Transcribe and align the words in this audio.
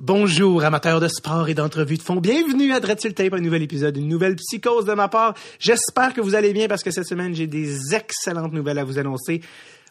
Bonjour 0.00 0.62
amateurs 0.62 1.00
de 1.00 1.08
sport 1.08 1.48
et 1.48 1.54
d'entrevues 1.54 1.96
de 1.96 2.02
fond. 2.02 2.20
Bienvenue 2.20 2.72
à 2.72 2.78
Dreadful 2.78 3.14
Tape, 3.14 3.32
un 3.32 3.40
nouvel 3.40 3.64
épisode, 3.64 3.96
une 3.96 4.06
nouvelle 4.06 4.36
psychose 4.36 4.84
de 4.84 4.92
ma 4.94 5.08
part. 5.08 5.34
J'espère 5.58 6.14
que 6.14 6.20
vous 6.20 6.36
allez 6.36 6.52
bien 6.52 6.68
parce 6.68 6.84
que 6.84 6.92
cette 6.92 7.08
semaine, 7.08 7.34
j'ai 7.34 7.48
des 7.48 7.96
excellentes 7.96 8.52
nouvelles 8.52 8.78
à 8.78 8.84
vous 8.84 9.00
annoncer. 9.00 9.40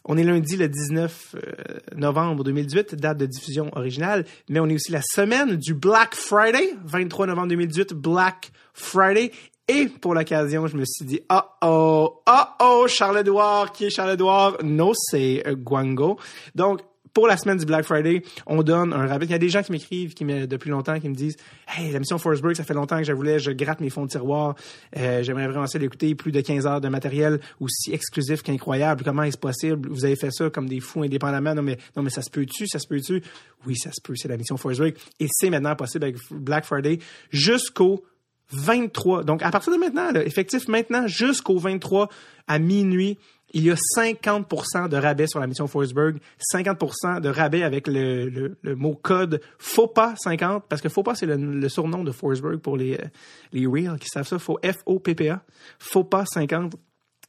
On 0.06 0.18
est 0.18 0.24
lundi 0.24 0.56
le 0.56 0.70
19 0.70 1.36
euh, 1.36 1.52
novembre 1.98 2.46
2018, 2.46 2.96
date 2.96 3.18
de 3.18 3.26
diffusion 3.26 3.70
originale, 3.76 4.24
mais 4.48 4.62
on 4.62 4.70
est 4.70 4.76
aussi 4.76 4.94
la 4.94 5.02
semaine 5.02 5.58
du 5.58 5.74
Black 5.74 6.16
Friday, 6.16 6.76
23 6.86 7.28
novembre 7.28 7.50
2018, 7.50 7.94
Black 7.94 8.54
Friday. 8.74 9.34
Et 9.68 9.88
pour 9.88 10.16
l'occasion, 10.16 10.68
je 10.68 10.78
me 10.78 10.86
suis 10.86 11.04
dit, 11.04 11.20
oh 11.30 11.42
oh, 11.62 12.22
oh 12.26 12.44
oh, 12.62 12.86
Charles-Édouard, 12.88 13.74
qui 13.74 13.88
est 13.88 13.90
Charles-Édouard? 13.90 14.60
No, 14.64 14.94
c'est 14.96 15.44
Guango. 15.58 16.18
Donc, 16.56 16.80
pour 17.18 17.26
la 17.26 17.36
semaine 17.36 17.58
du 17.58 17.66
Black 17.66 17.84
Friday, 17.84 18.22
on 18.46 18.62
donne 18.62 18.94
un 18.94 19.08
rabais. 19.08 19.26
Il 19.26 19.32
y 19.32 19.34
a 19.34 19.40
des 19.40 19.50
gens 19.50 19.64
qui 19.64 19.72
m'écrivent 19.72 20.14
qui 20.14 20.24
depuis 20.24 20.70
longtemps 20.70 21.00
qui 21.00 21.10
me 21.10 21.16
disent 21.16 21.36
Hey, 21.68 21.92
la 21.92 21.98
mission 21.98 22.20
Forsberg, 22.20 22.56
ça 22.56 22.64
fait 22.64 22.76
longtemps 22.76 23.00
que 23.00 23.06
je 23.06 23.12
voulais, 23.12 23.40
je 23.40 23.50
gratte 23.50 23.80
mes 23.80 23.90
fonds 23.90 24.06
de 24.06 24.12
tiroir. 24.12 24.54
Euh, 24.96 25.24
j'aimerais 25.24 25.48
vraiment 25.48 25.66
ça 25.66 25.80
l'écouter. 25.80 26.14
Plus 26.14 26.32
de 26.32 26.42
15 26.42 26.68
heures 26.68 26.80
de 26.80 26.90
matériel 26.90 27.40
aussi 27.60 27.92
exclusif 27.92 28.44
qu'incroyable. 28.44 29.04
Comment 29.04 29.24
est-ce 29.24 29.40
possible? 29.40 29.90
Vous 29.90 30.06
avez 30.06 30.16
fait 30.16 30.30
ça 30.30 30.52
comme 30.52 30.70
des 30.70 30.80
fous 30.80 31.02
indépendamment. 31.02 31.56
Non, 31.56 31.64
mais, 31.64 31.80
non, 31.96 32.04
mais 32.04 32.12
ça 32.12 32.22
se 32.22 32.30
peut-tu? 32.30 32.68
Ça 32.68 32.78
se 32.78 32.88
peut-tu? 32.88 33.24
Oui, 33.66 33.76
ça 33.76 33.90
se 33.92 34.00
peut. 34.00 34.14
C'est 34.16 34.28
la 34.28 34.38
mission 34.38 34.56
Forsberg. 34.56 34.94
Et 35.20 35.26
c'est 35.28 35.50
maintenant 35.50 35.76
possible 35.76 36.04
avec 36.04 36.18
Black 36.30 36.66
Friday 36.66 37.00
jusqu'au 37.32 38.04
23. 38.52 39.24
Donc, 39.24 39.42
à 39.42 39.50
partir 39.50 39.74
de 39.74 39.80
maintenant, 39.80 40.14
effectif 40.22 40.68
maintenant 40.68 41.08
jusqu'au 41.08 41.58
23 41.58 42.10
à 42.48 42.60
minuit, 42.60 43.18
il 43.54 43.64
y 43.64 43.72
a 43.72 43.76
50% 43.76 44.90
de 44.90 44.98
rabais 44.98 45.28
sur 45.28 45.40
la 45.40 45.48
mission 45.48 45.68
Forsberg, 45.68 46.18
50% 46.54 47.22
de 47.22 47.30
rabais 47.30 47.64
avec 47.64 47.88
le, 47.88 48.58
mot 48.76 48.96
code 48.96 49.42
FOPA 49.58 50.16
50, 50.18 50.66
parce 50.68 50.82
que 50.82 50.90
FOPA, 50.90 51.16
c'est 51.16 51.26
le, 51.26 51.70
surnom 51.70 52.04
de 52.04 52.12
Forsberg 52.12 52.60
pour 52.60 52.78
les, 52.78 52.98
les 53.54 53.66
Real 53.66 53.98
qui 54.00 54.10
savent 54.10 54.28
ça, 54.28 54.38
F-O-P-P-A, 54.38 55.42
FOPA 55.80 56.26
50. 56.26 56.76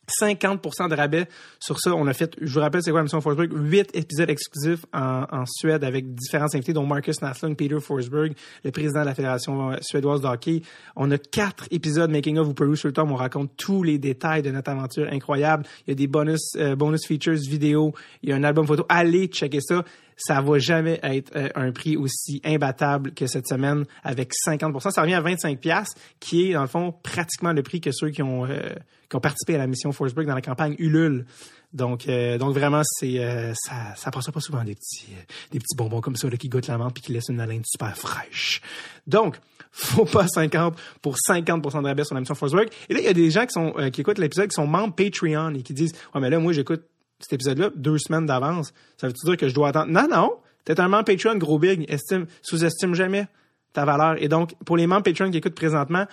50% 0.09 0.89
de 0.89 0.95
rabais 0.95 1.28
sur 1.61 1.78
ça. 1.78 1.95
On 1.95 2.06
a 2.06 2.12
fait, 2.12 2.34
je 2.41 2.53
vous 2.53 2.61
rappelle, 2.61 2.83
c'est 2.83 2.91
quoi 2.91 3.01
la 3.01 3.05
mission 3.05 3.20
Forsberg? 3.20 3.53
Huit 3.53 3.91
épisodes 3.95 4.31
exclusifs 4.31 4.84
en, 4.92 5.45
Suède 5.47 5.84
avec 5.84 6.14
différents 6.14 6.53
invités, 6.55 6.73
dont 6.73 6.84
Marcus 6.84 7.23
Naslund, 7.23 7.56
Peter 7.56 7.81
Forsberg, 7.81 8.34
le 8.64 8.70
président 8.70 9.01
de 9.01 9.06
la 9.06 9.14
Fédération 9.14 9.73
suédoise 9.81 10.20
de 10.20 10.27
hockey. 10.27 10.62
On 10.97 11.11
a 11.11 11.19
quatre 11.19 11.67
épisodes 11.70 12.11
making 12.11 12.39
of 12.39 12.47
vous 12.47 12.55
pouvez 12.55 12.77
sur 12.77 12.89
le 12.89 13.03
où 13.03 13.06
on 13.06 13.14
raconte 13.14 13.51
tous 13.56 13.83
les 13.83 13.98
détails 13.98 14.42
de 14.42 14.51
notre 14.51 14.70
aventure 14.70 15.09
incroyable. 15.11 15.64
Il 15.86 15.91
y 15.91 15.92
a 15.92 15.95
des 15.95 16.06
bonus, 16.06 16.55
euh, 16.56 16.75
bonus 16.75 17.06
features 17.06 17.34
vidéo. 17.34 17.92
Il 18.23 18.31
y 18.31 18.33
a 18.33 18.36
un 18.36 18.45
album 18.45 18.67
photo. 18.67 18.84
Allez 18.89 19.27
checker 19.27 19.61
ça 19.61 19.84
ça 20.19 20.41
va 20.41 20.58
jamais 20.58 20.98
être 21.02 21.34
euh, 21.36 21.48
un 21.55 21.70
prix 21.70 21.97
aussi 21.97 22.42
imbattable 22.44 23.12
que 23.14 23.27
cette 23.27 23.47
semaine 23.47 23.84
avec 24.02 24.33
50 24.34 24.83
Ça 24.91 25.00
revient 25.00 25.14
à 25.14 25.20
25 25.20 25.58
pièces 25.58 25.91
qui 26.20 26.50
est 26.50 26.52
dans 26.55 26.62
le 26.62 26.66
fond 26.66 26.92
pratiquement 27.02 27.52
le 27.52 27.62
prix 27.62 27.80
que 27.80 27.92
ceux 27.92 28.11
qui 28.11 28.22
ont 28.22 28.44
euh, 28.44 28.74
qui 29.08 29.16
ont 29.16 29.20
participé 29.20 29.55
à 29.55 29.58
la 29.58 29.66
mission 29.66 29.92
Forsberg 29.92 30.27
dans 30.27 30.34
la 30.34 30.42
campagne 30.42 30.74
Ulule. 30.78 31.24
Donc 31.72 32.08
euh, 32.08 32.36
donc 32.36 32.52
vraiment 32.52 32.83
c'est 32.84 33.20
ça 33.55 33.94
ça 33.96 34.11
passe 34.11 34.30
pas 34.30 34.41
souvent 34.41 34.64
des 34.64 34.74
petits 34.74 35.06
des 35.52 35.61
petits 35.61 35.77
bonbons 35.77 36.00
comme 36.00 36.16
ça 36.16 36.28
là, 36.28 36.36
qui 36.36 36.48
goûtent 36.48 36.66
la 36.66 36.78
menthe 36.78 36.94
puis 36.94 37.02
qui 37.02 37.12
laissent 37.12 37.28
une 37.28 37.41
haleine 37.41 37.62
super 37.64 37.96
fraîche. 37.96 38.61
Donc 39.06 39.36
faut 39.70 40.06
pas 40.06 40.27
50 40.27 40.77
pour 41.00 41.16
50 41.19 41.62
de 41.62 41.86
rabais 41.86 42.05
sur 42.05 42.14
la 42.14 42.20
mission 42.20 42.34
Forsberg. 42.34 42.69
Et 42.89 42.94
là 42.94 43.00
il 43.00 43.05
y 43.05 43.08
a 43.08 43.12
des 43.12 43.30
gens 43.30 43.46
qui 43.46 43.52
sont 43.52 43.74
qui 43.92 44.00
écoutent 44.00 44.19
l'épisode 44.19 44.48
qui 44.48 44.55
sont 44.55 44.66
membres 44.66 44.94
Patreon 44.94 45.55
et 45.55 45.62
qui 45.62 45.74
disent 45.74 45.92
"Ouais 46.12 46.20
mais 46.20 46.30
là 46.30 46.41
moi 46.41 46.52
j'écoute 46.52 46.83
cet 47.20 47.33
épisode-là 47.33 47.70
deux 47.74 47.98
semaines 47.98 48.27
d'avance. 48.27 48.72
Ça 48.97 49.06
veut 49.06 49.14
dire 49.24 49.36
que 49.36 49.48
je 49.48 49.55
dois 49.55 49.69
attendre? 49.69 49.91
Non, 49.91 50.06
non. 50.11 50.36
T'es 50.64 50.80
un 50.80 50.88
membre 50.88 51.05
Patreon 51.05 51.36
gros 51.36 51.58
big. 51.58 51.84
Estime, 51.88 52.27
sous-estime 52.42 52.94
jamais 52.94 53.27
ta 53.72 53.84
valeur. 53.84 54.22
Et 54.22 54.28
donc, 54.28 54.55
pour 54.64 54.77
les 54.77 54.86
membres 54.86 55.02
Patreon 55.02 55.30
qui 55.30 55.39
écoutent 55.39 55.55
présentement, 55.55 56.06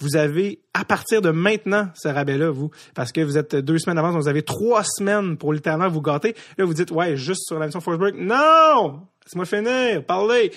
vous 0.00 0.16
avez 0.16 0.60
à 0.74 0.84
partir 0.84 1.20
de 1.20 1.30
maintenant 1.30 1.88
ce 1.94 2.08
rabais-là, 2.08 2.50
vous, 2.50 2.70
parce 2.94 3.12
que 3.12 3.20
vous 3.20 3.36
êtes 3.36 3.56
deux 3.56 3.78
semaines 3.78 3.96
d'avance, 3.96 4.14
vous 4.14 4.28
avez 4.28 4.42
trois 4.42 4.84
semaines 4.84 5.36
pour 5.36 5.52
littéralement 5.52 5.88
vous 5.88 6.00
gâter. 6.00 6.34
Là, 6.56 6.64
vous 6.64 6.74
dites, 6.74 6.90
ouais, 6.90 7.16
juste 7.16 7.46
sur 7.46 7.58
la 7.58 7.66
mission 7.66 7.80
Forsberg. 7.80 8.14
Non! 8.16 9.02
Laisse-moi 9.26 9.44
finir. 9.44 10.04
Parlez. 10.04 10.52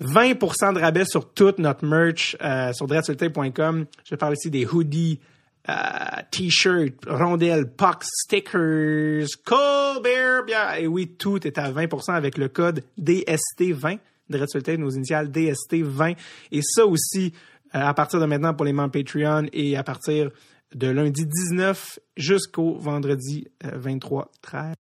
20% 0.00 0.74
de 0.74 0.80
rabais 0.80 1.04
sur 1.04 1.32
toute 1.32 1.58
notre 1.58 1.84
merch 1.84 2.36
euh, 2.42 2.72
sur 2.72 2.86
dreadsulté.com. 2.86 3.86
Je 4.04 4.14
parle 4.14 4.34
ici 4.34 4.50
des 4.50 4.66
hoodies, 4.66 5.20
euh, 5.68 6.22
t-shirt, 6.30 6.94
rondelles, 7.08 7.68
pucks, 7.68 8.04
stickers, 8.04 9.26
Colbert, 9.44 10.44
bien, 10.44 10.74
et 10.74 10.86
oui, 10.86 11.08
tout 11.08 11.44
est 11.46 11.58
à 11.58 11.70
20% 11.70 12.12
avec 12.12 12.38
le 12.38 12.48
code 12.48 12.84
DST20, 13.00 13.98
de 14.30 14.38
résultat 14.38 14.76
nos 14.76 14.90
initiales 14.90 15.28
DST20. 15.28 16.16
Et 16.52 16.60
ça 16.62 16.86
aussi, 16.86 17.32
euh, 17.74 17.80
à 17.80 17.94
partir 17.94 18.20
de 18.20 18.26
maintenant 18.26 18.54
pour 18.54 18.64
les 18.64 18.72
membres 18.72 18.92
Patreon 18.92 19.46
et 19.52 19.76
à 19.76 19.82
partir 19.82 20.30
de 20.74 20.88
lundi 20.88 21.26
19 21.26 21.98
jusqu'au 22.16 22.74
vendredi 22.74 23.48
23 23.62 24.30
13. 24.42 24.74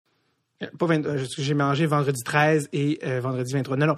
Euh, 0.63 0.67
pas 0.77 0.85
20, 0.85 1.17
j'ai 1.37 1.53
mangé 1.53 1.85
vendredi 1.85 2.21
13 2.23 2.69
et 2.73 2.99
vendredi 3.19 3.53
23. 3.53 3.77
Non, 3.77 3.87
non. 3.87 3.95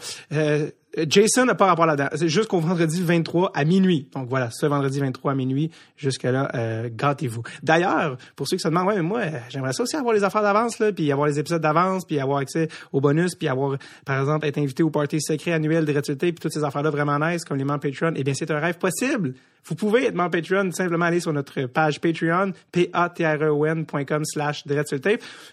Jason 1.07 1.45
n'a 1.45 1.55
pas 1.55 1.65
rapport 1.65 1.85
là-dedans. 1.85 2.09
C'est 2.15 2.29
jusqu'au 2.29 2.59
vendredi 2.59 3.01
23 3.01 3.51
à 3.53 3.65
minuit. 3.65 4.07
Donc 4.13 4.29
voilà, 4.29 4.49
ce 4.51 4.65
vendredi 4.65 4.99
23 4.99 5.33
à 5.33 5.35
minuit, 5.35 5.71
jusqu'à 5.97 6.31
là, 6.31 6.49
euh, 6.55 6.89
gâtez-vous. 6.91 7.43
D'ailleurs, 7.63 8.17
pour 8.35 8.47
ceux 8.47 8.57
qui 8.57 8.63
se 8.63 8.67
demandent, 8.67 8.87
ouais, 8.87 8.95
mais 8.95 9.01
moi, 9.01 9.21
j'aimerais 9.49 9.73
ça 9.73 9.83
aussi 9.83 9.95
avoir 9.95 10.13
les 10.13 10.23
affaires 10.23 10.41
d'avance, 10.41 10.79
là, 10.79 10.91
puis 10.91 11.11
avoir 11.11 11.27
les 11.27 11.39
épisodes 11.39 11.61
d'avance, 11.61 12.05
puis 12.05 12.19
avoir 12.19 12.39
accès 12.39 12.69
aux 12.93 13.01
bonus, 13.01 13.35
puis 13.35 13.47
avoir, 13.47 13.77
par 14.05 14.19
exemple, 14.19 14.45
être 14.45 14.57
invité 14.57 14.83
au 14.83 14.89
party 14.89 15.19
secret 15.21 15.53
annuel 15.53 15.85
de 15.85 15.91
gratuité, 15.91 16.31
puis 16.31 16.41
toutes 16.41 16.53
ces 16.53 16.63
affaires-là 16.63 16.89
vraiment 16.89 17.19
nice, 17.19 17.43
comme 17.43 17.57
les 17.57 17.65
membres 17.65 17.81
Patreon. 17.81 18.13
Eh 18.15 18.23
bien, 18.23 18.33
c'est 18.33 18.51
un 18.51 18.59
rêve 18.59 18.77
possible. 18.77 19.33
Vous 19.67 19.73
pouvez 19.73 20.05
être 20.05 20.13
membre 20.13 20.29
Patreon, 20.29 20.71
simplement 20.71 21.05
aller 21.05 21.19
sur 21.19 21.33
notre 21.33 21.63
page 21.65 21.99
Patreon, 21.99 22.51
p 22.71 22.91
a 22.93 23.09
t 23.09 23.25
r 23.25 23.41
e 23.41 23.49
o 23.49 23.65
ncom 23.65 24.23
slash 24.23 24.63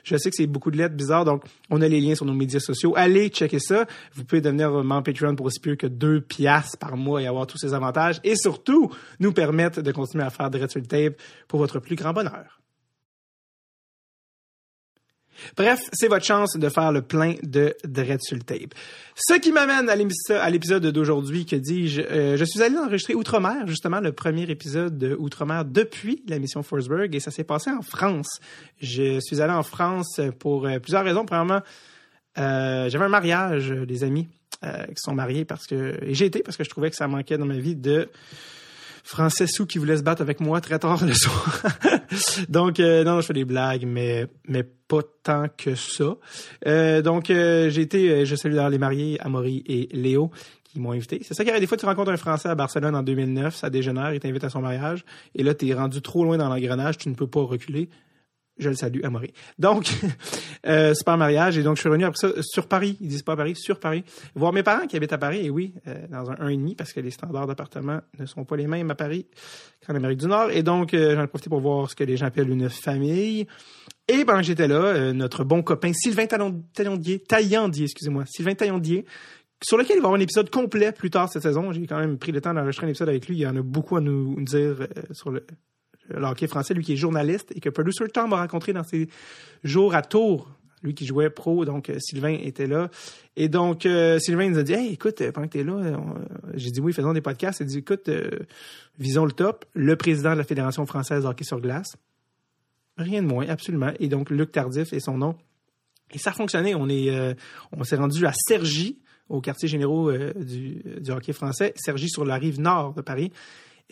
Je 0.05 0.17
sais 0.19 0.31
que 0.31 0.37
c'est 0.37 0.47
beaucoup 0.47 0.71
de 0.71 0.77
lettres 0.77 0.95
bizarres, 0.95 1.25
donc 1.25 1.45
on 1.71 1.81
a 1.81 1.89
les 1.89 1.99
liens 1.99 2.15
sur 2.15 2.27
nos 2.27 2.35
médias 2.35 2.61
sociaux. 2.61 2.93
Allez 2.95 3.31
checker 3.31 3.59
ça. 3.59 3.87
Vous 4.15 4.25
pouvez 4.25 4.43
devenir 4.43 4.71
membre 4.71 5.05
Patreon 5.05 5.32
pour 5.37 5.47
aussi 5.47 5.61
peu 5.61 5.77
que 5.77 5.87
deux 5.87 6.21
piastres 6.21 6.79
par 6.79 6.97
mois 6.97 7.23
et 7.23 7.27
avoir 7.27 7.47
tous 7.47 7.59
ces 7.59 7.75
avantages 7.75 8.21
et 8.25 8.37
surtout 8.37 8.91
nous 9.21 9.33
permettre 9.33 9.83
de 9.83 9.93
continuer 9.93 10.25
à 10.25 10.31
faire 10.31 10.51
de 10.51 10.59
Red 10.59 10.89
Tape 10.89 11.15
pour 11.49 11.59
votre 11.59 11.79
plus 11.79 11.97
grand 11.97 12.13
bonheur. 12.13 12.63
Bref, 15.57 15.81
c'est 15.93 16.09
votre 16.09 16.25
chance 16.25 16.57
de 16.57 16.69
faire 16.69 16.93
le 16.93 17.03
plein 17.03 17.35
de 17.43 17.75
Dread 17.85 18.21
Tape. 18.47 18.75
Ce 19.15 19.35
qui 19.35 19.53
m'amène 19.53 19.89
à 19.89 20.51
l'épisode 20.51 20.87
d'aujourd'hui, 20.87 21.47
que 21.47 21.57
dis-je, 21.57 22.03
euh, 22.03 22.37
je 22.37 22.45
suis 22.45 22.63
allé 22.63 22.77
enregistrer 22.77 23.15
Outre-mer, 23.15 23.67
justement, 23.67 24.01
le 24.01 24.13
premier 24.13 24.43
épisode 24.51 24.99
de 24.99 25.15
Outre-mer 25.19 25.65
depuis 25.65 26.23
la 26.29 26.39
mission 26.39 26.63
Forsberg, 26.63 27.15
et 27.15 27.21
ça 27.21 27.31
s'est 27.31 27.45
passé 27.45 27.71
en 27.71 27.83
France. 27.83 28.41
Je 28.81 29.21
suis 29.21 29.41
allé 29.41 29.53
en 29.53 29.63
France 29.63 30.21
pour 30.39 30.67
euh, 30.67 30.79
plusieurs 30.79 31.05
raisons. 31.05 31.25
Premièrement, 31.25 31.61
euh, 32.39 32.89
j'avais 32.89 33.05
un 33.05 33.09
mariage, 33.09 33.71
des 33.71 34.05
amis 34.05 34.29
euh, 34.65 34.85
qui 34.87 34.99
sont 34.99 35.15
mariés 35.15 35.45
parce 35.45 35.67
que 35.67 35.99
j'ai 36.09 36.27
été 36.27 36.43
parce 36.43 36.57
que 36.57 36.65
je 36.65 36.71
trouvais 36.71 36.91
que 36.91 36.97
ça 36.97 37.09
manquait 37.09 37.39
dans 37.39 37.47
ma 37.47 37.59
vie 37.59 37.77
de 37.77 38.09
Français 39.05 39.47
sous 39.47 39.67
qui 39.67 39.79
voulaient 39.79 39.97
se 39.97 40.03
battre 40.03 40.23
avec 40.23 40.41
moi 40.41 40.61
très 40.61 40.79
tard 40.79 41.05
le 41.05 41.15
soir. 41.15 41.63
donc 42.49 42.79
euh, 42.81 43.05
non, 43.05 43.21
je 43.21 43.27
fais 43.27 43.33
des 43.33 43.45
blagues, 43.45 43.85
mais 43.87 44.27
mais 44.47 44.63
pas 44.63 45.03
tant 45.23 45.47
que 45.57 45.75
ça. 45.75 46.17
Euh, 46.67 47.03
donc 47.03 47.27
j'ai 47.29 47.81
été, 47.81 48.25
je 48.25 48.37
salue 48.37 48.59
les 48.71 48.79
mariés, 48.79 49.19
Amaury 49.21 49.65
et 49.67 49.89
Léo 49.93 50.31
qui 50.73 50.81
m'ont 50.81 50.93
invité. 50.93 51.21
C'est 51.23 51.35
ça 51.35 51.45
qui 51.45 51.51
arrive 51.51 51.61
des 51.61 51.67
fois, 51.67 51.77
tu 51.77 51.85
rencontres 51.85 52.11
un 52.11 52.17
Français 52.17 52.49
à 52.49 52.55
Barcelone 52.55 52.95
en 52.95 53.03
2009, 53.03 53.55
ça 53.55 53.69
dégénère, 53.69 54.15
il 54.15 54.21
t'invite 54.21 54.45
à 54.45 54.49
son 54.49 54.61
mariage, 54.61 55.05
et 55.35 55.43
là, 55.43 55.55
tu 55.55 55.73
rendu 55.75 56.01
trop 56.01 56.25
loin 56.25 56.39
dans 56.39 56.49
l'engrenage, 56.49 56.97
tu 56.97 57.11
ne 57.11 57.15
peux 57.15 57.27
pas 57.27 57.43
reculer. 57.43 57.91
Je 58.63 58.69
le 58.69 58.77
salue, 58.77 59.01
Amaury. 59.03 59.33
Donc, 59.59 59.91
euh, 60.67 60.95
super 60.95 61.19
mariage. 61.19 61.59
Et 61.59 61.63
donc, 61.63 61.77
je 61.77 61.81
suis 61.81 61.89
revenu 61.89 62.05
après 62.05 62.19
ça 62.19 62.33
sur 62.43 62.69
Paris. 62.69 62.97
Ils 63.01 63.09
disent 63.09 63.23
pas 63.23 63.37
Paris, 63.37 63.57
sur 63.57 63.81
Paris. 63.81 64.05
Voir 64.35 64.53
mes 64.53 64.63
parents 64.63 64.87
qui 64.87 64.97
habitent 64.97 65.13
à 65.13 65.19
Paris. 65.19 65.47
Et 65.47 65.51
oui, 65.51 65.75
euh, 65.89 66.07
dans 66.09 66.31
un 66.31 66.35
1,5 66.35 66.77
parce 66.77 66.93
que 66.93 67.01
les 67.01 67.11
standards 67.11 67.47
d'appartement 67.47 68.01
ne 68.19 68.27
sont 68.27 68.45
pas 68.45 68.57
les 68.57 68.67
mêmes 68.67 68.91
à 68.91 68.95
Paris 68.95 69.27
qu'en 69.87 69.95
Amérique 69.95 70.21
du 70.21 70.27
Nord. 70.27 70.51
Et 70.51 70.63
donc, 70.63 70.95
euh, 70.95 71.17
j'en 71.17 71.25
ai 71.25 71.27
profité 71.27 71.51
pour 71.51 71.61
voir 71.61 71.91
ce 71.91 71.97
que 71.97 72.05
les 72.05 72.17
gens 72.17 72.27
appellent 72.27 72.51
une 72.51 72.69
famille. 72.69 73.47
Et 74.09 74.25
pendant 74.25 74.39
que 74.39 74.47
j'étais 74.47 74.69
là, 74.69 74.77
euh, 74.77 75.13
notre 75.13 75.45
bon 75.45 75.63
copain 75.63 75.93
Sylvain 75.93 76.27
excusez-moi, 77.85 78.25
Sylvain 78.27 78.55
Taillandier, 78.55 79.05
sur 79.63 79.77
lequel 79.77 79.97
il 79.97 80.01
va 80.01 80.05
y 80.05 80.07
avoir 80.07 80.15
un 80.15 80.23
épisode 80.23 80.51
complet 80.51 80.93
plus 80.93 81.11
tard 81.11 81.29
cette 81.29 81.43
saison. 81.43 81.73
J'ai 81.73 81.87
quand 81.87 81.99
même 81.99 82.19
pris 82.19 82.33
le 82.33 82.41
temps 82.41 82.55
d'enregistrer 82.55 82.87
un 82.87 82.91
épisode 82.91 83.09
avec 83.09 83.29
lui. 83.29 83.37
Il 83.37 83.41
y 83.41 83.47
en 83.47 83.57
a 83.57 83.63
beaucoup 83.63 83.97
à 83.97 84.01
nous 84.01 84.41
dire 84.43 84.87
sur 85.13 85.31
le, 85.31 85.45
le 86.09 86.25
hockey 86.25 86.47
français, 86.47 86.75
lui 86.75 86.85
qui 86.85 86.95
est 86.95 86.97
journaliste 86.97 87.53
et 87.55 87.61
que 87.61 87.69
Producer 87.69 88.09
Tom 88.13 88.33
a 88.33 88.37
rencontré 88.37 88.73
dans 88.73 88.85
ses 88.85 89.09
jours 89.65 89.95
à 89.95 90.03
Tours. 90.03 90.51
Lui 90.83 90.95
qui 90.95 91.07
jouait 91.07 91.31
pro, 91.31 91.65
donc 91.65 91.91
euh, 91.91 91.99
Sylvain 92.01 92.37
était 92.43 92.67
là. 92.67 92.91
Et 93.37 93.49
donc, 93.49 93.87
euh, 93.87 94.19
Sylvain 94.19 94.51
nous 94.51 94.59
a 94.59 94.65
dit, 94.65 94.73
écoute, 94.73 95.23
pendant 95.31 95.47
que 95.47 95.53
t'es 95.53 95.63
là, 95.63 95.97
j'ai 96.55 96.73
dit 96.73 96.81
oui, 96.81 96.93
faisons 96.93 97.13
des 97.13 97.21
podcasts. 97.21 97.61
Il 97.61 97.63
a 97.63 97.67
dit, 97.67 97.79
écoute, 97.79 98.09
euh, 98.09 98.29
visons 98.99 99.25
le 99.25 99.31
top. 99.31 99.65
Le 99.75 99.95
président 99.95 100.33
de 100.33 100.39
la 100.39 100.45
Fédération 100.45 100.85
française 100.85 101.23
de 101.23 101.29
hockey 101.29 101.45
sur 101.45 101.61
glace. 101.61 101.95
Rien 102.97 103.23
de 103.23 103.29
moins, 103.29 103.49
absolument. 103.49 103.93
Et 104.01 104.09
donc, 104.09 104.31
Luc 104.31 104.51
Tardif 104.51 104.93
est 104.93 104.99
son 104.99 105.19
nom. 105.19 105.37
Et 106.11 106.19
ça 106.19 106.31
a 106.31 106.33
fonctionné. 106.33 106.75
On 106.75 106.89
est, 106.89 107.37
on 107.71 107.85
s'est 107.85 107.95
rendu 107.95 108.27
à 108.27 108.33
Sergi, 108.35 108.99
au 109.33 109.41
quartier 109.41 109.69
généraux 109.69 110.11
euh, 110.11 110.33
du, 110.35 110.83
du 111.01 111.11
hockey 111.11 111.33
français, 111.33 111.73
Sergi 111.77 112.09
sur 112.09 112.25
la 112.25 112.37
rive 112.37 112.61
nord 112.61 112.95
de 112.95 113.01
Paris. 113.01 113.33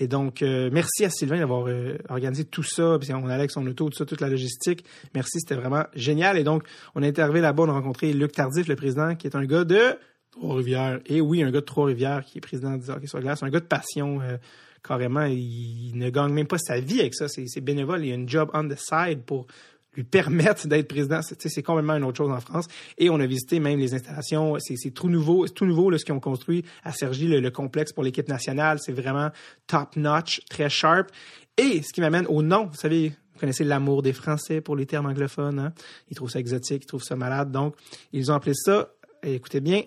Et 0.01 0.09
donc, 0.09 0.41
euh, 0.41 0.71
merci 0.73 1.05
à 1.05 1.11
Sylvain 1.11 1.39
d'avoir 1.39 1.69
euh, 1.69 1.99
organisé 2.09 2.45
tout 2.45 2.63
ça. 2.63 2.97
Puis 2.99 3.13
on 3.13 3.27
allait 3.27 3.35
avec 3.35 3.51
son 3.51 3.67
auto, 3.67 3.91
tout 3.91 3.99
ça, 3.99 4.07
toute 4.07 4.23
la 4.23 4.31
logistique. 4.31 4.83
Merci, 5.15 5.41
c'était 5.41 5.55
vraiment 5.55 5.85
génial. 5.95 6.39
Et 6.39 6.43
donc, 6.43 6.65
on 6.95 7.03
est 7.03 7.19
arrivé 7.19 7.43
là-bas, 7.43 7.65
on 7.65 7.69
a 7.69 7.73
rencontré 7.73 8.15
Luc 8.15 8.33
Tardif, 8.33 8.67
le 8.67 8.77
président, 8.77 9.15
qui 9.15 9.27
est 9.27 9.37
un 9.37 9.45
gars 9.45 9.65
de 9.65 9.99
Trois-Rivières. 10.31 11.01
Et 11.05 11.21
oui, 11.21 11.43
un 11.43 11.51
gars 11.51 11.61
de 11.61 11.67
Trois-Rivières 11.67 12.25
qui 12.25 12.39
est 12.39 12.41
président 12.41 12.79
du 12.79 12.89
hockey 12.89 13.07
sur 13.07 13.21
glace. 13.21 13.43
Un 13.43 13.51
gars 13.51 13.61
de 13.61 13.67
passion, 13.67 14.23
euh, 14.23 14.39
carrément. 14.83 15.25
Il, 15.25 15.93
ne 15.95 16.09
gagne 16.09 16.33
même 16.33 16.47
pas 16.47 16.59
sa 16.59 16.81
vie 16.81 17.01
avec 17.01 17.15
ça. 17.15 17.29
C'est 17.29 17.61
bénévole. 17.61 18.03
Il 18.03 18.13
a 18.13 18.15
une 18.15 18.29
job 18.29 18.51
on 18.55 18.67
the 18.67 18.79
side 18.79 19.21
pour 19.27 19.49
lui 19.95 20.05
permettre 20.05 20.69
d'être 20.69 20.89
président. 20.89 21.21
C'est 21.23 21.63
complètement 21.63 21.97
une 21.97 22.05
autre 22.05 22.19
chose 22.19 22.31
en 22.31 22.41
France. 22.41 22.67
Et 22.99 23.11
on 23.11 23.19
a 23.21 23.27
visité 23.27 23.61
même 23.61 23.79
les 23.79 23.95
installations. 23.95 24.57
C'est 24.59 24.91
tout 24.91 25.09
nouveau, 25.09 25.49
tout 25.49 25.67
nouveau 25.67 25.91
là, 25.91 25.99
ce 25.99 26.05
qu'ils 26.05 26.15
ont 26.15 26.21
construit 26.21 26.65
à 26.85 26.93
Sergi, 26.93 27.27
le, 27.27 27.51
complexe 27.51 27.93
pour 27.93 28.03
l'équipe 28.03 28.29
nationale. 28.29 28.79
C'est 28.81 28.93
vraiment 28.93 29.31
top 29.67 29.97
notch, 29.97 30.43
très 30.49 30.69
sharp. 30.69 31.11
Et 31.57 31.83
ce 31.83 31.93
qui 31.93 32.01
m'amène 32.01 32.27
au 32.27 32.43
nom, 32.43 32.67
vous 32.67 32.77
savez, 32.77 33.13
vous 33.33 33.41
connaissez 33.41 33.65
l'amour 33.65 34.03
des 34.03 34.13
Français 34.13 34.61
pour 34.61 34.77
les 34.77 34.87
termes 34.87 35.07
anglophones. 35.07 35.59
Hein? 35.59 35.73
Ils 36.09 36.17
trouvent 36.17 36.31
ça 36.31 36.39
exotique, 36.39 36.85
ils 36.85 36.87
trouvent 36.87 37.03
ça 37.03 37.17
malade. 37.17 37.51
Donc, 37.51 37.75
ils 38.13 38.31
ont 38.31 38.35
appelé 38.35 38.55
ça, 38.55 38.91
écoutez 39.23 39.61
bien, 39.61 39.83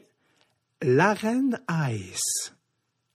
l'arène 0.81 1.59
ice. 1.89 2.53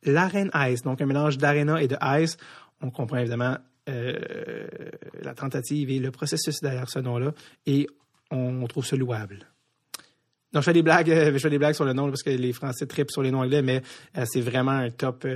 L'arène 0.05 0.51
ice. 0.55 0.83
Donc, 0.83 1.01
un 1.03 1.07
mélange 1.07 1.39
d'arena 1.39 1.83
et 1.83 1.89
de 1.89 1.97
ice. 2.21 2.37
On 2.81 2.91
comprend 2.91 3.19
évidemment 3.19 3.57
euh, 3.89 4.17
la 5.23 5.35
tentative 5.35 5.91
et 5.91 5.99
le 5.99 6.11
processus 6.11 6.61
derrière 6.61 6.91
ce 6.91 6.99
nom-là, 6.99 7.33
et 7.67 7.87
on, 8.31 8.67
trouve 8.67 8.85
ça 8.85 8.97
louable. 8.97 9.47
Donc, 10.53 10.63
je 10.63 10.67
fais 10.67 10.73
des 10.75 10.83
blagues, 10.83 11.11
euh, 11.11 11.33
je 11.33 11.39
fais 11.39 11.51
des 11.51 11.59
blagues 11.59 11.75
sur 11.75 11.85
le 11.85 11.95
nom 11.95 12.09
parce 12.09 12.23
que 12.23 12.31
les 12.31 12.53
Français 12.53 12.87
tripent 12.87 13.11
sur 13.11 13.23
les 13.23 13.31
noms 13.31 13.41
anglais, 13.41 13.63
mais 13.63 13.83
euh, 14.17 14.25
c'est 14.27 14.41
vraiment 14.41 14.73
un 14.73 14.91
top, 14.91 15.27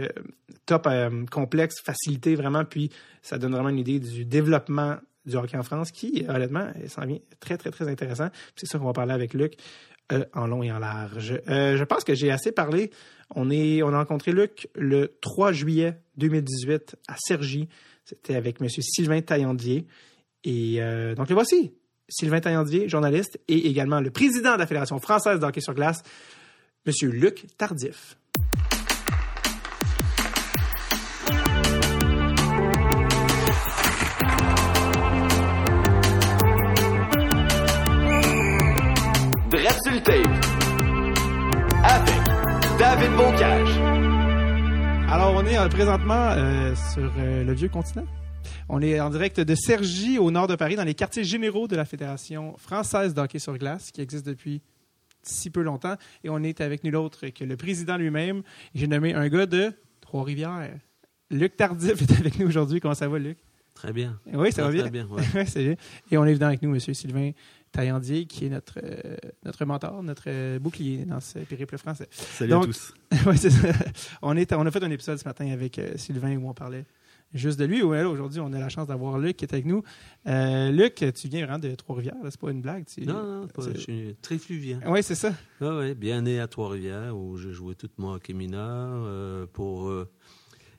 top 0.66 0.88
complexe, 1.30 1.80
facilité 1.82 2.34
vraiment, 2.34 2.64
puis 2.64 2.90
ça 3.22 3.38
donne 3.38 3.52
vraiment 3.52 3.70
une 3.70 3.78
idée 3.78 4.00
du 4.00 4.24
développement 4.26 4.96
du 5.24 5.36
hockey 5.36 5.56
en 5.56 5.62
France 5.62 5.90
qui, 5.90 6.26
honnêtement, 6.28 6.68
s'en 6.88 7.06
vient 7.06 7.18
très, 7.40 7.56
très, 7.56 7.70
très 7.70 7.88
intéressant. 7.88 8.28
C'est 8.56 8.66
ça 8.66 8.78
qu'on 8.78 8.86
va 8.86 8.92
parler 8.92 9.12
avec 9.12 9.34
Luc 9.34 9.54
en 10.34 10.46
long 10.46 10.62
et 10.62 10.70
en 10.70 10.78
large. 10.78 11.40
je 11.46 11.84
pense 11.84 12.04
que 12.04 12.14
j'ai 12.14 12.30
assez 12.30 12.52
parlé. 12.52 12.90
On, 13.34 13.50
est, 13.50 13.82
on 13.82 13.94
a 13.94 13.98
rencontré 13.98 14.32
Luc 14.32 14.68
le 14.74 15.16
3 15.22 15.52
juillet 15.52 15.96
2018 16.16 16.96
à 17.08 17.14
Cergy. 17.18 17.68
C'était 18.04 18.34
avec 18.34 18.60
M. 18.60 18.68
Sylvain 18.68 19.20
Taillandier. 19.20 19.86
Et 20.44 20.82
euh, 20.82 21.14
donc 21.14 21.28
le 21.28 21.34
voici, 21.34 21.72
Sylvain 22.08 22.40
Taillandier, 22.40 22.88
journaliste, 22.88 23.40
et 23.48 23.68
également 23.68 24.00
le 24.00 24.10
président 24.10 24.54
de 24.54 24.58
la 24.58 24.66
Fédération 24.66 24.98
française 24.98 25.38
d'hockey 25.40 25.60
sur 25.60 25.74
glace, 25.74 26.02
M. 26.86 26.92
Luc 27.10 27.46
Tardif. 27.56 28.16
avec 41.84 42.14
David 42.78 43.12
Bocage. 43.16 43.81
Alors, 45.12 45.34
on 45.34 45.44
est 45.44 45.58
euh, 45.58 45.68
présentement 45.68 46.30
euh, 46.30 46.74
sur 46.94 47.12
euh, 47.18 47.44
le 47.44 47.52
vieux 47.52 47.68
continent. 47.68 48.06
On 48.70 48.80
est 48.80 48.98
en 48.98 49.10
direct 49.10 49.40
de 49.40 49.54
Cergy, 49.54 50.18
au 50.18 50.30
nord 50.30 50.46
de 50.46 50.56
Paris, 50.56 50.74
dans 50.74 50.84
les 50.84 50.94
quartiers 50.94 51.22
généraux 51.22 51.68
de 51.68 51.76
la 51.76 51.84
Fédération 51.84 52.56
française 52.56 53.12
d'hockey 53.12 53.38
sur 53.38 53.58
glace, 53.58 53.90
qui 53.90 54.00
existe 54.00 54.24
depuis 54.24 54.62
si 55.22 55.50
peu 55.50 55.60
longtemps. 55.60 55.96
Et 56.24 56.30
on 56.30 56.42
est 56.42 56.62
avec 56.62 56.82
nul 56.82 56.96
autre 56.96 57.28
que 57.28 57.44
le 57.44 57.58
président 57.58 57.98
lui-même. 57.98 58.42
J'ai 58.74 58.86
nommé 58.86 59.12
un 59.12 59.28
gars 59.28 59.44
de 59.44 59.74
Trois-Rivières. 60.00 60.70
Luc 61.30 61.58
Tardif 61.58 62.00
est 62.00 62.18
avec 62.18 62.38
nous 62.38 62.46
aujourd'hui. 62.46 62.80
Comment 62.80 62.94
ça 62.94 63.06
va, 63.06 63.18
Luc? 63.18 63.36
Très 63.74 63.92
bien. 63.92 64.18
Oui, 64.32 64.50
ça, 64.50 64.62
va 64.62 64.70
bien. 64.70 64.84
Très 64.84 64.90
bien, 64.90 65.06
bien. 65.54 65.76
Et 66.10 66.16
on 66.16 66.24
est 66.24 66.32
venu 66.32 66.44
avec 66.46 66.62
nous, 66.62 66.72
M. 66.72 66.80
Sylvain 66.80 67.32
Taillandier, 67.72 68.26
qui 68.26 68.46
est 68.46 68.50
notre, 68.50 68.78
euh, 68.82 69.16
notre 69.44 69.64
mentor, 69.64 70.02
notre 70.02 70.24
euh, 70.28 70.58
bouclier 70.58 71.04
dans 71.06 71.20
ce 71.20 71.38
périple 71.40 71.78
français. 71.78 72.06
Salut 72.10 72.52
à 72.52 72.60
tous. 72.60 72.94
on, 74.22 74.36
est, 74.36 74.52
on 74.52 74.66
a 74.66 74.70
fait 74.70 74.84
un 74.84 74.90
épisode 74.90 75.18
ce 75.18 75.24
matin 75.24 75.50
avec 75.50 75.78
euh, 75.78 75.96
Sylvain 75.96 76.36
où 76.36 76.48
on 76.48 76.54
parlait 76.54 76.84
juste 77.32 77.58
de 77.58 77.64
lui. 77.64 77.82
Aujourd'hui, 77.82 78.40
on 78.40 78.52
a 78.52 78.58
la 78.58 78.68
chance 78.68 78.88
d'avoir 78.88 79.18
Luc 79.18 79.38
qui 79.38 79.46
est 79.46 79.54
avec 79.54 79.64
nous. 79.64 79.82
Luc, 80.26 80.96
tu 81.14 81.28
viens 81.28 81.46
vraiment 81.46 81.58
de 81.58 81.74
Trois-Rivières, 81.74 82.14
c'est 82.24 82.38
pas 82.38 82.50
une 82.50 82.60
blague. 82.60 82.84
Non, 83.06 83.40
non, 83.46 83.48
je 83.58 83.78
suis 83.78 84.16
très 84.20 84.36
fluvien. 84.36 84.80
Oui, 84.86 85.02
c'est 85.02 85.14
ça. 85.14 85.32
Oui, 85.62 85.94
bien 85.94 86.20
né 86.20 86.40
à 86.40 86.46
Trois-Rivières 86.46 87.16
où 87.16 87.38
j'ai 87.38 87.52
joué 87.52 87.74
toute 87.74 87.98
mon 87.98 88.12
hockey 88.12 88.34
mineur 88.34 89.48
pour 89.48 89.90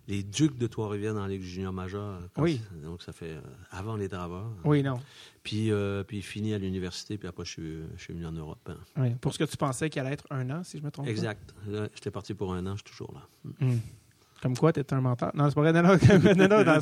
les 0.07 0.23
Ducs 0.23 0.57
de 0.57 0.67
Trois-Rivières 0.67 1.13
dans 1.13 1.21
la 1.21 1.29
Ligue 1.29 1.43
junior 1.43 1.71
majeure. 1.71 2.19
Oui. 2.37 2.61
Donc, 2.83 3.01
ça 3.01 3.13
fait 3.13 3.31
euh, 3.31 3.41
avant 3.71 3.95
les 3.95 4.07
Draveurs. 4.07 4.51
Oui, 4.65 4.83
non. 4.83 4.99
Puis, 5.43 5.71
euh, 5.71 6.03
puis 6.03 6.21
fini 6.21 6.53
à 6.53 6.57
l'université, 6.57 7.17
puis 7.17 7.27
après, 7.27 7.45
je 7.45 7.51
suis, 7.51 7.77
je 7.95 8.01
suis 8.01 8.13
venu 8.13 8.25
en 8.25 8.31
Europe. 8.31 8.69
Hein. 8.69 8.77
Oui. 8.97 9.15
Pour 9.21 9.33
ce 9.33 9.39
que 9.39 9.43
tu 9.45 9.57
pensais 9.57 9.89
qu'il 9.89 10.01
allait 10.01 10.13
être 10.13 10.27
un 10.29 10.49
an, 10.49 10.63
si 10.63 10.77
je 10.77 10.83
me 10.83 10.91
trompe 10.91 11.07
exact. 11.07 11.53
J'étais 11.93 12.11
parti 12.11 12.33
pour 12.33 12.53
un 12.53 12.65
an, 12.65 12.71
je 12.71 12.83
suis 12.85 12.91
toujours 12.91 13.13
là. 13.13 13.21
Hmm. 13.59 13.77
Comme 14.43 14.57
quoi, 14.57 14.73
tu 14.73 14.81
es 14.81 14.93
un 14.93 14.99
menteur. 14.99 15.31
Non, 15.33 15.47
c'est 15.47 15.55
pas 15.55 15.61
vrai. 15.61 15.71
Non, 15.71 15.83
non, 15.83 16.47
non, 16.49 16.65
non 16.65 16.81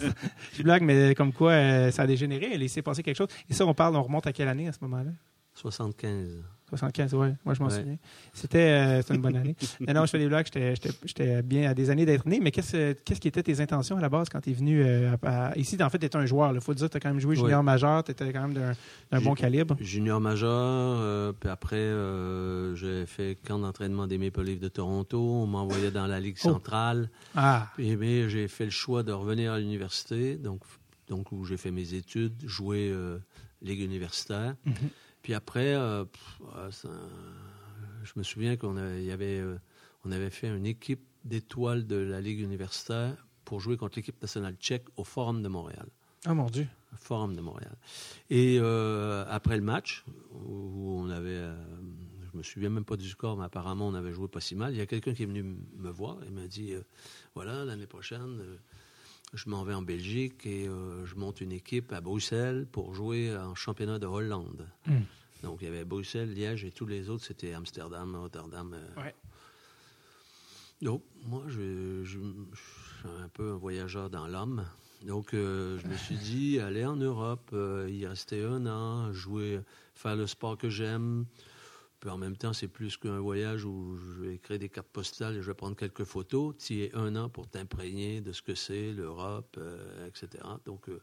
je 0.53 0.63
blague, 0.63 0.81
mais 0.81 1.13
comme 1.13 1.31
quoi, 1.31 1.51
euh, 1.51 1.91
ça 1.91 2.01
a 2.01 2.07
dégénéré. 2.07 2.55
Il 2.55 2.69
s'est 2.71 2.81
passé 2.81 3.03
quelque 3.03 3.17
chose. 3.17 3.27
Et 3.47 3.53
ça, 3.53 3.67
on 3.67 3.75
parle, 3.75 3.95
on 3.95 4.01
remonte 4.01 4.25
à 4.25 4.33
quelle 4.33 4.47
année 4.47 4.67
à 4.67 4.73
ce 4.73 4.79
moment-là? 4.81 5.11
75. 5.53 6.43
75, 6.71 7.13
oui. 7.15 7.27
Moi, 7.43 7.53
je 7.53 7.61
m'en 7.61 7.69
souviens. 7.69 7.97
C'était 8.33 9.01
une 9.09 9.21
bonne 9.21 9.35
année. 9.35 9.55
non, 9.81 9.93
non, 9.93 10.05
je 10.05 10.11
fais 10.11 10.19
des 10.19 10.27
blagues. 10.27 10.47
J'étais 11.05 11.41
bien 11.41 11.69
à 11.69 11.73
des 11.73 11.89
années 11.89 12.05
d'être 12.05 12.25
né. 12.25 12.39
Mais 12.41 12.51
qu'est-ce 12.51 13.19
qui 13.19 13.27
étaient 13.27 13.43
tes 13.43 13.59
intentions 13.59 13.97
à 13.97 14.01
la 14.01 14.07
base 14.07 14.29
quand 14.29 14.39
tu 14.39 14.51
es 14.51 14.53
venu 14.53 14.81
euh, 14.81 15.11
ici? 15.57 15.77
En 15.81 15.89
fait, 15.89 15.99
tu 15.99 16.05
étais 16.05 16.15
un 16.15 16.25
joueur. 16.25 16.53
Il 16.53 16.61
faut 16.61 16.73
dire, 16.73 16.89
tu 16.89 16.95
as 16.95 16.99
quand 17.01 17.09
même 17.09 17.19
joué 17.19 17.35
junior 17.35 17.61
majeur. 17.61 18.05
Tu 18.05 18.11
étais 18.11 18.31
quand 18.31 18.47
même 18.47 18.75
d'un 19.11 19.21
bon 19.21 19.33
calibre. 19.33 19.75
Junior 19.81 20.21
majeur. 20.21 20.49
Euh, 20.49 21.33
puis 21.37 21.49
après, 21.49 21.75
euh, 21.75 22.73
j'ai 22.75 23.05
fait 23.05 23.37
camp 23.45 23.59
d'entraînement 23.59 24.07
des 24.07 24.17
Maple 24.17 24.43
Leafs 24.43 24.61
de 24.61 24.69
Toronto. 24.69 25.19
On 25.19 25.47
m'envoyait 25.47 25.91
dans 25.91 26.07
la 26.07 26.21
Ligue 26.21 26.37
oh. 26.45 26.49
centrale. 26.49 27.09
Ah. 27.35 27.67
Puis 27.75 27.97
mais 27.97 28.29
j'ai 28.29 28.47
fait 28.47 28.65
le 28.65 28.71
choix 28.71 29.03
de 29.03 29.11
revenir 29.11 29.51
à 29.51 29.59
l'université. 29.59 30.35
Donc, 30.35 30.61
donc, 31.09 31.33
où 31.33 31.43
j'ai 31.43 31.57
fait 31.57 31.71
mes 31.71 31.93
études, 31.93 32.33
jouer 32.45 32.95
Ligue 33.61 33.81
universitaire. 33.81 34.55
Mm-hmm. 34.65 34.73
Puis 35.21 35.33
après, 35.33 35.75
euh, 35.75 36.05
je 38.03 38.13
me 38.15 38.23
souviens 38.23 38.57
qu'on 38.57 38.77
avait, 38.77 39.39
euh, 39.39 39.57
on 40.03 40.11
avait 40.11 40.29
fait 40.29 40.47
une 40.47 40.65
équipe 40.65 41.01
d'étoiles 41.23 41.85
de 41.85 41.95
la 41.95 42.21
Ligue 42.21 42.39
universitaire 42.39 43.27
pour 43.45 43.59
jouer 43.59 43.77
contre 43.77 43.97
l'équipe 43.97 44.19
nationale 44.21 44.55
tchèque 44.55 44.85
au 44.97 45.03
Forum 45.03 45.43
de 45.43 45.47
Montréal. 45.47 45.87
Ah, 46.25 46.33
mon 46.33 46.49
Dieu. 46.49 46.67
Forum 46.95 47.35
de 47.35 47.41
Montréal. 47.41 47.75
Et 48.29 48.57
euh, 48.59 49.25
après 49.29 49.55
le 49.55 49.63
match, 49.63 50.03
où 50.45 50.99
on 50.99 51.09
avait. 51.09 51.49
je 52.31 52.37
me 52.37 52.43
souviens 52.43 52.69
même 52.69 52.85
pas 52.85 52.97
du 52.97 53.07
score, 53.09 53.37
mais 53.37 53.45
apparemment, 53.45 53.87
on 53.87 53.93
avait 53.93 54.13
joué 54.13 54.27
pas 54.27 54.41
si 54.41 54.55
mal. 54.55 54.73
Il 54.73 54.77
y 54.77 54.81
a 54.81 54.85
quelqu'un 54.85 55.13
qui 55.13 55.23
est 55.23 55.27
venu 55.27 55.43
me 55.43 55.89
voir 55.89 56.17
et 56.23 56.31
m'a 56.31 56.47
dit 56.47 56.73
voilà, 57.33 57.63
l'année 57.65 57.87
prochaine 57.87 58.39
je 59.33 59.49
m'en 59.49 59.63
vais 59.63 59.73
en 59.73 59.81
Belgique 59.81 60.45
et 60.45 60.67
euh, 60.67 61.05
je 61.05 61.15
monte 61.15 61.41
une 61.41 61.51
équipe 61.51 61.91
à 61.93 62.01
Bruxelles 62.01 62.67
pour 62.71 62.93
jouer 62.93 63.35
en 63.35 63.55
championnat 63.55 63.99
de 63.99 64.05
Hollande. 64.05 64.67
Hmm. 64.85 65.01
Donc, 65.43 65.59
il 65.61 65.65
y 65.65 65.67
avait 65.67 65.85
Bruxelles, 65.85 66.33
Liège 66.33 66.65
et 66.65 66.71
tous 66.71 66.85
les 66.85 67.09
autres, 67.09 67.23
c'était 67.25 67.53
Amsterdam, 67.53 68.15
Rotterdam. 68.15 68.73
Euh. 68.73 69.01
Ouais. 69.01 69.15
Donc, 70.81 71.03
moi, 71.25 71.43
je, 71.47 72.03
suis 72.03 72.19
un 73.23 73.29
peu 73.29 73.51
un 73.51 73.57
voyageur 73.57 74.09
dans 74.09 74.27
l'homme. 74.27 74.65
Donc, 75.05 75.33
euh, 75.33 75.79
je 75.79 75.87
me 75.87 75.95
suis 75.95 76.17
dit, 76.17 76.59
aller 76.59 76.85
en 76.85 76.95
Europe, 76.95 77.55
y 77.87 78.05
rester 78.05 78.43
un 78.43 78.65
an, 78.67 79.13
jouer, 79.13 79.61
faire 79.95 80.15
le 80.15 80.27
sport 80.27 80.57
que 80.57 80.69
j'aime, 80.69 81.25
puis 82.01 82.09
en 82.09 82.17
même 82.17 82.35
temps, 82.35 82.51
c'est 82.51 82.67
plus 82.67 82.97
qu'un 82.97 83.19
voyage 83.19 83.63
où 83.63 83.95
je 83.95 84.21
vais 84.23 84.37
créer 84.39 84.57
des 84.57 84.69
cartes 84.69 84.87
postales 84.87 85.37
et 85.37 85.41
je 85.43 85.45
vais 85.45 85.53
prendre 85.53 85.75
quelques 85.75 86.03
photos. 86.03 86.55
Tu 86.57 86.81
es 86.81 86.95
un 86.95 87.15
an 87.15 87.29
pour 87.29 87.47
t'imprégner 87.47 88.21
de 88.21 88.31
ce 88.31 88.41
que 88.41 88.55
c'est 88.55 88.91
l'Europe, 88.91 89.55
euh, 89.59 90.07
etc. 90.07 90.43
Donc, 90.65 90.89
euh, 90.89 90.99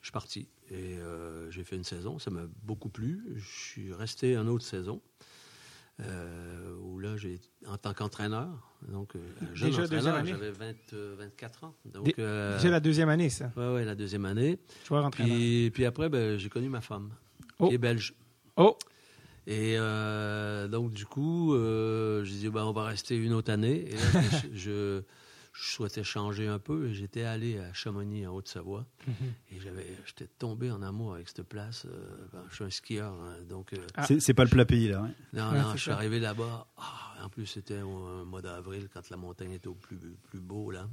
je 0.00 0.06
suis 0.06 0.12
parti 0.12 0.48
et 0.72 0.98
euh, 0.98 1.48
j'ai 1.52 1.62
fait 1.62 1.76
une 1.76 1.84
saison. 1.84 2.18
Ça 2.18 2.32
m'a 2.32 2.42
beaucoup 2.64 2.88
plu. 2.88 3.22
Je 3.36 3.46
suis 3.46 3.92
resté 3.94 4.34
une 4.34 4.48
autre 4.48 4.64
saison. 4.64 5.00
où 6.82 6.98
là, 6.98 7.16
j'ai 7.16 7.40
en 7.68 7.78
tant 7.78 7.94
qu'entraîneur, 7.94 8.48
donc 8.88 9.12
jeune 9.54 9.70
Déjà 9.70 9.84
entraîneur, 9.84 10.26
j'avais 10.26 10.50
24 10.50 11.64
ans. 11.64 11.74
Donc, 11.84 12.14
c'est 12.16 12.68
la 12.68 12.80
deuxième 12.80 13.10
année, 13.10 13.30
ça. 13.30 13.52
Oui, 13.56 13.64
oui, 13.76 13.84
la 13.84 13.94
deuxième 13.94 14.24
année. 14.24 14.58
Joueur 14.84 15.04
entraîneur. 15.04 15.36
Puis, 15.36 15.70
puis 15.70 15.84
après, 15.84 16.08
ben, 16.08 16.36
j'ai 16.36 16.48
connu 16.48 16.68
ma 16.68 16.80
femme, 16.80 17.12
qui 17.60 17.74
est 17.74 17.78
belge. 17.78 18.12
Oh! 18.56 18.76
Et 19.50 19.76
euh, 19.78 20.68
donc, 20.68 20.92
du 20.92 21.06
coup, 21.06 21.54
euh, 21.54 22.22
je 22.22 22.30
dis, 22.30 22.48
bah, 22.50 22.66
on 22.66 22.72
va 22.72 22.84
rester 22.84 23.16
une 23.16 23.32
autre 23.32 23.50
année. 23.50 23.88
Et 23.90 23.94
là, 23.94 24.20
je, 24.52 25.00
je 25.54 25.70
souhaitais 25.72 26.04
changer 26.04 26.46
un 26.48 26.58
peu 26.58 26.88
et 26.88 26.92
j'étais 26.94 27.22
allé 27.22 27.58
à 27.58 27.72
Chamonix, 27.72 28.26
en 28.26 28.34
Haute-Savoie. 28.34 28.84
Et 29.50 29.58
j'avais, 29.58 29.86
j'étais 30.04 30.26
tombé 30.38 30.70
en 30.70 30.82
amour 30.82 31.14
avec 31.14 31.28
cette 31.28 31.44
place. 31.48 31.86
Euh, 31.86 32.26
ben, 32.30 32.42
je 32.50 32.56
suis 32.56 32.64
un 32.64 32.70
skieur, 32.70 33.14
hein, 33.14 33.36
donc. 33.48 33.72
euh, 33.72 33.78
Ah. 33.94 34.06
C'est 34.06 34.34
pas 34.34 34.44
le 34.44 34.50
plat 34.50 34.66
pays, 34.66 34.88
là. 34.88 35.00
ouais. 35.00 35.08
non, 35.32 35.50
Ouais, 35.50 35.60
non, 35.62 35.72
je 35.72 35.78
suis 35.78 35.90
ça. 35.90 35.96
arrivé 35.96 36.20
là-bas. 36.20 36.66
Ah, 36.76 37.14
en 37.24 37.30
plus, 37.30 37.46
c'était 37.46 37.80
au 37.80 38.24
mois 38.26 38.42
d'avril, 38.42 38.88
quand 38.92 39.08
la 39.08 39.16
montagne 39.16 39.52
était 39.52 39.68
au 39.68 39.74
plus, 39.74 39.96
plus 40.28 40.40
beau, 40.40 40.70
là. 40.70 40.86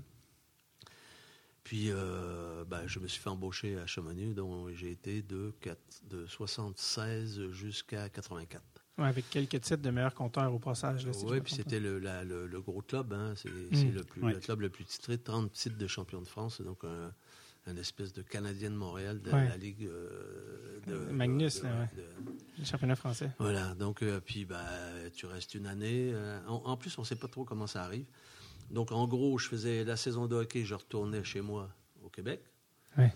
Puis, 1.66 1.88
euh, 1.90 2.64
ben, 2.64 2.84
je 2.86 3.00
me 3.00 3.08
suis 3.08 3.20
fait 3.20 3.30
embaucher 3.30 3.78
à 3.80 3.88
Chamonix, 3.88 4.36
dont 4.36 4.70
j'ai 4.74 4.92
été 4.92 5.24
de, 5.24 5.52
quatre- 5.62 6.02
de 6.08 6.28
76 6.28 7.50
jusqu'à 7.52 8.08
84. 8.08 8.62
Ouais, 9.00 9.06
avec 9.08 9.28
quelques 9.32 9.60
titres 9.60 9.82
de 9.82 9.90
meilleur 9.90 10.14
compteur 10.14 10.54
au 10.54 10.60
passage. 10.60 11.08
Oui, 11.26 11.42
puis 11.42 11.54
c'était 11.56 11.80
le, 11.80 11.98
la- 11.98 12.24
le, 12.24 12.46
le 12.46 12.62
gros 12.62 12.82
club, 12.84 13.12
hein. 13.14 13.34
c'est 13.36 13.50
c'est 13.74 13.92
le, 13.92 14.06
Ouais. 14.24 14.34
le 14.34 14.40
club 14.40 14.62
le 14.62 14.70
plus 14.70 14.86
titré, 14.86 15.18
30 15.18 15.52
titres 15.52 15.78
de 15.78 15.88
champion 15.88 16.22
de 16.22 16.28
France, 16.28 16.62
donc 16.62 16.84
un, 16.84 17.12
un 17.66 17.76
espèce 17.78 18.14
de 18.14 18.22
Canadien 18.22 18.70
de 18.70 18.76
Montréal 18.76 19.20
de 19.24 19.32
Ouais. 19.32 19.50
la 19.50 19.58
Ligue 19.58 19.86
euh, 19.88 20.80
de, 20.86 20.96
Magnus, 21.12 21.62
de- 21.62 21.66
là. 21.66 21.90
Le 22.60 22.64
championnat 22.64 22.96
français. 22.96 23.32
voilà, 23.40 23.74
donc, 23.74 24.04
euh, 24.04 24.22
puis 24.24 24.46
bah, 24.46 24.64
tu 25.16 25.26
restes 25.26 25.56
une 25.56 25.66
année. 25.66 26.12
euh, 26.14 26.40
en, 26.48 26.62
en 26.66 26.78
plus, 26.78 26.96
on 27.00 27.02
ne 27.02 27.08
sait 27.08 27.16
pas 27.18 27.28
trop 27.28 27.44
comment 27.44 27.68
ça 27.68 27.84
arrive. 27.84 28.06
Donc, 28.72 28.92
en 28.92 29.08
gros, 29.08 29.38
je 29.38 29.48
faisais 29.48 29.84
la 29.84 29.96
saison 29.98 30.28
de 30.28 30.36
hockey, 30.36 30.64
je 30.66 30.76
retournais 30.76 31.24
chez 31.24 31.42
moi 31.42 31.70
au 32.04 32.10
Québec. 32.10 32.42
Ouais. 32.98 33.14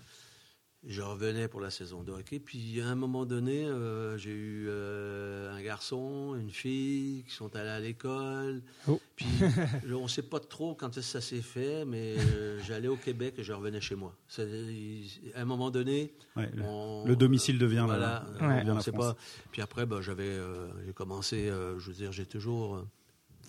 Je 0.86 1.02
revenais 1.02 1.46
pour 1.46 1.60
la 1.60 1.68
saison 1.68 2.02
de 2.02 2.10
hockey. 2.10 2.38
Puis, 2.38 2.80
à 2.80 2.88
un 2.88 2.94
moment 2.94 3.26
donné, 3.26 3.66
euh, 3.66 4.16
j'ai 4.16 4.30
eu 4.30 4.66
euh, 4.70 5.52
un 5.54 5.60
garçon, 5.60 6.34
une 6.40 6.50
fille 6.50 7.22
qui 7.28 7.34
sont 7.34 7.54
allés 7.54 7.68
à 7.68 7.80
l'école. 7.80 8.62
Oh. 8.88 8.98
Puis, 9.14 9.26
on 9.94 10.04
ne 10.04 10.08
sait 10.08 10.22
pas 10.22 10.40
trop 10.40 10.74
quand 10.74 10.98
ça 11.02 11.20
s'est 11.20 11.42
fait, 11.42 11.84
mais 11.84 12.14
euh, 12.18 12.58
j'allais 12.66 12.88
au 12.88 12.96
Québec 12.96 13.34
et 13.36 13.42
je 13.44 13.52
revenais 13.52 13.82
chez 13.82 13.94
moi. 13.94 14.16
Ça- 14.26 14.42
il- 14.44 15.10
à 15.34 15.42
un 15.42 15.44
moment 15.44 15.70
donné, 15.70 16.14
Ouais, 16.34 16.48
le, 16.54 16.62
on- 16.62 17.04
le 17.06 17.14
domicile 17.14 17.58
devient 17.58 17.84
voilà, 17.84 18.24
là. 18.40 18.48
Ouais. 18.48 18.60
devient 18.60 18.70
on 18.70 18.74
la 18.76 18.80
sait 18.80 18.92
pas. 18.92 19.14
Puis 19.52 19.60
après, 19.60 19.84
ben, 19.84 20.00
j'avais, 20.00 20.24
euh, 20.30 20.68
j'ai 20.86 20.94
commencé, 20.94 21.50
euh, 21.50 21.78
je 21.78 21.88
veux 21.88 21.94
dire, 21.96 22.12
j'ai 22.12 22.24
toujours 22.24 22.82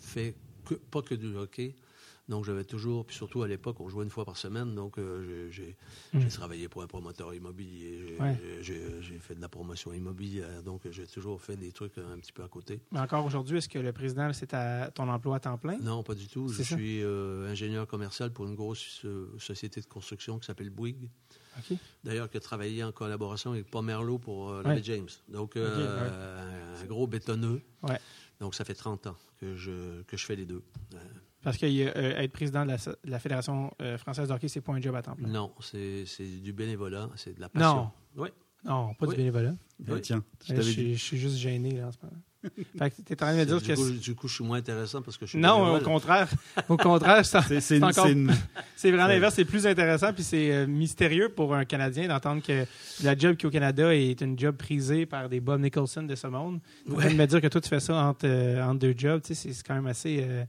fait 0.02 0.36
que, 0.66 0.74
pas 0.74 1.02
que 1.02 1.16
du 1.16 1.34
hockey. 1.38 1.76
Donc 2.32 2.46
j'avais 2.46 2.64
toujours, 2.64 3.06
puis 3.06 3.14
surtout 3.14 3.44
à 3.44 3.48
l'époque, 3.50 3.82
on 3.82 3.90
jouait 3.90 4.06
une 4.06 4.10
fois 4.10 4.24
par 4.24 4.38
semaine. 4.38 4.74
Donc 4.74 4.98
euh, 4.98 5.50
j'ai, 5.52 5.76
j'ai- 6.14 6.28
travaillé 6.30 6.70
pour 6.70 6.82
un 6.82 6.88
promoteur 6.88 7.34
immobilier. 7.34 8.16
J'ai, 8.62 8.78
Ouais. 8.86 9.20
fait 9.20 9.36
de 9.36 9.42
la 9.42 9.50
promotion 9.50 9.92
immobilière. 9.92 10.64
Donc 10.64 10.84
j'ai 10.90 11.06
toujours 11.08 11.42
fait 11.42 11.58
des 11.58 11.74
trucs 11.74 11.98
un 11.98 12.18
petit 12.20 12.32
peu 12.32 12.42
à 12.42 12.48
côté. 12.48 12.80
Mais 12.94 13.00
encore 13.02 13.26
aujourd'hui, 13.26 13.58
est-ce 13.58 13.68
que 13.68 13.80
le 13.80 13.92
président, 13.92 14.32
c'est 14.32 14.56
ton 14.96 15.10
emploi 15.10 15.36
à 15.36 15.40
temps 15.42 15.58
plein? 15.58 15.78
Non, 15.80 16.04
pas 16.04 16.16
du 16.16 16.28
tout. 16.30 16.48
Je 16.48 16.64
ça? 16.64 16.76
suis 16.78 17.04
euh, 17.04 17.52
ingénieur 17.52 17.86
commercial 17.86 18.32
pour 18.32 18.48
une 18.48 18.56
grosse 18.56 19.02
euh, 19.04 19.28
société 19.38 19.82
de 19.82 19.86
construction 19.88 20.40
qui 20.40 20.46
s'appelle 20.48 20.70
Bouygues. 20.70 21.10
D'ailleurs, 22.06 22.30
qui 22.30 22.38
a 22.38 22.40
travaillé 22.40 22.82
en 22.82 22.94
collaboration 22.94 23.52
avec 23.52 23.70
Pomerleau 23.70 24.18
pour 24.20 24.48
Ouais. 24.48 24.64
la 24.64 24.82
James. 24.82 25.10
Donc, 25.28 25.58
un, 25.58 25.68
un 26.82 26.86
gros 26.88 27.08
bétonneux. 27.08 27.62
Donc, 28.40 28.56
ça 28.56 28.64
fait 28.64 28.74
30 28.74 29.08
ans 29.08 29.18
que 29.42 29.58
je, 29.58 30.02
que 30.04 30.16
je 30.16 30.26
fais 30.26 30.38
les 30.38 30.46
deux. 30.46 30.64
Euh, 31.42 31.44
Parce 31.44 31.58
que 31.58 31.66
euh, 31.66 32.20
être 32.22 32.32
président 32.32 32.64
de 32.66 32.70
la, 32.72 32.78
de 32.78 32.96
la 33.06 33.20
Fédération 33.20 33.74
euh, 33.82 33.98
française 33.98 34.28
de 34.30 34.34
hockey, 34.34 34.48
c'est 34.48 34.62
pas 34.62 34.74
un 34.74 34.82
job 34.82 34.96
à 34.96 35.02
temps 35.02 35.16
plein. 35.16 35.28
non, 35.28 35.52
c'est 35.60 36.04
c'est 36.06 36.42
du 36.42 36.54
bénévolat, 36.54 37.10
c'est 37.16 37.36
de 37.36 37.42
la 37.42 37.50
passion. 37.50 37.76
Non. 37.76 37.92
Oui. 38.16 38.30
Non, 38.64 38.94
pas 38.94 39.08
Oui. 39.08 39.16
du 39.16 39.18
bénévolat. 39.18 39.56
Oui. 39.88 40.02
Tiens, 40.02 40.24
je 40.48 40.54
Euh, 40.54 40.62
suis- 40.62 40.94
je 40.96 41.04
suis 41.04 41.18
juste 41.18 41.38
gêné 41.38 41.72
là, 41.72 41.88
en 41.88 41.92
ce 41.92 41.98
moment. 42.04 42.18
fait 42.78 42.90
que 42.92 43.02
t'es 43.02 43.14
en 43.16 43.18
train 43.26 43.34
de 43.34 43.40
me 43.40 43.46
dire 43.46 43.60
du, 43.60 43.68
que... 43.68 43.74
coup, 43.74 43.88
c'est- 43.88 44.00
du 44.00 44.14
coup, 44.16 44.28
je 44.28 44.36
suis 44.36 44.44
moins 44.44 44.58
intéressant 44.60 45.02
parce 45.02 45.18
que 45.18 45.26
je 45.26 45.32
suis 45.32 45.40
Non, 45.40 45.76
au 45.76 45.80
contraire. 45.80 46.28
Au 46.70 46.78
contraire, 46.78 47.26
c'est 47.26 47.84
encore- 47.84 48.06
une- 48.08 48.32
vraiment 48.84 49.08
l'inverse. 49.08 49.34
C'est 49.36 49.46
plus 49.46 49.66
intéressant 49.66 50.14
puis 50.14 50.24
c'est 50.24 50.52
euh, 50.52 50.68
mystérieux 50.68 51.30
pour 51.30 51.56
un 51.56 51.66
Canadien 51.66 52.08
d'entendre 52.08 52.44
que 52.44 52.66
la 53.04 53.18
job 53.18 53.36
qui 53.36 53.46
est 53.46 53.50
au 53.50 53.52
Canada 53.52 53.96
est 53.96 54.22
une 54.22 54.38
job 54.38 54.56
prisée 54.58 55.08
par 55.08 55.28
des 55.30 55.40
Bob 55.40 55.60
Nicholson 55.62 56.04
de 56.04 56.14
ce 56.16 56.28
monde. 56.28 56.60
Vous 56.86 56.98
Ouais. 56.98 57.12
de 57.12 57.16
me 57.18 57.26
dire 57.26 57.42
que 57.42 57.48
toi, 57.48 57.62
tu 57.62 57.70
fais 57.70 57.80
ça 57.80 57.96
entre, 57.96 58.28
euh, 58.28 58.64
entre 58.64 58.80
deux 58.80 58.94
jobs, 58.96 59.22
tu 59.24 59.30
sais, 59.30 59.34
c'est 59.36 59.54
c'est 59.54 59.66
quand 59.66 59.76
même 59.76 59.88
assez... 59.88 60.20
euh, 60.22 60.44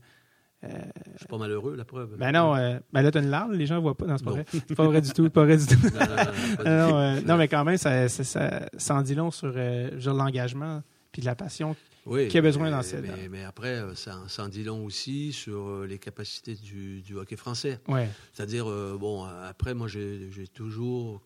Je 1.13 1.17
suis 1.19 1.27
pas 1.27 1.37
malheureux, 1.37 1.75
la 1.75 1.85
preuve. 1.85 2.15
Ben 2.17 2.31
non, 2.31 2.55
euh, 2.55 2.79
ben 2.91 3.01
là, 3.01 3.11
t'as 3.11 3.21
une 3.21 3.29
larme, 3.29 3.53
les 3.53 3.65
gens 3.65 3.79
voient 3.81 3.95
pas. 3.97 4.05
Non, 4.05 4.17
c'est 4.17 4.23
pas 4.23 4.31
Non. 4.31 4.35
vrai. 4.37 4.45
C'est 4.51 4.75
pas 4.75 4.85
vrai 4.85 5.01
du 5.01 5.11
tout, 5.11 5.29
pas 5.29 5.43
vrai 5.43 5.57
du 5.57 5.65
tout. 5.67 5.75
Non, 6.65 6.99
euh, 6.99 7.37
mais 7.37 7.47
quand 7.47 7.63
même, 7.63 7.77
ça, 7.77 8.07
ça, 8.09 8.23
ça, 8.23 8.69
ça 8.77 8.95
en 8.95 9.01
dit 9.01 9.15
long 9.15 9.31
sur, 9.31 9.51
euh, 9.55 9.89
dire, 9.91 10.13
l'engagement 10.13 10.81
puis 11.11 11.21
la 11.21 11.35
passion. 11.35 11.75
Oui, 12.05 12.27
Qui 12.27 12.37
a 12.37 12.41
besoin 12.41 12.69
dans 12.69 12.81
cette- 12.81 13.01
Mais, 13.01 13.29
mais 13.29 13.43
après, 13.45 13.75
euh, 13.79 13.95
ça, 13.95 14.19
ça 14.27 14.43
en 14.43 14.49
dit 14.49 14.63
long 14.63 14.83
aussi 14.83 15.31
sur 15.31 15.67
euh, 15.69 15.85
les 15.87 15.99
capacités 15.99 16.53
du, 16.55 17.01
du 17.01 17.15
hockey 17.15 17.37
français. 17.37 17.79
Ouais. 17.87 18.09
C'est-à-dire, 18.33 18.69
euh, 18.69 18.97
bon, 18.99 19.25
euh, 19.25 19.49
après, 19.49 19.73
moi, 19.73 19.87
j'ai 19.87 20.29
toujours 20.53 21.21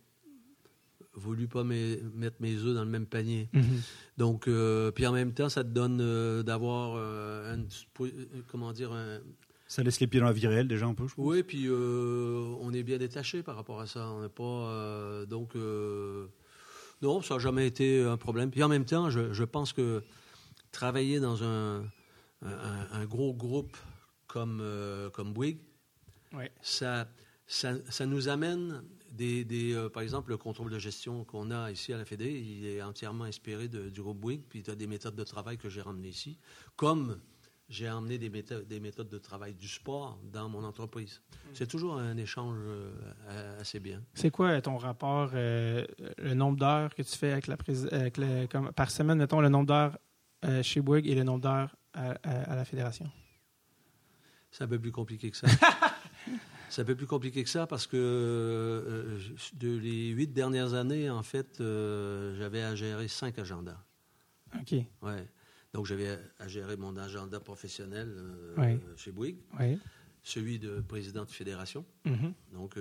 voulu 1.17 1.47
pas 1.47 1.63
mes- 1.63 1.99
mettre 2.15 2.37
mes 2.39 2.55
œufs 2.55 2.73
dans 2.75 2.83
le 2.85 2.89
même 2.89 3.05
panier. 3.07 3.49
Mhm. 3.53 3.81
Donc, 4.17 4.47
euh, 4.47 4.91
puis 4.91 5.05
en 5.05 5.11
même 5.11 5.33
temps, 5.33 5.49
ça 5.49 5.63
te 5.63 5.69
donne 5.69 5.99
euh, 6.01 6.43
d'avoir, 6.43 6.95
euh, 6.97 7.55
un 7.55 7.63
comment 8.47 8.71
dire, 8.71 8.91
un... 8.93 9.19
Ça 9.67 9.83
laisse 9.83 9.99
les 9.99 10.07
pieds 10.07 10.19
dans 10.21 10.27
la 10.27 10.31
vie 10.33 10.47
réelle 10.47 10.67
déjà 10.69 10.85
un 10.85 10.93
peu, 10.93 11.07
je 11.07 11.13
trouve. 11.13 11.27
Oui, 11.27 11.43
puis 11.43 11.67
on 11.69 12.71
est 12.73 12.83
bien 12.83 12.97
détaché 12.97 13.43
par 13.43 13.55
rapport 13.57 13.81
à 13.81 13.85
ça. 13.87 14.07
On 14.11 14.21
n'est 14.21 14.29
pas... 14.29 15.25
donc, 15.25 15.55
non, 17.01 17.21
ça 17.21 17.33
n'a 17.35 17.39
jamais 17.39 17.67
été 17.67 18.01
un 18.03 18.15
problème. 18.17 18.49
Puis 18.49 18.63
en 18.63 18.69
même 18.69 18.85
temps, 18.85 19.09
je, 19.09 19.33
je 19.33 19.43
pense 19.43 19.73
que 19.73 20.03
travailler 20.71 21.19
dans 21.19 21.43
un, 21.43 21.81
un- 22.43 22.87
un 22.93 23.05
gros 23.05 23.33
groupe 23.33 23.75
comme, 24.27 24.63
comme 25.13 25.33
Bouygues, 25.33 25.59
Ouais. 26.33 26.51
ça, 26.61 27.07
ça, 27.45 27.73
ça 27.89 28.05
nous 28.05 28.27
amène 28.29 28.83
des, 29.17 29.43
des, 29.43 29.73
euh, 29.73 29.89
par 29.89 30.03
exemple, 30.03 30.29
le 30.29 30.37
contrôle 30.37 30.71
de 30.71 30.79
gestion 30.79 31.25
qu'on 31.25 31.51
a 31.51 31.71
ici 31.71 31.91
à 31.91 31.97
la 31.97 32.05
Fédé, 32.05 32.29
il 32.31 32.65
est 32.67 32.81
entièrement 32.81 33.25
inspiré 33.25 33.67
de- 33.67 33.89
du 33.89 34.01
groupe 34.01 34.19
Bouygues, 34.19 34.43
puis 34.47 34.63
tu 34.63 34.71
as 34.71 34.75
des 34.75 34.87
méthodes 34.87 35.15
de 35.15 35.23
travail 35.23 35.57
que 35.57 35.67
j'ai 35.69 35.81
ramenées 35.81 36.09
ici, 36.09 36.37
comme 36.75 37.19
j'ai 37.69 37.89
emmené 37.89 38.17
des 38.17 38.29
méthodes, 38.29 38.65
des 38.65 38.79
méthodes 38.79 39.09
de 39.09 39.17
travail 39.17 39.53
du 39.53 39.67
sport 39.67 40.17
dans 40.31 40.47
mon 40.47 40.63
entreprise. 40.63 41.21
C'est 41.53 41.67
toujours 41.67 41.97
un 41.97 42.15
échange 42.15 42.55
euh, 42.59 43.59
assez 43.59 43.79
bien. 43.81 44.01
C'est 44.13 44.31
quoi 44.31 44.61
ton 44.61 44.77
rapport, 44.77 45.31
euh, 45.33 45.85
le 46.17 46.33
nombre 46.33 46.57
d'heures 46.57 46.95
que 46.95 47.01
tu 47.01 47.17
fais 47.17 47.31
avec 47.33 47.47
la 47.47 47.57
prés- 47.57 47.91
avec 47.91 48.17
le, 48.17 48.47
comme, 48.47 48.71
par 48.71 48.89
semaine, 48.89 49.17
mettons, 49.17 49.41
le 49.41 49.49
nombre 49.49 49.65
d'heures 49.67 49.97
euh, 50.45 50.63
chez 50.63 50.79
Bouygues 50.79 51.07
et 51.07 51.15
le 51.15 51.23
nombre 51.23 51.41
d'heures 51.41 51.75
à, 51.93 52.11
à- 52.23 52.51
à 52.53 52.55
la 52.55 52.63
Fédération? 52.63 53.09
C'est 54.51 54.63
un 54.63 54.67
peu 54.67 54.79
plus 54.79 54.91
compliqué 54.93 55.29
que 55.29 55.35
ça. 55.37 55.47
C'est 56.69 56.81
un 56.81 56.85
peu 56.85 56.95
plus 56.95 57.07
compliqué 57.07 57.43
que 57.43 57.49
ça 57.49 57.65
parce 57.67 57.87
que 57.87 57.95
euh, 57.97 59.19
de 59.53 59.77
les 59.77 60.09
huit 60.09 60.27
dernières 60.33 60.73
années, 60.73 61.09
en 61.09 61.23
fait, 61.23 61.59
euh, 61.61 62.35
j'avais 62.37 62.61
à 62.61 62.75
gérer 62.75 63.07
cinq 63.07 63.39
agendas. 63.39 63.77
OK. 64.55 64.73
Ouais. 65.01 65.27
Donc, 65.73 65.85
j'avais 65.85 66.17
à 66.39 66.47
gérer 66.47 66.75
mon 66.77 66.95
agenda 66.97 67.39
professionnel 67.39 68.07
euh, 68.09 68.77
chez 68.97 69.11
Bouygues, 69.11 69.37
Oui. 69.59 69.79
celui 70.23 70.59
de 70.59 70.81
président 70.81 71.23
de 71.25 71.29
fédération, 71.31 71.85
Mhm. 72.05 72.33
donc 72.53 72.75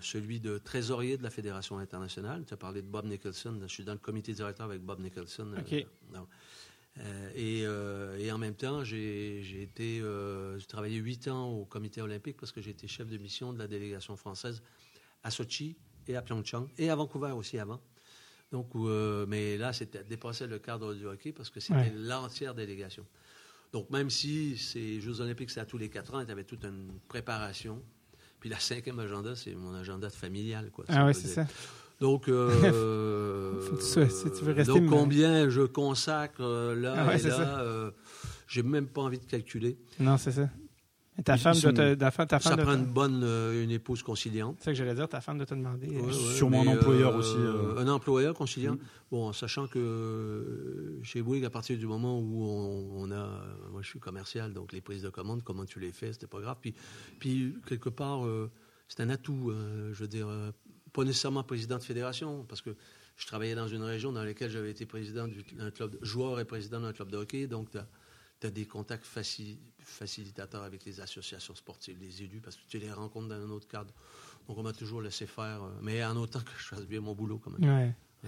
celui 0.00 0.40
de 0.40 0.58
trésorier 0.58 1.16
de 1.16 1.22
la 1.22 1.30
fédération 1.30 1.78
internationale. 1.78 2.44
Tu 2.46 2.54
as 2.54 2.56
parlé 2.56 2.82
de 2.82 2.86
Bob 2.88 3.06
Nicholson. 3.06 3.56
Je 3.62 3.66
suis 3.68 3.84
dans 3.84 3.92
le 3.92 3.98
comité 3.98 4.32
directeur 4.32 4.66
avec 4.66 4.82
Bob 4.82 5.00
Nicholson. 5.00 5.48
OK. 5.58 5.86
Euh, 6.98 7.30
et, 7.34 7.62
euh, 7.64 8.18
et 8.18 8.30
en 8.32 8.38
même 8.38 8.54
temps, 8.54 8.82
j'ai 8.84 9.42
j'ai 9.42 9.62
été, 9.62 10.00
euh, 10.00 10.58
j'ai 10.58 10.66
travaillé 10.66 10.96
huit 10.98 11.28
ans 11.28 11.48
au 11.48 11.64
comité 11.64 12.02
olympique 12.02 12.36
parce 12.38 12.52
que 12.52 12.60
j'ai 12.60 12.70
été 12.72 12.88
chef 12.88 13.06
de 13.08 13.16
mission 13.16 13.52
de 13.52 13.58
la 13.58 13.68
délégation 13.68 14.16
française 14.16 14.62
à 15.22 15.30
Sochi 15.30 15.76
et 16.08 16.16
à 16.16 16.22
Pyeongchang 16.22 16.68
et 16.78 16.90
à 16.90 16.96
Vancouver 16.96 17.30
aussi 17.32 17.58
avant. 17.58 17.80
Donc, 18.50 18.70
euh, 18.74 19.24
mais 19.28 19.56
là, 19.56 19.72
c'était 19.72 20.02
dépassé 20.02 20.46
le 20.48 20.58
cadre 20.58 20.92
du 20.94 21.06
hockey 21.06 21.32
parce 21.32 21.48
que 21.50 21.60
c'était 21.60 21.74
Ouais. 21.78 21.92
l'entière 21.94 22.54
délégation. 22.54 23.06
Donc, 23.72 23.88
même 23.90 24.10
si 24.10 24.58
ces 24.58 25.00
Jeux 25.00 25.20
olympiques, 25.20 25.50
c'est 25.50 25.60
à 25.60 25.64
tous 25.66 25.78
les 25.78 25.88
quatre 25.88 26.12
ans, 26.14 26.20
il 26.20 26.28
y 26.28 26.32
avait 26.32 26.42
toute 26.42 26.64
une 26.64 26.98
préparation. 27.06 27.80
Puis 28.40 28.50
la 28.50 28.58
cinquième 28.58 28.98
agenda, 28.98 29.36
c'est 29.36 29.54
mon 29.54 29.72
agenda 29.74 30.10
familial. 30.10 30.70
Quoi, 30.72 30.86
Ah 30.88 31.06
oui, 31.06 31.14
c'est 31.14 31.28
ça. 31.28 31.46
Donc, 32.00 32.28
euh, 32.28 33.60
si 33.80 34.30
tu 34.30 34.44
veux 34.44 34.52
rester 34.52 34.80
donc 34.80 34.88
combien 34.88 35.48
je 35.50 35.62
consacre 35.62 36.40
euh, 36.40 36.74
là 36.74 36.94
Ah 36.96 37.06
ouais, 37.08 37.20
et 37.20 37.28
là, 37.28 37.36
ça. 37.36 37.60
euh, 37.60 37.90
j'ai 38.48 38.62
même 38.62 38.86
pas 38.86 39.02
envie 39.02 39.18
de 39.18 39.24
calculer. 39.26 39.76
Non, 39.98 40.16
c'est 40.16 40.32
ça. 40.32 40.48
Et 41.18 41.22
ta 41.22 41.36
femme 41.36 41.58
doit 41.58 41.72
te, 41.74 41.94
ta, 41.94 42.10
ta 42.10 42.40
Ça 42.40 42.50
femme 42.50 42.56
doit 42.56 42.64
prend 42.64 42.74
te- 42.74 42.78
une 42.78 42.86
bonne, 42.86 43.20
euh, 43.22 43.62
une 43.62 43.70
épouse 43.70 44.02
conciliante. 44.02 44.56
C'est 44.60 44.66
ça 44.66 44.70
que 44.70 44.78
j'allais 44.78 44.94
dire, 44.94 45.06
ta 45.08 45.20
femme 45.20 45.36
doit 45.36 45.44
te 45.46 45.54
demander. 45.54 45.88
euh, 45.88 46.00
Ouais, 46.00 46.06
ouais, 46.06 46.12
Sûrement 46.12 46.62
un 46.62 46.64
mais, 46.64 46.78
employeur 46.78 47.14
aussi, 47.16 47.36
euh. 47.36 47.76
Un 47.78 47.88
employeur 47.88 48.32
conciliant. 48.34 48.74
Mm. 48.74 48.78
Bon, 49.10 49.28
en 49.28 49.32
sachant 49.34 49.66
que 49.66 49.78
euh, 49.78 51.02
chez 51.02 51.20
Bouygues, 51.20 51.44
à 51.44 51.50
partir 51.50 51.76
du 51.76 51.86
moment 51.86 52.18
où 52.18 52.42
on, 52.44 52.88
on 53.02 53.10
a, 53.10 53.14
euh, 53.16 53.38
moi 53.72 53.82
je 53.82 53.88
suis 53.88 53.98
commercial, 54.00 54.54
donc 54.54 54.72
les 54.72 54.80
prises 54.80 55.02
de 55.02 55.10
commande, 55.10 55.42
comment 55.42 55.66
tu 55.66 55.78
les 55.80 55.92
fais, 55.92 56.12
c'était 56.14 56.26
pas 56.28 56.40
grave. 56.40 56.56
Puis, 56.62 56.74
puis 57.18 57.54
quelque 57.66 57.90
part, 57.90 58.24
euh, 58.24 58.50
c'est 58.88 59.00
un 59.00 59.10
atout. 59.10 59.50
euh, 59.50 59.90
je 59.92 60.00
veux 60.00 60.08
dire, 60.08 60.28
euh, 60.28 60.50
pas 60.92 61.04
nécessairement 61.04 61.42
président 61.44 61.78
de 61.78 61.82
fédération, 61.82 62.44
parce 62.48 62.60
que 62.62 62.70
je 63.16 63.26
travaillais 63.26 63.54
dans 63.54 63.68
une 63.68 63.82
région 63.82 64.12
dans 64.12 64.24
laquelle 64.24 64.50
j'avais 64.50 64.70
été 64.70 64.86
président 64.86 65.26
du- 65.28 65.42
d'un 65.54 65.70
club, 65.70 65.96
joueur 66.02 66.40
et 66.40 66.44
président 66.44 66.80
d'un 66.80 66.92
club 66.92 67.10
de 67.10 67.16
hockey, 67.18 67.46
donc 67.46 67.70
tu 67.70 68.46
as 68.46 68.50
des 68.50 68.66
contacts 68.66 69.04
faci- 69.06 69.58
facilitateurs 69.80 70.62
avec 70.62 70.84
les 70.84 71.00
associations 71.00 71.54
sportives, 71.54 71.98
les 72.00 72.22
élus, 72.22 72.40
parce 72.40 72.56
que 72.56 72.62
tu 72.68 72.78
les 72.78 72.90
rencontres 72.90 73.28
dans 73.28 73.34
un 73.34 73.50
autre 73.50 73.68
cadre. 73.68 73.92
Donc, 74.48 74.56
on 74.58 74.62
m'a 74.62 74.72
toujours 74.72 75.02
laissé 75.02 75.26
faire, 75.26 75.62
euh, 75.62 75.70
mais 75.82 76.02
en 76.04 76.16
autant 76.16 76.40
que 76.40 76.50
je 76.58 76.64
fasse 76.64 76.86
bien 76.86 77.00
mon 77.00 77.14
boulot, 77.14 77.38
quand 77.38 77.50
même. 77.50 77.60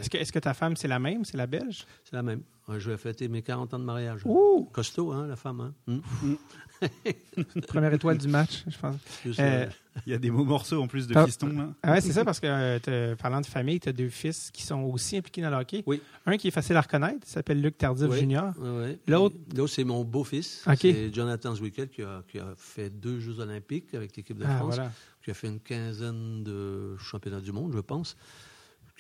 Est-ce 0.01 0.33
que, 0.33 0.39
ta 0.39 0.55
femme, 0.55 0.77
c'est 0.77 0.89
la 0.89 0.99
même? 0.99 1.25
C'est 1.25 1.37
la 1.37 1.47
belge? 1.47 1.85
C'est 2.05 2.15
la 2.17 2.23
même. 2.23 2.43
Ouais, 2.69 2.79
je 2.81 2.91
vais 2.91 2.97
fêter 2.97 3.29
mes 3.29 3.43
40 3.43 3.75
ans 3.75 3.79
de 3.79 3.85
mariage. 3.85 4.23
Ouh! 4.25 4.69
Costaud, 4.73 5.11
hein, 5.13 5.27
la 5.27 5.37
femme, 5.37 5.61
hein? 5.61 5.75
Hum? 5.89 6.37
Première 7.69 7.93
étoile 7.93 8.19
du 8.19 8.29
match, 8.29 8.65
je 8.69 8.79
pense. 8.79 8.97
Euh, 9.39 9.67
Il 10.07 10.13
y 10.13 10.15
a 10.15 10.19
des 10.19 10.31
mots 10.31 10.45
morceaux 10.45 10.81
en 10.83 10.87
plus 10.87 11.07
de 11.07 11.25
fiston. 11.25 11.49
Là. 11.49 11.69
Ah 11.83 11.93
ouais, 11.93 12.01
c'est 12.01 12.13
ça, 12.13 12.25
parce 12.25 12.41
que 12.41 12.47
euh, 12.89 13.17
parlant 13.17 13.41
de 13.41 13.47
famille, 13.47 13.79
tu 13.81 13.89
as 13.89 13.93
deux 13.93 14.09
fils 14.09 14.51
qui 14.53 14.63
sont 14.63 14.81
aussi 14.83 15.17
impliqués 15.17 15.43
dans 15.43 15.51
le 15.51 15.57
hockey. 15.57 15.83
Oui. 15.87 16.01
Un 16.27 16.37
qui 16.37 16.49
est 16.49 16.53
facile 16.53 16.77
à 16.77 16.81
reconnaître, 16.81 17.19
il 17.27 17.31
s'appelle 17.31 17.61
Luc 17.61 17.79
Tardif 17.79 18.09
Oui. 18.09 18.19
Junior. 18.21 18.53
Ouais. 18.59 18.99
L'autre- 19.07 19.37
L'autre, 19.55 19.73
c'est 19.73 19.85
mon 19.85 20.05
beau-fils. 20.05 20.65
OK. 20.67 20.79
C'est 20.81 21.13
Jonathan 21.15 21.55
Zwickel 21.55 21.89
qui 21.89 22.03
a, 22.03 22.23
qui 22.29 22.39
a 22.39 22.55
fait 22.57 22.91
deux 22.91 23.21
Jeux 23.21 23.39
olympiques 23.41 23.95
avec 23.95 24.17
l'équipe 24.17 24.39
de 24.39 24.45
Ah, 24.47 24.57
France, 24.57 24.75
voilà. 24.77 24.93
qui 25.25 25.31
a 25.31 25.35
fait 25.35 25.49
une 25.49 25.61
quinzaine 25.61 26.43
de 26.43 26.97
championnats 26.99 27.41
du 27.41 27.53
monde, 27.53 27.73
je 27.75 27.81
pense, 27.81 28.17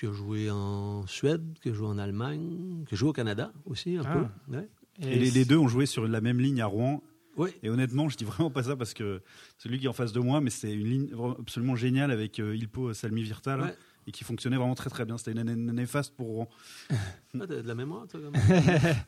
qui 0.02 0.08
a 0.08 0.12
joué 0.12 0.50
en 0.50 1.06
Suède, 1.06 1.44
qui 1.62 1.68
a 1.68 1.72
joué 1.72 1.86
en 1.86 1.96
Allemagne, 1.96 2.84
qui 2.88 2.94
a 2.94 2.96
joué 2.96 3.10
au 3.10 3.12
Canada 3.12 3.52
aussi 3.66 3.96
un 3.96 4.02
Ah. 4.04 4.28
peu. 4.48 4.56
Ouais. 4.56 4.68
Et 5.00 5.16
les, 5.18 5.30
les 5.30 5.44
deux 5.44 5.56
ont 5.56 5.68
joué 5.68 5.86
sur 5.86 6.08
la 6.08 6.20
même 6.20 6.40
ligne 6.40 6.60
à 6.60 6.66
Rouen. 6.66 7.02
Oui. 7.36 7.50
Et 7.62 7.70
honnêtement, 7.70 8.08
je 8.08 8.16
dis 8.16 8.24
vraiment 8.24 8.50
pas 8.50 8.64
ça 8.64 8.74
parce 8.76 8.94
que 8.94 9.22
celui 9.58 9.78
qui 9.78 9.86
est 9.86 9.88
en 9.88 9.92
face 9.92 10.12
de 10.12 10.18
moi, 10.20 10.40
mais 10.40 10.50
c'est 10.50 10.72
une 10.72 10.88
ligne 10.88 11.08
absolument 11.38 11.76
géniale 11.76 12.10
avec 12.10 12.40
euh, 12.40 12.54
Ilpo 12.56 12.92
Salmi 12.94 13.22
Virta 13.22 13.56
là, 13.56 13.64
Ouais. 13.66 13.74
Et 14.06 14.12
qui 14.12 14.24
fonctionnait 14.24 14.56
vraiment 14.56 14.74
très 14.74 14.90
très 14.90 15.04
bien. 15.04 15.16
C'était 15.18 15.32
une 15.32 15.38
année 15.38 15.54
néfaste 15.54 16.14
pour 16.16 16.26
Rouen. 16.26 16.48
Ah, 17.40 17.46
de 17.46 17.62
la 17.66 17.74
mémoire, 17.74 18.06
toi, 18.08 18.20
comme 18.20 18.34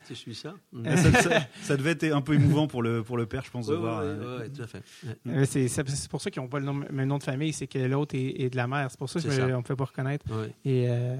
Tu 0.07 0.15
suis 0.15 0.33
ça? 0.33 0.55
Mm. 0.71 0.85
Et 0.87 0.97
ça, 0.97 1.21
ça- 1.21 1.47
ça 1.61 1.77
devait 1.77 1.91
être 1.91 2.05
un 2.11 2.21
peu 2.21 2.33
émouvant 2.33 2.65
pour 2.65 2.81
le, 2.81 3.03
pour 3.03 3.17
le 3.17 3.27
père, 3.27 3.43
je 3.45 3.51
pense, 3.51 3.67
de 3.67 3.75
Oui, 3.75 3.79
voir. 3.81 3.99
oui, 4.01 4.07
euh, 4.07 4.39
oui, 4.41 4.51
tout 4.51 4.63
à 4.63 4.67
fait. 4.67 4.81
Ouais. 5.05 5.15
Euh, 5.27 5.45
C'est 5.45 6.09
pour 6.09 6.21
ça 6.21 6.31
qu'ils 6.31 6.41
n'ont 6.41 6.47
pas 6.49 6.57
le 6.59 6.65
nom- 6.65 6.73
même 6.73 7.07
nom 7.07 7.19
de 7.19 7.23
famille, 7.23 7.53
c'est 7.53 7.67
que 7.67 7.77
l'autre 7.77 8.15
est, 8.15 8.41
est 8.41 8.49
de 8.49 8.55
la 8.57 8.65
mère. 8.65 8.89
C'est 8.89 8.97
pour 8.97 9.09
ça 9.11 9.21
qu'on 9.21 9.27
ne 9.27 9.61
peut 9.61 9.75
pas 9.75 9.85
reconnaître. 9.85 10.25
Ouais. 10.31 10.51
Et, 10.65 10.85
euh, 10.89 11.17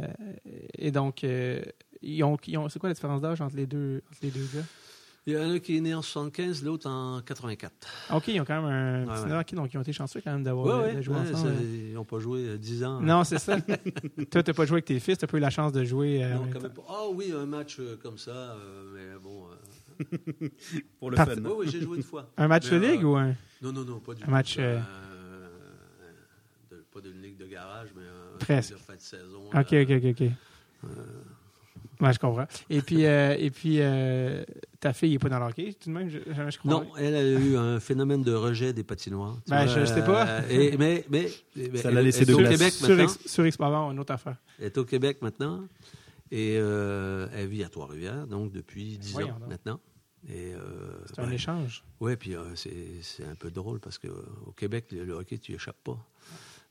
et 0.80 0.90
donc, 0.92 1.24
euh, 1.24 1.62
ils 2.02 2.24
ont, 2.24 2.38
ils 2.48 2.58
ont- 2.58 2.70
c'est 2.70 2.80
quoi 2.80 2.90
la 2.90 2.96
différence 2.96 3.22
d'âge 3.22 3.40
entre 3.40 3.56
les 3.56 3.68
deux, 3.68 4.02
entre 4.10 4.20
les 4.24 4.32
deux 4.32 4.48
gars? 4.54 4.64
Il 5.28 5.34
y 5.34 5.38
en 5.38 5.42
a 5.42 5.46
un 5.46 5.60
qui 5.60 5.76
est 5.78 5.82
né 5.82 5.92
en 5.96 6.04
75, 6.04 6.64
l'autre 6.64 6.88
en 6.88 7.20
84. 7.22 7.74
Ah, 8.10 8.18
OK, 8.18 8.28
ils 8.28 8.40
ont 8.40 8.46
quand 8.46 8.62
même 8.62 8.72
un 8.72 9.00
Ouais, 9.08 9.14
petit 9.16 9.24
ouais. 9.24 9.30
nom, 9.30 9.40
OK, 9.40 9.54
donc 9.56 9.74
ils 9.74 9.78
ont 9.78 9.82
été 9.82 9.92
chanceux 9.92 10.22
quand 10.24 10.32
même 10.32 10.44
d'avoir 10.44 11.02
jouer 11.02 11.16
ensemble. 11.16 11.54
Ils 11.64 11.94
n'ont 11.94 12.06
pas 12.06 12.20
joué 12.20 12.42
euh, 12.50 12.58
10 12.60 12.84
ans. 12.84 13.02
Non, 13.02 13.24
c'est 13.24 13.40
ça. 13.40 13.60
Toi, 14.32 14.44
tu 14.44 14.52
n'as 14.52 14.54
pas 14.54 14.66
joué 14.68 14.76
avec 14.76 14.86
tes 14.86 15.00
fils, 15.00 15.18
tu 15.18 15.26
n'as 15.26 15.32
pas 15.32 15.38
eu 15.38 15.40
la 15.40 15.50
chance 15.50 15.72
de 15.72 15.84
jouer. 15.84 16.24
euh, 16.24 16.36
Non, 16.36 16.44
même 16.46 16.54
quand 16.54 16.62
même 16.62 16.74
pas. 16.74 16.84
Ah 16.88 17.04
oui, 17.12 17.34
un 17.36 17.48
match 17.48 17.78
euh, 17.80 17.98
comme 18.04 18.20
ça, 18.20 18.30
euh, 18.32 18.84
mais 18.94 19.20
bon. 19.20 19.48
euh, 19.48 20.48
pour 21.00 21.10
le 21.10 21.16
Part- 21.16 21.28
fun. 21.30 21.42
Oui, 21.44 21.52
oui, 21.58 21.70
j'ai 21.72 21.82
joué 21.82 21.98
une 21.98 22.04
fois. 22.04 22.30
Un 22.38 22.48
match 22.48 22.70
de 22.70 22.78
Mais, 22.78 22.86
euh, 22.88 22.92
ligue 22.92 23.04
ou 23.06 23.16
un? 23.16 23.30
Non, 23.64 23.72
non, 23.72 23.84
non, 23.84 24.00
pas 24.02 24.14
du 24.14 24.22
Un 24.22 24.26
tout. 24.26 24.32
match, 24.32 24.58
euh, 24.60 24.80
Euh, 24.80 25.48
de- 26.70 26.84
pas 26.94 27.02
d'une 27.02 27.20
ligue 27.20 27.38
de 27.38 27.48
garage, 27.48 27.90
mais 27.96 28.04
un 28.04 28.38
Presque. 28.38 28.74
de 28.74 28.78
fin 28.78 28.94
de 28.96 29.02
saison. 29.02 29.48
OK, 29.48 29.54
là. 29.72 29.82
OK, 29.82 29.92
OK, 29.92 30.06
OK. 30.22 30.30
Ouais, 32.02 32.14
je 32.14 32.20
comprends. 32.20 32.46
Et 32.70 32.82
puis, 32.82 33.06
euh, 33.06 33.36
et 33.40 33.52
puis 33.52 33.78
euh, 33.80 34.44
ta 34.80 34.92
fille 34.94 35.12
n'est 35.12 35.20
pas 35.20 35.30
dans 35.30 35.40
le 35.40 35.46
hockey, 35.46 35.74
tout 35.80 35.90
de 35.90 35.94
même, 35.96 36.10
je, 36.10 36.20
je, 36.28 36.50
je 36.52 36.58
crois. 36.60 36.72
Non, 36.72 36.88
elle 36.98 37.16
a 37.16 37.24
eu 37.24 37.56
un 37.58 37.80
phénomène 37.80 38.22
de 38.24 38.34
rejet 38.34 38.74
des 38.74 38.84
patinoires. 38.84 39.38
Ben, 39.48 39.66
vois, 39.66 39.80
je 39.80 39.86
sais 39.86 40.04
pas. 40.04 40.28
euh, 40.28 40.42
et- 40.50 40.78
mais, 40.78 41.06
mais, 41.10 41.28
Ça 41.78 41.92
l'a 41.92 42.00
elle- 42.00 42.06
laissé 42.06 42.26
de 42.26 42.34
au. 42.34 42.38
Québec 42.38 42.72
Sur, 42.74 42.90
maintenant. 42.96 43.14
sur 43.26 43.44
une 43.92 44.00
autre 44.00 44.14
affaire. 44.14 44.36
Elle 44.60 44.66
est 44.66 44.78
au 44.78 44.86
Québec 44.86 45.22
maintenant. 45.22 45.64
Et 46.32 46.58
euh, 46.60 47.28
elle 47.36 47.48
vit 47.48 47.64
à 47.64 47.70
Trois-Rivières, 47.70 48.26
donc 48.28 48.52
depuis 48.52 48.98
10 48.98 49.14
Voyons 49.14 49.30
ans 49.36 49.40
donc. 49.40 49.50
maintenant. 49.50 49.80
Euh, 50.32 50.58
C'est 51.06 51.20
un 51.22 51.28
ouais. 51.30 51.36
échange. 51.36 51.84
Ouais, 52.00 52.16
puis 52.18 52.36
euh, 52.36 52.44
c'est 52.56 52.74
c'est 53.04 53.24
un 53.26 53.36
peu 53.36 53.52
drôle 53.52 53.80
parce 53.80 54.00
qu'au 54.00 54.52
Québec, 54.58 54.86
le, 54.92 55.06
le 55.06 55.14
hockey, 55.14 55.38
tu 55.38 55.52
y 55.52 55.56
échappes 55.56 55.84
pas. 55.84 55.98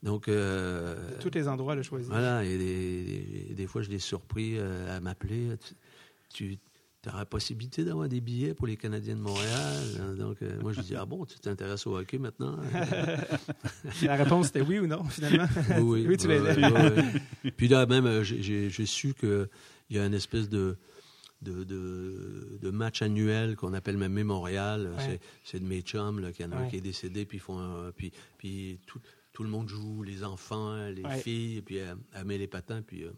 Donc, 0.05 0.27
euh, 0.27 0.95
Tous 1.19 1.31
les 1.33 1.47
endroits 1.47 1.75
le 1.75 1.81
choisir. 1.83 2.11
voilà, 2.11 2.45
et 2.45 2.57
des, 2.57 3.53
des- 3.55 3.65
fois, 3.67 3.81
je 3.81 3.89
l'ai 3.89 3.99
surpris 3.99 4.53
euh, 4.57 4.95
à 4.95 4.99
m'appeler. 5.01 5.47
Tu, 6.31 6.57
tu 7.01 7.09
auras 7.09 7.19
la 7.19 7.25
possibilité 7.25 7.83
d'avoir 7.83 8.07
des 8.07 8.21
billets 8.21 8.53
pour 8.53 8.67
les 8.67 8.77
Canadiens 8.77 9.15
de 9.15 9.21
Montréal. 9.21 9.83
hein. 9.99 10.13
Donc, 10.13 10.37
euh, 10.43 10.61
moi, 10.61 10.73
je 10.73 10.81
dis, 10.81 10.95
ah 10.95 11.05
bon, 11.05 11.25
tu 11.25 11.39
t'intéresses 11.39 11.87
au 11.87 11.97
hockey 11.97 12.19
maintenant? 12.19 12.57
La 14.03 14.15
réponse 14.15 14.49
était 14.49 14.61
oui 14.61 14.79
ou 14.79 14.87
non, 14.87 15.03
finalement. 15.05 15.47
oui, 15.81 16.05
Oui, 16.07 16.17
tu 16.17 16.27
ouais, 16.27 16.39
l'aidais. 16.39 16.65
ouais, 16.65 16.91
ouais. 17.43 17.51
Puis 17.57 17.67
là, 17.67 17.85
même, 17.85 18.05
euh, 18.05 18.23
j'ai- 18.23 18.69
su 18.85 19.13
qu'il 19.15 19.47
y 19.89 19.97
a 19.99 20.05
une 20.05 20.13
espèce 20.13 20.49
de, 20.49 20.77
de, 21.41 21.63
de, 21.63 22.59
de 22.61 22.69
match 22.69 23.01
annuel 23.01 23.55
qu'on 23.55 23.73
appelle 23.73 23.97
même 23.97 24.13
Mémorial. 24.13 24.91
Ouais. 24.97 25.19
C'est- 25.43 25.59
de 25.59 25.65
mes 25.65 25.81
chums, 25.81 26.19
là, 26.19 26.29
y 26.45 26.47
en 26.47 26.51
a 26.51 26.57
un 26.57 26.67
qui 26.67 26.77
est 26.77 26.81
décédé, 26.81 27.25
puis, 27.25 27.37
ils 27.37 27.41
font 27.41 27.59
un- 27.59 27.91
puis, 27.91 28.11
puis 28.37 28.79
tout, 28.85 28.99
tout 29.35 29.43
le 29.43 29.49
monde 29.49 29.69
joue, 29.69 30.01
les 30.01 30.23
enfants, 30.23 30.75
les 30.87 31.03
Ouais. 31.03 31.17
filles, 31.19 31.61
puis 31.61 31.77
elle, 31.77 31.97
elle 32.13 32.25
met 32.25 32.37
les 32.39 32.47
patins, 32.47 32.81
puis 32.81 33.03
euh, 33.03 33.11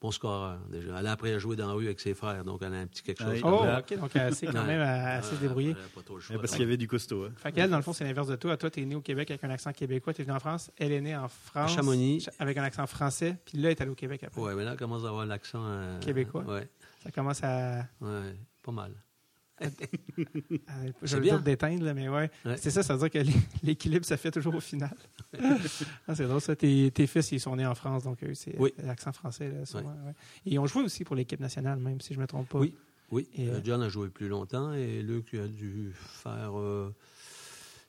bon 0.00 0.10
score 0.10 0.56
déjà. 0.68 0.98
Elle 0.98 1.06
a 1.06 1.12
appris 1.12 1.32
à 1.32 1.38
jouer 1.38 1.56
dans 1.56 1.68
la 1.68 1.72
rue 1.72 1.86
avec 1.86 2.00
ses 2.00 2.12
frères, 2.14 2.44
donc 2.44 2.60
elle 2.62 2.74
a 2.74 2.78
un 2.80 2.86
petit 2.86 3.02
quelque 3.02 3.22
chose. 3.22 3.40
Ah 3.42 3.46
Oh. 3.48 3.78
OK, 3.80 3.98
donc 3.98 4.10
elle 4.16 4.34
sait 4.34 4.46
quand 4.46 4.64
même 4.64 4.80
à, 4.80 5.14
à 5.14 5.22
se 5.22 5.34
débrouiller. 5.36 5.70
elle 5.70 5.76
a 5.84 5.88
pas 5.94 6.02
trop 6.02 6.14
le 6.16 6.20
Ouais, 6.20 6.26
choix. 6.26 6.38
parce 6.40 6.52
qu'il 6.52 6.60
y 6.60 6.64
avait 6.64 6.76
du 6.76 6.86
costaud. 6.88 7.24
hein. 7.24 7.32
Fait 7.36 7.52
qu'elle, 7.52 7.70
dans 7.70 7.76
le 7.76 7.82
fond, 7.82 7.92
c'est 7.92 8.04
l'inverse 8.04 8.28
de 8.28 8.36
toi. 8.36 8.56
Toi, 8.56 8.70
tu 8.70 8.82
es 8.82 8.84
né 8.84 8.94
au 8.94 9.00
Québec 9.00 9.30
avec 9.30 9.42
un 9.44 9.50
accent 9.50 9.72
québécois, 9.72 10.12
tu 10.12 10.20
es 10.22 10.24
venu 10.24 10.36
en 10.36 10.40
France. 10.40 10.70
Elle 10.76 10.92
est 10.92 11.00
née 11.00 11.16
en 11.16 11.28
France. 11.28 11.72
À 11.72 11.74
Chamonix. 11.76 12.26
Avec 12.38 12.56
un 12.58 12.62
accent 12.64 12.86
français. 12.86 13.36
Puis 13.44 13.58
là, 13.58 13.68
elle 13.70 13.76
est 13.76 13.80
allée 13.80 13.90
au 13.90 13.94
Québec 13.96 14.22
après. 14.24 14.40
Ouais, 14.40 14.54
mais 14.54 14.64
là, 14.64 14.72
elle 14.72 14.78
commence 14.78 15.04
à 15.04 15.08
avoir 15.08 15.24
l'accent. 15.26 15.62
euh, 15.64 15.98
Québécois. 16.00 16.42
Ouais, 16.44 16.68
Ça 17.02 17.10
commence 17.10 17.42
à. 17.42 17.86
ouais, 18.00 18.34
pas 18.62 18.72
mal. 18.72 18.92
Je 19.60 20.56
C'est 21.04 21.14
vais 21.16 21.20
bien. 21.20 21.38
d'éteindre, 21.38 21.84
là, 21.84 21.94
mais 21.94 22.08
ouais. 22.08 22.30
Ouais. 22.44 22.56
C'est 22.56 22.70
ça, 22.70 22.82
ça 22.82 22.94
veut 22.96 23.08
dire 23.08 23.10
que 23.10 23.26
l'é- 23.26 23.34
l'équilibre, 23.62 24.04
ça 24.04 24.16
fait 24.16 24.30
toujours 24.30 24.54
au 24.54 24.60
final. 24.60 24.94
Ah, 26.08 26.14
c'est 26.14 26.26
drôle, 26.26 26.40
ça. 26.40 26.56
Tes, 26.56 26.90
tes 26.90 27.06
fils, 27.06 27.32
ils 27.32 27.40
sont 27.40 27.54
nés 27.56 27.66
en 27.66 27.74
France, 27.74 28.04
donc 28.04 28.22
eux, 28.24 28.34
c'est 28.34 28.56
Oui. 28.58 28.72
l'accent 28.78 29.12
français. 29.12 29.50
Là, 29.50 29.66
souvent, 29.66 29.90
ouais. 29.90 30.12
Et 30.46 30.52
ils 30.54 30.58
ont 30.58 30.66
joué 30.66 30.82
aussi 30.82 31.04
pour 31.04 31.16
l'équipe 31.16 31.40
nationale, 31.40 31.78
même 31.78 32.00
si 32.00 32.14
je 32.14 32.18
ne 32.18 32.22
me 32.22 32.26
trompe 32.26 32.48
pas. 32.48 32.58
Oui. 32.58 32.74
Oui, 33.10 33.26
Et, 33.34 33.48
euh, 33.48 33.54
euh, 33.54 33.60
John 33.64 33.80
a 33.82 33.88
joué 33.88 34.08
plus 34.08 34.28
longtemps 34.28 34.72
et 34.74 35.02
Luc 35.02 35.32
a 35.34 35.46
dû 35.48 35.92
faire. 35.94 36.58
euh, 36.58 36.94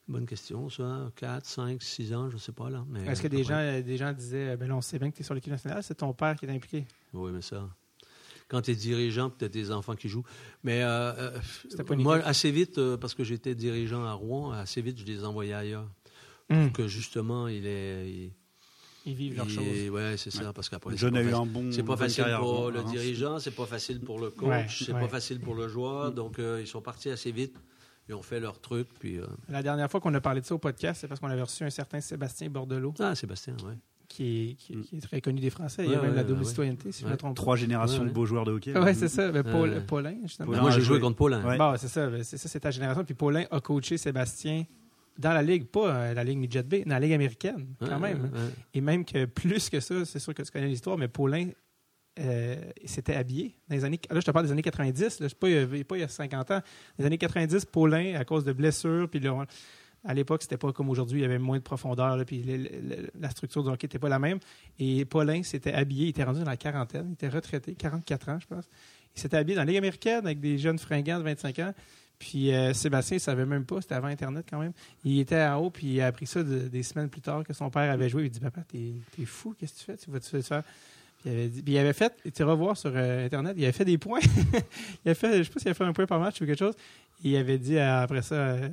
bonne 0.08 0.26
question, 0.26 0.68
ça. 0.70 1.10
4, 1.16 1.44
5, 1.46 1.82
6 1.82 2.12
ans, 2.14 2.28
je 2.30 2.34
ne 2.36 2.40
sais 2.40 2.52
pas, 2.52 2.70
là. 2.70 2.84
Est-ce 3.06 3.22
que 3.22 3.28
des 3.28 3.44
gens, 3.44 3.54
euh, 3.56 3.82
des 3.82 3.96
gens 3.96 4.12
disaient, 4.12 4.56
ben 4.56 4.70
on 4.72 4.80
sait 4.80 4.98
bien 4.98 5.10
que 5.10 5.16
tu 5.16 5.22
es 5.22 5.24
sur 5.24 5.34
l'équipe 5.34 5.52
nationale, 5.52 5.82
c'est 5.82 5.94
ton 5.96 6.12
père 6.14 6.36
qui 6.36 6.46
est 6.46 6.50
impliqué? 6.50 6.86
Oui, 7.12 7.30
mais 7.32 7.42
ça. 7.42 7.68
Quand 8.50 8.62
tu 8.62 8.72
es 8.72 8.74
dirigeant, 8.74 9.30
peut-être 9.30 9.52
tes 9.52 9.70
enfants 9.70 9.94
qui 9.94 10.08
jouent. 10.08 10.24
Mais 10.64 10.82
euh, 10.82 11.12
euh, 11.88 11.94
moi, 11.96 12.16
assez 12.16 12.50
vite, 12.50 12.78
euh, 12.78 12.96
parce 12.96 13.14
que 13.14 13.22
j'étais 13.24 13.54
dirigeant 13.54 14.04
à 14.04 14.12
Rouen, 14.12 14.50
assez 14.50 14.82
vite, 14.82 14.98
je 14.98 15.04
les 15.04 15.24
envoyais 15.24 15.52
ailleurs. 15.54 15.88
Hum, 16.50 16.72
Que 16.72 16.88
justement, 16.88 17.46
il 17.46 17.64
est. 17.66 18.10
Il, 18.10 18.32
Ils 19.06 19.14
vivent 19.14 19.36
leur 19.36 19.46
il- 19.46 19.54
chose. 19.54 19.90
Ouais, 19.90 20.16
c'est 20.16 20.30
ça. 20.32 20.52
Parce 20.52 20.68
qu'après, 20.68 20.96
c'est 20.96 21.10
pas 21.10 21.18
un 21.18 21.46
bon. 21.46 21.70
C'est 21.72 21.84
pas 21.84 21.96
facile 21.96 22.24
pour 22.38 22.70
le 22.72 22.82
dirigeant, 22.82 23.38
c'est 23.38 23.52
pas 23.54 23.66
facile 23.66 24.00
pour 24.00 24.18
le 24.18 24.30
coach, 24.30 24.48
Ouais, 24.48 24.66
c'est 24.68 24.92
ouais. 24.92 25.00
pas 25.00 25.08
facile 25.08 25.40
pour 25.40 25.54
le 25.54 25.68
joueur. 25.68 26.12
Donc, 26.12 26.38
euh, 26.40 26.58
ils 26.60 26.66
sont 26.66 26.82
partis 26.82 27.08
assez 27.10 27.30
vite. 27.32 27.56
Ils 28.08 28.14
ont 28.16 28.22
fait 28.22 28.40
leur 28.40 28.60
truc. 28.60 28.88
Puis, 28.98 29.18
euh, 29.18 29.26
La 29.48 29.62
dernière 29.62 29.88
fois 29.88 30.00
qu'on 30.00 30.12
a 30.14 30.20
parlé 30.20 30.40
de 30.40 30.46
ça 30.46 30.54
au 30.56 30.58
podcast, 30.58 31.00
c'est 31.00 31.06
parce 31.06 31.20
qu'on 31.20 31.30
avait 31.30 31.40
reçu 31.42 31.62
un 31.62 31.70
certain 31.70 32.00
Sébastien 32.00 32.50
Bordelot, 32.50 32.92
Ah, 32.98 33.14
Sébastien, 33.14 33.54
ouais. 33.64 33.74
Qui 34.10 34.50
est, 34.50 34.54
qui, 34.54 34.76
qui 34.82 34.96
est 34.96 35.00
très 35.00 35.20
connu 35.20 35.40
des 35.40 35.50
Français. 35.50 35.84
Il 35.84 35.90
y 35.92 35.94
a 35.94 35.96
Ouais, 35.98 36.02
même 36.02 36.10
ouais, 36.10 36.16
la 36.16 36.24
double 36.24 36.40
ouais. 36.40 36.44
citoyenneté, 36.48 36.90
si 36.92 37.02
je 37.04 37.06
me 37.08 37.16
trompe 37.16 37.36
pas. 37.36 37.42
Trois 37.42 37.56
générations 37.56 38.02
Ouais, 38.02 38.08
de 38.08 38.12
beaux 38.12 38.26
joueurs 38.26 38.44
de 38.44 38.50
hockey. 38.50 38.72
Oui, 38.76 38.94
c'est 38.94 39.08
ça. 39.08 39.30
Ben, 39.30 39.44
Paul, 39.44 39.70
Euh, 39.70 39.80
Paulin, 39.80 40.16
justement. 40.24 40.46
Paulin 40.48 40.60
moi, 40.62 40.70
j'ai 40.72 40.80
joué 40.80 40.98
contre 40.98 41.16
Paulin. 41.16 41.44
Ouais. 41.46 41.56
Bon, 41.56 41.74
c'est 41.78 41.88
ça. 41.88 42.08
ben, 42.08 42.22
C'est 42.24 42.36
ça, 42.36 42.48
c'est 42.48 42.60
ta 42.60 42.70
génération. 42.72 43.04
Puis 43.04 43.14
Paulin 43.14 43.44
a 43.50 43.60
coaché 43.60 43.96
Sébastien 43.96 44.64
dans 45.18 45.32
la 45.32 45.42
Ligue, 45.42 45.66
pas 45.66 45.94
euh, 45.94 46.14
la 46.14 46.24
Ligue 46.24 46.38
Midget 46.38 46.62
B, 46.64 46.74
dans 46.84 46.90
la 46.94 47.00
Ligue 47.00 47.12
américaine, 47.12 47.66
quand 47.78 47.86
Ouais, 48.00 48.14
même. 48.14 48.30
Et 48.74 48.80
même 48.80 49.04
que 49.04 49.26
plus 49.26 49.70
que 49.70 49.78
ça, 49.80 50.04
c'est 50.04 50.18
sûr 50.18 50.34
que 50.34 50.42
tu 50.42 50.50
connais 50.50 50.66
l'histoire, 50.68 50.98
mais 50.98 51.08
Paulin 51.08 51.48
euh, 52.18 52.56
s'était 52.84 53.14
habillé 53.14 53.54
dans 53.68 53.76
les 53.76 53.84
années. 53.84 54.00
Là, 54.10 54.18
je 54.20 54.26
te 54.26 54.30
parle 54.32 54.44
des 54.46 54.52
années 54.52 54.62
90, 54.62 55.20
là, 55.20 55.28
c'est 55.28 55.38
pas, 55.38 55.48
il 55.48 55.54
y 55.76 55.80
a- 55.80 55.84
pas 55.84 55.96
il 55.96 56.00
y 56.00 56.02
a 56.04 56.08
50 56.08 56.50
ans. 56.50 56.54
Dans 56.58 56.62
les 56.98 57.06
années 57.06 57.18
90, 57.18 57.64
Paulin, 57.66 58.14
à 58.18 58.24
cause 58.24 58.44
de 58.44 58.52
blessures, 58.52 59.08
puis 59.08 59.20
là, 59.20 59.46
à 60.04 60.14
l'époque, 60.14 60.42
c'était 60.42 60.56
pas 60.56 60.72
comme 60.72 60.88
aujourd'hui, 60.88 61.20
il 61.20 61.22
y 61.22 61.24
avait 61.26 61.38
moins 61.38 61.58
de 61.58 61.62
profondeur, 61.62 62.16
puis 62.24 62.42
la 63.18 63.30
structure 63.30 63.62
du 63.62 63.68
hockey 63.68 63.86
n'était 63.86 63.98
pas 63.98 64.08
la 64.08 64.18
même. 64.18 64.38
Et 64.78 65.04
Paulin 65.04 65.42
s'était 65.42 65.72
habillé, 65.72 66.06
il 66.06 66.08
était 66.10 66.24
rendu 66.24 66.40
dans 66.40 66.46
la 66.46 66.56
quarantaine, 66.56 67.06
il 67.10 67.12
était 67.14 67.28
retraité, 67.28 67.74
44 67.74 68.28
ans, 68.30 68.38
je 68.40 68.46
pense. 68.46 68.64
Il 69.14 69.20
s'était 69.20 69.36
habillé 69.36 69.56
dans 69.56 69.62
la 69.62 69.66
Ligue 69.66 69.76
américaine 69.78 70.24
avec 70.24 70.40
des 70.40 70.56
jeunes 70.56 70.78
fringants 70.78 71.18
de 71.18 71.24
25 71.24 71.58
ans. 71.58 71.74
Puis 72.18 72.52
euh, 72.54 72.72
Sébastien, 72.74 73.16
il 73.16 73.20
savait 73.20 73.46
même 73.46 73.64
pas, 73.64 73.80
c'était 73.80 73.94
avant 73.94 74.08
Internet 74.08 74.46
quand 74.48 74.58
même. 74.60 74.72
Il 75.04 75.18
était 75.20 75.42
en 75.42 75.56
haut, 75.56 75.70
puis 75.70 75.86
il 75.94 76.00
a 76.02 76.06
appris 76.06 76.26
ça 76.26 76.42
de- 76.42 76.68
des 76.68 76.82
semaines 76.82 77.08
plus 77.08 77.22
tard 77.22 77.42
que 77.44 77.52
son 77.54 77.70
père 77.70 77.90
avait 77.90 78.08
joué. 78.10 78.24
Il 78.24 78.30
dit 78.30 78.40
Papa, 78.40 78.60
t'es 78.68 78.92
es 79.20 79.24
fou, 79.24 79.54
qu'est-ce 79.58 79.72
que 79.72 79.78
tu 79.78 79.84
fais? 79.86 79.96
Tu 79.96 80.10
vas-tu 80.10 80.28
puis 80.28 80.62
il, 81.24 81.30
avait 81.30 81.48
dit- 81.48 81.62
puis 81.62 81.72
il 81.74 81.78
avait 81.78 81.92
fait, 81.92 82.12
tu 82.34 82.42
iras 82.42 82.54
voir 82.54 82.76
sur 82.76 82.92
euh, 82.94 83.26
Internet, 83.26 83.54
il 83.56 83.64
avait 83.64 83.72
fait 83.72 83.84
des 83.84 83.98
points. 83.98 84.20
il 85.04 85.10
a 85.10 85.14
fait, 85.14 85.38
je 85.38 85.42
sais 85.44 85.50
pas 85.50 85.60
s'il 85.60 85.70
a 85.70 85.74
fait 85.74 85.84
un 85.84 85.92
point 85.92 86.06
par 86.06 86.20
match 86.20 86.40
ou 86.40 86.46
quelque 86.46 86.58
chose. 86.58 86.74
Il 87.22 87.36
avait 87.36 87.58
dit 87.58 87.76
euh, 87.76 88.02
après 88.02 88.22
ça, 88.22 88.34
euh, 88.34 88.68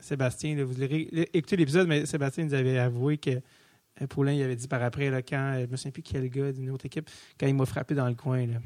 Sébastien, 0.00 0.56
là, 0.56 0.64
vous 0.64 0.82
allez 0.82 1.08
écouter 1.34 1.56
l'épisode, 1.56 1.86
mais 1.88 2.06
Sébastien 2.06 2.44
nous 2.44 2.54
avait 2.54 2.78
avoué 2.78 3.18
que 3.18 3.30
euh, 3.30 4.06
Paulin, 4.08 4.32
il 4.32 4.42
avait 4.42 4.56
dit 4.56 4.68
par 4.68 4.82
après, 4.82 5.10
là, 5.10 5.20
quand, 5.22 5.58
je 5.60 5.66
me 5.70 5.76
souviens 5.76 5.90
plus 5.92 6.02
quel 6.02 6.28
gars 6.30 6.52
d'une 6.52 6.70
autre 6.70 6.86
équipe, 6.86 7.10
quand 7.38 7.46
il 7.46 7.54
m'a 7.54 7.66
frappé 7.66 7.94
dans 7.94 8.08
le 8.08 8.14
coin, 8.14 8.46
là, 8.46 8.58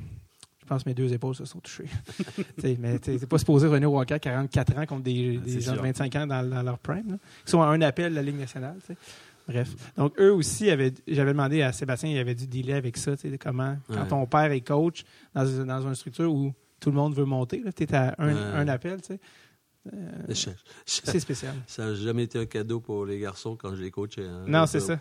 Je 0.61 0.67
pense 0.67 0.85
que 0.85 0.89
mes 0.89 0.95
deux 0.95 1.13
épaules 1.13 1.35
se 1.35 1.45
sont 1.45 1.59
touchées. 1.59 1.87
T'sais, 2.59 2.77
mais 2.79 2.99
t'es 3.01 3.19
t'es 3.19 3.27
pas 3.27 3.39
supposé 3.39 3.67
hockey 3.67 4.15
à 4.15 4.19
44 4.21 4.79
ans 4.79 4.87
contre 4.87 5.03
des, 5.03 5.39
des 5.39 5.53
c'est 5.55 5.61
gens 5.63 5.73
de 5.73 5.77
sûr. 5.79 5.83
25 5.85 6.17
ans 6.17 6.27
dans, 6.29 6.49
dans 6.49 6.63
leur 6.63 6.79
prime. 6.79 7.11
là, 7.11 7.17
qui 7.45 7.51
sont 7.51 7.61
à 7.63 7.67
un 7.67 7.81
appel 7.83 8.11
de 8.13 8.17
la 8.17 8.23
Ligue 8.23 8.39
nationale. 8.39 8.77
t'sais. 8.85 8.97
Bref. 9.49 9.75
Donc, 9.97 10.13
eux 10.21 10.33
aussi, 10.33 10.71
avaient, 10.71 10.93
j'avais 11.07 11.33
demandé 11.33 11.63
à 11.63 11.73
Sébastien, 11.73 12.11
il 12.11 12.19
avait 12.19 12.35
dû 12.35 12.47
dealer 12.47 12.75
avec 12.75 12.97
ça. 12.97 13.17
t'sais, 13.17 13.39
Comment, 13.39 13.77
quand 13.89 13.95
Ouais. 14.03 14.09
ton 14.09 14.27
père 14.27 14.51
est 14.53 14.61
coach 14.61 15.05
dans, 15.35 15.45
dans 15.65 15.87
une 15.87 15.95
structure 15.95 16.33
où 16.33 16.53
tout 16.81 16.91
le 16.91 16.97
monde 16.97 17.15
veut 17.15 17.25
monter, 17.25 17.63
tu 17.75 17.85
es 17.85 17.95
à 17.95 18.15
un, 18.19 18.27
Ouais. 18.35 18.41
un 18.55 18.69
appel, 18.69 19.01
tu 19.01 19.15
sais, 19.15 19.21
Je- 20.29 20.51
c'est 20.85 21.21
spécial. 21.21 21.55
ça 21.67 21.87
n'a 21.87 21.95
jamais 21.95 22.25
été 22.25 22.39
un 22.39 22.47
cadeau 22.47 22.81
pour 22.81 23.07
les 23.07 23.19
garçons 23.19 23.57
quand 23.57 23.75
je 23.75 23.83
les 23.83 23.91
coachais. 23.91 24.25
hein. 24.27 24.45
Non, 24.47 24.67
c'est 24.67 24.79
euh, 24.79 24.97
ça. 24.97 24.99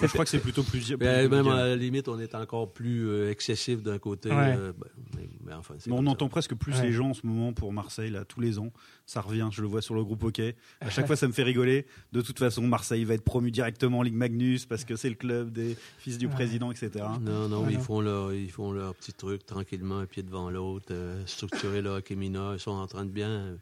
Je 0.00 0.06
crois 0.08 0.24
que 0.24 0.30
c'est 0.30 0.38
plutôt 0.38 0.62
plus. 0.62 0.84
plus 0.86 0.96
mais 0.98 1.28
même 1.28 1.48
à 1.48 1.66
la 1.68 1.76
limite, 1.76 2.08
on 2.08 2.18
est 2.18 2.34
encore 2.34 2.72
plus 2.72 3.08
euh, 3.08 3.30
excessif 3.30 3.82
d'un 3.82 3.98
côté. 3.98 4.30
Ouais. 4.30 4.56
euh, 4.58 4.72
ben, 4.76 4.88
mais, 5.16 5.28
mais 5.44 5.52
enfin, 5.54 5.74
c'est 5.78 5.88
Mais 5.90 5.96
on 5.96 6.04
ça. 6.04 6.10
entend 6.10 6.28
presque 6.28 6.54
plus 6.54 6.72
Ouais. 6.74 6.82
les 6.82 6.92
gens 6.92 7.10
en 7.10 7.14
ce 7.14 7.26
moment 7.26 7.52
pour 7.52 7.72
Marseille, 7.72 8.10
là, 8.10 8.24
tous 8.24 8.40
les 8.40 8.58
ans. 8.58 8.72
Ça 9.06 9.20
revient, 9.20 9.48
je 9.52 9.62
le 9.62 9.68
vois 9.68 9.82
sur 9.82 9.94
le 9.94 10.04
groupe 10.04 10.22
hockey. 10.24 10.56
À 10.80 10.90
chaque 10.90 11.06
fois, 11.06 11.16
ça 11.16 11.26
me 11.26 11.32
fait 11.32 11.42
rigoler. 11.42 11.86
De 12.12 12.20
toute 12.22 12.38
façon, 12.38 12.62
Marseille 12.62 13.04
va 13.04 13.14
être 13.14 13.24
promu 13.24 13.50
directement 13.50 13.98
en 13.98 14.02
Ligue 14.02 14.14
Magnus 14.14 14.66
parce 14.66 14.84
que 14.84 14.96
c'est 14.96 15.08
le 15.10 15.14
club 15.16 15.52
des 15.52 15.76
fils 15.98 16.18
du 16.18 16.26
Ouais. 16.26 16.32
président, 16.32 16.70
etc. 16.70 17.04
Non, 17.20 17.48
non, 17.48 17.68
ils. 17.68 17.78
Font 17.78 18.00
leur, 18.00 18.32
ils 18.32 18.50
font 18.50 18.72
leur 18.72 18.94
petit 18.94 19.12
truc 19.12 19.44
tranquillement, 19.44 19.98
un 19.98 20.06
pied 20.06 20.22
devant 20.22 20.50
l'autre, 20.50 20.86
euh, 20.92 21.20
structurer 21.26 21.82
le 21.82 21.90
hockey 21.90 22.14
mineur. 22.14 22.54
Ils 22.54 22.60
sont 22.60 22.70
en 22.70 22.86
train 22.86 23.04
de 23.04 23.10
bien. 23.10 23.56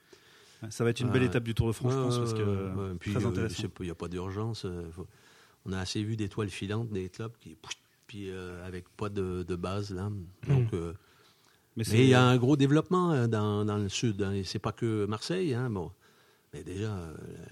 Ça 0.68 0.85
va 0.85 0.90
être 0.90 1.01
une 1.01 1.11
belle 1.11 1.23
étape 1.23 1.44
du 1.44 1.55
Tour 1.55 1.68
de 1.68 1.73
France, 1.73 1.92
je 1.92 1.99
pense, 1.99 2.18
parce 2.18 2.35
que. 2.35 2.94
Puis, 2.99 3.14
très 3.14 3.25
euh, 3.25 3.29
intéressant. 3.29 3.68
Il 3.81 3.85
n'y 3.87 3.90
a 3.90 3.94
pas 3.94 4.09
d'urgence. 4.09 4.64
euh, 4.66 4.83
on 5.64 5.73
a 5.73 5.79
assez 5.79 6.03
vu 6.03 6.16
d'étoiles 6.16 6.51
filantes 6.51 6.90
des 6.90 7.09
clubs 7.09 7.33
qui. 7.40 7.57
Puis 8.07 8.29
euh, 8.31 8.66
avec 8.66 8.88
pas 8.96 9.09
de, 9.09 9.42
de 9.42 9.57
base, 9.57 9.94
là. 9.94 10.11
Donc. 10.49 10.73
euh, 10.75 10.92
Mais 11.77 11.85
il 11.85 12.07
y 12.07 12.14
a 12.14 12.23
un 12.25 12.37
gros 12.37 12.57
développement 12.57 13.27
dans, 13.29 13.64
dans 13.64 13.77
le 13.79 13.88
sud. 13.88 14.20
Hein. 14.23 14.42
C'est 14.44 14.59
pas 14.59 14.73
que 14.73 15.07
Marseille, 15.07 15.55
hein, 15.55 15.70
bon. 15.70 15.90
Mais 16.53 16.64
déjà, 16.64 16.99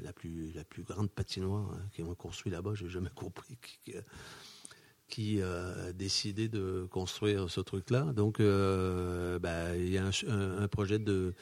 la, 0.03 0.13
plus, 0.13 0.51
la 0.55 0.65
plus 0.65 0.83
grande 0.83 1.09
patinoire 1.09 1.71
hein, 1.73 1.81
qu'ils 1.93 2.05
ont 2.05 2.15
construit 2.17 2.51
là-bas, 2.51 2.73
j'ai 2.75 2.89
jamais 2.89 3.11
compris 3.15 3.57
qui, 5.09 5.41
euh, 5.41 5.89
a 5.89 5.93
décidé 5.93 6.49
de 6.49 6.87
construire 6.91 7.49
ce 7.49 7.61
truc-là. 7.61 8.13
Donc, 8.13 8.41
euh, 8.41 9.39
ben, 9.39 9.75
il 9.77 9.89
y 9.91 9.99
a 9.99 10.05
un, 10.05 10.11
un- 10.29 10.63
un 10.63 10.69
projet 10.69 10.99
de, 10.99 11.33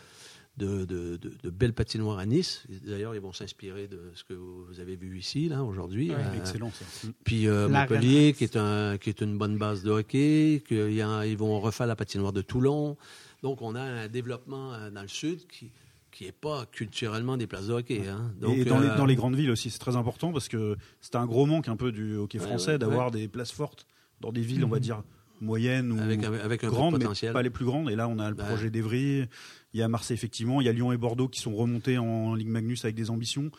de, 0.56 0.84
de, 0.84 1.16
de- 1.16 1.32
de 1.42 1.50
belles 1.50 1.74
patinoires 1.74 2.18
à 2.18 2.26
Nice. 2.26 2.64
D'ailleurs, 2.86 3.14
ils 3.14 3.20
vont 3.20 3.32
s'inspirer 3.32 3.88
de 3.88 4.00
ce 4.14 4.24
que 4.24 4.32
vous 4.34 4.80
avez 4.80 4.96
vu 4.96 5.18
ici, 5.18 5.48
là, 5.48 5.62
aujourd'hui. 5.62 6.10
Ouais. 6.10 6.16
Euh, 6.18 6.38
excellent, 6.38 6.70
ça. 6.70 6.84
Mm. 7.06 7.10
puis 7.24 7.46
euh, 7.46 7.68
Montpellier, 7.68 8.32
qui 8.32 8.44
est, 8.44 8.56
un, 8.56 8.96
qui 8.98 9.10
est 9.10 9.20
une 9.20 9.36
bonne 9.36 9.58
base 9.58 9.82
de 9.82 9.90
hockey, 9.90 10.62
y 10.70 11.00
a- 11.02 11.26
ils 11.26 11.36
vont 11.36 11.60
refaire 11.60 11.86
la 11.86 11.96
patinoire 11.96 12.32
de 12.32 12.40
Toulon. 12.42 12.96
Donc, 13.42 13.60
on 13.60 13.74
a 13.74 13.82
un 13.82 14.08
développement 14.08 14.72
euh, 14.72 14.90
dans 14.90 15.02
le 15.02 15.08
sud 15.08 15.46
qui 15.46 15.70
qui 16.12 16.24
n'est 16.24 16.32
pas 16.32 16.64
culturellement 16.72 17.36
des 17.36 17.46
places 17.46 17.66
de 17.66 17.74
hockey. 17.74 18.08
Hein. 18.08 18.32
Donc, 18.40 18.56
et 18.56 18.64
dans, 18.64 18.78
les, 18.80 18.86
euh, 18.88 18.96
dans 18.96 19.04
les 19.04 19.16
grandes 19.16 19.34
villes 19.36 19.50
aussi, 19.50 19.68
c'est 19.68 19.78
très 19.78 19.96
important 19.96 20.32
parce 20.32 20.48
que 20.48 20.78
c'était 21.02 21.18
un 21.18 21.26
gros 21.26 21.44
manque 21.44 21.68
un 21.68 21.76
peu 21.76 21.92
du 21.92 22.16
hockey 22.16 22.38
français 22.38 22.72
ouais, 22.72 22.78
d'avoir 22.78 23.10
des 23.10 23.28
places 23.28 23.52
fortes 23.52 23.86
dans 24.22 24.32
des 24.32 24.40
villes, 24.40 24.64
on 24.64 24.68
va 24.68 24.78
dire, 24.80 25.02
moyennes 25.40 25.92
ou 25.92 25.98
avec, 26.00 26.24
un 26.64 26.68
grandes, 26.68 26.94
mais 26.94 27.00
potentiel. 27.00 27.32
pas 27.32 27.42
les 27.42 27.50
plus 27.50 27.64
grandes. 27.64 27.90
Et 27.90 27.96
là, 27.96 28.08
on 28.08 28.18
a 28.18 28.30
le 28.30 28.36
Ouais. 28.36 28.44
projet 28.44 28.70
d'Evry, 28.70 29.26
il 29.74 29.80
y 29.80 29.82
a 29.82 29.88
Marseille, 29.88 30.14
effectivement, 30.14 30.60
il 30.60 30.64
y 30.66 30.68
a 30.68 30.72
Lyon 30.72 30.92
et 30.92 30.96
Bordeaux 30.96 31.28
qui 31.28 31.40
sont 31.40 31.54
remontés 31.54 31.98
en 31.98 32.34
Ligue 32.34 32.48
Magnus 32.48 32.84
avec 32.84 32.94
des 32.96 33.10
ambitions, 33.10 33.50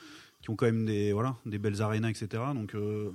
qui 0.42 0.50
ont 0.50 0.56
quand 0.56 0.66
même 0.68 0.86
des, 0.86 1.14
voilà, 1.14 1.36
des 1.46 1.58
belles 1.58 1.82
arénas, 1.82 2.10
etc. 2.10 2.44
Donc, 2.54 2.76
euh, 2.76 3.12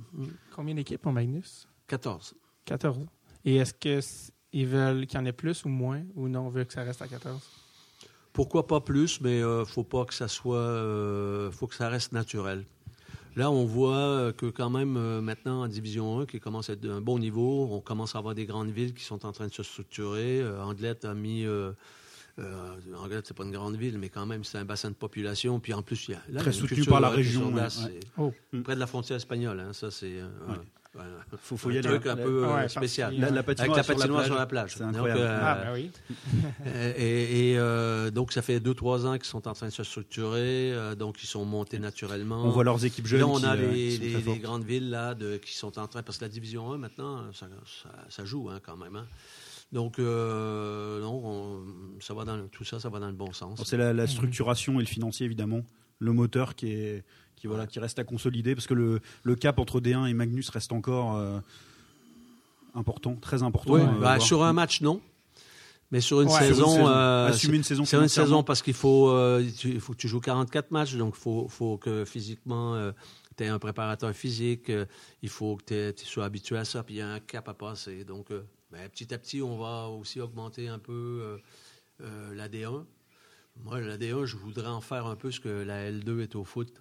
Combien 0.54 0.74
d'équipes 0.74 1.06
en 1.06 1.12
Magnus? 1.12 1.68
14. 1.88 2.34
14. 2.64 3.06
Et 3.44 3.56
est-ce 3.56 3.74
qu'ils 3.74 4.66
veulent 4.66 5.06
qu'il 5.06 5.18
y 5.18 5.22
en 5.22 5.26
ait 5.26 5.32
plus 5.32 5.64
ou 5.64 5.68
moins, 5.68 6.02
ou 6.14 6.28
non, 6.28 6.46
on 6.46 6.48
veut 6.48 6.64
que 6.64 6.72
ça 6.72 6.82
reste 6.84 7.02
à 7.02 7.08
14 7.08 7.40
Pourquoi 8.32 8.66
pas 8.66 8.80
plus, 8.80 9.20
mais 9.20 9.42
euh, 9.42 9.64
faut 9.64 9.84
pas 9.84 10.04
que 10.04 10.14
ça 10.14 10.28
soit, 10.28 10.56
euh, 10.56 11.50
faut 11.50 11.66
que 11.66 11.74
ça 11.74 11.88
reste 11.88 12.12
naturel. 12.12 12.64
Là, 13.36 13.50
on 13.50 13.64
voit 13.64 14.32
que 14.36 14.46
quand 14.46 14.68
même 14.70 14.96
euh, 14.96 15.20
maintenant 15.20 15.62
en 15.62 15.68
Division 15.68 16.20
1, 16.20 16.26
qui 16.26 16.38
commence 16.38 16.68
à 16.68 16.74
être 16.74 16.80
d'un 16.80 17.00
bon 17.00 17.18
niveau, 17.18 17.68
on 17.70 17.80
commence 17.80 18.14
à 18.14 18.18
avoir 18.18 18.34
des 18.34 18.44
grandes 18.44 18.70
villes 18.70 18.92
qui 18.92 19.04
sont 19.04 19.24
en 19.24 19.32
train 19.32 19.46
de 19.46 19.52
se 19.52 19.62
structurer. 19.62 20.40
Euh, 20.40 20.62
Anglette 20.62 21.04
a 21.06 21.14
mis, 21.14 21.44
euh, 21.44 21.72
euh, 22.38 22.76
Anglette 23.02 23.26
c'est 23.26 23.36
pas 23.36 23.44
une 23.44 23.52
grande 23.52 23.76
ville, 23.76 23.98
mais 23.98 24.08
quand 24.10 24.26
même 24.26 24.44
c'est 24.44 24.58
un 24.58 24.64
bassin 24.64 24.90
de 24.90 24.94
population. 24.94 25.60
Puis 25.60 25.72
en 25.72 25.82
plus, 25.82 26.08
il 26.08 26.12
y 26.12 26.14
a 26.14 26.22
là, 26.30 26.40
Très 26.40 26.52
soutenu 26.52 26.84
par 26.84 27.00
la 27.00 27.08
région, 27.08 27.52
ouais, 27.52 27.62
ouais. 27.62 28.00
Oh. 28.18 28.32
près 28.62 28.74
de 28.74 28.80
la 28.80 28.86
frontière 28.86 29.16
espagnole. 29.16 29.60
Hein, 29.60 29.72
ça 29.72 29.90
c'est 29.90 30.20
euh, 30.20 30.28
Ouais. 30.48 30.56
Un- 30.98 31.36
faut, 31.38 31.56
faut 31.56 31.68
un 31.70 31.72
y 31.72 31.78
aller. 31.78 31.88
truc 31.88 32.06
un 32.06 32.16
peu 32.16 32.44
euh, 32.44 32.54
Ouais, 32.54 32.68
spécial. 32.68 33.14
La, 33.18 33.30
la 33.30 33.40
Avec 33.40 33.46
patinoire, 33.46 33.76
la 33.78 33.82
sur, 33.82 33.96
patinoire 33.96 34.24
sur 34.24 34.34
la 34.34 34.46
plage, 34.46 34.74
plage. 34.76 34.78
C'est 34.78 34.84
Donc, 34.84 34.94
incroyable. 35.08 35.20
euh, 35.22 35.38
Ah, 35.42 35.72
oui. 35.74 35.90
Euh, 36.66 36.92
Et, 36.96 37.50
et, 37.52 37.58
euh, 37.58 38.10
donc, 38.10 38.32
ça 38.32 38.42
fait 38.42 38.60
deux, 38.60 38.74
trois 38.74 39.06
ans 39.06 39.14
qu'ils 39.14 39.24
sont 39.24 39.46
en 39.48 39.52
train 39.54 39.66
de 39.68 39.72
se 39.72 39.82
structurer, 39.84 40.72
euh, 40.72 40.94
donc 40.94 41.22
ils 41.22 41.26
sont 41.26 41.44
montés 41.44 41.78
naturellement. 41.78 42.44
on 42.44 42.50
voit 42.50 42.64
leurs 42.64 42.84
équipes 42.84 43.06
jeunes 43.06 43.20
Là, 43.20 43.26
on 43.26 43.38
qui, 43.38 43.46
a 43.46 43.52
euh, 43.52 43.72
les, 43.72 44.38
grandes 44.38 44.64
villes 44.64 44.90
là, 44.90 45.14
de, 45.14 45.36
qui 45.38 45.54
sont 45.54 45.78
en 45.78 45.86
train, 45.86 46.02
parce 46.02 46.18
que 46.18 46.24
la 46.24 46.28
division 46.28 46.72
1 46.72 46.78
maintenant, 46.78 47.22
ça, 47.32 47.46
ça, 47.82 47.90
ça 48.08 48.24
joue 48.24 48.48
hein, 48.50 48.60
quand 48.64 48.76
même. 48.76 48.96
hein. 48.96 49.06
Donc, 49.72 49.98
euh, 49.98 51.00
non, 51.00 51.22
on- 51.24 51.62
ça 52.00 52.12
va 52.14 52.24
dans, 52.24 52.46
tout 52.48 52.64
ça, 52.64 52.78
ça 52.78 52.88
va 52.90 53.00
dans 53.00 53.06
le 53.08 53.12
bon 53.14 53.32
sens. 53.32 53.62
C'est 53.64 53.76
la, 53.78 53.92
la 53.92 54.06
structuration 54.06 54.74
et 54.78 54.82
le 54.82 54.88
financier, 54.88 55.24
évidemment. 55.26 55.62
Le 55.98 56.12
moteur 56.12 56.54
qui, 56.54 56.72
est, 56.72 57.04
qui, 57.42 57.48
voilà, 57.48 57.66
qui 57.66 57.80
reste 57.80 57.98
à 57.98 58.04
consolider 58.04 58.54
parce 58.54 58.68
que 58.68 58.74
le, 58.74 59.00
le 59.24 59.34
cap 59.34 59.58
entre 59.58 59.80
D1 59.80 60.06
et 60.08 60.14
Magnus 60.14 60.48
reste 60.50 60.70
encore 60.70 61.16
euh, 61.16 61.40
important, 62.74 63.16
très 63.16 63.42
important. 63.42 63.72
Oui, 63.74 63.80
euh, 63.82 63.98
bah, 64.00 64.20
sur 64.20 64.44
un 64.44 64.52
match, 64.52 64.80
non. 64.80 65.00
Mais 65.90 66.00
sur 66.00 66.20
une 66.22 66.28
Ouais. 66.28 66.34
Sur 66.34 66.42
une 66.46 66.54
saison, 66.54 66.68
saison. 66.68 66.86
euh, 66.88 67.26
Assumer 67.28 67.56
une 67.56 67.64
saison 67.64 67.84
C'est 67.84 67.96
une 67.96 68.06
saison 68.08 68.42
parce 68.44 68.62
qu'il 68.62 68.74
faut, 68.74 69.10
euh, 69.10 69.44
tu- 69.58 69.78
faut 69.80 69.92
que 69.92 69.98
tu 69.98 70.06
joues 70.08 70.20
44 70.20 70.70
matchs, 70.70 70.94
donc 70.94 71.14
il 71.16 71.20
faut, 71.20 71.48
faut 71.48 71.76
que 71.78 72.04
physiquement, 72.04 72.92
tu 73.36 73.42
aies 73.44 73.48
un 73.48 73.58
préparateur 73.58 74.12
physique, 74.14 74.70
euh, 74.70 74.86
il 75.20 75.28
faut 75.28 75.56
que 75.66 75.90
tu 75.90 76.06
sois 76.06 76.24
habitué 76.24 76.56
à 76.56 76.64
ça, 76.64 76.82
puis 76.84 76.94
il 76.94 76.98
y 76.98 77.02
a 77.02 77.08
un 77.12 77.18
cap 77.20 77.48
à 77.48 77.54
passer. 77.54 78.04
Donc, 78.04 78.30
euh, 78.30 78.42
ben, 78.70 78.88
petit 78.88 79.12
à 79.12 79.18
petit, 79.18 79.42
on 79.42 79.58
va 79.58 79.88
aussi 79.88 80.20
augmenter 80.20 80.68
un 80.68 80.78
peu 80.78 80.92
euh, 80.92 81.36
euh, 82.02 82.34
la 82.36 82.48
D1. 82.48 82.84
Moi, 83.62 83.82
la 83.82 83.98
D1, 83.98 84.24
je 84.24 84.36
voudrais 84.36 84.68
en 84.68 84.80
faire 84.80 85.04
un 85.06 85.16
peu 85.16 85.30
ce 85.30 85.40
que 85.40 85.48
la 85.50 85.90
L2 85.90 86.20
est 86.22 86.36
au 86.36 86.44
foot 86.44 86.72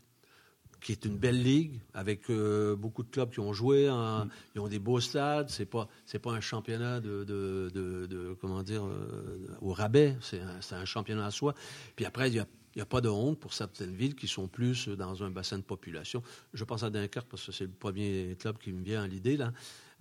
qui 0.82 0.91
est 0.91 1.06
une 1.06 1.17
belle 1.17 1.41
ligue 1.41 1.80
avec 1.94 2.30
euh, 2.30 2.76
beaucoup 2.76 3.04
de 3.04 3.10
clubs 3.10 3.30
qui 3.32 3.39
ont 3.39 3.54
joué, 3.54 3.89
en- 3.89 4.28
ils 4.56 4.60
ont 4.60 4.67
des 4.67 4.80
beaux 4.80 5.00
stades. 5.00 5.50
C'est 5.50 5.65
pas 5.65 5.88
c'est 6.06 6.20
pas 6.20 6.32
un 6.32 6.41
championnat 6.41 7.00
de, 7.00 7.24
de, 7.24 7.72
de- 7.74 8.08
de- 8.08 8.36
comment 8.41 8.63
dire 8.63 8.84
euh, 8.86 9.48
au 9.62 9.74
rabais. 9.74 10.17
C'est 10.22 10.39
un, 10.41 10.60
c'est 10.62 10.76
un 10.76 10.86
championnat 10.86 11.26
à 11.26 11.32
soi. 11.32 11.54
Puis 11.96 12.06
après 12.06 12.30
il 12.30 12.36
y 12.36 12.39
a 12.39 12.48
il 12.74 12.78
n'y 12.78 12.84
a 12.84 12.86
pas 12.86 13.02
de 13.02 13.10
honte 13.10 13.38
pour 13.38 13.54
certaines 13.54 13.94
villes 13.94 14.15
qui 14.15 14.30
sont 14.30 14.48
plus 14.48 14.88
dans 14.88 15.24
un 15.24 15.30
bassin 15.30 15.58
de 15.58 15.63
population. 15.63 16.24
Je 16.54 16.63
pense 16.63 16.84
à 16.84 16.89
Dunkerque 16.89 17.28
parce 17.30 17.46
que 17.46 17.52
c'est 17.52 17.65
le 17.65 17.70
premier 17.78 18.38
club 18.39 18.58
qui 18.60 18.72
me 18.72 18.82
vient 18.82 19.04
à 19.04 19.08
l'idée 19.08 19.36
là, 19.36 19.52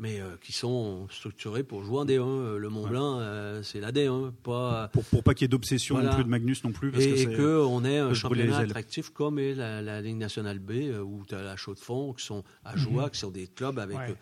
mais 0.01 0.19
euh, 0.19 0.37
qui 0.41 0.53
sont 0.53 1.07
structurés 1.11 1.63
pour 1.63 1.85
jouer 1.85 1.99
en 1.99 2.05
D1. 2.07 2.21
Euh, 2.21 2.59
Le 2.59 2.69
Mont 2.71 2.89
Blanc, 2.89 3.19
euh, 3.21 3.63
c'est 3.63 3.81
la 3.81 3.93
D1, 3.93 4.33
pas 4.43 4.89
Pour, 4.95 5.05
pour 5.05 5.23
pas 5.23 5.35
qu'il 5.35 5.45
y 5.45 5.47
ait 5.47 5.49
d'obsession 5.49 5.95
Voilà. 5.97 6.11
non 6.11 6.15
plus 6.17 6.25
de 6.25 6.31
Magnus 6.31 6.65
non 6.65 6.73
plus. 6.73 6.91
Parce 6.91 7.05
et, 7.05 7.27
qu'on 7.37 7.85
ait 7.85 7.99
un 7.99 8.15
championnat 8.15 8.57
attractif 8.57 9.11
comme 9.11 9.39
est 9.39 9.55
la, 9.55 9.83
la 9.83 10.01
Ligue 10.01 10.17
nationale 10.17 10.59
B, 10.59 10.73
où 11.05 11.25
tu 11.29 11.35
as 11.35 11.43
la 11.43 11.55
Chaux 11.57 11.75
de 11.75 11.79
Fonds, 11.79 12.15
qui 12.15 12.25
sont 12.25 12.43
à 12.65 12.77
Joie, 12.77 13.11
qui 13.11 13.21
sont 13.21 13.31
des 13.31 13.47
clubs 13.47 13.79
avec 13.79 13.99
Ouais. 13.99 14.15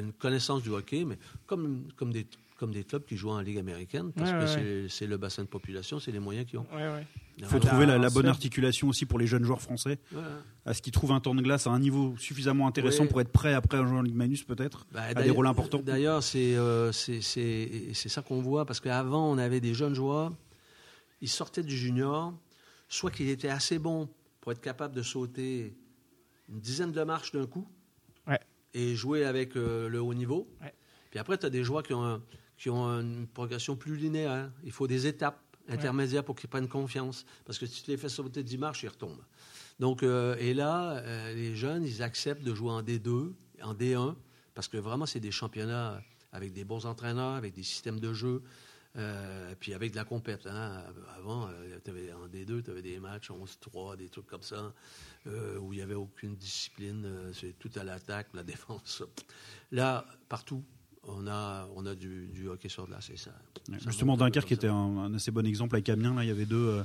une 0.00 0.12
connaissance 0.12 0.62
du 0.62 0.70
hockey, 0.70 1.04
mais 1.04 1.18
comme, 1.46 1.88
comme, 1.96 2.12
des, 2.12 2.26
comme 2.56 2.72
des 2.72 2.84
clubs 2.84 3.04
qui 3.04 3.16
jouent 3.16 3.30
en 3.30 3.40
Ligue 3.40 3.58
américaine, 3.58 4.12
parce 4.12 4.30
Ouais, 4.30 4.38
que 4.56 4.82
ouais, 4.82 4.88
c'est- 4.88 5.06
le 5.06 5.16
bassin 5.18 5.42
de 5.42 5.48
population, 5.48 5.98
c'est 6.00 6.10
les 6.10 6.18
moyens 6.18 6.46
qu'ils 6.46 6.58
ont. 6.58 6.66
Ouais, 6.74 6.88
ouais. 6.88 7.06
Il 7.38 7.44
faut 7.44 7.58
trouver 7.58 7.84
la, 7.84 8.08
bonne 8.08 8.26
articulation 8.26 8.88
aussi 8.88 9.04
pour 9.04 9.18
les 9.18 9.26
jeunes 9.26 9.44
joueurs 9.44 9.60
français, 9.60 9.98
voilà. 10.10 10.28
à 10.64 10.72
ce 10.72 10.80
qu'ils 10.80 10.92
trouvent 10.94 11.12
un 11.12 11.20
temps 11.20 11.34
de 11.34 11.42
glace 11.42 11.66
à 11.66 11.70
un 11.70 11.78
niveau 11.78 12.16
suffisamment 12.16 12.66
intéressant 12.66 13.06
pour 13.06 13.20
être 13.20 13.30
prêt 13.30 13.52
après 13.52 13.76
un 13.76 13.86
joueur 13.86 13.98
en 14.00 14.02
Ligue 14.02 14.14
Magnus 14.14 14.42
peut-être, 14.42 14.86
Bah, 14.90 15.02
à 15.02 15.14
des 15.22 15.30
rôles 15.30 15.46
importants. 15.46 15.80
D'ailleurs, 15.84 16.22
c'est 16.22 16.56
euh, 16.56 16.92
c'est- 16.92 17.20
c'est- 17.20 17.90
c'est 17.92 18.08
ça 18.08 18.22
qu'on 18.22 18.40
voit, 18.40 18.64
parce 18.64 18.80
qu'avant, 18.80 19.30
on 19.30 19.36
avait 19.36 19.60
des 19.60 19.74
jeunes 19.74 19.94
joueurs, 19.94 20.32
ils 21.20 21.28
sortaient 21.28 21.62
du 21.62 21.76
junior, 21.76 22.32
soit 22.88 23.10
qu'ils 23.10 23.28
étaient 23.28 23.48
assez 23.50 23.78
bons 23.78 24.08
pour 24.40 24.52
être 24.52 24.60
capables 24.62 24.94
de 24.94 25.02
sauter 25.02 25.76
une 26.48 26.60
dizaine 26.60 26.92
de 26.92 27.02
marches 27.02 27.32
d'un 27.32 27.46
coup 27.46 27.68
Ouais. 28.26 28.40
et 28.72 28.94
jouer 28.94 29.24
avec 29.26 29.56
euh, 29.56 29.88
le 29.90 30.00
haut 30.00 30.14
niveau. 30.14 30.48
Ouais. 30.62 30.72
Puis 31.10 31.18
après, 31.18 31.36
tu 31.36 31.44
as 31.46 31.50
des 31.50 31.64
joueurs 31.64 31.82
qui 31.82 31.92
ont, 31.94 32.04
un- 32.04 32.22
qui 32.56 32.70
ont 32.70 32.86
une 33.00 33.26
progression 33.26 33.76
plus 33.76 33.96
linéaire. 33.96 34.50
Il 34.64 34.72
faut 34.72 34.86
des 34.86 35.06
étapes 35.06 35.40
intermédiaires 35.68 36.24
pour 36.24 36.36
qu'ils 36.36 36.48
prennent 36.48 36.68
confiance, 36.68 37.26
parce 37.44 37.58
que 37.58 37.66
si 37.66 37.82
tu 37.82 37.90
les 37.90 37.96
fais 37.96 38.08
sauter 38.08 38.42
10 38.42 38.56
marches, 38.58 38.82
ils 38.84 38.88
retombent. 38.88 39.24
Donc, 39.80 40.02
euh, 40.02 40.36
et 40.38 40.54
là, 40.54 40.92
euh, 40.98 41.34
les 41.34 41.54
jeunes, 41.56 41.84
ils 41.84 42.02
acceptent 42.02 42.44
de 42.44 42.54
jouer 42.54 42.70
en 42.70 42.82
D2, 42.82 43.32
en 43.62 43.74
D1, 43.74 44.14
parce 44.54 44.68
que 44.68 44.76
vraiment, 44.78 45.06
c'est 45.06 45.20
des 45.20 45.32
championnats 45.32 46.00
avec 46.32 46.52
des 46.52 46.64
bons 46.64 46.86
entraîneurs, 46.86 47.34
avec 47.34 47.52
des 47.52 47.62
systèmes 47.64 47.98
de 48.00 48.12
jeu, 48.14 48.42
euh, 48.96 49.54
puis 49.60 49.74
avec 49.74 49.90
de 49.90 49.96
la 49.96 50.04
compète. 50.04 50.46
hein. 50.46 50.84
Avant, 51.18 51.50
t'avais- 51.84 52.12
en 52.12 52.26
D2, 52.28 52.62
tu 52.62 52.70
avais 52.70 52.80
des 52.80 52.98
matchs 53.00 53.30
11-3, 53.30 53.96
des 53.96 54.08
trucs 54.08 54.26
comme 54.26 54.42
ça, 54.42 54.72
où 55.60 55.72
il 55.72 55.76
n'y 55.76 55.82
avait 55.82 55.94
aucune 55.94 56.36
discipline, 56.36 57.06
c'est 57.34 57.58
tout 57.58 57.70
à 57.76 57.84
l'attaque, 57.84 58.28
la 58.32 58.42
défense. 58.44 59.02
Là, 59.72 60.06
partout, 60.28 60.64
on 61.08 61.26
a, 61.26 61.68
on 61.76 61.86
a 61.86 61.94
du, 61.94 62.26
du 62.28 62.48
hockey 62.48 62.68
sur 62.68 62.86
glace. 62.86 63.10
Et 63.12 63.16
ça, 63.16 63.30
Justement, 63.86 64.16
Dunkerque 64.16 64.52
était 64.52 64.68
un, 64.68 64.74
un 64.74 65.14
assez 65.14 65.30
bon 65.30 65.46
exemple 65.46 65.74
avec 65.76 65.88
Amiens. 65.88 66.14
Là, 66.14 66.24
il 66.24 66.28
y 66.28 66.30
avait 66.30 66.46
deux, 66.46 66.56
euh, 66.56 66.82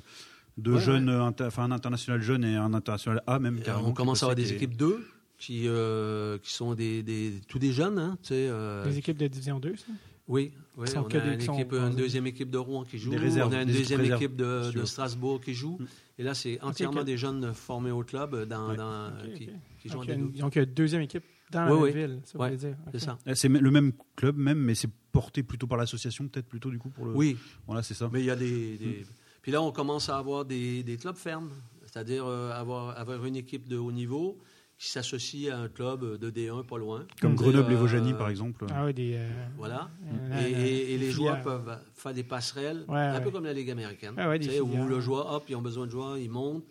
deux 0.57 0.73
Ouais, 0.75 0.79
jeunes, 0.81 1.09
euh, 1.09 1.23
inter- 1.23 1.45
enfin 1.45 1.63
un 1.63 1.71
international 1.71 2.21
jeune 2.21 2.43
et 2.43 2.55
un 2.55 2.73
international 2.73 3.21
A 3.27 3.39
même. 3.39 3.59
Carrément, 3.61 3.89
on 3.89 3.93
commence 3.93 4.23
à 4.23 4.25
avoir 4.27 4.35
des 4.35 4.53
équipes 4.53 4.75
2 4.77 5.05
qui, 5.37 5.63
euh, 5.67 6.37
qui 6.39 6.53
sont 6.53 6.75
des, 6.75 7.01
des, 7.03 7.33
tous 7.47 7.59
des 7.59 7.71
jeunes. 7.71 7.97
Hein, 7.97 8.17
euh, 8.31 8.85
Les 8.85 8.97
équipes 8.97 9.17
de 9.17 9.27
Division 9.27 9.59
2, 9.59 9.75
ça? 9.75 9.85
oui, 10.27 10.51
oui 10.77 10.87
on 10.95 11.03
a 11.03 11.07
des- 11.09 11.33
une, 11.33 11.41
équipe, 11.41 11.75
deuxième 11.97 12.27
équipe 12.27 12.49
de 12.51 12.57
Rouen 12.59 12.83
qui 12.85 12.97
joue. 12.99 13.09
Des 13.11 13.17
réserves, 13.17 13.49
on 13.51 13.57
a 13.57 13.61
une 13.63 13.67
des 13.67 13.73
deuxième 13.73 14.01
réserves, 14.01 14.21
équipe 14.21 14.35
de, 14.35 14.71
de. 14.71 14.85
Strasbourg 14.85 15.41
qui 15.41 15.53
joue. 15.55 15.77
Mm. 15.79 15.85
Et 16.19 16.23
là, 16.23 16.33
c'est 16.35 16.61
entièrement 16.61 17.03
des 17.03 17.17
jeunes 17.17 17.53
formés 17.55 17.89
au 17.91 18.03
club 18.03 18.45
dans, 18.47 18.69
Ouais. 18.69 18.75
dans- 18.77 19.11
qui, 19.35 19.49
qui 19.81 19.89
jouent 19.89 19.97
en 19.97 20.05
Donc, 20.05 20.07
il 20.07 20.09
y 20.09 20.13
a 20.13 20.15
D2. 20.17 20.19
une- 20.19 20.31
donc, 20.41 20.55
il 20.55 20.57
y 20.57 20.61
a 20.61 20.63
une 20.65 20.73
deuxième 20.73 21.01
équipe 21.01 21.23
dans 21.51 21.65
la 21.65 21.71
Oui, 21.71 21.77
même 21.77 21.83
oui. 21.83 21.91
ville, 21.93 22.21
ça 22.25 22.39
Ouais, 22.39 22.55
dire. 22.55 22.75
Ça. 22.97 23.17
Eh, 23.25 23.35
C'est 23.35 23.49
le 23.49 23.71
même 23.71 23.91
club 24.15 24.37
même, 24.37 24.59
mais 24.59 24.75
c'est 24.75 24.89
porté 25.11 25.43
plutôt 25.43 25.67
par 25.67 25.77
l'association 25.77 26.27
peut-être 26.27 26.47
plutôt 26.47 26.69
du 26.71 26.79
coup 26.79 26.89
pour 26.89 27.05
le. 27.05 27.11
Oui, 27.13 27.37
Voilà, 27.67 27.83
c'est 27.83 27.93
ça. 27.93 28.09
mais 28.11 28.19
il 28.21 28.25
y 28.25 28.31
a 28.31 28.35
des, 28.35 28.77
des- 28.77 29.05
Puis 29.41 29.51
là, 29.51 29.61
on 29.61 29.71
commence 29.71 30.09
à 30.09 30.17
avoir 30.17 30.45
des, 30.45 30.83
des 30.83 30.97
clubs 30.97 31.15
fermes, 31.17 31.49
c'est-à-dire 31.85 32.25
euh, 32.25 32.51
avoir, 32.51 32.97
avoir 32.97 33.25
une 33.25 33.35
équipe 33.35 33.67
de 33.67 33.77
haut 33.77 33.91
niveau 33.91 34.37
qui 34.77 34.89
s'associe 34.89 35.51
à 35.53 35.59
un 35.59 35.67
club 35.67 36.17
de 36.17 36.31
D1 36.31 36.65
pas 36.65 36.77
loin. 36.79 37.05
Comme 37.21 37.35
Grenoble 37.35 37.71
et 37.71 37.75
euh, 37.75 37.77
Vaujany 37.77 38.13
par 38.13 38.29
exemple. 38.29 38.65
Ah 38.73 38.85
oui, 38.85 38.93
des. 38.95 39.13
euh, 39.15 39.29
Voilà. 39.57 39.91
euh, 40.11 40.47
Et, 40.47 40.51
et- 40.51 40.93
et 40.93 40.97
les 40.97 41.11
joueurs 41.11 41.41
peuvent 41.43 41.77
faire 41.93 42.13
des 42.15 42.23
passerelles, 42.23 42.83
Ouais, 42.87 42.97
un 42.97 43.13
ouais. 43.17 43.23
peu 43.23 43.29
comme 43.29 43.43
la 43.45 43.53
Ligue 43.53 43.69
américaine. 43.69 44.15
Ouais, 44.17 44.41
sais, 44.41 44.59
où 44.59 44.87
le 44.87 44.99
joueur, 44.99 45.31
hop, 45.31 45.43
ils 45.49 45.55
ont 45.55 45.61
besoin 45.61 45.85
de 45.85 45.91
joueurs, 45.91 46.17
ils 46.17 46.29
montent. 46.31 46.63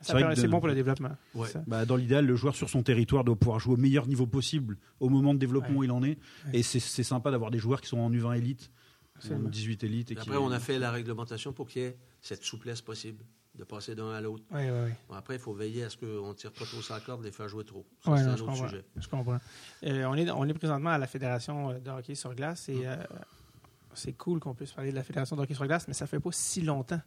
C'est 0.00 0.48
bon 0.48 0.58
pour 0.60 0.68
le 0.68 0.74
développement. 0.74 1.10
Ouais. 1.34 1.48
Bah, 1.66 1.84
dans 1.84 1.96
l'idéal, 1.96 2.26
le 2.26 2.36
joueur 2.36 2.54
sur 2.54 2.70
son 2.70 2.82
territoire 2.82 3.24
doit 3.24 3.36
pouvoir 3.36 3.58
jouer 3.58 3.74
au 3.74 3.78
meilleur 3.78 4.06
niveau 4.06 4.26
possible 4.26 4.78
au 4.98 5.08
moment 5.08 5.34
de 5.34 5.38
développement 5.38 5.70
Ouais. 5.72 5.76
où 5.78 5.84
il 5.84 5.90
en 5.92 6.02
est. 6.02 6.18
Ouais. 6.46 6.60
Et 6.60 6.62
c'est 6.62 6.80
sympa 7.02 7.30
d'avoir 7.30 7.50
des 7.50 7.58
joueurs 7.58 7.80
qui 7.80 7.88
sont 7.88 7.98
en 7.98 8.10
U20 8.10 8.36
élite, 8.38 8.70
en 9.14 9.18
Absolument. 9.18 9.48
18 9.50 9.84
élite. 9.84 10.10
Et 10.10 10.14
Et 10.14 10.18
après, 10.18 10.36
on 10.36 10.50
a 10.50 10.58
fait 10.60 10.78
la 10.78 10.90
réglementation 10.90 11.52
pour 11.52 11.68
qu'il 11.68 11.82
y 11.82 11.84
ait 11.84 11.96
cette 12.22 12.42
souplesse 12.44 12.80
possible 12.80 13.24
de 13.58 13.64
passer 13.64 13.94
d'un 13.94 14.10
à 14.12 14.20
l'autre. 14.22 14.44
Oui, 14.52 14.60
oui, 14.64 14.78
oui. 14.86 14.90
Bon, 15.08 15.14
après, 15.16 15.34
il 15.34 15.40
faut 15.40 15.52
veiller 15.52 15.84
à 15.84 15.90
ce 15.90 15.96
qu'on 15.98 16.28
ne 16.28 16.34
tire 16.34 16.52
pas 16.52 16.64
trop 16.64 16.80
sa 16.80 16.98
corde, 17.00 17.22
les 17.24 17.30
faire 17.32 17.48
jouer 17.48 17.64
trop. 17.64 17.84
C'est 18.02 18.10
un 18.10 18.16
je 18.36 18.42
autre 18.42 18.46
comprends. 18.46 18.68
sujet. 18.68 18.84
Je 18.96 19.08
comprends. 19.08 19.38
Euh, 19.84 20.04
on, 20.06 20.14
est, 20.14 20.30
on 20.30 20.44
est 20.46 20.54
présentement 20.54 20.90
à 20.90 20.98
la 20.98 21.06
Fédération 21.06 21.72
de 21.78 21.90
hockey 21.90 22.14
sur 22.14 22.34
glace 22.34 22.68
et 22.70 22.86
euh, 22.86 22.96
c'est 23.92 24.12
cool 24.12 24.38
qu'on 24.40 24.54
puisse 24.54 24.72
parler 24.72 24.92
de 24.92 24.96
la 24.96 25.02
Fédération 25.02 25.36
de 25.36 25.42
hockey 25.42 25.52
sur 25.54 25.66
glace, 25.66 25.86
mais 25.88 25.94
ça 25.94 26.06
fait 26.06 26.20
pas 26.20 26.30
si 26.32 26.62
longtemps 26.62 27.00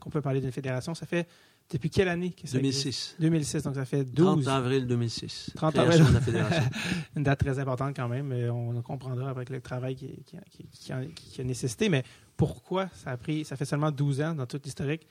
qu'on 0.00 0.10
peut 0.10 0.22
parler 0.22 0.40
d'une 0.40 0.50
fédération. 0.52 0.94
Ça 0.94 1.04
fait 1.06 1.28
depuis 1.70 1.88
quelle 1.90 2.08
année 2.08 2.30
que 2.32 2.46
ça 2.48 2.58
existe? 2.58 3.16
2006. 3.16 3.16
2006, 3.20 3.62
donc 3.62 3.74
ça 3.76 3.84
fait 3.84 4.04
30 4.04 4.38
12. 4.38 4.48
avril 4.48 4.86
2006. 4.86 5.50
30 5.54 5.72
création 5.74 5.92
avril. 5.92 6.08
de 6.08 6.14
la 6.14 6.20
fédération. 6.20 6.70
Une 7.16 7.22
date 7.22 7.38
très 7.38 7.58
importante 7.58 7.94
quand 7.96 8.08
même. 8.08 8.26
mais 8.26 8.48
on 8.48 8.80
comprendra 8.82 9.30
avec 9.30 9.50
le 9.50 9.60
travail 9.60 9.94
qui, 9.94 10.22
qui, 10.24 10.36
qui- 10.50 10.68
qui 11.14 11.40
a, 11.40 11.44
nécessité. 11.44 11.88
Mais 11.88 12.02
pourquoi 12.36 12.88
ça 12.94 13.10
a 13.10 13.16
pris, 13.16 13.44
ça 13.44 13.56
fait 13.56 13.64
seulement 13.64 13.90
12 13.90 14.20
ans 14.20 14.34
dans 14.34 14.46
toute 14.46 14.64
l'historique. 14.64 15.06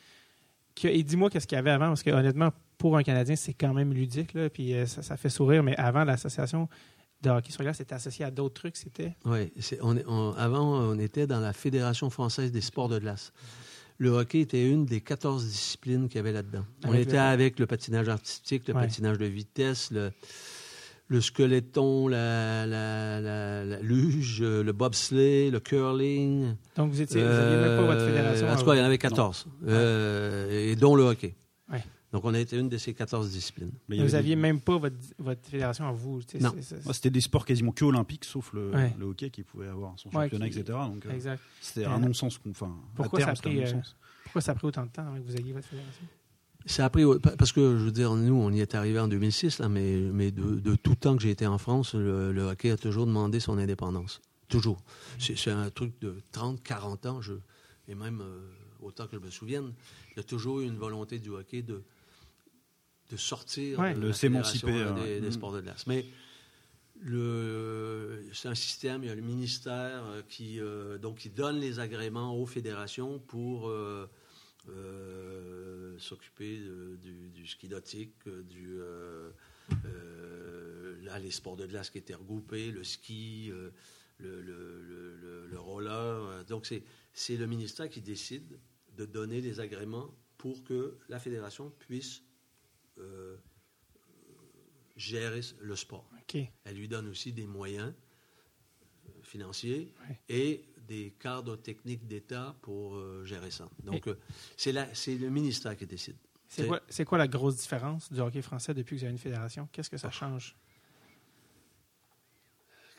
que- 0.76 0.88
Et 0.88 1.02
dis-moi 1.04 1.30
qu'est-ce 1.30 1.48
qu'il 1.48 1.56
y 1.56 1.60
avait 1.60 1.72
avant, 1.72 1.88
parce 1.88 2.04
que 2.04 2.10
honnêtement, 2.12 2.50
pour 2.78 2.98
un 2.98 3.04
Canadien, 3.04 3.36
c'est 3.36 3.54
quand 3.54 3.74
même 3.74 3.94
ludique, 3.94 4.34
là, 4.34 4.50
puis 4.50 4.74
euh, 4.74 4.86
ça, 4.86 5.02
ça 5.02 5.18
fait 5.18 5.30
sourire. 5.30 5.64
Mais 5.64 5.76
avant, 5.78 6.04
l'association 6.06 6.70
de 7.22 7.30
hockey 7.30 7.52
sur 7.52 7.62
glace 7.64 7.82
était 7.82 7.96
associée 7.96 8.24
à 8.24 8.32
d'autres 8.32 8.54
trucs. 8.56 8.78
C'était? 8.78 9.14
Oui, 9.26 9.52
on 9.82 9.98
on- 10.08 10.34
avant, 10.38 10.80
on 10.80 10.98
était 11.00 11.28
dans 11.28 11.42
la 11.42 11.52
Fédération 11.52 12.10
française 12.10 12.52
des 12.54 12.62
sports 12.62 12.88
de 12.88 12.98
glace. 13.00 13.34
Le 14.02 14.12
hockey 14.12 14.40
était 14.40 14.66
une 14.66 14.86
des 14.86 15.02
14 15.02 15.46
disciplines 15.46 16.08
qu'il 16.08 16.16
y 16.16 16.20
avait 16.20 16.32
là-dedans. 16.32 16.66
On 16.86 16.90
Avec 16.90 17.02
était 17.04 17.14
le- 17.18 17.20
avec 17.20 17.60
le 17.60 17.66
patinage 17.68 18.08
artistique, 18.08 18.68
le 18.70 18.74
Ouais. 18.74 18.82
patinage 18.84 19.18
de 19.18 19.26
vitesse, 19.26 19.92
le, 19.92 20.12
le 21.10 21.20
squeletton, 21.20 22.08
la, 22.08 22.66
la, 22.66 23.20
la- 23.20 23.66
la 23.66 23.80
luge, 23.82 24.40
euh, 24.42 24.64
le 24.64 24.72
bobsleigh, 24.72 25.52
le 25.52 25.60
curling. 25.60 26.56
donc 26.78 26.92
vous 26.92 27.02
étiez, 27.02 27.22
vous 27.22 27.28
aviez 27.28 27.58
même 27.58 27.78
pas 27.78 27.86
votre 27.88 28.02
Euh, 28.02 28.08
fédération. 28.08 28.48
En 28.48 28.56
tout 28.56 28.66
cas, 28.66 28.74
il 28.76 28.78
y 28.78 28.82
en 28.82 28.86
avait 28.86 28.98
14, 28.98 29.48
euh, 29.68 30.72
et 30.72 30.76
dont 30.78 30.96
le 30.96 31.04
hockey. 31.04 31.36
Donc, 32.12 32.26
on 32.26 32.34
a 32.34 32.40
été 32.40 32.58
une 32.58 32.70
de 32.70 32.78
ces 32.78 32.94
14 32.94 33.30
disciplines. 33.30 33.72
Mais 33.88 33.98
vous 33.98 34.02
avait 34.02 34.10
des- 34.12 34.16
aviez 34.18 34.36
même 34.36 34.60
pas 34.60 34.78
votre, 34.78 34.96
votre 35.20 35.48
fédération 35.48 35.88
à 35.88 35.92
vous. 35.92 36.22
tu 36.24 36.38
sais, 36.40 36.44
Non. 36.44 36.52
c'est- 36.56 36.62
c'est- 36.64 36.86
Moi, 36.86 36.94
C'était 36.94 37.12
des 37.12 37.22
sports 37.22 37.46
quasiment 37.46 37.72
que 37.72 37.86
olympiques, 37.86 38.26
sauf 38.26 38.52
le, 38.54 38.72
Ouais. 38.72 38.96
le 38.98 39.06
hockey 39.06 39.30
qui 39.30 39.44
pouvait 39.44 39.68
avoir 39.68 39.94
son 40.00 40.10
Ouais, 40.10 40.24
championnat, 40.26 40.50
qui- 40.50 40.60
etc. 40.60 40.78
Donc 40.92 41.06
euh, 41.06 41.12
Exact. 41.12 41.40
c'était 41.62 41.86
Euh, 41.86 41.92
un 41.92 42.00
non-sens. 42.00 42.38
qu'on- 42.40 42.50
Enfin, 42.50 42.76
pourquoi 42.96 43.20
terme, 43.20 43.36
ça 43.36 43.40
un 43.40 43.50
pris, 43.52 43.60
euh, 43.60 43.72
non-sens. 43.74 43.96
Pourquoi 44.24 44.42
ça 44.42 44.52
a 44.54 44.56
pris 44.56 44.68
autant 44.68 44.86
de 44.86 44.92
temps 44.92 45.06
avant 45.08 45.18
que 45.18 45.26
vous 45.26 45.36
ayez 45.36 45.54
votre 45.54 45.68
fédération? 45.68 46.04
Ça 46.66 46.86
a 46.86 46.90
pris, 46.90 47.04
parce 47.38 47.52
que 47.54 47.78
je 47.78 47.84
veux 47.86 47.92
dire, 47.92 48.14
nous, 48.16 48.34
on 48.36 48.52
y 48.52 48.60
est 48.60 48.76
arrivé 48.76 49.00
en 49.00 49.08
2006, 49.08 49.60
là, 49.60 49.70
mais, 49.70 49.96
mais 49.98 50.32
de, 50.32 50.56
de 50.60 50.76
tout 50.76 50.94
temps 50.96 51.16
que 51.16 51.22
j'ai 51.24 51.30
été 51.32 51.48
en 51.48 51.58
France, 51.58 51.94
le, 51.96 52.32
le 52.34 52.42
hockey 52.44 52.70
a 52.72 52.78
toujours 52.78 53.06
demandé 53.06 53.40
son 53.40 53.58
indépendance. 53.58 54.20
Toujours. 54.50 54.82
C'est 55.20 55.38
c'est 55.38 55.52
un 55.52 55.70
truc 55.70 55.94
de 56.02 56.16
30, 56.32 56.62
40 56.64 57.06
ans, 57.06 57.22
je, 57.22 57.34
et 57.88 57.94
même 57.96 58.20
euh, 58.22 58.40
autant 58.82 59.06
que 59.08 59.16
je 59.16 59.22
me 59.22 59.30
souvienne, 59.30 59.72
il 60.12 60.18
y 60.18 60.20
a 60.20 60.24
toujours 60.24 60.60
eu 60.60 60.66
une 60.66 60.76
volonté 60.78 61.20
du 61.20 61.30
hockey 61.30 61.62
de, 61.62 61.82
de 63.10 63.18
sortir 63.18 63.80
Ouais. 63.80 63.94
de 63.96 64.12
s'émanciper, 64.12 64.72
euh, 64.72 64.94
ouais. 64.94 65.20
des, 65.20 65.28
Mm. 65.28 65.32
sports 65.32 65.52
de 65.54 65.62
glace. 65.62 65.86
Mais 65.88 66.06
c'est 68.34 68.48
un 68.48 68.56
système, 68.56 69.04
il 69.04 69.08
y 69.08 69.10
a 69.10 69.16
le 69.16 69.22
ministère 69.22 70.06
euh, 70.06 70.22
qui, 70.28 70.60
euh, 70.60 70.98
donc, 70.98 71.18
qui 71.20 71.30
donne 71.30 71.60
les 71.60 71.80
agréments 71.80 72.36
aux 72.40 72.46
fédérations 72.46 73.20
pour 73.20 73.70
euh, 73.70 74.08
euh, 74.70 75.98
s'occuper 75.98 76.60
du, 77.02 77.30
du 77.30 77.48
ski 77.48 77.68
nautique, 77.70 78.14
du, 78.28 78.78
euh, 78.80 79.32
euh, 79.86 80.96
là, 81.04 81.20
les 81.20 81.32
sports 81.32 81.56
de 81.56 81.66
glace 81.66 81.90
qui 81.90 81.98
étaient 81.98 82.14
regroupés, 82.16 82.72
le 82.72 82.84
ski, 82.84 83.50
euh, 83.52 83.72
le, 84.20 84.42
le- 84.42 84.82
le- 84.84 85.16
le- 85.16 85.48
le 85.48 85.60
roller. 85.60 86.46
Donc, 86.46 86.66
c'est, 86.66 86.84
c'est 87.14 87.38
le 87.38 87.48
ministère 87.48 87.90
qui 87.90 88.02
décide 88.02 88.60
de 88.98 89.06
donner 89.06 89.42
les 89.42 89.60
agréments 89.62 90.14
pour 90.38 90.64
que 90.64 90.98
la 91.08 91.20
fédération 91.20 91.72
puisse 91.80 92.22
euh, 93.00 93.38
gérer 94.96 95.42
le 95.62 95.76
sport. 95.76 96.10
Elle 96.64 96.76
lui 96.76 96.88
donne 96.88 97.08
aussi 97.08 97.34
des 97.34 97.48
moyens 97.48 97.92
euh, 99.08 99.12
financiers 99.24 99.94
Ouais. 100.08 100.20
et 100.30 100.66
des 100.88 101.14
cadres 101.20 101.56
techniques 101.56 102.08
d'État 102.08 102.56
pour 102.62 102.96
euh, 102.96 103.24
gérer 103.26 103.52
ça. 103.52 103.70
Donc, 103.84 104.08
euh, 104.08 104.16
c'est 104.58 104.72
le 104.74 105.30
ministère 105.30 105.76
qui 105.78 105.86
décide. 105.86 106.18
C'est 106.48 107.06
quoi, 107.06 107.18
la 107.18 107.28
grosse 107.28 107.58
différence 107.58 108.12
du 108.12 108.20
hockey 108.20 108.42
français 108.42 108.74
depuis 108.74 108.96
que 108.96 109.02
vous 109.02 109.06
avez 109.06 109.14
une 109.14 109.20
fédération? 109.20 109.70
Qu'est-ce 109.72 109.90
que 109.90 109.98
ça 109.98 110.10
change? 110.10 110.56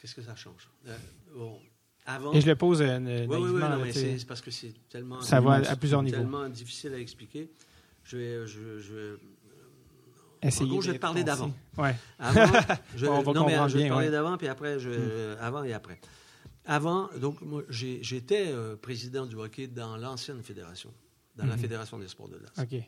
Qu'est-ce 0.00 0.14
que 0.14 0.22
ça 0.22 0.34
change? 0.36 0.68
Euh, 0.86 0.96
bon, 1.34 1.60
avant... 2.06 2.32
Et 2.32 2.40
je 2.40 2.46
le 2.46 2.56
pose 2.56 2.80
Oui, 2.80 2.86
oui, 2.88 3.26
oui, 3.28 3.60
non, 3.60 3.82
mais 3.82 3.92
c'est 3.92 4.24
parce 4.26 4.40
que 4.40 4.50
c'est 4.50 4.72
tellement... 4.88 5.20
Ça 5.20 5.40
va 5.40 5.54
à 5.54 5.76
plusieurs 5.76 6.02
niveaux. 6.02 6.16
tellement 6.18 6.48
difficile 6.48 6.94
à 6.94 6.98
expliquer. 6.98 7.50
Je 8.04 8.16
vais... 8.16 8.46
Je, 8.46 8.78
je 8.78 8.94
vais- 8.94 9.20
Essayer 10.42 10.64
En 10.66 10.68
gros, 10.72 10.80
je 10.80 10.90
vais 10.90 10.96
te 10.96 11.02
parler 11.02 11.22
d'avant. 11.24 11.52
Ouais. 11.76 11.94
Avant, 12.18 12.46
je, 12.96 13.06
On 13.06 13.22
va 13.22 13.32
non, 13.32 13.46
mais 13.46 13.56
je 13.68 13.76
vais 13.78 13.84
te 13.84 13.88
parler 13.88 14.06
ouais. 14.06 14.10
d'avant, 14.12 14.36
puis 14.38 14.48
après, 14.48 14.78
je, 14.78 15.36
avant 15.38 15.62
et 15.64 15.72
après. 15.72 16.00
Avant, 16.64 17.08
donc, 17.18 17.40
moi, 17.42 17.62
j'étais 17.68 18.46
euh, 18.48 18.76
président 18.76 19.26
du 19.26 19.36
hockey 19.36 19.66
dans 19.66 19.96
l'ancienne 19.96 20.42
fédération, 20.42 20.92
dans 21.36 21.44
la 21.46 21.56
Mhm. 21.56 21.60
Fédération 21.62 21.98
des 21.98 22.08
sports 22.08 22.28
de 22.28 22.38
glace. 22.38 22.52
OK. 22.58 22.80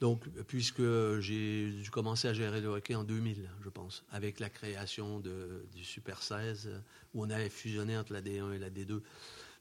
Donc, 0.00 0.28
puisque 0.46 0.82
j'ai 1.20 1.70
dû 1.72 1.90
commencer 1.90 2.26
à 2.28 2.32
gérer 2.32 2.60
le 2.60 2.68
hockey 2.68 2.94
en 2.94 3.04
2000, 3.04 3.48
je 3.62 3.68
pense, 3.68 4.02
avec 4.10 4.40
la 4.40 4.48
création 4.48 5.20
de, 5.20 5.66
du 5.74 5.84
Super 5.84 6.22
16, 6.22 6.66
euh, 6.68 6.78
où 7.14 7.24
on 7.24 7.30
avait 7.30 7.50
fusionné 7.50 7.96
entre 7.98 8.12
la 8.12 8.22
D1 8.22 8.52
et 8.54 8.58
la 8.58 8.70
D2. 8.70 9.00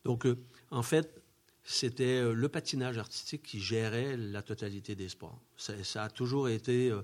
Donc, 0.06 0.26
euh, 0.26 0.38
en 0.72 0.82
fait, 0.84 1.22
c'était 1.64 2.22
euh, 2.22 2.34
le 2.34 2.50
patinage 2.50 2.98
artistique 2.98 3.44
qui 3.44 3.60
gérait 3.60 4.18
la 4.18 4.42
totalité 4.42 4.96
des 4.96 5.10
sports. 5.10 5.40
Ça, 5.58 5.74
ça 5.84 6.04
a 6.06 6.10
toujours 6.10 6.50
été... 6.50 6.90
euh, 6.90 7.02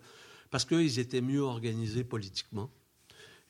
parce 0.50 0.66
qu'ils 0.66 1.00
étaient 1.00 1.22
mieux 1.22 1.42
organisés 1.42 2.04
politiquement. 2.04 2.72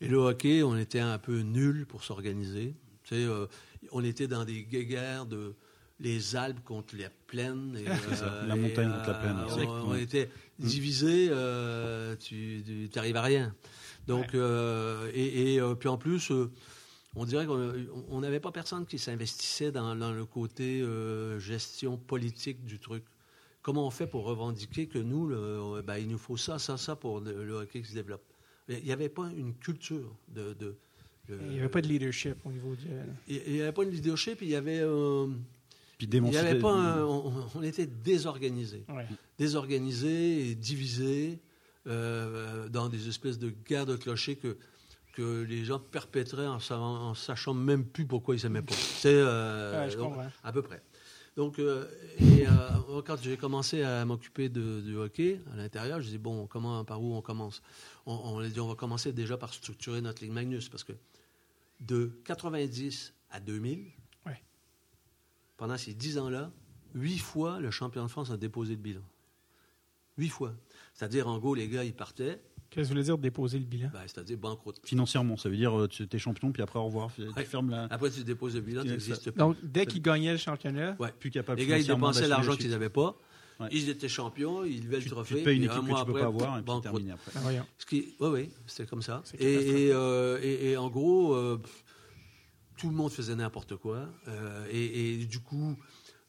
Et 0.02 0.08
le 0.08 0.18
hockey, 0.18 0.64
on 0.64 0.76
était 0.76 1.00
un 1.00 1.18
peu 1.18 1.40
nuls 1.40 1.86
pour 1.86 2.04
s'organiser. 2.04 2.76
Tu 3.04 3.16
sais, 3.16 3.24
euh, 3.24 3.48
on 3.92 4.04
était 4.04 4.28
dans 4.28 4.44
des 4.44 4.64
guéguerres 4.64 5.26
de 5.26 5.56
les 6.00 6.36
Alpes 6.36 6.64
contre 6.64 6.96
les 6.96 7.08
plaines. 7.28 7.78
Et, 7.78 7.88
euh, 8.24 8.48
la 8.48 8.56
et, 8.56 8.60
montagne 8.60 8.92
contre 8.92 9.08
la 9.08 9.14
plaine, 9.14 9.68
on- 9.86 9.96
était 9.96 10.30
divisés, 10.60 11.28
euh, 11.30 12.16
tu 12.18 12.90
n'arrives 12.94 13.16
à 13.16 13.22
rien. 13.22 13.56
Donc, 14.08 14.34
et, 14.34 15.56
et, 15.56 15.62
puis 15.80 15.90
en 15.90 15.98
plus, 15.98 16.32
on 17.16 17.26
dirait 17.26 17.46
qu'on 17.46 17.74
on 18.10 18.20
n'avait 18.22 18.40
pas 18.40 18.52
personne 18.52 18.86
qui 18.86 19.00
s'investissait 19.00 19.72
dans, 19.72 19.96
dans 19.96 20.12
le 20.12 20.26
côté 20.26 20.82
euh, 20.82 21.40
gestion 21.40 21.98
politique 21.98 22.66
du 22.66 22.80
truc. 22.80 23.04
Comment 23.62 23.88
on 23.88 23.92
fait 23.92 24.08
pour 24.08 24.26
revendiquer 24.26 24.88
que 24.88 25.00
nous, 25.00 25.28
le- 25.28 25.82
ben, 25.82 25.98
il 25.98 26.08
nous 26.08 26.18
faut 26.20 26.38
ça, 26.38 26.60
ça, 26.60 26.78
ça 26.78 26.96
pour 26.96 27.20
le, 27.22 27.44
le 27.46 27.54
hockey 27.54 27.82
qui 27.82 27.90
se 27.90 27.96
développe? 27.96 28.22
Il 28.70 28.84
n'y 28.84 28.92
avait 28.92 29.10
pas 29.10 29.30
une 29.36 29.54
culture 29.56 30.16
de. 30.28 30.54
de- 30.54 30.76
de- 31.30 31.40
Il 31.42 31.50
n'y 31.54 31.60
avait 31.60 31.70
pas 31.70 31.82
de 31.82 31.88
leadership 31.88 32.36
au 32.46 32.52
niveau 32.52 32.76
du. 32.76 32.86
il 33.28 33.54
n'y 33.54 33.62
avait 33.62 33.72
pas 33.72 33.86
de 33.86 33.90
leadership, 33.90 34.40
il 34.42 34.50
y 34.50 34.56
avait. 34.56 34.82
euh, 34.82 35.28
Puis 35.98 36.08
il 36.12 36.34
y 36.34 36.38
avait 36.38 36.60
pas 36.60 36.72
un- 36.74 37.04
on, 37.06 37.34
on 37.56 37.64
était 37.64 37.88
désorganisés 37.88 38.84
Ouais. 38.90 39.06
désorganisés 39.40 40.50
et 40.50 40.56
divisés 40.56 41.40
euh, 41.88 42.68
dans 42.70 42.90
des 42.90 43.08
espèces 43.08 43.38
de 43.40 43.52
guerres 43.68 43.86
de 43.86 43.96
clochers 43.96 44.36
que 44.36 44.58
que 45.16 45.44
les 45.44 45.64
gens 45.66 45.80
perpétraient 45.80 46.48
en, 46.48 46.60
sa- 46.60 46.78
en 46.80 47.14
sachant 47.14 47.54
même 47.54 47.86
plus 47.86 48.06
pourquoi 48.06 48.36
ils 48.36 48.40
s'aimaient 48.40 48.62
pas. 48.62 48.74
C'est 48.76 49.14
euh, 49.14 49.88
Ouais, 49.98 50.26
à 50.44 50.52
peu 50.52 50.62
près. 50.62 50.82
Donc, 51.38 51.60
euh, 51.60 51.86
et, 52.20 52.48
euh, 52.48 53.02
quand 53.06 53.22
j'ai 53.22 53.36
commencé 53.38 53.84
à 53.84 54.06
m'occuper 54.06 54.48
de, 54.50 54.82
du 54.82 54.96
hockey 54.96 55.42
à 55.54 55.58
l'intérieur, 55.58 56.00
je 56.02 56.08
dis 56.10 56.18
bon, 56.18 56.48
comment, 56.48 56.84
par 56.86 57.02
où 57.02 57.14
on 57.16 57.22
commence? 57.22 57.62
On, 58.06 58.14
on 58.14 58.40
a 58.40 58.48
dit 58.48 58.60
on 58.60 58.68
va 58.70 58.76
commencer 58.76 59.12
déjà 59.12 59.38
par 59.38 59.54
structurer 59.54 60.00
notre 60.02 60.22
Ligue 60.24 60.32
Magnus 60.34 60.70
parce 60.70 60.84
que 60.86 60.94
de 61.82 62.12
90 62.26 63.14
à 63.32 63.40
2000, 63.42 63.86
Ouais. 64.26 64.42
pendant 65.58 65.78
ces 65.78 65.94
10 65.94 66.18
ans-là, 66.20 66.52
huit 66.94 67.18
fois 67.20 67.60
le 67.60 67.70
champion 67.72 68.04
de 68.04 68.10
France 68.10 68.32
a 68.32 68.38
déposé 68.38 68.76
le 68.76 68.82
bilan. 68.82 69.02
Huit 70.18 70.30
fois. 70.30 70.54
C'est-à-dire, 70.94 71.28
en 71.28 71.38
gros, 71.40 71.54
les 71.56 71.68
gars, 71.68 71.84
ils 71.84 71.94
partaient, 71.94 72.42
Qu'est-ce 72.76 72.90
que 72.90 72.94
vous 72.94 72.94
voulez 72.96 73.04
dire 73.04 73.18
de 73.18 73.22
déposer 73.24 73.58
le 73.58 73.64
bilan? 73.66 73.90
ben, 73.94 74.02
c'est-à-dire 74.06 74.38
banqueroute. 74.38 74.80
Financièrement, 74.84 75.38
ça 75.38 75.48
veut 75.50 75.56
dire 75.56 75.80
euh, 75.80 75.88
tu 75.88 76.06
es 76.12 76.18
champion, 76.20 76.52
puis 76.52 76.62
après 76.62 76.78
au 76.78 76.86
revoir. 76.86 77.10
Tu 77.16 77.24
Ouais. 77.30 77.46
fermes 77.46 77.70
la. 77.70 77.86
Après, 77.90 78.12
tu 78.12 78.24
déposes 78.26 78.56
le 78.56 78.62
bilan, 78.62 78.84
tu 78.84 78.90
n'existes 78.90 79.32
plus. 79.32 79.40
Donc, 79.40 79.56
dès 79.64 79.86
qu'ils 79.86 80.02
gagnaient 80.02 80.34
le 80.34 80.38
championnat, 80.38 80.96
Ouais. 81.00 81.14
Plus 81.20 81.32
capable. 81.32 81.60
Les 81.60 81.66
gars, 81.68 81.78
ils 81.78 81.88
dépensaient 81.88 82.28
l'argent 82.28 82.52
la 82.52 82.58
qu'ils 82.58 82.70
n'avaient 82.72 82.90
pas. 82.90 83.18
Ouais. 83.62 83.70
Ils 83.72 83.88
étaient 83.90 84.10
champions, 84.10 84.66
ils 84.66 84.84
levaient 84.84 84.98
Tu, 84.98 85.04
le 85.06 85.10
tu 85.10 85.10
trophée. 85.12 85.36
te 85.40 85.44
payes 85.46 85.56
une 85.56 85.64
équipe 85.64 85.80
que 85.80 85.86
mois 85.86 86.00
tu 86.02 86.06
peux 86.08 86.12
après, 86.12 86.22
pas 86.24 86.28
avoir, 86.28 86.60
et 86.60 86.62
puis 86.62 86.82
terminé 86.82 87.12
après. 87.14 87.32
voyons. 87.40 87.66
Ce 87.78 87.86
qui, 87.86 88.14
oui, 88.20 88.30
oui, 88.30 88.50
c'était 88.68 88.86
comme 88.90 89.02
ça. 89.02 89.24
Et, 89.40 89.54
et, 89.54 89.92
euh, 89.94 90.38
et- 90.44 90.72
et 90.72 90.78
en 90.78 90.90
gros, 90.90 91.34
euh, 91.34 91.62
tout 92.78 92.90
le 92.90 92.96
monde 92.96 93.12
faisait 93.12 93.36
n'importe 93.36 93.78
quoi. 93.78 94.10
Euh, 94.28 94.66
et, 94.70 95.14
et 95.22 95.26
du 95.26 95.40
coup, 95.40 95.78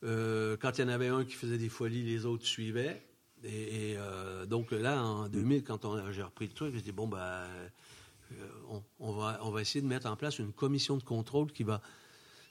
euh, 0.05 0.57
quand 0.61 0.79
il 0.79 0.83
y 0.83 0.85
en 0.85 0.89
avait 0.89 1.09
un 1.09 1.25
qui 1.25 1.35
faisait 1.35 1.59
des 1.59 1.69
folies, 1.69 2.05
les 2.05 2.27
autres 2.27 2.47
suivaient. 2.47 3.03
Et, 3.47 3.93
et, 3.93 3.97
euh, 3.97 4.45
donc 4.45 4.73
là, 4.73 5.03
en 5.03 5.29
2000, 5.29 5.63
quand 5.63 6.13
j'ai 6.13 6.23
repris 6.23 6.47
le 6.47 6.53
truc, 6.53 6.75
j'ai 6.75 6.83
dit 6.83 6.93
bon, 6.93 7.07
ben, 7.07 7.19
euh, 7.19 8.49
on, 8.69 8.83
on 8.99 9.13
va, 9.13 9.39
on 9.43 9.51
va 9.51 9.61
essayer 9.61 9.81
de 9.81 9.87
mettre 9.87 10.09
en 10.09 10.17
place 10.17 10.39
une 10.39 10.53
commission 10.53 10.97
de 10.97 11.03
contrôle 11.03 11.53
qui 11.53 11.63
va, 11.63 11.81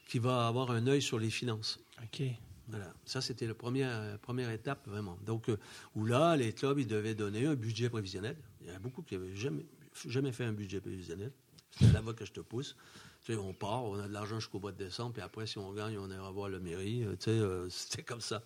qui 0.08 0.20
va 0.20 0.48
avoir 0.48 0.72
un 0.72 0.88
œil 0.88 1.02
sur 1.02 1.20
les 1.20 1.30
finances. 1.30 1.80
OK. 2.02 2.24
Voilà. 2.68 2.94
Ça, 3.06 3.22
c'était 3.22 3.46
la 3.46 3.54
première, 3.54 4.18
première 4.20 4.50
étape, 4.50 4.88
vraiment. 4.88 5.18
Donc, 5.26 5.50
euh, 5.50 5.58
où 5.96 6.06
là, 6.06 6.36
les 6.36 6.54
clubs, 6.54 6.80
ils 6.80 6.88
devaient 6.88 7.14
donner 7.14 7.46
un 7.46 7.56
budget 7.56 7.90
prévisionnel. 7.90 8.38
Il 8.62 8.68
y 8.68 8.72
en 8.72 8.76
a 8.76 8.80
beaucoup 8.80 9.02
qui 9.02 9.16
n'avaient 9.16 9.36
jamais, 9.36 9.66
jamais 10.08 10.32
fait 10.32 10.46
un 10.46 10.54
budget 10.54 10.80
prévisionnel. 10.80 11.32
C'est 11.72 11.92
là-bas 11.92 12.14
que 12.14 12.26
je 12.26 12.32
te 12.32 12.40
pousse. 12.40 12.76
Sais, 13.26 13.36
on 13.38 13.54
part, 13.54 13.84
on 13.86 14.00
a 14.00 14.08
de 14.08 14.14
l'argent 14.14 14.40
jusqu'au 14.40 14.60
mois 14.60 14.72
de 14.72 14.78
décembre, 14.78 15.14
puis 15.14 15.22
après, 15.24 15.48
si 15.48 15.58
on 15.58 15.74
gagne, 15.74 15.98
on 15.98 16.12
ira 16.12 16.30
voir 16.32 16.48
la 16.50 16.60
mairie. 16.60 17.04
Euh, 17.04 17.16
Tu 17.18 17.26
sais, 17.26 17.32
euh, 17.32 17.68
c'était 17.70 18.04
comme 18.04 18.22
ça. 18.22 18.44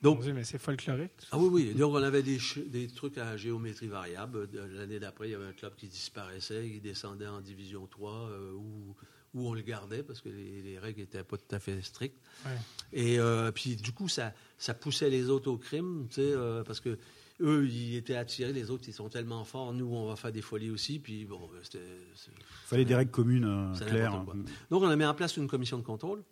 Donc, 0.00 0.22
Dieu, 0.22 0.32
mais 0.32 0.44
c'est 0.44 0.58
folklorique. 0.58 1.10
ah 1.30 1.36
oui, 1.38 1.48
oui. 1.50 1.74
Donc, 1.74 1.92
on 1.92 2.02
avait 2.02 2.22
des, 2.22 2.38
des 2.68 2.86
trucs 2.88 3.18
à 3.18 3.36
géométrie 3.36 3.88
variable. 3.88 4.48
L'année 4.72 4.98
d'après, 4.98 5.28
il 5.28 5.32
y 5.32 5.34
avait 5.34 5.44
un 5.46 5.52
club 5.52 5.74
qui 5.76 5.88
disparaissait, 5.88 6.70
qui 6.70 6.80
descendait 6.80 7.26
en 7.26 7.40
division 7.42 7.86
3, 7.86 8.12
euh, 8.30 8.52
où, 8.52 8.94
où 9.34 9.48
on 9.48 9.52
le 9.52 9.60
gardait 9.60 10.02
parce 10.02 10.22
que 10.22 10.30
les, 10.30 10.62
les 10.62 10.78
règles 10.78 11.00
n'étaient 11.00 11.22
pas 11.24 11.36
tout 11.36 11.54
à 11.54 11.58
fait 11.58 11.82
strictes. 11.82 12.16
Ouais. 12.46 12.52
Et 12.94 13.18
euh, 13.18 13.50
puis, 13.52 13.76
du 13.76 13.92
coup, 13.92 14.08
ça, 14.08 14.32
ça 14.56 14.72
poussait 14.72 15.10
les 15.10 15.28
autres 15.28 15.50
au 15.50 15.58
crime, 15.58 16.06
tu 16.08 16.22
sais, 16.22 16.34
parce 16.64 16.80
que 16.80 16.96
eux, 17.40 17.66
ils 17.68 17.96
étaient 17.96 18.16
attirés, 18.16 18.52
les 18.52 18.70
autres, 18.70 18.84
ils 18.88 18.92
sont 18.92 19.08
tellement 19.08 19.44
forts, 19.44 19.72
nous, 19.72 19.86
on 19.86 20.06
va 20.08 20.16
faire 20.16 20.32
des 20.32 20.42
folies 20.42 20.70
aussi. 20.70 20.98
Puis, 20.98 21.24
bon, 21.24 21.48
c'était. 21.62 21.78
c'est- 22.14 22.30
fallait 22.66 22.84
des 22.84 22.94
règles 22.94 23.10
communes 23.10 23.44
euh, 23.44 23.86
claires. 23.86 24.24
Donc, 24.70 24.82
on 24.82 24.88
a 24.88 24.96
mis 24.96 25.04
en 25.04 25.14
place 25.14 25.36
une 25.36 25.46
commission 25.48 25.78
de 25.78 25.82
contrôle. 25.84 26.22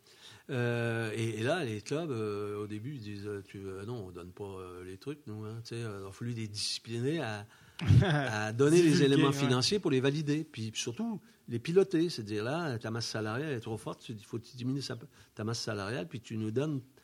Euh, 0.48 1.10
et, 1.16 1.40
et 1.40 1.42
là, 1.42 1.64
les 1.64 1.80
clubs, 1.80 2.10
euh, 2.10 2.62
au 2.62 2.66
début, 2.66 2.94
ils 2.94 3.00
disent 3.00 3.26
euh, 3.26 3.42
tu, 3.46 3.58
euh, 3.66 3.84
non, 3.84 4.06
on 4.06 4.10
donne 4.12 4.30
pas 4.30 4.44
euh, 4.44 4.84
les 4.84 4.96
trucs, 4.96 5.18
nous. 5.26 5.44
Hein, 5.44 5.60
euh, 5.72 6.00
il 6.04 6.08
a 6.08 6.12
fallu 6.12 6.32
les 6.32 6.46
discipliner 6.46 7.20
à, 7.20 7.46
à 8.02 8.52
donner 8.52 8.80
les 8.82 9.02
éléments 9.02 9.28
ouais. 9.28 9.32
financiers 9.32 9.78
pour 9.80 9.90
les 9.90 10.00
valider. 10.00 10.44
Puis 10.44 10.70
surtout, 10.74 11.20
les 11.48 11.58
piloter. 11.58 12.08
C'est-à-dire 12.10 12.44
là, 12.44 12.78
ta 12.78 12.90
masse 12.92 13.06
salariale 13.06 13.52
est 13.52 13.60
trop 13.60 13.76
forte, 13.76 14.08
il 14.08 14.24
faut 14.24 14.38
que 14.38 14.44
tu 14.46 14.56
diminues 14.56 14.82
sa- 14.82 14.96
ta 15.34 15.42
masse 15.42 15.60
salariale, 15.60 16.06
puis 16.08 16.20
tu 16.20 16.36
nous 16.36 16.50
donnes 16.52 16.76
euh, 16.76 16.95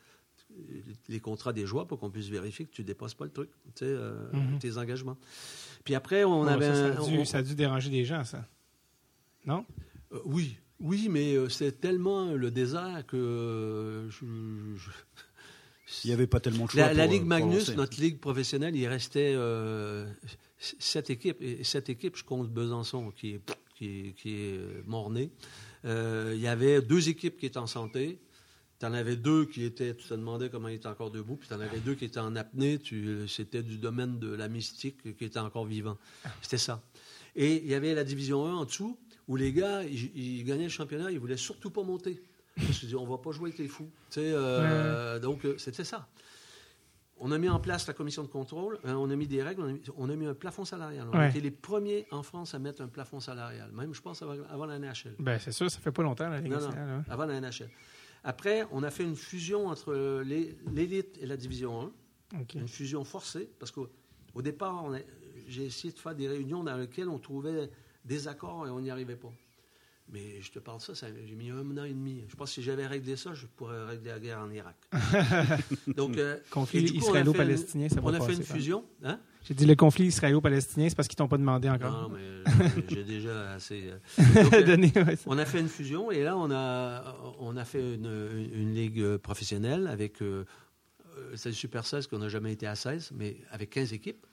les 1.09 1.19
contrats 1.19 1.53
des 1.53 1.65
joueurs 1.65 1.87
pour 1.87 1.99
qu'on 1.99 2.09
puisse 2.09 2.27
vérifier 2.29 2.65
que 2.65 2.71
tu 2.71 2.81
ne 2.81 2.87
dépasses 2.87 3.13
pas 3.13 3.25
le 3.25 3.31
truc, 3.31 3.49
tu 3.65 3.71
sais, 3.79 3.85
euh, 3.85 4.13
Mhm. 4.33 4.59
tes 4.59 4.77
engagements. 4.77 5.17
Puis 5.83 5.95
après, 5.95 6.23
on 6.23 6.45
avait 6.47 6.65
ça, 6.73 6.85
a 6.87 7.07
dû, 7.09 7.17
on- 7.19 7.25
ça 7.25 7.39
a 7.39 7.41
dû 7.43 7.55
déranger 7.55 7.89
des 7.89 8.05
gens, 8.05 8.23
ça. 8.23 8.47
Non? 9.45 9.65
euh, 10.13 10.19
oui, 10.25 10.55
oui, 10.79 11.07
mais 11.09 11.35
euh, 11.35 11.49
c'est 11.49 11.79
tellement 11.81 12.31
le 12.33 12.51
désert 12.51 13.03
que 13.07 13.17
euh, 13.17 14.09
je- 14.09 14.75
je- 14.75 14.89
Il 16.05 16.07
n'y 16.07 16.13
avait 16.13 16.27
pas 16.27 16.39
tellement 16.39 16.65
de 16.65 16.71
choix. 16.71 16.81
la, 16.81 16.93
la 16.93 17.03
pour, 17.03 17.11
euh, 17.13 17.17
Ligue 17.17 17.27
Magnus, 17.27 17.59
lancer. 17.67 17.75
notre 17.75 17.99
ligue 18.01 18.19
professionnelle, 18.19 18.75
il 18.75 18.87
restait 18.87 19.33
euh, 19.35 20.09
sept 20.57 21.09
équipes. 21.09 21.41
Et 21.41 21.63
sept 21.63 21.89
équipes, 21.89 22.15
je 22.15 22.23
compte 22.23 22.49
Besançon, 22.49 23.11
qui 23.11 23.31
est, 23.35 23.41
qui 23.75 23.85
est, 24.09 24.13
qui 24.13 24.35
est 24.35 24.87
mort-né. 24.87 25.29
Il 25.83 26.39
y 26.39 26.47
avait 26.47 26.81
deux 26.81 27.09
équipes 27.09 27.37
qui 27.37 27.45
étaient 27.45 27.57
en 27.57 27.67
santé. 27.67 28.19
Tu 28.83 28.87
en 28.87 28.93
avais 28.93 29.15
deux 29.15 29.45
qui 29.45 29.63
étaient, 29.63 29.95
tu 29.95 30.09
te 30.09 30.13
demandais 30.13 30.49
comment 30.49 30.67
ils 30.67 30.75
étaient 30.75 30.87
encore 30.89 31.09
debout, 31.09 31.37
puis 31.37 31.47
tu 31.47 31.53
en 31.53 31.61
avais 31.61 31.79
deux 31.79 31.95
qui 31.95 32.03
étaient 32.03 32.19
en 32.19 32.35
apnée, 32.35 32.79
tu- 32.79 33.29
c'était 33.29 33.63
du 33.63 33.77
domaine 33.77 34.19
de 34.19 34.35
la 34.35 34.49
mystique 34.49 35.15
qui 35.17 35.23
était 35.23 35.39
encore 35.39 35.63
vivant. 35.63 35.97
C'était 36.41 36.57
ça. 36.57 36.81
Et 37.33 37.63
il 37.63 37.67
y 37.69 37.75
avait 37.75 37.93
la 37.93 38.03
division 38.03 38.45
1 38.45 38.53
en 38.55 38.65
dessous, 38.65 38.99
où 39.29 39.37
les 39.37 39.53
gars, 39.53 39.83
ils, 39.83 40.11
ils 40.17 40.43
gagnaient 40.43 40.63
le 40.63 40.69
championnat, 40.69 41.11
ils 41.11 41.19
voulaient 41.19 41.37
surtout 41.37 41.69
pas 41.71 41.81
monter. 41.83 42.21
Parce 42.57 42.77
qu'ils 42.79 42.89
disaient, 42.89 42.95
on 42.99 43.07
va 43.07 43.19
pas 43.19 43.31
jouer 43.31 43.51
avec 43.51 43.57
les 43.59 43.69
fous. 43.69 43.89
Euh, 44.17 45.17
Donc, 45.17 45.45
euh, 45.45 45.55
c'était 45.57 45.85
ça. 45.85 46.09
On 47.19 47.31
a 47.31 47.37
mis 47.37 47.47
en 47.47 47.61
place 47.61 47.87
la 47.87 47.93
commission 47.93 48.23
de 48.23 48.27
contrôle, 48.27 48.79
hein, 48.83 48.95
on 48.97 49.09
a 49.09 49.15
mis 49.15 49.27
des 49.27 49.41
règles, 49.41 49.61
on 49.61 49.69
a 49.69 49.71
mis, 49.71 49.81
on 49.95 50.09
a 50.09 50.15
mis 50.17 50.25
un 50.25 50.33
plafond 50.33 50.65
salarial. 50.65 51.07
On 51.09 51.13
a 51.15 51.19
Ouais. 51.19 51.29
été 51.29 51.39
les 51.39 51.51
premiers 51.51 52.05
en 52.11 52.21
France 52.21 52.53
à 52.53 52.59
mettre 52.59 52.81
un 52.81 52.87
plafond 52.89 53.21
salarial, 53.21 53.71
même, 53.71 53.93
je 53.93 54.01
pense, 54.01 54.21
avant, 54.21 54.35
avant 54.49 54.65
la 54.65 54.77
NHL. 54.77 55.15
Ben, 55.19 55.39
c'est 55.39 55.53
sûr, 55.53 55.71
ça 55.71 55.79
fait 55.79 55.93
pas 55.93 56.03
longtemps, 56.03 56.27
la 56.27 56.41
Ligue 56.41 56.51
Non, 56.51 56.59
non, 56.59 56.65
nationale. 56.65 56.89
hein. 56.89 57.05
avant 57.09 57.25
la 57.25 57.39
NHL. 57.39 57.69
Après, 58.23 58.65
on 58.71 58.83
a 58.83 58.89
fait 58.91 59.03
une 59.03 59.15
fusion 59.15 59.67
entre 59.67 59.93
l'élite 60.71 61.17
et 61.21 61.25
la 61.25 61.35
division 61.37 61.91
1 62.33 62.39
OK. 62.41 62.53
une 62.55 62.67
fusion 62.67 63.03
forcée, 63.03 63.49
parce 63.59 63.71
qu'au 63.71 63.89
au 64.33 64.41
départ, 64.41 64.85
j'ai 65.47 65.65
essayé 65.65 65.93
de 65.93 65.99
faire 65.99 66.15
des 66.15 66.27
réunions 66.27 66.63
dans 66.63 66.75
lesquelles 66.77 67.09
on 67.09 67.19
trouvait 67.19 67.69
des 68.05 68.27
accords 68.27 68.65
et 68.65 68.69
on 68.71 68.79
n'y 68.79 68.89
arrivait 68.89 69.15
pas. 69.15 69.31
Mais 70.11 70.41
je 70.41 70.51
te 70.51 70.59
parle 70.59 70.79
de 70.79 70.83
ça, 70.83 70.95
ça 70.95 71.07
j'ai 71.25 71.35
mis 71.35 71.49
un 71.51 71.77
an 71.77 71.83
et 71.83 71.93
demi. 71.93 72.23
Je 72.27 72.35
pense 72.35 72.49
que 72.49 72.55
si 72.55 72.63
j'avais 72.63 72.87
réglé 72.87 73.15
ça, 73.15 73.33
je 73.33 73.45
pourrais 73.45 73.83
régler 73.85 74.09
la 74.09 74.19
guerre 74.19 74.39
en 74.39 74.49
Irak. 74.51 74.75
Donc, 75.95 76.17
euh, 76.17 76.37
Conflit 76.49 76.83
du 76.83 76.93
coup, 76.99 77.05
on 77.05 77.09
a 77.09 77.13
fait 77.13 77.19
israélo-palestinien, 77.21 77.89
ça 77.89 77.99
une- 77.99 78.05
On 78.07 78.13
a 78.13 78.19
fait 78.21 78.33
une 78.33 78.43
ça. 78.43 78.53
fusion. 78.55 78.85
Hein? 79.03 79.19
J'ai 79.43 79.53
dit 79.53 79.65
le 79.65 79.75
conflit 79.75 80.05
israélo-palestinien, 80.05 80.87
c'est 80.89 80.95
parce 80.95 81.07
qu'ils 81.07 81.17
t'ont 81.17 81.27
pas 81.27 81.37
demandé 81.37 81.69
encore. 81.69 82.09
non, 82.09 82.15
mais 82.15 82.83
j'ai 82.89 83.03
déjà 83.03 83.51
assez. 83.53 83.91
euh, 83.91 84.43
donc, 84.43 84.53
euh, 84.53 84.63
Donné, 84.63 84.91
ouais, 84.95 85.17
on 85.25 85.37
a 85.37 85.45
fait 85.45 85.59
une 85.59 85.67
fusion 85.67 86.11
et 86.11 86.23
là, 86.23 86.37
on 86.37 86.49
a, 86.51 87.15
on 87.39 87.57
a 87.57 87.65
fait 87.65 87.95
une, 87.95 88.05
une- 88.05 88.61
une 88.61 88.73
ligue 88.73 88.99
euh, 89.01 89.17
professionnelle 89.17 89.87
avec. 89.87 90.21
Euh, 90.21 90.45
euh, 91.17 91.33
c'est 91.35 91.49
le 91.49 91.55
Super 91.55 91.85
16 91.85 92.07
qu'on 92.07 92.19
n'a 92.19 92.29
jamais 92.29 92.53
été 92.53 92.65
à 92.67 92.75
16, 92.75 93.11
mais 93.15 93.37
avec 93.51 93.69
15 93.71 93.93
équipes. 93.93 94.25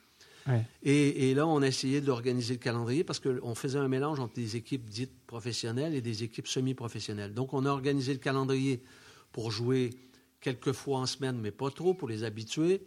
Ouais. 0.47 0.65
Et, 0.81 1.29
et 1.29 1.35
là, 1.35 1.45
on 1.45 1.61
a 1.61 1.67
essayé 1.67 2.01
d'organiser 2.01 2.55
le 2.55 2.59
calendrier 2.59 3.03
parce 3.03 3.19
qu'on 3.19 3.53
faisait 3.53 3.77
un 3.77 3.87
mélange 3.87 4.19
entre 4.19 4.33
des 4.33 4.55
équipes 4.55 4.89
dites 4.89 5.13
professionnelles 5.27 5.93
et 5.93 6.01
des 6.01 6.23
équipes 6.23 6.47
semi-professionnelles. 6.47 7.33
Donc, 7.35 7.53
on 7.53 7.65
a 7.65 7.69
organisé 7.69 8.11
le 8.13 8.17
calendrier 8.19 8.81
pour 9.31 9.51
jouer 9.51 9.91
quelques 10.39 10.71
fois 10.71 10.97
en 10.99 11.05
semaine, 11.05 11.37
mais 11.39 11.51
pas 11.51 11.69
trop, 11.69 11.93
pour 11.93 12.07
les 12.07 12.23
habituer. 12.23 12.81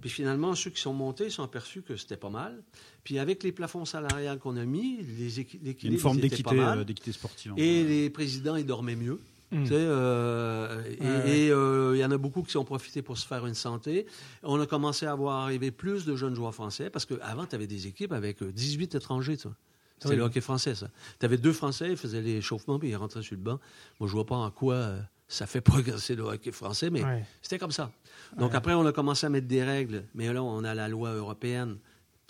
Puis 0.00 0.10
finalement, 0.10 0.54
ceux 0.54 0.70
qui 0.70 0.80
sont 0.80 0.92
montés 0.92 1.24
ils 1.26 1.30
sont 1.32 1.42
aperçus 1.42 1.82
que 1.82 1.96
c'était 1.96 2.16
pas 2.16 2.30
mal. 2.30 2.62
Puis 3.04 3.18
avec 3.18 3.42
les 3.42 3.52
plafonds 3.52 3.84
salariales 3.84 4.38
qu'on 4.38 4.56
a 4.56 4.64
mis, 4.64 4.98
les 5.18 5.28
l'équilibre 5.62 5.82
une 5.84 5.98
forme 5.98 6.16
ils 6.18 6.26
étaient 6.26 6.28
d'équité 6.36 6.42
pas 6.44 6.54
mal. 6.54 6.78
euh, 6.80 6.84
d'équité 6.84 7.12
sportive. 7.12 7.52
Et 7.56 7.84
les 7.84 8.10
présidents, 8.10 8.56
ils 8.56 8.66
dormaient 8.66 8.96
mieux. 8.96 9.18
Mm. 9.50 9.62
Tu 9.62 9.68
sais, 9.68 9.74
euh, 9.76 10.82
et 10.84 11.00
Ouais, 11.02 11.38
et, 11.38 11.50
euh, 11.50 11.96
il 11.96 12.00
y 12.00 12.04
en 12.04 12.10
a 12.10 12.18
beaucoup 12.18 12.42
qui 12.42 12.56
ont 12.58 12.64
profité 12.64 13.00
pour 13.02 13.16
se 13.16 13.26
faire 13.26 13.46
une 13.46 13.54
santé. 13.54 14.06
On 14.42 14.60
a 14.60 14.66
commencé 14.66 15.06
à 15.06 15.14
voir 15.14 15.42
arriver 15.44 15.70
plus 15.70 16.04
de 16.04 16.16
jeunes 16.16 16.34
joueurs 16.34 16.54
français 16.54 16.90
parce 16.90 17.06
qu'avant, 17.06 17.46
tu 17.46 17.54
avais 17.54 17.66
des 17.66 17.86
équipes 17.86 18.12
avec 18.12 18.42
euh, 18.42 18.52
18 18.52 18.94
étrangers. 18.94 19.36
C'était 19.36 20.10
Oui. 20.10 20.16
le 20.16 20.22
hockey 20.22 20.40
français, 20.40 20.74
ça. 20.74 20.90
Tu 21.18 21.26
avais 21.26 21.38
deux 21.38 21.52
Français, 21.52 21.90
ils 21.90 21.96
faisaient 21.96 22.20
les 22.22 22.40
chauffements 22.40 22.78
puis 22.78 22.90
ils 22.90 22.96
rentraient 22.96 23.22
sur 23.22 23.34
le 23.36 23.42
banc. 23.42 23.58
Moi, 23.98 24.08
je 24.08 24.12
vois 24.14 24.26
pas 24.26 24.36
en 24.36 24.50
quoi 24.50 24.74
euh, 24.74 25.00
ça 25.26 25.46
fait 25.46 25.60
progresser 25.60 26.14
le 26.14 26.22
hockey 26.24 26.52
français, 26.52 26.90
mais 26.90 27.02
Ouais. 27.02 27.24
c'était 27.42 27.58
comme 27.58 27.72
ça. 27.72 27.90
Donc 28.36 28.54
après, 28.54 28.74
on 28.74 28.84
a 28.86 28.92
commencé 28.92 29.26
à 29.26 29.30
mettre 29.30 29.46
des 29.48 29.62
règles, 29.64 30.04
mais 30.14 30.32
là, 30.32 30.42
on 30.42 30.64
a 30.64 30.74
la 30.74 30.88
loi 30.88 31.12
européenne. 31.14 31.76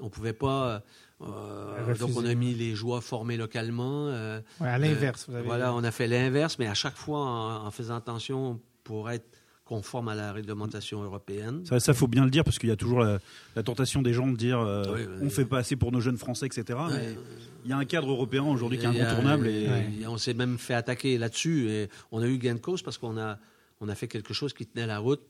On 0.00 0.08
pouvait 0.10 0.32
pas. 0.32 0.82
euh, 1.20 1.84
Refuser. 1.88 2.06
donc, 2.06 2.16
on 2.16 2.24
a 2.24 2.34
mis 2.34 2.54
les 2.54 2.74
joueurs 2.76 3.02
formés 3.02 3.36
localement. 3.36 4.08
euh, 4.08 4.40
Ouais, 4.60 4.68
à 4.68 4.78
l'inverse, 4.78 5.28
avez 5.28 5.42
voilà, 5.42 5.74
on 5.74 5.82
a 5.82 5.90
fait 5.90 6.06
l'inverse, 6.06 6.58
mais 6.58 6.66
à 6.68 6.74
chaque 6.74 6.96
fois 6.96 7.18
en, 7.20 7.66
en 7.66 7.70
faisant 7.72 7.96
attention 7.96 8.60
pour 8.84 9.10
être 9.10 9.26
conforme 9.64 10.08
à 10.08 10.14
la 10.14 10.32
réglementation 10.32 11.02
européenne. 11.02 11.62
Ça, 11.66 11.78
ça, 11.80 11.92
faut 11.92 12.06
bien 12.06 12.24
le 12.24 12.30
dire 12.30 12.42
parce 12.44 12.58
qu'il 12.58 12.70
y 12.70 12.72
a 12.72 12.76
toujours 12.76 13.00
la, 13.00 13.18
la 13.54 13.62
tentation 13.62 14.00
des 14.00 14.14
gens 14.14 14.26
de 14.26 14.36
dire 14.36 14.60
euh, 14.60 14.84
Oui, 14.94 15.00
oui. 15.06 15.16
on 15.26 15.28
fait 15.28 15.44
pas 15.44 15.58
assez 15.58 15.76
pour 15.76 15.92
nos 15.92 16.00
jeunes 16.00 16.16
Français, 16.16 16.46
etc. 16.46 16.78
Mais 16.90 17.16
il 17.64 17.70
y 17.70 17.74
a 17.74 17.76
un 17.76 17.84
cadre 17.84 18.08
européen 18.08 18.44
aujourd'hui 18.44 18.78
qui 18.78 18.86
est 18.86 18.92
y 18.94 19.00
a- 19.00 19.06
incontournable. 19.08 19.46
Et, 19.48 19.68
On 20.06 20.16
s'est 20.16 20.32
même 20.32 20.56
fait 20.56 20.72
attaquer 20.74 21.18
là-dessus 21.18 21.68
et 21.68 21.90
on 22.12 22.22
a 22.22 22.26
eu 22.26 22.38
gain 22.38 22.54
de 22.54 22.60
cause 22.60 22.80
parce 22.82 22.96
qu'on 22.96 23.18
a, 23.18 23.36
on 23.82 23.88
a 23.90 23.94
fait 23.94 24.08
quelque 24.08 24.32
chose 24.32 24.54
qui 24.54 24.64
tenait 24.64 24.86
la 24.86 25.00
route, 25.00 25.20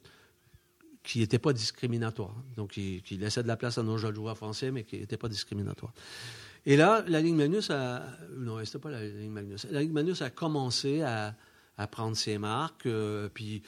qui 1.08 1.20
n'était 1.20 1.38
pas 1.38 1.54
discriminatoire. 1.54 2.34
Donc, 2.54 2.72
qui, 2.72 3.02
laissait 3.18 3.42
de 3.42 3.48
la 3.48 3.56
place 3.56 3.78
à 3.78 3.82
nos 3.82 3.96
jeunes 3.96 4.14
joueurs 4.14 4.36
français, 4.36 4.70
mais 4.70 4.84
qui 4.84 4.98
n'était 4.98 5.16
pas 5.16 5.30
discriminatoire. 5.30 5.94
Et 6.66 6.76
là, 6.76 7.02
la 7.08 7.22
Ligue 7.22 7.34
Magnus 7.34 7.70
a. 7.70 8.02
Non, 8.36 8.62
c'était 8.62 8.78
pas 8.78 8.90
la 8.90 9.02
Ligue 9.02 9.30
Magnus. 9.30 9.66
La 9.70 9.80
Ligue 9.80 9.92
Magnus 9.92 10.20
a 10.20 10.28
commencé 10.28 11.00
à, 11.00 11.34
à 11.78 11.86
prendre 11.86 12.14
ses 12.14 12.36
marques. 12.36 12.84
euh, 12.84 13.30
puis 13.32 13.62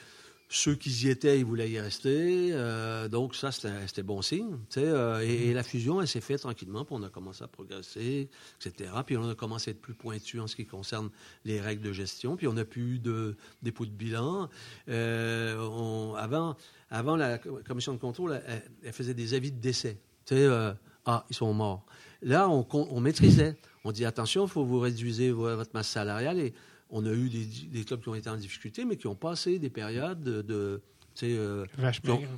ceux 0.53 0.75
qui 0.75 0.89
y 1.05 1.09
étaient, 1.09 1.39
ils 1.39 1.45
voulaient 1.45 1.69
y 1.71 1.79
rester. 1.79 2.49
euh, 2.51 3.07
donc, 3.07 3.35
ça, 3.35 3.51
c'était 3.51 4.03
bon 4.03 4.21
signe. 4.21 4.57
euh, 4.77 5.21
et, 5.21 5.47
et 5.49 5.53
la 5.53 5.63
fusion, 5.63 6.01
elle 6.01 6.07
s'est 6.07 6.19
faite 6.21 6.41
tranquillement. 6.41 6.83
Puis 6.83 6.93
on 6.97 7.03
a 7.03 7.09
commencé 7.09 7.43
à 7.43 7.47
progresser, 7.47 8.29
etc. 8.63 8.91
Puis 9.05 9.15
on 9.15 9.29
a 9.29 9.35
commencé 9.35 9.69
à 9.69 9.71
être 9.71 9.81
plus 9.81 9.93
pointu 9.93 10.39
en 10.41 10.47
ce 10.47 10.55
qui 10.57 10.65
concerne 10.65 11.09
les 11.45 11.61
règles 11.61 11.81
de 11.83 11.93
gestion. 11.93 12.35
Puis 12.35 12.47
on 12.47 12.53
n'a 12.53 12.65
plus 12.65 12.95
eu 12.95 12.99
de 12.99 13.35
dépôt 13.61 13.85
de 13.85 13.91
bilan. 13.91 14.49
Euh, 14.89 16.13
avant, 16.15 16.55
avant, 16.89 17.15
la 17.15 17.37
commission 17.37 17.93
de 17.93 17.99
contrôle, 17.99 18.41
elle, 18.83 18.93
faisait 18.93 19.13
des 19.13 19.33
avis 19.33 19.51
de 19.51 19.59
décès. 19.59 19.97
Euh, 20.33 20.73
ah, 21.05 21.25
ils 21.29 21.35
sont 21.35 21.53
morts. 21.53 21.85
Là, 22.21 22.47
on, 22.49 22.99
maîtrisait. 22.99 23.55
On 23.83 23.91
dit 23.91 24.05
attention, 24.05 24.45
il 24.45 24.49
faut 24.49 24.63
vous 24.63 24.79
réduire 24.79 25.35
vo- 25.35 25.55
votre 25.55 25.71
masse 25.73 25.89
salariale. 25.89 26.51
On 26.91 27.05
a 27.05 27.11
eu 27.11 27.29
des, 27.29 27.45
des 27.45 27.83
clubs 27.83 28.01
qui 28.01 28.09
ont 28.09 28.15
été 28.15 28.29
en 28.29 28.37
difficulté, 28.37 28.85
mais 28.85 28.95
qui 28.97 29.07
ont 29.07 29.15
passé 29.15 29.57
des 29.59 29.69
périodes 29.69 30.21
de. 30.23 30.41
de 30.41 30.81
tu 31.13 31.25
sais, 31.25 31.33
euh, 31.37 31.65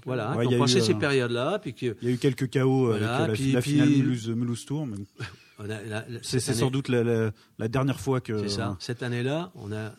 voilà, 0.06 0.36
Ouais, 0.36 0.46
qui 0.48 0.54
il 0.54 0.56
y 0.56 0.60
ont 0.60 0.64
a 0.64 0.66
passé 0.66 0.78
eu, 0.80 0.82
ces 0.82 0.94
euh, 0.94 0.98
périodes-là. 1.00 1.62
Il 1.64 1.84
y 2.02 2.08
a 2.08 2.10
eu 2.10 2.18
quelques 2.18 2.50
chaos 2.50 2.88
Voilà, 2.88 3.18
avec 3.18 3.28
la, 3.28 3.34
puis- 3.36 3.52
la 3.52 3.62
puis- 3.62 3.72
finale 3.74 3.90
Mulhouse, 3.90 4.30
Mulhouse 4.30 4.66
Tour. 4.66 4.88
mais 4.88 4.98
on 5.60 5.66
a- 5.66 5.68
la- 5.68 5.84
la- 5.84 6.04
C'est 6.24 6.40
cette 6.40 6.42
c'est 6.42 6.52
année- 6.52 6.60
sans 6.62 6.72
doute 6.72 6.88
la, 6.88 7.04
la- 7.04 7.32
la 7.60 7.68
dernière 7.68 8.00
fois 8.00 8.20
que. 8.20 8.40
C'est 8.40 8.50
ça. 8.56 8.76
Cette 8.80 9.04
année-là, 9.04 9.52
on 9.54 9.72
a 9.72 9.94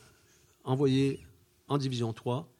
envoyé 0.64 1.20
en 1.68 1.78
Division 1.78 2.12
3 2.12 2.50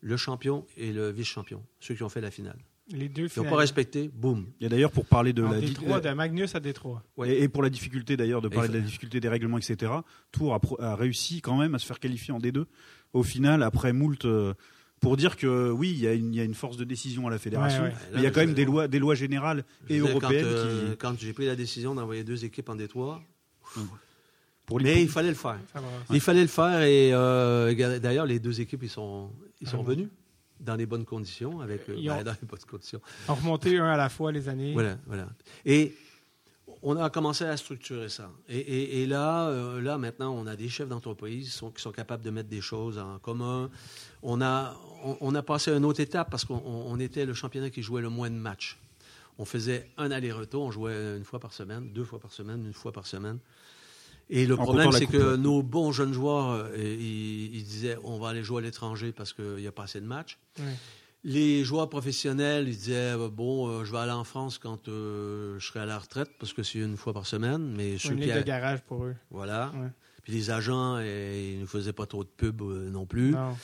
le 0.00 0.16
champion 0.16 0.64
et 0.76 0.92
le 0.92 1.10
vice-champion, 1.10 1.60
ceux 1.80 1.94
qui 1.96 2.04
ont 2.04 2.08
fait 2.08 2.20
la 2.20 2.30
finale. 2.30 2.58
Les 2.90 3.08
deux 3.08 3.26
Ils 3.36 3.42
n'ont 3.42 3.50
pas 3.50 3.56
respecté, 3.56 4.08
boum. 4.12 4.46
Il 4.60 4.62
y 4.64 4.66
a 4.66 4.70
d'ailleurs 4.70 4.90
pour 4.90 5.04
parler 5.04 5.32
de 5.34 5.42
En 5.42 5.50
la 5.50 5.60
Détroit, 5.60 6.00
de 6.00 6.08
Magnus 6.10 6.54
à 6.54 6.60
Détroit. 6.60 7.02
Ouais. 7.18 7.30
Et, 7.30 7.42
et 7.42 7.48
pour 7.48 7.62
la 7.62 7.68
difficulté 7.70 8.16
d'ailleurs 8.16 8.40
de 8.40 8.46
Et 8.48 8.50
parler 8.50 8.68
de 8.70 8.74
la 8.74 8.80
difficulté 8.80 9.20
des 9.20 9.28
règlements, 9.28 9.58
etc. 9.58 9.92
Tours 10.32 10.58
a, 10.80 10.94
réussi 10.94 11.42
quand 11.42 11.58
même 11.58 11.74
à 11.74 11.78
se 11.78 11.86
faire 11.86 12.00
qualifier 12.00 12.32
en 12.32 12.38
D2. 12.38 12.64
Au 13.12 13.22
final, 13.22 13.62
après 13.62 13.92
moult, 13.92 14.24
euh, 14.24 14.54
pour 15.00 15.16
dire 15.18 15.36
que 15.36 15.70
oui, 15.70 15.90
il 15.90 15.98
y, 16.00 16.06
a 16.06 16.14
une- 16.14 16.32
il 16.32 16.36
y 16.38 16.40
a 16.40 16.44
une 16.44 16.54
force 16.54 16.76
de 16.78 16.84
décision 16.84 17.26
à 17.26 17.30
la 17.30 17.38
fédération, 17.38 17.82
Ouais, 17.82 17.88
ouais. 17.88 17.94
mais 18.14 18.18
il 18.20 18.22
y 18.22 18.26
a 18.26 18.30
quand 18.30 18.40
même 18.40 18.54
des 18.54 18.64
lois, 18.64 18.88
des 18.88 18.98
lois 18.98 19.14
générales 19.14 19.64
et 19.90 19.98
européennes 19.98 20.44
Quand, 20.44 20.50
euh, 20.50 20.90
qui, 20.92 20.96
quand 20.96 21.18
j'ai 21.20 21.32
pris 21.34 21.46
la 21.46 21.56
décision 21.56 21.94
d'envoyer 21.94 22.24
deux 22.24 22.44
équipes 22.44 22.68
en 22.70 22.74
Détroit, 22.74 23.20
pour 24.66 24.78
les 24.78 24.84
mais 24.94 25.02
il 25.02 25.08
fallait 25.08 25.28
le 25.28 25.34
faire. 25.34 25.58
Il 26.10 26.20
fallait 26.20 26.42
le 26.42 26.46
faire 26.48 26.82
et 26.82 27.10
euh, 27.12 27.98
d'ailleurs, 28.00 28.26
les 28.26 28.38
deux 28.40 28.60
équipes, 28.60 28.82
ils 28.82 28.88
sont, 28.90 29.30
ils 29.60 29.68
sont 29.68 29.84
Ah 29.86 29.94
bon. 29.94 30.08
Dans 30.60 30.76
les 30.76 30.86
bonnes 30.86 31.04
conditions. 31.04 31.60
Avec, 31.60 31.88
euh, 31.88 31.96
ben, 32.18 32.24
dans 32.24 32.36
les 32.40 32.46
bonnes 32.46 32.60
conditions. 32.70 33.00
On 33.28 33.34
remontait 33.34 33.76
un 33.78 33.86
à 33.86 33.96
la 33.96 34.08
fois 34.08 34.32
les 34.32 34.48
années. 34.48 34.72
Voilà, 34.72 34.96
voilà. 35.06 35.28
Et 35.64 35.94
on 36.82 36.96
a 36.96 37.10
commencé 37.10 37.44
à 37.44 37.56
structurer 37.56 38.08
ça. 38.08 38.30
Et, 38.48 38.58
et- 38.58 39.02
et 39.02 39.06
là, 39.06 39.48
euh, 39.48 39.80
là, 39.80 39.98
maintenant, 39.98 40.32
on 40.34 40.46
a 40.46 40.54
des 40.54 40.68
chefs 40.68 40.88
d'entreprise 40.88 41.46
qui 41.46 41.50
sont, 41.56 41.70
qui 41.70 41.82
sont 41.82 41.92
capables 41.92 42.22
de 42.22 42.30
mettre 42.30 42.48
des 42.48 42.60
choses 42.60 42.98
en 42.98 43.18
commun. 43.18 43.70
On 44.22 44.40
a, 44.42 44.76
on, 45.02 45.16
on 45.20 45.34
a 45.34 45.42
passé 45.42 45.70
à 45.72 45.76
une 45.76 45.84
autre 45.84 46.00
étape 46.00 46.30
parce 46.30 46.44
qu'on 46.44 46.56
on- 46.64 46.84
on 46.92 47.00
était 47.00 47.24
le 47.26 47.34
championnat 47.34 47.70
qui 47.70 47.82
jouait 47.82 48.02
le 48.02 48.10
moins 48.10 48.30
de 48.30 48.36
matchs. 48.36 48.78
On 49.38 49.44
faisait 49.44 49.88
un 49.96 50.10
aller-retour, 50.10 50.62
on 50.64 50.70
jouait 50.72 51.16
une 51.16 51.24
fois 51.24 51.38
par 51.38 51.52
semaine, 51.52 51.92
deux 51.92 52.04
fois 52.04 52.18
par 52.18 52.32
semaine, 52.32 52.64
une 52.66 52.72
fois 52.72 52.90
par 52.92 53.06
semaine. 53.06 53.38
Et 54.30 54.46
le 54.46 54.54
En 54.58 54.62
problème, 54.64 54.92
c'est 54.92 55.06
que 55.06 55.36
nos 55.36 55.62
bons 55.62 55.90
jeunes 55.92 56.12
joueurs, 56.12 56.50
euh, 56.50 56.76
ils, 56.76 57.54
ils 57.56 57.64
disaient 57.64 57.96
on 58.04 58.18
va 58.18 58.28
aller 58.30 58.42
jouer 58.42 58.58
à 58.62 58.64
l'étranger 58.66 59.12
parce 59.12 59.32
qu'il 59.32 59.56
n'y 59.56 59.66
a 59.66 59.72
pas 59.72 59.84
assez 59.84 60.00
de 60.00 60.06
matchs. 60.06 60.38
Ouais. 60.58 60.64
Les 61.24 61.64
joueurs 61.64 61.88
professionnels, 61.88 62.68
ils 62.68 62.76
disaient 62.76 63.14
euh, 63.16 63.28
bon, 63.28 63.68
euh, 63.68 63.84
je 63.84 63.90
vais 63.92 63.98
aller 63.98 64.12
en 64.12 64.24
France 64.24 64.58
quand 64.58 64.86
euh, 64.88 65.58
je 65.58 65.66
serai 65.66 65.80
à 65.80 65.86
la 65.86 65.98
retraite 65.98 66.28
parce 66.38 66.52
que 66.52 66.62
c'est 66.62 66.78
une 66.78 66.96
fois 66.96 67.12
par 67.12 67.26
semaine. 67.26 67.72
Mais 67.76 67.96
Une 67.96 68.20
de 68.20 68.42
garage 68.42 68.82
pour 68.82 69.04
eux. 69.04 69.16
voilà. 69.30 69.72
Ouais. 69.74 69.88
Puis 70.22 70.32
les 70.34 70.50
agents, 70.50 70.98
ils 70.98 71.60
ne 71.60 71.66
faisaient 71.66 71.92
pas 71.94 72.06
trop 72.06 72.22
de 72.22 72.28
pub 72.28 72.60
euh, 72.60 72.90
non 72.90 73.06
plus. 73.06 73.30
Non. 73.32 73.56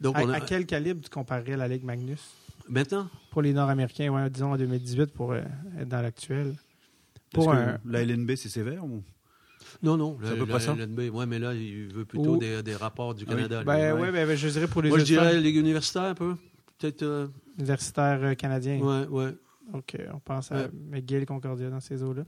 Donc 0.00 0.16
À, 0.18 0.22
on 0.24 0.28
a 0.28 0.36
à 0.36 0.40
quel 0.40 0.66
calibre 0.66 1.00
tu 1.02 1.08
comparerais 1.10 1.56
la 1.56 1.68
Ligue 1.68 1.84
Magnus? 1.84 2.20
Maintenant? 2.68 3.08
Pour 3.30 3.40
les 3.42 3.52
Nord-Américains, 3.52 4.12
ouais, 4.12 4.28
disons 4.30 4.52
en 4.52 4.56
2018 4.56 5.06
pour 5.12 5.32
euh, 5.32 5.40
être 5.80 5.88
dans 5.88 6.02
l'actuel. 6.02 6.54
Pour 7.32 7.46
que 7.50 7.56
un. 7.56 7.78
la 7.86 8.02
LNB 8.04 8.32
c'est 8.36 8.48
sévère 8.50 8.84
ou- 8.84 9.02
Non, 9.82 9.96
non. 9.96 10.18
C'est 10.22 10.28
à 10.28 10.32
le- 10.32 10.38
peu 10.38 10.46
près 10.46 10.60
ça? 10.60 10.74
ouais, 10.74 11.26
mais 11.26 11.38
là, 11.38 11.54
il 11.54 11.86
veut 11.92 12.04
plutôt 12.04 12.34
Ou- 12.34 12.38
des, 12.38 12.62
des 12.62 12.74
rapports 12.76 13.14
du 13.14 13.24
Ah 13.26 13.30
oui. 13.30 13.36
Canada. 13.36 13.58
lui. 13.60 13.66
Ben, 13.66 13.94
ouais. 13.94 14.00
ouais, 14.02 14.12
ben, 14.12 14.26
ben, 14.26 14.36
je 14.36 14.48
dirais 14.48 14.66
pour 14.68 14.82
les 14.82 14.88
Moi, 14.88 14.98
je 14.98 15.04
dirais 15.04 15.40
Ligue 15.40 15.56
universitaire 15.56 16.02
un 16.02 16.14
peu. 16.14 16.34
Peut-être. 16.78 17.02
euh, 17.02 17.28
universitaires 17.58 18.20
euh, 18.22 18.34
canadiens. 18.34 18.80
ouais, 18.80 19.06
ouais, 19.08 19.34
Donc, 19.72 19.94
euh, 19.94 20.06
on 20.14 20.18
pense 20.18 20.50
à 20.52 20.56
Ouais. 20.56 20.70
McGill, 20.90 21.24
Concordia 21.26 21.70
dans 21.70 21.80
ces 21.80 22.02
eaux-là. 22.02 22.22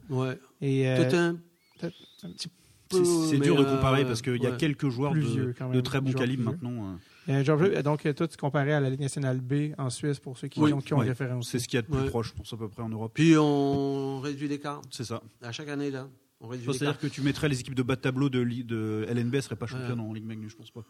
Et 0.60 0.88
euh, 0.88 0.96
Peut-être 0.96 1.14
un 1.14 1.36
petit 1.82 2.48
C'est 2.90 2.98
peu. 2.98 3.04
c'est 3.04 3.38
mais, 3.38 3.44
dur 3.44 3.56
de 3.56 3.64
euh, 3.64 3.74
comparer 3.76 4.04
parce 4.04 4.22
qu'il 4.22 4.40
y 4.42 4.46
a 4.46 4.52
quelques 4.52 4.88
joueurs 4.90 5.12
Plus 5.12 5.34
de, 5.34 5.80
très 5.80 6.00
bon 6.00 6.12
calibre 6.12 6.52
plus 6.52 6.66
maintenant. 6.66 6.96
euh. 7.28 7.32
euh, 7.32 7.42
Georges, 7.44 7.82
donc, 7.82 8.06
euh, 8.06 8.12
toi, 8.12 8.28
tu 8.28 8.36
comparais 8.36 8.72
à 8.72 8.80
la 8.80 8.90
Ligue 8.90 9.00
nationale 9.00 9.40
B 9.40 9.72
en 9.78 9.90
Suisse 9.90 10.20
pour 10.20 10.38
ceux 10.38 10.48
qui 10.48 10.60
Oui, 10.60 10.72
ont, 10.72 10.80
qui 10.80 10.94
ont 10.94 10.98
ouais. 10.98 11.08
référence. 11.08 11.48
C'est 11.48 11.58
ce 11.58 11.66
qu'il 11.66 11.76
y 11.76 11.78
a 11.78 11.82
de 11.82 11.86
plus 11.88 11.96
Ouais. 11.98 12.08
proche, 12.08 12.28
je 12.28 12.34
pense 12.34 12.52
à 12.52 12.56
peu 12.56 12.68
près 12.68 12.82
en 12.82 12.88
Europe. 12.90 13.10
Puis 13.14 13.34
on 13.36 14.20
réduit 14.20 14.46
l'écart. 14.46 14.82
C'est 14.90 15.04
ça. 15.04 15.20
À 15.42 15.50
chaque 15.50 15.68
année, 15.68 15.90
là. 15.90 16.06
C'est-à-dire 16.52 16.98
que 16.98 17.06
tu 17.06 17.20
mettrais 17.22 17.48
les 17.48 17.60
équipes 17.60 17.74
de 17.74 17.82
bas 17.82 17.96
de 17.96 18.00
tableau 18.00 18.28
de, 18.28 18.42
de 18.44 19.06
LNB, 19.08 19.34
elles 19.34 19.42
seraient 19.42 19.56
pas 19.56 19.66
championnes 19.66 20.00
Ouais. 20.00 20.06
en 20.06 20.12
Ligue 20.12 20.24
Magnus, 20.26 20.52
je 20.52 20.56
pense 20.56 20.70
pas. 20.70 20.84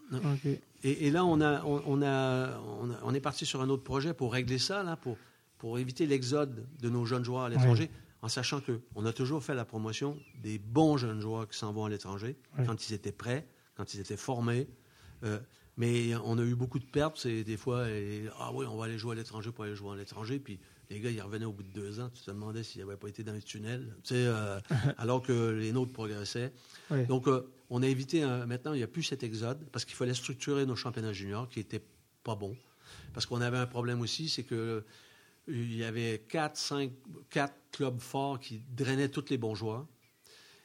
Et, 0.82 1.07
et 1.07 1.11
là, 1.11 1.24
on, 1.24 1.40
a, 1.40 1.62
on, 1.64 1.82
on 1.86 2.02
a, 2.02 2.59
on, 2.80 2.90
a- 2.90 2.98
on 3.02 3.14
est 3.14 3.20
parti 3.20 3.46
sur 3.46 3.61
un 3.62 3.68
autre 3.68 3.82
projet 3.84 4.14
pour 4.14 4.32
régler 4.32 4.59
ça, 4.59 4.82
là, 4.82 4.96
pour, 4.96 5.16
pour 5.59 5.78
éviter 5.78 6.07
l'exode 6.07 6.66
de 6.80 6.88
nos 6.88 7.05
jeunes 7.05 7.24
joueurs 7.24 7.42
à 7.44 7.48
l'étranger, 7.48 7.90
en 8.22 8.28
sachant 8.28 8.61
qu'on 8.61 9.05
a 9.07 9.12
toujours 9.12 9.42
fait 9.42 9.55
la 9.55 9.64
promotion 9.64 10.18
des 10.42 10.59
bons 10.59 10.96
jeunes 10.96 11.20
joueurs 11.20 11.46
qui 11.48 11.59
s'en 11.59 11.72
vont 11.72 11.84
à 11.84 11.88
l'étranger, 11.90 12.36
Oui. 12.59 12.64
quand 12.66 12.88
ils 12.88 12.94
étaient 12.94 13.12
prêts, 13.12 13.46
quand 13.76 13.92
ils 13.94 14.00
étaient 14.00 14.16
formés. 14.16 14.66
Euh, 15.24 15.38
mais 15.76 16.14
on 16.24 16.38
a 16.38 16.42
eu 16.42 16.55
beaucoup 16.55 16.78
de 16.78 16.84
pertes. 16.84 17.16
C'est 17.18 17.42
des 17.44 17.57
fois, 17.57 17.88
et, 17.90 18.24
ah 18.38 18.50
oui, 18.55 18.64
on 18.68 18.76
va 18.76 18.84
aller 18.84 18.96
jouer 18.98 19.12
à 19.12 19.14
l'étranger 19.16 19.50
pour 19.50 19.64
aller 19.64 19.74
jouer 19.74 19.92
à 19.92 19.96
l'étranger. 19.96 20.38
Puis 20.38 20.59
les 20.91 21.01
gars, 21.01 21.11
ils 21.11 21.20
revenaient 21.20 21.45
au 21.45 21.53
bout 21.53 21.62
de 21.62 21.72
deux 21.80 22.01
ans. 22.01 22.11
Tu 22.14 22.22
te 22.22 22.30
demandais 22.30 22.62
s'ils 22.62 22.80
n'avaient 22.85 22.97
pas 22.97 23.09
été 23.09 23.22
dans 23.22 23.32
les 23.32 23.43
tunnels, 23.43 23.95
tu 24.03 24.14
sais, 24.14 24.26
euh, 24.26 24.59
alors 24.99 25.22
que 25.22 25.51
les 25.51 25.72
nôtres 25.72 25.93
progressaient. 25.93 26.53
Oui. 26.91 27.07
Donc, 27.07 27.26
euh, 27.28 27.47
on 27.70 27.82
a 27.82 27.87
évité, 27.87 28.24
maintenant, 28.47 28.72
il 28.74 28.78
n'y 28.78 28.82
a 28.82 28.89
plus 28.89 29.03
cet 29.03 29.22
exode 29.22 29.59
parce 29.72 29.85
qu'il 29.85 29.95
fallait 29.97 30.14
structurer 30.14 30.66
nos 30.66 30.76
championnats 30.76 31.12
juniors 31.12 31.49
qui 31.49 31.61
n'étaient 31.61 31.82
pas 32.22 32.35
bons. 32.35 32.57
Parce 33.12 33.26
qu'on 33.26 33.41
avait 33.41 33.57
un 33.59 33.66
problème 33.66 34.01
aussi, 34.01 34.28
c'est 34.28 34.43
que 34.43 34.55
euh, 34.55 34.80
il 35.49 35.74
y 35.76 35.85
avait 35.85 36.22
quatre, 36.28 36.57
cinq, 36.57 36.91
quatre 37.30 37.55
clubs 37.72 38.01
forts 38.01 38.39
qui 38.41 38.61
drainaient 38.76 39.09
tous 39.09 39.24
les 39.30 39.39
bons 39.39 39.55
joueurs. 39.55 39.87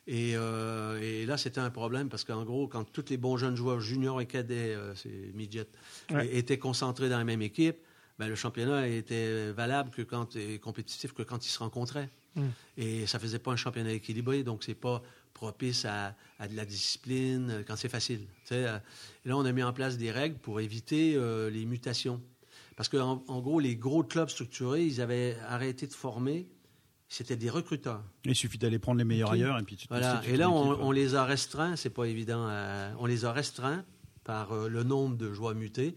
Et, 0.07 0.35
euh, 0.35 0.99
et 1.01 1.25
là, 1.25 1.37
c'était 1.37 1.59
un 1.59 1.69
problème 1.69 2.09
parce 2.09 2.23
qu'en 2.23 2.43
gros, 2.43 2.67
quand 2.67 2.83
tous 2.91 3.05
les 3.09 3.17
bons 3.17 3.37
jeunes 3.37 3.55
joueurs 3.55 3.79
juniors 3.79 4.19
et 4.21 4.25
cadets, 4.25 4.73
euh, 4.73 4.95
c'est 4.95 5.31
midget, 5.35 5.67
Ouais. 6.11 6.35
étaient 6.35 6.57
concentrés 6.57 7.09
dans 7.09 7.17
la 7.19 7.23
même 7.23 7.41
équipe, 7.43 7.77
ben, 8.19 8.27
le 8.27 8.35
championnat 8.35 8.87
était 8.87 9.51
valable 9.51 9.89
que 9.91 10.01
quand, 10.01 10.35
et 10.35 10.59
compétitif 10.59 11.13
que 11.13 11.23
quand 11.23 11.45
ils 11.45 11.49
se 11.49 11.59
rencontraient. 11.59 12.09
Mm. 12.35 12.41
Et 12.77 13.07
ça 13.07 13.17
faisait 13.17 13.39
pas 13.39 13.51
un 13.51 13.55
championnat 13.55 13.91
équilibré, 13.91 14.43
donc 14.43 14.63
c'est 14.63 14.75
pas 14.75 15.01
propice 15.33 15.85
à, 15.85 16.15
à 16.37 16.47
de 16.49 16.55
la 16.55 16.65
discipline 16.65 17.49
euh, 17.49 17.63
quand 17.65 17.77
c'est 17.77 17.87
facile. 17.89 18.27
Sais, 18.43 18.67
euh, 18.67 18.77
et 19.25 19.29
là, 19.29 19.37
on 19.37 19.45
a 19.45 19.51
mis 19.53 19.63
en 19.63 19.71
place 19.71 19.97
des 19.97 20.11
règles 20.11 20.37
pour 20.37 20.59
éviter 20.59 21.15
euh, 21.15 21.49
les 21.49 21.65
mutations. 21.65 22.21
Parce 22.75 22.89
qu'en 22.89 23.23
en 23.27 23.39
gros, 23.41 23.59
les 23.59 23.75
gros 23.75 24.03
clubs 24.03 24.29
structurés, 24.29 24.85
ils 24.85 25.01
avaient 25.01 25.37
arrêté 25.47 25.87
de 25.87 25.93
former. 25.93 26.47
C'était 27.07 27.35
des 27.35 27.49
recruteurs. 27.49 28.03
Il 28.23 28.35
suffit 28.35 28.57
d'aller 28.57 28.79
prendre 28.79 28.99
les 28.99 29.03
meilleurs 29.03 29.31
ailleurs 29.31 29.57
et 29.57 29.63
puis 29.63 29.75
tu 29.75 29.87
te 29.87 29.93
Voilà. 29.93 30.21
Et 30.27 30.37
là, 30.37 30.49
on, 30.51 30.91
les 30.91 31.15
a 31.15 31.25
restreints, 31.25 31.75
c'est 31.75 31.89
pas 31.89 32.05
évident. 32.05 32.45
à- 32.47 32.91
on 32.99 33.05
les 33.07 33.25
a 33.25 33.33
restreints 33.33 33.83
par 34.23 34.51
euh, 34.51 34.67
le 34.69 34.83
nombre 34.83 35.17
de 35.17 35.33
joueurs 35.33 35.55
mutés. 35.55 35.95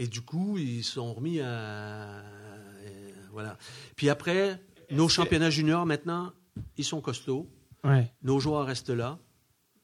Et 0.00 0.06
du 0.06 0.20
coup, 0.20 0.58
ils 0.58 0.84
sont 0.84 1.12
remis 1.12 1.40
à. 1.40 1.46
euh, 1.48 3.10
voilà. 3.32 3.58
Puis 3.96 4.08
après, 4.08 4.60
nos 4.92 5.08
championnats 5.08 5.50
juniors, 5.50 5.86
maintenant, 5.86 6.32
ils 6.76 6.84
sont 6.84 7.00
costauds. 7.00 7.50
Ouais. 7.82 8.12
Nos 8.22 8.38
joueurs 8.38 8.64
restent 8.66 8.90
là. 8.90 9.18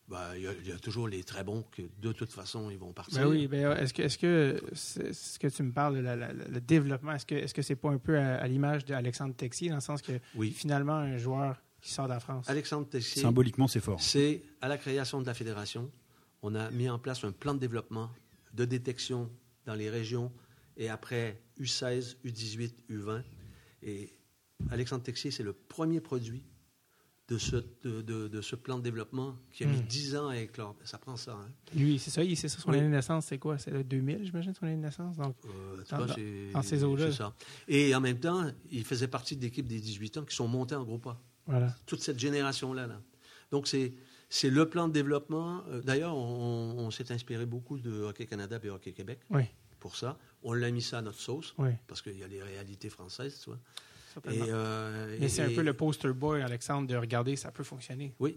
Ben, 0.08 0.20
Il 0.36 0.42
y, 0.42 0.46
a- 0.46 0.52
il 0.52 0.68
y 0.68 0.72
a 0.72 0.78
toujours 0.78 1.08
les 1.08 1.24
très 1.24 1.42
bons 1.42 1.64
que, 1.72 1.82
de 1.98 2.12
toute 2.12 2.30
façon, 2.30 2.70
ils 2.70 2.78
vont 2.78 2.92
partir. 2.92 3.18
Ben 3.22 3.26
oui, 3.26 3.48
ben, 3.48 3.72
est-ce 3.76 3.92
que, 3.94 4.02
est-ce 4.02 4.18
que 4.18 4.62
ce 4.74 5.38
que 5.38 5.48
tu 5.48 5.62
me 5.64 5.72
parles, 5.72 5.98
la- 5.98 6.14
la- 6.14 6.32
la- 6.32 6.44
le 6.46 6.60
développement, 6.60 7.12
est-ce 7.12 7.26
que 7.26 7.34
est-ce 7.34 7.54
que 7.54 7.62
c'est 7.62 7.74
pas 7.74 7.88
un 7.90 7.98
peu 7.98 8.16
à, 8.18 8.36
à 8.36 8.46
l'image 8.46 8.84
d'Alexandre 8.84 9.34
Texier, 9.34 9.70
dans 9.70 9.76
le 9.76 9.80
sens 9.80 10.00
que 10.02 10.12
Oui. 10.36 10.50
finalement, 10.52 10.94
un 10.94 11.16
joueur 11.16 11.56
qui 11.80 11.90
sort 11.92 12.04
de 12.04 12.10
la 12.12 12.20
France? 12.20 12.48
Alexandre 12.48 12.86
Tessier, 12.88 13.22
Symboliquement, 13.22 13.66
c'est 13.66 13.80
fort. 13.80 14.00
c'est 14.00 14.42
à 14.60 14.68
la 14.68 14.76
création 14.78 15.20
de 15.22 15.26
la 15.26 15.34
fédération, 15.34 15.90
on 16.42 16.54
a 16.54 16.70
mis 16.70 16.88
en 16.88 16.98
place 17.00 17.24
un 17.24 17.32
plan 17.32 17.54
de 17.54 17.58
développement, 17.60 18.10
de 18.52 18.64
détection 18.66 19.28
dans 19.66 19.74
les 19.74 19.90
régions, 19.90 20.32
et 20.76 20.88
après 20.88 21.40
U16, 21.60 22.16
U18, 22.24 22.72
U20. 22.90 23.22
Et 23.82 24.12
Alexandre 24.70 25.02
Texier, 25.02 25.30
c'est 25.30 25.42
le 25.42 25.52
premier 25.52 26.00
produit 26.00 26.42
de 27.28 27.38
ce, 27.38 27.56
de, 27.82 28.02
de- 28.02 28.28
de 28.28 28.40
ce 28.42 28.54
plan 28.54 28.76
de 28.78 28.82
développement 28.82 29.34
qui 29.50 29.64
a 29.64 29.66
mis 29.66 29.78
Hmm. 29.78 29.86
10 29.86 30.16
ans 30.16 30.28
à 30.28 30.36
éclore. 30.36 30.76
Ça 30.84 30.98
prend 30.98 31.16
ça. 31.16 31.32
Hein? 31.32 31.48
Lui, 31.74 31.98
c'est 31.98 32.10
ça, 32.10 32.22
c'est 32.22 32.48
ça 32.48 32.58
son 32.60 32.70
Oui. 32.70 32.76
année 32.78 32.86
de 32.88 32.92
naissance, 32.92 33.26
c'est 33.26 33.38
quoi? 33.38 33.56
C'est 33.56 33.70
le 33.70 33.82
2000, 33.82 34.24
j'imagine, 34.24 34.52
son 34.52 34.66
année 34.66 34.76
de 34.76 34.82
naissance? 34.82 35.16
Euh, 35.18 35.76
Dans- 35.78 35.84
cas, 35.84 36.04
dans- 36.06 36.14
c'est- 36.14 36.50
dans 36.52 36.62
ces 36.62 36.84
eaux-là. 36.84 37.10
c'est 37.10 37.16
ça. 37.16 37.34
Et 37.66 37.94
en 37.94 38.00
même 38.02 38.18
temps, 38.20 38.50
il 38.70 38.84
faisait 38.84 39.08
partie 39.08 39.36
de 39.36 39.42
l'équipe 39.42 39.66
des 39.66 39.80
18 39.80 40.18
ans 40.18 40.24
qui 40.24 40.34
sont 40.36 40.48
montés 40.48 40.74
en 40.74 40.84
groupe 40.84 41.06
A. 41.06 41.18
Voilà. 41.46 41.74
toute 41.86 42.00
cette 42.02 42.18
génération-là. 42.18 42.86
Là. 42.86 43.00
Donc, 43.50 43.68
c'est, 43.68 43.92
c'est 44.36 44.50
le 44.50 44.68
plan 44.68 44.88
de 44.88 44.92
développement. 44.92 45.62
Euh, 45.68 45.80
D'ailleurs, 45.82 46.16
on, 46.16 46.74
on 46.78 46.90
s'est 46.90 47.12
inspiré 47.12 47.46
beaucoup 47.46 47.78
de 47.78 48.02
Hockey 48.02 48.26
Canada 48.26 48.58
et 48.62 48.68
Hockey 48.70 48.92
Québec 48.92 49.20
Oui, 49.30 49.44
pour 49.78 49.94
ça. 49.96 50.18
On 50.42 50.52
l'a 50.52 50.70
mis 50.70 50.82
ça 50.82 50.98
à 50.98 51.02
notre 51.02 51.20
sauce, 51.20 51.54
oui. 51.58 51.70
parce 51.86 52.02
qu'il 52.02 52.18
y 52.18 52.24
a 52.24 52.26
les 52.28 52.42
réalités 52.42 52.90
françaises, 52.90 53.40
tu 53.42 53.50
vois. 53.50 53.58
Et, 54.32 54.40
euh, 54.42 55.16
Mais 55.20 55.28
c'est 55.28 55.42
un 55.42 55.50
peu 55.54 55.62
le 55.62 55.72
poster 55.74 56.12
boy, 56.12 56.42
Alexandre, 56.42 56.86
de 56.88 56.96
regarder, 56.96 57.36
ça 57.36 57.50
peut 57.52 57.64
fonctionner. 57.64 58.14
Oui. 58.18 58.36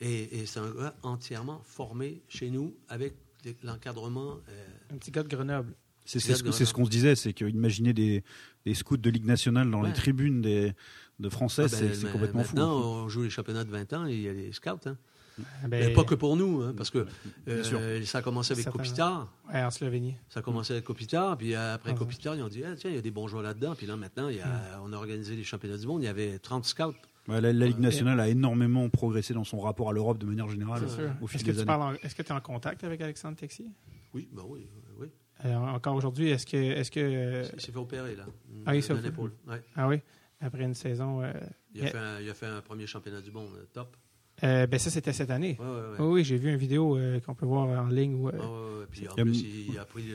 Et, 0.00 0.40
et 0.40 0.46
c'est 0.46 0.60
un 0.60 0.70
gars 0.70 0.94
entièrement 1.02 1.60
formé 1.64 2.22
chez 2.28 2.50
nous 2.50 2.74
avec 2.88 3.14
l'encadrement. 3.62 4.38
euh, 4.48 4.66
Un 4.92 4.96
petit 4.98 5.10
gars 5.10 5.22
de 5.22 5.28
Grenoble. 5.28 5.74
C'est 6.04 6.18
ce, 6.18 6.72
qu'on 6.72 6.84
se 6.84 6.90
disait, 6.90 7.14
c'est 7.14 7.32
qu'imaginer 7.32 7.92
des, 7.92 8.24
des 8.66 8.74
scouts 8.74 8.96
de 8.96 9.08
Ligue 9.08 9.24
nationale 9.24 9.70
dans 9.70 9.82
Ouais. 9.82 9.88
les 9.88 9.94
tribunes 9.94 10.42
des, 10.42 10.72
de 11.20 11.28
Français, 11.28 11.62
ah 11.66 11.68
ben, 11.80 11.94
c'est 11.94 12.02
ma- 12.04 12.10
complètement 12.10 12.42
fou. 12.42 12.56
Maintenant, 12.56 12.80
on 13.04 13.08
joue 13.08 13.22
les 13.22 13.30
championnats 13.30 13.62
de 13.64 13.70
20 13.70 13.92
ans 13.92 14.06
et 14.08 14.12
il 14.14 14.22
y 14.22 14.28
a 14.28 14.32
les 14.32 14.50
scouts. 14.52 14.70
Hein. 14.86 14.96
Ah, 15.40 15.44
Mais 15.68 15.86
ben, 15.86 15.94
pas 15.94 16.04
que 16.04 16.14
pour 16.14 16.36
nous, 16.36 16.62
hein, 16.62 16.74
parce 16.76 16.90
que 16.90 17.06
euh, 17.48 18.04
ça 18.04 18.18
a 18.18 18.22
commencé 18.22 18.52
avec. 18.52 18.68
Kopitar. 18.68 19.32
ouais, 19.52 19.62
en 19.62 19.70
Slovénie. 19.70 20.14
Ça 20.28 20.40
a 20.40 20.42
commencé 20.42 20.72
avec 20.72 20.84
Kopitar, 20.84 21.36
puis 21.38 21.54
après 21.54 21.92
Ah, 21.92 21.98
Kopitar, 21.98 22.34
ils 22.36 22.42
ont 22.42 22.48
dit 22.48 22.62
ah, 22.64 22.74
tiens, 22.76 22.90
il 22.90 22.96
y 22.96 22.98
a 22.98 23.02
des 23.02 23.10
bons 23.10 23.28
joueurs 23.28 23.42
là-dedans. 23.42 23.74
Puis 23.74 23.86
là, 23.86 23.96
maintenant, 23.96 24.28
il 24.28 24.36
y 24.36 24.40
a- 24.40 24.46
Hmm. 24.46 24.82
on 24.84 24.92
a 24.92 24.96
organisé 24.96 25.34
les 25.36 25.44
championnats 25.44 25.78
du 25.78 25.86
monde. 25.86 26.02
Il 26.02 26.06
y 26.06 26.08
avait 26.08 26.38
30 26.38 26.64
scouts. 26.64 26.94
Ouais, 27.28 27.40
la, 27.40 27.52
la 27.52 27.66
Ligue 27.66 27.78
nationale 27.78 28.18
a 28.20 28.28
énormément 28.28 28.88
progressé 28.88 29.32
dans 29.32 29.44
son 29.44 29.60
rapport 29.60 29.88
à 29.90 29.92
l'Europe 29.92 30.18
de 30.18 30.26
manière 30.26 30.48
générale 30.48 30.82
C'est 30.88 30.96
sûr. 30.96 31.10
au 31.20 31.26
fil 31.28 31.36
Est-ce 31.36 31.44
que 31.44 31.50
des 31.50 31.56
tu 31.56 31.58
années. 31.60 31.66
parles 31.66 31.82
en- 31.82 31.92
Est-ce 32.06 32.14
que 32.16 32.22
tu 32.22 32.28
es 32.28 32.32
en 32.32 32.40
contact 32.40 32.82
avec 32.84 33.00
Alexandre 33.00 33.36
Texier? 33.36 33.66
Oui, 34.12 34.28
ben 34.32 34.42
oui, 34.48 34.66
oui. 34.98 35.06
Euh, 35.44 35.54
encore 35.56 35.94
aujourd'hui, 35.94 36.30
est-ce 36.30 36.46
que. 36.46 36.56
Est-ce 36.56 36.90
que 36.90 37.00
euh, 37.00 37.44
Il 37.54 37.60
s'est 37.60 37.72
fait 37.72 37.78
opérer, 37.78 38.16
là. 38.16 38.26
Ah, 38.66 38.74
il 38.76 38.82
s'est. 38.82 38.92
Ouais. 38.92 39.62
ah 39.76 39.88
oui, 39.88 40.00
après 40.40 40.64
une 40.64 40.74
saison. 40.74 41.22
euh, 41.22 41.32
Il, 41.74 41.80
a 41.80 41.84
Mais- 41.84 41.90
fait 41.90 41.98
un, 41.98 42.20
il 42.20 42.28
a 42.28 42.34
fait 42.34 42.46
un 42.46 42.60
premier 42.60 42.86
championnat 42.86 43.20
du 43.20 43.30
monde, 43.30 43.48
top. 43.72 43.96
Euh, 44.44 44.66
ben 44.66 44.78
ça, 44.78 44.90
c'était 44.90 45.12
cette 45.12 45.30
année. 45.30 45.56
Ouais, 45.58 45.66
ouais, 45.66 45.72
ouais. 45.72 45.96
Oui, 45.98 46.06
oui, 46.06 46.24
j'ai 46.24 46.36
vu 46.36 46.50
une 46.50 46.56
vidéo 46.56 46.96
euh, 46.96 47.20
qu'on 47.20 47.34
peut 47.34 47.46
voir 47.46 47.68
en 47.68 47.88
ligne. 47.88 48.14
Où, 48.14 48.28
euh, 48.28 48.80
ouais. 48.80 48.86
Puis 48.90 49.08
en 49.08 49.14
plus, 49.14 49.40
il, 49.40 49.78
a 49.78 49.84
pris 49.84 50.10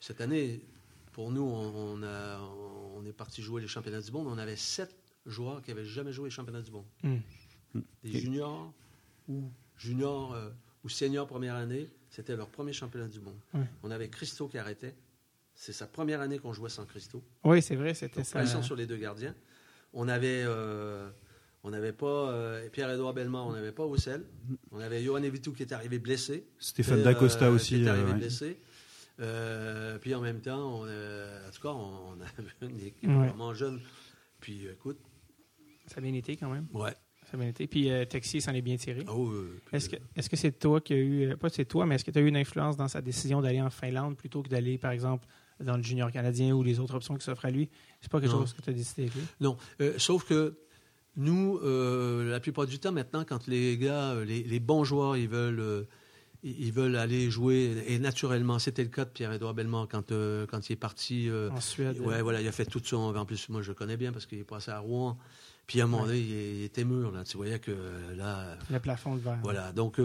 cette 0.00 0.20
année. 0.20 0.60
Pour 1.12 1.30
nous, 1.30 1.42
on, 1.42 1.94
on 1.98 2.02
a, 2.02 2.38
on 2.94 3.04
est 3.06 3.12
parti 3.12 3.40
jouer 3.40 3.62
les 3.62 3.68
championnats 3.68 4.02
du 4.02 4.12
monde. 4.12 4.26
On 4.26 4.36
avait 4.36 4.56
sept 4.56 4.94
joueurs 5.26 5.62
qui 5.62 5.70
n'avaient 5.70 5.84
jamais 5.84 6.12
joué 6.12 6.26
les 6.26 6.30
championnats 6.30 6.62
du 6.62 6.70
monde. 6.70 6.84
hmm. 7.02 7.16
Des 8.04 8.20
juniors 8.20 8.72
ou 9.28 9.50
juniors 9.76 10.32
euh, 10.32 10.50
ou 10.84 10.88
seniors 10.88 11.26
première 11.26 11.56
année, 11.56 11.88
c'était 12.10 12.36
leur 12.36 12.48
premier 12.48 12.72
championnat 12.72 13.08
du 13.08 13.20
monde. 13.20 13.38
Ouais. 13.52 13.66
On 13.82 13.90
avait 13.90 14.08
Christo 14.08 14.48
qui 14.48 14.56
arrêtait. 14.56 14.94
C'est 15.54 15.72
sa 15.72 15.86
première 15.86 16.20
année 16.20 16.38
qu'on 16.38 16.52
jouait 16.52 16.70
sans 16.70 16.86
Christo. 16.86 17.22
Oui, 17.44 17.62
c'est 17.62 17.76
vrai, 17.76 17.94
c'était 17.94 18.24
ça. 18.24 18.38
pression 18.38 18.62
sur 18.62 18.76
les 18.76 18.86
deux 18.86 18.96
gardiens. 18.96 19.34
On 19.92 20.08
avait, 20.08 20.44
euh, 20.46 21.10
on 21.66 21.70
n'avait 21.70 21.92
pas 21.92 22.30
euh, 22.30 22.68
Pierre-Édouard 22.70 23.12
Bellemare, 23.12 23.46
on 23.48 23.52
n'avait 23.52 23.72
pas 23.72 23.82
Roussel. 23.84 24.24
On 24.70 24.78
avait 24.78 25.02
Johan 25.02 25.22
Evitou 25.22 25.52
qui 25.52 25.62
est 25.64 25.72
arrivé 25.72 25.98
blessé. 25.98 26.46
Stéphane 26.58 27.02
Dacosta 27.02 27.46
euh, 27.46 27.54
aussi. 27.54 27.74
Qui 27.76 27.82
est 27.84 27.88
euh, 27.88 27.90
arrivé 27.92 28.12
ouais. 28.12 28.18
blessé. 28.18 28.58
Euh, 29.20 29.98
puis 29.98 30.14
en 30.14 30.20
même 30.20 30.40
temps, 30.40 30.80
on, 30.82 30.86
euh, 30.86 31.48
en 31.48 31.50
tout 31.50 31.60
cas, 31.62 31.70
on, 31.70 32.10
on 32.10 32.20
avait 32.20 32.52
une 32.74 32.80
équipe 32.86 33.08
Ouais. 33.08 33.28
vraiment 33.28 33.54
jeune. 33.54 33.80
Puis 34.40 34.66
écoute, 34.66 34.98
Ça 35.86 35.96
a 35.98 36.00
bien 36.00 36.14
été 36.14 36.36
quand 36.36 36.50
même. 36.50 36.66
ouais. 36.72 36.92
Ça 37.30 37.36
a 37.36 37.36
bien 37.38 37.48
été. 37.48 37.66
Puis 37.66 37.90
euh, 37.90 38.04
Texier 38.04 38.38
s'en 38.40 38.52
est 38.54 38.62
bien 38.62 38.76
tiré. 38.76 39.04
Oh, 39.08 39.26
euh, 39.30 39.58
puis, 39.66 39.76
Est-ce 39.76 39.88
que 39.88 39.96
est-ce 40.14 40.30
que 40.30 40.36
c'est 40.36 40.52
toi 40.52 40.80
qui 40.80 40.92
a 40.92 40.96
eu, 40.96 41.30
euh, 41.32 41.36
pas 41.36 41.48
c'est 41.48 41.64
toi, 41.64 41.84
mais 41.84 41.96
est-ce 41.96 42.04
que 42.04 42.12
tu 42.12 42.18
as 42.18 42.22
eu 42.22 42.28
une 42.28 42.36
influence 42.36 42.76
dans 42.76 42.86
sa 42.86 43.00
décision 43.02 43.40
d'aller 43.42 43.60
en 43.60 43.70
Finlande 43.70 44.16
plutôt 44.16 44.42
que 44.44 44.48
d'aller, 44.48 44.78
par 44.78 44.92
exemple, 44.92 45.26
dans 45.58 45.76
le 45.76 45.82
junior 45.82 46.12
canadien 46.12 46.54
ou 46.54 46.62
les 46.62 46.78
autres 46.78 46.94
options 46.94 47.16
qui 47.16 47.24
s'offrent 47.24 47.46
à 47.46 47.50
lui? 47.50 47.68
C'est 48.00 48.12
pas 48.12 48.20
quelque 48.20 48.30
Non. 48.30 48.40
chose 48.42 48.52
que 48.52 48.62
tu 48.62 48.70
as 48.70 48.74
décidé 48.74 49.02
avec 49.04 49.14
lui? 49.16 49.22
Non, 49.40 49.56
euh, 49.80 49.94
sauf 49.98 50.24
que 50.24 50.56
nous, 51.16 51.58
euh, 51.62 52.30
la 52.30 52.40
plupart 52.40 52.66
du 52.66 52.78
temps 52.78 52.92
maintenant, 52.92 53.24
quand 53.24 53.46
les 53.46 53.76
gars, 53.78 54.12
euh, 54.12 54.24
les, 54.24 54.42
les 54.42 54.60
bons 54.60 54.84
joueurs, 54.84 55.16
ils 55.16 55.28
veulent, 55.28 55.60
euh, 55.60 55.82
ils 56.42 56.72
veulent 56.72 56.96
aller 56.96 57.30
jouer, 57.30 57.82
et 57.86 57.98
naturellement, 57.98 58.58
c'était 58.58 58.82
le 58.84 58.90
cas 58.90 59.04
de 59.04 59.10
Pierre-Édouard 59.10 59.54
Bellemare 59.54 59.88
quand, 59.90 60.12
euh, 60.12 60.46
quand 60.46 60.68
il 60.68 60.72
est 60.74 60.76
parti. 60.76 61.28
En 61.50 61.60
Suède. 61.60 61.98
ouais, 62.00 62.22
voilà, 62.22 62.40
il 62.40 62.48
a 62.48 62.52
fait 62.52 62.66
tout 62.66 62.80
son. 62.84 63.14
En 63.16 63.24
plus, 63.24 63.48
moi, 63.48 63.62
je 63.62 63.68
le 63.68 63.74
connais 63.74 63.96
bien 63.96 64.12
parce 64.12 64.26
qu'il 64.26 64.38
est 64.38 64.44
passé 64.44 64.70
à 64.70 64.78
Rouen. 64.78 65.18
Puis 65.66 65.80
à 65.80 65.84
un 65.84 65.86
moment 65.88 66.06
donné, 66.06 66.18
il, 66.20 66.58
il 66.58 66.62
était 66.64 66.84
mûr, 66.84 67.10
là. 67.10 67.24
Tu 67.24 67.36
voyais 67.36 67.58
que 67.58 67.72
là. 68.16 68.56
Le 68.70 68.78
plafond 68.78 69.16
de 69.16 69.20
verre. 69.20 69.38
Voilà, 69.42 69.72
donc 69.72 70.00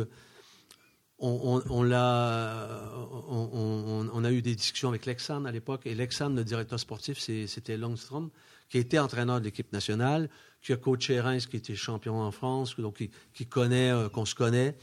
on, 1.20 1.62
on- 1.70 4.10
on 4.14 4.24
a 4.24 4.32
eu 4.32 4.42
des 4.42 4.56
discussions 4.56 4.90
avec 4.90 5.06
Lexan 5.06 5.46
à 5.46 5.52
l'époque, 5.52 5.82
et 5.86 5.94
Lexan, 5.94 6.30
le 6.30 6.44
directeur 6.44 6.80
sportif, 6.80 7.20
c'était 7.20 7.78
Longstrom, 7.78 8.32
qui 8.72 8.78
était 8.80 8.98
entraîneur 9.00 9.40
de 9.40 9.46
l'équipe 9.46 9.72
nationale, 9.74 10.30
qui 10.62 10.72
a 10.74 10.78
coaché 10.78 11.20
Reims, 11.20 11.46
qui 11.46 11.58
était 11.58 11.76
champion 11.76 12.20
en 12.22 12.32
France, 12.32 12.76
donc 12.78 12.98
qui, 12.98 13.12
qui 13.34 13.46
connaît, 13.46 13.92
euh, 13.92 14.08
qu'on 14.10 14.26
se 14.26 14.34
connaît, 14.34 14.76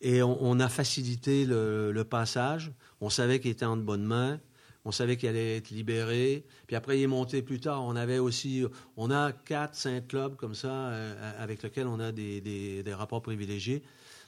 et 0.00 0.22
on, 0.22 0.36
on 0.42 0.58
a 0.60 0.68
facilité 0.68 1.46
le, 1.46 1.92
le 1.92 2.04
passage. 2.04 2.72
On 3.00 3.08
savait 3.10 3.38
qu'il 3.40 3.52
était 3.52 3.64
en 3.64 3.76
de 3.76 3.82
bonnes 3.82 4.04
mains. 4.04 4.40
On 4.86 4.92
savait 4.92 5.16
qu'il 5.16 5.28
allait 5.30 5.56
être 5.58 5.70
libéré. 5.70 6.44
Puis 6.66 6.76
après, 6.76 6.98
il 6.98 7.02
est 7.04 7.06
monté 7.06 7.40
plus 7.40 7.58
tard. 7.60 7.82
On 7.84 7.96
avait 7.96 8.18
aussi, 8.18 8.64
on 8.98 9.10
a 9.10 9.32
quatre, 9.32 9.74
cinq 9.76 10.08
clubs 10.08 10.36
comme 10.36 10.54
ça 10.54 10.68
euh, 10.72 11.42
avec 11.42 11.62
lesquels 11.62 11.86
on 11.86 12.00
a 12.00 12.12
des, 12.12 12.40
des- 12.42 12.82
des 12.82 12.92
rapports 12.94 13.22
privilégiés. 13.22 13.82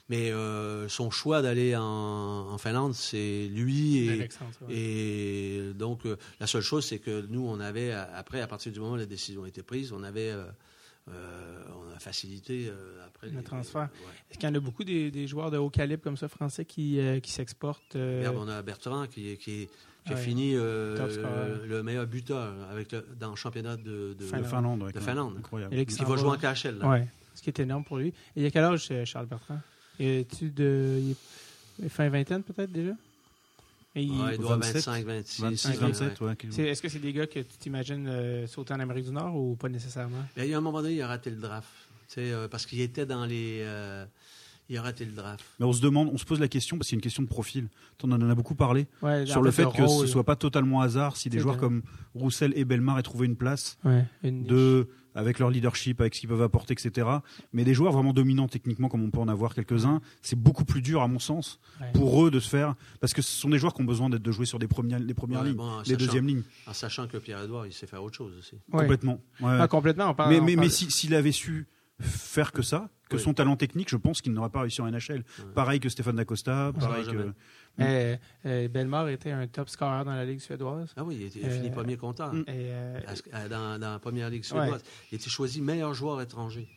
Mais 0.09 0.31
euh, 0.31 0.87
son 0.87 1.11
choix 1.11 1.41
d'aller 1.41 1.75
en, 1.75 1.81
en 1.83 2.57
Finlande, 2.57 2.93
c'est 2.93 3.47
lui 3.51 4.05
et, 4.05 4.11
Alexandre, 4.13 4.51
ouais. 4.67 4.73
et 4.73 5.73
donc 5.75 6.05
euh, 6.05 6.15
la 6.39 6.47
seule 6.47 6.61
chose, 6.61 6.85
c'est 6.85 6.99
que 6.99 7.25
nous, 7.29 7.45
on 7.45 7.59
avait 7.59 7.91
à- 7.91 8.09
après, 8.15 8.39
à 8.39 8.47
partir 8.47 8.71
du 8.71 8.79
moment 8.79 8.93
où 8.93 8.97
la 8.97 9.05
décision 9.05 9.43
a 9.43 9.49
été 9.49 9.63
prise, 9.63 9.91
on 9.91 10.03
avait, 10.03 10.31
euh, 10.31 10.45
euh, 11.09 11.63
on 11.91 11.93
a 11.93 11.99
facilité 11.99 12.67
euh, 12.69 13.05
après 13.05 13.27
Le 13.29 13.37
les- 13.39 13.43
transfert. 13.43 13.81
ouais. 13.81 13.87
Est-ce 14.31 14.39
qu'il 14.39 14.47
y 14.47 14.51
en 14.51 14.55
a 14.55 14.59
beaucoup 14.61 14.85
des, 14.85 15.11
des 15.11 15.27
joueurs 15.27 15.51
de 15.51 15.57
haut 15.57 15.69
calibre 15.69 16.01
comme 16.03 16.15
ça, 16.17 16.29
français, 16.29 16.63
qui, 16.63 16.99
euh, 16.99 17.19
qui 17.19 17.31
s'exportent? 17.31 17.97
euh, 17.97 18.31
on 18.33 18.47
a 18.47 18.61
Bertrand 18.61 19.07
qui, 19.07 19.35
qui, 19.37 19.63
est- 19.63 19.69
qui 20.05 20.13
a 20.13 20.15
Ouais. 20.15 20.21
fini 20.21 20.53
euh, 20.55 21.65
le 21.67 21.83
meilleur 21.83 22.07
buteur 22.07 22.53
avec 22.71 22.93
le- 22.93 23.05
dans 23.19 23.31
le 23.31 23.35
championnat 23.35 23.75
de, 23.75 23.83
de- 23.83 24.13
De 24.13 24.23
Finlande. 24.43 24.89
De 24.93 24.99
Finlande. 25.01 25.35
Incroyable. 25.37 25.85
Qui 25.85 26.03
va 26.05 26.15
jouer 26.15 26.29
en 26.29 26.37
KHL. 26.37 26.77
là. 26.79 26.87
Ouais. 26.87 27.07
Ce 27.35 27.41
qui 27.41 27.49
est 27.49 27.59
énorme 27.59 27.83
pour 27.83 27.97
lui. 27.97 28.07
Et 28.07 28.13
il 28.37 28.43
y 28.43 28.45
a 28.45 28.51
quel 28.51 28.63
âge, 28.63 28.87
euh, 28.91 29.03
Charles 29.03 29.25
Bertrand? 29.27 29.59
Es-tu 29.99 30.49
de. 30.51 30.99
il 31.79 31.89
fin 31.89 32.09
vingtaine, 32.09 32.43
peut-être, 32.43 32.71
déjà? 32.71 32.91
Et 33.95 34.03
il- 34.03 34.11
Ouais, 34.11 34.35
il 34.35 34.37
doit 34.39 34.57
27, 34.57 34.75
25, 34.85 35.05
26. 35.05 35.41
26, 35.41 35.67
ouais, 35.69 35.75
27, 35.77 36.21
ouais. 36.21 36.69
Est-ce 36.69 36.81
que 36.81 36.89
c'est 36.89 36.99
des 36.99 37.13
gars 37.13 37.25
que 37.25 37.39
tu 37.39 37.57
t'imagines 37.59 38.07
euh, 38.07 38.45
sauter 38.47 38.73
en 38.73 38.79
Amérique 38.79 39.05
du 39.05 39.11
Nord 39.11 39.35
ou 39.35 39.55
pas 39.55 39.69
nécessairement? 39.69 40.23
Y 40.37 40.53
a 40.53 40.57
un 40.57 40.61
moment 40.61 40.81
donné, 40.81 40.95
il 40.95 41.01
a 41.01 41.07
raté 41.07 41.29
le 41.31 41.37
draft. 41.37 41.67
Tu 42.07 42.13
sais, 42.15 42.31
euh, 42.31 42.47
parce 42.47 42.65
qu'il 42.65 42.79
était 42.81 43.05
dans 43.05 43.25
les. 43.25 43.59
euh, 43.61 44.05
il 44.69 44.77
a 44.77 44.81
raté 44.81 45.03
le 45.05 45.13
draft. 45.13 45.43
Mais 45.59 45.65
on 45.65 45.73
se 45.73 45.81
demande, 45.81 46.09
on 46.13 46.17
se 46.17 46.25
pose 46.25 46.39
la 46.39 46.47
question, 46.49 46.77
parce 46.77 46.87
que 46.87 46.89
c'est 46.91 46.95
une 46.95 47.01
question 47.01 47.23
de 47.23 47.27
profil. 47.27 47.67
On 48.03 48.11
en 48.11 48.29
a 48.29 48.35
beaucoup 48.35 48.53
parlé. 48.55 48.85
Ouais, 49.01 49.25
sur 49.25 49.41
le 49.41 49.49
fait 49.51 49.63
que 49.71 49.81
rôle. 49.81 50.05
ce 50.05 50.11
soit 50.11 50.25
pas 50.25 50.35
totalement 50.35 50.81
hasard 50.81 51.15
si 51.17 51.29
des 51.29 51.39
joueurs 51.39 51.57
comme 51.57 51.81
Roussel 52.13 52.53
et 52.55 52.65
Belmar 52.65 52.99
aient 52.99 53.03
trouvé 53.03 53.25
une 53.25 53.35
place 53.37 53.77
Ouais, 53.85 54.05
une 54.23 54.39
niche. 54.41 54.47
de 54.49 54.87
avec 55.17 55.39
leur 55.39 55.49
leadership, 55.49 55.99
avec 55.99 56.15
ce 56.15 56.21
qu'ils 56.21 56.29
peuvent 56.29 56.41
apporter, 56.41 56.73
etc. 56.73 57.07
Mais 57.51 57.63
des 57.65 57.73
joueurs 57.73 57.91
vraiment 57.91 58.13
dominants 58.13 58.47
techniquement, 58.47 58.87
comme 58.87 59.03
on 59.03 59.09
peut 59.11 59.19
en 59.19 59.27
avoir 59.27 59.53
quelques-uns, 59.53 59.99
c'est 60.21 60.39
beaucoup 60.39 60.63
plus 60.63 60.81
dur, 60.81 61.01
à 61.01 61.07
mon 61.07 61.19
sens, 61.19 61.59
Ouais. 61.81 61.91
pour 61.93 62.25
eux 62.25 62.31
de 62.31 62.39
se 62.39 62.47
faire, 62.49 62.75
parce 63.01 63.13
que 63.13 63.21
ce 63.21 63.31
sont 63.31 63.49
des 63.49 63.57
joueurs 63.59 63.73
qui 63.73 63.81
ont 63.81 63.85
besoin 63.85 64.09
d'être 64.09 64.21
de 64.23 64.31
jouer 64.31 64.45
sur 64.45 64.59
des 64.59 64.67
premières, 64.67 64.99
les 64.99 65.13
premières 65.13 65.41
Ouais, 65.41 65.47
lignes, 65.47 65.57
bon, 65.57 65.79
les 65.79 65.83
sachant- 65.85 65.97
deuxièmes 65.97 66.27
lignes, 66.27 66.43
En 66.67 66.73
sachant 66.73 67.07
que 67.07 67.17
Pierre-Edouard, 67.17 67.65
il 67.65 67.73
sait 67.73 67.87
faire 67.87 68.03
autre 68.03 68.15
chose 68.15 68.33
aussi. 68.37 68.55
Ouais. 68.71 68.81
complètement. 68.81 69.19
Ouais. 69.41 69.57
Ah, 69.59 69.67
complètement. 69.67 70.11
On 70.11 70.13
parle, 70.13 70.29
mais 70.33 70.39
mais, 70.41 70.55
mais 70.55 70.69
si- 70.69 70.89
s'il 70.91 71.13
avait 71.15 71.31
su 71.33 71.67
faire 71.99 72.51
que 72.51 72.61
ça, 72.61 72.89
que 73.09 73.15
Oui. 73.15 73.21
son 73.21 73.33
talent 73.33 73.55
technique, 73.55 73.89
je 73.89 73.95
pense 73.97 74.21
qu'il 74.21 74.33
n'aurait 74.33 74.49
pas 74.49 74.61
réussi 74.61 74.81
en 74.81 74.87
NHL. 74.87 75.23
Pareil 75.55 75.79
que 75.79 75.89
Stéphane 75.89 76.15
Dacosta, 76.17 76.71
pareil 76.79 77.05
que. 77.05 77.33
Jamais. 77.77 77.89
Euh, 77.89 78.17
euh, 78.45 78.67
Bellemare 78.67 79.09
était 79.09 79.31
un 79.31 79.47
top 79.47 79.69
scorer 79.69 80.03
dans 80.05 80.13
la 80.15 80.25
Ligue 80.25 80.39
suédoise. 80.39 80.89
Ah 80.97 81.03
oui, 81.03 81.17
il, 81.19 81.25
était- 81.27 81.39
il 81.39 81.45
a 81.45 81.49
Euh, 81.49 81.55
fini 81.55 81.69
premier 81.69 81.97
compteur. 81.97 82.33
mm. 82.33 82.45
Euh, 82.49 82.99
À- 83.33 83.47
Dans, 83.49 83.79
dans 83.79 83.91
la 83.93 83.99
première 83.99 84.29
ligue 84.29 84.41
Ouais. 84.43 84.59
suédoise. 84.61 84.83
Il 85.11 85.15
était 85.15 85.29
choisi 85.29 85.61
meilleur 85.61 85.93
joueur 85.93 86.21
étranger 86.21 86.67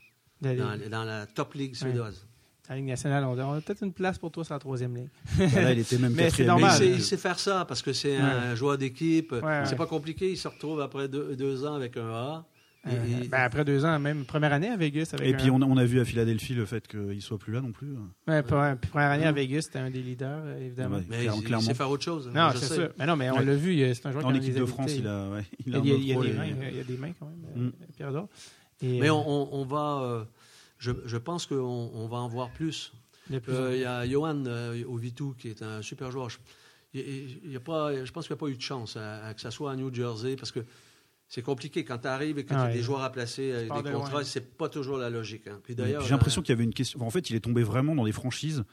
la 0.42 0.55
dans, 0.55 0.72
Ligue- 0.72 0.88
dans 0.88 1.05
la 1.05 1.26
top 1.26 1.55
ligue 1.55 1.74
suédoise. 1.74 2.26
la 2.68 2.76
Ligue 2.76 2.86
nationale, 2.86 3.24
on, 3.24 3.36
on 3.38 3.55
a 3.55 3.61
peut-être 3.61 3.82
une 3.82 3.92
place 3.92 4.16
pour 4.18 4.30
toi 4.30 4.44
sur 4.44 4.55
la 4.55 4.61
troisième 4.61 4.94
ligne. 4.96 5.09
Là, 5.38 5.72
il 5.72 5.80
était 5.80 5.98
même 5.98 6.12
Mais 6.14 6.24
c'est 6.30 6.44
quatrième 6.44 6.46
normal. 6.48 6.76
Mais 6.80 6.86
il 6.86 6.90
sait, 6.92 6.96
il 6.98 7.03
sait 7.03 7.16
faire 7.16 7.38
ça 7.38 7.64
parce 7.66 7.82
que 7.82 7.92
c'est 7.92 8.16
Ouais. 8.16 8.22
un 8.22 8.55
joueur 8.55 8.78
d'équipe. 8.78 9.32
Ouais, 9.32 9.40
c'est 9.64 9.70
ouais. 9.72 9.76
pas 9.76 9.86
compliqué. 9.86 10.30
Il 10.30 10.36
se 10.36 10.46
retrouve 10.48 10.80
après 10.80 11.09
deux, 11.09 11.34
deux 11.36 11.64
ans 11.66 11.74
avec 11.74 11.96
un 11.96 12.09
A. 12.09 12.46
Et- 12.87 12.89
Euh, 12.89 13.24
et- 13.24 13.28
ben, 13.28 13.41
après 13.41 13.62
deux 13.64 13.85
ans, 13.85 13.99
même 13.99 14.24
première 14.24 14.55
année 14.55 14.68
à 14.70 14.76
Vegas. 14.76 15.11
Avec 15.12 15.26
Et 15.28 15.35
un- 15.35 15.37
puis 15.37 15.51
on 15.51 15.61
a, 15.61 15.66
on 15.66 15.76
a 15.76 15.85
vu 15.85 16.01
à 16.01 16.05
Philadelphie 16.07 16.55
le 16.55 16.64
fait 16.64 16.89
qu'il 16.89 17.20
soit 17.20 17.37
plus 17.39 17.53
là 17.53 17.61
non 17.61 17.72
plus. 17.72 17.93
Ouais, 18.26 18.43
première 18.43 19.11
année 19.11 19.26
à 19.26 19.33
Vegas, 19.33 19.62
c'était 19.62 19.81
un 19.81 19.91
des 19.91 20.01
leaders, 20.03 20.41
euh, 20.45 20.64
évidemment. 20.64 20.97
Ouais. 20.97 21.05
mais 21.11 21.26
Clairement, 21.26 21.59
il, 21.61 21.66
sait 21.66 21.74
faire 21.74 21.91
autre 21.91 22.05
chose. 22.05 22.31
Non, 22.35 22.51
je 22.55 22.59
c'est 22.59 22.74
sûr. 22.74 22.89
Mais 22.99 23.05
non, 23.05 23.16
mais 23.16 23.28
on 23.31 23.37
Ouais. 23.37 23.45
l'a 23.45 23.55
vu, 23.55 23.74
il- 23.74 23.95
c'est 23.95 24.07
un 24.07 24.12
joueur 24.12 24.24
En 24.24 24.31
qui 24.31 24.39
a 24.39 24.41
équipe 24.41 24.55
de. 24.55 24.64
France, 24.64 24.93
il 24.97 25.07
a, 25.07 25.28
ouais, 25.28 25.45
il 25.66 25.72
y 25.72 25.74
a 25.74 25.78
a, 25.78 25.81
un 25.81 25.85
il 25.85 25.89
y 25.89 25.91
a- 25.91 25.95
autre 25.95 26.03
il 26.03 26.09
y 26.09 26.12
a 26.12 26.14
rôle 26.16 26.26
des 26.26 26.33
mains, 26.33 26.47
il 26.70 26.76
y 26.76 26.81
a 26.81 26.85
des 26.85 26.97
mains 26.97 27.12
quand 27.18 27.26
même, 27.26 27.45
euh, 27.57 27.68
Mm. 27.68 27.72
Pierre. 27.97 28.24
Et, 28.83 28.99
Mais 29.01 29.11
euh, 29.11 29.12
on, 29.14 29.64
va. 29.66 30.01
euh, 30.03 30.24
je, 30.78 30.93
je 31.05 31.16
pense 31.18 31.45
qu'on 31.45 31.57
on 31.93 32.07
va 32.09 32.16
en 32.16 32.28
voir 32.28 32.51
plus. 32.51 32.95
Euh. 33.51 33.72
Il 33.74 33.81
y 33.83 33.85
a 33.85 34.07
Johan 34.09 34.43
euh, 34.47 34.83
Ovitu 34.89 35.35
qui 35.39 35.49
est 35.49 35.62
un 35.62 35.83
super 35.83 36.11
joueur. 36.11 36.31
Je, 36.31 36.39
y 36.99 37.55
a 37.57 37.61
pas, 37.61 38.05
je 38.05 38.11
pense 38.11 38.26
qu'il 38.26 38.35
n'y 38.35 38.39
a 38.39 38.41
pas 38.41 38.49
eu 38.49 38.57
de 38.57 38.62
chance 38.62 38.97
à, 38.97 39.26
à 39.26 39.35
que 39.35 39.41
ça 39.43 39.51
soit 39.51 39.70
à 39.70 39.76
New 39.76 39.95
Jersey 39.95 40.35
parce 40.37 40.51
que 40.51 40.61
c'est 41.33 41.43
compliqué 41.43 41.85
quand 41.85 41.99
tu 41.99 42.09
arrives 42.09 42.39
et 42.39 42.43
que 42.45 42.49
tu 42.49 42.55
Ah 42.55 42.64
as 42.64 42.66
ouais. 42.66 42.72
des 42.74 42.83
joueurs 42.83 43.03
à 43.03 43.11
placer, 43.12 43.53
euh, 43.53 43.62
des 43.62 43.91
contrats, 43.93 44.24
c'est 44.24 44.57
pas 44.59 44.68
toujours 44.68 44.99
la 44.99 45.09
logique. 45.11 45.47
hein. 45.47 45.61
Puis 45.62 45.76
d'ailleurs, 45.76 46.03
J'ai 46.03 46.11
l'impression 46.11 46.41
euh, 46.41 46.45
qu'il 46.45 46.53
y 46.53 46.57
avait 46.57 46.64
une 46.64 46.74
question. 46.74 46.99
enfin, 46.99 47.07
en 47.07 47.11
fait, 47.11 47.31
il 47.31 47.37
est 47.37 47.41
tombé 47.41 47.62
vraiment 47.62 47.95
dans 47.95 48.05
des 48.05 48.11
franchises 48.12 48.64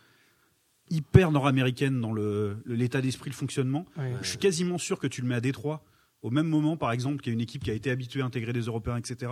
hyper 0.89 1.31
nord-américaines 1.31 2.01
dans 2.01 2.13
le- 2.13 2.57
l'état 2.65 2.99
d'esprit, 2.99 3.29
le 3.29 3.35
fonctionnement. 3.35 3.85
Ouais. 3.95 4.11
Je 4.23 4.29
suis 4.29 4.37
quasiment 4.39 4.77
sûr 4.79 4.97
que 4.99 5.05
tu 5.07 5.21
le 5.21 5.27
mets 5.27 5.35
à 5.35 5.41
Détroit, 5.41 5.83
au 6.23 6.31
même 6.31 6.47
moment, 6.47 6.77
par 6.77 6.91
exemple, 6.91 7.21
qu'il 7.21 7.31
y 7.31 7.33
a 7.33 7.35
une 7.35 7.41
équipe 7.41 7.63
qui 7.63 7.69
a 7.69 7.75
été 7.75 7.91
habituée 7.91 8.21
à 8.21 8.25
intégrer 8.25 8.53
des 8.53 8.61
Européens, 8.61 8.97
etc. 8.97 9.31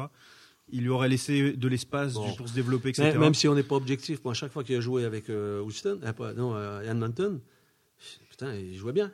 Il 0.70 0.82
lui 0.84 0.90
aurait 0.90 1.10
laissé 1.10 1.54
de 1.54 1.68
l'espace 1.68 2.14
Bon. 2.14 2.32
pour 2.36 2.48
se 2.48 2.54
développer, 2.54 2.90
etc. 2.90 3.10
même, 3.12 3.20
même 3.22 3.34
si 3.34 3.48
on 3.48 3.56
n'est 3.56 3.64
pas 3.64 3.76
objectif, 3.76 4.24
moi, 4.24 4.34
chaque 4.36 4.52
fois 4.52 4.64
qu'il 4.64 4.76
a 4.76 4.82
joué 4.82 5.04
avec 5.04 5.30
euh, 5.32 5.62
Houston, 5.62 6.00
euh, 6.04 6.14
pas- 6.14 6.34
non, 6.34 6.56
euh, 6.56 6.82
Edmonton, 6.82 7.40
putain, 8.30 8.54
il 8.56 8.76
jouait 8.76 8.94
bien. 8.94 9.12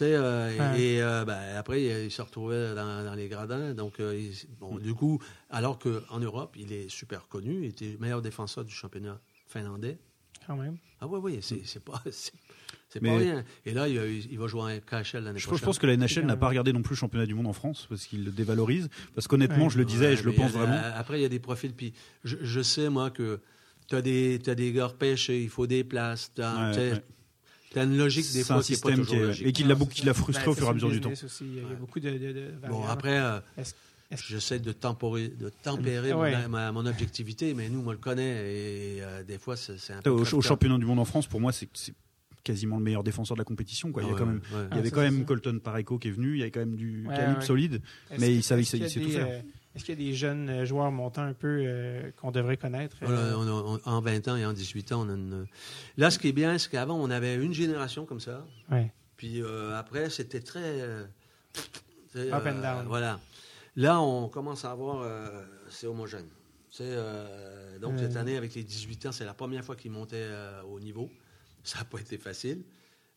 Tu 0.00 0.06
sais, 0.06 0.14
euh, 0.14 0.50
et- 0.50 0.58
Ouais. 0.58 0.80
et 0.80 1.02
euh, 1.02 1.26
ben, 1.26 1.38
après, 1.58 1.82
il 1.82 2.10
se 2.10 2.22
retrouvait 2.22 2.74
dans, 2.74 3.04
dans 3.04 3.14
les 3.14 3.28
gradins. 3.28 3.74
Donc, 3.74 4.00
euh, 4.00 4.18
il- 4.18 4.34
bon, 4.58 4.78
du 4.78 4.94
coup, 4.94 5.20
alors 5.50 5.78
qu'en 5.78 6.18
Europe, 6.18 6.56
il 6.58 6.72
est 6.72 6.88
super 6.88 7.28
connu, 7.28 7.58
il 7.58 7.64
était 7.66 7.98
meilleur 8.00 8.22
défenseur 8.22 8.64
du 8.64 8.72
championnat 8.72 9.20
finlandais. 9.46 9.98
Quand 10.46 10.56
même. 10.56 10.78
Ah 11.02 11.06
oui, 11.06 11.20
oui, 11.22 11.38
c'est 11.66 11.84
pas, 11.84 12.02
Mais- 13.02 13.10
pas 13.10 13.16
rien. 13.18 13.44
Et 13.66 13.74
là, 13.74 13.88
il, 13.88 14.38
va 14.38 14.46
jouer 14.46 14.62
en 14.62 14.80
KHL 14.80 15.22
l'année 15.22 15.38
Je, 15.38 15.42
je 15.42 15.48
prochaine. 15.48 15.66
pense 15.66 15.78
que 15.78 15.86
la 15.86 15.98
NHL 15.98 16.24
n'a 16.24 16.36
pas 16.38 16.48
regardé 16.48 16.72
non 16.72 16.80
plus 16.80 16.94
le 16.94 16.98
championnat 17.00 17.26
du 17.26 17.34
monde 17.34 17.46
en 17.48 17.52
France 17.52 17.84
parce 17.90 18.06
qu'il 18.06 18.24
le 18.24 18.30
dévalorise. 18.30 18.88
Parce 19.14 19.28
qu'honnêtement, 19.28 19.64
Ouais. 19.64 19.70
je 19.70 19.76
le 19.76 19.84
disais 19.84 20.14
et 20.14 20.16
je 20.16 20.24
le 20.24 20.32
pense 20.32 20.54
a- 20.54 20.58
vraiment. 20.64 20.80
Après, 20.94 21.18
il 21.18 21.22
y 21.22 21.26
a 21.26 21.28
des 21.28 21.40
profils. 21.40 21.74
Puis 21.74 21.92
je, 22.24 22.38
je 22.40 22.60
sais, 22.62 22.88
moi, 22.88 23.10
que 23.10 23.40
tu 23.86 23.96
as 23.96 24.00
des, 24.02 24.38
t'as 24.42 24.54
des 24.54 24.72
gars 24.72 24.86
repêchés, 24.86 25.42
il 25.42 25.50
faut 25.50 25.66
des 25.66 25.84
places. 25.84 26.32
Tu 26.34 26.40
as, 26.40 26.72
Ouais. 27.76 27.84
une 27.84 27.96
logique 27.96 28.24
des 28.24 28.38
C'est 28.40 28.44
fois 28.44 28.56
un 28.56 28.62
qui 28.62 28.72
n'est 28.72 28.78
pas 28.78 28.90
toujours 28.90 29.06
qui 29.06 29.14
est- 29.14 29.18
logique. 29.26 29.46
et 29.46 29.52
qui 29.52 29.62
l'a 29.64 29.74
beaucoup- 29.74 29.92
qui 29.92 30.04
l'a 30.06 30.14
frustré 30.14 30.44
Ben, 30.44 30.50
au 30.50 30.54
fur 30.54 30.66
et 30.66 30.70
à 30.70 30.74
mesure 30.74 30.90
du 30.90 31.00
temps. 31.00 31.10
business 31.10 31.30
aussi. 31.32 31.44
Il 31.44 31.54
y 31.56 31.60
a 31.60 31.68
Ouais. 31.68 31.74
beaucoup 31.76 32.00
de, 32.00 32.10
de, 32.10 32.32
de 32.32 32.52
Bon, 32.68 32.84
après, 32.84 33.18
euh, 33.18 33.38
j'essaie 34.28 34.58
de, 34.58 34.72
temporer, 34.72 35.28
de 35.28 35.50
tempérer 35.62 36.10
Ah 36.10 36.14
mon- 36.16 36.22
ouais. 36.22 36.48
ma, 36.48 36.72
mon 36.72 36.84
objectivité, 36.86 37.54
mais 37.54 37.68
nous, 37.68 37.82
on 37.86 37.92
le 37.92 37.98
connaît. 37.98 38.52
Et 38.52 39.02
euh, 39.02 39.22
des 39.22 39.38
fois, 39.38 39.56
c'est, 39.56 39.74
un 39.92 40.02
peu. 40.02 40.10
Au, 40.10 40.24
championnat 40.42 40.78
du 40.78 40.84
monde 40.84 40.98
en 40.98 41.04
France, 41.04 41.26
pour 41.26 41.40
moi, 41.40 41.52
c'est 41.52 41.68
quasiment 42.42 42.78
le 42.78 42.82
meilleur 42.82 43.04
défenseur 43.04 43.36
de 43.36 43.40
la 43.40 43.44
compétition. 43.44 43.92
Quoi. 43.92 44.02
Il 44.02 44.06
y 44.06 44.08
a 44.08 44.12
Ouais, 44.14 44.18
quand 44.18 44.26
même, 44.26 44.36
ouais. 44.52 44.66
il 44.70 44.74
y 44.74 44.76
Ah, 44.76 44.78
avait 44.78 44.90
quand 44.90 45.02
même. 45.02 45.24
Colton 45.24 45.58
Pareco 45.62 45.98
qui 45.98 46.08
est 46.08 46.12
venu. 46.12 46.32
Il 46.34 46.38
y 46.38 46.42
avait 46.42 46.50
quand 46.50 46.60
même 46.60 46.74
du 46.76 47.06
calibre 47.08 47.42
solide. 47.42 47.82
Mais 48.18 48.34
il 48.34 48.42
savait- 48.42 48.62
il 48.62 48.66
sait 48.66 48.78
tout 48.78 49.10
faire. 49.10 49.42
Est-ce 49.74 49.84
qu'il 49.84 49.98
y 50.00 50.02
a 50.02 50.10
des 50.10 50.14
jeunes 50.16 50.48
euh, 50.48 50.64
joueurs 50.64 50.90
montants 50.90 51.22
un 51.22 51.32
peu 51.32 51.62
euh, 51.64 52.10
qu'on 52.20 52.30
devrait 52.32 52.56
connaître? 52.56 52.96
Euh, 53.02 53.34
on 53.36 53.46
a- 53.46 53.50
on- 53.50 53.80
en 53.84 54.00
20 54.00 54.26
ans 54.28 54.36
et 54.36 54.44
en 54.44 54.52
18 54.52 54.92
ans, 54.92 55.06
on 55.06 55.08
a 55.10 55.14
une... 55.14 55.46
Là, 55.96 56.10
ce 56.10 56.18
qui 56.18 56.28
est 56.28 56.32
bien, 56.32 56.58
c'est 56.58 56.70
qu'avant, 56.70 56.96
on 56.96 57.08
avait 57.10 57.36
une 57.36 57.54
génération 57.54 58.04
comme 58.06 58.20
ça. 58.20 58.46
ouais. 58.70 58.92
Puis 59.16 59.42
euh, 59.42 59.78
après, 59.78 60.08
c'était 60.08 60.40
très. 60.40 60.80
Up 62.16 62.42
and 62.46 62.60
down. 62.62 62.86
Voilà. 62.86 63.20
Là, 63.76 64.00
on 64.00 64.28
commence 64.28 64.64
à 64.64 64.70
avoir. 64.72 65.06
c'est 65.68 65.86
homogène. 65.86 66.26
Donc, 67.80 67.98
cette 67.98 68.16
année, 68.16 68.36
avec 68.36 68.54
les 68.54 68.64
18 68.64 69.06
ans, 69.06 69.12
c'est 69.12 69.24
la 69.26 69.34
première 69.34 69.64
fois 69.64 69.76
qu'ils 69.76 69.90
montaient 69.90 70.28
au 70.68 70.80
niveau. 70.80 71.10
Ça 71.62 71.78
n'a 71.80 71.84
pas 71.84 71.98
été 72.00 72.16
facile. 72.16 72.62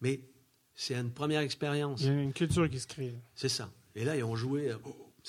Mais 0.02 0.20
c'est 0.76 0.96
une 0.96 1.12
première 1.12 1.40
expérience. 1.42 2.02
Il 2.02 2.08
y 2.08 2.10
a 2.10 2.22
une 2.22 2.34
culture 2.34 2.70
qui 2.70 2.80
se 2.80 2.88
crée. 2.88 3.16
C'est 3.34 3.48
ça. 3.50 3.70
Et 3.96 4.04
là, 4.04 4.18
ils 4.18 4.24
ont 4.24 4.36
joué. 4.36 4.72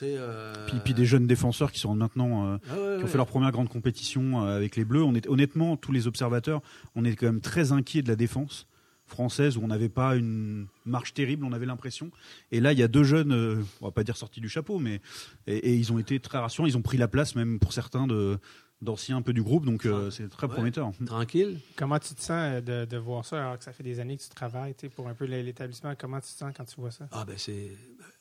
Euh, 0.03 0.53
Puis, 0.67 0.79
puis 0.85 0.95
des 0.95 1.07
jeunes 1.07 1.27
défenseurs 1.27 1.73
qui 1.73 1.81
sont 1.81 1.95
maintenant. 1.95 2.55
euh, 2.55 2.59
ah 2.69 2.73
ouais, 2.73 2.77
qui 2.77 2.83
ont 2.83 3.03
ouais. 3.03 3.07
fait 3.07 3.17
leur 3.19 3.27
première 3.27 3.51
grande 3.53 3.69
compétition 3.69 4.45
euh, 4.45 4.57
avec 4.57 4.77
les 4.77 4.85
Bleus. 4.85 5.03
On 5.03 5.15
est, 5.15 5.27
honnêtement, 5.29 5.77
tous 5.77 5.93
les 5.93 6.07
observateurs, 6.07 6.61
on 6.95 7.05
est 7.05 7.15
quand 7.17 7.27
même 7.27 7.41
très 7.41 7.73
inquiets 7.73 8.03
de 8.03 8.09
la 8.09 8.17
défense 8.17 8.67
française 9.07 9.59
où 9.59 9.61
on 9.63 9.67
n'avait 9.67 9.91
pas 9.91 10.17
une 10.17 10.67
marche 10.87 11.13
terrible, 11.13 11.45
on 11.45 11.53
avait 11.53 11.67
l'impression. 11.67 12.11
Et 12.53 12.61
là, 12.61 12.73
il 12.73 12.79
y 12.79 12.83
a 12.83 12.89
deux 12.89 13.05
jeunes, 13.05 13.33
euh, 13.33 13.63
on 13.83 13.87
va 13.87 13.93
pas 13.93 14.03
dire 14.03 14.17
sortis 14.17 14.41
du 14.41 14.49
chapeau, 14.49 14.79
mais 14.79 15.01
et, 15.47 15.57
et 15.59 15.75
ils 15.75 15.93
ont 15.93 15.99
été 15.99 16.19
très 16.21 16.39
rassurants. 16.39 16.67
Ils 16.67 16.77
ont 16.79 16.83
pris 16.83 16.97
la 16.97 17.07
place 17.07 17.37
même 17.37 17.59
pour 17.59 17.75
certains 17.75 18.07
de 18.07 18.39
d'anciens 18.83 19.17
un 19.17 19.23
peu 19.23 19.33
du 19.33 19.43
groupe, 19.43 19.65
donc 19.65 19.87
euh, 19.87 20.11
c'est 20.11 20.29
très 20.29 20.47
Ouais. 20.47 20.53
prometteur. 20.55 20.91
Tranquille. 21.07 21.59
Comment 21.77 21.99
tu 21.99 22.15
te 22.15 22.21
sens 22.21 22.31
euh, 22.33 22.61
de, 22.61 22.85
de 22.85 22.97
voir 22.99 23.25
ça 23.25 23.41
alors 23.43 23.59
que 23.59 23.65
ça 23.65 23.73
fait 23.73 23.83
des 23.83 23.99
années 24.01 24.17
que 24.17 24.23
tu 24.23 24.29
travailles 24.29 24.75
tu 24.75 24.83
sais, 24.87 24.89
pour 24.91 25.09
un 25.09 25.15
peu 25.15 25.25
l'établissement? 25.25 25.95
Comment 25.99 26.19
tu 26.21 26.27
te 26.33 26.39
sens 26.39 26.53
quand 26.57 26.65
tu 26.65 26.79
vois 26.81 26.91
ça? 26.91 27.09
Ah 27.13 27.25
ben 27.27 27.37
c'est 27.39 27.71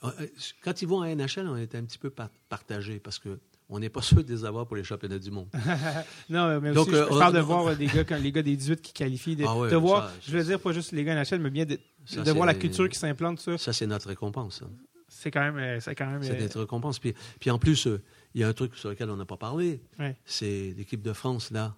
euh, 0.03 0.09
euh, 0.21 0.27
quand 0.63 0.81
ils 0.81 0.87
vont 0.87 1.01
à 1.01 1.13
NHL, 1.13 1.47
on 1.47 1.57
est 1.57 1.75
un 1.75 1.83
petit 1.83 1.97
peu 1.97 2.09
par- 2.09 2.29
partagé 2.49 2.99
parce 2.99 3.19
que 3.19 3.39
on 3.69 3.79
n'est 3.79 3.89
pas 3.89 4.01
sûr 4.03 4.23
de 4.23 4.31
les 4.31 4.45
avoir 4.45 4.65
pour 4.67 4.75
les 4.77 4.83
championnats 4.83 5.19
du 5.19 5.31
monde. 5.31 5.47
Non, 6.29 6.59
mais 6.61 6.69
aussi, 6.69 6.75
Donc, 6.75 6.89
je, 6.91 6.95
euh, 6.95 7.07
je 7.11 7.17
parle 7.19 7.33
de 7.33 7.39
voir 7.39 7.67
euh, 7.67 7.75
des 7.75 7.87
gars, 7.87 8.17
les 8.17 8.31
gars 8.31 8.43
des 8.43 8.55
18 8.55 8.81
qui 8.81 8.93
qualifient, 8.93 9.35
de, 9.35 9.45
Ah 9.47 9.57
ouais, 9.57 9.69
de 9.69 9.75
voir, 9.75 10.09
ça, 10.09 10.15
je 10.27 10.37
veux 10.37 10.43
dire, 10.43 10.59
pas 10.59 10.71
juste 10.71 10.91
les 10.93 11.03
gars 11.03 11.15
NHL, 11.15 11.39
mais 11.39 11.49
bien 11.49 11.65
de, 11.65 11.77
Ça, 12.05 12.21
de 12.21 12.31
voir 12.31 12.45
la 12.45 12.53
culture 12.53 12.87
qui 12.87 12.97
s'implante, 12.97 13.39
ça. 13.39 13.57
Ça 13.57 13.73
c'est 13.73 13.87
notre 13.87 14.07
récompense. 14.07 14.59
ça. 14.59 14.65
C'est 15.09 15.29
quand 15.29 15.51
même, 15.51 15.79
c'est 15.79 15.93
quand 15.95 16.09
même. 16.09 16.23
C'est 16.23 16.37
euh, 16.37 16.41
notre 16.41 16.59
récompense. 16.61 16.97
Puis, 16.99 17.13
puis 17.39 17.51
en 17.51 17.59
plus, 17.59 17.85
euh, 17.87 18.01
il 18.35 18.41
y 18.41 18.43
a 18.43 18.47
un 18.47 18.53
truc 18.53 18.75
sur 18.75 18.89
lequel 18.89 19.09
on 19.09 19.15
n'a 19.17 19.25
pas 19.25 19.37
parlé. 19.37 19.81
Ouais. 19.99 20.15
C'est 20.25 20.73
l'équipe 20.77 21.01
de 21.01 21.13
France 21.13 21.51
là, 21.51 21.75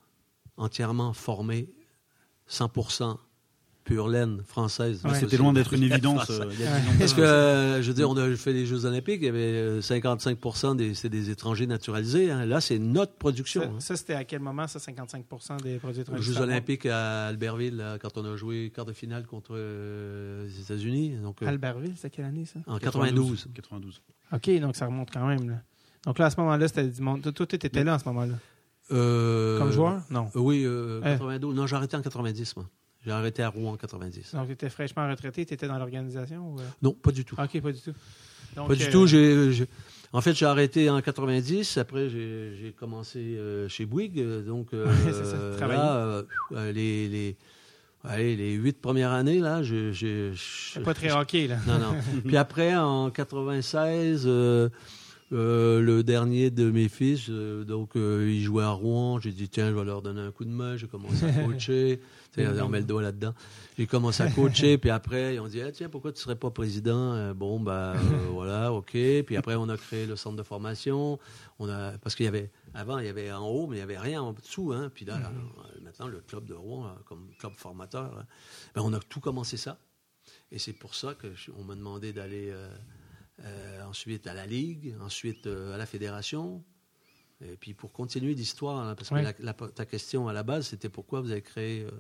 entièrement 0.58 1.14
formée, 1.14 1.70
100% 2.50 3.18
pure 3.84 4.08
laine 4.08 4.42
française. 4.48 5.04
Ouais. 5.06 5.14
C'était 5.20 5.38
loin 5.38 5.54
d'être 5.54 5.74
une 5.74 5.84
évidence 5.84 6.32
euh, 6.32 6.50
il 6.54 6.60
y 6.60 6.64
a 6.66 6.80
10 6.80 6.88
ans. 6.88 6.92
Parce 6.98 7.14
que, 7.14 7.22
euh, 7.22 7.82
je 7.84 7.88
veux 7.88 7.94
dire, 7.94 8.10
on 8.10 8.18
a 8.18 8.36
fait 8.36 8.52
les 8.52 8.66
Jeux 8.66 8.86
Olympiques, 8.86 9.20
il 9.22 9.26
y 9.26 9.30
avait 9.30 9.40
euh, 9.40 9.80
55% 9.80 10.76
des, 10.76 10.96
c'est 10.96 11.10
des 11.10 11.30
étrangers 11.30 11.68
naturalisés. 11.68 12.32
hein. 12.32 12.46
Là, 12.48 12.62
c'est 12.62 12.80
notre 12.80 13.14
production. 13.14 13.62
ça, 13.62 13.68
hein. 13.68 13.80
ça, 13.80 13.96
c'était 13.96 14.16
à 14.16 14.24
quel 14.24 14.40
moment, 14.40 14.68
ça, 14.68 14.80
55% 14.80 15.62
des 15.62 15.78
produits 15.78 16.02
étrangers? 16.02 16.24
Jeux 16.24 16.34
Ça 16.34 16.40
remonte- 16.40 16.52
Olympiques 16.54 16.88
à 16.88 17.28
Albertville, 17.28 17.76
là, 17.78 18.00
quand 18.00 18.18
on 18.18 18.26
a 18.26 18.36
joué 18.36 18.72
quart 18.74 18.86
de 18.86 18.94
finale 18.94 19.28
contre 19.28 19.52
euh, 19.54 20.46
les 20.48 20.62
États-Unis. 20.62 21.18
Donc, 21.22 21.44
euh, 21.44 21.48
Albertville, 21.48 21.94
c'est 21.96 22.10
quelle 22.10 22.26
année, 22.26 22.46
ça? 22.46 22.60
en 22.66 22.80
92. 22.80 23.50
92. 23.54 24.02
OK, 24.34 24.50
donc 24.62 24.76
ça 24.76 24.88
remonte 24.88 25.12
quand 25.12 25.28
même. 25.28 25.48
Là. 25.48 25.62
Donc 26.06 26.20
là, 26.20 26.26
à 26.26 26.30
ce 26.30 26.40
moment-là, 26.40 26.68
c'était 26.68 26.84
du 26.88 27.02
monde. 27.02 27.22
Toi, 27.22 27.32
toi, 27.32 27.46
tu 27.48 27.56
étais 27.56 27.84
là 27.84 27.96
à 27.96 28.00
ce 28.00 28.06
moment-là? 28.06 28.36
Euh, 28.92 29.58
Comme 29.58 29.72
joueur? 29.72 30.02
Non. 30.10 30.30
euh, 30.36 30.40
Oui, 30.40 30.64
euh, 30.66 31.00
Eh. 31.04 31.12
92. 31.18 31.56
Non, 31.56 31.66
j'ai 31.68 31.76
arrêté 31.76 31.98
en 31.98 32.02
90, 32.02 32.56
moi. 32.58 32.66
J'ai 33.04 33.12
arrêté 33.12 33.44
à 33.44 33.50
Rouen 33.50 33.74
en 33.74 33.78
90. 33.78 34.34
Donc, 34.36 34.48
tu 34.48 34.54
étais 34.54 34.70
fraîchement 34.70 35.08
retraité, 35.10 35.46
tu 35.46 35.54
étais 35.54 35.68
dans 35.68 35.78
l'organisation? 35.78 36.54
Ou... 36.54 36.58
Non, 36.82 36.94
pas 36.94 37.12
du 37.12 37.26
tout. 37.26 37.36
OK, 37.40 37.62
pas 37.62 37.72
du 37.72 37.80
tout. 37.82 37.94
Donc, 38.56 38.68
pas 38.68 38.76
du 38.76 38.90
tout. 38.90 39.06
En 40.14 40.22
fait, 40.22 40.34
j'ai 40.34 40.46
arrêté 40.46 40.90
en 40.90 41.02
90. 41.02 41.78
Après, 41.78 42.10
j'ai, 42.10 42.74
commencé 42.78 43.38
chez 43.68 43.86
Bouygues. 43.86 44.46
Donc, 44.46 44.70
ça, 45.60 45.68
là, 45.68 46.22
les, 46.72 47.08
les, 47.08 47.38
allez, 48.04 48.36
les 48.36 48.54
huit 48.54 48.80
premières 48.80 49.12
années, 49.12 49.40
là, 49.40 49.62
j'ai- 49.64 49.92
C'est 50.74 50.84
pas 50.84 50.94
très 50.94 51.12
hockey, 51.12 51.48
là. 51.48 51.58
Non, 51.68 51.80
non. 51.80 51.96
Puis 52.26 52.38
après, 52.38 52.76
en 52.76 53.10
96, 53.12 54.24
euh, 54.26 54.70
euh, 55.32 55.82
le 55.82 56.04
dernier 56.04 56.52
de 56.52 56.70
mes 56.70 56.88
fils, 56.88 57.28
euh, 57.30 57.64
donc 57.64 57.96
euh, 57.96 58.30
il 58.30 58.42
jouait 58.44 58.64
à 58.64 58.70
Rouen. 58.70 59.20
J'ai 59.20 59.32
dit, 59.32 59.50
tiens, 59.50 59.70
je 59.72 59.76
vais 59.76 59.84
leur 59.84 60.02
donner 60.04 60.22
un 60.22 60.32
coup 60.32 60.46
de 60.46 60.52
main. 60.52 60.78
J'ai 60.78 60.88
commencé 60.88 61.26
à 61.26 61.32
coacher. 61.46 62.00
on 62.38 62.70
met 62.70 62.80
le 62.80 62.86
doigt 62.86 63.02
là-dedans. 63.02 63.34
J'ai 63.78 63.88
commencé 63.88 64.22
à 64.22 64.30
coacher. 64.30 64.78
puis 64.78 64.92
après, 64.92 65.36
ils 65.36 65.40
ont 65.40 65.48
dit, 65.48 65.62
ah, 65.62 65.72
tiens, 65.72 65.90
pourquoi 65.90 66.12
tu 66.12 66.22
serais 66.22 66.36
pas 66.36 66.52
président? 66.52 67.14
Euh, 67.14 67.34
Bon, 67.34 67.60
bah 67.60 67.96
voilà, 68.32 68.72
OK. 68.72 68.92
Puis 68.92 69.36
après, 69.36 69.56
on 69.56 69.68
a 69.70 69.78
créé 69.78 70.06
le 70.06 70.16
centre 70.16 70.36
de 70.38 70.44
formation. 70.44 71.18
On 71.58 71.70
a, 71.70 71.98
parce 71.98 72.14
qu'il 72.16 72.26
y 72.26 72.30
avait, 72.30 72.52
avant, 72.76 73.00
il 73.00 73.06
y 73.06 73.10
avait 73.10 73.32
en 73.32 73.48
haut, 73.48 73.66
mais 73.68 73.78
il 73.78 73.80
n'y 73.80 73.84
avait 73.84 73.98
rien 73.98 74.22
en 74.22 74.32
dessous. 74.34 74.74
Hein. 74.74 74.92
Puis 74.94 75.06
là, 75.06 75.18
là, 75.20 75.32
maintenant, 75.84 76.08
le 76.08 76.20
club 76.20 76.46
de 76.46 76.54
Rouen, 76.54 76.86
là, 76.86 76.98
comme 77.06 77.30
club 77.40 77.54
formateur, 77.58 78.14
là, 78.16 78.26
ben, 78.76 78.82
on 78.86 78.94
a 78.94 79.00
tout 79.00 79.20
commencé 79.22 79.58
ça. 79.58 79.80
Et 80.52 80.60
c'est 80.60 80.74
pour 80.74 80.94
ça 80.94 81.16
que 81.16 81.34
je- 81.34 81.50
on 81.58 81.64
m'a 81.64 81.76
demandé 81.76 82.14
d'aller 82.14 82.54
euh, 83.44 83.84
ensuite 83.84 84.28
à 84.28 84.34
la 84.34 84.46
Ligue, 84.46 84.96
ensuite 85.02 85.48
euh, 85.48 85.76
à 85.76 85.78
la 85.78 85.86
Fédération. 85.86 86.64
Et 87.42 87.58
puis 87.58 87.74
pour 87.74 87.92
continuer 87.92 88.34
l'histoire, 88.34 88.80
hein, 88.80 88.96
parce 88.96 89.10
que 89.10 89.16
Ouais. 89.16 89.24
la- 89.24 89.34
la- 89.40 89.54
ta 89.54 89.86
question 89.86 90.28
à 90.30 90.34
la 90.34 90.44
base, 90.44 90.68
c'était 90.68 90.88
pourquoi 90.90 91.20
vous 91.20 91.32
avez 91.32 91.42
créé 91.42 91.82
euh, 91.82 91.92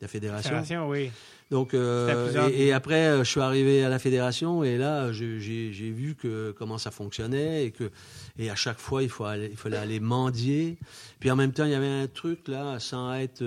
la 0.00 0.08
Fédération? 0.08 0.48
Fédération, 0.50 0.88
oui. 0.88 1.10
Donc, 1.50 1.74
et, 1.74 2.66
et 2.66 2.72
après, 2.72 3.18
je 3.18 3.24
suis 3.30 3.40
arrivé 3.40 3.84
à 3.84 3.88
la 3.90 3.98
fédération 3.98 4.64
et 4.64 4.78
là, 4.78 5.12
j'ai 5.12 5.90
vu 5.90 6.14
que 6.16 6.52
comment 6.52 6.78
ça 6.78 6.90
fonctionnait 6.90 7.66
et 7.66 7.70
que 7.70 7.90
et 8.38 8.48
à 8.50 8.54
chaque 8.56 8.78
fois, 8.78 9.02
il, 9.02 9.10
faut 9.10 9.24
aller- 9.24 9.50
il 9.50 9.56
fallait 9.56 9.76
aller 9.76 10.00
mendier. 10.00 10.78
Puis 11.20 11.30
en 11.30 11.36
même 11.36 11.52
temps, 11.52 11.66
il 11.66 11.70
y 11.72 11.74
avait 11.74 11.86
un 11.86 12.06
truc 12.08 12.48
là, 12.48 12.80
sans 12.80 13.12
être 13.14 13.44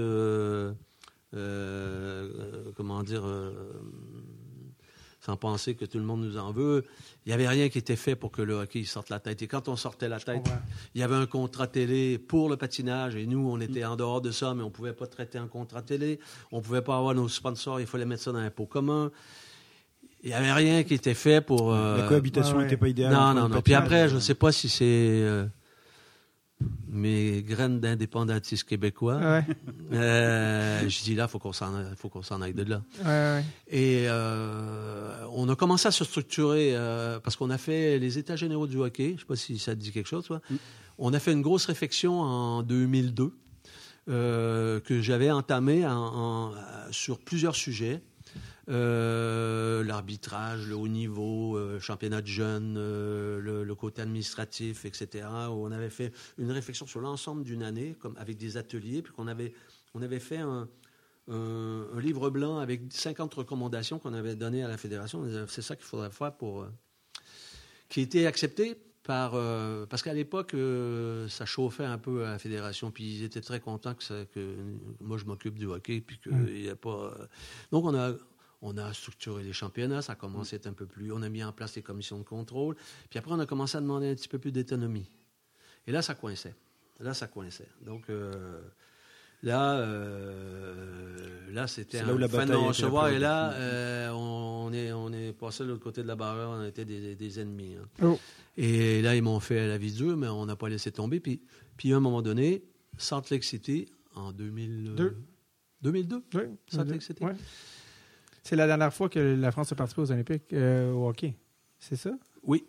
comment 2.75 3.03
dire, 3.03 3.23
sans 5.27 5.35
penser 5.35 5.75
que 5.75 5.83
tout 5.83 5.97
le 5.97 6.05
monde 6.05 6.21
nous 6.23 6.37
en 6.37 6.53
veut. 6.53 6.85
Il 7.25 7.29
n'y 7.29 7.33
avait 7.33 7.49
rien 7.49 7.67
qui 7.67 7.77
était 7.77 7.97
fait 7.97 8.15
pour 8.15 8.31
que 8.31 8.41
le 8.41 8.53
hockey 8.53 8.85
sorte 8.85 9.09
la 9.09 9.19
tête. 9.19 9.41
Et 9.41 9.47
quand 9.47 9.67
on 9.67 9.75
sortait 9.75 10.07
la 10.07 10.21
tête, 10.21 10.47
il 10.95 11.01
y 11.01 11.03
avait 11.03 11.15
un 11.15 11.25
contrat 11.25 11.67
télé 11.67 12.17
pour 12.17 12.47
le 12.49 12.55
patinage 12.55 13.17
et 13.17 13.25
nous, 13.27 13.45
on 13.49 13.59
était 13.59 13.83
en 13.83 13.97
dehors 13.97 14.21
de 14.21 14.31
ça, 14.31 14.53
mais 14.55 14.63
on 14.63 14.67
ne 14.67 14.71
pouvait 14.71 14.93
pas 14.93 15.05
traiter 15.05 15.37
un 15.37 15.47
contrat 15.47 15.81
télé. 15.81 16.19
On 16.53 16.57
ne 16.59 16.61
pouvait 16.61 16.81
pas 16.81 16.97
avoir 16.97 17.13
nos 17.13 17.27
sponsors, 17.27 17.81
il 17.81 17.87
fallait 17.87 18.05
mettre 18.05 18.23
ça 18.23 18.31
dans 18.31 18.37
un 18.39 18.49
pot 18.49 18.65
commun. 18.67 19.11
Il 20.23 20.29
n'y 20.29 20.33
avait 20.33 20.53
rien 20.53 20.83
qui 20.83 20.93
était 20.93 21.13
fait 21.13 21.41
pour. 21.41 21.73
euh, 21.73 21.97
La 21.97 22.07
cohabitation 22.07 22.59
n'était 22.59 22.71
ouais. 22.71 22.77
pas 22.77 22.87
idéale. 22.87 23.11
non, 23.13 23.33
non, 23.33 23.49
non. 23.49 23.61
Puis 23.61 23.73
patinage 23.73 23.83
après, 23.83 24.05
et- 24.05 24.09
je 24.09 24.15
ne 24.15 24.19
sais 24.21 24.33
pas 24.33 24.53
si 24.53 24.69
c'est. 24.69 24.85
euh, 24.85 25.45
mes 26.89 27.43
graines 27.43 27.79
d'indépendantisme 27.79 28.67
québécois. 28.67 29.17
Ouais, 29.17 29.45
Euh, 29.93 30.87
je 30.89 31.03
dis 31.03 31.15
là, 31.15 31.27
faut 31.27 31.39
qu'on 31.39 31.53
s'en, 31.53 31.71
faut 31.95 32.09
qu'on 32.09 32.21
s'en 32.23 32.41
aille 32.41 32.53
de 32.53 32.63
là. 32.63 32.81
ouais, 32.99 33.05
ouais. 33.05 33.45
Et 33.67 34.05
euh, 34.07 35.25
on 35.33 35.47
a 35.49 35.55
commencé 35.55 35.87
à 35.87 35.91
se 35.91 36.03
structurer 36.03 36.71
euh, 36.75 37.19
parce 37.19 37.35
qu'on 37.35 37.49
a 37.49 37.57
fait 37.57 37.99
les 37.99 38.17
États 38.17 38.35
généraux 38.35 38.67
du 38.67 38.77
hockey. 38.77 39.13
Je 39.15 39.21
sais 39.21 39.25
pas 39.27 39.35
si 39.35 39.59
ça 39.59 39.75
te 39.75 39.79
dit 39.79 39.91
quelque 39.91 40.07
chose, 40.09 40.25
toi. 40.25 40.41
On 40.97 41.13
a 41.13 41.19
fait 41.19 41.31
une 41.33 41.41
grosse 41.43 41.65
réflexion 41.65 42.19
en 42.21 42.63
2002 42.63 43.31
euh, 44.09 44.79
que 44.79 45.01
j'avais 45.01 45.29
entamée 45.31 45.85
en- 45.85 45.91
en- 45.91 46.51
sur 46.91 47.19
plusieurs 47.19 47.55
sujets. 47.55 48.01
Euh, 48.69 49.83
l'arbitrage, 49.83 50.67
le 50.67 50.75
haut 50.75 50.87
niveau, 50.89 51.55
euh, 51.57 51.79
championnat 51.79 52.21
de 52.21 52.27
jeunes, 52.27 52.75
euh, 52.77 53.39
le, 53.39 53.63
le 53.63 53.75
côté 53.75 54.01
administratif, 54.01 54.83
etc. 54.85 55.25
Où 55.49 55.65
on 55.65 55.71
avait 55.71 55.89
fait 55.89 56.11
une 56.37 56.51
réflexion 56.51 56.85
sur 56.85 56.99
l'ensemble 56.99 57.43
d'une 57.43 57.63
année, 57.63 57.95
comme 57.99 58.15
avec 58.17 58.37
des 58.37 58.57
ateliers, 58.57 59.01
puis 59.01 59.13
qu'on 59.13 59.27
avait, 59.27 59.53
on 59.93 60.01
avait 60.01 60.19
fait 60.19 60.37
un, 60.37 60.67
un- 61.29 61.85
un 61.95 61.99
livre 62.01 62.29
blanc 62.29 62.57
avec 62.59 62.81
50 62.89 63.33
recommandations 63.35 63.99
qu'on 63.99 64.13
avait 64.13 64.35
données 64.35 64.63
à 64.63 64.67
la 64.67 64.77
fédération. 64.77 65.23
C'est 65.47 65.61
ça 65.61 65.75
qu'il 65.75 65.85
faudrait 65.85 66.11
faire 66.11 66.33
pour, 66.33 66.63
euh, 66.63 66.67
qui 67.89 68.01
était 68.01 68.25
accepté 68.25 68.75
par, 69.03 69.31
euh, 69.35 69.85
parce 69.85 70.03
qu'à 70.03 70.13
l'époque, 70.13 70.53
euh, 70.53 71.29
ça 71.29 71.45
chauffait 71.45 71.85
un 71.85 71.97
peu 71.97 72.25
à 72.25 72.31
la 72.31 72.39
fédération, 72.39 72.91
puis 72.91 73.05
ils 73.05 73.23
étaient 73.23 73.39
très 73.39 73.61
contents 73.61 73.93
que, 73.95 74.03
ça- 74.03 74.25
que 74.35 74.55
moi 74.99 75.17
je 75.17 75.23
m'occupe 75.23 75.57
du 75.57 75.67
hockey, 75.67 76.01
puis 76.01 76.19
qu'il 76.19 76.33
Mm. 76.33 76.49
n'y 76.63 76.67
a 76.69 76.75
pas. 76.75 77.13
euh, 77.17 77.25
Donc 77.71 77.85
on 77.85 77.95
a, 77.95 78.11
on 78.61 78.77
a 78.77 78.91
structuré 78.93 79.43
les 79.43 79.53
championnats, 79.53 80.01
ça 80.01 80.13
a 80.13 80.15
commencé 80.15 80.55
à 80.55 80.57
être 80.57 80.67
un 80.67 80.73
peu 80.73 80.85
plus. 80.85 81.11
On 81.11 81.21
a 81.21 81.29
mis 81.29 81.43
en 81.43 81.51
place 81.51 81.75
les 81.75 81.81
commissions 81.83 82.17
de 82.17 82.23
contrôle, 82.23 82.75
puis 83.09 83.19
après 83.19 83.31
on 83.31 83.39
a 83.39 83.45
commencé 83.45 83.77
à 83.77 83.81
demander 83.81 84.09
un 84.09 84.15
petit 84.15 84.27
peu 84.27 84.39
plus 84.39 84.51
d'autonomie. 84.51 85.09
Et 85.85 85.91
là, 85.91 86.01
ça 86.01 86.15
coinçait. 86.15 86.55
Là, 86.99 87.13
ça 87.13 87.27
coinçait. 87.27 87.67
Donc 87.85 88.09
euh, 88.09 88.59
là, 89.43 89.77
euh, 89.77 91.51
là, 91.51 91.67
c'était 91.67 91.99
un 91.99 92.07
là 92.07 92.13
où 92.15 92.17
la 92.17 92.27
fin 92.27 92.45
de 92.45 92.53
recevoir. 92.53 93.09
Et 93.09 93.19
là, 93.19 93.51
euh, 93.53 94.09
on 94.11 94.71
est, 94.73 94.91
on 94.91 95.11
est 95.13 95.33
passé 95.33 95.63
de 95.63 95.69
l'autre 95.69 95.83
côté 95.83 96.01
de 96.01 96.07
la 96.07 96.15
barrière, 96.15 96.49
on 96.49 96.63
était 96.63 96.85
des, 96.85 97.15
des 97.15 97.39
ennemis. 97.39 97.75
hein. 97.75 97.87
Oh. 98.03 98.19
Et 98.57 99.01
là, 99.03 99.15
ils 99.15 99.21
m'ont 99.21 99.39
fait 99.39 99.67
la 99.67 99.77
vie 99.77 99.91
dure, 99.91 100.17
mais 100.17 100.27
on 100.27 100.45
n'a 100.45 100.55
pas 100.55 100.69
laissé 100.69 100.91
tomber. 100.91 101.19
Puis, 101.19 101.41
puis 101.77 101.93
à 101.93 101.97
un 101.97 101.99
moment 101.99 102.21
donné, 102.23 102.63
Salt 102.97 103.29
Lake 103.29 103.43
City, 103.43 103.87
en 104.15 104.31
2000, 104.31 104.95
Deux. 104.95 105.17
2002, 105.83 106.23
Oui, 106.33 106.41
Salt 106.67 106.85
Lake 106.89 107.03
City. 107.03 107.23
Ouais. 107.23 107.35
C'est 108.47 108.55
la 108.55 108.65
dernière 108.65 108.93
fois 108.93 109.09
que 109.09 109.19
la 109.19 109.51
France 109.51 109.73
a 109.73 109.75
participé 109.75 110.01
aux 110.03 110.11
Olympiques 110.13 110.53
euh, 110.53 110.93
au 110.93 111.09
hockey. 111.09 111.35
C'est 111.79 111.97
ça? 111.97 112.11
Oui. 112.43 112.63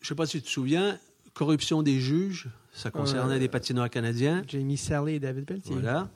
Je 0.00 0.06
ne 0.06 0.08
sais 0.08 0.14
pas 0.14 0.24
si 0.24 0.38
tu 0.38 0.44
te 0.44 0.48
souviens, 0.48 0.98
corruption 1.34 1.82
des 1.82 2.00
juges, 2.00 2.48
ça 2.72 2.90
concernait 2.90 3.34
Euh, 3.34 3.38
des 3.38 3.48
patineurs 3.48 3.90
canadiens. 3.90 4.42
Jamie 4.48 4.78
Sally 4.78 5.16
et 5.16 5.20
David 5.20 5.44
Pelletier. 5.44 5.74
Voilà. 5.74 6.08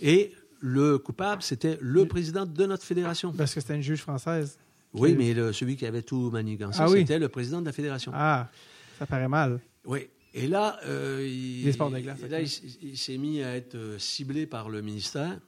Et 0.00 0.32
le 0.58 0.98
coupable, 0.98 1.42
c'était 1.42 1.78
le 1.80 2.06
président 2.08 2.44
de 2.44 2.66
notre 2.66 2.82
fédération. 2.82 3.32
Parce 3.32 3.54
que 3.54 3.60
c'était 3.60 3.76
une 3.76 3.82
juge 3.82 4.00
française. 4.00 4.58
Oui, 4.94 5.14
mais 5.16 5.32
le- 5.32 5.52
celui 5.52 5.76
qui 5.76 5.86
avait 5.86 6.02
tout 6.02 6.30
manigancé, 6.32 6.80
Ah 6.82 6.90
oui. 6.90 7.00
c'était 7.00 7.20
le 7.20 7.28
président 7.28 7.60
de 7.60 7.66
la 7.66 7.72
fédération. 7.72 8.10
Ah, 8.12 8.50
ça 8.98 9.06
paraît 9.06 9.28
mal. 9.28 9.60
Oui. 9.84 10.08
Et 10.34 10.48
là, 10.48 10.80
euh, 10.86 11.24
il, 11.24 11.62
Des 11.62 11.72
sports 11.72 11.90
de 11.92 12.00
glace, 12.00 12.18
et 12.24 12.28
là, 12.28 12.40
ok. 12.40 12.62
il, 12.82 12.98
s'est 12.98 13.16
mis 13.16 13.44
à 13.44 13.54
être 13.54 13.78
ciblé 13.98 14.46
par 14.46 14.68
le 14.70 14.82
ministère. 14.82 15.38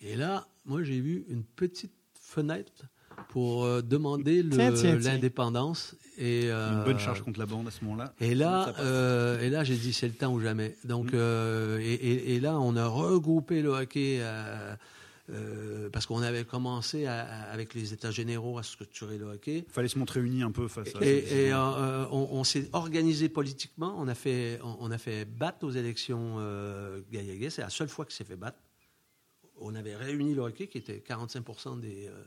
Et 0.00 0.14
là, 0.14 0.46
moi, 0.64 0.84
j'ai 0.84 1.00
vu 1.00 1.24
une 1.28 1.42
petite 1.42 1.92
fenêtre 2.30 2.84
pour 3.28 3.64
euh, 3.64 3.82
demander 3.82 4.42
l'indépendance. 4.42 5.94
Et, 6.18 6.44
euh, 6.50 6.72
Une 6.78 6.84
bonne 6.84 6.98
charge 6.98 7.22
contre 7.22 7.38
la 7.38 7.46
bande 7.46 7.66
à 7.68 7.70
ce 7.70 7.82
moment-là. 7.84 8.12
Et 8.20 8.34
là, 8.34 8.74
euh, 8.80 9.40
et 9.40 9.50
là, 9.50 9.64
j'ai 9.64 9.76
dit 9.76 9.92
c'est 9.92 10.08
le 10.08 10.14
temps 10.14 10.32
ou 10.32 10.40
jamais. 10.40 10.76
Donc, 10.84 11.06
Mm. 11.12 11.16
euh, 11.16 11.78
et, 11.80 11.92
et- 11.94 12.34
et 12.34 12.40
là, 12.40 12.58
on 12.58 12.76
a 12.76 12.86
regroupé 12.86 13.62
le 13.62 13.70
hockey 13.70 14.20
parce 15.92 16.06
qu'on 16.06 16.22
avait 16.22 16.44
commencé 16.44 17.06
à- 17.06 17.20
à- 17.22 17.42
avec 17.52 17.74
les 17.74 17.92
États 17.92 18.10
généraux 18.10 18.58
à 18.58 18.62
structurer 18.64 19.16
le 19.16 19.26
hockey. 19.26 19.64
fallait 19.70 19.88
se 19.88 19.98
montrer 19.98 20.20
unis 20.20 20.42
un 20.42 20.50
peu 20.50 20.66
face 20.68 20.94
à. 20.96 21.04
Et, 21.04 21.46
et, 21.48 21.54
on, 21.54 22.28
on 22.32 22.44
s'est 22.44 22.68
organisé 22.72 23.28
politiquement. 23.28 23.94
On 23.98 24.08
a 24.08 24.14
fait, 24.14 24.58
on, 24.64 24.76
on 24.80 24.90
a 24.90 24.98
fait 24.98 25.24
battre 25.24 25.64
aux 25.66 25.70
élections 25.70 26.36
euh. 26.38 27.00
C'est 27.48 27.58
la 27.62 27.70
seule 27.70 27.88
fois 27.88 28.04
qu'il 28.04 28.14
s'est 28.14 28.24
fait 28.24 28.36
battre. 28.36 28.58
On 29.60 29.74
avait 29.74 29.96
réuni 29.96 30.34
le 30.34 30.42
hockey, 30.42 30.66
qui 30.66 30.78
était 30.78 31.00
45 31.00 31.78
des, 31.80 32.08
euh, 32.08 32.24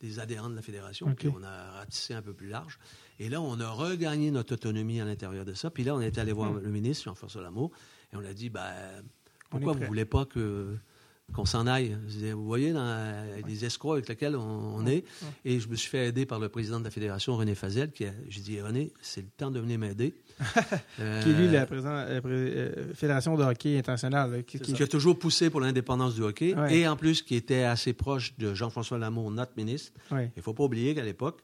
des 0.00 0.18
adhérents 0.18 0.50
de 0.50 0.56
la 0.56 0.62
fédération. 0.62 1.06
Ok. 1.06 1.16
Puis 1.16 1.28
on 1.34 1.42
a 1.42 1.70
ratissé 1.72 2.14
un 2.14 2.22
peu 2.22 2.34
plus 2.34 2.48
large. 2.48 2.78
Et 3.18 3.28
là, 3.28 3.40
on 3.40 3.60
a 3.60 3.70
regagné 3.70 4.30
notre 4.30 4.54
autonomie 4.54 5.00
à 5.00 5.04
l'intérieur 5.04 5.44
de 5.44 5.54
ça. 5.54 5.70
Puis 5.70 5.84
là, 5.84 5.94
on 5.94 6.00
est 6.00 6.18
allé 6.18 6.32
voir 6.32 6.52
le 6.52 6.68
ministre, 6.70 7.04
Jean-François 7.04 7.42
Lamour, 7.42 7.70
et 8.12 8.16
on 8.16 8.20
l'a 8.20 8.34
dit, 8.34 8.50
On 8.54 9.02
pourquoi 9.50 9.72
vous 9.72 9.78
prêt. 9.78 9.88
voulez 9.88 10.04
pas 10.04 10.24
que 10.24 10.76
qu'on 11.34 11.44
s'en 11.44 11.66
aille. 11.66 11.96
Vous 12.32 12.44
voyez, 12.46 12.72
dans 12.72 13.26
les 13.46 13.64
escrocs 13.64 13.94
avec 13.96 14.08
lesquels 14.08 14.36
on, 14.36 14.76
on 14.76 14.86
est. 14.86 15.04
Et 15.44 15.58
je 15.60 15.68
me 15.68 15.74
suis 15.76 15.90
fait 15.90 16.08
aider 16.08 16.24
par 16.24 16.38
le 16.38 16.48
président 16.48 16.78
de 16.78 16.84
la 16.84 16.90
fédération, 16.90 17.36
René 17.36 17.54
Fazel, 17.54 17.90
qui 17.90 18.04
a, 18.06 18.10
j'ai 18.28 18.40
dit, 18.40 18.60
René, 18.60 18.92
c'est 19.02 19.22
le 19.22 19.28
temps 19.36 19.50
de 19.50 19.60
venir 19.60 19.78
m'aider. 19.78 20.14
Euh, 21.00 21.22
Qui 21.22 21.30
est 21.30 21.32
lui 21.34 21.48
la 21.48 21.66
président- 21.66 21.92
la 21.94 22.20
pré- 22.20 22.30
euh, 22.30 22.94
Fédération 22.94 23.36
de 23.36 23.42
hockey 23.44 23.78
internationale. 23.78 24.30
là, 24.30 24.42
qui- 24.42 24.58
qui- 24.60 24.72
qui 24.72 24.82
a 24.82 24.86
toujours 24.86 25.18
poussé 25.18 25.50
pour 25.50 25.60
l'indépendance 25.60 26.14
du 26.14 26.22
hockey, 26.22 26.54
Ouais. 26.54 26.78
et 26.78 26.88
en 26.88 26.96
plus 26.96 27.22
qui 27.22 27.34
était 27.36 27.62
assez 27.64 27.92
proche 27.92 28.34
de 28.38 28.54
Jean-François 28.54 28.98
Lamour, 28.98 29.30
notre 29.30 29.52
ministre. 29.56 29.92
ouais, 30.10 30.30
Il 30.36 30.38
ne 30.38 30.42
faut 30.42 30.52
pas 30.54 30.64
oublier 30.64 30.94
qu'à 30.94 31.02
l'époque. 31.04 31.40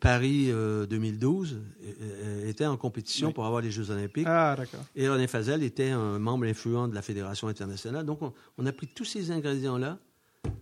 Paris 0.00 0.46
euh, 0.50 0.86
2012 0.86 1.54
euh, 1.54 1.92
euh, 2.02 2.48
était 2.48 2.66
en 2.66 2.76
compétition 2.76 3.28
Oui. 3.28 3.34
pour 3.34 3.46
avoir 3.46 3.60
les 3.62 3.70
Jeux 3.70 3.90
olympiques. 3.90 4.26
Ah, 4.28 4.54
d'accord. 4.56 4.80
Et 4.94 5.08
René 5.08 5.26
Fazel 5.26 5.62
était 5.62 5.90
un 5.90 6.18
membre 6.18 6.46
influent 6.46 6.88
de 6.88 6.94
la 6.94 7.02
Fédération 7.02 7.48
internationale. 7.48 8.04
Donc, 8.06 8.22
on, 8.22 8.32
on 8.58 8.66
a 8.66 8.72
pris 8.72 8.86
tous 8.88 9.04
ces 9.04 9.30
ingrédients-là 9.30 9.98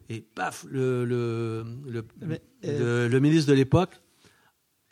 et 0.09 0.21
paf, 0.21 0.65
le, 0.71 1.05
le, 1.05 1.65
le, 1.89 2.05
Mais, 2.27 2.41
euh, 2.65 3.05
le- 3.07 3.13
le 3.13 3.21
ministre 3.21 3.51
de 3.51 3.55
l'époque 3.57 4.01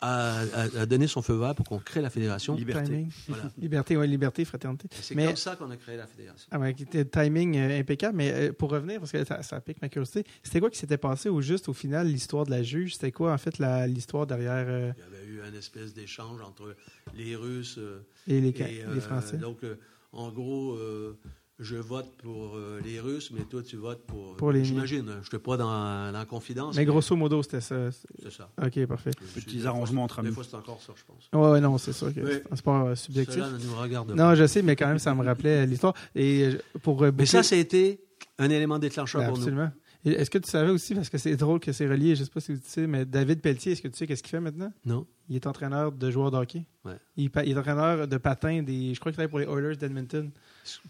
a, 0.03 0.41
a- 0.41 0.81
a 0.81 0.85
donné 0.85 1.07
son 1.07 1.21
feu 1.21 1.35
vert 1.35 1.55
pour 1.55 1.65
qu'on 1.65 1.79
crée 1.79 2.01
la 2.01 2.09
fédération. 2.09 2.55
Liberté. 2.55 3.07
Voilà. 3.27 3.43
Liberté, 3.57 3.97
oui, 3.97 4.07
liberté, 4.07 4.43
fraternité. 4.45 4.87
C'est 4.91 5.15
Mais- 5.15 5.27
comme 5.27 5.35
ça 5.35 5.55
qu'on 5.55 5.71
a 5.71 5.77
créé 5.77 5.97
la 5.97 6.07
fédération. 6.07 6.47
Ah, 6.51 6.69
était 6.69 7.05
timing 7.05 7.57
euh, 7.57 7.79
impeccable. 7.79 8.17
Mais 8.17 8.31
euh, 8.31 8.53
pour 8.53 8.69
revenir, 8.71 8.99
parce 8.99 9.11
que 9.11 9.23
ça, 9.23 9.41
ça 9.43 9.61
pique 9.61 9.81
ma 9.81 9.89
curiosité, 9.89 10.23
c'était 10.43 10.59
quoi 10.59 10.69
qui 10.69 10.77
s'était 10.79 10.97
passé 10.97 11.29
au 11.29 11.41
juste, 11.41 11.69
au 11.69 11.73
final, 11.73 12.07
l'histoire 12.07 12.45
de 12.45 12.51
la 12.51 12.63
juge? 12.63 12.93
C'était 12.95 13.11
quoi, 13.11 13.33
en 13.33 13.37
fait, 13.37 13.57
la- 13.59 13.87
l'histoire 13.87 14.27
derrière 14.27 14.65
euh, 14.67 14.91
Il 14.97 15.01
y 15.01 15.17
avait 15.17 15.27
eu 15.27 15.41
un 15.41 15.57
espèce 15.57 15.93
d'échange 15.93 16.41
entre 16.41 16.75
les 17.15 17.35
Russes 17.35 17.77
euh, 17.77 18.01
et 18.27 18.41
les, 18.41 18.49
et, 18.49 18.83
les 18.93 19.01
Français? 19.01 19.37
Donc, 19.37 19.63
euh, 19.63 19.75
en 20.11 20.31
gros, 20.31 20.73
euh, 20.73 21.17
je 21.63 21.75
vote 21.75 22.07
pour 22.21 22.55
euh, 22.55 22.79
les 22.83 22.99
Russes, 22.99 23.31
mais 23.31 23.43
toi, 23.43 23.61
tu 23.63 23.77
votes 23.77 24.05
pour. 24.05 24.35
Pour 24.35 24.51
les- 24.51 24.63
J'imagine. 24.63 25.05
Je 25.07 25.17
ne 25.17 25.23
suis 25.23 25.37
pas 25.39 25.57
dans, 25.57 25.65
dans 25.65 26.11
la 26.11 26.25
confidence. 26.25 26.75
Mais 26.75 26.85
grosso 26.85 27.15
modo, 27.15 27.41
c'était 27.43 27.61
ça. 27.61 27.91
C'est 27.91 28.31
ça. 28.31 28.49
OK, 28.63 28.85
parfait. 28.85 29.11
Petits 29.35 29.55
Des 29.55 29.61
fois, 29.61 29.69
arrangements 29.69 30.03
entre 30.03 30.21
Des 30.21 30.27
amis. 30.27 30.35
fois, 30.35 30.43
c'est 30.43 30.55
encore 30.55 30.81
ça, 30.81 30.93
je 30.95 31.03
pense. 31.05 31.29
Ouais, 31.33 31.51
ouais, 31.53 31.61
non, 31.61 31.77
c'est 31.77 31.93
sûr 31.93 32.13
que 32.13 32.25
c'est 32.25 32.51
un 32.51 32.55
sport 32.55 32.87
euh, 32.87 32.95
subjectif. 32.95 33.35
Cela 33.35 33.49
ne 33.51 33.57
nous 33.57 33.75
regarde 33.75 34.09
pas. 34.09 34.13
Non, 34.15 34.35
je 34.35 34.45
sais, 34.45 34.61
mais 34.61 34.75
quand 34.75 34.87
même, 34.87 34.99
ça 34.99 35.13
me 35.15 35.23
rappelait 35.23 35.65
l'histoire. 35.65 35.93
Et 36.15 36.45
euh, 36.45 36.57
pour 36.81 37.01
Mais 37.01 37.25
ça, 37.25 37.43
ça 37.43 37.55
a 37.55 37.59
été 37.59 37.99
un 38.37 38.49
élément 38.49 38.79
déclencheur 38.79 39.21
Ben, 39.21 39.27
pour 39.29 39.37
nous. 39.37 39.43
absolument. 39.43 39.71
Est-ce 40.05 40.29
que 40.29 40.37
tu 40.37 40.49
savais 40.49 40.69
aussi, 40.69 40.95
parce 40.95 41.09
que 41.09 41.17
c'est 41.17 41.37
drôle 41.37 41.61
que 41.61 41.71
c'est 41.71 41.87
relié, 41.87 42.15
je 42.17 42.25
sais 42.25 42.29
pas 42.29 42.41
si 42.41 42.53
tu 42.59 42.59
sais, 42.65 42.87
mais 42.87 43.05
David 43.05 43.39
Pelletier, 43.39 43.71
est-ce 43.71 43.81
que 43.81 43.87
tu 43.87 43.97
sais 43.97 44.05
qu'est-ce 44.05 44.21
qu'il 44.21 44.31
fait 44.31 44.41
maintenant? 44.41 44.73
Non? 44.85 45.07
Il 45.29 45.37
est 45.37 45.47
entraîneur 45.47 45.93
de 45.93 46.11
joueurs 46.11 46.29
de 46.29 46.35
hockey. 46.35 46.65
Ouais. 46.83 46.97
Il, 47.15 47.31
est 47.33 47.57
entraîneur 47.57 48.05
de 48.05 48.17
patins, 48.17 48.61
des, 48.63 48.93
je 48.93 48.99
crois 48.99 49.13
qu'il 49.13 49.17
travaille 49.17 49.29
pour 49.29 49.39
les 49.39 49.45
Oilers 49.45 49.77
d'Edmonton. 49.77 50.29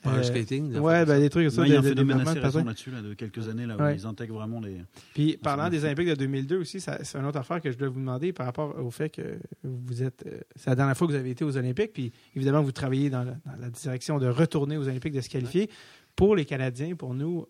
Power 0.01 0.17
Euh, 0.19 0.23
skating? 0.23 0.71
des 0.71 0.79
Ouais, 0.79 1.05
ben, 1.05 1.19
des 1.19 1.29
trucs 1.29 1.45
comme 1.47 1.55
ça. 1.55 1.65
Il 1.67 1.73
y 1.73 1.75
a 1.75 1.79
un 1.79 1.83
phénomène 1.83 2.19
assez 2.21 2.39
récent 2.39 2.63
là-dessus, 2.63 2.91
là, 2.91 3.01
de 3.01 3.13
quelques 3.13 3.47
années, 3.49 3.65
là, 3.65 3.75
où 3.77 3.81
Ouais. 3.81 3.95
ils 3.95 4.05
intègrent 4.05 4.35
vraiment 4.35 4.59
les. 4.59 4.77
Puis, 5.13 5.37
parlant 5.37 5.69
des 5.69 5.83
Olympiques 5.85 6.09
de 6.09 6.15
2002 6.15 6.57
aussi, 6.57 6.79
c'est 6.79 7.15
une 7.17 7.25
autre 7.25 7.39
affaire 7.39 7.59
que 7.61 7.71
je 7.71 7.77
dois 7.77 7.89
vous 7.89 7.99
demander 7.99 8.33
par 8.33 8.45
rapport 8.45 8.77
au 8.79 8.91
fait 8.91 9.09
que 9.09 9.39
vous 9.63 10.03
êtes. 10.03 10.25
euh, 10.27 10.39
c'est 10.55 10.69
la 10.69 10.75
dernière 10.75 10.95
fois 10.97 11.07
que 11.07 11.13
vous 11.13 11.17
avez 11.19 11.31
été 11.31 11.43
aux 11.43 11.57
Olympiques, 11.57 11.93
puis 11.93 12.11
évidemment, 12.35 12.61
vous 12.61 12.71
travaillez 12.71 13.09
dans 13.09 13.23
la, 13.23 13.31
dans 13.45 13.55
la 13.59 13.69
direction 13.69 14.19
de 14.19 14.27
retourner 14.27 14.77
aux 14.77 14.87
Olympiques, 14.87 15.13
de 15.13 15.21
se 15.21 15.29
qualifier. 15.29 15.69
Pour 16.15 16.35
les 16.35 16.45
Canadiens, 16.45 16.95
pour 16.95 17.13
nous, 17.15 17.47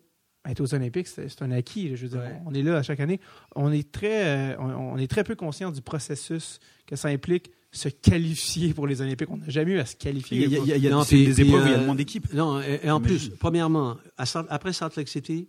être 0.48 0.60
aux 0.60 0.74
Olympiques, 0.74 1.06
c'est 1.08 1.42
un 1.42 1.50
acquis. 1.52 1.96
Je 1.96 2.02
veux 2.02 2.08
dire, 2.10 2.20
Ouais. 2.20 2.40
on 2.46 2.52
est 2.54 2.62
là 2.62 2.76
à 2.78 2.82
chaque 2.82 3.00
année. 3.00 3.20
On 3.56 3.72
est 3.72 3.90
très, 3.92 4.52
euh, 4.54 4.56
on, 4.58 4.70
on 4.94 4.96
est 4.98 5.10
très 5.10 5.24
peu 5.24 5.34
conscient 5.34 5.70
du 5.70 5.80
processus 5.82 6.58
que 6.86 6.96
ça 6.96 7.08
implique 7.08 7.50
se 7.76 7.88
qualifier 7.88 8.72
pour 8.74 8.86
les 8.86 9.00
Olympiques. 9.00 9.28
On 9.30 9.36
n'a 9.36 9.48
jamais 9.48 9.72
eu 9.72 9.78
à 9.78 9.86
se 9.86 9.96
qualifier. 9.96 10.44
Il 10.44 10.50
y 10.52 10.56
a, 10.56 10.58
il 10.60 10.66
y 10.66 10.72
a- 10.72 10.76
il 10.76 10.82
y 10.84 10.86
a 10.88 10.90
Non, 10.90 11.04
puis- 11.04 11.26
des 11.26 11.40
épreuves 11.40 11.62
où 11.64 11.66
il 11.66 11.70
y 11.72 11.74
a 11.74 11.78
euh, 11.80 11.84
moins 11.86 11.94
d'équipes. 11.94 12.32
Non, 12.32 12.60
et, 12.60 12.80
et 12.84 12.90
en 12.90 13.00
plus, 13.00 13.30
premièrement, 13.30 13.96
à 14.16 14.24
après 14.48 14.72
Salt 14.72 14.96
Lake 14.96 15.08
City, 15.08 15.48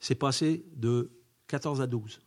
c'est 0.00 0.14
passé 0.14 0.64
de 0.76 1.10
14 1.48 1.80
à 1.80 1.86
12. 1.86 2.20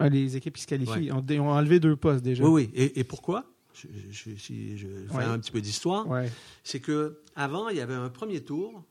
Ah, 0.00 0.08
les 0.08 0.36
équipes 0.36 0.54
qui 0.56 0.62
se 0.62 0.66
qualifient 0.66 1.10
Ouais. 1.12 1.38
ont, 1.40 1.50
enlevé 1.50 1.80
deux 1.80 1.96
postes 1.96 2.22
déjà. 2.22 2.44
Oui, 2.44 2.50
oui. 2.64 2.70
Et, 2.74 3.00
et 3.00 3.04
pourquoi? 3.04 3.44
Je, 3.74 3.86
je- 4.10 4.36
si 4.36 4.76
je 4.78 4.86
fais 5.08 5.16
Ouais. 5.16 5.24
un 5.24 5.38
petit 5.38 5.50
peu 5.52 5.60
d'histoire. 5.60 6.06
Ouais. 6.08 6.30
C'est 6.64 6.80
que 6.80 7.20
avant, 7.36 7.68
il 7.68 7.76
y 7.76 7.80
avait 7.80 7.94
un 7.94 8.08
premier 8.08 8.40
tour 8.42 8.84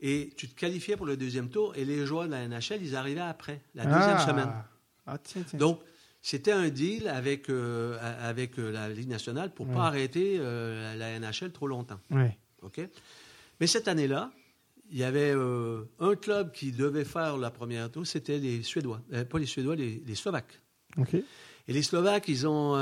et 0.00 0.32
tu 0.36 0.48
te 0.48 0.54
qualifiais 0.58 0.96
pour 0.96 1.06
le 1.06 1.16
deuxième 1.16 1.48
tour 1.48 1.72
et 1.76 1.84
les 1.84 2.04
joueurs 2.06 2.26
de 2.26 2.30
la 2.32 2.46
NHL, 2.48 2.80
ils 2.82 2.94
arrivaient 2.96 3.20
après, 3.20 3.62
la 3.74 3.84
deuxième 3.84 4.16
Ah. 4.18 4.26
semaine. 4.26 4.52
Ah, 5.06 5.18
tiens, 5.18 5.42
tiens. 5.48 5.58
Donc, 5.58 5.80
c'était 6.26 6.52
un 6.52 6.70
deal 6.70 7.06
avec, 7.06 7.50
euh, 7.50 7.98
avec 8.22 8.58
euh, 8.58 8.72
la 8.72 8.88
Ligue 8.88 9.10
nationale 9.10 9.52
pour 9.52 9.66
ne 9.66 9.72
Ouais. 9.72 9.76
pas 9.76 9.84
arrêter 9.88 10.36
euh, 10.38 10.96
la 10.96 11.18
NHL 11.20 11.52
trop 11.52 11.66
longtemps. 11.68 12.00
Ouais. 12.10 12.38
Mais 13.60 13.66
cette 13.66 13.88
année-là, 13.88 14.32
il 14.90 14.96
y 14.96 15.04
avait 15.04 15.32
euh, 15.34 15.82
un 16.00 16.14
club 16.16 16.50
qui 16.52 16.72
devait 16.72 17.04
faire 17.04 17.36
la 17.36 17.50
première 17.50 17.90
tour, 17.90 18.06
c'était 18.06 18.38
les 18.38 18.62
Suédois. 18.62 19.02
Pas 19.28 19.38
les 19.38 19.44
Suédois, 19.44 19.76
les, 19.76 20.02
les 20.06 20.14
Slovaques. 20.14 20.62
Et 21.68 21.72
les 21.74 21.82
Slovaques, 21.82 22.28
ils 22.28 22.46
ont, 22.46 22.74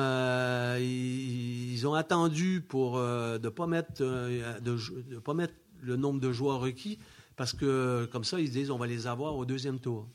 ils, 0.78 1.72
ils 1.72 1.86
ont 1.86 1.94
attendu 1.94 2.60
pour 2.66 2.96
de 2.98 3.48
pas 3.48 3.66
mettre 3.66 4.02
de, 4.02 5.18
pas 5.18 5.34
mettre 5.34 5.54
le 5.80 5.96
nombre 5.96 6.20
de 6.20 6.30
joueurs 6.30 6.60
requis 6.60 6.98
parce 7.34 7.52
que 7.54 8.04
comme 8.12 8.22
ça 8.24 8.38
ils 8.38 8.46
se 8.48 8.52
disent 8.52 8.70
on 8.70 8.78
va 8.78 8.86
les 8.86 9.06
avoir 9.08 9.34
au 9.36 9.44
deuxième 9.44 9.80
tour. 9.80 10.06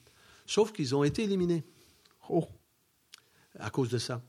Sauf 0.45 0.71
qu'ils 0.71 0.95
ont 0.95 1.03
été 1.03 1.23
éliminés 1.23 1.65
Oh. 2.29 2.47
À 3.59 3.69
cause 3.69 3.89
de 3.89 3.97
ça. 3.97 4.21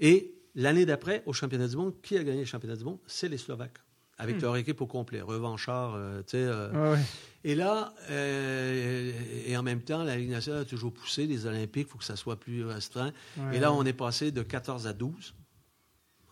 Et 0.00 0.34
l'année 0.54 0.86
d'après, 0.86 1.22
au 1.26 1.32
championnat 1.32 1.68
du 1.68 1.76
monde, 1.76 1.94
qui 2.02 2.16
a 2.18 2.24
gagné 2.24 2.40
le 2.40 2.44
championnat 2.46 2.76
du 2.76 2.84
monde? 2.84 2.98
C'est 3.06 3.28
les 3.28 3.38
Slovaques, 3.38 3.78
avec 4.18 4.40
leur 4.40 4.56
équipe 4.56 4.80
au 4.80 4.86
complet, 4.86 5.20
revanchard, 5.20 5.94
euh, 5.94 6.18
tu 6.22 6.32
sais. 6.32 6.36
euh, 6.38 6.70
Ouais, 6.72 6.96
ouais. 6.98 7.04
et 7.44 7.54
là, 7.54 7.94
euh, 8.10 9.12
et 9.46 9.56
en 9.56 9.62
même 9.62 9.80
temps, 9.82 10.02
la 10.02 10.16
Ligue 10.16 10.30
nationale 10.30 10.62
a 10.62 10.64
toujours 10.64 10.92
poussé 10.92 11.26
les 11.26 11.46
Olympiques, 11.46 11.86
il 11.88 11.90
faut 11.92 11.98
que 11.98 12.04
ça 12.04 12.16
soit 12.16 12.36
plus 12.38 12.64
restreint. 12.64 13.12
Ouais. 13.36 13.56
Et 13.56 13.60
là, 13.60 13.72
on 13.72 13.84
est 13.84 13.92
passé 13.92 14.30
de 14.32 14.42
14 14.42 14.86
à 14.86 14.92
12. 14.92 15.34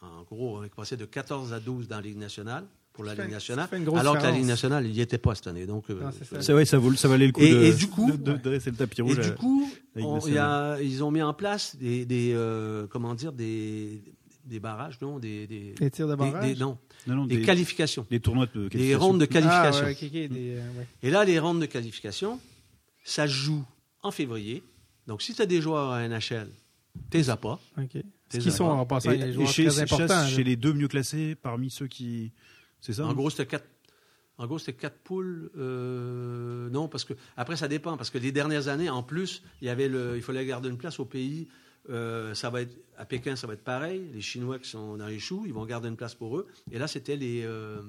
En 0.01 0.23
gros, 0.25 0.59
on 0.59 0.65
est 0.65 0.75
passé 0.75 0.97
de 0.97 1.05
14 1.05 1.53
à 1.53 1.61
12 1.61 1.87
dans 1.89 1.97
la 1.97 2.03
Ligue 2.03 2.19
nationale, 2.19 2.67
pour 2.93 3.05
la 3.05 3.15
Ligue 3.15 3.31
nationale, 3.31 3.69
alors 3.97 4.19
que 4.19 4.23
la. 4.23 4.31
Ligue 4.33 4.45
nationale, 4.47 4.87
il 4.87 4.93
n'y 4.93 5.01
était 5.01 5.19
pas 5.19 5.35
cette 5.35 5.47
année. 5.47 5.65
Donc, 5.67 5.85
euh, 5.91 6.01
Non, 6.03 6.11
c'est 6.41 6.53
vrai, 6.53 6.65
ça, 6.65 6.79
vaut- 6.79 6.93
ça 6.95 7.09
valait 7.09 7.27
le 7.27 7.33
coup 7.33 7.41
Et- 7.41 7.51
de, 7.51 7.63
et 7.63 7.73
du 7.73 7.89
coup- 7.89 8.11
de, 8.11 8.17
de- 8.17 8.37
dresser 8.37 8.71
le 8.71 8.77
tapis 8.77 9.01
et 9.01 9.03
rouge. 9.03 9.19
du 9.19 9.29
à- 9.29 9.31
coup, 9.31 9.71
on- 9.97 10.27
y 10.29 10.37
a- 10.39 10.79
ils 10.81 11.03
ont 11.03 11.11
mis 11.11 11.23
en 11.23 11.33
place 11.33 11.75
des, 11.77 12.05
des, 12.05 12.33
euh, 12.35 12.87
comment 12.89 13.15
dire, 13.15 13.33
des, 13.33 14.03
des 14.45 14.61
barrages, 14.61 15.01
non, 15.01 15.19
des, 15.19 15.47
des, 15.47 15.75
Les 15.81 15.91
tirs 15.91 16.07
de 16.07 16.13
des- 16.13 16.19
barrage. 16.19 16.53
des- 16.55 16.61
non, 16.61 16.77
non, 17.07 17.15
non, 17.17 17.27
des, 17.27 17.39
des, 17.39 17.43
qualifications, 17.43 18.07
des 18.11 18.21
tournois 18.21 18.47
de 18.47 18.65
des 18.65 18.69
qualification. 18.69 18.99
rondes 18.99 19.21
de 19.21 19.25
qualification. 19.25 19.83
Ah, 19.85 19.87
ouais, 19.87 19.93
ok, 19.93 20.03
ok, 20.03 20.13
des, 20.13 20.55
euh, 20.57 20.79
ouais. 20.79 20.87
Et 21.03 21.11
là, 21.11 21.25
les 21.25 21.39
rondes 21.39 21.61
de 21.61 21.67
qualification, 21.67 22.39
ça 23.05 23.27
se 23.27 23.33
joue 23.33 23.65
en 24.03 24.11
février. 24.11 24.63
Donc, 25.07 25.23
si 25.23 25.33
tu 25.35 25.41
as 25.43 25.47
des 25.47 25.61
joueurs 25.63 25.91
à 25.93 26.03
NHL, 26.07 26.49
tu 27.11 27.17
les 27.19 27.31
as 27.31 27.37
pas. 27.37 27.59
OK. 27.79 27.89
Ce 28.31 28.39
Des 28.39 28.43
qui 28.45 28.51
sont 28.51 28.65
en 28.65 28.87
passant 28.87 29.11
Et, 29.11 29.19
des 29.19 29.25
et 29.29 29.33
joueurs 29.35 29.49
chez, 29.49 29.67
très 29.67 29.75
chez- 29.75 29.81
importants. 29.95 30.27
chez 30.27 30.39
là. 30.39 30.43
les 30.45 30.57
deux 30.57 30.73
mieux 30.73 30.89
classés 30.89 31.35
parmi 31.41 31.71
ceux 31.71 31.87
qui. 31.87 32.33
C'est 32.83 32.93
ça 32.93 33.05
En 33.05 33.09
non 33.09 33.15
gros, 33.15 33.31
c'était 33.31 33.47
quatre. 33.47 33.67
En 34.39 34.47
gros, 34.47 34.59
c'était 34.59 34.75
quatre 34.75 34.99
poules. 34.99 35.51
euh, 35.57 36.69
non, 36.69 36.89
parce 36.89 37.05
que 37.05 37.15
après, 37.37 37.57
ça 37.57 37.69
dépend. 37.69 37.97
Parce 37.97 38.11
que 38.11 38.19
les 38.19 38.33
dernières 38.33 38.69
années, 38.69 38.91
en 38.91 39.03
plus, 39.03 39.43
il 39.63 39.67
y 39.67 39.71
avait 39.71 39.89
le, 39.89 40.17
il 40.17 40.23
fallait 40.23 40.45
garder 40.45 40.69
une 40.69 40.77
place 40.79 41.01
au 41.01 41.05
pays. 41.07 41.49
Euh, 41.91 42.35
ça 42.35 42.51
va 42.51 42.61
être 42.63 42.77
à 42.97 43.05
Pékin, 43.05 43.35
ça 43.37 43.47
va 43.47 43.55
être 43.55 43.65
pareil. 43.65 44.11
Les 44.13 44.21
Chinois 44.21 44.59
qui 44.59 44.69
sont 44.69 44.97
dans 44.97 45.07
les 45.07 45.19
choux, 45.19 45.45
ils 45.47 45.53
vont 45.53 45.65
garder 45.65 45.89
une 45.89 45.97
place 45.97 46.15
pour 46.15 46.37
eux. 46.39 46.47
Et 46.71 46.79
là, 46.79 46.87
c'était 46.87 47.17
les, 47.17 47.43
euh, 47.45 47.81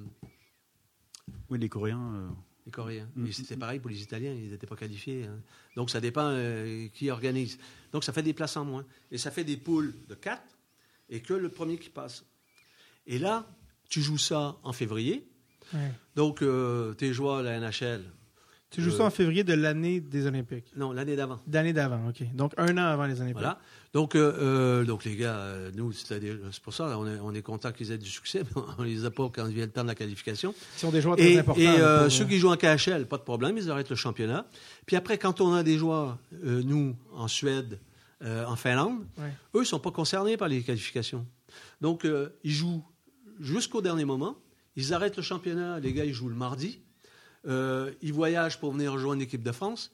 Oui, 1.49 1.59
les 1.59 1.69
Coréens. 1.69 2.35
les 2.65 2.71
Coréens. 2.71 3.09
Mm. 3.15 3.25
Et 3.27 3.31
c'était 3.31 3.57
pareil 3.57 3.79
pour 3.79 3.89
les 3.89 4.01
Italiens, 4.01 4.33
ils 4.33 4.49
n'étaient 4.51 4.67
pas 4.67 4.75
qualifiés. 4.75 5.25
hein. 5.25 5.39
Donc, 5.75 5.89
ça 5.89 6.01
dépend 6.01 6.29
euh, 6.31 6.87
qui 6.93 7.09
organise. 7.09 7.57
Donc, 7.91 8.03
ça 8.03 8.13
fait 8.13 8.23
des 8.23 8.33
places 8.33 8.57
en 8.57 8.65
moins. 8.65 8.85
Et 9.11 9.17
ça 9.17 9.31
fait 9.31 9.43
des 9.43 9.57
poules 9.57 9.93
de 10.07 10.15
quatre 10.15 10.43
et 11.09 11.21
que 11.21 11.33
le 11.33 11.49
premier 11.49 11.77
qui 11.77 11.89
passe. 11.89 12.25
Et 13.05 13.19
là, 13.19 13.45
tu 13.93 14.01
joues 14.01 14.17
ça 14.17 14.55
en 14.63 14.73
février. 14.73 15.27
Ouais. 15.73 15.91
Donc, 16.15 16.41
euh, 16.41 16.93
tes 16.95 17.13
joueurs 17.13 17.37
à 17.37 17.43
la 17.43 17.59
NHL, 17.59 18.01
Tu 18.71 18.81
joues 18.81 18.89
ça 18.89 19.03
en 19.05 19.11
février 19.11 19.43
de 19.43 19.53
l'année 19.53 20.01
des 20.01 20.25
Olympiques. 20.25 20.65
non, 20.75 20.91
l'année 20.93 21.15
d'avant. 21.15 21.39
D'année 21.45 21.73
d'avant, 21.73 22.07
OK. 22.09 22.23
Donc, 22.33 22.53
un 22.57 22.75
an 22.79 22.85
avant 22.85 23.05
les 23.05 23.17
Olympiques. 23.21 23.35
Voilà. 23.37 23.59
Donc, 23.93 24.15
euh, 24.15 24.33
euh, 24.41 24.83
donc 24.83 25.05
les 25.05 25.15
gars, 25.15 25.35
euh, 25.35 25.71
nous, 25.75 25.91
c'est 25.91 26.19
pour 26.63 26.73
ça, 26.73 26.97
on 26.97 27.05
est, 27.05 27.19
on 27.21 27.31
est 27.35 27.43
content 27.43 27.71
qu'ils 27.71 27.91
aient 27.91 27.99
du 27.99 28.09
succès, 28.09 28.41
mais 28.43 28.61
on 28.79 28.81
les 28.83 29.05
a 29.05 29.11
pas 29.11 29.29
quand 29.29 29.45
il 29.47 29.53
vient 29.53 29.65
le 29.67 29.71
temps 29.71 29.83
de 29.83 29.89
la 29.89 29.93
qualification. 29.95 30.55
Ils 30.77 30.79
sont 30.79 30.89
des 30.91 31.01
joueurs 31.01 31.17
très 31.17 31.33
Et, 31.33 31.37
importants. 31.39 31.61
et, 31.61 31.67
euh, 31.67 32.03
pour, 32.05 32.11
ceux 32.11 32.23
euh, 32.23 32.27
qui 32.27 32.39
jouent 32.39 32.49
en 32.51 32.57
KHL, 32.57 33.05
pas 33.05 33.17
de 33.19 33.23
problème, 33.23 33.55
ils 33.59 33.69
arrêtent 33.69 33.91
le 33.91 33.95
championnat. 33.95 34.47
Puis 34.87 34.95
après, 34.95 35.19
quand 35.19 35.39
on 35.41 35.53
a 35.53 35.61
des 35.61 35.77
joueurs, 35.77 36.17
euh, 36.43 36.63
nous, 36.65 36.95
en 37.13 37.27
Suède, 37.27 37.79
euh, 38.23 38.43
en 38.45 38.55
Finlande, 38.55 39.05
Ouais. 39.19 39.31
eux, 39.55 39.61
ils 39.61 39.67
sont 39.67 39.79
pas 39.79 39.91
concernés 39.91 40.35
par 40.37 40.47
les 40.47 40.63
qualifications. 40.63 41.27
Donc, 41.81 42.05
euh, 42.05 42.29
ils 42.43 42.51
jouent 42.51 42.83
jusqu'au 43.39 43.81
dernier 43.81 44.05
moment. 44.05 44.37
Ils 44.75 44.93
arrêtent 44.93 45.17
le 45.17 45.23
championnat. 45.23 45.79
Les 45.79 45.93
gars, 45.93 46.05
ils 46.05 46.13
jouent 46.13 46.29
le 46.29 46.35
mardi. 46.35 46.79
Euh, 47.47 47.91
ils 48.01 48.13
voyagent 48.13 48.59
pour 48.59 48.71
venir 48.71 48.91
rejoindre 48.93 49.19
l'équipe 49.19 49.43
de 49.43 49.51
France. 49.51 49.91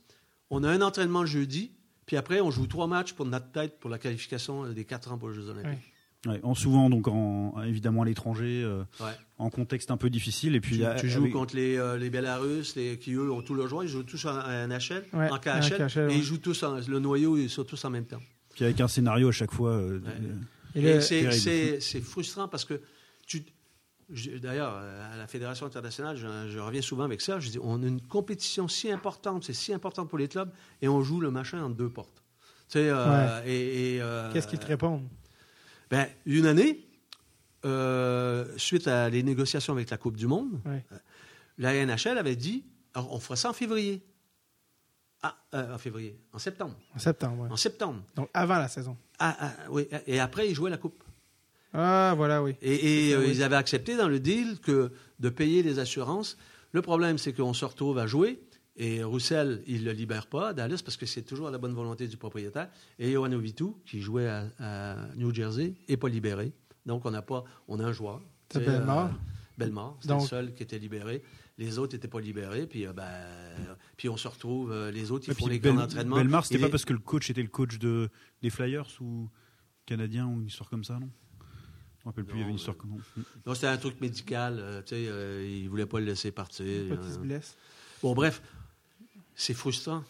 On 0.50 0.64
a 0.64 0.70
un 0.70 0.82
entraînement 0.82 1.22
le 1.22 1.28
jeudi. 1.28 1.72
Puis 2.06 2.16
après, 2.18 2.42
on 2.42 2.50
joue 2.52 2.66
trois 2.68 2.88
matchs 2.88 3.14
pour 3.14 3.26
notre 3.26 3.52
tête 3.52 3.80
pour 3.80 3.90
la 3.90 3.98
qualification 4.00 4.72
des 4.72 4.86
quatre 4.86 5.12
ans 5.12 5.18
pour 5.18 5.30
les 5.30 5.36
Jeux 5.36 5.50
Olympiques. 5.50 5.80
Ouais. 6.26 6.32
ouais, 6.34 6.40
en 6.44 6.56
souvent, 6.56 6.90
donc, 6.90 7.08
en, 7.08 7.62
évidemment, 7.64 8.02
à 8.02 8.06
l'étranger, 8.06 8.64
euh, 8.64 8.84
Ouais. 9.00 9.12
en 9.38 9.50
contexte 9.52 9.92
un 9.92 9.98
peu 9.98 10.10
difficile. 10.10 10.56
Et 10.56 10.60
puis, 10.62 10.78
Tu, 10.80 11.02
tu 11.02 11.10
joues 11.10 11.22
avec- 11.22 11.34
contre 11.34 11.56
les, 11.56 11.78
euh, 11.78 11.98
les 11.98 12.10
Bélarusses, 12.10 12.76
les, 12.76 12.98
qui 12.98 13.14
eux 13.14 13.32
ont 13.32 13.42
tous 13.44 13.54
leurs 13.54 13.68
joueurs. 13.68 13.84
Ils 13.84 13.90
jouent 13.90 14.04
tous 14.04 14.26
en, 14.26 14.32
en 14.40 14.70
Ouais, 14.70 15.30
en 15.30 15.36
en 15.36 15.38
KHL. 15.38 16.10
Et 16.12 16.16
ils 16.16 16.24
jouent 16.24 16.38
tous 16.40 16.64
en- 16.64 16.80
le 16.80 17.00
noyau, 17.00 17.38
ils 17.38 17.50
sont 17.50 17.64
tous 17.64 17.84
en 17.86 17.90
même 17.92 18.06
temps. 18.06 18.22
puis 18.56 18.66
avec 18.66 18.82
un 18.82 18.88
scénario 18.88 19.30
à 19.30 19.32
chaque 19.32 19.52
fois. 19.54 19.72
euh, 19.72 20.02
euh, 20.76 20.96
le- 20.96 21.02
c'est 21.02 22.02
frustrant 22.02 22.48
parce 22.48 22.66
que 22.66 22.82
tu. 23.30 23.44
D'ailleurs, 24.40 24.74
euh, 24.76 25.14
à 25.14 25.18
la 25.18 25.28
Fédération 25.28 25.68
internationale, 25.68 26.18
je, 26.18 26.50
je 26.50 26.58
reviens 26.60 26.82
souvent 26.82 27.04
avec 27.04 27.22
ça. 27.22 27.40
Je 27.40 27.50
dis, 27.52 27.60
on 27.62 27.82
a 27.84 27.86
une 27.86 28.02
compétition 28.02 28.68
si 28.68 28.92
importante, 28.92 29.44
c'est 29.44 29.54
si 29.54 29.72
important 29.72 30.08
pour 30.08 30.18
les 30.18 30.28
clubs, 30.28 30.52
et 30.82 30.88
on 30.90 31.04
joue 31.04 31.22
le 31.22 31.30
machin 31.30 31.64
entre 31.64 31.76
deux 31.76 31.90
portes. 31.90 32.24
Tu 32.70 32.74
sais, 32.80 32.90
euh, 32.90 33.42
et, 33.46 33.96
et, 33.96 34.02
euh, 34.02 34.34
Qu'est-ce 34.34 34.48
qu'ils 34.48 34.58
te 34.60 34.66
répondent? 34.66 35.08
ben, 35.92 36.08
une 36.26 36.48
année, 36.48 36.88
euh, 37.66 38.46
suite 38.58 38.88
à 38.88 39.10
les 39.10 39.22
négociations 39.22 39.74
avec 39.74 39.90
la 39.92 39.98
Coupe 39.98 40.18
du 40.18 40.26
Monde, 40.28 40.60
Ouais. 40.66 40.84
la 41.60 41.74
NHL 41.86 42.18
avait 42.18 42.36
dit, 42.36 42.64
alors, 42.96 43.14
on 43.14 43.20
fera 43.20 43.36
ça 43.36 43.50
en 43.52 43.54
février. 43.54 44.04
Ah, 45.22 45.36
en 45.54 45.78
février, 45.78 46.18
en 46.34 46.40
septembre. 46.40 46.76
En 46.96 47.00
septembre, 47.00 47.44
ouais. 47.44 47.50
En 47.52 47.58
septembre. 47.58 48.02
Donc, 48.16 48.30
avant 48.34 48.58
la 48.58 48.70
saison. 48.70 48.98
Ah, 49.20 49.36
ah, 49.40 49.54
oui, 49.70 49.88
et 50.08 50.20
après, 50.20 50.50
ils 50.50 50.56
jouaient 50.56 50.70
la 50.72 50.78
Coupe. 50.78 51.04
Ah, 51.74 52.14
voilà, 52.18 52.42
oui. 52.44 52.56
Et, 52.62 53.14
euh, 53.14 53.20
oui. 53.22 53.28
ils 53.30 53.44
avaient 53.44 53.56
accepté 53.56 53.96
dans 53.96 54.08
le 54.08 54.20
deal 54.20 54.60
que 54.60 54.92
de 55.20 55.30
payer 55.30 55.62
les 55.64 55.80
assurances. 55.80 56.38
Le 56.72 56.82
problème, 56.82 57.18
c'est 57.18 57.34
qu'on 57.34 57.54
se 57.54 57.66
retrouve 57.66 57.98
à 58.00 58.08
jouer. 58.08 58.40
Et 58.76 59.04
Roussel, 59.04 59.62
il 59.68 59.82
ne 59.82 59.86
le 59.86 59.92
libère 59.92 60.28
pas, 60.28 60.54
Dallas, 60.54 60.82
parce 60.84 60.96
que 60.98 61.06
c'est 61.06 61.22
toujours 61.24 61.50
à 61.50 61.52
la 61.52 61.58
bonne 61.58 61.74
volonté 61.74 62.08
du 62.08 62.16
propriétaire. 62.18 62.70
Et 62.98 63.12
Johan 63.12 63.32
Ovitu, 63.34 63.66
qui 63.86 64.00
jouait 64.02 64.28
à, 64.28 64.46
à 64.60 64.96
New 65.16 65.34
Jersey, 65.34 65.74
n'est 65.90 65.98
pas 65.98 66.08
libéré. 66.08 66.54
Donc, 66.86 67.06
on 67.06 67.12
n'a 67.12 67.22
pas, 67.22 67.44
on 67.68 67.80
a 67.80 67.84
un 67.86 67.92
joueur. 67.92 68.22
C'est 68.52 68.66
Bellemare. 68.66 69.08
euh, 69.08 69.18
Bellemare, 69.58 69.98
c'était 70.00 70.14
le 70.14 70.20
seul 70.22 70.54
qui 70.54 70.64
était 70.64 70.80
libéré. 70.80 71.22
Les 71.58 71.78
autres 71.78 71.94
n'étaient 71.94 72.08
pas 72.08 72.22
libérés. 72.22 72.66
Puis, 72.68 72.88
euh, 72.88 72.94
ben, 72.94 73.04
puis 73.98 74.08
on 74.08 74.16
se 74.16 74.30
retrouve, 74.30 74.72
euh, 74.72 74.90
les 74.92 75.12
autres, 75.12 75.26
ils 75.28 75.34
font 75.36 75.48
les 75.48 75.60
Bel- 75.60 75.74
camps 75.74 75.82
d'entraînement. 75.82 76.16
Belmar, 76.16 76.46
c'était 76.46 76.56
Il 76.56 76.62
pas 76.62 76.68
est- 76.68 76.72
parce 76.72 76.86
que 76.86 76.94
le 76.94 77.00
coach 77.00 77.30
était 77.30 77.42
le 77.44 77.50
coach 77.50 77.78
de, 77.80 78.10
des 78.42 78.50
Flyers 78.50 78.88
ou 79.02 79.28
Canadien 79.86 80.26
ou 80.26 80.40
une 80.40 80.48
histoire 80.48 80.70
comme 80.70 80.86
ça, 80.86 80.98
non? 81.00 81.10
Je 82.02 82.06
me 82.06 82.12
rappelle 82.12 82.24
plus, 82.26 82.36
il 82.36 82.40
y 82.40 82.44
avait 82.44 82.50
une 82.52 82.56
Non, 82.56 82.58
histoire 82.58 82.78
comme 82.78 82.98
ça. 83.16 83.22
Non, 83.46 83.54
c'était 83.54 83.68
un 83.68 83.78
truc 83.78 84.00
médical. 84.02 84.58
euh, 84.60 84.82
tu 84.82 84.96
sais, 84.96 85.06
euh, 85.08 85.46
ils 85.48 85.66
ne 85.66 85.70
voulaient 85.70 85.86
pas 85.86 86.00
le 86.00 86.06
laisser 86.06 86.32
partir. 86.32 86.66
Pas 86.90 86.96
qu'ils 86.98 87.06
euh, 87.10 87.14
se 87.14 87.20
blessent. 87.20 87.56
Bon, 88.02 88.14
bref, 88.14 88.42
c'est 89.36 89.54
frustrant 89.54 90.04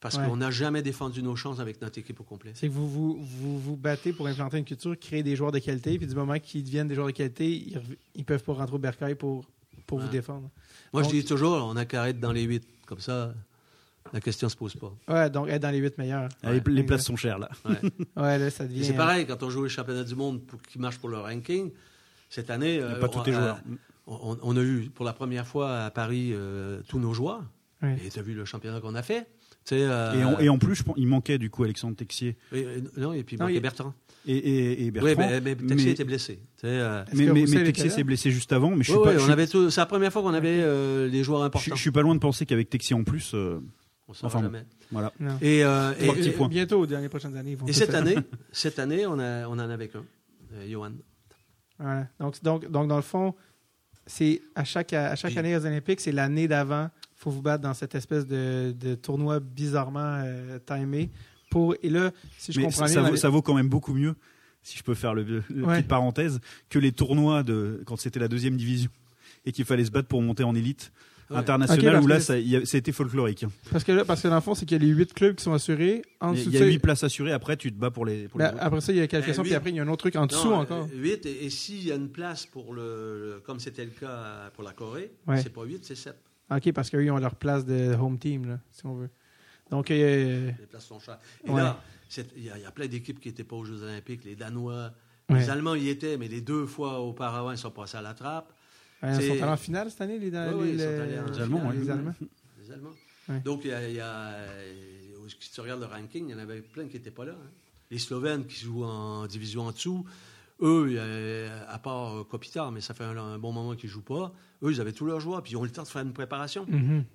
parce 0.00 0.16
Ouais. 0.16 0.26
qu'on 0.26 0.36
n'a 0.36 0.50
jamais 0.50 0.82
défendu 0.82 1.22
nos 1.22 1.36
chances 1.36 1.60
avec 1.60 1.80
notre 1.80 1.98
équipe 1.98 2.18
au 2.20 2.24
complet. 2.24 2.52
C'est 2.54 2.68
que 2.68 2.72
vous 2.72 2.88
vous, 2.88 3.16
vous 3.24 3.58
vous 3.60 3.76
battez 3.76 4.12
pour 4.12 4.26
implanter 4.26 4.58
une 4.58 4.64
culture, 4.64 4.98
créer 4.98 5.22
des 5.22 5.36
joueurs 5.36 5.52
de 5.52 5.58
qualité, 5.58 5.96
puis 5.98 6.06
du 6.06 6.14
moment 6.14 6.38
qu'ils 6.38 6.64
deviennent 6.64 6.88
des 6.88 6.94
joueurs 6.94 7.06
de 7.08 7.12
qualité, 7.12 7.50
ils, 7.52 7.80
ils 8.14 8.24
peuvent 8.24 8.42
pas 8.42 8.52
rentrer 8.54 8.76
au 8.76 8.78
bercail 8.78 9.14
pour, 9.16 9.44
pour 9.86 9.98
vous 9.98 10.08
défendre. 10.08 10.48
Moi, 10.92 11.02
Donc- 11.02 11.10
je 11.12 11.16
dis 11.18 11.24
toujours, 11.24 11.56
on 11.66 11.76
a 11.76 11.84
qu'à 11.84 12.08
être 12.08 12.20
dans 12.20 12.32
les 12.32 12.42
huit. 12.42 12.64
Comme 12.86 13.00
ça, 13.00 13.32
la 14.12 14.20
question 14.20 14.48
se 14.48 14.56
pose 14.56 14.74
pas. 14.76 14.92
Ouais, 15.08 15.30
donc 15.30 15.48
être 15.48 15.62
dans 15.62 15.70
les 15.70 15.78
huit 15.78 15.96
meilleurs. 15.98 16.28
Ah, 16.42 16.52
les- 16.52 16.62
les 16.66 16.82
places 16.82 17.04
sont 17.04 17.16
chères, 17.16 17.38
là. 17.38 17.48
Ouais. 17.64 17.76
Ouais, 18.16 18.38
là, 18.38 18.50
ça 18.50 18.64
Et 18.64 18.68
devient. 18.68 18.84
c'est 18.84 18.92
pareil, 18.94 19.26
quand 19.26 19.42
on 19.42 19.50
joue 19.50 19.62
les 19.64 19.68
championnats 19.70 20.04
du 20.04 20.14
monde 20.14 20.42
pour, 20.44 20.60
qui 20.62 20.78
marchent 20.78 20.98
pour 20.98 21.08
le 21.08 21.18
ranking, 21.18 21.70
cette 22.28 22.50
année, 22.50 22.76
Il 22.76 22.82
euh, 22.82 22.98
pas 23.00 23.08
tous 23.08 23.18
on, 23.20 23.22
les 23.24 23.32
euh, 23.32 23.40
joueurs. 23.40 23.60
on, 24.06 24.38
on 24.42 24.56
a 24.56 24.60
eu 24.62 24.90
pour 24.94 25.04
la 25.04 25.12
première 25.12 25.46
fois 25.46 25.78
à 25.84 25.90
Paris 25.90 26.30
euh, 26.32 26.80
tous 26.88 26.98
nos 26.98 27.12
joueurs. 27.14 27.42
Ouais. 27.82 27.96
Et 28.04 28.10
tu 28.10 28.18
as 28.18 28.22
vu 28.22 28.34
le 28.34 28.44
championnat 28.44 28.80
qu'on 28.80 28.94
a 28.94 29.02
fait. 29.02 29.26
Euh, 29.72 30.12
Et, 30.20 30.24
en, 30.24 30.38
et 30.40 30.48
en 30.48 30.58
plus, 30.58 30.74
je 30.74 30.82
pense, 30.82 30.94
il 30.98 31.06
manquait 31.06 31.38
du 31.38 31.48
coup 31.48 31.62
Alexandre 31.62 31.94
Texier 31.96 32.36
et- 32.52 32.60
et- 32.60 32.66
non, 33.00 33.12
et 33.12 33.22
puis 33.22 33.36
Non, 33.36 33.44
manquait 33.44 33.56
il- 33.58 33.60
Bertrand. 33.60 33.94
et, 34.26 34.36
et, 34.36 34.86
et 34.86 34.90
Bertrand. 34.90 35.10
Oui, 35.12 35.16
mais, 35.28 35.40
mais 35.40 35.54
Texier 35.54 35.86
mais, 35.86 35.92
était 35.92 36.04
blessé. 36.04 36.40
Euh, 36.64 37.04
mais, 37.14 37.44
Texier 37.64 37.88
s'est 37.90 38.02
blessé 38.02 38.32
juste 38.32 38.52
avant. 38.52 38.70
Mais 38.74 38.82
je 38.82 38.90
suis 38.92 39.00
pas, 39.00 39.16
je 39.16 39.24
on 39.24 39.28
avait 39.30 39.46
tout- 39.46 39.70
c'est 39.70 39.80
la 39.80 39.86
première 39.86 40.12
fois 40.12 40.22
qu'on 40.22 40.34
avait 40.34 40.62
euh, 40.62 41.06
les 41.08 41.22
joueurs 41.22 41.42
je, 41.42 41.46
importants. 41.46 41.76
je 41.76 41.80
suis 41.80 41.92
pas 41.92 42.02
loin 42.02 42.14
de 42.16 42.20
penser 42.20 42.44
qu'avec 42.44 42.70
Texier 42.70 42.96
en 42.96 43.04
plus, 43.04 43.32
euh, 43.34 43.60
on 44.12 44.14
saura 44.14 44.26
enfin 44.38 44.42
jamais. 44.42 44.64
voilà. 44.90 45.12
Non. 45.20 45.38
Et, 45.40 45.64
euh, 45.64 45.92
et- 45.98 46.02
Trois 46.04 46.14
petits 46.14 46.28
et- 46.28 46.32
points. 46.32 46.48
Bientôt, 46.48 46.86
dans 46.86 47.00
les 47.00 47.08
prochaines 47.08 47.36
années. 47.36 47.52
ils 47.52 47.56
vont 47.56 47.66
Et 47.66 47.72
cette 47.72 47.94
année, 47.94 48.16
cette 48.52 48.78
année, 48.78 49.06
on, 49.06 49.18
a, 49.18 49.46
on 49.48 49.52
en 49.52 49.58
avait 49.58 49.88
qu'un, 49.88 50.04
euh, 50.54 50.68
Johan. 50.70 50.92
Voilà. 51.78 52.06
Donc, 52.20 52.42
donc, 52.42 52.70
donc, 52.70 52.88
dans 52.88 52.96
le 52.96 53.02
fond, 53.02 53.34
c'est 54.06 54.42
à 54.54 54.64
chaque, 54.64 54.92
à 54.92 55.14
chaque 55.16 55.30
Puis- 55.32 55.38
année 55.38 55.56
aux 55.56 55.64
Olympiques, 55.66 56.00
c'est 56.00 56.12
l'année 56.12 56.48
d'avant. 56.48 56.90
Il 57.16 57.18
faut 57.22 57.30
vous 57.30 57.42
battre 57.42 57.62
dans 57.62 57.74
cette 57.74 57.94
espèce 57.94 58.26
de, 58.26 58.74
de 58.78 58.94
tournoi 58.94 59.40
bizarrement 59.40 60.20
euh, 60.24 60.58
timé. 60.66 61.10
Pour, 61.50 61.74
et 61.82 61.90
là, 61.90 62.10
si 62.38 62.52
je 62.52 62.58
Mais 62.60 62.64
comprends 62.66 62.78
ça, 62.80 62.84
bien. 62.86 62.94
ça 62.94 63.00
dans 63.00 63.06
vaut, 63.08 63.14
les- 63.14 63.20
ça 63.20 63.28
vaut 63.28 63.42
quand 63.42 63.54
même 63.54 63.68
beaucoup 63.68 63.92
mieux, 63.94 64.14
si 64.62 64.78
je 64.78 64.82
peux 64.82 64.94
faire 64.94 65.14
le, 65.14 65.22
le 65.48 65.64
Ouais. 65.64 65.76
petite 65.76 65.88
parenthèse, 65.88 66.40
que 66.70 66.78
les 66.78 66.92
tournois 66.92 67.42
de 67.42 67.82
quand 67.86 67.96
c'était 67.96 68.20
la 68.20 68.28
deuxième 68.28 68.56
division. 68.56 68.90
et 69.44 69.50
qu'il 69.52 69.64
fallait 69.64 69.84
se 69.84 69.90
battre 69.90 70.06
pour 70.08 70.22
monter 70.22 70.44
en 70.44 70.54
élite 70.54 70.92
Ouais. 71.30 71.36
internationale 71.38 71.86
Ok, 71.86 71.92
parce 71.94 72.04
où 72.04 72.08
là 72.08 72.16
que- 72.16 72.22
ça, 72.22 72.38
il 72.38 72.48
y 72.48 72.56
a- 72.56 72.64
ça 72.66 72.76
a 72.76 72.78
été 72.78 72.92
folklorique. 72.92 73.46
Parce 73.70 73.84
que, 73.84 73.92
là, 73.92 74.04
parce 74.04 74.20
que 74.22 74.28
dans 74.28 74.34
le 74.34 74.40
fond, 74.40 74.54
c'est 74.54 74.66
qu'il 74.66 74.76
y 74.82 74.84
a 74.84 74.86
les 74.86 74.92
huit 74.92 75.14
clubs 75.14 75.34
qui 75.36 75.42
sont 75.44 75.52
assurés. 75.54 76.02
En 76.20 76.34
Il 76.34 76.50
y 76.52 76.56
a 76.56 76.60
ça, 76.60 76.66
huit 76.66 76.78
places 76.78 77.04
assurées. 77.04 77.32
Après, 77.32 77.56
tu 77.56 77.72
te 77.72 77.78
bats 77.78 77.90
pour 77.90 78.04
les. 78.04 78.28
Pour 78.28 78.38
les 78.40 78.46
ben, 78.46 78.56
après 78.60 78.80
ça, 78.80 78.92
il 78.92 78.98
y 78.98 79.00
a 79.00 79.06
qualification, 79.06 79.42
Ben, 79.42 79.44
puis 79.44 79.50
huit. 79.52 79.56
après, 79.56 79.70
il 79.70 79.76
y 79.76 79.80
a 79.80 79.82
un 79.82 79.88
autre 79.88 79.98
truc 80.02 80.16
en 80.16 80.26
dessous 80.26 80.48
Non, 80.50 80.56
encore. 80.56 80.88
8, 80.92 81.24
et, 81.26 81.44
et 81.46 81.50
s'il 81.50 81.84
y 81.84 81.92
a 81.92 81.94
une 81.94 82.10
place 82.10 82.44
pour 82.46 82.74
le, 82.74 82.82
le- 83.34 83.40
comme 83.40 83.60
c'était 83.60 83.84
le 83.84 83.90
cas 83.92 84.50
pour 84.54 84.64
la 84.64 84.72
Corée, 84.72 85.12
Ouais. 85.26 85.40
c'est 85.42 85.50
pas 85.52 85.64
8, 85.64 85.84
c'est 85.84 85.94
7. 85.94 86.16
OK, 86.50 86.72
parce 86.72 86.90
qu'eux, 86.90 87.02
ils 87.04 87.10
ont 87.10 87.18
leur 87.18 87.34
place 87.36 87.64
de 87.64 87.94
home 87.94 88.18
team, 88.18 88.46
là, 88.46 88.58
si 88.70 88.84
on 88.84 88.94
veut. 88.96 89.08
Donc, 89.70 89.90
euh, 89.90 90.48
Les 90.58 90.66
places 90.66 90.84
sont 90.86 91.00
chères. 91.00 91.18
Et 91.46 91.50
Ouais. 91.50 91.62
là, 91.62 91.80
c'est- 92.08 92.28
il 92.36 92.44
y, 92.44 92.50
a- 92.50 92.58
il 92.58 92.62
y 92.62 92.66
a 92.66 92.70
plein 92.70 92.86
d'équipes 92.88 93.18
qui 93.20 93.28
n'étaient 93.28 93.44
pas 93.44 93.56
aux 93.56 93.64
Jeux 93.64 93.82
Olympiques. 93.82 94.22
Les 94.24 94.36
Danois, 94.36 94.90
Ouais. 95.30 95.38
les 95.38 95.48
Allemands 95.48 95.74
y 95.76 95.88
étaient, 95.88 96.18
mais 96.18 96.28
les 96.28 96.42
deux 96.42 96.66
fois 96.66 97.00
auparavant, 97.00 97.52
ils 97.52 97.56
sont 97.58 97.70
passés 97.70 97.96
à 97.96 98.02
la 98.02 98.12
trappe. 98.12 98.52
Ils 99.02 99.14
sont 99.26 99.32
allés 99.32 99.42
en 99.44 99.56
finale 99.56 99.90
cette 99.90 100.00
année, 100.00 100.18
les, 100.18 100.30
Ouais, 100.30 100.72
les, 100.72 100.82
Allemands, 100.82 101.58
finale. 101.60 101.66
ouais. 101.68 101.76
les 101.76 101.90
Allemands. 101.90 102.14
Les 102.62 102.70
Allemands. 102.72 102.90
Ouais. 103.28 103.40
Donc, 103.40 103.60
il 103.64 103.70
y 103.70 103.72
a, 103.74 103.88
il 103.88 103.94
y 103.94 104.00
a, 104.00 104.28
euh, 104.30 105.28
si 105.40 105.52
tu 105.52 105.60
regardes 105.60 105.80
le 105.80 105.86
ranking, 105.86 106.28
il 106.28 106.32
y 106.32 106.34
en 106.34 106.38
avait 106.38 106.60
plein 106.60 106.86
qui 106.88 106.96
n'étaient 106.96 107.10
pas 107.10 107.24
là. 107.24 107.32
hein. 107.32 107.50
Les 107.90 107.98
Slovènes 107.98 108.46
qui 108.46 108.64
jouent 108.64 108.84
en 108.84 109.26
division 109.26 109.62
en 109.62 109.72
dessous, 109.72 110.04
eux, 110.62 110.98
à 111.68 111.78
part 111.78 112.16
euh, 112.18 112.24
Kopitar, 112.24 112.70
mais 112.72 112.80
ça 112.80 112.94
fait 112.94 113.04
un, 113.04 113.16
un 113.16 113.38
bon 113.38 113.52
moment 113.52 113.74
qu'ils 113.74 113.88
ne 113.88 113.92
jouent 113.94 114.02
pas, 114.02 114.32
eux, 114.62 114.70
ils 114.72 114.80
avaient 114.80 114.92
tous 114.92 115.04
leurs 115.06 115.20
joueurs, 115.20 115.42
puis 115.42 115.52
ils 115.52 115.56
ont 115.56 115.62
eu 115.64 115.68
le 115.68 115.72
temps 115.72 115.82
de 115.82 115.88
faire 115.88 116.02
une 116.02 116.12
préparation. 116.12 116.66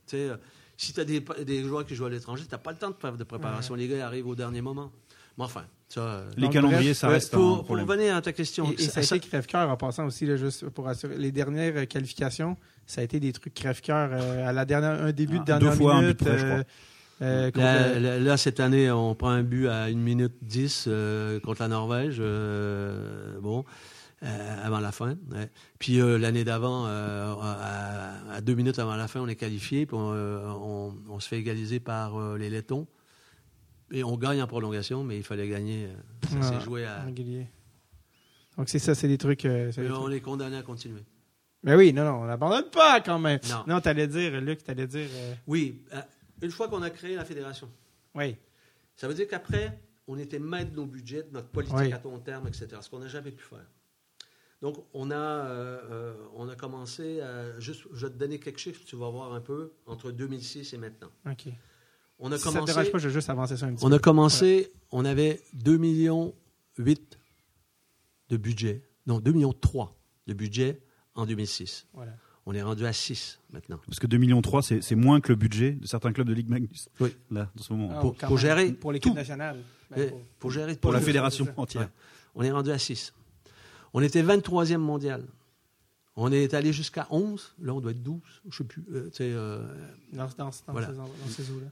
Sais, 0.06 0.30
euh, 0.30 0.38
si 0.78 0.94
tu 0.94 1.00
as 1.00 1.06
des, 1.06 1.22
des 1.46 1.64
joueurs 1.64 1.86
qui 1.86 1.96
jouent 1.96 2.06
à 2.06 2.10
l'étranger, 2.10 2.44
tu 2.46 2.52
n'as 2.52 2.58
pas 2.60 2.72
le 2.72 2.78
temps 2.78 2.90
de 2.92 2.96
faire 2.96 3.18
de 3.18 3.24
préparation. 3.24 3.74
Les 3.76 3.88
gars 3.88 4.06
arrivent 4.06 4.28
au 4.28 4.36
dernier 4.36 4.62
moment. 4.62 4.92
Mais 5.38 5.44
enfin, 5.46 5.66
ça. 5.90 6.00
euh, 6.02 6.30
les 6.36 6.44
Donc, 6.44 6.54
calendriers, 6.54 6.84
bref, 6.90 6.98
ça 6.98 7.08
reste 7.10 7.34
pour, 7.34 7.42
un 7.44 7.56
pour 7.58 7.64
problème. 7.66 7.88
revenir 7.90 8.16
à 8.16 8.22
ta 8.22 8.34
question, 8.34 8.72
Et, 8.72 8.84
et 8.84 8.88
ça 8.88 9.00
a 9.00 9.04
ça- 9.04 9.16
été 9.16 9.28
crève-cœur 9.28 9.70
en 9.70 9.78
passant 9.78 10.06
aussi, 10.06 10.26
là, 10.26 10.36
juste 10.38 10.68
pour 10.70 10.88
assurer. 10.88 11.18
Les 11.18 11.32
dernières 11.32 11.88
qualifications, 11.88 12.58
ça 12.86 13.02
a 13.02 13.04
été 13.04 13.20
des 13.20 13.34
trucs 13.34 13.54
crève-cœur 13.54 14.10
euh, 14.14 14.48
à 14.50 14.54
la 14.54 14.66
dernière, 14.66 15.02
un 15.04 15.12
début 15.12 15.38
de 15.38 15.42
Ah, 15.44 15.46
dernière 15.46 15.72
deux 15.72 15.78
fois 15.78 15.94
un 15.96 16.00
but 16.00 16.04
minute. 16.06 16.18
près, 16.18 16.38
je 16.38 16.46
crois. 16.46 16.64
euh, 17.24 17.52
Là, 17.56 17.94
le- 17.96 18.00
là- 18.00 18.20
là, 18.20 18.38
cette 18.38 18.60
année, 18.60 18.92
on 18.92 19.16
prend 19.16 19.30
un 19.30 19.44
but 19.44 19.68
à 19.68 19.84
1 19.86 19.96
minute 19.98 20.34
10 20.42 20.86
euh, 20.88 21.40
contre 21.40 21.62
la 21.64 21.68
Norvège. 21.68 22.18
euh, 22.20 23.40
bon, 23.42 23.66
euh, 24.24 24.56
avant 24.66 24.80
la 24.80 24.92
fin. 24.92 25.16
ouais. 25.32 25.50
Puis 25.80 26.00
euh, 26.02 26.18
l'année 26.18 26.44
d'avant, 26.44 26.86
euh, 26.88 27.34
à, 27.42 28.34
à 28.36 28.42
deux 28.42 28.54
minutes 28.56 28.80
avant 28.80 28.96
la 28.96 29.08
fin, 29.08 29.20
on 29.22 29.28
est 29.28 29.36
qualifié. 29.36 29.86
Puis 29.86 29.96
on, 29.96 30.12
euh, 30.14 30.48
on- 30.62 30.94
on 31.10 31.20
se 31.20 31.28
fait 31.28 31.38
égaliser 31.40 31.80
par 31.80 32.20
euh, 32.20 32.38
les 32.38 32.50
Lettons. 32.50 32.88
Et 33.92 34.04
on 34.04 34.18
gagne 34.18 34.42
en 34.42 34.48
prolongation, 34.48 35.04
mais 35.04 35.18
il 35.18 35.24
fallait 35.24 35.48
gagner. 35.48 35.86
euh, 35.86 35.96
Ça 36.30 36.38
Ah, 36.42 36.44
s'est 36.44 36.60
joué 36.66 36.86
à. 36.86 37.04
régulier. 37.04 37.48
Donc 38.58 38.70
c'est 38.70 38.80
ça, 38.80 38.96
c'est 38.96 39.08
des 39.08 39.18
trucs. 39.18 39.46
euh, 39.46 39.68
des 39.72 39.86
trucs. 39.86 39.92
on 39.92 40.10
est 40.12 40.20
condamné 40.22 40.58
à 40.58 40.64
continuer. 40.64 41.04
Mais 41.64 41.76
oui, 41.76 41.94
non, 41.94 42.04
non, 42.06 42.22
on 42.22 42.26
n'abandonne 42.26 42.70
pas 42.70 43.02
quand 43.02 43.20
même. 43.20 43.40
Non. 43.50 43.64
Non, 43.68 43.82
t'allais 43.82 44.08
dire, 44.08 44.40
Luc, 44.42 44.64
t'allais 44.64 44.88
dire. 44.88 45.10
euh, 45.12 45.34
Oui, 45.48 45.84
une 46.42 46.52
fois 46.52 46.68
qu'on 46.68 46.82
a 46.82 46.90
créé 46.90 47.16
la 47.16 47.26
fédération, 47.26 47.70
oui. 48.16 48.36
ça 48.96 49.08
veut 49.08 49.14
dire 49.14 49.28
qu'après, 49.28 49.80
on 50.08 50.18
était 50.18 50.40
maître 50.40 50.72
de 50.72 50.76
nos 50.78 50.86
budgets, 50.86 51.24
de 51.24 51.32
notre 51.34 51.50
politique 51.50 51.78
Oui. 51.78 51.92
à 51.94 52.02
long 52.04 52.20
terme, 52.20 52.48
etc. 52.48 52.68
Ce 52.82 52.90
qu'on 52.90 53.00
n'a 53.00 53.08
jamais 53.08 53.32
pu 53.32 53.44
faire. 53.44 53.66
Donc, 54.62 54.84
on 54.94 55.12
a, 55.12 55.16
euh, 55.16 56.16
on 56.36 56.48
a 56.50 56.56
commencé 56.56 57.22
à. 57.22 57.60
Juste, 57.60 57.84
je 57.94 58.06
vais 58.08 58.14
te 58.14 58.18
donner 58.18 58.40
quelques 58.40 58.58
chiffres, 58.60 58.82
tu 58.86 58.96
vas 58.96 59.10
voir 59.10 59.34
un 59.34 59.42
peu, 59.42 59.74
entre 59.86 60.12
2006 60.12 60.74
et 60.74 60.78
maintenant. 60.78 61.10
OK. 61.30 61.48
On 62.20 62.32
a 62.32 62.38
Si 62.38 62.44
ça 62.44 62.50
te 62.50 62.56
commencé. 62.56 62.74
dérange 62.74 62.92
pas, 62.92 62.98
je 62.98 63.08
vais 63.08 63.14
juste 63.14 63.30
avancer 63.30 63.58
ça 63.58 63.66
un 63.68 63.74
petit 63.74 63.86
on 63.86 63.90
peu. 63.90 63.96
a 63.96 64.00
commencé, 64.00 64.72
on 64.92 65.06
avait 65.06 65.42
2 65.54 65.78
millions 65.78 66.34
8 66.78 67.20
de 68.30 68.38
budget. 68.38 68.84
Non, 69.06 69.20
2 69.20 69.32
millions 69.32 69.54
3 69.54 69.96
de 70.28 70.34
budget 70.34 70.82
en 71.16 71.26
2006. 71.26 71.88
Voilà. 71.94 72.14
On 72.46 72.54
est 72.54 72.62
rendu 72.62 72.86
à 72.86 72.94
6 72.94 73.40
maintenant. 73.52 73.80
Parce 73.86 74.00
que 74.00 74.08
2 74.08 74.18
millions 74.18 74.42
3, 74.42 74.62
c'est 74.64 74.82
c'est 74.82 74.96
moins 74.96 75.20
que 75.22 75.30
le 75.30 75.36
budget 75.36 75.72
de 75.74 75.86
certains 75.86 76.12
clubs 76.14 76.28
de 76.28 76.34
Ligue 76.34 76.50
Magnus. 76.50 76.90
Oui. 77.00 77.16
Là, 77.30 77.52
en 77.58 77.62
ce 77.62 77.74
moment. 77.74 77.90
Ah, 77.94 78.00
Pour- 78.00 78.16
pour 78.16 78.38
gérer 78.38 78.72
Pour 78.74 78.92
l'équipe 78.92 79.12
tout. 79.12 79.16
nationale. 79.16 79.58
Ben, 79.92 80.02
Et 80.02 80.08
pour- 80.10 80.22
pour 80.40 80.52
gérer 80.52 80.76
pour 80.76 80.92
la 80.92 81.00
oui, 81.00 81.06
fédération 81.06 81.46
ça. 81.46 81.54
entière. 81.58 81.84
Ouais. 81.84 81.90
On 82.36 82.44
est 82.44 82.52
rendu 82.52 82.72
à 82.72 82.78
6. 82.80 83.14
On 83.94 84.02
était 84.02 84.22
23e 84.22 84.82
mondial. 84.82 85.26
On 86.16 86.32
est 86.32 86.54
allé 86.54 86.74
jusqu'à 86.74 87.06
11. 87.12 87.54
Là, 87.62 87.74
on 87.74 87.80
doit 87.82 87.92
être 87.92 88.02
12. 88.04 88.22
Je 88.44 88.48
ne 88.48 88.54
sais 88.54 88.64
plus. 88.64 88.84
Euh, 88.92 89.10
euh, 89.22 89.68
Dans, 90.14 90.26
dans, 90.38 90.46
dans 90.46 90.52
Voilà. 90.68 90.88
ces, 90.88 90.96
dans 90.96 91.08
ces 91.30 91.52
eaux-là. 91.52 91.68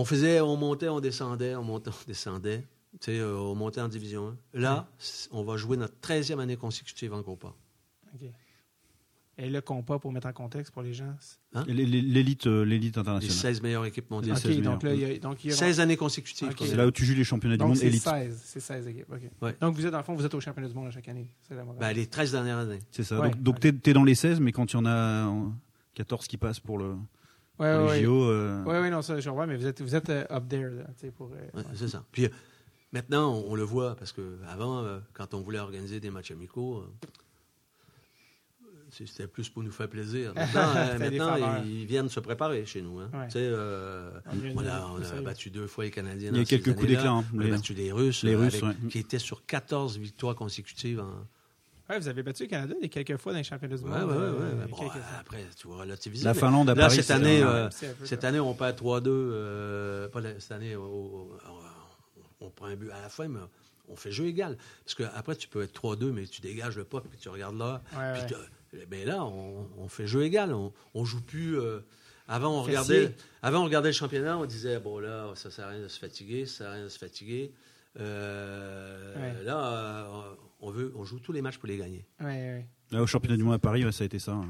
On 0.00 0.04
faisait, 0.04 0.40
on 0.40 0.56
montait, 0.56 0.88
on 0.88 1.00
descendait, 1.00 1.54
on 1.56 1.64
montait, 1.64 1.90
on 1.90 2.06
descendait. 2.06 2.60
Tu 3.00 3.06
sais, 3.12 3.18
euh, 3.18 3.36
on 3.36 3.54
montait 3.54 3.80
en 3.80 3.88
division 3.88 4.28
1. 4.54 4.60
Là, 4.60 4.88
on 5.32 5.42
va 5.42 5.56
jouer 5.56 5.76
notre 5.76 5.94
13e 6.00 6.38
année 6.38 6.56
consécutive 6.56 7.12
en 7.12 7.22
Copa. 7.22 7.48
OK. 8.14 8.28
Et 9.40 9.48
le 9.50 9.60
compas, 9.60 10.00
pour 10.00 10.10
mettre 10.12 10.26
en 10.26 10.32
contexte 10.32 10.72
pour 10.72 10.82
les 10.82 10.92
gens. 10.94 11.14
l- 11.54 11.64
L'élite 12.12 12.46
euh, 12.48 12.64
l'élite 12.64 12.96
Les 12.96 13.00
internationale. 13.00 13.36
16 13.36 13.62
meilleures 13.62 13.84
équipes 13.84 14.10
mondiales. 14.10 14.36
Les 14.36 14.50
OK, 14.50 14.52
16 14.54 14.62
donc 14.64 14.82
là, 14.82 14.94
il 14.94 15.00
y 15.00 15.04
a. 15.04 15.18
Donc, 15.18 15.44
il 15.44 15.50
y 15.50 15.52
a 15.52 15.56
16 15.56 15.78
années 15.80 15.96
consécutives. 15.96 16.48
Ok. 16.48 16.56
qu'on 16.56 16.64
C'est 16.64 16.72
est 16.72 16.76
là 16.76 16.86
où 16.86 16.90
tu 16.90 17.04
joues 17.04 17.14
les 17.14 17.22
championnats 17.22 17.54
du 17.54 17.58
donc, 17.60 17.68
monde 17.68 17.76
c'est 17.76 17.86
élite. 17.86 18.02
16. 18.02 18.40
C'est 18.44 18.58
16 18.60 18.86
équipes. 18.88 19.12
OK. 19.12 19.20
Ouais. 19.42 19.56
Donc, 19.60 19.76
vous 19.76 19.84
êtes, 19.86 19.92
dans 19.92 19.98
le 19.98 20.02
fond, 20.04 20.14
vous 20.14 20.24
êtes 20.24 20.34
au 20.34 20.40
championnat 20.40 20.68
du 20.68 20.74
monde 20.74 20.88
à 20.88 20.90
chaque 20.90 21.08
année. 21.08 21.30
C'est 21.46 21.54
la. 21.54 21.64
Ben, 21.64 21.92
les 21.92 22.06
13 22.06 22.32
dernières 22.32 22.58
années. 22.58 22.80
C'est 22.90 23.04
ça. 23.04 23.20
Ouais. 23.20 23.30
Donc, 23.30 23.42
donc 23.42 23.60
t'es 23.60 23.90
es 23.90 23.94
dans 23.94 24.02
les 24.04 24.14
16, 24.16 24.40
mais 24.40 24.50
quand 24.52 24.72
il 24.72 24.74
y 24.74 24.78
en 24.78 24.86
a 24.86 25.28
euh, 25.28 25.48
14 25.94 26.26
qui 26.26 26.36
passent 26.36 26.58
pour, 26.60 26.78
le, 26.78 26.96
ouais, 27.58 27.76
pour 27.76 27.86
ouais, 27.88 28.00
les 28.00 28.00
ouais. 28.00 28.02
JO. 28.04 28.24
euh, 28.30 28.64
Oui, 28.66 28.76
oui, 28.82 28.90
non, 28.90 29.02
ça, 29.02 29.18
je 29.20 29.30
vois, 29.30 29.46
mais 29.46 29.56
vous 29.56 29.66
êtes, 29.66 29.80
vous 29.82 29.94
êtes 29.94 30.10
euh, 30.10 30.24
up 30.30 30.48
there, 30.48 30.70
là, 30.70 30.84
pour... 31.16 31.30
euh, 31.32 31.56
Ouais, 31.58 31.64
C'est 31.74 31.88
ça. 31.88 32.04
Puis 32.12 32.24
euh, 32.26 32.28
maintenant, 32.92 33.32
on, 33.34 33.52
on 33.52 33.54
le 33.54 33.62
voit, 33.62 33.96
parce 33.96 34.12
que 34.12 34.38
avant, 34.48 34.82
euh, 34.84 34.98
quand 35.12 35.34
on 35.34 35.40
voulait 35.40 35.58
organiser 35.58 36.00
des 36.00 36.10
matchs 36.10 36.30
amicaux, 36.30 36.78
euh, 36.78 37.06
c'était 38.90 39.26
plus 39.26 39.48
pour 39.50 39.62
nous 39.62 39.70
faire 39.70 39.88
plaisir. 39.88 40.32
Maintenant, 40.36 40.72
euh, 40.76 40.98
maintenant, 40.98 41.62
ils 41.64 41.84
viennent 41.84 42.08
se 42.08 42.20
préparer 42.20 42.64
chez 42.64 42.80
nous. 42.80 42.98
hein. 43.00 43.10
Ouais. 43.12 43.26
Tu 43.26 43.32
sais, 43.32 43.38
euh, 43.42 44.10
On 44.56 44.66
a, 44.66 44.86
on 44.86 44.96
a 45.00 45.04
sérieux. 45.04 45.22
battu 45.22 45.50
deux 45.50 45.66
fois 45.66 45.84
les 45.84 45.90
Canadiens. 45.90 46.30
Il 46.32 46.38
y 46.38 46.40
a 46.40 46.44
quelques 46.44 46.74
coups 46.74 46.86
d'éclat, 46.88 47.10
hein, 47.10 47.24
On 47.34 47.40
a 47.40 47.48
battu 47.48 47.74
les 47.74 47.92
Russes, 47.92 48.22
les 48.22 48.32
euh, 48.34 48.38
Russes, 48.38 48.62
avec- 48.62 48.82
ouais. 48.82 48.88
qui 48.88 48.98
étaient 48.98 49.18
sur 49.18 49.44
14 49.44 49.98
victoires 49.98 50.34
consécutives. 50.34 51.00
en- 51.00 51.26
Ouais, 51.88 51.98
vous 51.98 52.08
avez 52.08 52.22
battu 52.22 52.42
le 52.44 52.48
Canada 52.50 52.74
des 52.80 52.88
quelques 52.88 53.16
fois 53.16 53.32
dans 53.32 53.38
les 53.38 53.44
championnats 53.44 53.76
du 53.76 53.82
monde. 53.84 53.92
ouais, 53.94 54.04
ouais. 54.04 54.14
euh, 54.16 54.60
ouais. 54.60 54.66
Bon, 54.68 54.76
après, 55.20 55.44
tu 55.56 55.66
vois, 55.68 55.78
relativiser. 55.78 56.24
La 56.24 56.34
Finlande 56.34 56.68
à 56.70 56.74
là, 56.74 56.82
Paris. 56.84 56.96
cette 56.96 57.10
année, 57.10 57.42
euh, 57.42 57.68
Cette 58.04 58.24
année, 58.24 58.40
on 58.40 58.52
perd 58.54 58.76
3-2. 58.76 59.06
euh, 59.08 60.08
pas 60.08 60.20
la- 60.20 60.38
cette 60.38 60.52
année, 60.52 60.76
on, 60.76 61.28
on 62.40 62.50
prend 62.50 62.66
un 62.66 62.76
but 62.76 62.90
à 62.90 63.00
la 63.00 63.08
fin, 63.08 63.26
mais 63.28 63.40
on 63.88 63.96
fait 63.96 64.12
jeu 64.12 64.26
égal. 64.26 64.58
Parce 64.84 64.94
qu'après, 64.96 65.34
tu 65.36 65.48
peux 65.48 65.62
être 65.62 65.72
3-2, 65.72 66.12
mais 66.12 66.26
tu 66.26 66.40
dégages 66.42 66.76
le 66.76 66.84
pas, 66.84 67.00
puis 67.00 67.18
tu 67.18 67.28
regardes 67.30 67.56
là. 67.58 67.82
Ouais, 67.96 68.12
puis 68.26 68.34
ouais. 68.74 68.86
mais 68.90 69.04
là, 69.06 69.24
on, 69.24 69.66
on 69.78 69.88
fait 69.88 70.06
jeu 70.06 70.22
égal. 70.24 70.52
On, 70.52 70.72
on 70.94 71.04
joue 71.06 71.22
plus. 71.22 71.58
euh, 71.58 71.80
avant, 72.30 72.60
on 72.60 72.64
Fessier. 72.64 72.78
regardait, 72.80 73.14
avant, 73.40 73.60
on 73.60 73.64
regardait 73.64 73.88
le 73.88 73.94
championnat, 73.94 74.36
on 74.36 74.44
disait 74.44 74.78
bon, 74.78 74.98
là, 74.98 75.32
ça 75.34 75.50
sert 75.50 75.64
à 75.64 75.70
rien 75.70 75.80
de 75.80 75.88
se 75.88 75.98
fatiguer, 75.98 76.44
ça 76.44 76.58
sert 76.58 76.68
à 76.68 76.72
rien 76.74 76.84
de 76.84 76.88
se 76.90 76.98
fatiguer. 76.98 77.50
Euh, 77.98 79.14
Ouais. 79.16 79.44
Là, 79.44 79.58
euh, 79.72 80.04
on, 80.60 80.70
veut, 80.70 80.92
on 80.96 81.04
joue 81.04 81.18
tous 81.20 81.32
les 81.32 81.42
matchs 81.42 81.58
pour 81.58 81.68
les 81.68 81.76
gagner. 81.76 82.06
Ouais, 82.20 82.26
ouais. 82.26 82.66
Là, 82.90 83.02
au 83.02 83.06
championnat 83.06 83.36
du 83.36 83.44
monde 83.44 83.54
à 83.54 83.58
Paris, 83.58 83.84
ouais, 83.84 83.92
ça 83.92 84.04
a 84.04 84.06
été 84.06 84.18
ça. 84.18 84.32
hein. 84.32 84.46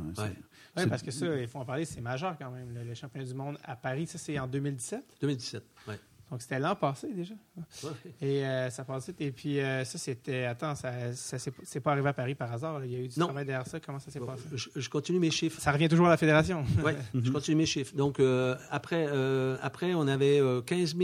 C'est- 0.77 0.87
parce 0.87 1.03
que 1.03 1.11
ça, 1.11 1.27
il 1.37 1.49
faut 1.49 1.59
en 1.59 1.65
parler, 1.65 1.85
c'est 1.85 2.01
majeur 2.01 2.37
quand 2.39 2.51
même. 2.53 2.73
Le, 2.73 2.85
le 2.85 2.95
championnat 2.95 3.27
du 3.27 3.35
monde 3.35 3.59
à 3.65 3.75
Paris, 3.75 4.07
ça, 4.07 4.17
c'est 4.19 4.39
en 4.39 4.47
2017. 4.47 5.03
2017. 5.21 5.65
Ouais. 5.89 5.99
Donc, 6.31 6.43
c'était 6.43 6.59
l'an 6.61 6.77
passé 6.77 7.13
déjà. 7.15 7.35
Ouais. 7.83 7.91
Et 8.21 8.45
euh, 8.47 8.69
ça 8.71 8.85
passe 8.85 9.09
vite. 9.09 9.21
Et 9.23 9.33
puis, 9.33 9.59
euh, 9.61 9.83
ça, 9.85 9.97
c'était. 9.99 10.45
Attends, 10.45 10.75
ça, 10.75 11.13
ça 11.15 11.39
s'est- 11.39 11.53
c'est 11.65 11.81
pas 11.81 11.93
arrivé 11.93 12.11
à 12.11 12.13
Paris 12.13 12.35
par 12.35 12.53
hasard. 12.53 12.79
là. 12.79 12.87
Il 12.87 12.93
y 12.93 12.97
a 12.97 12.99
eu 13.01 13.09
du 13.09 13.19
Non. 13.19 13.27
travail 13.27 13.47
derrière 13.47 13.67
ça. 13.67 13.81
Comment 13.81 13.99
ça 13.99 14.11
s'est 14.11 14.21
Bon, 14.21 14.27
passé? 14.27 14.43
je, 14.53 14.69
je 14.77 14.89
continue 14.91 15.19
mes 15.19 15.31
chiffres. 15.31 15.59
Ça 15.61 15.73
revient 15.73 15.89
toujours 15.89 16.07
à 16.07 16.11
la 16.11 16.17
fédération. 16.19 16.65
Oui, 16.85 16.93
je 17.15 17.31
continue 17.33 17.57
mes 17.57 17.67
chiffres. 17.67 17.97
Donc, 17.97 18.21
euh, 18.21 18.55
après, 18.71 19.07
euh, 19.09 19.57
après, 19.63 19.95
on 19.95 20.07
avait 20.07 20.39
euh, 20.39 20.61
15 20.61 20.95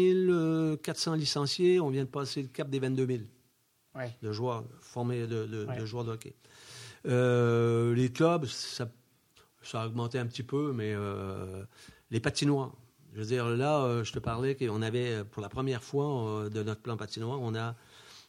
400 0.82 1.14
licenciés. 1.14 1.80
On 1.80 1.88
vient 1.88 2.04
de 2.04 2.08
passer 2.10 2.42
le 2.42 2.48
cap 2.48 2.68
des 2.68 2.78
22 2.78 3.06
000 3.06 3.18
Ouais. 3.94 4.16
de 4.22 4.32
joueurs 4.32 4.64
formés 4.80 5.26
de, 5.26 5.46
de- 5.46 5.64
Ouais. 5.66 5.78
de 5.78 5.84
joueurs 5.86 6.04
de 6.04 6.10
hockey. 6.12 6.34
Euh, 7.06 7.94
les 7.94 8.10
clubs, 8.10 8.46
ça, 8.46 8.88
ça 9.62 9.82
a 9.82 9.86
augmenté 9.86 10.18
un 10.18 10.26
petit 10.26 10.42
peu, 10.42 10.72
mais 10.72 10.92
euh, 10.94 11.64
les 12.10 12.20
patinoires. 12.20 12.72
Je 13.12 13.20
veux 13.20 13.26
dire, 13.26 13.48
là, 13.48 13.84
euh, 13.84 14.04
je 14.04 14.12
te 14.12 14.18
parlais 14.18 14.56
qu'on 14.56 14.82
avait, 14.82 15.22
pour 15.24 15.42
la 15.42 15.48
première 15.48 15.82
fois 15.84 16.28
euh, 16.44 16.48
de 16.48 16.62
notre 16.62 16.80
plan 16.80 16.96
patinoire, 16.96 17.40
on, 17.40 17.54
a, 17.54 17.76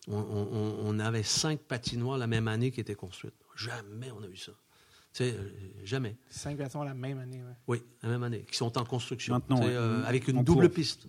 on, 0.08 0.18
on- 0.18 0.76
on 0.86 1.00
avait 1.00 1.24
cinq 1.24 1.60
patinoires 1.62 2.18
la 2.18 2.28
même 2.28 2.48
année 2.48 2.70
qui 2.72 2.80
étaient 2.82 2.96
construites. 2.96 3.34
Jamais 3.56 4.12
on 4.12 4.22
a 4.24 4.28
eu 4.28 4.36
ça. 4.36 4.52
Tu 5.14 5.24
sais, 5.24 5.34
euh, 5.34 5.50
jamais. 5.84 6.18
Cinq 6.30 6.58
bâtiments 6.58 6.84
la 6.84 6.94
même 6.94 7.18
année. 7.18 7.42
Ouais. 7.42 7.56
Oui, 7.68 7.84
la 8.04 8.10
même 8.10 8.24
année, 8.24 8.46
qui 8.52 8.58
sont 8.58 8.78
en 8.78 8.84
construction. 8.84 9.42
Euh, 9.52 10.04
avec 10.06 10.28
une 10.28 10.44
double 10.44 10.70
piste. 10.70 11.08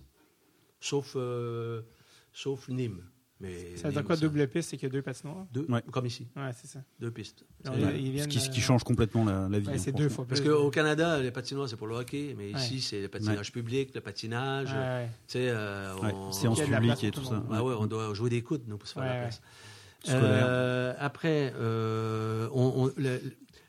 Sauf, 0.79 1.13
euh, 1.15 1.81
sauf 2.33 2.69
Nîmes. 2.69 3.03
Mais 3.39 3.75
Ça 3.77 3.87
veut 3.89 3.93
dire 3.93 4.03
quoi, 4.03 4.15
ça- 4.15 4.21
double 4.21 4.47
piste? 4.47 4.69
C'est 4.71 4.77
qu'il 4.77 4.87
y 4.87 4.91
a 4.91 4.93
deux 4.93 5.03
patinoires? 5.03 5.45
Deux, 5.53 5.65
Ouais. 5.69 5.83
comme 5.91 6.07
ici, 6.07 6.27
Ouais, 6.35 6.49
c'est 6.59 6.65
ça. 6.67 6.79
deux 6.99 7.11
pistes. 7.11 7.45
Donc, 7.63 7.75
C'est- 7.75 7.81
ils- 7.81 7.85
Ouais. 7.85 7.99
ils 8.01 8.21
ce, 8.23 8.27
qui, 8.27 8.39
ce 8.39 8.49
qui 8.49 8.59
euh, 8.59 8.63
change 8.63 8.83
complètement 8.83 9.25
la, 9.25 9.47
la 9.47 9.59
vie. 9.59 9.67
Ouais, 9.67 9.73
hein, 9.75 9.77
c'est 9.77 9.91
deux 9.91 10.09
fois 10.09 10.25
Parce 10.27 10.41
qu'au 10.41 10.71
Canada, 10.71 11.19
les 11.19 11.29
patinoires, 11.29 11.69
c'est 11.69 11.75
pour 11.75 11.85
le 11.87 11.95
hockey, 11.95 12.33
mais 12.35 12.53
Ouais. 12.53 12.59
ici, 12.59 12.81
c'est 12.81 13.01
le 13.01 13.07
patinage 13.09 13.51
public, 13.51 13.93
le 13.93 14.01
patinage. 14.01 14.69
Euh, 14.73 15.05
Ouais, 16.01 16.11
on, 16.13 16.31
séance 16.31 16.59
publique 16.61 17.03
et 17.03 17.11
tout 17.11 17.23
ça. 17.23 17.43
Ah 17.51 17.63
ouais, 17.63 17.75
on 17.77 17.85
doit 17.85 18.11
jouer 18.15 18.29
des 18.31 18.41
coudes, 18.41 18.63
nous, 18.67 18.77
pour 18.77 18.87
se 18.87 18.93
faire 18.95 19.03
Ouais, 19.03 19.09
la 19.09 19.19
place. 19.21 19.41
Euh, 20.09 20.93
après, 20.99 21.53
euh, 21.57 22.47
on- 22.53 22.85
on- 22.85 22.91
le- 22.97 23.21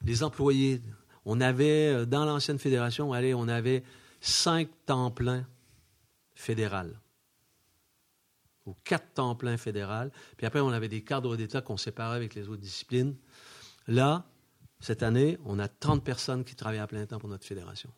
les 0.04 0.22
employés, 0.22 0.80
On 1.30 1.42
avait, 1.42 2.06
dans 2.06 2.24
l'ancienne 2.24 2.58
fédération, 2.58 3.12
allez, 3.12 3.34
on 3.34 3.48
avait 3.48 3.82
cinq 4.22 4.68
temps 4.86 5.10
pleins 5.10 5.46
fédéral 6.34 6.98
ou 8.68 8.76
quatre 8.84 9.14
temps 9.14 9.34
pleins 9.34 9.56
fédéral. 9.56 10.10
Puis 10.36 10.46
après, 10.46 10.60
on 10.60 10.68
avait 10.70 10.88
des 10.88 11.02
cadres 11.02 11.36
d'État 11.36 11.60
qu'on 11.60 11.76
séparait 11.76 12.16
avec 12.16 12.34
les 12.34 12.48
autres 12.48 12.60
disciplines. 12.62 13.16
Là, 13.86 14.24
cette 14.80 15.02
année, 15.02 15.38
on 15.44 15.58
a 15.58 15.66
30 15.68 16.04
personnes 16.04 16.44
qui 16.44 16.54
travaillent 16.54 16.78
à 16.78 16.86
plein 16.86 17.04
temps 17.06 17.18
pour 17.18 17.28
notre 17.28 17.46
fédération. 17.46 17.90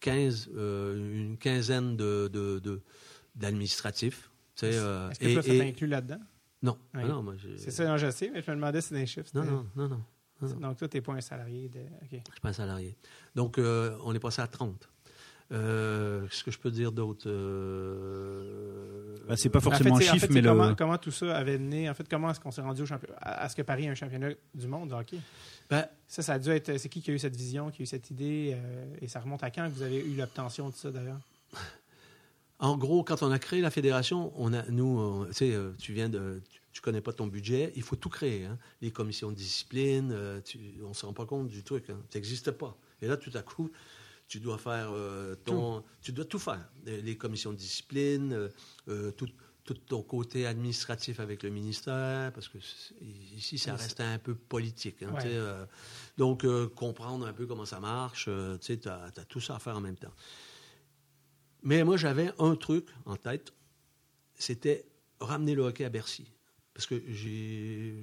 15, 0.00 0.50
euh, 0.54 0.94
une 1.26 1.38
quinzaine 1.38 1.96
de, 1.96 2.28
de- 2.32 2.58
de- 2.60 2.82
d'administratifs. 3.34 4.30
sais, 4.54 4.70
euh, 4.74 5.10
Est-ce 5.10 5.20
que 5.20 5.32
toi, 5.32 5.42
ça 5.42 5.48
t'inclut 5.58 5.86
là-dedans? 5.86 6.20
Non, 6.62 6.78
Oui. 6.94 7.02
Ah 7.04 7.08
non, 7.08 7.36
C'est 7.58 7.70
ça, 7.70 7.86
non, 7.86 7.96
je 7.96 8.10
sais, 8.10 8.30
mais 8.32 8.42
je 8.42 8.50
me 8.50 8.56
demandais 8.56 8.80
si 8.80 8.88
c'est 8.88 8.94
des 8.94 9.06
chiffres. 9.06 9.30
Non, 9.34 9.44
non, 9.44 9.66
non, 9.76 9.88
non. 9.88 10.04
non. 10.42 10.56
Donc, 10.60 10.76
toi, 10.78 10.88
tu 10.88 10.96
n'es 10.96 11.00
pas 11.00 11.12
un 11.12 11.20
salarié 11.20 11.68
de. 11.68 11.80
Je 12.10 12.16
suis 12.16 12.40
pas 12.42 12.48
un 12.48 12.52
salarié. 12.52 12.96
Donc, 13.34 13.58
euh, 13.58 13.96
on 14.04 14.14
est 14.14 14.18
passé 14.18 14.40
à 14.42 14.46
30. 14.46 14.88
Euh, 15.52 16.26
Qu'est-ce 16.28 16.42
que 16.44 16.50
je 16.50 16.58
peux 16.58 16.70
dire 16.70 16.90
d'autre? 16.92 17.28
Euh, 17.28 19.16
Bah, 19.28 19.36
c'est 19.36 19.48
pas 19.48 19.58
En 19.58 19.60
fait, 19.62 19.70
forcément 19.70 19.98
tu 19.98 20.02
sais, 20.04 20.08
un 20.08 20.12
en 20.12 20.14
chiffre, 20.14 20.26
fait, 20.26 20.32
mais 20.34 20.42
comment, 20.42 20.68
le. 20.68 20.74
comment 20.74 20.98
tout 20.98 21.10
ça 21.10 21.36
avait 21.36 21.58
né? 21.58 21.88
En 21.90 21.94
fait, 21.94 22.08
comment 22.08 22.30
est-ce 22.30 22.40
qu'on 22.40 22.50
s'est 22.50 22.60
rendu 22.62 22.82
au 22.82 22.86
championnat? 22.86 23.16
À, 23.20 23.48
ce 23.48 23.56
que 23.56 23.62
Paris 23.62 23.84
ait 23.84 23.88
un 23.88 23.94
championnat 23.94 24.30
du 24.54 24.66
monde 24.66 24.90
de 24.90 24.94
hockey? 24.94 25.18
Ben, 25.70 25.86
Ça, 26.08 26.22
ça 26.22 26.34
a 26.34 26.38
dû 26.38 26.50
être. 26.50 26.76
C'est 26.78 26.88
qui 26.88 27.00
qui 27.02 27.10
a 27.10 27.14
eu 27.14 27.18
cette 27.18 27.36
vision, 27.36 27.70
qui 27.70 27.82
a 27.82 27.84
eu 27.84 27.86
cette 27.86 28.10
idée? 28.10 28.54
euh, 28.56 28.86
et 29.00 29.08
ça 29.08 29.20
remonte 29.20 29.42
à 29.42 29.50
quand 29.50 29.68
que 29.68 29.74
vous 29.74 29.82
avez 29.82 29.98
eu 30.04 30.14
l'obtention 30.16 30.68
de 30.70 30.74
ça, 30.74 30.90
d'ailleurs? 30.90 31.20
En 32.58 32.78
gros, 32.78 33.04
quand 33.04 33.22
on 33.22 33.30
a 33.30 33.38
créé 33.38 33.60
la 33.60 33.70
fédération, 33.70 34.32
on 34.34 34.54
a, 34.54 34.62
nous, 34.70 34.86
on- 34.98 35.26
tu 35.26 35.34
sais, 35.34 35.52
euh, 35.54 35.72
tu 35.78 35.92
viens 35.92 36.08
de, 36.08 36.40
tu, 36.50 36.58
tu 36.72 36.80
connais 36.80 37.02
pas 37.02 37.12
ton 37.12 37.26
budget, 37.26 37.70
il 37.76 37.82
faut 37.82 37.96
tout 37.96 38.08
créer. 38.08 38.46
hein. 38.46 38.56
Les 38.80 38.90
commissions 38.90 39.30
de 39.30 39.36
discipline, 39.36 40.10
euh, 40.10 40.40
tu- 40.40 40.58
on 40.82 40.94
se 40.94 41.04
rend 41.04 41.12
pas 41.12 41.26
compte 41.26 41.48
du 41.48 41.62
truc, 41.62 41.90
hein. 41.90 41.98
ça 42.08 42.18
n'existe 42.18 42.50
pas. 42.52 42.74
Et 43.02 43.08
là, 43.08 43.18
tout 43.18 43.30
à 43.34 43.42
coup, 43.42 43.70
tu 44.28 44.40
dois 44.40 44.58
faire 44.58 44.90
euh, 44.92 45.34
ton, 45.44 45.84
tu 46.02 46.12
dois 46.12 46.24
tout 46.24 46.38
faire. 46.38 46.68
Les, 46.84 47.16
commissions 47.16 47.52
de 47.52 47.56
discipline, 47.56 48.32
euh, 48.32 48.48
euh, 48.88 49.10
tout, 49.12 49.28
tout 49.64 49.74
ton 49.74 50.02
côté 50.02 50.46
administratif 50.46 51.20
avec 51.20 51.42
le 51.42 51.50
ministère, 51.50 52.32
parce 52.32 52.48
que 52.48 52.58
ici, 53.34 53.58
ça 53.58 53.74
reste 53.76 54.00
un 54.00 54.18
peu 54.18 54.34
politique. 54.34 55.02
hein, 55.02 55.12
Ouais. 55.14 55.22
euh, 55.26 55.64
donc, 56.16 56.44
euh, 56.44 56.68
comprendre 56.68 57.26
un 57.26 57.32
peu 57.32 57.46
comment 57.46 57.64
ça 57.66 57.80
marche, 57.80 58.26
euh, 58.28 58.56
tu 58.58 58.78
as, 58.88 59.10
tout 59.28 59.40
ça 59.40 59.56
à 59.56 59.58
faire 59.58 59.76
en 59.76 59.80
même 59.80 59.96
temps. 59.96 60.14
Mais 61.62 61.82
moi, 61.84 61.96
j'avais 61.96 62.32
un 62.38 62.54
truc 62.54 62.88
en 63.06 63.16
tête, 63.16 63.52
c'était 64.34 64.86
ramener 65.20 65.54
le 65.54 65.62
hockey 65.62 65.84
à 65.84 65.88
Bercy. 65.88 66.30
Parce 66.74 66.86
que 66.86 67.02
j'ai, 67.08 67.94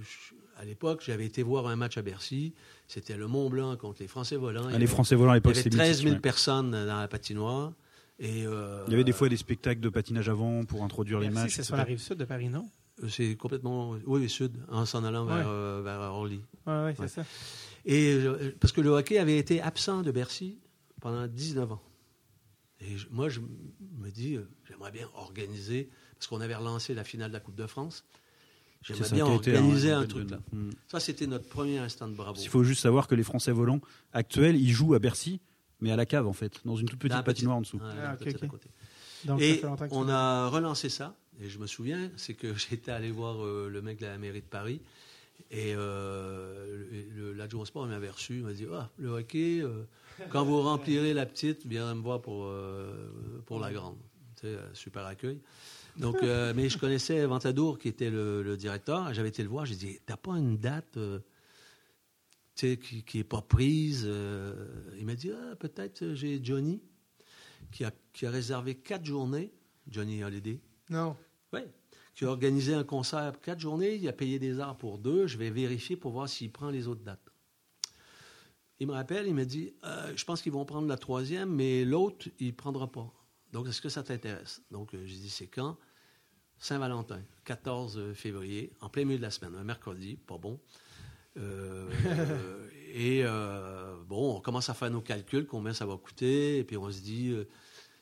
à 0.57 0.65
l'époque, 0.65 1.03
j'avais 1.05 1.25
été 1.27 1.43
voir 1.43 1.67
un 1.67 1.75
match 1.75 1.97
à 1.97 2.01
Bercy. 2.01 2.53
C'était 2.93 3.17
le 3.17 3.25
Mont 3.27 3.49
Blanc 3.49 3.75
contre 3.75 4.01
les 4.03 4.07
Français 4.07 4.35
volants. 4.35 4.67
Ah, 4.71 4.77
les 4.77 4.85
Français 4.85 5.15
volants 5.15 5.31
à 5.31 5.35
Il 5.35 5.37
y 5.37 5.39
l'époque, 5.39 5.53
avait 5.53 5.63
c'était 5.63 5.77
13 5.77 5.87
mythique, 5.89 6.03
000 6.03 6.13
ouais. 6.15 6.21
personnes 6.21 6.71
dans 6.71 6.99
la 6.99 7.07
patinoire. 7.07 7.73
Et, 8.19 8.45
euh, 8.45 8.83
Il 8.87 8.91
y 8.91 8.93
avait 8.93 9.03
des 9.03 9.11
fois 9.13 9.29
des 9.29 9.37
spectacles 9.37 9.81
de 9.81 9.89
patinage 9.89 10.29
avant 10.29 10.63
pour 10.63 10.83
introduire 10.83 11.19
les 11.19 11.31
matchs. 11.31 11.55
c'est 11.55 11.63
sur 11.63 11.75
la 11.75 11.85
rive 11.85 11.97
sud 11.99 12.17
de 12.19 12.25
Paris, 12.25 12.49
non? 12.49 12.69
C'est 13.09 13.35
complètement. 13.35 13.95
Oui, 14.05 14.29
sud, 14.29 14.59
en 14.69 14.85
s'en 14.85 15.03
allant 15.03 15.25
vers, 15.25 15.37
Ouais. 15.37 15.43
euh, 15.47 15.81
vers 15.83 15.99
Orly. 16.01 16.41
Oui, 16.67 16.73
oui, 16.85 16.91
c'est 16.95 17.01
Ouais. 17.01 17.07
ça. 17.07 17.25
Et 17.85 18.13
euh, 18.13 18.55
parce 18.59 18.71
que 18.71 18.81
le 18.81 18.91
hockey 18.91 19.17
avait 19.17 19.37
été 19.39 19.59
absent 19.59 20.03
de 20.03 20.11
Bercy 20.11 20.59
pendant 21.01 21.25
19 21.25 21.71
ans. 21.71 21.81
Et 22.79 22.95
je- 22.95 23.07
moi, 23.09 23.27
je 23.27 23.39
me 23.39 24.11
dis, 24.11 24.35
euh, 24.35 24.47
j'aimerais 24.69 24.91
bien 24.91 25.09
organiser, 25.15 25.89
parce 26.13 26.27
qu'on 26.27 26.41
avait 26.41 26.55
relancé 26.55 26.93
la 26.93 27.03
finale 27.03 27.29
de 27.29 27.33
la 27.33 27.39
Coupe 27.39 27.55
de 27.55 27.65
France. 27.65 28.05
J'aimerais 28.83 29.03
ça 29.03 29.15
bien 29.15 29.25
été, 29.33 29.55
organiser 29.55 29.91
hein, 29.91 30.01
un 30.01 30.05
truc 30.05 30.27
de- 30.27 30.31
là. 30.31 30.39
Mm. 30.51 30.69
Ça, 30.87 30.99
c'était 30.99 31.27
notre 31.27 31.47
premier 31.47 31.77
instant 31.77 32.07
de 32.07 32.13
bravo. 32.13 32.39
Il 32.41 32.49
faut 32.49 32.63
juste 32.63 32.81
savoir 32.81 33.07
que 33.07 33.15
les 33.15 33.23
Français 33.23 33.51
volants 33.51 33.79
actuels, 34.11 34.55
ils 34.55 34.71
jouent 34.71 34.93
à 34.93 34.99
Bercy, 34.99 35.39
mais 35.79 35.91
à 35.91 35.95
la 35.95 36.05
cave 36.05 36.27
en 36.27 36.33
fait, 36.33 36.61
dans 36.65 36.75
une 36.75 36.87
toute 36.87 36.99
petite 36.99 37.23
patinoire 37.23 37.57
en 37.57 37.61
dessous. 37.61 37.79
Ah, 37.81 38.11
à 38.11 38.17
côté. 38.17 38.69
Donc, 39.25 39.41
Et 39.41 39.61
on 39.91 40.09
a 40.09 40.47
relancé 40.47 40.89
ça. 40.89 41.15
Et 41.41 41.49
je 41.49 41.57
me 41.57 41.67
souviens, 41.67 42.11
c'est 42.17 42.33
que 42.33 42.53
j'étais 42.55 42.91
allé 42.91 43.11
voir 43.11 43.43
euh, 43.43 43.69
le 43.69 43.81
mec 43.81 43.99
de 43.99 44.05
la 44.05 44.17
mairie 44.17 44.41
de 44.41 44.45
Paris. 44.45 44.81
Et 45.49 45.73
euh, 45.75 47.33
l'adjoint 47.35 47.61
au 47.61 47.65
sport 47.65 47.85
m'avait 47.85 48.09
reçu. 48.09 48.37
Il 48.37 48.43
m'a 48.43 48.53
dit 48.53 48.65
Ah, 48.71 48.89
le 48.97 49.09
hockey, 49.09 49.61
euh, 49.61 49.83
quand 50.29 50.43
vous 50.43 50.61
remplirez 50.61 51.13
la 51.13 51.25
petite, 51.25 51.65
viendrez 51.65 51.95
me 51.95 52.01
voir 52.01 52.21
pour, 52.21 52.45
euh, 52.45 52.91
pour 53.45 53.59
la 53.59 53.71
grande. 53.71 53.97
Tu 54.39 54.47
sais, 54.47 54.57
super 54.73 55.05
accueil. 55.05 55.39
Donc, 55.97 56.23
euh, 56.23 56.53
mais 56.55 56.69
je 56.69 56.77
connaissais 56.77 57.25
Ventadour, 57.25 57.77
qui 57.77 57.87
était 57.87 58.09
le, 58.09 58.41
le 58.41 58.57
directeur. 58.57 59.13
J'avais 59.13 59.29
été 59.29 59.43
le 59.43 59.49
voir. 59.49 59.65
J'ai 59.65 59.75
dit 59.75 59.99
T'as 60.05 60.17
pas 60.17 60.31
une 60.31 60.57
date 60.57 60.97
euh, 60.97 61.19
qui, 62.55 62.77
qui 62.77 63.19
est 63.19 63.23
pas 63.23 63.41
prise 63.41 64.03
euh, 64.07 64.55
Il 64.97 65.05
m'a 65.05 65.15
dit 65.15 65.31
Ah, 65.31 65.55
peut-être 65.55 66.13
j'ai 66.13 66.43
Johnny 66.43 66.81
qui 67.71 67.83
a, 67.83 67.91
qui 68.11 68.25
a 68.25 68.31
réservé 68.31 68.75
quatre 68.75 69.05
journées, 69.05 69.51
Johnny 69.87 70.23
Holiday, 70.23 70.59
Non. 70.89 71.15
oui, 71.53 71.61
qui 72.13 72.25
a 72.25 72.27
organisé 72.27 72.73
un 72.73 72.83
concert 72.83 73.31
pour 73.31 73.41
quatre 73.41 73.59
journées, 73.59 73.95
il 73.95 74.07
a 74.07 74.13
payé 74.13 74.37
des 74.37 74.59
heures 74.59 74.77
pour 74.77 74.99
deux, 74.99 75.25
je 75.25 75.37
vais 75.37 75.49
vérifier 75.49 75.95
pour 75.95 76.11
voir 76.11 76.29
s'il 76.29 76.51
prend 76.51 76.69
les 76.69 76.87
autres 76.87 77.03
dates. 77.03 77.31
Il 78.79 78.87
me 78.87 78.93
rappelle, 78.93 79.27
il 79.27 79.33
me 79.33 79.45
dit, 79.45 79.73
je 80.15 80.23
pense 80.25 80.41
qu'ils 80.41 80.51
vont 80.51 80.65
prendre 80.65 80.87
la 80.87 80.97
troisième, 80.97 81.49
mais 81.49 81.85
l'autre, 81.85 82.27
il 82.39 82.47
ne 82.47 82.51
prendra 82.51 82.91
pas. 82.91 83.11
Donc, 83.53 83.67
est-ce 83.67 83.81
que 83.81 83.89
ça 83.89 84.03
t'intéresse? 84.03 84.61
Donc, 84.71 84.93
euh, 84.93 85.05
j'ai 85.05 85.15
dit, 85.15 85.29
c'est 85.29 85.47
quand? 85.47 85.77
Saint-Valentin, 86.57 87.21
14 87.45 88.13
février, 88.13 88.73
en 88.81 88.89
plein 88.89 89.05
milieu 89.05 89.17
de 89.17 89.21
la 89.21 89.31
semaine, 89.31 89.55
un 89.55 89.63
mercredi, 89.63 90.17
pas 90.17 90.37
bon. 90.37 90.59
Euh, 91.37 91.87
euh, 92.05 92.69
et 92.93 93.21
euh, 93.23 93.95
bon, 94.07 94.37
on 94.37 94.41
commence 94.41 94.69
à 94.69 94.73
faire 94.73 94.89
nos 94.89 95.01
calculs, 95.01 95.45
combien 95.45 95.73
ça 95.73 95.85
va 95.85 95.97
coûter, 95.97 96.57
et 96.57 96.63
puis 96.63 96.77
on 96.77 96.91
se 96.91 97.01
dit, 97.01 97.29
euh, 97.29 97.47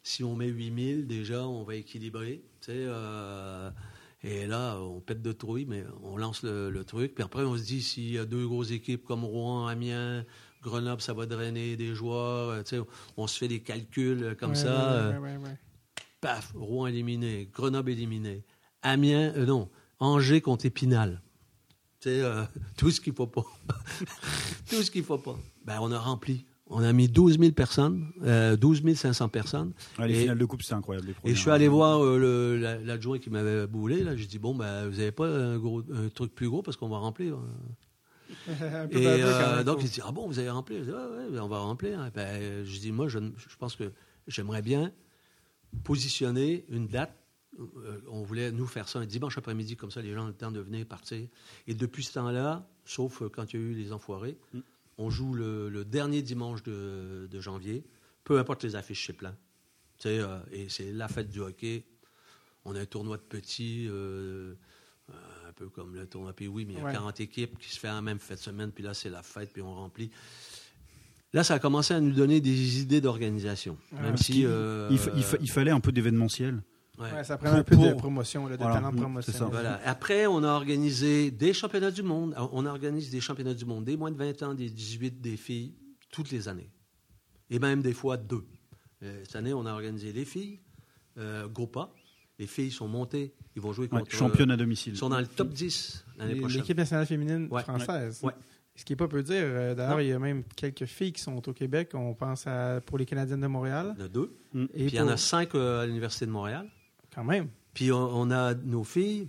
si 0.03 0.23
on 0.23 0.35
met 0.35 0.47
8000, 0.47 1.05
déjà, 1.05 1.45
on 1.45 1.63
va 1.63 1.75
équilibrer. 1.75 2.43
Tu 2.61 2.67
sais, 2.67 2.85
euh, 2.87 3.69
et 4.23 4.47
là, 4.47 4.79
on 4.79 5.01
pète 5.01 5.21
de 5.21 5.31
trouille, 5.31 5.65
mais 5.65 5.83
on 6.03 6.15
lance 6.15 6.43
le, 6.43 6.69
le 6.69 6.83
truc. 6.85 7.13
Puis 7.15 7.23
après, 7.23 7.43
on 7.43 7.57
se 7.57 7.63
dit, 7.63 7.81
s'il 7.81 8.11
y 8.11 8.17
a 8.17 8.25
deux 8.25 8.47
grosses 8.47 8.71
équipes 8.71 9.03
comme 9.03 9.25
Rouen, 9.25 9.67
Amiens, 9.67 10.25
Grenoble, 10.61 11.01
ça 11.01 11.13
va 11.13 11.25
drainer 11.25 11.75
des 11.75 11.93
joueurs. 11.95 12.49
euh, 12.49 12.61
tu 12.63 12.75
sais, 12.77 12.81
on 13.17 13.27
se 13.27 13.37
fait 13.37 13.47
des 13.47 13.61
calculs 13.61 14.23
euh, 14.23 14.35
comme 14.35 14.51
Ouais, 14.51 14.55
ça. 14.55 14.67
ouais, 14.69 15.15
euh, 15.15 15.19
ouais, 15.19 15.37
ouais, 15.37 15.37
ouais. 15.43 15.57
paf, 16.21 16.51
Rouen 16.55 16.87
éliminé, 16.87 17.49
Grenoble 17.51 17.91
éliminé, 17.91 18.43
Amiens, 18.83 19.33
euh, 19.35 19.45
non, 19.45 19.69
Angers 19.99 20.41
contre 20.41 20.65
Épinal. 20.67 21.21
Tu 21.99 22.09
sais, 22.09 22.21
euh, 22.21 22.43
tout 22.77 22.91
ce 22.91 23.01
qu'il 23.01 23.13
faut 23.13 23.27
pas. 23.27 23.43
tout 24.69 24.81
ce 24.83 24.91
qu'il 24.91 25.03
faut 25.03 25.17
pas. 25.17 25.37
Ben, 25.65 25.77
on 25.81 25.91
a 25.91 25.99
rempli. 25.99 26.45
On 26.73 26.81
a 26.83 26.93
mis 26.93 27.09
12 27.09 27.37
000 27.37 27.51
personnes, 27.51 28.13
euh, 28.23 28.55
12 28.55 28.81
500 28.95 29.27
personnes. 29.27 29.73
Ah, 29.97 30.07
les 30.07 30.15
Et- 30.15 30.21
finales 30.21 30.37
de 30.37 30.45
coupe, 30.45 30.61
c'était 30.61 30.75
incroyable. 30.75 31.07
les 31.25 31.31
Et 31.31 31.35
je 31.35 31.39
suis 31.41 31.49
allé 31.49 31.67
voir 31.67 32.01
euh, 32.01 32.57
la- 32.57 32.77
l'adjoint 32.77 33.19
qui 33.19 33.29
m'avait 33.29 33.67
boulé. 33.67 34.03
Là, 34.03 34.15
j'ai 34.15 34.25
dit 34.25 34.39
bon, 34.39 34.55
ben, 34.55 34.85
vous 34.87 34.97
n'avez 34.97 35.11
pas 35.11 35.27
un, 35.27 35.57
gros, 35.57 35.81
un 35.93 36.07
truc 36.07 36.33
plus 36.33 36.47
gros 36.49 36.61
parce 36.61 36.77
qu'on 36.77 36.87
va 36.87 36.97
remplir. 36.99 37.37
Et 38.91 39.07
euh, 39.07 39.63
donc, 39.63 39.79
il 39.83 39.89
dit 39.89 40.01
Ah 40.03 40.11
bon, 40.11 40.27
vous 40.27 40.39
avez 40.39 40.49
rempli 40.49 40.77
Je 40.79 40.83
dis 40.83 40.91
Ah 40.93 41.09
ouais, 41.09 41.39
on 41.39 41.47
va 41.47 41.59
remplir. 41.59 42.11
Ben, 42.13 42.65
je 42.65 42.79
dis 42.79 42.91
Moi, 42.91 43.07
je, 43.07 43.19
je 43.37 43.55
pense 43.57 43.75
que 43.75 43.91
j'aimerais 44.27 44.61
bien 44.61 44.91
positionner 45.83 46.65
une 46.69 46.87
date. 46.87 47.15
Euh, 47.59 47.99
on 48.09 48.23
voulait 48.23 48.51
nous 48.51 48.65
faire 48.65 48.87
ça 48.87 48.99
un 48.99 49.05
dimanche 49.05 49.37
après-midi, 49.37 49.75
comme 49.75 49.91
ça 49.91 50.01
les 50.01 50.13
gens 50.13 50.23
ont 50.23 50.27
le 50.27 50.33
temps 50.33 50.51
de 50.51 50.59
venir 50.59 50.85
partir. 50.85 51.27
Et 51.67 51.73
depuis 51.73 52.03
ce 52.03 52.13
temps-là, 52.13 52.67
sauf 52.85 53.21
euh, 53.21 53.29
quand 53.29 53.53
il 53.53 53.59
y 53.59 53.63
a 53.63 53.65
eu 53.65 53.73
les 53.73 53.91
enfoirés, 53.91 54.37
Mm. 54.53 54.59
on 54.97 55.09
joue 55.09 55.33
le, 55.33 55.69
le 55.69 55.83
dernier 55.83 56.21
dimanche 56.21 56.63
de, 56.63 57.27
de 57.29 57.39
janvier, 57.41 57.83
peu 58.23 58.39
importe 58.39 58.63
les 58.63 58.75
affiches. 58.75 59.07
Tu 59.07 59.13
sais, 59.97 60.19
euh, 60.19 60.39
et 60.51 60.69
c'est 60.69 60.91
la 60.91 61.07
fête 61.07 61.29
du 61.29 61.39
hockey. 61.39 61.83
On 62.63 62.75
a 62.75 62.79
un 62.79 62.85
tournoi 62.85 63.17
de 63.17 63.23
petits, 63.23 63.89
peu 65.61 65.69
comme 65.69 65.93
le 65.95 66.07
tournoi 66.07 66.33
puis 66.33 66.47
oui, 66.47 66.65
mais 66.65 66.73
il 66.73 66.77
y 66.79 66.81
a 66.81 66.85
Ouais. 66.85 66.91
40 66.93 67.19
équipes 67.19 67.57
qui 67.59 67.69
se 67.71 67.79
fait 67.79 67.89
en 67.89 68.01
même 68.01 68.19
fête 68.19 68.39
semaine, 68.39 68.71
puis 68.71 68.83
là 68.83 68.93
c'est 68.93 69.09
la 69.09 69.21
fête, 69.21 69.51
puis 69.53 69.61
on 69.61 69.73
remplit. 69.75 70.09
Là, 71.33 71.43
ça 71.45 71.53
a 71.53 71.59
commencé 71.59 71.93
à 71.93 71.99
nous 72.01 72.11
donner 72.11 72.41
des 72.41 72.81
idées 72.81 72.99
d'organisation. 72.99 73.77
Ouais. 73.93 74.01
Même 74.01 74.17
si. 74.17 74.45
euh, 74.45 74.89
il, 74.91 74.97
fa- 74.97 75.11
il 75.15 75.23
fa- 75.23 75.37
il 75.39 75.49
fallait 75.49 75.71
un 75.71 75.79
peu 75.79 75.91
d'événementiel. 75.93 76.61
ouais. 76.99 77.09
Ouais, 77.13 77.23
ça 77.23 77.37
prend 77.37 77.51
un 77.53 77.63
peu 77.63 77.75
Pour- 77.75 77.85
de 77.87 77.93
promotion, 77.93 78.47
là, 78.47 78.57
de 78.57 78.61
Voilà, 78.61 78.75
talent 78.81 78.91
de 78.91 78.97
promotion. 78.99 79.49
Voilà. 79.49 79.79
Après, 79.85 80.27
on 80.27 80.43
a 80.43 80.49
organisé 80.49 81.31
des 81.31 81.53
championnats 81.53 81.91
du 81.91 82.03
monde. 82.03 82.35
On 82.51 82.65
organise 82.65 83.09
des 83.11 83.21
championnats 83.21 83.53
du 83.53 83.63
monde, 83.65 83.85
des 83.85 83.95
moins 83.95 84.11
de 84.11 84.17
20 84.17 84.43
ans, 84.43 84.53
des 84.53 84.69
18, 84.69 85.21
des 85.21 85.37
filles, 85.37 85.73
toutes 86.11 86.31
les 86.31 86.49
années. 86.49 86.69
Et 87.49 87.59
même 87.59 87.81
des 87.81 87.93
fois 87.93 88.17
deux. 88.17 88.43
Euh, 89.03 89.21
cette 89.23 89.35
année, 89.37 89.53
on 89.53 89.65
a 89.65 89.71
organisé 89.71 90.11
les 90.11 90.25
filles, 90.25 90.59
euh, 91.17 91.47
Gopa. 91.47 91.93
Les 92.41 92.47
filles 92.47 92.71
sont 92.71 92.87
montées. 92.87 93.33
Ils 93.55 93.61
vont 93.61 93.71
jouer 93.71 93.87
Ouais, 93.91 93.99
contre. 93.99 94.11
championne 94.11 94.49
à 94.51 94.57
domicile. 94.57 94.93
Ils 94.93 94.97
sont 94.97 95.09
dans 95.09 95.19
le 95.19 95.27
top 95.27 95.49
10 95.49 96.03
l'année 96.17 96.35
prochaine. 96.39 96.59
L'équipe 96.61 96.75
nationale 96.77 97.05
féminine 97.05 97.47
Ouais. 97.51 97.61
française. 97.61 98.19
Ouais. 98.23 98.33
Ce 98.75 98.83
qui 98.83 98.93
n'est 98.93 98.97
pas 98.97 99.07
peu 99.07 99.21
dire. 99.21 99.35
euh, 99.43 99.75
D'ailleurs, 99.75 99.97
Non. 99.97 99.99
il 99.99 100.07
y 100.07 100.11
a 100.11 100.17
même 100.17 100.43
quelques 100.55 100.85
filles 100.85 101.13
qui 101.13 101.21
sont 101.21 101.47
au 101.47 101.53
Québec. 101.53 101.91
On 101.93 102.15
pense 102.15 102.47
à, 102.47 102.81
pour 102.83 102.97
les 102.97 103.05
Canadiennes 103.05 103.41
de 103.41 103.47
Montréal. 103.47 103.93
Il 103.95 103.99
y 103.99 104.01
en 104.01 104.05
a 104.05 104.09
deux. 104.09 104.33
Mm. 104.53 104.63
Et 104.63 104.67
Puis 104.67 104.83
il 104.87 104.95
y 104.95 104.99
en 105.01 105.07
a 105.07 105.17
cinq 105.17 105.53
euh, 105.53 105.83
à 105.83 105.85
l'Université 105.85 106.25
de 106.25 106.31
Montréal. 106.31 106.67
Quand 107.13 107.23
même. 107.23 107.47
Puis 107.75 107.91
on, 107.91 107.97
on 108.21 108.31
a 108.31 108.55
nos 108.55 108.83
filles. 108.83 109.27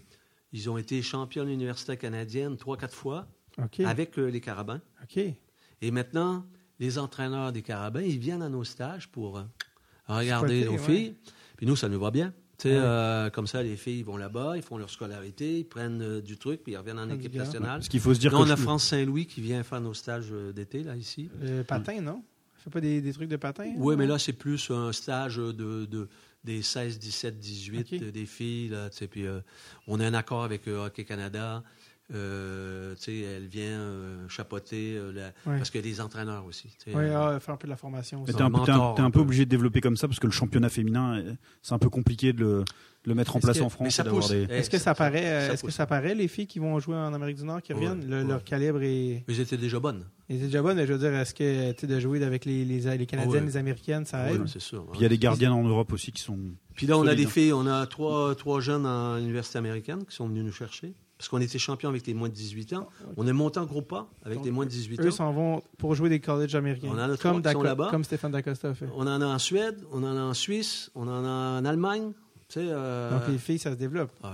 Ils 0.54 0.70
ont 0.70 0.78
été 0.78 1.02
championnes 1.02 1.50
universitaires 1.50 1.98
canadiennes 1.98 2.56
trois, 2.56 2.78
quatre 2.78 2.94
fois 2.94 3.26
OK. 3.62 3.80
avec 3.80 4.18
euh, 4.18 4.30
les 4.30 4.40
Carabins. 4.40 4.80
OK. 5.02 5.18
Et 5.18 5.90
maintenant, 5.90 6.46
les 6.80 6.98
entraîneurs 6.98 7.52
des 7.52 7.60
Carabins, 7.60 8.00
ils 8.00 8.18
viennent 8.18 8.42
à 8.42 8.48
nos 8.48 8.64
stages 8.64 9.08
pour 9.08 9.36
euh, 9.38 9.42
regarder 10.08 10.64
nos 10.64 10.72
ouais. 10.72 10.78
filles. 10.78 11.14
Puis 11.58 11.66
nous, 11.66 11.76
ça 11.76 11.90
nous 11.90 12.00
va 12.00 12.10
bien. 12.10 12.32
Tu 12.62 12.68
sais, 12.68 12.74
Ouais. 12.76 12.80
euh, 12.80 13.28
comme 13.30 13.48
ça, 13.48 13.60
les 13.62 13.76
filles 13.76 14.04
vont 14.04 14.16
là-bas, 14.16 14.52
ils 14.56 14.62
font 14.62 14.78
leur 14.78 14.88
scolarité, 14.88 15.58
ils 15.58 15.64
prennent 15.64 16.00
euh, 16.00 16.20
du 16.20 16.36
truc, 16.36 16.62
puis 16.62 16.72
ils 16.74 16.76
reviennent 16.76 16.98
en 17.00 17.10
Ah, 17.10 17.14
équipe 17.14 17.34
nationale. 17.34 17.78
Parce 17.78 17.88
qu'il 17.88 17.98
faut 18.00 18.14
se 18.14 18.20
dire 18.20 18.30
Là, 18.32 18.38
on 18.38 18.42
a 18.50 18.54
je- 18.54 18.62
France 18.62 18.84
Saint-Louis 18.84 19.26
qui 19.26 19.40
vient 19.40 19.62
faire 19.64 19.80
nos 19.80 19.94
stages 19.94 20.28
euh, 20.30 20.52
d'été, 20.52 20.84
là, 20.84 20.94
ici. 20.96 21.28
Patin, 21.66 22.00
non? 22.00 22.22
Fait 22.58 22.70
pas 22.70 22.80
des, 22.80 23.00
des 23.00 23.12
trucs 23.12 23.28
de 23.28 23.34
patin? 23.36 23.72
Oui, 23.76 23.96
mais 23.96 24.06
là, 24.06 24.20
c'est 24.20 24.32
plus 24.32 24.70
un 24.70 24.92
stage 24.92 25.38
de, 25.38 25.52
de- 25.86 26.08
des 26.44 26.62
16, 26.62 27.00
17, 27.00 27.40
18 27.40 27.80
Ok. 27.94 28.00
euh, 28.02 28.10
des 28.12 28.26
filles. 28.26 28.68
Là, 28.68 28.88
puis, 29.10 29.26
euh, 29.26 29.40
on 29.88 29.98
a 29.98 30.06
un 30.06 30.14
accord 30.14 30.44
avec 30.44 30.68
euh, 30.68 30.86
Hockey 30.86 31.04
Canada. 31.04 31.64
Euh, 32.14 32.94
tu 32.96 33.02
sais, 33.04 33.18
elle 33.20 33.46
vient 33.46 33.80
euh, 33.80 34.28
chapeauter, 34.28 34.96
euh, 34.96 35.12
la- 35.12 35.26
Ouais. 35.50 35.58
parce 35.58 35.70
qu'il 35.70 35.80
y 35.84 35.88
a 35.88 35.90
des 35.90 36.00
entraîneurs 36.00 36.44
aussi. 36.44 36.68
tu 36.84 36.90
Oui, 36.90 37.02
euh, 37.04 37.36
ah, 37.36 37.40
faire 37.40 37.54
un 37.54 37.56
peu 37.56 37.66
de 37.66 37.70
la 37.70 37.76
formation 37.76 38.22
aussi. 38.22 38.34
t'es 38.34 38.42
un, 38.42 38.50
peu- 38.50 38.58
mentor, 38.58 38.66
t'es 38.66 38.72
un- 38.72 38.94
t'es 38.94 39.00
un 39.02 39.04
un 39.06 39.10
peu 39.10 39.20
peu. 39.20 39.24
obligé 39.24 39.44
de 39.44 39.50
développer 39.50 39.80
comme 39.80 39.96
ça 39.96 40.08
parce 40.08 40.20
que 40.20 40.26
le 40.26 40.32
championnat 40.32 40.68
féminin, 40.68 41.18
euh, 41.18 41.32
c'est 41.62 41.72
un 41.74 41.78
peu 41.78 41.88
compliqué 41.88 42.32
de 42.32 42.40
le, 42.40 42.58
de 43.04 43.08
le 43.08 43.14
mettre 43.14 43.34
en 43.36 43.40
place 43.40 43.58
que- 43.58 43.62
en 43.64 43.68
France. 43.68 43.98
Eh, 43.98 44.52
Est-ce 44.52 44.70
que 44.70 44.78
ça, 44.78 44.94
paraît, 44.94 45.24
euh, 45.24 45.52
est-ce 45.52 45.64
que 45.64 45.70
ça 45.72 45.86
paraît, 45.86 46.14
les 46.14 46.28
filles 46.28 46.46
qui 46.46 46.58
vont 46.58 46.78
jouer 46.80 46.96
en 46.96 47.12
Amérique 47.14 47.36
du 47.38 47.44
Nord, 47.44 47.62
qui 47.62 47.72
Ouais, 47.72 47.80
reviennent? 47.88 48.08
Le- 48.08 48.22
ouais. 48.22 48.28
Leur 48.28 48.44
calibre 48.44 48.82
est... 48.82 49.24
Mais 49.26 49.34
j'étais 49.34 49.56
déjà 49.56 49.80
bonne. 49.80 50.04
est 50.28 50.36
déjà 50.36 50.62
bon, 50.62 50.74
mais 50.74 50.86
je 50.86 50.92
veux 50.92 50.98
dire, 50.98 51.14
est-ce 51.18 51.34
que 51.34 51.72
tu 51.72 51.80
sais, 51.80 51.86
de 51.86 51.98
jouer 51.98 52.22
avec 52.24 52.44
les, 52.44 52.64
les, 52.64 52.80
les 52.96 53.06
Canadiennes, 53.06 53.36
Ah 53.36 53.40
ouais. 53.40 53.46
les 53.46 53.56
Américaines, 53.56 54.04
ça 54.04 54.26
Oui, 54.30 54.36
aide? 54.36 54.46
c'est 54.46 54.60
sûr. 54.60 54.86
Puis 54.90 55.00
il 55.00 55.02
y 55.02 55.06
a 55.06 55.08
des 55.08 55.18
gardiennes 55.18 55.52
en 55.52 55.64
Europe 55.64 55.92
aussi 55.92 56.12
qui 56.12 56.22
sont. 56.22 56.38
Puis 56.74 56.86
là, 56.86 56.96
on 56.98 57.06
a 57.06 57.14
des 57.14 57.24
hein. 57.26 57.28
filles, 57.28 57.52
on 57.52 57.66
a 57.66 57.86
trois, 57.86 58.34
trois 58.34 58.60
jeunes 58.60 58.86
en 58.86 59.18
université 59.18 59.58
américaine 59.58 60.04
qui 60.04 60.14
sont 60.14 60.28
venus 60.28 60.44
nous 60.44 60.52
chercher. 60.52 60.92
Parce 61.22 61.28
qu'on 61.28 61.40
était 61.40 61.60
champion 61.60 61.88
avec 61.88 62.04
les 62.08 62.14
moins 62.14 62.28
de 62.28 62.34
18 62.34 62.72
ans. 62.72 62.88
On 63.16 63.28
est 63.28 63.32
monté 63.32 63.60
en 63.60 63.64
groupe 63.64 63.86
pas 63.86 64.10
avec 64.24 64.38
Donc, 64.38 64.44
les 64.44 64.50
moins 64.50 64.64
de 64.64 64.70
18 64.70 65.00
Eux 65.02 65.06
ans. 65.06 65.10
s'en 65.12 65.32
vont 65.32 65.62
pour 65.78 65.94
jouer 65.94 66.08
des 66.08 66.18
colleges 66.18 66.56
américains. 66.56 66.88
On 66.90 66.94
en 66.94 66.98
a 66.98 67.16
trois 67.16 67.40
comme, 67.40 67.62
là-bas. 67.62 67.90
comme 67.92 68.02
Stéphane 68.02 68.32
Dacosta 68.32 68.70
a 68.70 68.74
fait. 68.74 68.88
On 68.96 69.02
en 69.06 69.20
a 69.20 69.26
en 69.26 69.38
Suède, 69.38 69.84
on 69.92 70.02
en 70.02 70.16
a 70.16 70.20
en 70.20 70.34
Suisse, 70.34 70.90
on 70.96 71.06
en 71.06 71.24
a 71.24 71.60
en 71.60 71.64
Allemagne. 71.64 72.10
Tu 72.48 72.54
sais, 72.54 72.66
euh, 72.68 73.16
Donc 73.16 73.28
les 73.28 73.38
filles, 73.38 73.60
ça 73.60 73.70
se 73.70 73.76
développe. 73.76 74.10
ouais. 74.24 74.30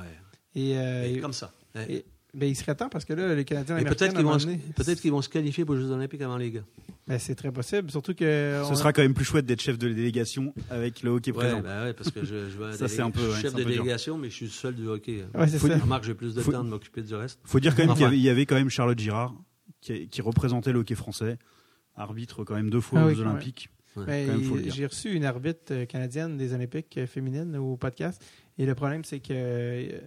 Et, 0.55 0.79
euh, 0.79 1.05
Et 1.05 1.17
et- 1.17 1.21
comme 1.21 1.35
ça. 1.35 1.53
Et- 1.91 2.07
ben, 2.35 2.47
il 2.49 2.55
serait 2.57 2.75
temps 2.75 2.89
parce 2.89 3.05
que 3.05 3.13
là, 3.15 3.35
les 3.35 3.45
Canadiens 3.45 3.77
américains, 3.77 3.95
peut-être 3.97 4.15
qu'ils 4.15 4.25
vont, 4.25 4.39
se- 4.39 4.47
peut-être 4.47 5.01
qu'ils 5.01 5.11
vont 5.13 5.23
se 5.23 5.29
qualifier 5.29 5.65
pour 5.65 5.75
les 5.75 5.81
Jeux 5.81 5.91
Olympiques 5.91 6.21
avant 6.23 6.37
les 6.37 6.51
gars. 6.51 6.65
ben, 7.07 7.19
c'est 7.19 7.35
très 7.35 7.51
possible. 7.51 7.91
Surtout 7.91 8.15
que. 8.15 8.61
Ce 8.65 8.71
on- 8.71 8.75
sera 8.75 8.93
quand 8.93 9.03
même 9.03 9.15
plus 9.15 9.25
chouette 9.25 9.47
d'être 9.47 9.63
chef 9.63 9.79
de 9.79 9.89
délégation 9.89 10.53
avec 10.71 11.03
le 11.03 11.11
hockey 11.11 11.31
Ouais, 11.33 11.39
présent. 11.39 11.61
ben 11.61 11.85
ouais, 11.85 11.93
parce 11.95 12.11
que 12.11 12.21
je, 12.25 12.49
je 12.51 12.59
vais 12.59 12.73
Ça, 12.77 12.87
c'est 12.89 13.01
un 13.01 13.11
peu- 13.11 13.21
je 13.21 13.25
suis 13.27 13.35
ouais, 13.37 13.41
chef 13.43 13.55
de 13.55 13.63
dur. 13.63 13.69
délégation, 13.71 14.19
mais 14.19 14.29
je 14.31 14.35
suis 14.35 14.49
seul 14.49 14.75
du 14.75 14.87
hockey. 14.87 15.25
Ouais, 15.35 15.49
c'est 15.49 15.59
Faut 15.59 15.69
ça. 15.69 15.75
dire- 15.75 15.83
Remarque, 15.85 16.05
j'ai 16.05 16.15
plus 16.15 16.35
de 16.35 16.41
Faut- 16.43 16.53
temps 16.53 16.65
de 16.65 16.69
m'occuper 16.69 17.03
du 17.03 17.15
reste. 17.15 17.41
Faut 17.45 17.61
dire 17.61 17.75
quand 17.75 17.85
même 17.87 17.93
qu'il 17.95 18.01
y 18.01 18.05
Enfin. 18.05 18.09
avait, 18.09 18.19
il 18.19 18.23
y 18.25 18.29
avait 18.31 18.45
quand 18.47 18.57
même 18.57 18.69
Charlotte 18.71 18.99
Girard 18.99 19.35
qui, 19.81 20.09
qui 20.09 20.21
représentait 20.23 20.73
le 20.73 20.81
hockey 20.81 20.95
français, 20.97 21.39
arbitre 21.97 22.45
quand 22.45 22.55
même 22.55 22.69
deux 22.71 22.81
fois 22.81 23.01
Ah 23.01 23.07
aux 23.07 23.11
oui, 23.11 23.21
Olympiques. 23.21 23.71
Ben. 23.97 24.41
J'ai 24.69 24.87
reçu 24.87 25.13
une 25.13 25.25
arbitre 25.25 25.73
euh, 25.73 25.85
canadienne 25.85 26.37
des 26.37 26.53
Olympiques 26.55 26.97
euh, 26.99 27.07
féminines 27.09 27.57
au 27.57 27.77
podcast. 27.77 28.23
Et 28.57 28.65
le 28.67 28.75
problème, 28.77 29.03
c'est 29.03 29.19
que 29.19 29.29
euh, 29.33 29.99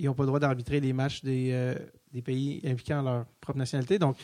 ils 0.00 0.06
n'ont 0.06 0.14
pas 0.14 0.22
le 0.24 0.28
droit 0.28 0.40
d'arbitrer 0.40 0.80
les 0.80 0.92
matchs 0.92 1.22
des, 1.22 1.50
euh, 1.52 1.74
des 2.12 2.22
pays 2.22 2.60
impliquant 2.66 3.02
leur 3.02 3.24
propre 3.40 3.58
nationalité. 3.58 3.98
Donc, 3.98 4.16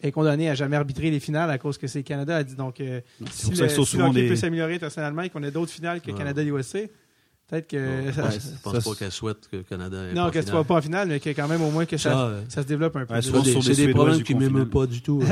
elle 0.00 0.08
est 0.08 0.12
condamnée 0.12 0.48
à 0.48 0.54
jamais 0.54 0.76
arbitrer 0.76 1.10
les 1.10 1.20
finales 1.20 1.50
à 1.50 1.58
cause 1.58 1.76
que 1.78 1.86
c'est 1.86 1.98
le 2.00 2.04
Canada. 2.04 2.38
Elle 2.40 2.46
dit 2.46 2.56
donc, 2.56 2.80
euh, 2.80 3.00
C'est 3.30 3.32
si 3.32 3.46
pour 3.48 3.56
ça 3.56 3.62
le, 3.64 3.68
si 3.84 3.96
le 3.96 4.10
des. 4.12 4.28
peut 4.28 4.36
s'améliorer 4.36 4.74
internationalement 4.74 5.22
et 5.22 5.30
qu'on 5.30 5.42
a 5.42 5.50
d'autres 5.50 5.72
finales 5.72 6.00
que 6.00 6.10
Ouais. 6.10 6.16
Canada-USA, 6.18 6.80
peut-être 7.48 7.66
que 7.68 8.02
je 8.06 8.12
ça- 8.12 8.22
pense, 8.22 8.34
ouais, 8.34 8.40
je 8.40 8.62
pense 8.62 8.74
ça, 8.84 8.90
pas 8.90 8.96
qu'elle 8.96 9.10
souhaite 9.12 9.48
que 9.50 9.56
le 9.56 9.62
Canada 9.62 9.96
ait 10.04 10.14
non, 10.14 10.24
pas 10.24 10.30
que 10.30 10.38
tu 10.38 10.44
finale. 10.44 10.54
sois 10.54 10.64
pas 10.64 10.74
en 10.76 10.82
finale, 10.82 11.08
mais 11.08 11.20
que 11.20 11.30
quand 11.30 11.48
même 11.48 11.62
au 11.62 11.70
moins 11.70 11.86
que 11.86 11.96
ça, 11.96 12.10
Ça, 12.12 12.26
euh, 12.26 12.42
ça 12.48 12.62
se 12.62 12.66
développe 12.66 12.96
un 12.96 13.06
peu. 13.06 13.14
Ouais, 13.14 13.22
c'est 13.22 13.74
des, 13.76 13.88
problèmes 13.94 14.22
qui 14.22 14.34
m'aiment 14.34 14.50
finale. 14.50 14.68
pas 14.68 14.86
du 14.86 15.00
tout. 15.02 15.18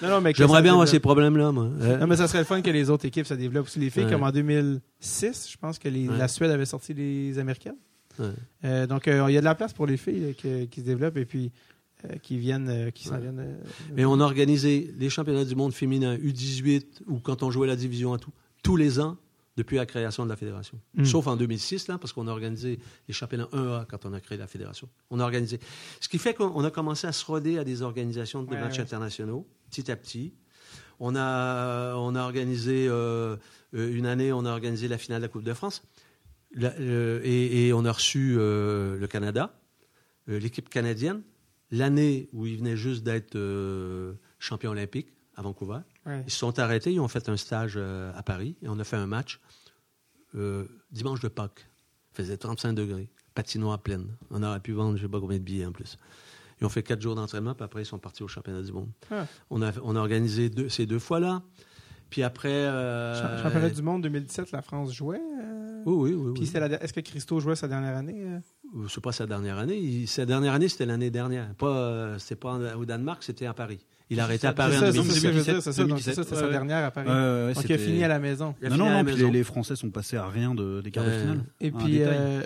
que 0.00 0.32
J'aimerais 0.34 0.62
bien 0.62 0.72
avoir 0.72 0.88
ces 0.88 1.00
problèmes-là, 1.00 1.52
moi. 1.52 1.68
Euh, 1.80 1.98
Non, 1.98 2.06
mais 2.06 2.16
ça 2.16 2.28
serait 2.28 2.40
le 2.40 2.44
fun 2.44 2.60
que 2.60 2.70
les 2.70 2.90
autres 2.90 3.04
équipes 3.06 3.26
se 3.26 3.34
développent 3.34 3.66
aussi. 3.66 3.78
Les 3.78 3.90
filles, 3.90 4.04
Ouais. 4.04 4.10
comme 4.10 4.22
en 4.24 4.30
2006, 4.30 5.48
je 5.50 5.56
pense 5.56 5.78
que 5.78 5.88
Ouais. 5.88 6.06
la 6.18 6.28
Suède 6.28 6.50
avait 6.50 6.66
sorti 6.66 6.92
les 6.94 7.38
Américaines. 7.38 7.76
Ouais. 8.18 8.30
Euh, 8.64 8.86
donc, 8.86 9.08
euh, 9.08 9.24
il 9.28 9.34
y 9.34 9.36
a 9.36 9.40
de 9.40 9.44
la 9.44 9.54
place 9.54 9.72
pour 9.72 9.86
les 9.86 9.96
filles 9.96 10.20
là, 10.20 10.32
que- 10.34 10.64
qui 10.64 10.80
se 10.80 10.84
développent 10.86 11.16
et 11.16 11.24
puis 11.24 11.52
euh, 12.04 12.16
qui 12.22 12.38
viennent, 12.38 12.68
euh, 12.68 12.90
qui 12.90 13.04
s'en 13.04 13.14
Ouais. 13.14 13.20
viennent. 13.22 13.40
euh, 13.40 13.54
Mais 13.94 14.04
on 14.04 14.20
a 14.20 14.24
organisé 14.24 14.92
les 14.98 15.08
championnats 15.08 15.44
du 15.44 15.54
monde 15.56 15.72
féminin 15.72 16.16
U18 16.16 17.02
ou 17.06 17.18
quand 17.20 17.42
on 17.42 17.50
jouait 17.50 17.66
la 17.66 17.76
division 17.76 18.12
à 18.12 18.18
tout, 18.18 18.30
tous 18.62 18.76
les 18.76 19.00
ans 19.00 19.16
depuis 19.56 19.76
la 19.78 19.86
création 19.86 20.24
de 20.24 20.28
la 20.28 20.36
fédération. 20.36 20.78
Mm. 20.94 21.04
Sauf 21.06 21.26
en 21.26 21.36
2006, 21.36 21.88
là, 21.88 21.96
parce 21.96 22.12
qu'on 22.12 22.28
a 22.28 22.30
organisé 22.30 22.78
les 23.08 23.14
championnats 23.14 23.48
1A 23.52 23.86
quand 23.88 24.04
on 24.04 24.12
a 24.12 24.20
créé 24.20 24.36
la 24.36 24.46
fédération. 24.46 24.88
On 25.10 25.18
a 25.20 25.24
organisé. 25.24 25.58
Ce 26.00 26.08
qui 26.10 26.18
fait 26.18 26.34
qu'on 26.34 26.62
a 26.62 26.70
commencé 26.70 27.06
à 27.06 27.12
se 27.12 27.24
roder 27.24 27.56
à 27.58 27.64
des 27.64 27.80
organisations 27.80 28.42
de 28.42 28.50
Ouais, 28.50 28.60
matchs 28.60 28.78
internationaux, 28.78 29.46
petit 29.70 29.90
à 29.90 29.96
petit. 29.96 30.34
On 31.00 31.16
a, 31.16 31.94
on 31.96 32.14
a 32.14 32.22
organisé, 32.22 32.86
euh, 32.88 33.36
euh, 33.74 33.94
une 33.94 34.06
année, 34.06 34.32
on 34.32 34.44
a 34.44 34.50
organisé 34.50 34.88
la 34.88 34.98
finale 34.98 35.20
de 35.22 35.26
la 35.26 35.28
Coupe 35.32 35.42
de 35.44 35.54
France. 35.54 35.82
La- 36.56 36.72
euh, 36.80 37.20
et, 37.22 37.68
et 37.68 37.72
on 37.72 37.84
a 37.84 37.92
reçu 37.92 38.34
euh, 38.38 38.98
le 38.98 39.06
Canada, 39.06 39.54
euh, 40.28 40.38
l'équipe 40.40 40.68
canadienne, 40.68 41.22
l'année 41.70 42.28
où 42.32 42.46
ils 42.46 42.56
venaient 42.58 42.76
juste 42.76 43.04
d'être 43.04 43.36
champions 44.38 44.70
olympiques 44.72 45.12
à 45.36 45.42
Vancouver. 45.42 45.80
ouais. 46.06 46.22
Ils 46.26 46.30
se 46.30 46.38
sont 46.38 46.58
arrêtés, 46.58 46.92
ils 46.92 47.00
ont 47.00 47.08
fait 47.08 47.28
un 47.28 47.36
stage 47.36 47.76
à 47.78 48.22
Paris 48.24 48.56
et 48.62 48.68
on 48.68 48.78
a 48.78 48.84
fait 48.84 48.96
un 48.96 49.06
match 49.06 49.38
dimanche 50.90 51.20
de 51.20 51.28
Pâques. 51.28 51.66
Il 52.12 52.16
faisait 52.16 52.36
35 52.36 52.72
degrés, 52.72 53.08
patinoire 53.34 53.78
pleine. 53.78 54.06
On 54.30 54.42
aurait 54.42 54.60
pu 54.60 54.72
vendre 54.72 54.96
je 54.96 55.02
ne 55.02 55.08
sais 55.08 55.10
pas 55.12 55.20
combien 55.20 55.38
de 55.38 55.42
billets 55.42 55.66
en 55.66 55.72
plus. 55.72 55.98
Ils 56.60 56.64
ont 56.66 56.70
fait 56.70 56.82
quatre 56.82 57.02
jours 57.02 57.14
d'entraînement, 57.14 57.54
puis 57.54 57.64
après 57.64 57.82
ils 57.82 57.86
sont 57.86 57.98
partis 57.98 58.22
au 58.22 58.28
championnat 58.28 58.62
du 58.62 58.72
monde. 58.72 58.88
Ah. 59.10 59.26
On, 59.50 59.60
a, 59.62 59.72
on 59.82 59.94
a 59.94 59.98
organisé 60.00 60.48
deux- 60.48 60.70
ces 60.70 60.86
deux 60.86 60.98
fois-là. 60.98 61.42
Puis 62.08 62.22
après. 62.22 62.64
Cha- 62.64 63.42
Championnat 63.42 63.68
du 63.70 63.82
monde 63.82 64.02
2017, 64.04 64.52
la 64.52 64.62
France 64.62 64.92
jouait. 64.94 65.20
Euh, 65.86 65.90
Oui, 65.90 66.12
oui, 66.12 66.14
oui. 66.14 66.32
Puis 66.34 66.42
oui. 66.42 66.48
c'est 66.52 66.60
la- 66.60 66.82
est-ce 66.82 66.92
que 66.92 67.00
Christo 67.00 67.38
jouait 67.40 67.56
sa 67.56 67.68
dernière 67.68 67.96
année 67.96 68.22
euh? 68.24 68.38
Euh, 68.76 68.86
C'est 68.88 69.02
pas 69.02 69.12
sa 69.12 69.26
dernière 69.26 69.58
année. 69.58 69.76
Il- 69.78 70.06
sa 70.08 70.26
dernière 70.26 70.52
année, 70.54 70.68
c'était 70.68 70.86
l'année 70.86 71.10
dernière. 71.10 71.54
Pas, 71.54 71.66
euh, 71.76 72.18
c'était 72.18 72.36
pas 72.36 72.52
en- 72.54 72.78
au 72.78 72.84
Danemark, 72.84 73.22
c'était 73.22 73.46
à 73.46 73.54
Paris. 73.54 73.78
Il 74.10 74.20
a 74.20 74.24
arrêté 74.24 74.46
à 74.46 74.52
Paris 74.52 74.72
C'est 74.72 74.78
en 74.78 74.80
ça, 74.80 74.86
c'est 74.92 74.98
ça 74.98 75.02
2017. 75.02 75.16
ce 75.20 75.26
que 75.26 75.32
je 75.32 75.38
veux 75.38 75.44
dire, 75.54 75.62
c'est 75.62 75.72
ça. 75.72 75.82
Donc, 75.82 75.88
2017. 75.88 76.14
c'est 76.28 76.34
sa 76.36 76.48
dernière 76.48 76.84
à 76.84 76.90
Paris. 76.92 77.08
Ouais, 77.08 77.14
ouais, 77.46 77.54
donc, 77.54 77.64
il 77.68 77.72
a 77.72 77.78
fini 77.78 78.04
à 78.04 78.08
la 78.08 78.18
maison. 78.18 78.54
Il 78.60 78.66
a 78.66 78.70
Non, 78.70 78.76
non, 78.76 78.90
non, 78.90 79.04
puis 79.04 79.16
les, 79.16 79.30
les 79.30 79.42
Français 79.44 79.74
sont 79.76 79.90
passés 79.90 80.16
à 80.16 80.26
rien 80.28 80.54
de, 80.54 80.80
des 80.80 80.90
quarts 80.90 81.04
de 81.04 81.10
Euh, 81.10 81.20
finale. 81.22 81.44
Et 81.60 81.70
puis, 81.72 82.02
euh, 82.02 82.40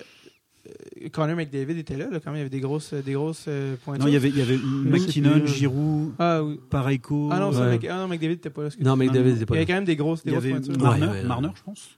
euh, 0.67 1.09
Connor 1.13 1.37
McDavid 1.37 1.79
était 1.79 1.97
là, 1.97 2.09
là, 2.11 2.19
quand 2.21 2.31
même. 2.31 2.37
Il 2.37 2.39
y 2.39 2.41
avait 2.43 2.49
des 2.51 2.61
grosses, 2.61 2.95
des 2.95 3.13
grosses 3.13 3.45
euh, 3.49 3.77
pointures. 3.85 4.05
Non, 4.05 4.11
il 4.11 4.15
y 4.15 4.17
avait, 4.17 4.29
il 4.31 4.39
y 4.39 4.43
avait 4.43 4.57
McKinnon, 4.59 5.33
euh, 5.43 5.47
Giroud, 5.47 6.13
Ah, 6.19 6.43
oui. 6.43 6.59
Pareco. 6.71 7.29
Ah 7.33 7.41
non, 7.41 7.53
ça. 7.53 7.67
Mc- 7.75 7.89
ah 7.91 7.97
non, 7.97 8.09
McDavid 8.09 8.35
n'était 8.37 8.51
pas 8.51 8.63
là. 8.65 8.69
Non, 8.81 8.97
mais 8.97 9.07
Non, 9.07 9.13
David 9.13 9.27
non. 9.27 9.33
n'était 9.33 9.43
Il 9.43 9.47
pas 9.47 9.55
y 9.55 9.59
avait 9.59 9.65
là. 9.65 9.67
quand 9.67 9.75
même 9.75 9.85
des 9.85 9.97
grosses, 9.97 10.23
des 10.25 10.31
grosses 10.33 10.45
pointures. 10.47 10.79
Marner, 10.79 11.07
Ouais, 11.07 11.13
ouais, 11.13 11.19
ouais. 11.21 11.25
Marner, 11.25 11.49
je 11.55 11.63
pense. 11.63 11.89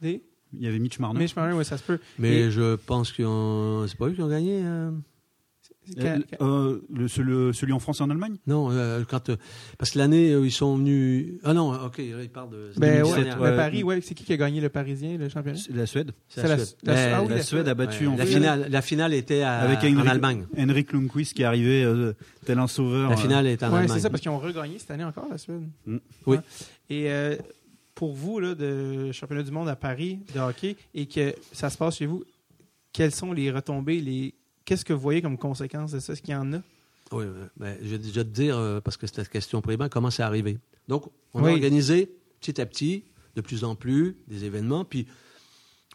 Des... 0.00 0.22
Il 0.54 0.64
y 0.64 0.68
avait 0.68 0.78
Mitch 0.78 0.98
Marner. 0.98 1.18
Mitch 1.18 1.34
Marner, 1.36 1.54
oui, 1.56 1.64
ça 1.64 1.76
se 1.78 1.82
peut. 1.82 1.98
Mais 2.18 2.42
Et- 2.42 2.50
je 2.50 2.76
pense 2.76 3.12
ont. 3.24 3.84
C'est 3.88 3.96
pas 3.96 4.06
eux 4.08 4.12
qui 4.12 4.22
ont 4.22 4.28
gagné 4.28 4.60
euh, 4.64 4.90
Euh, 5.98 6.18
euh, 6.40 6.78
le- 6.94 7.08
celui, 7.08 7.52
celui 7.52 7.72
en 7.72 7.80
France 7.80 7.98
et 7.98 8.02
en 8.04 8.10
Allemagne? 8.10 8.36
Non, 8.46 8.70
euh, 8.70 9.02
quand. 9.08 9.30
euh, 9.30 9.36
parce 9.78 9.90
que 9.90 9.98
l'année 9.98 10.36
où 10.36 10.44
ils 10.44 10.52
sont 10.52 10.76
venus. 10.76 11.40
Ah 11.42 11.54
non, 11.54 11.72
ok, 11.72 11.98
là, 11.98 12.22
ils 12.22 12.28
parlent 12.30 12.50
de. 12.50 12.70
Ben 12.76 13.02
2017, 13.02 13.38
ouais, 13.40 13.50
le. 13.50 13.56
Paris, 13.56 13.82
ouais, 13.82 14.00
c'est 14.00 14.14
qui 14.14 14.22
qui 14.22 14.32
a 14.32 14.36
gagné 14.36 14.60
le 14.60 14.68
Parisien, 14.68 15.18
le 15.18 15.28
championnat? 15.28 15.58
C'est 15.58 15.74
La 15.74 15.86
Suède. 15.86 16.12
C'est 16.28 16.42
la 16.44 16.50
la- 16.50 16.58
Suède. 16.64 16.76
la- 16.84 17.16
ah 17.16 17.22
oui, 17.24 17.28
la 17.30 17.42
Suède 17.42 17.66
a 17.68 17.74
battu 17.74 18.06
Ouais, 18.06 18.12
en 18.12 18.16
la 18.16 18.26
finale. 18.26 18.66
la 18.70 18.80
finale 18.82 19.12
était 19.12 19.42
à, 19.42 19.54
avec 19.58 19.78
en 19.78 19.96
Henrik, 19.98 20.08
Allemagne. 20.08 20.46
Henrik 20.56 20.92
Lundqvist 20.92 21.34
qui 21.34 21.42
est 21.42 21.46
arrivé 21.46 21.82
euh, 21.82 22.12
tel 22.46 22.60
un 22.60 22.68
sauveur. 22.68 23.10
La 23.10 23.16
finale 23.16 23.48
était 23.48 23.64
en 23.64 23.70
Ouais, 23.72 23.78
Allemagne. 23.80 23.96
c'est 23.96 24.02
ça, 24.02 24.10
parce 24.10 24.20
qu'ils 24.20 24.30
ont 24.30 24.38
regagné 24.38 24.78
cette 24.78 24.92
année 24.92 25.04
encore, 25.04 25.26
la 25.30 25.38
Suède. 25.38 25.62
Mm. 25.86 25.96
Oui. 26.26 26.36
Ouais. 26.36 26.42
Et 26.90 27.10
euh, 27.10 27.34
pour 27.94 28.14
vous, 28.14 28.40
là, 28.40 28.54
de 28.54 29.12
championnat 29.12 29.42
du 29.42 29.50
monde 29.50 29.68
à 29.68 29.76
Paris 29.76 30.20
de 30.34 30.40
hockey, 30.40 30.76
et 30.94 31.06
que 31.06 31.34
ça 31.52 31.70
se 31.70 31.76
passe 31.76 31.96
chez 31.98 32.06
vous, 32.06 32.24
quelles 32.92 33.12
sont 33.12 33.32
les 33.32 33.50
retombées, 33.50 34.00
les 34.00 34.34
qu'est-ce 34.64 34.84
que 34.84 34.92
vous 34.92 35.00
voyez 35.00 35.22
comme 35.22 35.38
conséquence 35.38 35.92
de 35.92 36.00
ça? 36.00 36.12
Est-ce 36.12 36.22
qu'il 36.22 36.32
y 36.32 36.36
en 36.36 36.52
a? 36.54 36.58
Oui, 37.10 37.24
oui. 37.24 37.46
Ben, 37.56 37.76
je 37.82 37.88
vais 37.88 37.98
déjà 37.98 38.24
te 38.24 38.28
dire, 38.30 38.56
euh, 38.56 38.80
parce 38.80 38.96
que 38.96 39.06
c'était 39.06 39.22
la 39.22 39.26
question 39.28 39.60
primaire, 39.60 39.90
comment 39.90 40.10
c'est 40.10 40.22
arrivé. 40.22 40.58
Donc, 40.88 41.04
on 41.34 41.42
Oui. 41.42 41.50
a 41.50 41.52
organisé 41.54 42.10
petit 42.40 42.60
à 42.60 42.66
petit, 42.66 43.04
de 43.36 43.40
plus 43.40 43.64
en 43.64 43.74
plus, 43.74 44.16
des 44.28 44.44
événements. 44.44 44.84
Puis, 44.84 45.06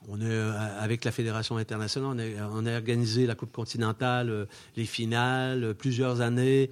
on 0.07 0.21
est, 0.21 0.25
euh, 0.25 0.53
avec 0.79 1.03
la 1.05 1.11
Fédération 1.11 1.57
internationale, 1.57 2.09
on 2.15 2.19
a, 2.19 2.49
on 2.51 2.65
a 2.67 2.75
organisé 2.75 3.25
la 3.25 3.33
Coupe 3.35 3.51
continentale, 3.51 4.29
euh, 4.29 4.45
les 4.75 4.85
finales, 4.85 5.63
euh, 5.63 5.73
plusieurs 5.73 6.21
années. 6.21 6.69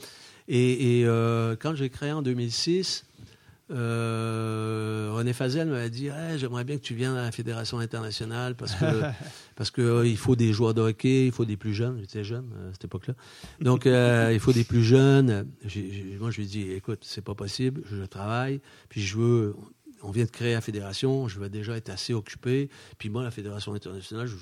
Et, 0.47 0.99
et, 0.99 1.05
euh, 1.05 1.55
quand 1.59 1.73
j'ai 1.73 1.89
créé 1.89 2.11
en 2.11 2.21
2006, 2.21 3.04
euh, 3.71 5.09
René 5.11 5.33
Fazel 5.33 5.67
m'a 5.67 5.89
dit 5.89 6.07
Hey, 6.07 6.37
J'aimerais 6.37 6.63
bien 6.63 6.77
que 6.77 6.83
tu 6.83 6.93
viennes 6.93 7.15
à 7.15 7.23
la 7.23 7.31
Fédération 7.31 7.79
internationale 7.79 8.55
parce 8.55 8.75
que 8.75 8.85
parce 9.55 9.71
que 9.71 9.81
euh, 9.81 10.07
il 10.07 10.17
faut 10.17 10.35
des 10.35 10.53
joueurs 10.53 10.73
de 10.73 10.81
hockey, 10.81 11.25
il 11.25 11.31
faut 11.31 11.45
des 11.45 11.57
plus 11.57 11.73
jeunes. 11.73 11.99
J'étais 11.99 12.23
jeune 12.23 12.51
euh, 12.55 12.69
à 12.69 12.73
cette 12.73 12.85
époque-là. 12.85 13.15
Donc, 13.61 13.87
euh, 13.87 14.29
il 14.33 14.39
faut 14.39 14.53
des 14.53 14.63
plus 14.63 14.83
jeunes. 14.83 15.47
Moi, 16.19 16.31
je 16.31 16.37
lui 16.37 16.43
ai 16.43 16.47
dit 16.47 16.71
Écoute, 16.71 16.99
c'est 17.03 17.23
pas 17.23 17.35
possible, 17.35 17.81
je 17.89 18.03
travaille, 18.03 18.61
puis 18.89 19.01
je 19.01 19.17
veux. 19.17 19.55
On 20.03 20.11
vient 20.11 20.25
de 20.25 20.29
créer 20.29 20.53
la 20.53 20.61
fédération, 20.61 21.27
je 21.27 21.39
vais 21.39 21.49
déjà 21.49 21.75
être 21.75 21.89
assez 21.89 22.13
occupé. 22.13 22.69
Puis 22.99 23.09
moi, 23.09 23.23
la 23.23 23.31
Fédération 23.31 23.73
internationale, 23.73 24.27
je, 24.27 24.35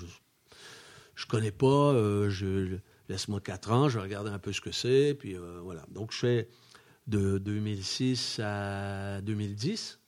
je 1.15 1.25
connais 1.25 1.51
pas. 1.51 1.93
je, 2.27 2.77
laisse-moi 3.07 3.39
quatre 3.39 3.71
ans, 3.71 3.87
je 3.87 3.97
vais 3.97 4.03
regarder 4.03 4.29
un 4.29 4.39
peu 4.39 4.51
ce 4.51 4.59
que 4.59 4.73
c'est. 4.73 5.15
Puis 5.17 5.37
voilà. 5.63 5.85
Donc, 5.89 6.11
je 6.11 6.17
fais. 6.17 6.49
De 7.07 7.37
2006 7.37 8.39
à 8.43 9.21
2010. 9.21 9.99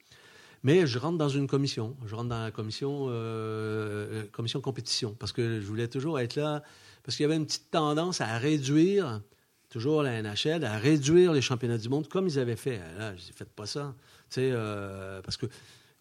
Mais 0.64 0.88
je 0.88 0.98
rentre 0.98 1.18
dans 1.18 1.30
une 1.30 1.48
commission. 1.48 1.96
Je 2.06 2.16
rentre 2.16 2.30
dans 2.30 2.42
la 2.44 2.52
commission, 2.52 3.08
euh, 3.10 4.24
commission 4.32 4.62
compétition 4.62 5.16
parce 5.20 5.32
que 5.32 5.60
je 5.62 5.66
voulais 5.66 5.88
toujours 5.88 6.20
être 6.20 6.36
là. 6.36 6.64
Parce 7.04 7.16
qu'il 7.18 7.24
y 7.24 7.26
avait 7.28 7.36
une 7.36 7.46
petite 7.46 7.70
tendance 7.70 8.20
à 8.22 8.38
réduire, 8.40 9.22
toujours 9.70 10.02
la 10.02 10.22
NHL, 10.24 10.64
à 10.66 10.78
réduire 10.80 11.34
les 11.34 11.42
championnats 11.42 11.78
du 11.78 11.88
monde 11.90 12.08
comme 12.08 12.26
ils 12.28 12.40
avaient 12.40 12.56
fait. 12.56 12.80
Là, 12.98 13.16
je 13.16 13.22
dis, 13.22 13.32
faites 13.36 13.52
pas 13.54 13.68
ça. 13.68 13.94
Euh, 14.40 15.22
parce 15.22 15.38
que 15.38 15.46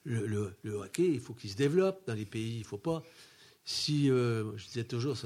le, 0.04 0.26
le- 0.26 0.54
le 0.62 0.72
hockey, 0.76 1.06
il 1.12 1.20
faut 1.20 1.34
qu'il 1.34 1.50
se 1.50 1.56
développe 1.56 2.00
dans 2.06 2.14
les 2.14 2.24
pays. 2.24 2.56
Il 2.58 2.64
faut 2.64 2.78
pas. 2.78 3.02
Si, 3.66 4.10
euh, 4.10 4.54
je 4.58 4.66
disais 4.66 4.84
toujours, 4.84 5.16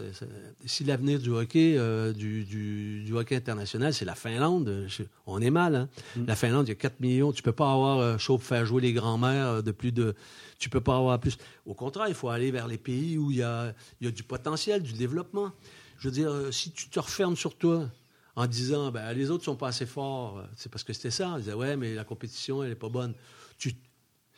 si 0.65 0.85
l'avenir 0.85 1.19
du 1.19 1.31
hockey, 1.31 1.75
euh, 1.77 2.13
du, 2.13 2.45
du- 2.45 3.03
du 3.03 3.13
hockey 3.13 3.35
international, 3.35 3.93
c'est 3.93 4.05
la 4.05 4.15
Finlande, 4.15 4.85
je- 4.87 5.03
on 5.27 5.41
est 5.41 5.51
mal. 5.51 5.75
Hein? 5.75 5.89
La 6.25 6.37
Finlande, 6.37 6.67
il 6.67 6.71
y 6.71 6.73
a 6.73 6.77
4 6.77 7.01
millions. 7.01 7.33
Tu 7.33 7.43
peux 7.43 7.51
pas 7.53 7.73
avoir 7.73 7.99
euh, 7.99 8.17
chaud 8.17 8.39
pour 8.39 8.47
faire 8.47 8.65
jouer 8.65 8.81
les 8.81 8.93
grands-mères 8.93 9.47
euh, 9.49 9.63
de 9.63 9.73
plus 9.73 9.91
de. 9.91 10.15
Tu 10.61 10.71
peux 10.71 10.81
pas 10.81 10.97
avoir 10.99 11.19
plus. 11.19 11.37
Au 11.67 11.75
contraire, 11.75 12.07
il 12.07 12.15
faut 12.15 12.29
aller 12.29 12.53
vers 12.53 12.69
les 12.69 12.79
pays 12.79 13.19
où 13.19 13.33
il 13.33 13.39
y 13.39 13.43
a, 13.43 13.75
il 14.01 14.05
y 14.05 14.09
a 14.09 14.13
du 14.13 14.23
potentiel, 14.23 14.83
du 14.85 14.93
développement. 14.93 15.51
Je 15.99 16.07
veux 16.09 16.15
dire, 16.15 16.33
si 16.53 16.71
tu 16.71 16.89
te 16.89 17.01
refermes 17.01 17.35
sur 17.37 17.57
toi 17.57 17.91
en 18.37 18.47
disant, 18.47 18.93
ben, 18.93 19.13
les 19.15 19.33
autres 19.33 19.43
sont 19.45 19.57
pas 19.57 19.67
assez 19.69 19.85
forts, 19.87 20.45
c'est 20.55 20.71
parce 20.71 20.85
que 20.85 20.93
c'était 20.93 21.11
ça. 21.11 21.31
On 21.35 21.39
disait, 21.39 21.55
ouais, 21.55 21.77
mais 21.77 21.93
la 21.97 22.05
compétition, 22.05 22.63
elle 22.63 22.71
est 22.71 22.77
pas 22.77 22.89
bonne. 22.89 23.15
Tu, 23.59 23.75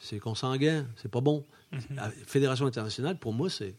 c'est 0.01 0.19
consanguin, 0.19 0.87
c'est 0.97 1.11
pas 1.11 1.21
bon. 1.21 1.45
La 1.95 2.11
Fédération 2.11 2.67
internationale, 2.67 3.19
pour 3.19 3.33
moi, 3.33 3.49
c'est 3.49 3.77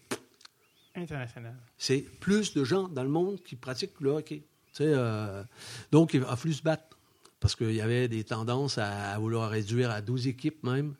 International. 0.95 1.55
c'est 1.77 2.01
plus 2.19 2.53
de 2.53 2.63
gens 2.63 2.87
dans 2.87 3.03
le 3.03 3.09
monde 3.09 3.41
qui 3.43 3.55
pratiquent 3.55 3.99
le 3.99 4.11
hockey. 4.11 4.43
Euh, 4.79 5.43
donc, 5.91 6.13
il 6.13 6.23
a 6.23 6.35
fallu 6.35 6.53
se 6.53 6.61
battre 6.63 6.97
parce 7.39 7.55
qu'il 7.55 7.73
y 7.73 7.81
avait 7.81 8.07
des 8.07 8.23
tendances 8.23 8.77
à, 8.77 9.11
à 9.11 9.19
vouloir 9.19 9.49
réduire 9.49 9.89
à 9.89 10.01
12 10.01 10.27
équipes 10.27 10.63
même. 10.63 10.93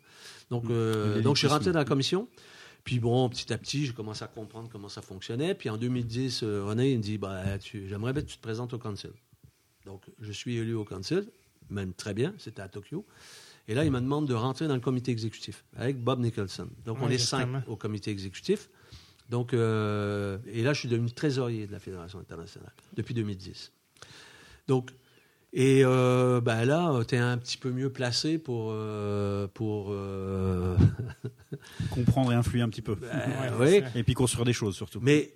Donc, 0.50 0.64
euh, 0.68 1.04
L'élitisme. 1.04 1.22
donc 1.22 1.36
je 1.36 1.38
suis 1.38 1.48
rentré 1.48 1.72
dans 1.72 1.78
la 1.78 1.84
commission. 1.84 2.28
Puis 2.84 2.98
bon, 2.98 3.28
petit 3.28 3.52
à 3.52 3.58
petit, 3.58 3.86
j'ai 3.86 3.92
commencé 3.92 4.24
à 4.24 4.26
comprendre 4.26 4.68
comment 4.70 4.88
ça 4.88 5.02
fonctionnait. 5.02 5.54
Puis 5.54 5.70
en 5.70 5.76
2010, 5.76 6.42
euh, 6.42 6.64
René, 6.64 6.92
il 6.92 6.98
me 6.98 7.02
dit, 7.02 7.16
bah, 7.16 7.42
j'aimerais 7.60 8.12
bien 8.12 8.22
que 8.22 8.28
tu 8.28 8.36
te 8.36 8.42
présentes 8.42 8.72
au 8.74 8.78
council. 8.78 9.12
Donc, 9.86 10.02
je 10.20 10.32
suis 10.32 10.56
élu 10.56 10.74
au 10.74 10.84
council, 10.84 11.26
même 11.70 11.92
très 11.94 12.12
bien, 12.14 12.34
c'était 12.38 12.62
à 12.62 12.68
Tokyo. 12.68 13.06
Et 13.68 13.74
là, 13.74 13.84
il 13.84 13.90
me 13.92 14.00
demande 14.00 14.26
de 14.26 14.34
rentrer 14.34 14.66
dans 14.68 14.74
le 14.74 14.80
comité 14.80 15.12
exécutif 15.12 15.64
avec 15.76 16.02
Bob 16.02 16.20
Nicholson. 16.20 16.68
Donc, 16.84 16.98
on 17.00 17.08
est 17.08 17.18
cinq 17.18 17.48
au 17.68 17.76
comité 17.76 18.10
exécutif. 18.10 18.68
Donc, 19.30 19.54
euh, 19.54 20.38
et 20.46 20.62
là, 20.62 20.72
je 20.72 20.80
suis 20.80 20.88
devenu 20.88 21.10
trésorier 21.10 21.66
de 21.66 21.72
la 21.72 21.78
Fédération 21.78 22.18
internationale 22.18 22.72
depuis 22.96 23.14
2010. 23.14 23.72
Donc, 24.68 24.90
et 25.54 25.82
euh, 25.84 26.40
ben 26.40 26.64
là, 26.64 27.02
tu 27.06 27.14
es 27.14 27.18
un 27.18 27.36
petit 27.38 27.56
peu 27.58 27.70
mieux 27.70 27.90
placé 27.90 28.38
pour. 28.38 28.70
euh, 28.72 29.46
pour 29.52 29.88
euh, 29.90 30.76
Comprendre 31.90 32.32
et 32.32 32.34
influer 32.34 32.62
un 32.62 32.68
petit 32.68 32.82
peu. 32.82 32.94
ben, 32.94 33.08
Ouais, 33.58 33.80
oui. 33.80 33.84
c'est 33.92 34.00
Et 34.00 34.02
puis 34.02 34.14
construire 34.14 34.44
des 34.44 34.52
choses 34.54 34.74
surtout. 34.76 34.98
Mais 35.02 35.34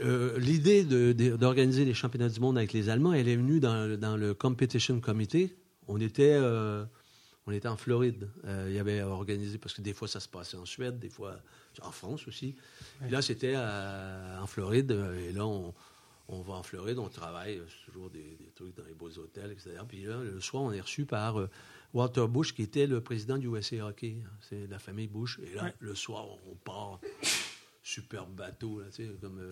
euh, 0.00 0.38
l'idée 0.38 0.82
de- 0.84 1.12
de- 1.12 1.36
d'organiser 1.36 1.84
les 1.84 1.94
championnats 1.94 2.28
du 2.30 2.40
monde 2.40 2.56
avec 2.58 2.72
les 2.72 2.88
Allemands, 2.88 3.12
elle 3.12 3.28
est 3.28 3.36
venue 3.36 3.60
dans, 3.60 3.86
le- 3.86 3.96
dans 3.96 4.16
le 4.16 4.34
Competition 4.34 4.98
Committee. 5.00 5.52
On 5.88 6.00
était, 6.00 6.32
euh, 6.40 6.84
on 7.46 7.52
était 7.52 7.68
en 7.68 7.76
Floride. 7.76 8.28
Euh, 8.44 8.66
il 8.68 8.74
y 8.74 8.78
avait 8.78 9.02
organisé, 9.02 9.58
parce 9.58 9.74
que 9.74 9.82
des 9.82 9.92
fois 9.94 10.08
ça 10.08 10.20
se 10.20 10.28
passait 10.28 10.56
en 10.56 10.64
Suède, 10.66 10.98
des 10.98 11.10
fois 11.10 11.36
en 11.82 11.90
France 11.92 12.26
aussi. 12.28 12.54
Et 13.06 13.10
là, 13.10 13.20
c'était 13.22 13.56
en 13.56 14.46
Floride. 14.46 14.92
euh, 14.92 15.28
Et 15.28 15.32
là, 15.32 15.44
on, 15.46 15.74
on 16.28 16.40
va 16.40 16.54
en 16.54 16.62
Floride, 16.62 16.98
on 16.98 17.08
travaille, 17.08 17.58
euh, 17.58 17.66
c'est 17.68 17.92
toujours 17.92 18.08
des, 18.10 18.36
des 18.40 18.50
trucs 18.54 18.74
dans 18.76 18.84
les 18.84 18.94
beaux 18.94 19.10
hôtels, 19.18 19.50
etc. 19.52 19.72
Puis 19.86 20.04
là, 20.04 20.16
le 20.22 20.40
soir, 20.40 20.62
on 20.62 20.72
est 20.72 20.80
reçu 20.80 21.04
par 21.04 21.38
euh, 21.38 21.50
Walter 21.92 22.26
Bush, 22.28 22.54
qui 22.54 22.62
était 22.62 22.86
le 22.86 23.00
président 23.02 23.36
du 23.36 23.48
USA 23.48 23.86
Hockey. 23.88 24.16
C'est 24.40 24.66
la 24.68 24.78
famille 24.78 25.08
Bush. 25.08 25.38
Et 25.42 25.54
là, 25.54 25.64
Ouais. 25.64 25.74
le 25.80 25.94
soir, 25.94 26.26
on 26.50 26.54
part 26.54 26.98
superbe 27.82 28.30
bateau, 28.34 28.80
là, 28.80 28.86
tu 28.90 29.04
sais, 29.04 29.10
comme. 29.20 29.38
euh, 29.40 29.50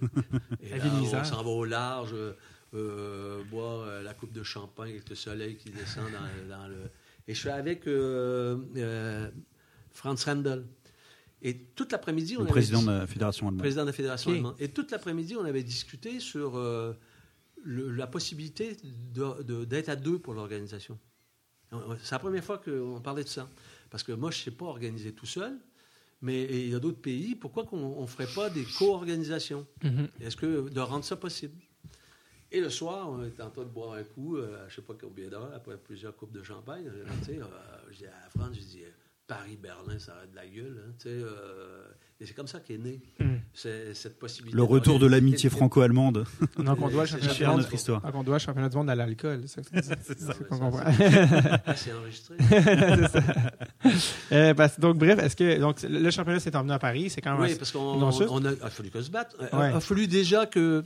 et 0.60 0.78
là, 0.78 0.84
on 1.20 1.24
s'en 1.24 1.42
va 1.42 1.50
au 1.50 1.64
large, 1.66 2.14
euh, 2.74 3.42
boire 3.44 3.80
euh, 3.82 4.02
la 4.02 4.14
coupe 4.14 4.32
de 4.32 4.42
champagne 4.42 4.90
avec 4.90 5.08
le 5.08 5.14
soleil 5.16 5.56
qui 5.56 5.70
descend 5.70 6.04
dans, 6.12 6.48
dans 6.56 6.68
le. 6.68 6.76
Et 7.28 7.34
je 7.34 7.40
suis 7.40 7.48
avec 7.48 7.86
euh, 7.86 8.58
euh, 8.76 9.30
Franz 9.92 10.24
Rendel. 10.24 10.64
Et 11.42 11.56
toute 11.74 11.92
l'après-midi, 11.92 12.36
on 12.36 12.40
Le 12.40 12.44
avait 12.46 12.52
président 12.52 12.80
dis- 12.80 12.86
de 12.86 12.90
la 12.92 13.06
Fédération 13.06 13.46
allemande. 13.46 13.60
président 13.60 13.82
de 13.82 13.86
la 13.88 13.92
Fédération 13.92 14.30
Ok. 14.30 14.36
allemande. 14.36 14.56
Et 14.58 14.68
toute 14.68 14.90
l'après-midi, 14.90 15.36
on 15.36 15.44
avait 15.44 15.62
discuté 15.62 16.18
sur 16.20 16.56
euh, 16.56 16.92
le- 17.62 17.90
la 17.90 18.06
possibilité 18.06 18.76
de- 19.14 19.42
de- 19.42 19.64
d'être 19.64 19.88
à 19.88 19.96
deux 19.96 20.18
pour 20.18 20.34
l'organisation. 20.34 20.98
C'est 22.00 22.12
la 22.12 22.18
première 22.20 22.44
fois 22.44 22.58
qu'on 22.58 23.00
parlait 23.02 23.24
de 23.24 23.28
ça. 23.28 23.50
Parce 23.90 24.02
que 24.02 24.12
moi, 24.12 24.30
je 24.30 24.38
ne 24.38 24.44
sais 24.44 24.50
pas 24.52 24.66
organiser 24.66 25.12
tout 25.12 25.26
seul, 25.26 25.58
mais 26.22 26.44
il 26.44 26.70
y 26.70 26.74
a 26.74 26.78
d'autres 26.78 27.00
pays. 27.00 27.34
Pourquoi 27.34 27.64
qu'on 27.64 28.00
ne 28.02 28.06
ferait 28.06 28.32
pas 28.34 28.48
des 28.50 28.64
co-organisations? 28.78 29.66
Mhm. 29.82 30.08
Est-ce 30.20 30.36
que 30.36 30.68
de 30.68 30.80
rendre 30.80 31.04
ça 31.04 31.16
possible? 31.16 31.54
Et 32.52 32.60
le 32.60 32.70
soir, 32.70 33.08
on 33.10 33.24
était 33.24 33.42
en 33.42 33.50
train 33.50 33.62
de 33.64 33.68
boire 33.68 33.94
un 33.94 34.02
coup, 34.04 34.36
euh, 34.36 34.58
je 34.68 34.72
ne 34.72 34.76
sais 34.76 34.82
pas 34.82 34.94
combien 35.00 35.28
d'heures, 35.28 35.50
après 35.54 35.76
plusieurs 35.76 36.14
coupes 36.16 36.32
de 36.32 36.42
champagne. 36.44 36.84
euh, 36.86 37.04
tu 37.20 37.32
sais, 37.32 37.38
euh, 37.40 37.44
je 37.90 37.96
dis 37.98 38.06
à 38.06 38.28
France, 38.38 38.50
je 38.54 38.60
dis 38.60 38.82
euh, 38.84 38.88
Paris-Berlin, 39.26 39.98
ça 39.98 40.12
a 40.22 40.26
de 40.26 40.36
la 40.36 40.46
gueule. 40.46 40.80
hein, 40.86 40.92
tu 40.98 41.08
sais, 41.08 41.14
euh, 41.14 41.82
et 42.20 42.24
c'est 42.26 42.34
comme 42.34 42.46
ça 42.46 42.60
qu'est 42.60 42.78
né 42.78 43.00
Mhm. 43.18 43.40
c'est- 43.52 43.92
cette 43.94 44.18
possibilité. 44.20 44.56
Le 44.56 44.62
retour 44.62 45.00
de 45.00 45.06
l'amitié 45.08 45.50
franco-allemande. 45.50 46.24
Donc, 46.56 46.78
on 46.80 46.88
doit 46.88 47.04
championnat 47.06 47.56
notre 47.56 47.74
histoire. 47.74 48.00
Donc, 48.00 48.14
on 48.14 48.22
doit 48.22 48.38
championnat 48.38 48.68
du 48.68 48.76
monde 48.76 48.88
à 48.90 48.94
l'alcool. 48.94 49.42
C'est 49.46 49.64
ça 49.64 50.34
qu'on 50.48 50.58
comprend. 50.58 50.80
Ah, 51.66 51.74
c'est 51.74 51.92
enregistré. 51.92 52.36
C'est 52.48 53.08
ça. 53.08 53.20
Euh, 54.32 54.54
parce- 54.54 54.78
donc, 54.78 54.98
bref, 54.98 55.18
est-ce 55.18 55.34
que 55.36 55.58
donc, 55.58 55.82
le 55.82 56.10
championnat 56.10 56.38
s'est 56.38 56.54
emmené 56.56 56.74
à 56.74 56.78
Paris? 56.78 57.10
C'est 57.10 57.20
quand 57.20 57.32
même 57.36 57.42
Oui, 57.42 57.56
parce 57.56 57.72
qu'on 57.72 58.00
a, 58.44 58.50
a 58.64 58.70
fallu 58.70 58.90
qu'on 58.90 59.02
se 59.02 59.10
batte. 59.10 59.34
Il 59.52 59.58
Ouais. 59.58 59.72
a 59.72 59.80
fallu 59.80 60.06
déjà 60.06 60.46
que. 60.46 60.84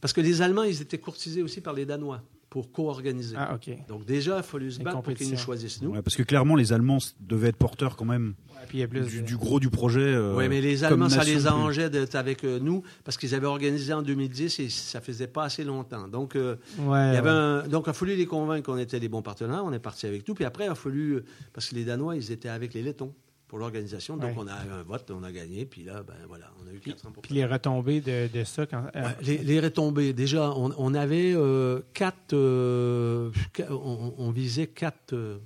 Parce 0.00 0.12
que 0.12 0.20
les 0.20 0.42
Allemands, 0.42 0.64
ils 0.64 0.80
étaient 0.82 0.98
courtisés 0.98 1.42
aussi 1.42 1.60
par 1.60 1.72
les 1.74 1.86
Danois 1.86 2.22
pour 2.50 2.70
co-organiser. 2.70 3.34
Ah, 3.36 3.54
OK. 3.56 3.68
Donc 3.88 4.04
déjà, 4.04 4.36
il 4.36 4.38
a 4.38 4.42
fallu 4.44 4.70
se 4.70 4.78
Une 4.78 4.84
battre 4.84 5.02
pour 5.02 5.12
qu'ils 5.14 5.28
nous 5.30 5.36
choisissent, 5.36 5.82
nous. 5.82 5.90
Ouais, 5.90 6.02
parce 6.02 6.14
que 6.14 6.22
clairement, 6.22 6.54
les 6.54 6.72
Allemands 6.72 6.98
devaient 7.20 7.48
être 7.48 7.56
porteurs 7.56 7.96
quand 7.96 8.04
même 8.04 8.34
Ouais, 8.50 8.60
puis 8.68 8.78
il 8.78 8.80
y 8.82 8.84
a 8.84 8.86
plus 8.88 9.00
du, 9.00 9.22
de- 9.22 9.26
du 9.26 9.36
gros 9.36 9.58
du 9.58 9.70
projet. 9.70 10.00
euh, 10.00 10.36
Oui, 10.36 10.48
mais 10.48 10.60
les 10.60 10.84
Allemands, 10.84 11.08
ça 11.08 11.24
les 11.24 11.46
arrangeait 11.48 11.90
d'être 11.90 12.14
avec 12.14 12.44
euh, 12.44 12.60
nous 12.60 12.82
parce 13.02 13.16
qu'ils 13.16 13.34
avaient 13.34 13.46
organisé 13.48 13.92
en 13.92 14.02
2010 14.02 14.60
et 14.60 14.68
ça 14.68 15.00
faisait 15.00 15.26
pas 15.26 15.44
assez 15.44 15.64
longtemps. 15.64 16.06
Donc, 16.06 16.36
euh, 16.36 16.54
Ouais, 16.78 17.10
il 17.10 17.14
y 17.14 17.16
avait 17.16 17.28
ouais. 17.28 17.34
un- 17.34 17.66
donc, 17.66 17.84
il 17.86 17.90
a 17.90 17.92
fallu 17.92 18.14
les 18.14 18.26
convaincre 18.26 18.66
qu'on 18.70 18.78
était 18.78 19.00
les 19.00 19.08
bons 19.08 19.22
partenaires. 19.22 19.62
On 19.64 19.72
est 19.72 19.80
parti 19.80 20.06
avec 20.06 20.22
tout. 20.22 20.34
Puis 20.34 20.44
après, 20.44 20.66
il 20.66 20.70
a 20.70 20.74
fallu. 20.76 21.22
Parce 21.52 21.68
que 21.68 21.74
les 21.74 21.84
Danois, 21.84 22.14
ils 22.14 22.30
étaient 22.30 22.48
avec 22.48 22.72
les 22.74 22.82
Lettons 22.82 23.12
pour 23.48 23.58
l'organisation. 23.58 24.16
Donc, 24.16 24.30
Ouais. 24.36 24.42
on 24.44 24.46
a 24.48 24.64
eu 24.66 24.70
un 24.70 24.82
vote, 24.82 25.10
on 25.10 25.22
a 25.22 25.30
gagné. 25.30 25.64
Puis 25.66 25.84
là, 25.84 26.02
ben 26.02 26.14
voilà, 26.26 26.50
on 26.62 26.66
a 26.66 26.72
eu 26.72 26.80
4 26.80 27.06
ans 27.06 27.12
pour 27.12 27.22
Puis 27.22 27.34
les 27.34 27.44
retombées 27.46 28.00
de, 28.00 28.28
de 28.32 28.44
ça 28.44 28.66
quand. 28.66 28.86
euh, 28.96 29.02
Ouais, 29.02 29.16
les, 29.22 29.38
les 29.38 29.60
retombées, 29.60 30.12
déjà, 30.12 30.50
on, 30.52 30.72
on 30.76 30.94
avait 30.94 31.32
euh, 31.34 31.80
quatre. 31.92 32.32
euh, 32.32 33.30
qu- 33.52 33.62
on, 33.70 34.14
on 34.18 34.30
visait 34.30 34.66
quatre. 34.68 35.12
euh, 35.14 35.38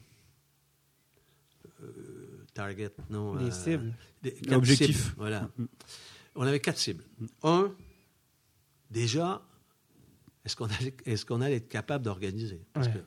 targets, 2.54 2.90
non. 3.10 3.34
les 3.36 3.46
euh, 3.46 3.50
cibles. 3.50 3.92
des- 4.22 4.32
quatre 4.32 4.56
Objectifs. 4.56 5.04
cibles, 5.04 5.14
voilà. 5.16 5.48
On 6.34 6.42
avait 6.42 6.60
quatre 6.60 6.78
cibles. 6.78 7.04
Un, 7.42 7.72
déjà, 8.90 9.42
est-ce 10.44 10.56
qu'on 10.56 10.66
allait, 10.66 10.94
est 11.04 11.24
qu'on 11.24 11.40
allait 11.40 11.56
être 11.56 11.68
capable 11.68 12.04
d'organiser? 12.04 12.60
Parce 12.72 12.86
Ouais. 12.88 12.94
que 12.94 12.98
hey, 12.98 13.04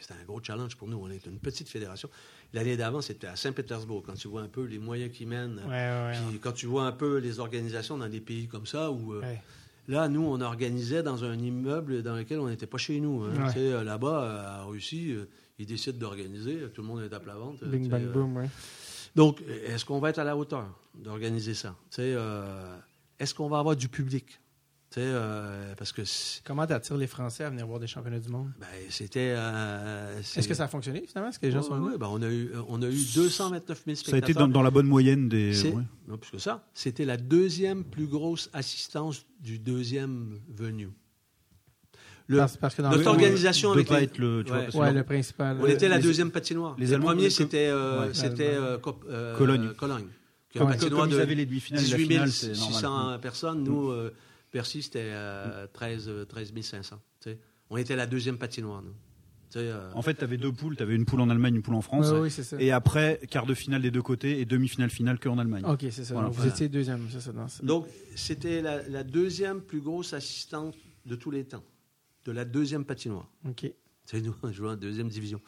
c'était 0.00 0.14
un 0.20 0.24
gros 0.24 0.40
challenge 0.42 0.76
pour 0.76 0.88
nous. 0.88 0.98
On 0.98 1.10
est 1.10 1.24
une 1.26 1.38
petite 1.38 1.68
fédération. 1.68 2.08
L'année 2.52 2.76
d'avant, 2.76 3.00
c'était 3.00 3.26
à 3.26 3.36
Saint-Pétersbourg, 3.36 4.02
quand 4.06 4.14
tu 4.14 4.28
vois 4.28 4.42
un 4.42 4.48
peu 4.48 4.64
les 4.64 4.78
moyens 4.78 5.12
qui 5.12 5.26
mènent. 5.26 5.60
Ouais, 5.66 5.70
ouais, 5.70 6.12
Puis 6.30 6.38
quand 6.38 6.52
tu 6.52 6.66
vois 6.66 6.84
un 6.86 6.92
peu 6.92 7.18
les 7.18 7.38
organisations 7.40 7.98
dans 7.98 8.08
des 8.08 8.20
pays 8.20 8.46
comme 8.48 8.66
ça, 8.66 8.90
où 8.90 9.14
euh, 9.14 9.20
là, 9.88 10.08
nous, 10.08 10.22
on 10.24 10.40
organisait 10.40 11.02
dans 11.02 11.24
un 11.24 11.38
immeuble 11.38 12.02
dans 12.02 12.14
lequel 12.16 12.38
on 12.40 12.48
n'était 12.48 12.66
pas 12.66 12.78
chez 12.78 13.00
nous. 13.00 13.22
hein. 13.24 13.30
Ouais. 13.36 13.46
Tu 13.48 13.52
sais, 13.54 13.72
euh, 13.72 13.84
Là-bas, 13.84 14.22
euh, 14.22 14.64
en 14.64 14.68
Russie, 14.68 15.14
ils 15.58 15.66
décident 15.66 15.98
d'organiser, 15.98 16.58
tout 16.74 16.82
le 16.82 16.88
monde 16.88 17.02
est 17.02 17.12
à 17.14 17.20
plat 17.20 17.34
ventre. 17.34 17.64
Bing, 17.66 17.88
bang, 17.88 18.06
boom, 18.12 18.36
ouais. 18.36 18.48
Donc, 19.14 19.42
est-ce 19.66 19.84
qu'on 19.84 19.98
va 19.98 20.10
être 20.10 20.18
à 20.18 20.24
la 20.24 20.36
hauteur 20.36 20.66
d'organiser 20.94 21.54
ça? 21.54 21.76
Tu 21.90 21.96
sais, 21.96 22.12
euh, 22.16 22.76
est-ce 23.18 23.34
qu'on 23.34 23.48
va 23.48 23.58
avoir 23.58 23.76
du 23.76 23.88
public? 23.88 24.40
Tu 24.92 25.00
sais, 25.00 25.06
euh, 25.06 25.72
parce 25.78 25.90
que 25.90 26.02
Comment 26.44 26.66
t'attires 26.66 26.98
les 26.98 27.06
Français 27.06 27.44
à 27.44 27.50
venir 27.50 27.66
voir 27.66 27.80
des 27.80 27.86
championnats 27.86 28.18
du 28.18 28.28
monde? 28.28 28.50
ben, 28.60 28.66
c'était... 28.90 29.32
euh, 29.34 30.20
c'est- 30.22 30.40
Est-ce 30.40 30.48
que 30.48 30.52
ça 30.52 30.64
a 30.64 30.68
fonctionné 30.68 31.02
finalement? 31.08 31.30
Est-ce 31.30 31.38
que 31.38 31.46
les 31.46 31.52
gens 31.52 31.62
sont 31.62 31.76
venus? 31.80 31.98
ben, 31.98 32.08
on, 32.10 32.20
a 32.20 32.28
eu, 32.28 32.50
on 32.68 32.82
a 32.82 32.88
eu 32.88 33.02
229 33.14 33.84
000 33.86 33.96
Ça 33.96 34.00
a 34.02 34.04
spectateurs. 34.04 34.28
été 34.28 34.34
dans, 34.34 34.48
dans 34.48 34.60
la 34.62 34.70
bonne 34.70 34.86
moyenne 34.86 35.30
des. 35.30 35.54
C'est- 35.54 35.72
ouais. 35.72 35.82
Non, 36.08 36.18
plus 36.18 36.30
que 36.32 36.36
ça. 36.38 36.66
C'était 36.74 37.06
la 37.06 37.16
deuxième 37.16 37.84
plus 37.84 38.06
grosse 38.06 38.50
assistance 38.52 39.24
du 39.40 39.58
deuxième 39.58 40.38
venu. 40.54 40.90
Le, 42.26 42.36
Parce, 42.36 42.56
parce 42.58 42.74
que 42.74 42.82
dans 42.82 42.90
notre 42.90 43.02
le- 43.02 43.08
organisation 43.08 43.70
de 43.70 43.76
avec 43.76 43.88
pas 43.88 43.98
les- 43.98 44.04
être 44.04 44.18
le. 44.18 44.44
Tu 44.44 44.52
Ouais. 44.52 44.68
vois, 44.72 44.90
le 44.90 45.04
principal. 45.04 45.56
on 45.58 45.66
était 45.66 45.88
la 45.88 45.96
les- 45.96 46.02
deuxième 46.02 46.30
patinoire. 46.30 46.76
les 46.78 46.86
le 46.88 47.00
premier, 47.00 47.30
c'était 47.30 47.68
euh, 47.68 48.02
Ouais. 48.08 48.14
c'était 48.14 48.52
euh, 48.54 48.76
Cop- 48.78 49.04
euh, 49.08 49.36
Cologne. 49.38 49.70
Cologne. 49.76 50.04
Un 50.54 50.58
comme, 50.58 50.68
patinoire 50.68 51.02
comme 51.04 51.10
ils 51.12 51.16
de 51.16 51.20
avaient 51.22 51.34
les 51.34 51.46
demi-finales 51.46 51.82
et 51.82 51.88
la 51.88 51.96
18 51.96 52.08
finale, 52.12 52.30
c'est 52.30 52.54
600 52.54 52.82
normal. 52.98 53.20
personnes. 53.20 53.64
Nous, 53.64 53.90
Bercy, 54.52 54.82
c'était 54.82 55.00
euh, 55.12 55.66
13, 55.72 56.08
euh, 56.08 56.24
13 56.24 56.52
500. 56.60 57.00
tu 57.20 57.30
sais. 57.30 57.38
On 57.70 57.76
était 57.76 57.96
la 57.96 58.06
deuxième 58.06 58.36
patinoire, 58.38 58.82
nous. 58.82 58.92
Euh, 59.56 59.90
En 59.94 60.02
fait, 60.02 60.14
tu 60.14 60.24
avais 60.24 60.38
deux 60.38 60.52
poules. 60.52 60.76
Tu 60.76 60.82
avais 60.82 60.94
une 60.94 61.04
poule 61.04 61.20
en 61.20 61.28
Allemagne, 61.28 61.54
une 61.56 61.62
poule 61.62 61.74
en 61.74 61.82
France. 61.82 62.10
Ouais, 62.10 62.20
oui, 62.20 62.30
c'est 62.30 62.42
ça. 62.42 62.56
Et 62.60 62.70
après, 62.70 63.20
quart 63.30 63.44
de 63.46 63.54
finale 63.54 63.82
des 63.82 63.90
deux 63.90 64.02
côtés 64.02 64.40
et 64.40 64.44
demi-finale 64.46 64.88
finale 64.90 65.18
que 65.18 65.28
en 65.28 65.38
Allemagne. 65.38 65.64
Ok, 65.66 65.80
c'est 65.90 66.04
ça. 66.04 66.14
Voilà, 66.14 66.28
Donc, 66.28 66.36
vous 66.36 66.40
voilà. 66.42 66.54
étiez 66.54 66.68
deuxième, 66.68 67.06
ça. 67.10 67.32
Donc, 67.62 67.86
c'était 68.14 68.62
la, 68.62 68.86
la 68.88 69.04
deuxième 69.04 69.60
plus 69.60 69.80
grosse 69.80 70.12
assistante 70.14 70.74
de 71.04 71.16
tous 71.16 71.30
les 71.30 71.44
temps, 71.44 71.64
de 72.24 72.32
la 72.32 72.44
deuxième 72.46 72.84
patinoire. 72.84 73.28
Ok. 73.46 73.70
C'est 74.06 74.20
nous, 74.22 74.34
on 74.42 74.52
jouait 74.52 74.70
en 74.70 74.76
deuxième 74.76 75.08
division. 75.08 75.40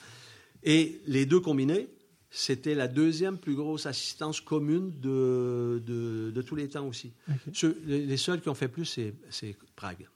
Et 0.63 1.01
les 1.07 1.25
deux 1.27 1.41
combinés, 1.41 1.89
c'était 2.37 2.75
la 2.75 2.89
deuxième 2.89 3.39
plus 3.39 3.55
grosse 3.55 3.87
assistance 3.87 4.41
commune 4.41 4.99
de, 5.01 5.81
de, 5.87 6.33
de 6.35 6.43
tous 6.43 6.57
les 6.57 6.69
temps 6.69 6.87
aussi. 6.87 7.13
Ceux- 7.53 7.81
les, 7.87 8.05
les 8.07 8.17
seuls 8.17 8.41
qui 8.41 8.49
ont 8.49 8.55
fait 8.55 8.69
plus, 8.69 8.85
c'est, 8.87 9.15
c'est 9.31 9.57
Prague. 9.77 10.09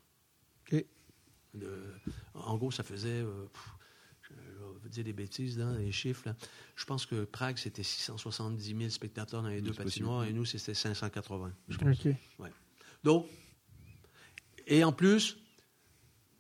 En 2.35 2.57
gros, 2.57 2.71
ça 2.71 2.83
faisait, 2.83 3.09
euh, 3.23 3.47
pff, 3.53 3.63
je, 4.23 4.29
je 4.35 4.59
vais 4.59 4.79
vous 4.83 4.89
dire 4.89 5.05
des 5.05 5.13
bêtises, 5.13 5.57
dans 5.57 5.73
les 5.73 5.91
chiffres. 5.93 6.23
là. 6.27 6.37
Je 6.77 6.85
pense 6.85 7.05
que 7.07 7.25
Prague, 7.25 7.57
c'était 7.59 7.83
670 7.83 8.77
000 8.77 8.91
spectateurs 8.91 9.43
dans 9.43 9.49
les 9.49 9.61
deux 9.61 9.73
c'est 9.73 9.83
patinoires 9.85 10.25
et 10.25 10.33
nous, 10.33 10.45
c'était 10.45 10.75
580. 10.75 11.53
Ok. 11.83 12.15
Donc, 13.05 13.27
et 14.67 14.85
en 14.85 14.93
plus, 14.93 15.39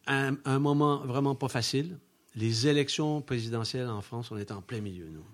un, 0.06 0.36
un 0.44 0.58
moment 0.58 0.98
vraiment 1.06 1.34
pas 1.34 1.48
facile, 1.48 1.98
les 2.34 2.66
élections 2.68 3.20
présidentielles 3.22 3.88
en 3.88 4.02
France, 4.02 4.30
on 4.30 4.36
est 4.36 4.50
en 4.52 4.62
plein 4.62 4.80
milieu, 4.80 5.08
nous. 5.08 5.24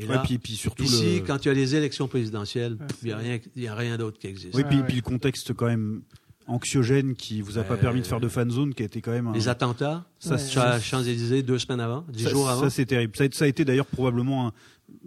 Et 0.00 0.06
Ouais, 0.06 0.14
là, 0.14 0.22
puis, 0.24 0.38
puis 0.38 0.54
surtout 0.54 0.84
ici, 0.84 1.20
le... 1.20 1.26
quand 1.26 1.44
il 1.44 1.48
y 1.48 1.50
a 1.50 1.54
les 1.54 1.74
élections 1.76 2.08
présidentielles, 2.08 2.72
Ouais, 2.80 2.86
il 3.02 3.60
n'y 3.62 3.68
a 3.68 3.74
rien, 3.74 3.98
d'autre 3.98 4.18
qui 4.18 4.26
existe. 4.28 4.54
Oui, 4.54 4.62
Ouais, 4.62 4.68
puis, 4.68 4.78
ouais. 4.78 4.84
puis 4.86 4.96
le 4.96 5.02
contexte 5.02 5.52
quand 5.52 5.66
même 5.66 6.02
anxiogène 6.46 7.14
qui 7.14 7.42
vous 7.42 7.58
a 7.58 7.62
pas 7.62 7.74
Ouais. 7.74 7.80
permis 7.80 8.00
de 8.00 8.06
faire 8.06 8.18
de 8.20 8.28
fan 8.28 8.50
zone, 8.50 8.74
qui 8.74 8.82
a 8.82 8.86
été 8.86 9.00
quand 9.00 9.12
même. 9.12 9.28
un- 9.28 9.32
Les 9.32 9.48
attentats, 9.48 10.06
Ça, 10.18 10.34
Ouais. 10.34 10.40
la 10.56 10.80
Champs-Élysées, 10.80 11.42
deux 11.42 11.58
semaines 11.58 11.80
avant, 11.80 12.04
dix 12.08 12.24
ça, 12.24 12.30
jours 12.30 12.48
avant. 12.50 12.62
ça, 12.62 12.70
c'est 12.70 12.84
terrible. 12.86 13.14
Ça, 13.16 13.24
a- 13.24 13.28
ça 13.32 13.44
a 13.44 13.48
été 13.48 13.64
d'ailleurs 13.64 13.86
probablement 13.86 14.48
un- 14.48 14.52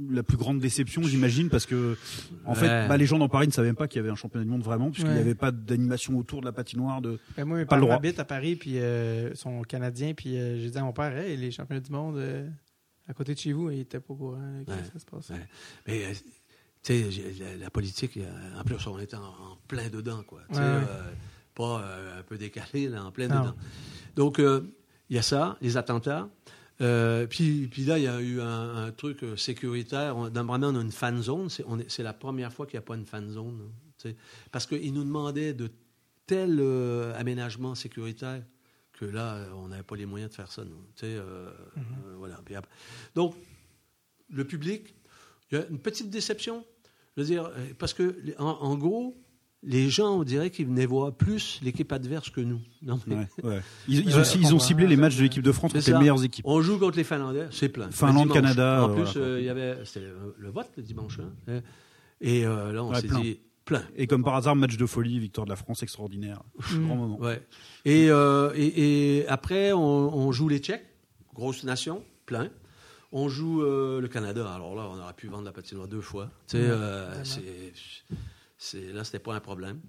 la 0.10 0.24
plus 0.24 0.38
grande 0.38 0.60
déception, 0.60 1.04
j'imagine, 1.04 1.50
parce 1.50 1.66
que 1.66 1.98
en 2.46 2.56
fait, 2.56 2.68
Ouais. 2.68 2.88
bah, 2.88 2.96
les 2.98 3.06
gens 3.06 3.20
dans 3.20 3.28
Paris 3.28 3.48
ne 3.48 3.52
savaient 3.52 3.68
même 3.68 3.76
pas 3.76 3.88
qu'il 3.90 3.98
y 3.98 4.00
avait 4.00 4.10
un 4.10 4.16
championnat 4.16 4.46
du 4.46 4.50
monde 4.50 4.64
vraiment, 4.64 4.90
puisqu'il 4.90 5.10
n'y 5.12 5.18
Ouais. 5.18 5.22
avait 5.22 5.36
pas 5.36 5.52
d'animation 5.52 6.18
autour 6.18 6.40
de 6.40 6.46
la 6.46 6.54
patinoire. 6.54 7.02
De... 7.02 7.20
Ben, 7.36 7.44
moi, 7.46 7.58
mes 7.58 7.66
Pas 7.66 7.76
le 7.76 7.82
parents 7.82 7.98
habitent 7.98 8.20
à 8.20 8.24
Paris, 8.26 8.56
puis 8.56 8.76
euh, 8.78 9.30
ils 9.34 9.38
sont 9.38 9.62
canadiens, 9.64 10.14
puis 10.14 10.38
euh, 10.38 10.58
j'ai 10.60 10.70
dit 10.70 10.78
à 10.78 10.84
mon 10.84 10.94
père, 10.94 11.16
hey, 11.18 11.36
les 11.36 11.52
championnats 11.52 11.82
du 11.82 11.92
monde 11.92 12.16
euh, 12.18 12.48
à 13.08 13.14
côté 13.14 13.34
de 13.34 13.40
chez 13.40 13.54
vous, 13.54 13.70
il 13.70 13.82
était 13.82 14.00
pas 14.00 14.14
au 14.14 14.18
courant 14.18 14.64
que 14.66 14.72
Ouais. 14.72 14.78
ça 14.92 15.00
se 15.00 15.06
passe. 15.06 15.30
Ouais. 15.30 15.48
Mais, 15.88 16.06
euh, 16.06 16.14
tu 16.82 17.12
sais, 17.12 17.34
la, 17.40 17.58
la 17.58 17.70
politique, 17.70 18.18
euh, 18.18 18.60
en 18.60 18.64
plus, 18.64 18.86
on 18.88 19.00
était 19.00 19.16
en, 19.16 19.24
en 19.26 19.58
plein 19.68 19.90
dedans, 19.90 20.24
quoi. 20.24 20.42
Ouais, 20.50 20.58
euh, 20.60 21.12
pas 21.56 21.82
euh, 21.82 22.20
un 22.20 22.24
peu 22.24 22.38
décalé, 22.38 22.88
là, 22.90 23.04
en 23.06 23.12
plein 23.12 23.28
Non. 23.28 23.42
dedans. 23.42 23.56
Donc, 24.16 24.38
il 24.40 25.16
y 25.16 25.18
a 25.18 25.22
ça, 25.22 25.58
les 25.62 25.78
attentats. 25.78 26.30
Puis, 27.30 27.68
puis 27.68 27.86
là, 27.86 27.98
il 27.98 28.04
y 28.04 28.08
a 28.08 28.20
eu 28.22 28.42
un, 28.42 28.86
un 28.86 28.92
truc 28.92 29.24
sécuritaire. 29.38 30.18
On, 30.18 30.30
dans 30.30 30.48
on 30.50 30.76
a 30.76 30.82
une 30.82 30.92
fan 30.92 31.22
zone. 31.22 31.48
C'est, 31.50 32.04
la 32.04 32.14
première 32.14 32.52
fois 32.52 32.66
qu'il 32.66 32.78
n'y 32.78 32.84
a 32.84 32.86
pas 32.86 32.96
une 32.96 33.06
fan 33.06 33.30
zone. 33.30 33.70
hein, 34.06 34.12
parce 34.52 34.66
qu'ils 34.66 34.94
nous 34.94 35.04
demandaient 35.06 35.54
de 35.54 35.72
tels 36.26 36.62
aménagements 37.16 37.76
sécuritaires 37.76 38.44
que 38.94 39.06
là, 39.06 39.36
euh, 39.36 39.52
on 39.56 39.68
n'avait 39.70 39.84
pas 39.84 39.96
les 39.96 40.06
moyens 40.06 40.32
de 40.32 40.36
faire 40.36 40.52
ça. 40.52 40.64
nous. 40.64 40.78
Tu 40.96 41.02
sais, 41.02 41.14
euh, 41.16 41.50
euh, 41.78 42.16
voilà. 42.18 42.36
Après- 42.36 42.56
donc, 43.16 43.36
le 44.30 44.46
public, 44.46 44.96
il 45.52 45.58
y 45.58 45.62
a 45.62 45.66
une 45.68 45.80
petite 45.80 46.10
déception. 46.10 46.64
Je 47.18 47.22
veux 47.22 47.28
dire, 47.28 47.46
euh, 47.46 47.68
parce 47.78 47.94
que, 47.94 48.16
en, 48.40 48.46
en 48.46 48.76
gros, 48.78 49.16
les 49.66 49.90
gens, 49.90 50.18
on 50.20 50.24
dirait 50.24 50.50
qu'ils 50.50 50.66
venaient 50.68 50.86
voir 50.86 51.14
plus 51.14 51.60
l'équipe 51.64 51.92
adverse 51.92 52.30
que 52.30 52.42
nous. 52.42 52.60
Non, 52.82 53.00
mais 53.08 53.16
Ouais, 53.16 53.28
ouais. 53.44 53.62
Ils, 53.88 54.00
ils 54.02 54.08
Ouais, 54.10 54.16
ont, 54.54 54.56
ils 54.58 54.62
ciblé 54.62 54.88
les 54.88 54.96
matchs 54.98 55.16
de 55.18 55.24
l'équipe 55.24 55.44
de 55.44 55.52
France 55.52 55.72
C'est 55.74 55.80
contre 55.80 55.92
les 55.92 55.98
meilleures 56.00 56.24
équipes. 56.24 56.46
On 56.48 56.62
joue 56.62 56.78
contre 56.80 56.98
les 56.98 57.04
Finlandais, 57.04 57.48
c'est 57.52 57.70
plein. 57.70 57.90
Finlande. 57.92 58.32
Canada, 58.34 58.84
En 58.86 58.94
plus, 58.94 59.04
voilà, 59.14 59.18
euh, 59.28 59.40
il 59.40 59.46
y 59.46 59.50
avait, 59.50 59.78
c'était 59.86 60.08
le, 60.38 60.50
vote 60.50 60.70
le 60.78 60.84
dimanche. 60.84 61.20
hein. 61.20 61.62
Et 62.22 62.46
euh, 62.46 62.72
là, 62.74 62.84
on 62.84 62.92
Ouais, 62.92 63.02
s'est 63.02 63.08
plein. 63.08 63.20
dit 63.22 63.40
plein. 63.66 63.84
Et 63.96 64.08
comme 64.08 64.24
par 64.24 64.36
hasard, 64.36 64.56
match 64.56 64.78
de 64.78 64.86
folie, 64.86 65.20
victoire 65.20 65.46
de 65.46 65.50
la 65.52 65.56
France 65.56 65.84
extraordinaire. 65.84 66.42
Mm. 66.72 66.86
Grand 66.86 66.96
moment. 66.96 67.20
Ouais. 67.20 67.42
Et, 67.86 68.10
euh, 68.10 68.52
et, 68.56 69.20
et 69.20 69.28
après, 69.28 69.72
on, 69.74 69.80
on 70.16 70.32
joue 70.32 70.50
les 70.50 70.60
Tchèques, 70.60 70.86
grosse 71.34 71.64
nation, 71.64 72.04
plein. 72.26 72.50
On 73.12 73.30
joue 73.30 73.62
euh, 73.62 74.02
le 74.02 74.08
Canada. 74.08 74.52
Alors 74.52 74.76
là, 74.76 74.88
on 74.92 75.00
aurait 75.00 75.14
pu 75.14 75.28
vendre 75.28 75.46
la 75.46 75.52
patinoire 75.52 75.88
deux 75.88 76.02
fois. 76.02 76.30
Tu 76.48 76.58
sais, 76.58 76.64
Ouais, 76.64 76.70
euh, 76.72 77.24
c'est, 78.58 78.92
là, 78.94 79.04
c'était 79.04 79.20
pas 79.20 79.36
un 79.36 79.40
problème. 79.40 79.80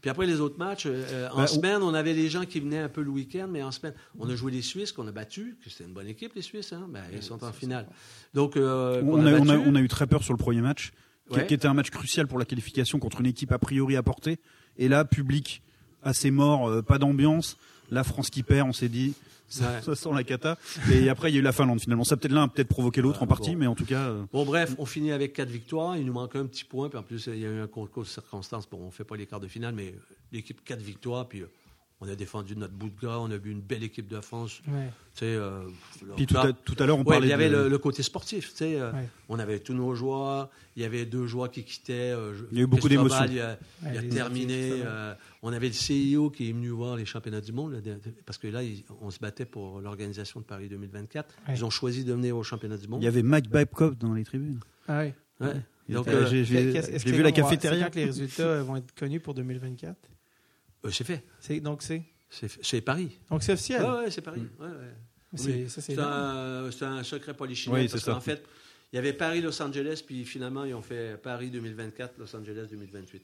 Puis 0.00 0.10
après 0.10 0.26
les 0.26 0.40
autres 0.40 0.58
matchs, 0.58 0.86
euh, 0.86 1.28
en 1.30 1.36
Ben, 1.36 1.42
on- 1.44 1.46
semaine, 1.46 1.82
on 1.82 1.94
avait 1.94 2.12
les 2.14 2.28
gens 2.28 2.44
qui 2.44 2.58
venaient 2.60 2.78
un 2.80 2.88
peu 2.88 3.02
le 3.02 3.10
week-end, 3.10 3.46
mais 3.48 3.62
en 3.62 3.70
semaine, 3.70 3.94
on 4.18 4.28
a 4.28 4.34
joué 4.34 4.50
les 4.50 4.62
Suisses 4.62 4.90
qu'on 4.90 5.06
a 5.06 5.12
battus, 5.12 5.54
que 5.62 5.70
c'était 5.70 5.84
une 5.84 5.92
bonne 5.92 6.08
équipe, 6.08 6.34
les 6.34 6.42
Suisses. 6.42 6.72
Hein? 6.72 6.88
Ben, 6.90 7.02
ils 7.12 7.22
sont 7.22 7.44
en 7.44 7.52
finale. 7.52 7.86
Donc, 8.34 8.56
euh, 8.56 9.00
On 9.04 9.18
a, 9.18 9.20
on, 9.20 9.26
a, 9.26 9.38
battu. 9.56 9.62
on 9.66 9.74
a 9.76 9.80
eu 9.80 9.88
très 9.88 10.06
peur 10.08 10.24
sur 10.24 10.32
le 10.32 10.38
premier 10.38 10.60
match, 10.60 10.92
Ouais. 11.40 11.46
qui 11.46 11.54
était 11.54 11.66
un 11.68 11.74
match 11.74 11.90
crucial 11.90 12.26
pour 12.26 12.38
la 12.38 12.44
qualification 12.44 12.98
contre 12.98 13.20
une 13.20 13.26
équipe 13.26 13.52
a 13.52 13.58
priori 13.58 13.96
à 13.96 14.02
portée. 14.02 14.38
Et 14.78 14.88
là, 14.88 15.04
public 15.04 15.62
assez 16.02 16.30
mort, 16.30 16.68
euh, 16.68 16.82
pas 16.82 16.98
d'ambiance. 16.98 17.56
La 17.90 18.04
France 18.04 18.30
qui 18.30 18.42
perd, 18.42 18.68
on 18.68 18.72
s'est 18.72 18.88
dit, 18.88 19.14
ça, 19.48 19.70
Ouais. 19.70 19.82
ça 19.82 19.94
sent 19.94 20.08
la 20.14 20.24
cata. 20.24 20.56
Et 20.90 21.08
après, 21.10 21.30
il 21.30 21.34
y 21.34 21.36
a 21.36 21.40
eu 21.40 21.42
la 21.42 21.52
Finlande 21.52 21.78
finalement. 21.80 22.04
Ça 22.04 22.16
peut-être 22.16 22.32
l'un 22.32 22.44
a 22.44 22.48
peut-être 22.48 22.68
provoqué 22.68 23.02
l'autre 23.02 23.18
Ouais, 23.18 23.24
en 23.24 23.26
partie, 23.26 23.52
bon. 23.52 23.58
mais 23.58 23.66
en 23.66 23.74
tout 23.74 23.84
cas, 23.84 24.08
euh, 24.08 24.24
Bon, 24.32 24.44
bref, 24.46 24.74
on 24.78 24.86
finit 24.86 25.12
avec 25.12 25.34
quatre 25.34 25.50
victoires. 25.50 25.96
Il 25.96 26.06
nous 26.06 26.12
manque 26.14 26.34
un 26.36 26.46
petit 26.46 26.64
point. 26.64 26.88
Puis 26.88 26.98
en 26.98 27.02
plus, 27.02 27.26
il 27.26 27.38
y 27.38 27.44
a 27.44 27.50
eu 27.50 27.60
un 27.60 27.66
concours 27.66 28.04
de 28.04 28.08
circonstances. 28.08 28.66
Bon, 28.70 28.78
on 28.80 28.86
ne 28.86 28.90
fait 28.90 29.04
pas 29.04 29.16
les 29.16 29.26
quarts 29.26 29.40
de 29.40 29.48
finale, 29.48 29.74
mais 29.74 29.94
l'équipe, 30.32 30.64
quatre 30.64 30.80
victoires. 30.80 31.28
Puis 31.28 31.42
euh, 31.42 31.46
on 32.04 32.08
a 32.08 32.16
défendu 32.16 32.56
notre 32.56 32.72
bout 32.74 32.88
de 32.90 33.00
gras. 33.00 33.18
On 33.20 33.30
a 33.30 33.36
vu 33.36 33.52
une 33.52 33.60
belle 33.60 33.82
équipe 33.84 34.08
de 34.08 34.20
France. 34.20 34.60
Ouais. 34.66 34.88
Tu 35.14 35.20
sais, 35.20 35.24
euh, 35.26 35.60
puis 36.16 36.26
tout 36.26 36.36
à, 36.36 36.52
tout 36.52 36.74
à 36.78 36.84
l'heure, 36.86 36.96
on 36.96 37.02
Ouais, 37.04 37.12
parlait 37.14 37.28
il 37.28 37.30
y 37.30 37.32
avait 37.32 37.48
de- 37.48 37.56
le, 37.56 37.68
le 37.68 37.78
côté 37.78 38.02
sportif. 38.02 38.50
Tu 38.50 38.56
sais, 38.56 38.80
euh, 38.80 38.90
Ouais. 38.92 39.08
On 39.28 39.38
avait 39.38 39.60
tous 39.60 39.72
nos 39.72 39.94
joueurs. 39.94 40.50
Il 40.74 40.82
y 40.82 40.84
avait 40.84 41.04
deux 41.06 41.26
joueurs 41.26 41.50
qui 41.50 41.62
quittaient. 41.64 42.12
euh, 42.12 42.32
Il 42.50 42.58
y 42.58 42.60
a 42.60 42.64
eu 42.64 42.66
beaucoup 42.66 42.88
d'émotions. 42.88 43.24
Il 43.30 43.40
a, 43.40 43.56
il 43.92 43.98
a 43.98 44.02
terminé. 44.02 44.70
euh, 44.84 45.14
on 45.42 45.52
avait 45.52 45.68
le 45.68 45.72
CIO 45.74 46.30
qui 46.30 46.48
est 46.48 46.52
venu 46.52 46.68
voir 46.70 46.96
les 46.96 47.04
championnats 47.04 47.40
du 47.40 47.52
monde. 47.52 47.72
là, 47.72 47.80
de- 47.80 47.92
de- 47.94 48.00
parce 48.26 48.38
que 48.38 48.48
là, 48.48 48.62
ils- 48.62 48.84
on 49.00 49.10
se 49.10 49.18
battait 49.20 49.44
pour 49.44 49.80
l'organisation 49.80 50.40
de 50.40 50.44
Paris 50.44 50.68
2024. 50.68 51.32
Ouais. 51.46 51.54
Ils 51.56 51.64
ont 51.64 51.70
choisi 51.70 52.04
de 52.04 52.12
venir 52.12 52.36
aux 52.36 52.42
championnats 52.42 52.76
du 52.78 52.88
monde. 52.88 53.00
il 53.00 53.04
y 53.04 53.08
avait 53.08 53.22
Mike 53.22 53.48
Babcock 53.48 53.96
dans 53.98 54.12
les 54.14 54.24
tribunes. 54.24 54.58
Ah 54.88 54.98
ouais. 55.00 55.14
Ouais. 55.40 55.48
Il 55.88 55.94
Donc, 55.96 56.08
euh, 56.08 56.26
j'ai- 56.26 56.42
vu 56.44 57.22
la 57.22 57.32
cafétéria. 57.32 57.90
Que 57.90 57.98
les 57.98 58.04
résultats 58.06 58.62
vont 58.62 58.76
être 58.76 58.94
connus 58.94 59.20
pour 59.20 59.34
2024? 59.34 59.96
Euh, 60.84 60.90
c'est 60.90 61.04
fait. 61.04 61.24
C'est, 61.40 61.60
donc, 61.60 61.82
c'est, 61.82 62.02
C'est 62.30 62.50
c'est 62.62 62.80
Paris. 62.80 63.18
donc 63.30 63.42
c'est 63.42 63.52
officiel. 63.52 63.82
Ouais, 63.82 63.88
ouais, 64.04 64.10
c'est 64.10 64.22
Paris. 64.22 64.40
Mm. 64.40 64.62
Ouais, 64.62 64.68
ouais. 64.68 64.74
C'est- 65.34 65.52
Oui. 65.62 65.68
ça, 65.70 65.80
c'est 65.80 65.94
C'est 65.94 66.00
un, 66.00 66.70
c'est 66.70 66.84
un 66.84 67.02
secret 67.02 67.34
polichinelle. 67.34 67.80
Oui, 67.82 67.88
parce 67.88 68.00
c'est 68.02 68.06
ça. 68.06 68.12
qu'en 68.14 68.20
fait, 68.20 68.42
il 68.92 68.96
y 68.96 68.98
avait 68.98 69.12
Paris-Los 69.14 69.62
Angeles, 69.62 70.02
puis 70.06 70.24
finalement, 70.24 70.64
ils 70.64 70.74
ont 70.74 70.82
fait 70.82 71.16
Paris 71.22 71.50
2024, 71.50 72.18
Los 72.18 72.34
Angeles 72.36 72.66
2028. 72.70 73.22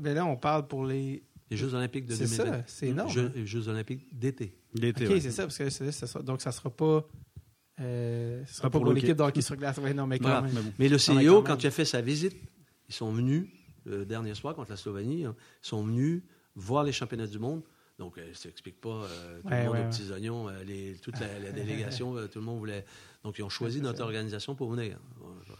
Ben 0.00 0.14
là, 0.14 0.24
on 0.24 0.36
parle 0.36 0.66
pour 0.66 0.84
les. 0.86 1.22
Les 1.50 1.56
Jeux 1.56 1.74
Olympiques 1.74 2.06
de 2.06 2.14
C'est 2.14 2.24
2020. 2.24 2.44
ça, 2.58 2.62
c'est 2.66 2.86
énorme, 2.88 3.10
Jeux, 3.10 3.26
hein. 3.26 3.32
les 3.36 3.46
Jeux 3.46 3.68
Olympiques 3.68 4.02
d'été. 4.18 4.58
L'été, 4.74 5.06
Ok, 5.06 5.12
ouais. 5.12 5.20
c'est 5.20 5.30
ça, 5.30 5.44
parce 5.44 5.56
que 5.56 5.70
c'est- 5.70 5.92
ça 5.92 6.08
sera- 6.08 6.22
donc 6.24 6.40
ça 6.42 6.50
sera 6.50 6.70
pas. 6.70 7.06
Euh, 7.78 8.42
ce 8.46 8.54
sera 8.56 8.66
Ah, 8.66 8.70
pas 8.70 8.78
pour 8.78 8.82
pour 8.84 8.92
l'équipe 8.94 9.10
hockey. 9.10 9.14
de 9.18 9.22
hockey 9.22 9.40
sur 9.42 9.54
glace. 9.56 9.76
Ouais, 9.78 9.94
non, 9.94 10.06
mais 10.08 10.18
quand 10.18 10.24
Voilà. 10.24 10.42
même. 10.42 10.52
Mais 10.54 10.60
bon. 10.62 10.72
Mais 10.80 10.88
le 10.88 10.94
mais 10.94 10.98
CIO, 10.98 11.42
quand 11.42 11.62
il 11.62 11.66
a 11.66 11.70
fait 11.70 11.84
sa 11.84 12.00
visite, 12.00 12.34
ils 12.88 12.94
sont 12.94 13.12
venus, 13.12 13.46
le 13.84 14.04
dernier 14.04 14.34
soir 14.34 14.54
contre 14.56 14.70
la 14.70 14.76
Slovénie, 14.76 15.24
hein, 15.24 15.36
ils 15.62 15.66
sont 15.68 15.84
venus 15.84 16.22
voir 16.56 16.82
les 16.84 16.92
championnats 16.92 17.26
du 17.26 17.38
monde. 17.38 17.62
Donc, 17.98 18.18
euh, 18.18 18.22
ça 18.34 18.48
n'explique 18.50 18.78
pas 18.80 18.88
euh, 18.90 19.40
tout 19.40 19.48
Ouais, 19.48 19.58
le 19.60 19.64
monde 19.64 19.72
ouais, 19.74 19.80
aux 19.80 19.82
ouais. 19.84 19.88
petits 19.88 20.12
oignons, 20.12 20.48
euh, 20.50 20.64
les- 20.64 20.96
toute 21.00 21.18
la, 21.18 21.38
la 21.38 21.50
délégation, 21.52 22.14
euh, 22.16 22.26
tout 22.26 22.40
le 22.40 22.44
monde 22.44 22.58
voulait. 22.58 22.84
Donc, 23.24 23.38
ils 23.38 23.42
ont 23.42 23.48
choisi 23.48 23.80
notre 23.80 24.02
organisation 24.02 24.54
pour 24.54 24.70
venir. 24.70 24.98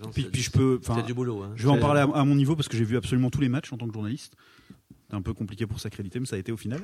Par 0.01 0.10
Puis, 0.10 0.24
du- 0.27 0.40
je 0.43 0.51
peux, 0.51 0.78
c'est 0.82 1.06
du 1.06 1.14
boulot. 1.14 1.43
hein. 1.43 1.52
je 1.56 1.66
vais 1.66 1.73
en 1.73 1.78
parler 1.81 2.01
à, 2.01 2.05
à 2.05 2.24
mon 2.24 2.35
niveau 2.35 2.55
parce 2.55 2.68
que 2.68 2.77
j'ai 2.77 2.85
vu 2.85 2.97
absolument 2.98 3.31
tous 3.31 3.40
les 3.40 3.48
matchs 3.48 3.73
en 3.73 3.78
tant 3.78 3.86
que 3.89 3.94
journaliste. 3.94 4.35
C'est 5.08 5.14
un 5.14 5.22
peu 5.22 5.32
compliqué 5.34 5.66
pour 5.66 5.78
s'accréditer, 5.78 6.18
mais 6.18 6.26
ça 6.26 6.34
a 6.34 6.38
été 6.40 6.50
au 6.50 6.56
final. 6.56 6.80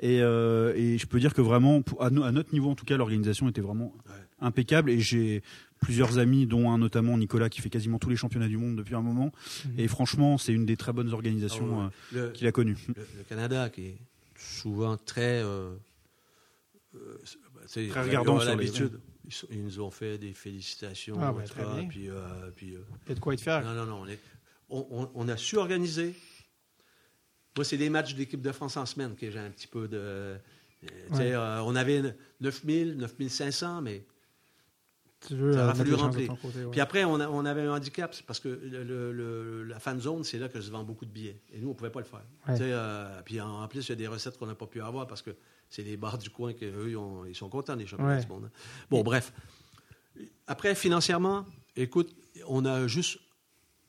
Et, 0.00 0.20
euh, 0.20 0.74
et 0.76 0.98
je 0.98 1.06
peux 1.06 1.18
dire 1.18 1.32
que 1.32 1.40
vraiment, 1.40 1.82
à, 2.00 2.10
no- 2.10 2.22
à 2.22 2.30
notre 2.30 2.52
niveau 2.52 2.68
en 2.70 2.74
tout 2.74 2.84
cas, 2.84 2.98
l'organisation 2.98 3.48
était 3.48 3.62
vraiment 3.62 3.94
Ouais. 4.06 4.12
impeccable. 4.40 4.90
Et 4.90 5.00
j'ai 5.00 5.42
plusieurs 5.80 6.18
amis, 6.18 6.46
dont 6.46 6.70
un 6.70 6.76
notamment 6.76 7.16
Nicolas, 7.16 7.48
qui 7.48 7.62
fait 7.62 7.70
quasiment 7.70 7.98
tous 7.98 8.10
les 8.10 8.16
championnats 8.16 8.48
du 8.48 8.58
monde 8.58 8.76
depuis 8.76 8.94
un 8.94 9.00
moment. 9.00 9.32
Mhm. 9.64 9.72
Et 9.80 9.88
franchement, 9.88 10.36
c'est 10.36 10.52
une 10.52 10.66
des 10.66 10.76
très 10.76 10.92
bonnes 10.92 11.08
Ah 11.10 11.14
organisations 11.14 11.86
ouais. 11.86 11.90
euh, 12.16 12.30
qu'il 12.32 12.46
a 12.46 12.52
connues. 12.52 12.76
le, 12.88 12.94
le 13.16 13.24
Canada, 13.26 13.70
qui 13.70 13.86
est 13.86 13.96
souvent 14.36 14.98
très. 14.98 15.42
euh, 15.42 15.70
euh, 16.94 17.18
bah, 17.54 17.60
Très 17.66 18.02
regardant 18.02 18.38
sur 18.38 18.50
l'habitude. 18.50 19.00
Ils, 19.50 19.62
nous 19.64 19.80
ont 19.80 19.90
fait 19.90 20.18
des 20.18 20.34
félicitations. 20.34 21.16
Ah, 21.22 21.32
tout 21.46 21.52
très 21.54 21.64
bien. 21.64 21.88
Puis, 21.88 22.10
euh, 22.10 22.20
puis, 22.54 22.74
euh, 22.74 22.80
Il 23.06 23.10
y 23.10 23.12
a 23.12 23.14
de 23.14 23.20
quoi 23.20 23.32
être 23.32 23.40
fier. 23.40 23.64
non, 23.64 23.72
non, 23.72 23.86
non. 23.86 24.00
On, 24.02 24.06
est- 24.08 24.18
on- 24.68 24.86
on- 24.90 25.10
on 25.14 25.28
a 25.28 25.36
su 25.38 25.56
organiser. 25.56 26.14
Moi, 27.56 27.64
c'est 27.64 27.76
des 27.76 27.90
matchs 27.90 28.14
de 28.14 28.18
l'équipe 28.18 28.40
de 28.40 28.52
France 28.52 28.76
en 28.76 28.86
semaine 28.86 29.14
que 29.14 29.30
j'ai 29.30 29.38
un 29.38 29.50
petit 29.50 29.66
peu 29.66 29.88
de. 29.88 29.96
euh, 29.98 30.38
Ouais. 31.12 31.32
euh, 31.32 31.60
on 31.62 31.76
avait 31.76 32.02
9000, 32.40 32.96
9500, 32.96 33.82
mais 33.82 34.04
tu 35.20 35.36
veux 35.36 35.52
Ça 35.52 35.60
euh, 35.60 35.64
aura 35.66 35.74
fallu 35.76 35.94
remplir. 35.94 36.26
ton 36.28 36.34
côté, 36.36 36.64
ouais. 36.64 36.70
Puis 36.72 36.80
après, 36.80 37.04
on, 37.04 37.20
a- 37.20 37.28
on 37.28 37.44
avait 37.44 37.62
un 37.62 37.72
handicap, 37.76 38.12
parce 38.26 38.40
que 38.40 38.48
le- 38.48 38.82
le- 38.82 39.12
le- 39.12 39.62
la 39.62 39.78
fan 39.78 40.00
zone, 40.00 40.24
c'est 40.24 40.38
là 40.38 40.48
que 40.48 40.60
se 40.60 40.70
vend 40.72 40.82
beaucoup 40.82 41.04
de 41.04 41.10
billets. 41.12 41.40
Et 41.52 41.60
nous, 41.60 41.68
on 41.68 41.70
ne 41.70 41.76
pouvait 41.76 41.90
pas 41.90 42.00
le 42.00 42.06
faire. 42.06 42.24
Ouais. 42.48 42.56
Euh, 42.60 43.20
puis 43.24 43.40
en, 43.40 43.62
en 43.62 43.68
plus, 43.68 43.86
il 43.86 43.90
y 43.90 43.92
a 43.92 43.96
des 43.96 44.08
recettes 44.08 44.38
qu'on 44.38 44.46
n'a 44.46 44.56
pas 44.56 44.66
pu 44.66 44.80
avoir 44.82 45.06
parce 45.06 45.22
que 45.22 45.30
c'est 45.70 45.82
les 45.84 45.96
bars 45.96 46.18
du 46.18 46.30
coin 46.30 46.52
qu'eux, 46.52 46.86
ils, 46.88 46.96
ont- 46.96 47.24
ils 47.26 47.36
sont 47.36 47.48
contents 47.48 47.76
des 47.76 47.86
championnats 47.86 48.20
du 48.20 48.26
monde. 48.26 48.46
hein. 48.46 48.50
Bon, 48.90 49.02
bref. 49.04 49.32
Après, 50.48 50.74
financièrement, 50.74 51.46
écoute, 51.76 52.12
on 52.48 52.64
a 52.64 52.88
juste 52.88 53.20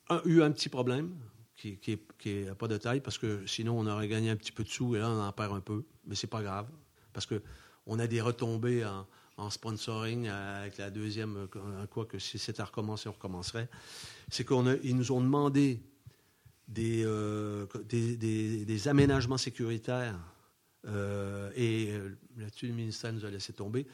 un- 0.10 0.22
eu 0.26 0.44
un 0.44 0.52
petit 0.52 0.70
problème 0.70 1.16
qui, 1.56 1.78
qui, 1.78 2.00
qui 2.18 2.30
est 2.30 2.56
pas 2.56 2.68
de 2.68 2.78
taille 2.78 3.02
parce 3.02 3.18
que 3.18 3.46
sinon, 3.46 3.80
on 3.80 3.88
aurait 3.88 4.08
gagné 4.08 4.30
un 4.30 4.36
petit 4.36 4.52
peu 4.52 4.64
de 4.64 4.70
sous 4.70 4.96
et 4.96 5.00
là, 5.00 5.10
on 5.10 5.22
en 5.22 5.32
perd 5.32 5.54
un 5.54 5.62
peu. 5.62 5.84
Mais 6.06 6.16
c'est 6.16 6.28
pas 6.28 6.42
grave 6.42 6.68
parce 7.14 7.26
que 7.26 7.42
on 7.86 8.00
a 8.00 8.08
des 8.08 8.22
retombées 8.22 8.86
en, 8.86 9.50
sponsoring 9.50 10.30
avec 10.30 10.78
la 10.78 10.90
deuxième, 10.90 11.36
euh, 11.56 11.86
quoi 11.88 12.06
que 12.06 12.18
si 12.18 12.40
c'était 12.40 12.62
à 12.62 12.66
recommencer, 12.66 13.10
on 13.10 13.12
recommencerait. 13.12 13.68
C'est 14.30 14.48
qu'ils 14.48 14.96
nous 14.96 15.12
ont 15.12 15.20
demandé 15.20 15.82
des, 16.68 17.04
euh, 17.04 17.66
des, 17.90 18.88
aménagements 18.88 19.38
sécuritaires 19.38 20.18
euh, 20.88 21.52
et 21.56 21.92
là-dessus, 22.38 22.68
le 22.68 22.74
ministère 22.74 23.12
nous 23.12 23.26
a 23.26 23.30
laissé 23.30 23.52
tomber. 23.52 23.86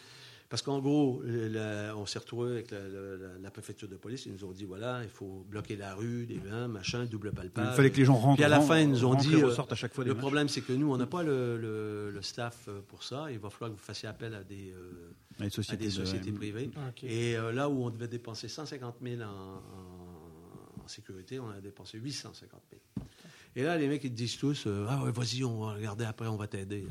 Parce 0.49 0.63
qu'en 0.63 0.79
gros, 0.79 1.21
le- 1.23 1.93
on 1.95 2.07
s'est 2.07 2.17
retrouvé 2.17 2.49
avec 2.53 2.71
la, 2.71 2.79
la- 2.87 3.17
la- 3.17 3.37
la 3.39 3.51
préfecture 3.51 3.87
de 3.87 3.95
police. 3.97 4.25
Ils 4.25 4.31
nous 4.33 4.43
ont 4.45 4.51
dit 4.51 4.65
voilà, 4.65 5.03
il 5.03 5.09
faut 5.09 5.45
bloquer 5.47 5.75
la 5.75 5.93
rue, 5.93 6.25
des 6.25 6.41
hein, 6.51 6.67
machin, 6.67 7.05
double 7.05 7.31
palpable. 7.31 7.67
Il 7.71 7.75
fallait 7.75 7.91
que 7.91 7.97
les 7.97 8.05
gens 8.05 8.15
rentrent. 8.15 8.37
Puis 8.37 8.43
à 8.43 8.49
la 8.49 8.59
fin, 8.59 8.79
ils 8.79 8.89
nous 8.89 9.05
ont 9.05 9.13
dit 9.13 9.35
euh, 9.35 9.53
à 9.69 9.75
chaque 9.75 9.93
fois 9.93 10.03
des 10.03 10.09
le 10.09 10.15
matchs. 10.15 10.21
problème, 10.21 10.49
c'est 10.49 10.61
que 10.61 10.73
nous, 10.73 10.91
on 10.91 10.97
n'a 10.97 11.05
pas 11.05 11.21
le, 11.21 11.55
le- 11.57 12.09
le 12.09 12.21
staff 12.23 12.65
euh, 12.67 12.81
pour 12.87 13.03
ça. 13.03 13.31
Il 13.31 13.37
va 13.37 13.51
falloir 13.51 13.69
que 13.69 13.75
vous 13.79 13.83
fassiez 13.85 14.09
appel 14.09 14.33
à 14.33 14.43
des, 14.43 14.73
euh, 14.73 15.13
sociétés, 15.51 15.77
des 15.85 15.85
de- 15.85 15.91
sociétés 15.91 16.31
privées. 16.31 16.71
Et 17.03 17.37
euh, 17.37 17.51
là 17.51 17.69
où 17.69 17.83
on 17.85 17.91
devait 17.91 18.07
dépenser 18.07 18.47
150 18.47 18.95
000 19.03 19.21
en, 19.21 19.25
en- 19.25 20.83
en 20.83 20.87
sécurité, 20.87 21.39
on 21.39 21.49
a 21.51 21.61
dépensé 21.61 21.99
850 21.99 22.59
000. 22.71 23.07
Et 23.55 23.61
là, 23.61 23.77
les 23.77 23.87
mecs, 23.87 24.03
ils 24.03 24.09
te 24.11 24.15
disent 24.15 24.37
tous 24.37 24.65
euh, 24.65 24.87
Ah 24.89 25.03
ouais, 25.03 25.11
vas-y, 25.11 25.43
on 25.43 25.59
va 25.65 25.73
regarder 25.73 26.05
après, 26.05 26.25
on 26.27 26.37
va 26.37 26.47
t'aider. 26.47 26.87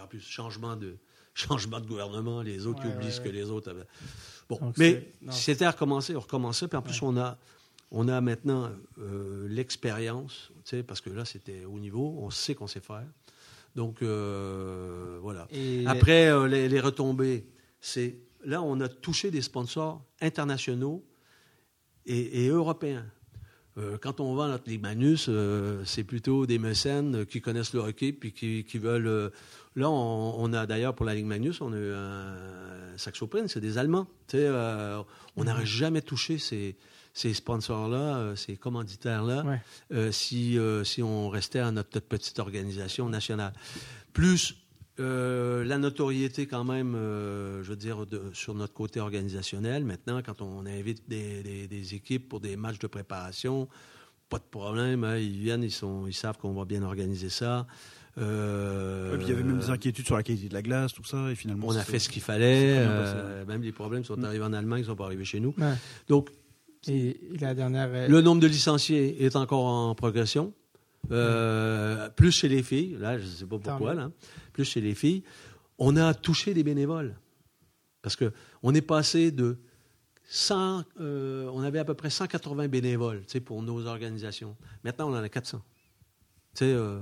En 0.00 0.06
plus, 0.06 0.20
changement 0.20 0.76
de, 0.76 0.96
changement 1.34 1.80
de 1.80 1.86
gouvernement, 1.86 2.42
les 2.42 2.66
autres 2.66 2.82
qui 2.82 2.88
oublient 2.88 3.06
ouais, 3.06 3.12
ce 3.12 3.20
que 3.20 3.28
les 3.28 3.50
autres 3.50 3.70
avaient. 3.70 3.86
Bon, 4.48 4.58
Donc, 4.60 4.76
mais 4.78 5.12
si 5.30 5.42
c'était 5.42 5.64
à 5.64 5.70
recommencer, 5.70 6.14
on 6.16 6.20
recommençait. 6.20 6.68
Puis 6.68 6.76
en 6.76 6.82
plus, 6.82 7.00
on, 7.02 7.16
a, 7.16 7.38
on 7.90 8.08
a 8.08 8.20
maintenant 8.20 8.70
euh, 8.98 9.48
l'expérience, 9.48 10.52
parce 10.86 11.00
que 11.00 11.10
là, 11.10 11.24
c'était 11.24 11.64
au 11.64 11.78
niveau, 11.78 12.16
on 12.18 12.30
sait 12.30 12.54
qu'on 12.54 12.66
sait 12.66 12.80
faire. 12.80 13.06
Donc, 13.74 14.02
euh, 14.02 15.18
voilà. 15.22 15.46
Et 15.50 15.86
Après, 15.86 16.26
euh, 16.26 16.46
les, 16.46 16.68
les 16.68 16.80
retombées, 16.80 17.46
c'est 17.80 18.18
là, 18.44 18.62
on 18.62 18.80
a 18.80 18.88
touché 18.88 19.30
des 19.30 19.42
sponsors 19.42 20.04
internationaux 20.20 21.04
et, 22.04 22.44
et 22.44 22.48
européens. 22.48 23.06
Euh, 23.78 23.96
quand 24.00 24.20
on 24.20 24.34
vend 24.34 24.48
notre 24.48 24.68
Ligue 24.68 24.82
Magnus, 24.82 25.26
euh, 25.30 25.82
c'est 25.86 26.04
plutôt 26.04 26.44
des 26.44 26.58
mécènes 26.58 27.24
qui 27.24 27.40
connaissent 27.40 27.72
le 27.72 27.80
hockey 27.80 28.12
puis 28.12 28.32
qui, 28.32 28.64
qui 28.64 28.76
veulent. 28.78 29.06
euh, 29.06 29.30
là, 29.76 29.88
on, 29.88 30.34
on 30.38 30.52
a 30.52 30.66
d'ailleurs 30.66 30.94
pour 30.94 31.06
la 31.06 31.14
Ligue 31.14 31.24
Magnus, 31.26 31.60
on 31.62 31.72
a 31.72 31.76
eu 31.78 31.92
un 31.94 32.34
Saxo-Print, 32.98 33.48
c'est 33.48 33.60
des 33.60 33.78
Allemands. 33.78 34.06
Euh, 34.34 35.02
on 35.36 35.44
n'aurait 35.44 35.64
jamais 35.64 36.02
touché 36.02 36.36
ces, 36.36 36.76
ces 37.14 37.32
sponsors-là, 37.32 38.16
euh, 38.18 38.36
ces 38.36 38.56
commanditaires-là, 38.58 39.42
Ouais. 39.46 39.60
euh, 39.92 40.12
si, 40.12 40.58
euh, 40.58 40.84
si 40.84 41.02
on 41.02 41.30
restait 41.30 41.60
à 41.60 41.70
notre, 41.70 41.90
notre 41.94 42.06
petite 42.08 42.38
organisation 42.40 43.08
nationale. 43.08 43.54
Plus 44.12 44.54
euh, 45.00 45.64
la 45.64 45.78
notoriété 45.78 46.46
quand 46.46 46.64
même, 46.64 46.94
euh, 46.94 47.62
je 47.62 47.70
veux 47.70 47.76
dire, 47.76 48.04
de- 48.06 48.30
sur 48.34 48.54
notre 48.54 48.74
côté 48.74 49.00
organisationnel. 49.00 49.84
Maintenant, 49.84 50.20
quand 50.24 50.42
on 50.42 50.66
invite 50.66 51.08
des, 51.08 51.42
des- 51.42 51.66
des 51.66 51.94
équipes 51.94 52.28
pour 52.28 52.40
des 52.40 52.56
matchs 52.56 52.78
de 52.78 52.86
préparation, 52.86 53.68
pas 54.28 54.38
de 54.38 54.44
problème. 54.50 55.04
hein, 55.04 55.16
ils 55.16 55.38
viennent, 55.38 55.62
ils, 55.62 55.70
sont, 55.70 56.06
ils 56.06 56.14
savent 56.14 56.36
qu'on 56.38 56.52
va 56.52 56.64
bien 56.64 56.82
organiser 56.82 57.30
ça. 57.30 57.66
Euh, 58.18 59.12
Ouais, 59.12 59.16
puis 59.18 59.26
il 59.26 59.30
y 59.30 59.32
avait 59.32 59.42
même 59.42 59.58
des 59.58 59.70
inquiétudes 59.70 60.04
sur 60.04 60.16
la 60.16 60.22
qualité 60.22 60.48
de 60.48 60.54
la 60.54 60.60
glace, 60.62 60.92
tout 60.92 61.04
ça, 61.04 61.30
et 61.30 61.34
finalement. 61.34 61.68
on 61.68 61.76
a 61.76 61.82
fait 61.82 61.98
ce 61.98 62.10
qu'il 62.10 62.20
fallait. 62.22 62.76
euh, 62.78 63.44
même 63.46 63.62
les 63.62 63.72
problèmes 63.72 64.04
sont 64.04 64.22
arrivés 64.22 64.44
en 64.44 64.52
Allemagne, 64.52 64.80
ils 64.80 64.82
ne 64.82 64.88
sont 64.88 64.96
pas 64.96 65.06
arrivés 65.06 65.24
chez 65.24 65.40
nous. 65.40 65.54
Ouais. 65.58 65.72
Donc, 66.08 66.28
Et, 66.88 67.18
la 67.40 67.54
dernière. 67.54 68.08
le 68.10 68.20
nombre 68.20 68.42
de 68.42 68.46
licenciés 68.46 69.24
est 69.24 69.36
encore 69.36 69.64
en 69.64 69.94
progression. 69.94 70.52
Euh, 71.10 72.08
Plus 72.10 72.32
chez 72.32 72.48
les 72.48 72.62
filles, 72.62 72.96
là, 73.00 73.18
je 73.18 73.24
ne 73.24 73.28
sais 73.30 73.46
pas 73.46 73.58
pourquoi, 73.58 73.94
là, 73.94 74.10
plus 74.52 74.64
chez 74.64 74.80
les 74.80 74.94
filles. 74.94 75.22
On 75.78 75.96
a 75.96 76.14
touché 76.14 76.54
des 76.54 76.62
bénévoles. 76.62 77.14
Parce 78.02 78.16
que 78.16 78.32
on 78.62 78.74
est 78.74 78.80
passé 78.82 79.30
de 79.30 79.56
100, 80.28 80.84
euh, 81.00 81.48
on 81.52 81.60
avait 81.62 81.78
à 81.78 81.84
peu 81.84 81.94
près 81.94 82.10
180 82.10 82.68
bénévoles 82.68 83.20
tu 83.20 83.32
sais, 83.32 83.40
pour 83.40 83.62
nos 83.62 83.86
organisations. 83.86 84.56
Maintenant, 84.84 85.10
on 85.10 85.14
en 85.16 85.22
a 85.22 85.28
400. 85.28 85.62
Tu 86.54 86.58
sais, 86.58 86.64
euh, 86.72 86.98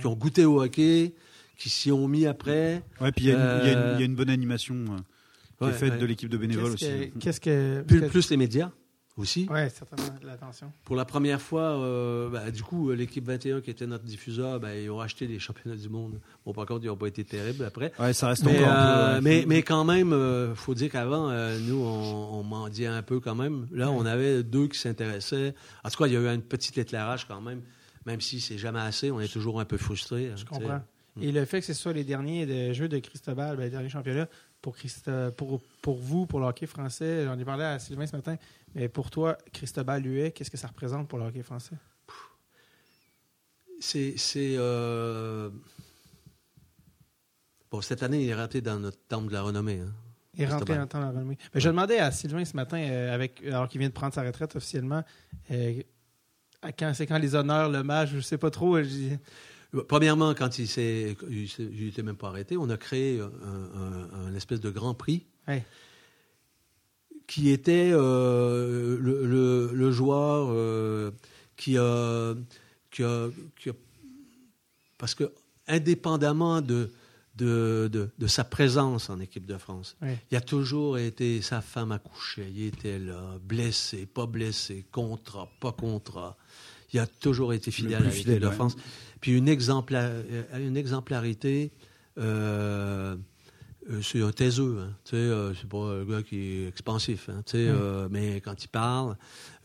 qui 0.00 0.06
ont 0.06 0.14
goûté 0.16 0.44
au 0.44 0.62
hockey, 0.62 1.14
qui 1.58 1.68
s'y 1.70 1.90
ont 1.92 2.08
mis 2.08 2.26
après. 2.26 2.82
Ouais, 3.00 3.12
puis 3.12 3.26
il 3.26 3.28
y, 3.28 3.32
a 3.32 3.34
une- 3.34 3.66
y 3.66 3.70
Euh, 3.74 3.92
il 3.96 4.00
y 4.00 4.02
a 4.02 4.06
une 4.06 4.14
bonne 4.16 4.30
animation 4.30 4.84
qui 4.84 5.64
Ouais, 5.64 5.70
est 5.70 5.74
faite 5.74 5.92
ouais. 5.94 5.98
de 5.98 6.06
l'équipe 6.06 6.28
de 6.28 6.36
bénévoles 6.36 6.74
Qu'est-ce 6.76 6.98
aussi. 7.02 7.10
que. 7.10 7.18
Qu'est-ce 7.18 7.40
que. 7.40 8.08
Plus 8.08 8.30
les 8.30 8.36
médias 8.36 8.70
aussi? 9.16 9.46
Ouais, 9.50 9.68
certainement, 9.68 10.14
l'attention. 10.22 10.72
Pour 10.84 10.96
la 10.96 11.04
première 11.04 11.40
fois, 11.40 11.62
euh, 11.78 12.28
ben, 12.30 12.50
du 12.50 12.62
coup, 12.62 12.90
euh, 12.90 12.94
l'équipe 12.94 13.24
21, 13.24 13.60
qui 13.60 13.70
était 13.70 13.86
notre 13.86 14.04
diffuseur, 14.04 14.58
ben, 14.60 14.72
ils 14.72 14.90
ont 14.90 15.00
acheté 15.00 15.26
les 15.26 15.38
championnats 15.38 15.76
du 15.76 15.88
monde. 15.88 16.18
Bon, 16.46 16.52
par 16.52 16.66
contre, 16.66 16.84
ils 16.84 16.88
n'ont 16.88 16.96
pas 16.96 17.08
été 17.08 17.24
terribles 17.24 17.64
après. 17.64 17.92
Ouais, 17.98 18.12
ça 18.12 18.28
reste 18.28 18.44
Mais, 18.44 18.58
encore 18.58 18.72
un 18.72 19.16
euh, 19.16 19.20
mais, 19.22 19.44
mais 19.46 19.62
quand 19.62 19.84
même, 19.84 20.10
il 20.50 20.56
faut 20.56 20.74
dire 20.74 20.90
qu'avant, 20.90 21.28
euh, 21.30 21.58
nous, 21.60 21.76
on, 21.82 22.40
on 22.40 22.42
mendiait 22.42 22.86
un 22.86 23.02
peu 23.02 23.20
quand 23.20 23.34
même. 23.34 23.66
Là, 23.72 23.90
on 23.90 24.04
avait 24.06 24.42
deux 24.42 24.68
qui 24.68 24.78
s'intéressaient. 24.78 25.54
En 25.84 25.90
tout 25.90 25.98
cas, 26.02 26.06
il 26.06 26.14
y 26.14 26.16
a 26.16 26.20
eu 26.20 26.28
un 26.28 26.38
petit 26.40 26.78
éclairage 26.80 27.26
quand 27.28 27.40
même. 27.40 27.60
Même 28.06 28.20
si 28.20 28.40
c'est 28.40 28.58
jamais 28.58 28.80
assez, 28.80 29.10
on 29.10 29.20
est 29.20 29.32
toujours 29.32 29.60
un 29.60 29.64
peu 29.64 29.76
frustré. 29.76 30.30
Je 30.36 30.44
comprends. 30.44 30.80
Et 31.20 31.30
le 31.30 31.44
fait 31.44 31.60
que 31.60 31.66
ce 31.66 31.74
soit 31.74 31.92
les 31.92 32.04
derniers 32.04 32.46
de 32.46 32.72
jeux 32.72 32.88
de 32.88 32.98
Cristobal, 32.98 33.56
ben, 33.56 33.64
les 33.64 33.70
derniers 33.70 33.90
championnats, 33.90 34.28
pour, 34.62 34.76
Christo- 34.76 35.30
pour, 35.36 35.60
pour 35.82 35.98
vous, 35.98 36.24
pour 36.24 36.40
le 36.40 36.46
hockey 36.46 36.66
français, 36.66 37.24
j'en 37.26 37.38
ai 37.38 37.44
parlé 37.44 37.64
à 37.64 37.78
Sylvain 37.78 38.06
ce 38.06 38.16
matin, 38.16 38.36
mais 38.74 38.88
pour 38.88 39.10
toi, 39.10 39.36
Cristobal 39.52 40.04
Huet, 40.06 40.32
qu'est-ce 40.32 40.50
que 40.50 40.56
ça 40.56 40.68
représente 40.68 41.08
pour 41.08 41.18
le 41.18 41.26
hockey 41.26 41.42
français? 41.42 41.76
C'est. 43.80 44.14
c'est, 44.16 44.54
euh, 44.56 45.50
Bon, 47.70 47.80
cette 47.80 48.02
année, 48.02 48.22
il 48.22 48.28
est 48.28 48.34
raté 48.34 48.60
dans 48.60 48.78
notre 48.78 48.98
temple 49.08 49.28
de 49.28 49.32
la 49.32 49.42
renommée. 49.42 49.80
hein. 49.80 49.92
Il 50.34 50.42
est 50.42 50.46
rentré 50.46 50.74
dans 50.74 50.82
le 50.82 50.86
temps 50.88 50.98
de 51.00 51.04
la 51.04 51.10
renommée. 51.10 51.38
Ben, 51.52 51.60
je 51.60 51.68
demandais 51.68 51.98
à 51.98 52.10
Sylvain 52.10 52.44
ce 52.44 52.54
matin, 52.56 52.78
euh, 52.78 53.14
avec, 53.14 53.42
alors 53.46 53.68
qu'il 53.68 53.78
vient 53.78 53.88
de 53.88 53.94
prendre 53.94 54.12
sa 54.14 54.22
retraite 54.22 54.54
officiellement, 54.56 55.02
euh, 55.50 55.82
à 56.62 56.72
quand, 56.72 56.92
c'est 56.94 57.06
quand 57.06 57.18
les 57.18 57.34
honneurs, 57.34 57.70
le 57.70 57.82
match, 57.82 58.10
je 58.10 58.20
sais 58.20 58.38
pas 58.38 58.50
trop. 58.50 58.82
je 58.82 59.16
Premièrement, 59.88 60.34
quand 60.34 60.58
il 60.58 60.68
s'est, 60.68 61.16
il 61.30 61.44
il 61.58 61.88
était 61.88 62.02
même 62.02 62.16
pas 62.16 62.28
arrêté, 62.28 62.58
on 62.58 62.68
a 62.68 62.76
créé 62.76 63.20
un, 63.20 63.24
un- 63.26 64.26
un 64.26 64.34
espèce 64.34 64.60
de 64.60 64.68
grand 64.70 64.92
prix 64.94 65.26
Ouais. 65.48 65.64
Qui 67.32 67.48
était 67.48 67.90
euh, 67.94 68.98
le, 69.00 69.24
le- 69.26 69.70
le 69.72 69.90
joueur 69.90 70.48
euh, 70.50 71.10
qui, 71.56 71.78
a, 71.78 72.34
qui, 72.90 73.02
a, 73.02 73.28
qui 73.58 73.70
a- 73.70 73.74
parce 74.98 75.14
que 75.14 75.32
indépendamment 75.66 76.60
de, 76.60 76.90
de, 77.36 77.88
de, 77.90 78.10
de 78.18 78.26
sa 78.26 78.44
présence 78.44 79.08
en 79.08 79.18
équipe 79.18 79.46
de 79.46 79.56
France, 79.56 79.96
Ouais. 80.02 80.18
il 80.30 80.36
a 80.36 80.42
toujours 80.42 80.98
été 80.98 81.40
sa 81.40 81.62
femme 81.62 81.90
accouchée, 81.92 82.48
il 82.54 82.64
était 82.66 82.98
là, 82.98 83.38
blessé, 83.42 84.04
pas 84.04 84.26
blessé, 84.26 84.84
contrat, 84.92 85.48
pas 85.58 85.72
contrat. 85.72 86.36
Il 86.92 86.98
a 87.00 87.06
toujours 87.06 87.54
été 87.54 87.70
fidèle 87.70 87.94
à 87.94 88.00
l'équipe 88.00 88.18
fidèle, 88.26 88.40
de 88.40 88.48
ouais. 88.48 88.52
France. 88.54 88.76
Puis 89.22 89.32
une, 89.38 89.48
exempla- 89.48 90.12
une 90.60 90.76
exemplarité, 90.76 91.70
euh, 92.18 93.16
c'est 94.02 94.22
un 94.22 94.30
taiseux. 94.32 94.78
Hein, 94.80 94.92
tu 95.04 95.10
sais, 95.10 95.16
euh, 95.16 95.54
c'est 95.54 95.68
pas 95.68 95.78
un 95.78 96.04
gars 96.04 96.22
qui 96.22 96.36
est 96.38 96.68
expansif. 96.68 97.28
Hein, 97.28 97.42
tu 97.44 97.52
sais, 97.52 97.64
Mm. 97.72 97.76
euh, 97.76 98.08
mais 98.10 98.40
quand 98.40 98.62
il 98.62 98.68
parle, 98.68 99.16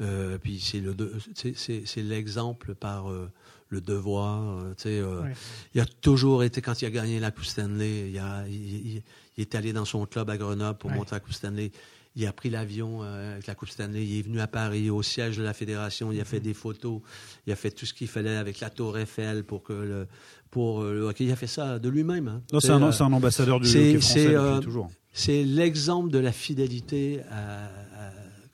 euh, 0.01 0.37
puis 0.37 0.59
c'est 0.59 0.79
le 0.79 0.95
c'est 1.35 1.55
c'est 1.85 2.01
l'exemple 2.03 2.73
par 2.75 3.09
euh, 3.11 3.29
le 3.69 3.81
devoir. 3.81 4.59
euh, 4.59 4.73
tu 4.75 4.83
sais, 4.83 4.99
euh, 4.99 5.21
Ouais. 5.23 5.33
Il 5.75 5.81
a 5.81 5.85
toujours 5.85 6.43
été, 6.43 6.61
quand 6.61 6.81
il 6.81 6.85
a 6.85 6.89
gagné 6.89 7.19
la 7.19 7.31
Coupe 7.31 7.45
Stanley, 7.45 8.09
il, 8.11 8.17
a- 8.19 8.47
il- 8.47 8.87
il- 8.95 9.03
il 9.37 9.41
est 9.41 9.55
allé 9.55 9.73
dans 9.73 9.85
son 9.85 10.05
club 10.05 10.29
à 10.29 10.37
Grenoble 10.37 10.77
pour 10.79 10.89
Ouais. 10.89 10.95
monter 10.97 11.11
la 11.15 11.19
Coupe 11.19 11.33
Stanley. 11.33 11.71
Il 12.19 12.25
a 12.25 12.33
pris 12.33 12.49
l'avion 12.49 13.03
euh, 13.03 13.33
avec 13.33 13.45
la 13.47 13.53
Coupe 13.53 13.69
Stanley. 13.69 14.03
Il 14.03 14.17
est 14.19 14.21
venu 14.23 14.39
à 14.39 14.47
Paris, 14.47 14.89
au 14.89 15.03
siège 15.03 15.37
de 15.37 15.43
la 15.43 15.53
fédération. 15.53 16.11
Il 16.11 16.19
a 16.19 16.25
fait 16.25 16.39
des 16.39 16.55
photos. 16.55 16.99
Il 17.45 17.53
a 17.53 17.55
fait 17.55 17.69
tout 17.69 17.85
ce 17.85 17.93
qu'il 17.93 18.07
fallait 18.07 18.35
avec 18.35 18.59
la 18.59 18.71
Tour 18.71 18.97
Eiffel 18.97 19.43
pour 19.43 19.61
que 19.61 19.73
le, 19.73 20.07
pour 20.49 20.81
euh, 20.81 20.93
le 20.93 21.01
hockey. 21.03 21.25
Il 21.25 21.31
a 21.31 21.35
fait 21.35 21.45
ça 21.47 21.77
de 21.77 21.89
lui-même. 21.89 22.27
hein. 22.27 22.41
Non, 22.51 22.59
c'est 22.59 22.71
un, 22.71 22.81
euh, 22.81 22.91
un 22.99 23.13
ambassadeur 23.13 23.59
du 23.59 23.67
hockey 23.69 23.99
français 23.99 24.23
depuis 24.23 24.35
euh, 24.35 24.59
toujours. 24.59 24.89
c'est 25.13 25.43
l'exemple 25.43 26.09
de 26.09 26.17
la 26.17 26.31
fidélité 26.31 27.21
à, 27.29 27.65
à- 27.65 27.69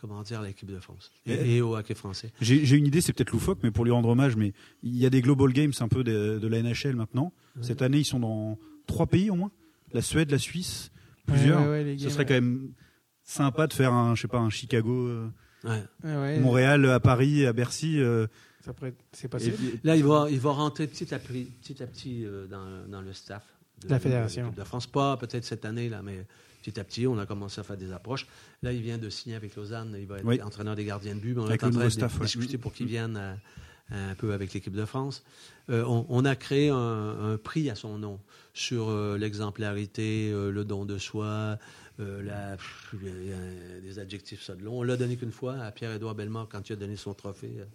comment 0.02 0.22
dire, 0.23 0.41
l'équipe 0.41 0.69
de 0.69 0.80
France 0.81 1.10
et, 1.26 1.56
Et- 1.56 1.61
au 1.61 1.77
hockey 1.77 1.95
français. 1.95 2.34
J'ai 2.41 2.76
une 2.76 2.85
idée, 2.88 2.99
c'est 2.99 3.14
peut-être 3.14 3.31
loufoque, 3.31 3.60
mais 3.64 3.72
pour 3.72 3.85
lui 3.85 3.91
rendre 3.94 4.10
hommage, 4.10 4.35
mais 4.35 4.52
il 4.84 4.98
y 4.98 5.06
a 5.06 5.10
des 5.10 5.22
Global 5.22 5.53
Games 5.53 5.72
un 5.80 5.88
peu 5.88 6.03
de, 6.03 6.38
de 6.38 6.48
la 6.49 6.61
NHL 6.61 6.98
maintenant. 6.98 7.31
Cette 7.61 7.81
année, 7.81 7.99
ils 7.99 8.06
sont 8.06 8.19
dans 8.19 8.57
trois 8.88 9.07
pays 9.07 9.30
au 9.30 9.35
moins 9.35 9.52
la 9.94 10.02
Suède, 10.02 10.30
la 10.31 10.38
Suisse, 10.40 10.91
plusieurs. 11.27 11.69
Ouais, 11.69 11.95
Ce 11.98 12.10
serait 12.10 12.26
quand 12.26 12.34
même 12.34 12.72
sympa 13.24 13.68
de 13.68 13.74
faire 13.74 13.94
un, 13.94 14.16
je 14.16 14.22
sais 14.24 14.28
pas, 14.28 14.40
un 14.40 14.50
Chicago, 14.50 15.08
euh, 15.08 15.28
Ouais. 15.64 15.82
Ah 16.04 16.20
ouais, 16.22 16.40
Montréal 16.40 16.86
à 16.90 17.00
Paris, 17.00 17.45
à 17.45 17.54
Bercy. 17.54 18.00
euh, 18.02 18.28
ça 18.66 18.74
pourrait 18.74 18.94
c'est 19.14 19.30
puis- 19.30 19.80
Là, 19.86 19.95
il 19.95 20.04
va, 20.04 20.28
il 20.30 20.40
va 20.40 20.52
rentrer 20.52 20.88
petit 20.88 21.14
à 21.14 21.20
petit, 21.20 21.45
petit, 21.62 21.82
à 21.82 21.88
petit 21.88 22.26
euh, 22.26 22.48
dans, 22.48 22.86
dans 22.90 23.02
le 23.02 23.14
staff 23.14 23.44
De 23.86 23.90
la 23.90 24.00
fédération. 24.00 24.52
de, 24.56 24.64
France. 24.66 24.88
Pas 24.88 25.16
peut-être 25.16 25.45
cette 25.45 25.64
année, 25.64 25.88
là, 25.88 26.02
mais 26.04 26.26
petit 26.62 26.78
à 26.80 26.84
petit, 26.84 27.08
on 27.08 27.18
a 27.18 27.26
commencé 27.26 27.62
à 27.62 27.64
faire 27.64 27.78
des 27.78 27.94
approches. 27.94 28.28
Là, 28.62 28.74
il 28.74 28.82
vient 28.82 28.98
de 28.98 29.10
signer 29.10 29.36
avec 29.38 29.56
Lausanne. 29.56 29.95
Il 29.98 30.06
va 30.06 30.18
être 30.18 30.26
Oui. 30.26 30.41
entraîneur 30.41 30.76
des 30.76 30.84
gardiens 30.84 31.16
de 31.16 31.22
but. 31.22 31.34
mais 31.34 31.41
on 31.41 31.45
Avec 31.45 31.62
est 31.62 31.66
en 31.66 31.70
train 31.70 31.78
nouveau 31.78 31.86
de 31.86 31.90
staff, 31.94 32.14
ouais. 32.20 32.26
discuter 32.26 32.58
pour 32.58 32.74
qu'il 32.74 32.88
vienne 32.88 33.16
euh, 33.18 33.34
un 33.91 34.15
peu 34.15 34.34
avec 34.34 34.53
l'équipe 34.53 34.73
de 34.73 34.85
France. 34.85 35.23
Euh, 35.69 35.84
on, 35.85 36.05
on 36.10 36.26
a 36.26 36.35
créé 36.35 36.69
un, 36.69 36.76
un 37.34 37.38
prix 37.38 37.69
à 37.69 37.76
son 37.76 37.97
nom 37.97 38.19
sur 38.53 38.89
euh, 38.89 39.18
l'exemplarité, 39.18 40.30
euh, 40.31 40.51
le 40.51 40.65
don 40.65 40.85
de 40.85 40.97
soi, 40.97 41.57
euh, 41.99 42.22
la, 42.23 42.57
pff, 42.57 42.95
des 43.84 43.99
adjectifs 43.99 44.41
ça 44.43 44.55
de 44.55 44.64
long. 44.64 44.80
On 44.80 44.84
l'a 44.84 44.97
donné 44.97 45.15
qu'une 45.15 45.31
fois 45.31 45.55
à 45.57 45.72
Pierre-Édouard 45.72 46.15
Bellemare 46.15 46.47
quand 46.51 46.68
il 46.69 46.73
a 46.73 46.76
donné 46.76 46.95
son 46.95 47.14
trophée. 47.14 47.53
euh, 47.60 47.65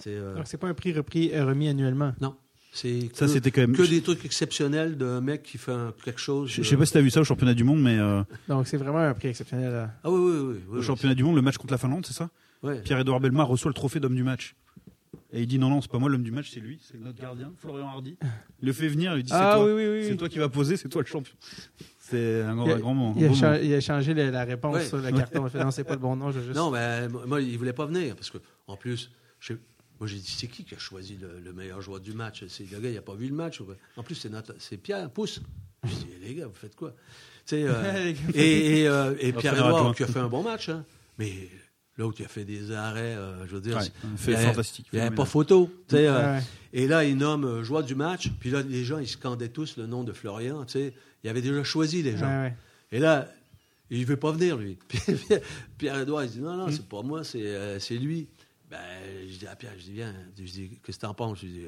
c'est, 0.00 0.14
euh, 0.14 0.36
Donc, 0.36 0.46
c'est 0.46 0.58
pas 0.58 0.68
un 0.68 0.74
prix 0.74 0.92
repris, 0.92 1.38
remis 1.38 1.68
annuellement? 1.68 2.14
non, 2.20 2.36
c'est 2.72 3.10
Ça, 3.14 3.26
que, 3.26 3.32
c'était 3.32 3.50
quand 3.50 3.60
même. 3.62 3.72
que 3.76 3.82
des 3.82 4.00
trucs 4.02 4.24
exceptionnels 4.24 4.96
d'un 4.96 5.20
mec 5.20 5.42
qui 5.42 5.58
fait 5.58 5.72
un- 5.72 5.92
quelque 6.04 6.20
chose. 6.20 6.50
Je 6.50 6.62
je 6.62 6.68
sais 6.68 6.76
pas 6.76 6.86
si 6.86 6.92
tu 6.92 6.98
as 6.98 7.02
vu 7.02 7.10
ça 7.10 7.20
au 7.20 7.24
championnat 7.24 7.54
du 7.54 7.64
monde, 7.64 7.82
mais 7.82 7.98
euh, 7.98 8.22
Donc, 8.48 8.66
c'est 8.68 8.76
vraiment 8.76 8.98
un 8.98 9.14
prix 9.14 9.28
exceptionnel. 9.28 9.90
Ah 10.02 10.10
oui, 10.10 10.18
oui, 10.20 10.30
oui. 10.30 10.54
oui, 10.68 10.74
au 10.74 10.76
oui. 10.78 10.82
championnat 10.84 11.14
du 11.14 11.24
monde, 11.24 11.36
le 11.36 11.42
match 11.42 11.56
contre 11.58 11.72
la 11.72 11.78
Finlande, 11.78 12.06
c'est 12.06 12.14
ça? 12.14 12.30
Ouais. 12.62 12.80
Pierre-Edouard 12.80 13.20
Bellemare 13.20 13.48
reçoit 13.48 13.68
le 13.70 13.74
trophée 13.74 14.00
d'homme 14.00 14.14
du 14.16 14.22
match. 14.24 14.54
Et 15.32 15.42
il 15.42 15.46
dit 15.46 15.58
non, 15.58 15.68
non, 15.70 15.80
c'est 15.80 15.90
pas 15.90 15.98
moi 15.98 16.08
l'homme 16.08 16.22
du 16.22 16.30
match, 16.30 16.50
c'est 16.52 16.60
lui, 16.60 16.78
c'est 16.82 16.98
notre 17.00 17.20
gardien, 17.20 17.52
Florian 17.58 17.88
Hardy. 17.88 18.16
Il 18.60 18.66
le 18.66 18.72
fait 18.72 18.88
venir, 18.88 19.12
il 19.12 19.16
lui 19.16 19.22
dit 19.24 19.30
c'est 19.30 19.36
Ah 19.36 19.54
toi. 19.56 19.66
oui, 19.66 19.72
oui, 19.74 19.86
oui. 19.88 20.06
C'est 20.08 20.16
toi 20.16 20.28
qui 20.28 20.38
vas 20.38 20.48
poser, 20.48 20.76
c'est 20.76 20.88
toi 20.88 21.02
le 21.02 21.06
champion. 21.08 21.34
C'est 22.06 22.42
un 22.42 22.54
grand, 22.54 22.66
Il 22.66 22.72
a- 22.72 22.74
un 22.74 22.78
grand 22.80 22.94
moment. 22.94 23.14
Il 23.18 23.24
a, 23.24 23.32
cha- 23.34 23.62
il 23.62 23.80
changé 23.80 24.12
la, 24.12 24.30
la 24.30 24.44
réponse 24.44 24.74
Ouais. 24.76 24.84
sur 24.86 24.98
le 24.98 25.10
carton. 25.10 25.40
Il 25.42 25.46
a 25.46 25.48
fait, 25.48 25.64
non, 25.64 25.70
c'est 25.70 25.84
pas 25.84 25.94
le 25.94 26.00
bon 26.00 26.14
nom. 26.16 26.30
Je 26.30 26.38
veux 26.38 26.44
juste... 26.44 26.56
Non, 26.56 26.70
mais 26.70 27.08
moi, 27.08 27.40
il 27.40 27.56
voulait 27.56 27.72
pas 27.72 27.86
venir 27.86 28.14
parce 28.14 28.28
que, 28.30 28.36
en 28.66 28.76
plus, 28.76 29.10
je- 29.40 29.54
moi 29.98 30.06
j'ai 30.06 30.16
dit 30.18 30.30
c'est 30.30 30.46
qui 30.48 30.64
qui 30.64 30.74
a 30.74 30.78
choisi 30.78 31.16
le, 31.16 31.40
le 31.42 31.52
meilleur 31.54 31.80
joueur 31.80 32.00
du 32.00 32.12
match? 32.12 32.44
C'est 32.48 32.70
le 32.70 32.78
gars, 32.78 32.90
il 32.90 32.98
a 32.98 33.02
pas 33.02 33.14
vu 33.14 33.26
le 33.26 33.34
match. 33.34 33.62
En 33.96 34.02
plus, 34.02 34.16
c'est 34.16 34.28
notre, 34.28 34.54
c'est 34.58 34.76
Pierre 34.76 35.08
Pousse. 35.10 35.40
Je 35.82 35.88
dis 35.94 36.06
les 36.22 36.34
gars, 36.34 36.46
vous 36.46 36.52
faites 36.54 36.76
quoi? 36.76 36.92
Euh, 37.54 38.12
et 38.34 38.80
et, 38.82 38.86
euh, 38.88 39.14
et 39.18 39.32
Pierre. 39.32 39.54
Edouard 39.54 39.94
qui 39.94 40.02
a 40.02 40.06
fait 40.06 40.18
un 40.18 40.28
bon 40.28 40.42
match, 40.42 40.68
hein. 40.68 40.84
mais 41.18 41.48
l'autre 41.96 42.16
il 42.20 42.24
a 42.24 42.28
fait 42.28 42.44
des 42.44 42.72
arrêts. 42.72 43.14
euh, 43.16 43.46
je 43.46 43.54
veux 43.54 43.60
dire, 43.60 43.76
Ouais, 43.76 43.82
c'est- 44.16 44.36
fantastique. 44.36 44.86
Il 44.92 44.96
n'y 44.98 45.04
avait 45.06 45.14
pas 45.14 45.24
photo. 45.24 45.70
tu 45.88 45.96
sais, 45.96 46.06
euh, 46.08 46.36
Ouais. 46.38 46.42
Et 46.72 46.86
là, 46.88 47.04
il 47.04 47.16
nomme 47.16 47.44
euh, 47.44 47.62
joueur 47.64 47.84
du 47.84 47.94
match. 47.94 48.30
Puis 48.40 48.50
là, 48.50 48.62
les 48.62 48.84
gens, 48.84 48.98
ils 48.98 49.06
scandaient 49.08 49.48
tous 49.48 49.76
le 49.76 49.86
nom 49.86 50.02
de 50.04 50.12
Florian. 50.12 50.64
Tu 50.64 50.72
sais, 50.72 50.94
il 51.22 51.30
avait 51.30 51.42
déjà 51.42 51.62
choisi 51.64 52.02
les 52.02 52.16
gens. 52.16 52.26
Ouais, 52.26 52.48
ouais. 52.48 52.56
Et 52.92 52.98
là, 52.98 53.28
il 53.90 54.00
ne 54.00 54.06
veut 54.06 54.16
pas 54.16 54.32
venir, 54.32 54.56
lui. 54.56 54.76
Puis 54.88 54.98
Pierre-Edouard, 55.78 56.24
il 56.24 56.30
dit 56.30 56.40
Non, 56.40 56.54
Mm. 56.54 56.58
non, 56.58 56.70
c'est 56.70 56.86
pas 56.88 57.02
moi, 57.02 57.22
c'est 57.24 57.42
euh, 57.46 57.78
c'est 57.78 57.96
lui. 57.96 58.26
Ben, 58.70 58.78
je 59.30 59.36
dis 59.38 59.46
à 59.46 59.54
Pierre, 59.56 59.72
je 59.78 59.84
dis 59.84 59.92
Viens, 59.92 60.12
je 60.36 60.42
dis 60.42 60.70
Qu'est-ce 60.82 60.98
que 60.98 61.02
t'en 61.06 61.14
penses? 61.14 61.38
Je 61.42 61.46
dis 61.46 61.62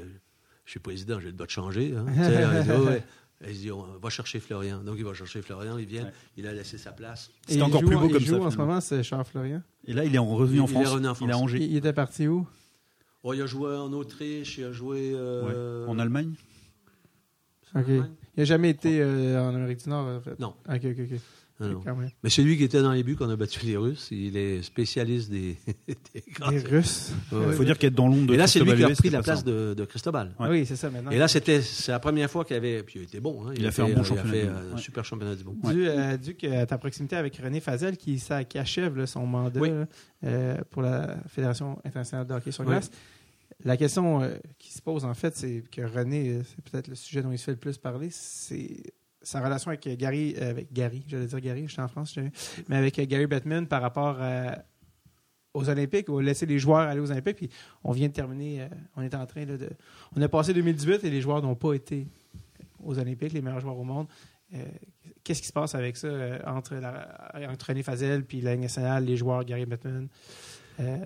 Je 0.65 0.71
suis 0.71 0.81
président, 0.81 1.21
j'ai 1.21 1.27
le 1.27 1.33
droit 1.33 1.47
de 1.47 1.51
changer. 1.53 1.95
hein. 1.97 2.05
Tu 2.17 2.23
sais, 2.25 3.05
il. 3.41 3.47
Et 3.49 3.53
il 3.53 3.59
dit 3.59 3.71
On 3.71 3.83
va 4.01 4.11
chercher 4.11 4.41
Florian. 4.41 4.83
Donc, 4.83 4.97
il 4.99 5.05
va 5.05 5.15
chercher 5.15 5.43
Florian, 5.43 5.79
il 5.79 5.87
vient, 5.87 6.05
Ouais. 6.05 6.13
il 6.37 6.47
a 6.47 6.53
laissé 6.53 6.79
sa 6.79 6.93
place. 6.93 7.31
Il 7.49 7.63
encore 7.63 7.81
joue 7.81 7.87
plus 7.89 7.97
beau 7.97 8.09
comme 8.09 8.23
il 8.23 8.27
ça, 8.29 8.37
joue 8.37 8.45
en 8.45 8.51
ce 8.51 8.57
moment, 8.57 8.81
c'est 8.81 9.03
Charles 9.03 9.25
Florian. 9.25 9.63
Et 9.87 9.93
là, 9.93 10.05
il 10.05 10.15
est 10.15 10.19
en 10.19 10.27
revenu 10.27 10.61
en 10.61 10.67
Il 10.67 10.71
est 10.71 10.73
France. 10.75 10.89
revenu 10.89 11.09
en 11.09 11.15
Il 11.15 11.23
est 11.23 11.25
à 11.25 11.33
France. 11.33 11.43
Angers. 11.43 11.59
Il, 11.65 11.71
il 11.73 11.77
était 11.77 11.93
parti 11.93 12.29
où? 12.29 12.47
Oh, 13.23 13.33
il 13.35 13.43
a 13.43 13.47
joué 13.47 13.75
en 13.77 13.93
Autriche, 13.93 14.59
il 14.59 14.65
a 14.65 14.73
joué. 14.73 15.13
euh, 15.15 15.85
Ouais. 15.85 15.91
En 15.91 15.99
Allemagne? 15.99 16.35
En 17.75 17.81
Ok. 17.81 17.89
Allemagne. 17.89 18.11
Il 18.37 18.41
n'a 18.41 18.45
jamais 18.45 18.71
été 18.71 19.01
euh, 19.01 19.41
en 19.43 19.55
Amérique 19.55 19.83
du 19.83 19.89
Nord, 19.91 20.07
en 20.07 20.21
fait. 20.21 20.39
Non. 20.39 20.55
Ok, 20.69 20.81
ok, 20.85 20.97
ok. 21.13 21.21
Ah, 21.59 21.69
non. 21.69 21.83
Mais 22.23 22.29
c'est 22.29 22.43
lui 22.43 22.57
qui 22.59 22.65
était 22.65 22.83
dans 22.83 22.93
les 22.93 23.03
buts 23.03 23.17
qu'on 23.17 23.31
a 23.31 23.37
battu 23.37 23.65
les 23.65 23.79
Russes. 23.79 24.09
Il 24.11 24.37
est 24.37 24.61
spécialiste 24.63 25.31
des, 25.31 25.57
des 25.89 26.23
grands- 26.33 26.51
Les 26.51 26.59
Russes. 26.59 27.13
Ouais, 27.33 27.39
Il 27.41 27.47
ouais. 27.49 27.53
faut 27.55 27.65
dire 27.65 27.79
qu'être 27.79 27.95
dans 27.95 28.09
l'ombre 28.09 28.27
de 28.27 28.35
Et 28.35 28.37
là, 28.37 28.47
c'est 28.47 28.61
lui 28.61 28.75
qui 28.75 28.85
a 28.85 28.91
pris 28.91 29.09
la 29.11 29.23
place 29.23 29.43
de, 29.43 29.73
de 29.75 29.85
Cristobal. 29.87 30.35
Ouais. 30.39 30.49
Oui, 30.51 30.67
c'est 30.67 30.77
ça 30.77 30.91
maintenant. 30.91 31.11
Et 31.11 31.17
là, 31.19 31.29
c'était 31.29 31.63
c'est 31.63 31.93
la 31.93 31.99
première 31.99 32.31
fois 32.31 32.45
qu'il 32.45 32.57
avait. 32.57 32.83
Puis 32.83 32.99
il 33.01 33.03
était 33.05 33.21
bon. 33.21 33.47
hein. 33.49 33.53
Il 33.57 33.67
a 33.67 33.71
fait 33.71 33.81
un 33.83 33.87
bon 33.87 33.93
il 33.93 33.99
a 34.01 34.05
championnat 34.05 34.31
fait 34.33 34.47
un 34.49 34.75
ouais. 34.75 34.81
super 34.83 35.05
championnat 35.05 35.35
du 35.35 35.45
monde. 35.45 35.57
Ouais. 35.63 35.73
Dû, 35.73 35.89
euh, 35.89 36.17
dû 36.19 36.35
que 36.35 36.65
ta 36.67 36.77
proximité 36.77 37.17
avec 37.17 37.37
René 37.37 37.61
Fazel 37.61 37.97
qui, 37.97 38.19
ça- 38.19 38.45
qui 38.45 38.59
achève 38.59 38.95
là, 38.97 39.07
son 39.07 39.27
mandat 39.27 39.59
Oui. 39.59 39.71
là, 39.71 39.87
euh, 40.25 40.57
pour 40.71 40.83
la 40.83 41.17
Fédération 41.29 41.79
internationale 41.85 42.27
de 42.27 42.35
hockey 42.35 42.51
sur 42.53 42.65
Oui. 42.65 42.71
glace. 42.71 42.91
La 43.65 43.79
question 43.79 44.23
euh, 44.23 44.35
qui 44.59 44.75
se 44.75 44.83
pose 44.83 45.07
en 45.07 45.15
fait, 45.15 45.35
c'est 45.35 45.63
que 45.73 45.81
René, 45.81 46.29
euh, 46.35 46.43
c'est 46.45 46.63
peut-être 46.71 46.89
le 46.89 46.95
sujet 46.97 47.23
dont 47.23 47.33
il 47.33 47.39
se 47.39 47.45
fait 47.45 47.53
le 47.53 47.57
plus 47.57 47.79
parler, 47.79 48.09
c'est 48.11 48.83
sa 49.27 49.41
relation 49.41 49.71
avec 49.71 49.89
Gary, 49.99 50.35
euh, 50.39 50.51
avec 50.51 50.73
Gary, 50.73 51.03
j'allais 51.09 51.27
dire 51.27 51.41
Gary, 51.41 51.67
j'étais 51.69 51.83
en 51.83 51.89
France, 51.89 52.17
mais 52.69 52.77
avec 52.77 52.99
euh, 52.99 53.05
Gary 53.07 53.27
Bettman 53.27 53.67
par 53.67 53.83
rapport 53.83 54.17
à- 54.21 54.59
aux 55.55 55.69
Olympiques, 55.69 56.09
ou 56.11 56.21
laisser 56.21 56.45
les 56.47 56.59
joueurs 56.59 56.81
aller 56.89 57.01
aux 57.01 57.11
Olympiques. 57.11 57.37
Puis 57.37 57.51
on 57.83 57.93
vient 57.93 58.09
de 58.09 58.13
terminer, 58.13 58.63
euh, 58.63 58.69
on 58.97 59.03
est 59.03 59.15
en 59.15 59.25
train 59.27 59.45
là, 59.47 59.57
de, 59.57 59.71
on 60.15 60.21
a 60.23 60.29
passé 60.29 60.53
2018 60.55 61.03
et 61.05 61.11
les 61.11 61.21
joueurs 61.21 61.43
n'ont 61.43 61.55
pas 61.55 61.73
été 61.75 62.07
aux 62.85 62.99
Olympiques, 62.99 63.33
les 63.33 63.41
meilleurs 63.43 63.61
joueurs 63.61 63.79
au 63.79 63.85
monde. 63.85 64.07
Euh, 64.55 64.59
Qu'est-ce 65.25 65.41
qui 65.41 65.49
se 65.49 65.53
passe 65.53 65.75
avec 65.75 65.97
ça 65.97 66.07
euh, 66.07 66.39
entre, 66.47 66.77
la, 66.77 67.09
entre 67.51 67.67
René 67.67 67.83
Fazel 67.83 68.23
puis 68.25 68.41
la 68.43 68.55
nationale, 68.57 69.05
les 69.05 69.17
joueurs, 69.17 69.45
Gary 69.45 69.67
Bettman? 69.67 70.07
Euh, 70.79 70.99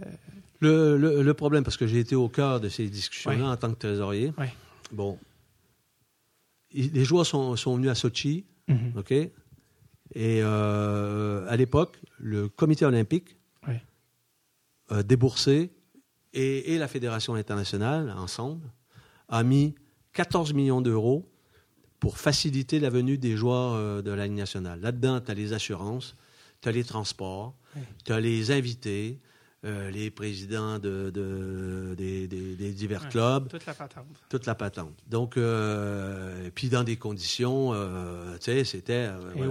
Le, 0.60 0.98
le- 0.98 1.22
le 1.22 1.34
problème, 1.34 1.64
parce 1.64 1.78
que 1.78 1.86
j'ai 1.86 2.00
été 2.00 2.14
au 2.16 2.28
cœur 2.28 2.60
de 2.60 2.68
ces 2.68 2.86
discussions-là 2.88 3.46
en 3.52 3.56
tant 3.56 3.70
que 3.72 3.78
trésorier. 3.78 4.30
Ouais. 4.36 4.52
Bon. 4.92 5.16
Les 6.72 7.04
joueurs 7.04 7.26
sont, 7.26 7.56
sont 7.56 7.76
venus 7.76 7.90
à 7.90 7.94
Sochi, 7.94 8.44
mhm. 8.68 8.92
OK? 8.96 9.12
Et 9.12 9.32
euh, 10.42 11.46
à 11.48 11.56
l'époque, 11.56 11.98
le 12.18 12.48
comité 12.48 12.84
olympique 12.84 13.36
déboursé, 15.04 15.70
et, 16.32 16.74
et 16.74 16.78
la 16.78 16.88
Fédération 16.88 17.34
internationale, 17.34 18.12
ensemble, 18.16 18.66
a 19.28 19.44
mis 19.44 19.76
14 20.12 20.52
millions 20.52 20.80
d'euros 20.80 21.30
pour 22.00 22.18
faciliter 22.18 22.80
la 22.80 22.90
venue 22.90 23.18
des 23.18 23.36
joueurs 23.36 23.74
euh, 23.74 24.02
de 24.02 24.10
la 24.10 24.26
Ligue 24.26 24.36
nationale. 24.36 24.80
Là-dedans, 24.80 25.20
tu 25.20 25.30
as 25.30 25.34
les 25.34 25.52
assurances, 25.52 26.16
tu 26.60 26.68
as 26.68 26.72
les 26.72 26.84
transports, 26.84 27.54
tu 28.04 28.12
as 28.12 28.20
les 28.20 28.50
invités, 28.50 29.20
euh, 29.64 29.90
les 29.90 30.10
présidents 30.10 30.78
de, 30.78 31.10
de- 31.10 31.94
des, 31.96 32.26
des- 32.26 32.56
des 32.56 32.72
divers 32.72 33.02
Ouais. 33.02 33.08
clubs, 33.10 33.48
Toute 33.48 33.66
la 33.66 33.74
patente. 33.74 34.06
toute 34.30 34.46
la 34.46 34.54
patente. 34.54 34.98
Donc, 35.06 35.36
euh, 35.36 36.46
et 36.46 36.50
puis 36.50 36.68
dans 36.70 36.82
des 36.84 36.96
conditions, 36.96 37.72
euh, 37.74 38.36
tu 38.38 38.44
sais, 38.44 38.64
c'était... 38.64 39.08
ouais. 39.36 39.46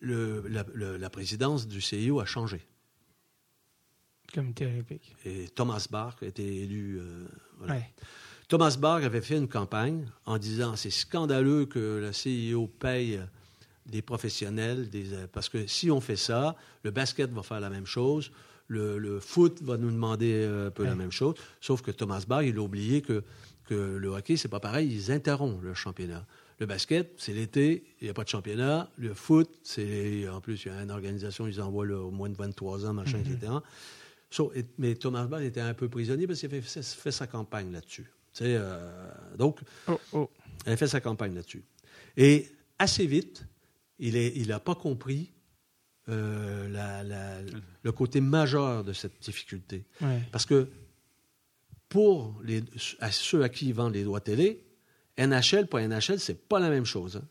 Le- 0.00 0.44
la, 0.48 0.64
le- 0.74 0.96
la 0.96 1.10
présidence 1.10 1.66
du 1.66 1.80
CIO 1.80 2.20
a 2.20 2.24
changé. 2.26 2.66
Comité 4.34 4.66
olympique. 4.66 5.14
Et 5.24 5.48
Thomas 5.48 5.86
Bach 5.90 6.16
a 6.22 6.26
été 6.26 6.62
élu. 6.62 7.00
voilà. 7.58 7.76
Thomas 8.48 8.76
Bach 8.78 9.02
avait 9.02 9.22
fait 9.22 9.38
une 9.38 9.48
campagne 9.48 10.06
en 10.26 10.36
disant 10.38 10.76
c'est 10.76 10.90
scandaleux 10.90 11.64
que 11.66 12.00
le 12.00 12.12
CIO 12.12 12.66
paye 12.66 13.20
des 13.86 14.02
professionnels, 14.02 14.88
des, 14.88 15.12
euh, 15.12 15.26
parce 15.30 15.48
que 15.48 15.66
si 15.66 15.90
on 15.90 16.00
fait 16.00 16.16
ça, 16.16 16.56
le 16.82 16.90
basket 16.90 17.30
va 17.32 17.42
faire 17.42 17.60
la 17.60 17.70
même 17.70 17.86
chose, 17.86 18.30
le, 18.68 18.98
le 18.98 19.20
foot 19.20 19.62
va 19.62 19.76
nous 19.76 19.90
demander 19.90 20.32
euh, 20.32 20.68
un 20.68 20.70
peu 20.70 20.84
la 20.84 20.94
même 20.94 21.12
chose, 21.12 21.34
sauf 21.60 21.82
que 21.82 21.90
Thomas 21.90 22.24
Bach, 22.26 22.44
il 22.46 22.56
a 22.56 22.60
oublié 22.62 23.02
que, 23.02 23.22
que 23.66 23.74
le 23.74 24.08
hockey, 24.08 24.36
c'est 24.36 24.48
pas 24.48 24.60
pareil, 24.60 24.90
ils 24.90 25.12
interrompent 25.12 25.62
le 25.62 25.74
championnat. 25.74 26.26
Le 26.60 26.66
basket, 26.66 27.12
c'est 27.18 27.32
l'été, 27.34 27.84
il 28.00 28.04
n'y 28.04 28.10
a 28.10 28.14
pas 28.14 28.22
de 28.24 28.28
championnat. 28.28 28.88
Le 28.96 29.12
foot, 29.12 29.50
c'est 29.64 30.26
en 30.28 30.40
plus, 30.40 30.64
il 30.64 30.68
y 30.68 30.70
a 30.70 30.82
une 30.82 30.90
organisation, 30.92 31.46
ils 31.46 31.60
envoient 31.60 31.84
le, 31.84 31.98
au 31.98 32.10
moins 32.12 32.28
de 32.30 32.36
23 32.36 32.86
ans, 32.86 32.92
machin, 32.94 33.18
etc. 33.18 33.52
So, 34.30 34.52
et- 34.54 34.64
mais 34.78 34.94
Thomas 34.94 35.26
Bach 35.26 35.42
était 35.42 35.60
un 35.60 35.74
peu 35.74 35.88
prisonnier 35.88 36.26
parce 36.26 36.40
qu'il 36.40 36.54
a 36.54 36.62
fait, 36.62 36.82
fait 36.82 37.10
sa 37.12 37.26
campagne 37.26 37.70
là-dessus. 37.72 38.04
Tu 38.32 38.44
sais, 38.44 38.56
euh, 38.56 39.10
donc, 39.36 39.60
Oh, 39.88 39.98
oh. 40.12 40.30
elle 40.64 40.72
a 40.72 40.76
fait 40.76 40.86
sa 40.88 41.00
campagne 41.00 41.34
là-dessus. 41.34 41.64
Et 42.16 42.48
assez 42.78 43.06
vite, 43.06 43.44
il 43.98 44.14
n'a 44.14 44.20
il 44.56 44.60
pas 44.64 44.74
compris 44.74 45.32
euh, 46.08 46.68
la- 46.68 47.02
la- 47.02 47.40
le 47.82 47.92
côté 47.92 48.20
majeur 48.20 48.84
de 48.84 48.92
cette 48.92 49.20
difficulté. 49.22 49.84
Ouais. 50.02 50.20
Parce 50.32 50.44
que 50.46 50.68
pour 51.88 52.34
les, 52.44 52.62
à 53.00 53.10
ceux 53.10 53.42
à 53.42 53.48
qui 53.48 53.68
ils 53.68 53.74
vendent 53.74 53.94
les 53.94 54.04
droits 54.04 54.20
télé, 54.20 54.62
NHL, 55.16 55.66
pas 55.68 55.80
NHL, 55.86 56.18
c'est 56.18 56.48
pas 56.48 56.58
la 56.60 56.68
même 56.70 56.84
chose. 56.84 57.16
hein. 57.16 57.28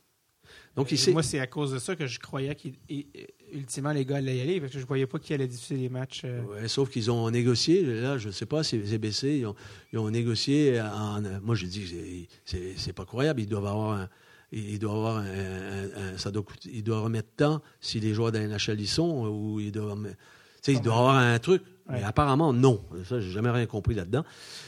Donc, 0.75 0.91
il. 0.91 1.11
Moi, 1.13 1.21
c'est 1.21 1.39
à 1.39 1.45
cause 1.47 1.71
de 1.71 1.77
ça 1.77 1.95
que 1.95 2.07
je 2.07 2.19
croyais 2.19 2.55
qu'ultimement, 2.55 3.91
les 3.91 4.05
gars 4.05 4.17
allaient 4.17 4.37
y 4.37 4.41
aller, 4.41 4.59
parce 4.59 4.73
que 4.73 4.79
je 4.79 4.85
voyais 4.85 5.05
pas 5.05 5.19
qui 5.19 5.33
allait 5.33 5.47
diffuser 5.47 5.77
les 5.79 5.89
matchs. 5.89 6.21
euh, 6.25 6.41
Ouais, 6.43 6.67
sauf 6.67 6.89
qu'ils 6.89 7.11
ont 7.11 7.29
négocié, 7.29 7.83
là, 8.01 8.17
je 8.17 8.27
ne 8.27 8.31
sais 8.33 8.45
pas, 8.47 8.63
c'est 8.63 8.83
CBC, 8.83 9.39
ils 9.39 9.45
ont, 9.45 9.55
ils 9.91 9.99
ont 9.99 10.09
négocié 10.09 10.81
en. 10.81 11.21
Moi, 11.41 11.53
je 11.55 11.65
dis 11.67 11.81
que 11.83 11.87
c'est- 11.89 12.27
c'est- 12.45 12.73
c'est 12.77 12.93
pas 12.93 13.05
croyable. 13.05 13.41
Ils 13.41 13.47
doivent 13.47 13.67
avoir 13.67 13.99
un. 13.99 14.09
Ils 14.55 14.79
doivent 14.79 14.95
avoir 14.97 15.17
un, 15.17 15.25
un- 15.25 16.13
un- 16.13 16.17
ça 16.17 16.29
doit 16.31 16.43
coûter- 16.43 16.69
ils 16.73 16.83
doivent 16.83 17.03
remettre 17.03 17.29
tant 17.35 17.61
si 17.81 17.99
les 17.99 18.13
joueurs 18.13 18.31
de 18.31 18.37
la 18.37 18.45
NHL 18.47 18.79
y 18.79 18.87
sont, 18.87 19.25
ou 19.27 19.59
doivent. 19.71 19.91
remettre- 19.91 20.17
Tu 20.17 20.71
sais, 20.71 20.73
ils 20.73 20.81
doivent 20.81 20.97
avoir 20.99 21.15
un 21.17 21.39
truc. 21.39 21.63
Mais 21.89 22.01
apparemment, 22.03 22.53
non. 22.53 22.81
Ça, 23.09 23.19
j'ai 23.19 23.31
jamais 23.31 23.49
rien 23.49 23.65
compris 23.65 23.93
là-dedans. 23.95 24.23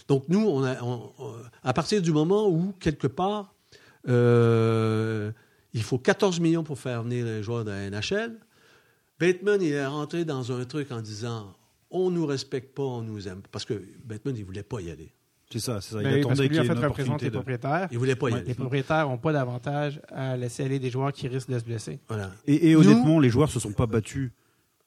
Donc, 0.09 0.25
nous, 0.27 0.45
on 0.45 0.63
a, 0.65 0.81
on- 0.83 1.11
on- 1.17 1.33
à 1.63 1.71
partir 1.71 2.01
du 2.01 2.11
moment 2.11 2.49
où, 2.49 2.73
quelque 2.79 3.07
part, 3.07 3.53
euh, 4.25 5.31
Il 5.73 5.83
faut 5.83 5.97
14 5.97 6.39
millions 6.39 6.63
pour 6.63 6.79
faire 6.79 7.03
venir 7.03 7.25
les 7.25 7.43
joueurs 7.43 7.65
de 7.65 7.71
la 7.71 7.89
NHL. 7.89 8.39
Bateman, 9.19 9.61
il 9.61 9.73
est 9.73 9.85
rentré 9.85 10.23
dans 10.23 10.53
un 10.53 10.63
truc 10.63 10.89
en 10.91 11.01
disant 11.01 11.53
on 11.91 12.09
nous 12.11 12.25
respecte 12.25 12.73
pas, 12.73 12.83
on 12.83 13.01
nous 13.01 13.27
aime. 13.27 13.41
Parce 13.51 13.65
que 13.65 13.73
Bateman, 14.05 14.37
il 14.37 14.45
voulait 14.45 14.63
pas 14.63 14.79
y 14.79 14.89
aller. 14.89 15.11
C'est 15.51 15.59
ça, 15.59 15.79
c'est 15.81 15.93
ça. 15.95 16.01
Ben 16.01 16.09
Il 16.09 16.15
que 16.23 16.25
attendait 16.27 16.41
lui, 16.43 16.49
qu'il 16.49 16.59
en 16.59 16.63
y 16.63 16.65
ait 16.65 16.67
fait, 16.69 16.73
une 16.73 16.85
représente 16.85 16.89
opportunité 17.21 17.25
les 17.25 17.29
de... 17.31 17.35
propriétaires. 17.35 17.87
Il 17.91 17.97
voulait 17.99 18.15
pas 18.15 18.29
y 18.29 18.33
Les 18.33 18.39
aller. 18.39 18.53
propriétaires 18.55 19.07
n'ont 19.07 19.17
pas 19.17 19.31
d'avantage 19.33 20.01
à 20.09 20.35
laisser 20.35 20.63
aller 20.65 20.79
des 20.79 20.89
joueurs 20.89 21.13
qui 21.13 21.27
risquent 21.27 21.49
de 21.51 21.59
se 21.59 21.63
blesser. 21.63 21.99
Voilà. 22.07 22.31
Et, 22.47 22.71
et 22.71 22.73
Nous- 22.73 22.81
honnêtement, 22.81 23.19
les 23.19 23.29
joueurs 23.29 23.49
se 23.49 23.59
sont 23.59 23.71
pas 23.71 23.85
battus 23.85 24.31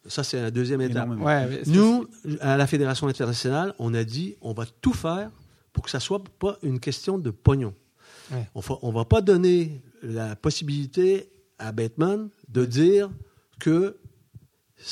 Ça, 0.06 0.24
c'est 0.24 0.40
la 0.42 0.50
deuxième 0.50 0.80
étape. 0.80 1.08
Ouais, 1.18 1.62
Nous, 1.66 2.06
à 2.40 2.56
la 2.56 2.66
Fédération 2.66 3.06
internationale, 3.06 3.72
on 3.78 3.94
a 3.94 4.02
dit 4.04 4.36
on 4.40 4.52
va 4.52 4.64
tout 4.80 4.92
faire 4.94 5.30
pour 5.72 5.84
que 5.84 5.90
ça 5.90 6.00
soit 6.00 6.22
pas 6.40 6.58
une 6.62 6.80
question 6.80 7.18
de 7.18 7.30
pognon. 7.30 7.72
Ouais. 8.32 8.46
On 8.54 8.60
fa- 8.60 8.78
on 8.82 8.90
va 8.90 9.04
pas 9.04 9.20
donner 9.20 9.80
la 10.02 10.34
possibilité 10.36 11.30
à 11.58 11.72
Bateman 11.72 12.30
de 12.48 12.64
dire 12.64 13.10
que 13.60 13.96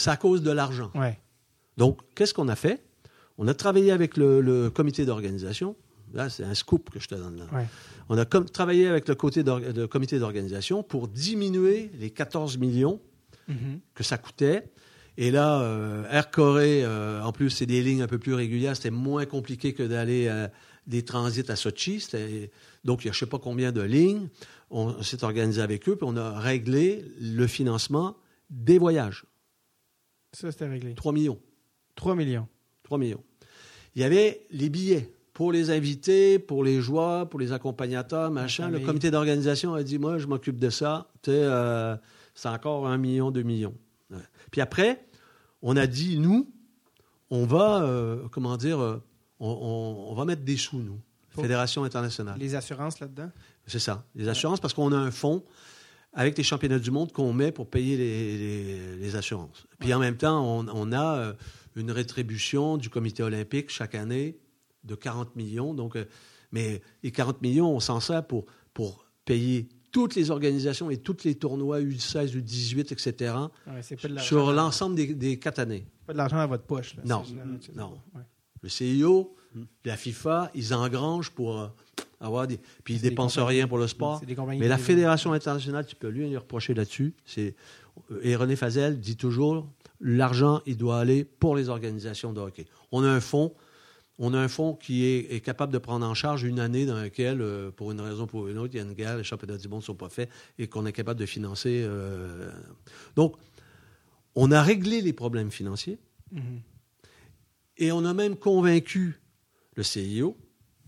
à 0.07 0.17
cause 0.17 0.43
de 0.43 0.51
l'argent. 0.51 0.91
Ouais. 0.95 1.19
Donc, 1.77 2.01
qu'est-ce 2.15 2.35
qu'on 2.35 2.49
a 2.49 2.57
fait? 2.57 2.83
On 3.39 3.49
a 3.49 3.55
travaillé 3.55 3.91
avec 3.93 4.17
le, 4.17 4.41
le 4.41 4.71
comité 4.71 5.05
d'organisation. 5.05 5.77
Là, 6.15 6.31
c'est 6.31 6.45
un 6.45 6.55
scoop 6.55 6.91
que 6.91 7.01
je 7.01 7.09
te 7.09 7.15
donne 7.15 7.39
là. 7.39 7.47
Ouais. 7.53 7.67
On 8.09 8.17
a 8.17 8.25
travaillé 8.25 8.87
avec 8.87 9.09
le, 9.09 9.15
côté 9.15 9.43
le 9.43 9.87
comité 9.87 10.19
d'organisation 10.19 10.83
pour 10.83 11.09
diminuer 11.09 11.91
les 11.99 12.11
14 12.11 12.59
millions 12.59 13.01
Mhm. 13.49 13.81
que 13.95 14.03
ça 14.03 14.19
coûtait. 14.19 14.65
Et 15.17 15.31
là, 15.31 15.61
euh, 15.61 16.05
Air 16.11 16.31
Corée, 16.31 16.85
euh, 16.85 17.23
en 17.23 17.33
plus, 17.33 17.51
c'est 17.51 17.67
des 17.67 17.81
lignes 17.83 18.03
un 18.03 18.07
peu 18.09 18.19
plus 18.19 18.35
régulières. 18.35 18.75
C'était 18.77 18.91
moins 18.91 19.25
compliqué 19.25 19.73
que 19.73 19.83
d'aller 19.85 20.27
euh, 20.27 20.49
des 20.87 21.05
transits 21.05 21.49
à 21.49 21.57
Sochi. 21.57 22.05
Donc, 22.85 23.05
il 23.05 23.07
y 23.07 23.11
a 23.11 23.13
je 23.13 23.17
ne 23.17 23.21
sais 23.21 23.27
pas 23.27 23.39
combien 23.39 23.71
de 23.73 23.83
lignes. 23.83 24.29
On, 24.71 24.97
on 24.99 25.03
s'est 25.03 25.23
organisé 25.25 25.63
avec 25.63 25.89
eux, 25.89 25.97
puis 25.97 26.07
on 26.09 26.17
a 26.17 26.39
réglé 26.41 27.05
le 27.21 27.47
financement 27.47 28.17
des 28.51 28.79
voyages. 28.79 29.25
Ça, 30.33 30.51
c'était 30.51 30.67
réglé. 30.69 30.95
3 30.95 31.13
millions. 31.13 31.39
3 31.95 32.15
millions. 32.17 32.49
3 32.87 32.99
millions. 32.99 33.23
Il 33.95 34.03
y 34.03 34.05
avait 34.05 34.47
les 34.51 34.69
billets 34.69 35.13
pour 35.33 35.53
les 35.53 35.71
invités, 35.71 36.39
pour 36.39 36.65
les 36.65 36.81
joueurs, 36.81 37.29
pour 37.29 37.41
les 37.41 37.53
accompagnateurs, 37.53 38.31
machin. 38.31 38.71
Le 38.71 38.79
comité 38.81 39.11
d'organisation 39.11 39.75
a 39.75 39.83
dit, 39.83 39.99
moi, 39.99 40.19
je 40.19 40.27
m'occupe 40.27 40.59
de 40.59 40.71
ça. 40.71 41.09
Tu 41.23 41.31
sais, 41.33 41.37
euh, 41.43 41.97
c'est 42.35 42.49
encore 42.49 42.87
un 42.87 42.97
million, 42.97 43.31
deux 43.31 43.43
millions. 43.43 43.75
Ouais. 44.11 44.19
Puis 44.51 44.61
après, 44.61 45.05
on 45.63 45.77
a 45.77 45.87
dit, 45.87 46.19
nous, 46.19 46.49
on 47.31 47.45
va, 47.45 47.83
euh, 47.83 48.29
comment 48.31 48.57
dire, 48.57 48.79
euh, 48.81 49.03
on, 49.41 49.49
on- 49.51 50.13
on 50.13 50.15
va 50.15 50.25
mettre 50.25 50.43
des 50.43 50.57
sous, 50.57 50.79
nous. 50.79 51.01
Pour- 51.33 51.43
Fédération 51.43 51.85
internationale. 51.85 52.37
Les 52.39 52.55
assurances 52.55 53.01
là-dedans? 53.01 53.31
C'est 53.67 53.79
ça, 53.81 54.05
les 54.15 54.29
assurances, 54.29 54.61
parce 54.61 54.73
qu'on 54.75 54.93
a 54.93 54.97
un 54.97 55.11
fonds 55.11 55.43
avec 56.15 56.39
les 56.39 56.45
championnats 56.45 56.79
du 56.79 56.91
monde 56.91 57.13
qu'on 57.13 57.33
met 57.35 57.53
pour 57.53 57.69
payer 57.69 57.97
les, 57.99 58.39
les- 58.39 58.97
les 58.97 59.17
assurances. 59.17 59.67
Puis 59.81 59.93
en 59.93 59.99
même 59.99 60.17
temps, 60.17 60.41
on, 60.43 60.67
on 60.73 60.93
a 60.93 61.17
euh, 61.19 61.33
une 61.77 61.91
rétribution 61.91 62.77
du 62.77 62.89
comité 62.91 63.23
olympique 63.23 63.71
chaque 63.71 63.95
année 63.95 64.39
de 64.85 64.95
40 64.95 65.37
millions. 65.37 65.75
Donc, 65.75 65.97
euh, 65.97 66.05
mais 66.53 66.81
les 67.03 67.11
40 67.13 67.43
millions, 67.43 67.71
on 67.71 67.81
s'en 67.81 68.01
sert 68.01 68.27
pour, 68.27 68.47
pour 68.73 69.05
payer 69.25 69.69
toutes 69.93 70.15
les 70.15 70.31
organisations 70.31 70.91
et 70.91 70.97
tous 70.97 71.25
les 71.25 71.35
tournois 71.37 71.81
U16, 71.81 72.37
U18, 72.37 72.93
etc., 72.93 73.35
Ouais, 73.67 73.83
c'est 73.83 73.97
pas 74.01 74.09
de 74.09 74.15
l'argent. 74.15 74.29
sur 74.29 74.53
l'ensemble 74.53 74.97
des, 74.97 75.15
des 75.15 75.39
quatre 75.39 75.59
années. 75.59 75.87
Pas 76.07 76.13
de 76.13 76.19
l'argent 76.19 76.37
dans 76.37 76.47
votre 76.49 76.65
poche. 76.65 76.97
Là. 76.97 77.03
Non. 77.05 77.23
Non. 77.75 77.99
ouais. 78.15 78.23
Le 78.63 78.69
CIO, 78.69 79.35
la 79.85 79.97
FIFA, 79.97 80.51
ils 80.55 80.75
engrangent 80.75 81.31
pour 81.31 81.59
euh, 81.59 81.69
avoir 82.21 82.47
des... 82.47 82.59
Puis 82.85 82.95
ils 82.95 83.01
dépensent 83.01 83.45
rien 83.45 83.69
pour 83.69 83.79
le 83.79 83.87
sport. 83.87 84.23
Mais 84.59 84.69
la. 84.69 84.79
Fédération 84.79 85.33
internationale, 85.33 85.87
tu 85.87 85.97
peux 85.97 86.09
lui 86.09 86.29
lui 86.29 86.37
reprocher 86.37 86.75
là-dessus. 86.75 87.15
C'est 87.25 87.55
et 88.23 88.37
René 88.37 88.57
Fazel 88.57 89.01
dit 89.01 89.17
toujours 89.17 89.67
l'argent, 90.01 90.61
il 90.67 90.77
doit 90.77 90.99
aller 90.99 91.25
pour 91.25 91.57
les 91.57 91.69
organisations 91.69 92.33
de 92.33 92.41
hockey. 92.41 92.67
On 92.93 93.03
a 93.05 93.09
un 93.09 93.21
fonds, 93.21 93.55
on 94.19 94.33
a 94.35 94.39
un 94.39 94.49
fonds 94.49 94.75
qui 94.75 95.05
est, 95.05 95.35
est 95.35 95.41
capable 95.41 95.73
de 95.73 95.79
prendre 95.79 96.07
en 96.07 96.15
charge 96.15 96.43
une 96.45 96.59
année 96.61 96.87
dans 96.87 96.97
laquelle, 96.97 97.41
euh, 97.43 97.71
pour 97.71 97.93
une 97.93 98.01
raison 98.01 98.25
ou 98.25 98.27
pour 98.27 98.49
une 98.49 98.59
autre, 98.59 98.75
il 98.75 98.79
y 98.79 98.81
a 98.81 98.85
une 98.85 98.95
guerre, 98.95 99.17
les 99.17 99.25
championnats 99.25 99.59
du 99.59 99.69
monde 99.69 99.81
ne 99.81 99.85
sont 99.85 99.95
pas 99.95 100.09
faits 100.09 100.31
et 100.59 100.67
qu'on 100.69 100.87
est 100.87 100.93
capable 100.93 101.21
de 101.21 101.27
financer. 101.27 101.83
euh, 101.85 102.51
Donc, 103.15 103.37
on 104.35 104.51
a 104.53 104.63
réglé 104.63 105.01
les 105.01 105.13
problèmes 105.13 105.51
financiers 105.51 105.99
Mhm. 106.33 106.61
et 107.79 107.93
on 107.93 108.05
a 108.05 108.15
même 108.15 108.37
convaincu 108.37 109.21
le 109.75 109.83
CIO. 109.83 110.37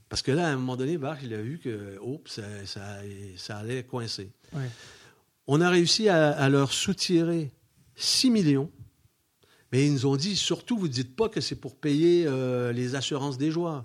Parce 0.09 0.23
que 0.23 0.33
là, 0.33 0.49
à 0.49 0.51
un 0.51 0.57
moment 0.57 0.77
donné, 0.77 0.97
Bach, 0.97 1.19
il 1.23 1.35
a 1.35 1.43
vu 1.43 1.59
que 1.59 1.99
ça, 2.25 2.43
ça- 2.65 3.01
ça 3.37 3.59
allait 3.59 3.83
coincer. 3.85 4.31
Ouais. 4.55 4.71
On 5.47 5.61
a 5.61 5.69
réussi 5.69 6.09
à, 6.09 6.31
à 6.31 6.49
leur 6.49 6.73
soutirer 6.73 7.53
6 7.95 8.31
millions, 8.31 8.71
mais 9.73 9.87
ils 9.87 9.93
nous 9.93 10.07
ont 10.07 10.17
dit 10.17 10.37
surtout, 10.37 10.77
vous 10.79 10.89
ne 10.89 10.93
dites 10.93 11.15
pas 11.17 11.29
que 11.29 11.41
c'est 11.41 11.57
pour 11.57 11.77
payer 11.77 12.25
euh, 12.27 12.73
les 12.73 12.95
assurances 12.95 13.39
des 13.39 13.51
joueurs. 13.51 13.85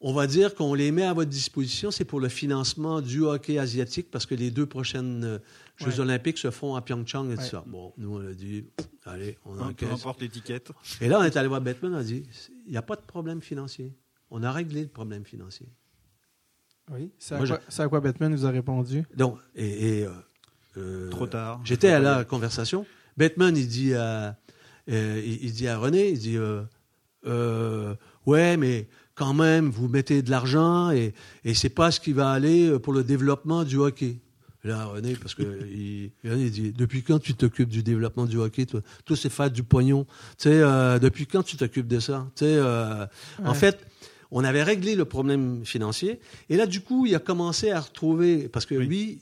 On 0.00 0.12
va 0.12 0.26
dire 0.26 0.54
qu'on 0.54 0.74
les 0.74 0.90
met 0.92 1.04
à 1.04 1.14
votre 1.14 1.30
disposition, 1.30 1.90
c'est 1.90 2.04
pour 2.04 2.20
le 2.20 2.28
financement 2.28 3.00
du 3.00 3.22
hockey 3.22 3.58
asiatique, 3.58 4.10
parce 4.10 4.26
que 4.26 4.34
les 4.34 4.50
deux 4.50 4.66
prochaines 4.66 5.24
euh, 5.24 5.38
Jeux 5.78 5.88
Ouais. 5.88 6.00
olympiques 6.00 6.38
se 6.38 6.50
font 6.50 6.74
à 6.74 6.80
Pyeongchang 6.82 7.30
et 7.30 7.36
tout 7.36 7.42
ça. 7.42 7.62
Bon, 7.66 7.92
nous, 7.98 8.16
on 8.16 8.26
a 8.26 8.32
dit, 8.32 8.64
allez, 9.04 9.36
on 9.44 9.52
Hein, 9.54 9.72
Peu 9.76 9.84
encaisse. 9.86 9.92
importe 9.92 10.20
l'étiquette. 10.22 10.70
Et 11.02 11.08
là, 11.08 11.18
on 11.20 11.22
est 11.22 11.36
allé 11.36 11.48
voir 11.48 11.60
Batman, 11.60 11.94
on 11.94 11.98
a 11.98 12.02
dit, 12.02 12.22
il 12.66 12.70
n'y 12.70 12.78
a 12.78 12.82
pas 12.82 12.96
de 12.96 13.02
problème 13.02 13.42
financier. 13.42 13.94
On 14.30 14.42
a 14.42 14.50
réglé 14.52 14.82
le 14.82 14.88
problème 14.88 15.24
financier. 15.26 15.68
Oui. 16.92 17.10
C'est 17.18 17.34
à, 17.34 17.38
Moi, 17.38 17.46
quoi- 17.46 17.60
c'est 17.68 17.82
à 17.82 17.88
quoi 17.88 18.00
Batman 18.00 18.30
nous 18.32 18.46
a 18.46 18.50
répondu? 18.50 19.04
Donc, 19.16 19.38
et, 19.54 19.98
et, 20.00 20.04
euh, 20.06 20.10
euh, 20.76 21.10
Trop 21.10 21.26
tard. 21.26 21.60
J'étais 21.64 21.88
à 21.90 21.98
la 22.00 22.24
conversation. 22.24 22.86
Batman, 23.16 23.56
il 23.56 23.66
dit 23.68 23.92
à, 23.94 24.36
euh, 24.90 25.22
il, 25.24 25.44
il 25.44 25.52
dit 25.52 25.68
à 25.68 25.78
René, 25.78 26.10
il 26.10 26.18
dit, 26.18 26.36
euh, 26.36 26.62
euh, 27.26 27.94
ouais, 28.26 28.56
mais 28.56 28.86
quand 29.14 29.34
même, 29.34 29.70
vous 29.70 29.88
mettez 29.88 30.22
de 30.22 30.30
l'argent 30.30 30.90
et, 30.90 31.14
et 31.44 31.54
c'est 31.54 31.70
pas 31.70 31.90
ce 31.90 32.00
qui 32.00 32.12
va 32.12 32.30
aller 32.30 32.78
pour 32.78 32.92
le 32.92 33.02
développement 33.02 33.64
du 33.64 33.76
hockey. 33.76 34.18
Là, 34.64 34.86
René, 34.86 35.14
parce 35.14 35.34
que 35.34 35.42
il, 35.66 36.10
René, 36.24 36.50
dit, 36.50 36.72
depuis 36.72 37.02
quand 37.02 37.18
tu 37.18 37.34
t'occupes 37.34 37.68
du 37.68 37.82
développement 37.82 38.26
du 38.26 38.36
hockey, 38.38 38.66
toi, 38.66 38.80
toi 39.04 39.16
c'est 39.16 39.30
faire 39.30 39.50
du 39.50 39.62
pognon. 39.62 40.04
Tu 40.38 40.44
sais, 40.44 40.60
euh, 40.60 40.98
depuis 40.98 41.26
quand 41.26 41.42
tu 41.42 41.56
t'occupes 41.56 41.86
de 41.88 42.00
ça? 42.00 42.26
Tu 42.34 42.44
sais, 42.44 42.54
euh, 42.56 43.06
en 43.44 43.54
fait, 43.54 43.78
on 44.32 44.42
avait 44.44 44.64
réglé 44.64 44.96
le 44.96 45.04
problème 45.04 45.64
financier 45.64 46.20
et 46.50 46.56
là, 46.56 46.66
du 46.66 46.80
coup, 46.80 47.06
il 47.06 47.14
a 47.14 47.20
commencé 47.20 47.70
à 47.70 47.80
retrouver, 47.80 48.48
parce 48.48 48.66
que 48.66 48.74
Oui. 48.74 48.86
lui, 48.86 49.18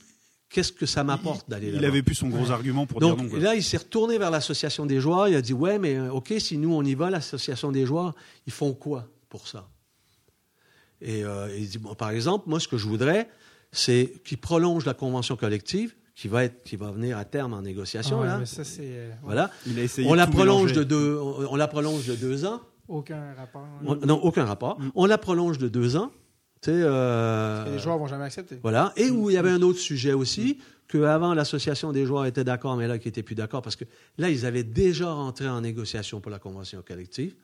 qu'est-ce 0.55 0.71
que 0.71 0.85
ça 0.85 1.03
m'apporte 1.03 1.49
d'aller 1.49 1.69
là 1.69 1.79
Il 1.79 1.85
avait 1.85 2.01
plus 2.01 2.15
son 2.15 2.29
gros 2.29 2.49
argument 2.49 2.85
pour 2.85 3.01
donc 3.01 3.15
dire 3.17 3.23
non. 3.25 3.29
quoi. 3.29 3.39
là, 3.39 3.55
il 3.55 3.63
s'est 3.63 3.75
retourné 3.77 4.17
vers 4.17 4.31
l'association 4.31 4.85
des 4.85 5.01
joueurs. 5.01 5.27
Il 5.27 5.35
a 5.35 5.41
dit 5.41 5.51
ouais, 5.53 5.77
mais 5.79 5.95
euh, 5.97 6.11
ok, 6.13 6.33
si 6.39 6.57
nous 6.57 6.73
on 6.73 6.81
y 6.83 6.95
va, 6.95 7.09
l'association 7.09 7.71
des 7.73 7.85
joueurs, 7.85 8.15
ils 8.47 8.53
font 8.53 8.73
quoi 8.73 9.07
pour 9.27 9.47
ça? 9.49 9.67
Et 11.01 11.23
euh, 11.25 11.53
il 11.57 11.67
dit 11.67 11.77
bon, 11.77 11.93
par 11.93 12.09
exemple, 12.11 12.45
moi, 12.47 12.59
ce 12.61 12.67
que 12.69 12.77
je 12.77 12.87
voudrais, 12.87 13.27
c'est 13.71 14.13
qu'ils 14.23 14.37
prolongent 14.37 14.85
la 14.85 14.93
convention 14.93 15.35
collective, 15.35 15.93
qui 16.15 16.29
va 16.29 16.45
être, 16.45 16.63
qui 16.63 16.77
va 16.77 16.91
venir 16.91 17.17
à 17.17 17.25
terme 17.25 17.53
en 17.53 17.61
négociation. 17.61 18.19
Ah 18.19 18.21
ouais, 18.21 18.27
là. 18.27 18.37
mais 18.39 18.45
ça, 18.45 18.63
c'est. 18.63 18.81
euh. 18.85 19.11
Voilà. 19.23 19.51
Il 19.67 19.77
a 19.77 19.83
essayé 19.83 20.07
On 20.07 20.13
de 20.13 20.17
la 20.17 20.27
prolonge 20.27 20.71
mélanger. 20.71 20.75
de 20.75 20.83
deux. 20.85 21.17
On, 21.21 21.47
on 21.51 21.55
la 21.57 21.67
prolonge 21.67 22.07
de 22.07 22.15
deux 22.15 22.45
ans. 22.45 22.61
Aucun 22.87 23.33
rapport. 23.35 23.65
On- 23.85 23.95
non, 23.95 24.15
aucun 24.23 24.45
rapport. 24.45 24.79
Mm. 24.79 24.91
On 24.95 25.05
la 25.05 25.17
prolonge 25.17 25.57
de 25.57 25.67
deux 25.67 25.97
ans. 25.97 26.11
Euh, 26.71 27.65
Et 27.67 27.71
les 27.71 27.79
joueurs 27.79 27.97
vont 27.97 28.07
jamais 28.07 28.25
accepter. 28.25 28.59
Voilà. 28.61 28.93
Et 28.95 29.09
où 29.09 29.29
il 29.29 29.33
y 29.33 29.37
avait 29.37 29.49
un 29.49 29.61
autre 29.61 29.79
sujet 29.79 30.13
aussi, 30.13 30.59
qu'avant 30.87 31.33
l'association 31.33 31.91
des 31.91 32.05
joueurs 32.05 32.25
était 32.25 32.43
d'accord, 32.43 32.75
mais 32.77 32.87
là 32.87 32.97
qui 32.97 33.07
n'était 33.07 33.23
plus 33.23 33.35
d'accord, 33.35 33.61
parce 33.61 33.75
que 33.75 33.85
là, 34.17 34.29
ils 34.29 34.45
avaient 34.45 34.63
déjà 34.63 35.11
rentré 35.11 35.47
en 35.47 35.61
négociation 35.61 36.21
pour 36.21 36.31
la 36.31 36.39
convention 36.39 36.83
collective, 36.87 37.35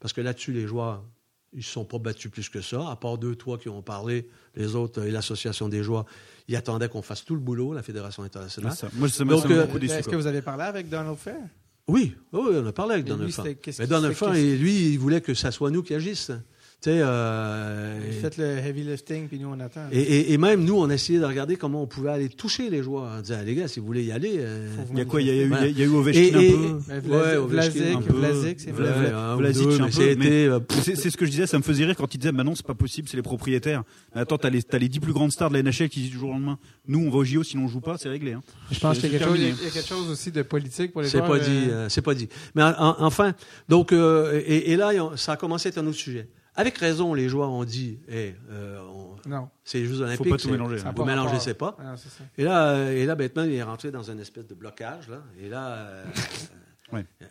parce 0.00 0.12
que 0.12 0.20
là-dessus, 0.20 0.52
les 0.52 0.66
joueurs, 0.66 1.04
ils 1.52 1.58
ne 1.58 1.62
se 1.62 1.70
sont 1.70 1.84
pas 1.84 1.98
battus 1.98 2.30
plus 2.30 2.48
que 2.48 2.60
ça, 2.60 2.88
à 2.90 2.96
part 2.96 3.18
deux, 3.18 3.34
trois 3.34 3.58
qui 3.58 3.68
ont 3.68 3.82
parlé, 3.82 4.28
les 4.54 4.74
autres 4.76 5.02
et 5.04 5.10
l'association 5.10 5.68
des 5.68 5.82
joueurs, 5.82 6.04
ils 6.48 6.56
attendaient 6.56 6.88
qu'on 6.88 7.02
fasse 7.02 7.24
tout 7.24 7.34
le 7.34 7.40
boulot, 7.40 7.72
la 7.72 7.82
Fédération 7.82 8.22
internationale. 8.22 8.72
ça. 8.72 8.88
Moi, 8.94 9.08
ça 9.08 9.24
Donc, 9.24 9.46
euh. 9.46 9.66
Est-ce 9.80 10.08
que 10.08 10.16
vous 10.16 10.26
avez 10.26 10.42
parlé 10.42 10.64
avec 10.64 10.88
Donald 10.88 11.16
Fair? 11.16 11.40
Oui, 11.88 12.14
oui, 12.32 12.40
on 12.54 12.66
a 12.66 12.72
parlé 12.72 12.94
avec 12.94 13.06
Donald 13.06 13.32
Mais 13.78 13.86
Donald 13.86 14.16
et 14.36 14.56
lui, 14.56 14.92
il 14.92 14.98
voulait 14.98 15.20
que 15.20 15.34
ça 15.34 15.50
soit 15.50 15.70
nous 15.70 15.82
qui 15.82 15.94
agissions. 15.94 16.40
Tu 16.82 16.88
sais, 16.88 16.98
euh, 17.02 17.98
Vous 18.10 18.20
faites 18.22 18.38
le 18.38 18.56
heavy 18.56 18.84
lifting, 18.84 19.28
puis 19.28 19.38
nous, 19.38 19.48
on 19.48 19.60
attend. 19.60 19.82
Et, 19.92 20.00
et- 20.00 20.32
et 20.32 20.38
même 20.38 20.64
nous, 20.64 20.76
on 20.78 20.88
a 20.88 20.94
essayé 20.94 21.18
de 21.18 21.24
regarder 21.26 21.56
comment 21.56 21.82
on 21.82 21.86
pouvait 21.86 22.08
aller 22.08 22.30
toucher 22.30 22.70
les 22.70 22.82
joueurs. 22.82 23.16
On 23.18 23.20
disait, 23.20 23.36
Ah, 23.38 23.44
les 23.44 23.54
gars, 23.54 23.68
si 23.68 23.80
vous 23.80 23.86
voulez 23.86 24.02
y 24.02 24.12
aller. 24.12 24.36
euh, 24.38 24.66
Faut 24.76 24.82
vous 24.84 24.92
Il 24.94 24.98
y 24.98 25.02
a 25.02 25.04
quoi 25.04 25.20
Il 25.20 25.26
y 25.26 25.30
a 25.30 25.34
eu, 25.34 25.52
il 25.68 25.78
y 25.78 25.82
a 25.82 25.84
eu 25.84 25.88
Ovechkin 25.90 26.20
Et- 26.20 26.24
et- 26.48 26.54
un 26.54 26.56
peu? 26.56 26.80
Mais 26.88 26.94
Ouais, 26.94 27.36
Vlasic, 27.36 27.38
Ovechkin, 27.38 27.50
Vlasic, 27.50 27.96
un 27.96 28.00
peu. 28.00 28.12
Vlasic, 28.14 28.60
c'est 28.60 28.70
vrai. 28.70 30.16
Mais 30.16 30.16
mais- 30.16 30.30
euh, 30.48 30.58
C'est 30.82 30.96
c'est 30.96 31.10
ce 31.10 31.18
que 31.18 31.26
je 31.26 31.30
disais, 31.30 31.46
ça 31.46 31.58
me 31.58 31.62
faisait 31.62 31.84
rire 31.84 31.96
quand 31.96 32.14
ils 32.14 32.18
disaient 32.18 32.32
maintenant 32.32 32.54
c'est 32.54 32.64
pas 32.66 32.72
possible, 32.74 33.08
c'est 33.10 33.18
les 33.18 33.22
propriétaires. 33.22 33.82
Mais 34.14 34.22
attends, 34.22 34.38
t'as 34.38 34.48
les, 34.48 34.62
t'as 34.62 34.78
les 34.78 34.88
10 34.88 35.00
plus 35.00 35.12
grandes 35.12 35.32
stars 35.32 35.50
de 35.50 35.54
la 35.56 35.62
NHL 35.62 35.90
qui 35.90 36.00
disent 36.00 36.10
du 36.12 36.18
jour 36.18 36.30
au 36.30 36.32
lendemain 36.32 36.58
nous 36.88 37.00
on 37.06 37.10
va 37.10 37.18
au 37.18 37.24
JO, 37.24 37.42
sinon 37.42 37.64
on 37.64 37.68
joue 37.68 37.80
pas, 37.82 37.98
c'est 37.98 38.08
réglé. 38.08 38.32
Hein. 38.32 38.42
Je 38.72 38.80
pense 38.80 38.96
C'est 38.96 39.02
qu'il 39.02 39.12
y 39.12 39.16
a 39.16 39.18
quelque 39.18 39.28
chose- 39.28 39.38
terminé. 39.38 39.54
il 39.60 39.64
y 39.66 39.68
a 39.68 39.70
quelque 39.70 39.86
chose 39.88 40.08
aussi 40.10 40.32
de 40.32 40.40
politique 40.42 40.92
pour 40.92 41.02
les 41.02 41.08
C'est 41.10 41.18
joueurs. 41.18 41.30
pas 41.30 41.38
dit, 41.40 41.50
euh, 41.68 41.72
euh, 41.72 41.88
c'est 41.90 42.00
pas 42.02 42.14
dit. 42.14 42.28
Mais 42.54 42.62
en- 42.62 42.74
en- 42.78 42.96
enfin, 43.04 43.34
donc, 43.68 43.92
euh, 43.92 44.40
et, 44.46 44.76
là, 44.76 44.90
ça 45.16 45.32
a 45.32 45.36
commencé 45.36 45.68
à 45.68 45.70
être 45.70 45.78
un 45.78 45.86
autre 45.86 45.98
sujet. 45.98 46.26
Avec 46.60 46.78
raison, 46.78 47.14
les 47.14 47.28
joueurs 47.28 47.50
ont 47.50 47.64
dit, 47.64 47.98
hey, 48.08 48.34
euh, 48.50 48.78
on- 48.92 49.28
Non. 49.28 49.48
c'est 49.64 49.78
les 49.80 49.86
Jeux 49.86 50.00
Olympiques. 50.00 50.28
pas 50.28 50.36
tout 50.36 50.44
c'est- 50.44 50.50
mélanger, 50.50 50.76
hein. 50.80 50.92
Vous 50.96 51.02
pas 51.02 51.04
mélangez, 51.04 51.38
c'est 51.40 51.54
pas. 51.54 51.76
Ah, 51.80 51.94
c'est 51.96 52.08
ça. 52.10 52.24
Et 52.38 52.44
là, 52.44 52.90
et 52.92 53.04
là, 53.06 53.14
Bateman, 53.14 53.48
il 53.48 53.54
est 53.54 53.62
rentré 53.62 53.90
dans 53.90 54.02
une 54.10 54.20
espèce 54.20 54.46
de 54.46 54.54
blocage, 54.54 55.08
là. 55.08 55.22
Et 55.40 55.48
là, 55.48 55.68
euh, 55.76 56.04
Ouais. 56.92 57.04
euh, 57.22 57.26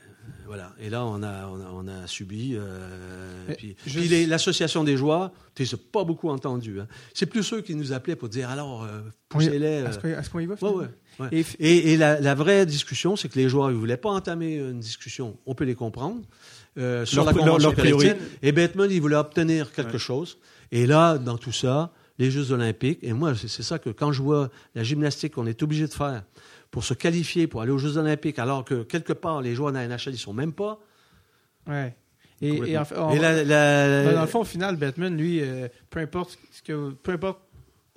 voilà. 0.45 0.71
Et 0.79 0.89
là, 0.89 1.05
on 1.05 1.21
a, 1.21 1.47
on 1.47 1.59
a, 1.59 1.69
on 1.73 1.87
a 1.87 2.07
subi. 2.07 2.55
euh, 2.55 3.45
puis, 3.57 3.75
je- 3.85 3.99
puis 3.99 4.07
les- 4.07 4.25
l'association 4.25 4.83
des 4.85 4.95
joueurs, 4.95 5.31
tu 5.55 5.65
c'est 5.65 5.91
pas 5.91 6.03
beaucoup 6.05 6.29
entendu. 6.29 6.79
hein. 6.79 6.87
C'est 7.13 7.25
plus 7.25 7.43
ceux 7.43 7.61
qui 7.61 7.75
nous 7.75 7.91
appelaient 7.91 8.15
pour 8.15 8.29
dire 8.29 8.49
alors, 8.49 8.83
euh, 8.83 9.01
poussez-les. 9.27 9.83
euh, 9.83 9.89
Est-ce 9.89 10.29
qu'on 10.29 10.39
y 10.39 10.45
va? 10.45 10.53
Ouais, 10.53 10.57
finalement? 10.57 10.77
ouais, 10.79 10.87
ouais. 11.19 11.27
Et- 11.33 11.45
Et, 11.59 11.93
et 11.93 11.97
la, 11.97 12.21
la 12.21 12.35
vraie 12.35 12.65
discussion, 12.65 13.15
c'est 13.17 13.27
que 13.27 13.37
les 13.37 13.49
joueurs 13.49 13.67
ne 13.69 13.73
voulaient 13.73 13.97
pas 13.97 14.09
entamer 14.11 14.55
une 14.55 14.79
discussion. 14.79 15.37
On 15.45 15.55
peut 15.55 15.65
les 15.65 15.75
comprendre. 15.75 16.21
Euh, 16.77 17.05
sur 17.05 17.17
Leur- 17.17 17.25
la 17.25 17.31
convention 17.33 17.57
leur- 17.57 17.59
leur 17.59 17.73
priorité. 17.75 18.11
collective. 18.13 18.37
Et 18.41 18.51
Bateman, 18.51 18.91
il 18.91 19.01
voulait 19.01 19.15
obtenir 19.15 19.71
quelque 19.71 19.97
chose. 19.97 20.37
Et 20.71 20.85
là, 20.85 21.17
dans 21.17 21.37
tout 21.37 21.51
ça, 21.51 21.91
les 22.19 22.29
Jeux 22.31 22.51
Olympiques, 22.51 22.99
et 23.01 23.13
moi, 23.13 23.33
c'est 23.35 23.47
c'est 23.47 23.63
ça 23.63 23.79
que 23.79 23.89
quand 23.89 24.11
je 24.11 24.21
vois 24.21 24.49
la 24.75 24.83
gymnastique 24.83 25.33
qu'on 25.35 25.47
est 25.47 25.61
obligé 25.63 25.87
de 25.87 25.93
faire 25.93 26.23
pour 26.69 26.83
se 26.83 26.93
qualifier, 26.93 27.47
pour 27.47 27.61
aller 27.61 27.71
aux 27.71 27.77
Jeux 27.77 27.97
Olympiques, 27.97 28.39
alors 28.39 28.63
que 28.65 28.83
quelque 28.83 29.13
part, 29.13 29.41
les 29.41 29.55
joueurs 29.55 29.71
de 29.71 29.77
la 29.77 29.87
NHL, 29.87 30.13
ils 30.13 30.17
sont 30.17 30.33
même 30.33 30.53
pas. 30.53 30.79
Ouais. 31.67 31.95
Et, 32.41 32.53
et 32.71 32.77
en 32.77 32.85
fait, 32.85 32.95
on- 32.97 33.11
Et 33.11 33.19
la- 33.19 33.43
la- 33.43 34.03
ben, 34.05 34.13
dans 34.15 34.21
le 34.21 34.27
fond, 34.27 34.41
au 34.41 34.45
final, 34.45 34.75
Batman, 34.77 35.15
lui, 35.17 35.41
euh, 35.41 35.67
peu 35.89 35.99
importe 35.99 36.37
ce 36.51 36.61
que, 36.61 36.91
peu 36.91 37.11
importe 37.13 37.39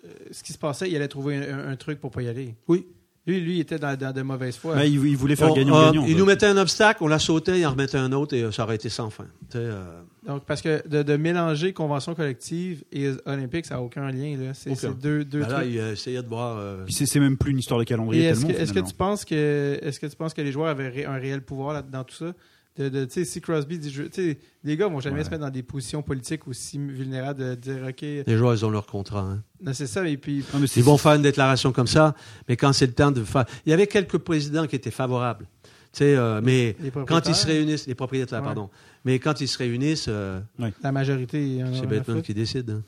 euh, 0.04 0.08
ce 0.32 0.42
qui 0.42 0.52
se 0.52 0.58
passait, 0.58 0.88
il 0.90 0.96
allait 0.96 1.06
trouver 1.08 1.36
un, 1.48 1.68
un 1.68 1.76
truc 1.76 2.00
pour 2.00 2.10
pas 2.10 2.22
y 2.22 2.28
aller. 2.28 2.54
oui. 2.68 2.86
Lui, 3.24 3.40
lui, 3.40 3.54
il 3.56 3.60
était 3.60 3.78
dans, 3.78 3.96
dans 3.96 4.12
de 4.12 4.22
mauvaises 4.22 4.56
foi. 4.56 4.74
Bah, 4.74 4.84
il, 4.84 4.94
il 5.06 5.16
voulait 5.16 5.36
faire 5.36 5.54
gagnant-gagnant. 5.54 6.02
euh, 6.02 6.08
il 6.08 6.16
nous 6.16 6.24
mettait 6.24 6.46
un 6.46 6.56
obstacle, 6.56 7.04
on 7.04 7.06
la 7.06 7.20
sautait, 7.20 7.60
il 7.60 7.66
en 7.66 7.70
remettait 7.70 7.96
un 7.98 8.10
autre, 8.10 8.34
et 8.34 8.42
euh, 8.42 8.50
ça 8.50 8.64
aurait 8.64 8.74
été 8.74 8.88
sans 8.88 9.10
fin. 9.10 9.26
Euh, 9.54 10.00
Donc, 10.26 10.44
parce 10.44 10.60
que 10.60 10.82
de, 10.88 11.04
de 11.04 11.16
mélanger 11.16 11.72
convention 11.72 12.16
collective 12.16 12.82
et 12.90 13.10
olympique, 13.24 13.66
ça 13.66 13.76
n'a 13.76 13.80
aucun 13.82 14.10
lien. 14.10 14.36
là. 14.38 14.54
C'est 14.54 14.72
deux, 15.00 15.24
deux 15.24 15.40
ben 15.42 15.48
là, 15.48 15.54
trucs. 15.60 15.68
il 15.70 15.78
euh, 15.78 15.92
essayait 15.92 16.22
de 16.22 16.26
voir. 16.28 16.56
euh, 16.58 16.84
Puis 16.84 16.94
c'est 16.94 17.20
même 17.20 17.36
plus 17.36 17.52
une 17.52 17.58
histoire 17.58 17.78
de 17.78 17.84
calendrier 17.84 18.24
est-ce 18.24 18.40
tellement. 18.40 18.54
que, 18.54 18.60
est-ce 18.60 18.60
que 18.72 18.80
finalement. 18.80 18.88
tu 18.90 18.94
penses 18.96 19.24
que 19.24 19.78
est-ce 19.82 20.00
que 20.00 20.06
tu 20.06 20.16
penses 20.16 20.34
que 20.34 20.42
les 20.42 20.50
joueurs 20.50 20.68
avaient 20.68 20.88
ré- 20.88 21.04
un 21.04 21.14
réel 21.18 21.42
pouvoir 21.42 21.74
là, 21.74 21.82
dans 21.82 22.02
tout 22.02 22.16
ça? 22.16 22.32
De, 22.78 22.88
de- 22.88 23.04
tu 23.04 23.12
sais 23.12 23.24
si 23.24 23.40
Crosby 23.40 23.78
dit 23.78 23.90
tu 23.92 24.08
sais 24.12 24.38
les 24.64 24.76
gars 24.76 24.88
vont 24.88 25.00
jamais 25.00 25.18
Ouais. 25.18 25.24
se 25.24 25.30
mettre 25.30 25.42
dans 25.42 25.50
des 25.50 25.62
positions 25.62 26.02
politiques 26.02 26.48
aussi 26.48 26.78
vulnérables 26.78 27.38
de 27.40 27.54
dire 27.54 27.84
ok 27.88 28.00
les 28.00 28.36
joueurs, 28.36 28.54
ils 28.54 28.64
ont 28.64 28.70
leur 28.70 28.86
contrat. 28.86 29.20
hein. 29.22 29.42
non, 29.60 29.72
c'est 29.74 29.86
ça 29.86 30.06
et 30.08 30.16
puis 30.16 30.44
Non, 30.54 30.60
Ils 30.76 30.82
vont 30.82 30.96
faire 30.96 31.12
une 31.14 31.22
déclaration 31.22 31.70
comme 31.72 31.86
ça, 31.86 32.14
mais 32.48 32.56
quand 32.56 32.72
c'est 32.72 32.86
le 32.86 32.94
temps 32.94 33.10
de 33.10 33.22
faire. 33.24 33.44
Il 33.66 33.70
y 33.70 33.72
avait 33.72 33.86
quelques 33.86 34.18
présidents 34.18 34.66
qui 34.66 34.76
étaient 34.76 34.90
favorables. 34.90 35.46
Tu 35.92 35.98
sais, 35.98 36.16
euh, 36.16 36.40
mais 36.42 36.74
quand 37.06 37.28
ils 37.28 37.34
se 37.34 37.46
réunissent, 37.46 37.86
les 37.86 37.94
propriétaires, 37.94 38.38
Ouais. 38.40 38.44
pardon. 38.46 38.70
Mais 39.04 39.18
quand 39.18 39.42
ils 39.42 39.48
se 39.48 39.58
réunissent, 39.58 40.06
euh, 40.08 40.40
la 40.82 40.92
majorité 40.92 41.62
c'est 41.74 41.86
Batman 41.86 42.22
qui 42.22 42.32
décide. 42.32 42.70
hein. 42.70 42.82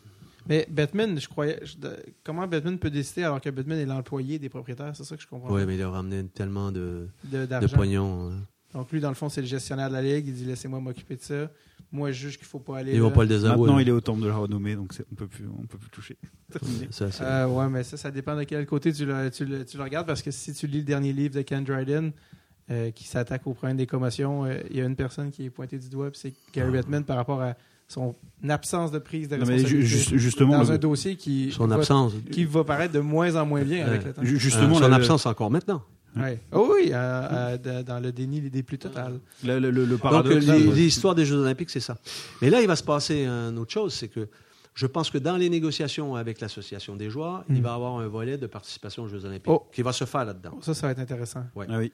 mais 0.49 0.67
Batman 0.71 1.19
je 1.21 1.29
croyais 1.29 1.59
je- 1.65 1.77
de- 1.77 1.97
comment 2.23 2.47
Batman 2.47 2.79
peut 2.79 2.91
décider 2.91 3.25
alors 3.25 3.41
que 3.43 3.51
Batman 3.51 3.79
est 3.79 3.85
l'employé 3.87 4.39
des 4.39 4.49
propriétaires? 4.49 4.93
C'est 4.97 5.05
ça 5.05 5.17
que 5.17 5.23
je 5.23 5.27
comprends 5.29 5.53
Oui, 5.53 5.63
mais 5.67 5.75
il 5.77 5.83
a 5.83 5.91
ramené 5.91 6.25
tellement 6.35 6.73
de, 6.73 7.09
de, 7.25 7.47
pognon. 7.75 8.31
hein. 8.31 8.33
Donc 8.75 8.91
lui 8.93 9.01
dans 9.01 9.09
le 9.09 9.15
fond 9.15 9.29
c'est 9.29 9.41
le 9.41 9.47
gestionnaire 9.47 9.89
de 9.89 9.95
la 9.95 10.03
ligue 10.03 10.27
il 10.29 10.35
dit 10.35 10.45
laissez-moi 10.45 10.81
m'occuper 10.81 11.17
de 11.17 11.23
ça 11.23 11.51
moi 11.93 12.11
je 12.13 12.23
juge 12.27 12.37
qu'il 12.39 12.47
faut 12.47 12.59
pas 12.59 12.79
aller 12.79 12.93
Ils 12.93 13.01
vont 13.01 13.09
là. 13.11 13.15
pas 13.15 13.23
le 13.23 13.29
désavouer. 13.29 13.61
Maintenant, 13.67 13.77
hein. 13.79 13.83
il 13.83 13.89
est 13.89 13.93
au 13.93 14.01
temple 14.01 14.23
de 14.23 14.27
la 14.27 14.35
renommée, 14.37 14.75
donc 14.75 14.93
on 15.13 15.15
peut 15.15 15.29
plus, 15.29 15.45
on 15.47 15.65
peut 15.65 15.79
plus 15.79 15.91
toucher. 15.91 16.17
Terminé. 16.51 16.89
Ça, 16.91 17.09
c'est- 17.13 17.23
Euh, 17.23 17.47
ouais, 17.47 17.69
mais 17.69 17.85
ça, 17.85 17.97
ça 17.97 18.11
dépend 18.11 18.35
de 18.37 18.43
quel 18.43 18.67
côté 18.67 18.93
tu 18.93 19.07
le, 19.07 19.31
tu 19.31 19.45
le- 19.45 19.65
tu 19.65 19.77
le 19.77 19.83
regardes, 19.85 20.05
parce 20.07 20.21
que 20.21 20.33
si 20.33 20.53
tu 20.55 20.67
lis 20.67 20.79
le 20.79 20.85
dernier 20.85 21.13
livre 21.13 21.37
de 21.37 21.43
Ken 21.43 21.63
Dryden, 21.63 22.11
euh, 22.73 22.91
qui 22.91 23.05
s'attaque 23.07 23.47
au 23.47 23.55
problème 23.55 23.77
des 23.77 23.87
commotions, 23.87 24.45
euh, 24.45 24.59
il 24.71 24.77
y 24.79 24.81
a 24.81 24.87
une 24.87 24.97
personne 24.97 25.31
qui 25.31 25.45
est 25.45 25.51
pointée 25.51 25.79
du 25.79 25.89
doigt, 25.89 26.11
puis 26.11 26.19
c'est 26.21 26.35
Gary 26.53 26.73
Bettman 26.73 27.05
par 27.05 27.17
rapport 27.17 27.41
à 27.43 27.55
son 27.87 28.17
absence 28.49 28.91
de 28.91 28.99
prise 28.99 29.29
de 29.29 29.37
Non, 29.37 29.45
mais 29.47 29.59
ju- 29.59 29.77
responsabilité 29.77 30.11
ju- 30.11 30.19
justement, 30.19 30.59
dans 30.59 30.73
un 30.73 30.79
dossier 30.79 31.15
qui, 31.15 31.53
son 31.53 31.69
va, 31.69 31.77
absence. 31.77 32.15
qui 32.33 32.45
va 32.45 32.65
paraître 32.65 32.93
de 32.95 32.99
moins 33.01 33.37
en 33.37 33.47
moins 33.47 33.63
bien 33.63 33.87
avec 33.87 34.05
le 34.05 34.13
temps. 34.15 34.25
ju- 34.25 34.35
Euh, 34.35 34.39
justement, 34.41 34.75
son 34.77 34.89
la- 34.89 34.97
absence 34.97 35.27
encore 35.27 35.51
maintenant. 35.53 35.81
Ouais. 36.17 36.41
Oh 36.53 36.73
oui, 36.75 36.91
euh, 36.93 37.57
euh, 37.67 37.83
dans 37.83 38.01
le 38.01 38.13
déni 38.13 38.41
des 38.43 38.63
plus 38.63 38.79
total. 38.79 39.19
le, 39.43 39.59
le- 39.59 39.71
le- 39.71 39.85
le 39.85 39.91
Donc, 39.93 40.01
paradoxe. 40.01 40.45
les- 40.47 40.51
ouais. 40.69 40.75
l'histoire 40.75 41.15
des 41.15 41.25
Jeux 41.25 41.37
Olympiques, 41.37 41.71
c'est 41.71 41.81
ça. 41.81 41.97
Mais 42.41 42.51
là, 42.51 42.61
il 42.61 42.67
va 42.69 42.77
se 42.77 42.83
passer 42.85 43.25
une 43.27 43.59
autre 43.59 43.73
chose, 43.73 43.95
c'est 43.95 44.09
que 44.09 44.29
je 44.75 44.87
pense 44.87 45.11
que 45.11 45.19
dans 45.19 45.37
les 45.37 45.49
négociations 45.49 46.15
avec 46.17 46.41
l'association 46.41 46.97
des 46.97 47.11
joueurs, 47.11 47.45
il 47.49 47.57
Mm. 47.57 47.63
va 47.63 47.71
y 47.71 47.75
avoir 47.75 47.99
un 47.99 48.07
volet 48.09 48.39
de 48.39 48.47
participation 48.47 49.05
aux 49.05 49.09
Jeux 49.09 49.25
Olympiques 49.25 49.51
Oh. 49.53 49.67
qui 49.73 49.83
va 49.83 49.93
se 49.93 50.05
faire 50.05 50.25
là-dedans. 50.25 50.59
Ça, 50.63 50.75
ça 50.75 50.87
va 50.87 50.93
être 50.93 50.99
intéressant. 51.01 51.45
Ah 51.69 51.79
oui. 51.79 51.93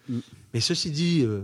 Mais 0.54 0.60
ceci 0.60 0.90
dit, 0.90 1.22
euh, 1.24 1.42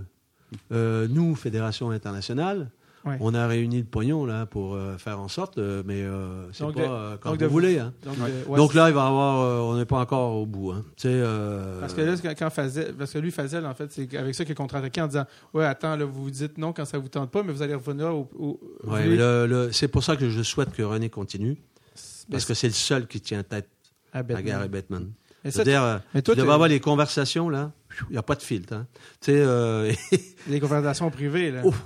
euh, 0.72 1.06
nous, 1.08 1.34
Fédération 1.34 1.90
internationale, 1.90 2.70
Ouais. 3.06 3.16
on 3.20 3.32
a 3.34 3.46
réuni 3.46 3.78
le 3.78 3.84
pognon 3.84 4.26
là 4.26 4.46
pour 4.46 4.74
euh, 4.74 4.98
faire 4.98 5.20
en 5.20 5.28
sorte, 5.28 5.58
euh, 5.58 5.82
mais 5.86 6.02
euh, 6.02 6.50
c'est 6.52 6.64
pas 6.72 6.80
euh, 6.80 7.16
quand 7.20 7.30
vous 7.30 7.36
de- 7.36 7.46
voulez. 7.46 7.78
hein. 7.78 7.92
Donc, 8.04 8.16
Ouais. 8.18 8.32
ouais, 8.48 8.56
Donc 8.56 8.74
là, 8.74 8.88
il 8.88 8.94
va 8.94 9.04
y 9.04 9.06
avoir, 9.06 9.40
euh, 9.42 9.60
on 9.72 9.76
n'est 9.76 9.84
pas 9.84 9.98
encore 10.00 10.34
au 10.36 10.44
bout. 10.44 10.72
Hein. 10.72 10.84
Euh, 11.04 11.78
Parce 11.80 11.94
que 11.94 12.00
là, 12.00 12.34
quand- 12.34 12.50
Fazel, 12.50 12.94
parce 12.98 13.12
que 13.12 13.18
lui, 13.18 13.30
Fazel, 13.30 13.64
en 13.64 13.74
fait, 13.74 13.92
c'est 13.92 14.12
avec 14.16 14.34
ça 14.34 14.44
qu'il 14.44 14.52
a 14.52 14.54
contre-attaqué 14.56 15.00
en 15.00 15.06
disant 15.06 15.24
Ouais, 15.54 15.64
attends, 15.64 15.94
là, 15.96 16.04
vous 16.04 16.24
vous 16.24 16.30
dites 16.30 16.58
non 16.58 16.72
quand 16.72 16.84
ça 16.84 16.98
vous 16.98 17.08
tente 17.08 17.30
pas, 17.30 17.42
mais 17.42 17.52
vous 17.52 17.62
allez 17.62 17.74
revenir 17.74 18.06
au. 18.14 18.28
au- 18.36 18.60
vous 18.82 18.92
ouais, 18.92 19.04
voulez- 19.04 19.16
le- 19.16 19.46
le- 19.46 19.72
c'est 19.72 19.88
pour 19.88 20.02
ça 20.02 20.16
que 20.16 20.28
je 20.28 20.42
souhaite 20.42 20.72
que 20.72 20.82
René 20.82 21.08
continue, 21.08 21.56
parce 22.30 22.44
que 22.44 22.54
c'est 22.54 22.66
le 22.68 22.72
seul 22.72 23.06
qui 23.06 23.20
tient 23.20 23.42
tête 23.44 23.68
à 24.12 24.18
à 24.18 24.22
Batman. 24.22 24.44
Gary 24.44 24.68
Bettman. 24.68 25.12
C'est-à-dire, 25.44 26.00
tu 26.12 26.20
devrais 26.22 26.34
tu- 26.34 26.50
avoir 26.50 26.68
les 26.68 26.80
conversations 26.80 27.48
là, 27.48 27.70
il 28.08 28.12
n'y 28.12 28.18
a 28.18 28.22
pas 28.22 28.34
de 28.34 28.42
filtre. 28.42 28.72
Hein. 28.72 28.86
Tu 29.20 29.26
sais, 29.30 29.38
euh, 29.38 29.92
les 30.48 30.58
conversations 30.58 31.08
privées, 31.10 31.52
là. 31.52 31.62
Ouf. 31.64 31.80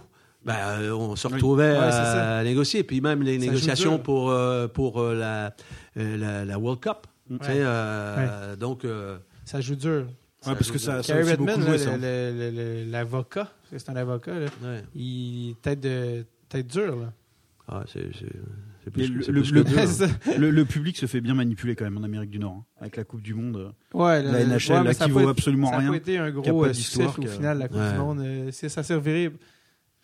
Ben, 0.45 0.55
euh, 0.55 0.93
on 0.93 1.17
se 1.17 1.27
Oui. 1.29 1.35
retrouvait 1.35 1.73
Ouais, 1.73 1.77
à, 1.79 1.93
ça. 1.93 2.39
à 2.39 2.45
négocier, 2.45 2.83
puis 2.83 3.01
même 3.01 3.23
les 3.23 3.39
Ça 3.39 3.47
négociations 3.47 3.99
pour 3.99 4.31
euh, 4.31 4.69
pour 4.69 5.01
euh, 5.01 5.15
la, 5.15 5.55
euh, 5.97 6.17
la 6.17 6.45
la 6.45 6.59
World 6.59 6.81
Cup. 6.81 7.07
Tu 7.29 7.37
sais, 7.45 7.53
Ouais. 7.53 7.59
euh, 7.61 8.57
donc. 8.57 8.85
euh, 8.85 9.19
Ça 9.45 9.61
joue 9.61 9.77
dur. 9.77 10.07
Ouais, 10.47 10.55
parce 10.55 10.71
que 10.71 10.79
ça, 10.79 11.03
ça 11.03 11.15
a 11.17 11.37
beaucoup 11.37 11.53
Redman, 11.61 11.79
ça. 11.79 11.97
l'avocat, 12.87 13.49
parce 13.71 13.71
c'est 13.79 13.91
un 13.91 13.97
avocat, 13.97 14.39
là, 14.39 14.47
ouais. 14.63 14.83
il 14.95 15.55
tête 15.61 15.81
de 15.81 16.25
tête 16.49 16.67
dure, 16.67 16.97
là. 16.97 17.13
Ah, 17.69 17.85
c'est 17.87 18.01
le- 18.03 19.87
ça. 19.87 20.07
Public 20.65 20.97
se 20.97 21.05
fait 21.07 21.21
bien 21.21 21.35
manipuler 21.35 21.77
quand 21.77 21.85
même 21.85 21.99
en 21.99 22.03
Amérique 22.03 22.31
du 22.31 22.39
Nord, 22.39 22.57
hein, 22.57 22.65
avec 22.81 22.97
la 22.97 23.05
Coupe 23.05 23.21
du 23.21 23.35
Monde. 23.35 23.73
ouais, 23.95 24.23
La 24.23 24.41
le- 24.43 24.47
NHL, 24.55 24.73
ouais, 24.79 24.85
là, 24.85 24.93
ça 24.95 25.05
qui 25.05 25.11
a 25.11 25.15
vaut 25.15 25.29
absolument 25.29 25.71
Ça 25.71 25.77
rien. 25.77 25.91
pas 25.91 25.97
été 25.97 26.17
un 26.19 26.25
a 26.25 26.31
gros 26.31 26.73
succès 26.73 27.05
au 27.05 27.13
final, 27.27 27.59
la 27.59 27.69
Coupe 27.69 27.77
Ouais. 27.79 27.93
du 27.93 27.99
Monde. 27.99 28.21
Euh, 28.21 28.51
Ça 28.51 28.83
servirait. 28.83 29.31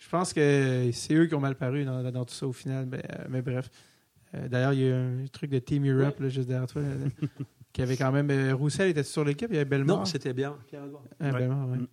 Je 0.07 0.11
pense 0.11 0.31
que 0.31 0.89
c'est 0.93 1.13
eux 1.15 1.25
qui 1.25 1.35
ont 1.35 1.41
mal 1.41 1.55
paru 1.55 1.83
dans, 1.83 2.01
dans 2.11 2.23
tout 2.23 2.33
ça 2.33 2.47
au 2.47 2.53
final. 2.53 2.87
Mais, 2.89 2.99
euh, 2.99 3.25
mais 3.29 3.41
bref. 3.41 3.69
Euh, 4.35 4.47
D'ailleurs, 4.47 4.71
il 4.73 4.79
y 4.81 4.89
a 4.91 4.95
un 4.95 5.25
truc 5.31 5.51
de 5.51 5.59
Team 5.59 5.85
Europe 5.85 6.17
là, 6.21 6.29
juste 6.29 6.47
derrière 6.47 6.67
toi. 6.67 6.81
là, 6.81 7.27
qui 7.73 7.81
avait 7.81 7.97
quand 7.97 8.11
même. 8.13 8.29
euh, 8.31 8.55
Roussel 8.55 8.89
était 8.89 9.03
sur 9.03 9.25
l'équipe, 9.25 9.47
il 9.49 9.55
y 9.55 9.57
avait 9.57 9.65
Bellemare. 9.65 9.99
Non, 9.99 10.05
c'était 10.05 10.31
bien. 10.33 10.55
Pierre-Edouard. 10.69 11.03
Ah, 11.19 11.25
Ouais. 11.25 11.31
Bellemare, 11.39 11.67
ouais. 11.69 11.77
Mm. 11.77 11.87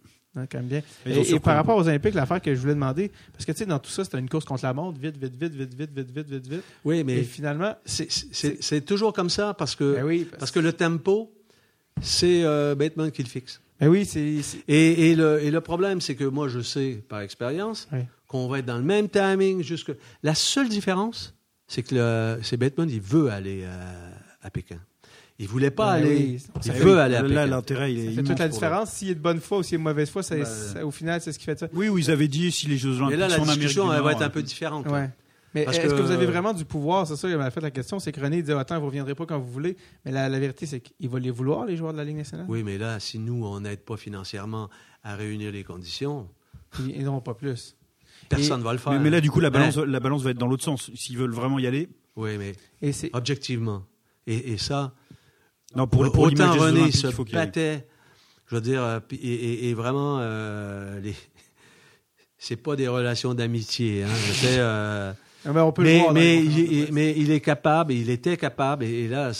Quand 0.51 0.59
même 0.59 0.66
bien. 0.66 0.82
Et, 1.07 1.35
et 1.35 1.39
par 1.41 1.55
rapport 1.57 1.77
aux 1.77 1.86
Olympiques, 1.86 2.15
l'affaire 2.15 2.43
que 2.43 2.53
je 2.55 2.61
voulais 2.61 2.74
demander, 2.74 3.12
parce 3.32 3.45
que 3.45 3.53
tu 3.53 3.59
sais, 3.59 3.66
dans 3.66 3.78
tout 3.78 3.91
ça, 3.91 4.03
c'était 4.05 4.19
une 4.19 4.28
course 4.28 4.45
contre 4.45 4.65
la 4.65 4.73
montre, 4.74 4.99
vite, 4.99 5.16
vite, 5.16 5.36
vite, 5.36 5.55
vite, 5.55 5.74
vite, 5.74 5.91
vite, 5.93 6.11
vite, 6.11 6.28
vite, 6.28 6.47
vite. 6.49 6.62
Oui, 6.85 6.99
Et 6.99 7.05
mais 7.05 7.23
finalement, 7.23 7.74
c'est- 7.85 8.81
toujours 8.85 9.12
comme 9.12 9.31
ça 9.31 9.55
parce 9.55 9.77
que, 9.77 9.95
ben 9.95 10.05
oui, 10.05 10.27
parce 10.39 10.51
que 10.51 10.59
le 10.59 10.73
tempo, 10.73 11.32
c'est 12.01 12.43
euh, 12.45 12.74
Bateman 12.74 13.12
qui 13.12 13.23
le 13.23 13.28
fixe. 13.28 13.61
Ben 13.81 13.89
oui, 13.89 14.05
c'est 14.05 14.43
c'est- 14.43 14.63
Et, 14.69 15.11
et 15.11 15.17
le, 15.17 15.43
et 15.43 15.51
le 15.51 15.61
problème, 15.61 16.01
c'est 16.01 16.15
que 16.15 16.25
moi, 16.25 16.49
je 16.49 16.61
sais 16.61 17.03
par 17.09 17.21
expérience 17.21 17.89
Oui. 17.93 18.01
qu'on 18.29 18.49
va 18.49 18.61
être 18.61 18.67
dans 18.67 18.77
le 18.79 18.83
même 18.85 19.09
timing 19.09 19.63
jusque. 19.63 19.93
La 20.23 20.35
seule 20.35 20.69
différence, 20.69 21.35
c'est 21.67 21.83
que 21.83 21.95
le- 21.95 22.39
c'est 22.43 22.57
Bateman, 22.57 22.89
il 22.91 23.01
veut 23.01 23.31
aller 23.31 23.65
à, 23.65 24.47
à 24.47 24.51
Pékin. 24.51 24.77
Il 25.41 25.49
voulait 25.49 25.73
pas 25.73 25.91
aller. 25.91 26.09
oui, 26.17 26.43
il 26.57 26.63
ça 26.65 26.73
veut 26.73 26.95
fait- 26.95 27.01
aller 27.01 27.17
à 27.17 27.23
Là, 27.23 27.29
Pékin. 27.29 27.47
l'intérêt, 27.47 27.93
il 27.93 27.99
est 27.99 28.11
ça 28.11 28.23
fait 28.23 28.29
toute 28.29 28.39
la 28.39 28.49
différence. 28.49 28.91
S'il 28.93 29.11
est 29.11 29.15
de 29.17 29.21
bonne 29.21 29.41
foi 29.41 29.59
ou 29.59 29.63
s'il 29.65 29.75
est 29.75 29.79
de 29.79 29.83
mauvaise 29.83 30.09
foi, 30.09 30.23
ça- 30.23 30.37
Ben, 30.37 30.45
ça- 30.45 30.87
au 30.87 30.93
final, 30.93 31.21
c'est 31.21 31.33
ce 31.33 31.39
qui 31.41 31.45
fait 31.45 31.59
ça. 31.59 31.67
Oui, 31.73 31.89
où 31.89 31.99
ils 31.99 32.09
avaient 32.13 32.29
dit 32.29 32.53
si 32.53 32.69
les 32.69 32.79
Jeux 32.79 32.93
Et 32.93 32.97
Olympiques 32.99 33.19
là, 33.19 33.29
la 33.29 33.39
discussion, 33.41 33.93
elle 33.93 34.03
va 34.03 34.13
être 34.13 34.23
un 34.23 34.27
euh, 34.27 34.29
peu 34.29 34.43
différente. 34.43 34.87
Ouais. 34.87 35.11
Mais 35.55 35.63
est-ce 35.63 35.81
que, 35.81 35.87
que- 35.89 36.03
vous 36.03 36.11
avez 36.11 36.27
vraiment 36.27 36.53
du 36.53 36.65
pouvoir? 36.65 37.07
C'est 37.07 37.17
ça 37.17 37.29
qui 37.29 37.37
m'a 37.37 37.51
fait 37.51 37.61
la 37.61 37.71
question. 37.71 37.99
C'est 38.01 38.11
que 38.13 38.21
René 38.21 38.43
dit 38.43 38.53
Attends, 38.53 38.75
vous 38.77 38.83
ne 38.83 38.87
reviendrez 38.87 39.15
pas 39.15 39.25
quand 39.27 39.39
vous 39.39 39.51
voulez. 39.51 39.77
Mais 40.05 40.11
la, 40.11 40.29
la 40.29 40.39
vérité, 40.41 40.67
c'est 40.67 40.81
qu'il 40.81 41.09
va 41.09 41.19
les 41.21 41.31
vouloir, 41.31 41.65
les 41.65 41.77
joueurs 41.77 41.93
de 41.93 41.99
la 41.99 42.05
Ligue 42.05 42.17
nationale. 42.17 42.47
Oui, 42.49 42.63
mais 42.65 42.77
là, 42.79 42.99
si 43.01 43.19
nous, 43.19 43.45
on 43.47 43.61
n'aide 43.61 43.81
pas 43.81 43.97
financièrement 43.97 44.69
à 45.03 45.15
réunir 45.15 45.53
les 45.53 45.63
conditions, 45.65 46.29
Ils 46.81 47.05
n'auront 47.05 47.21
pas 47.21 47.35
plus. 47.35 47.77
personne 48.29 48.59
ne 48.61 48.65
va 48.65 48.73
le 48.73 48.79
faire. 48.79 48.93
Mais, 48.95 48.99
mais 48.99 49.11
là, 49.11 49.21
du 49.21 49.31
coup, 49.31 49.39
la 49.41 49.49
Ouais. 49.49 49.53
balance, 49.53 49.77
la 49.77 50.01
balance 50.01 50.23
va 50.23 50.31
être 50.31 50.39
dans 50.39 50.49
l'autre 50.49 50.65
sens. 50.65 50.91
S'ils 50.95 51.17
veulent 51.19 51.31
vraiment 51.35 51.59
y 51.59 51.67
aller, 51.67 51.89
Oui, 52.17 52.37
mais 52.39 52.53
Et 52.83 52.93
c'est. 52.93 53.11
objectivement. 53.13 53.85
Et, 54.27 54.53
et 54.53 54.59
ça, 54.59 54.93
non, 55.77 55.87
pour, 55.87 56.11
pour 56.13 56.25
autant 56.25 56.53
René 56.55 56.91
se 56.91 57.07
il 57.09 57.33
battait, 57.33 57.87
je 58.47 58.55
veux 58.57 58.61
dire, 58.61 59.03
et, 59.11 59.15
et- 59.17 59.69
et 59.69 59.75
vraiment, 59.75 60.19
euh, 60.21 60.99
les... 61.01 61.15
c'est 62.39 62.57
pas 62.57 62.77
des 62.77 62.89
relations 62.89 63.35
d'amitié. 63.35 64.03
Hein, 64.05 64.09
je 64.27 64.33
sais, 64.33 64.57
euh, 64.59 65.13
On 65.47 65.73
peut 65.73 65.83
le 65.83 65.89
mais, 65.89 65.99
voir. 66.01 66.16
il, 66.19 66.59
il- 66.73 66.93
mais 66.93 67.15
il 67.16 67.31
est 67.31 67.41
capable, 67.41 67.93
il 67.93 68.09
était 68.11 68.37
capable, 68.37 68.85
et, 68.85 69.05
et 69.05 69.09
là, 69.09 69.33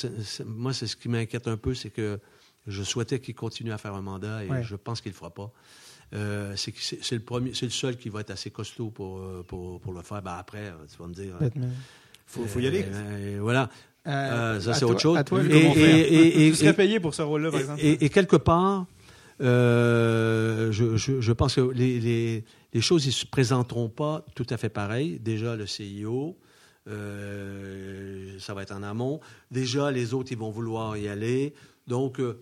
moi, 0.47 0.73
c'est 0.73 0.87
ce 0.87 0.97
qui 0.97 1.09
m'inquiète 1.09 1.49
un 1.49 1.57
peu, 1.57 1.75
c'est 1.75 1.91
que 1.91 2.19
je 2.67 2.83
souhaitais 2.83 3.19
qu'il 3.21 3.35
continue 3.35 3.73
à 3.73 3.79
faire 3.79 3.95
un 3.95 4.03
mandat 4.03 4.45
et 4.45 4.49
Ouais. 4.49 4.63
je 4.63 4.77
pense 4.77 5.01
qu'il 5.01 5.13
le 5.13 5.17
fera 5.17 5.31
pas. 5.31 5.51
Euh, 6.15 6.55
c'est 6.57 7.13
le 7.13 7.21
premier, 7.21 7.53
c'est 7.55 7.67
le 7.67 7.71
seul 7.73 7.97
qui 7.97 8.09
va 8.09 8.21
être 8.21 8.31
assez 8.31 8.51
costaud 8.51 8.91
pour 8.91 9.19
euh, 9.19 9.43
pour, 9.47 9.81
pour 9.81 9.93
le 9.93 10.03
faire. 10.03 10.23
Ben 10.23 10.37
après, 10.39 10.59
euh, 10.67 10.73
tu 10.91 10.97
vas 10.99 11.09
me 11.09 11.15
dire. 11.15 11.35
Batman. 11.41 11.73
Faut, 12.27 12.45
faut 12.47 12.61
y 12.61 12.67
aller. 12.67 12.85
Euh, 12.89 13.37
et 13.37 13.39
voilà. 13.39 13.69
Euh, 14.07 14.61
ça, 14.61 14.75
c'est 14.75 14.85
autre 14.85 15.01
chose. 15.01 15.17
À 15.17 15.25
toi, 15.25 15.41
Et- 15.43 15.47
et- 15.57 16.47
et- 16.47 16.51
tu 16.51 16.57
serais 16.57 16.75
payé 16.75 17.01
pour 17.01 17.15
ce 17.15 17.23
rôle-là, 17.23 17.51
par 17.51 17.61
exemple. 17.61 17.81
Et, 17.83 17.93
et- 17.93 18.05
et 18.05 18.09
quelque 18.11 18.37
part, 18.37 18.87
euh, 19.41 20.71
je, 20.73 20.97
je- 20.97 21.21
je 21.21 21.33
pense 21.33 21.55
que 21.57 21.61
les, 21.73 22.01
les- 22.01 22.45
les 22.75 22.81
choses 22.81 23.07
ne 23.07 23.11
se 23.13 23.25
présenteront 23.25 23.89
pas 23.89 24.25
tout 24.35 24.47
à 24.51 24.57
fait 24.57 24.69
pareil. 24.69 25.19
Déjà, 25.21 25.57
le 25.57 25.67
CIO, 25.67 26.37
euh, 26.89 28.39
ça 28.41 28.55
va 28.55 28.63
être 28.63 28.73
en 28.75 28.83
amont. 28.83 29.21
Déjà, 29.51 29.91
les 29.91 30.15
autres, 30.15 30.33
ils 30.33 30.39
vont 30.39 30.51
vouloir 30.51 30.97
y 30.97 31.09
aller. 31.09 31.55
Donc, 31.87 32.19
euh, 32.21 32.41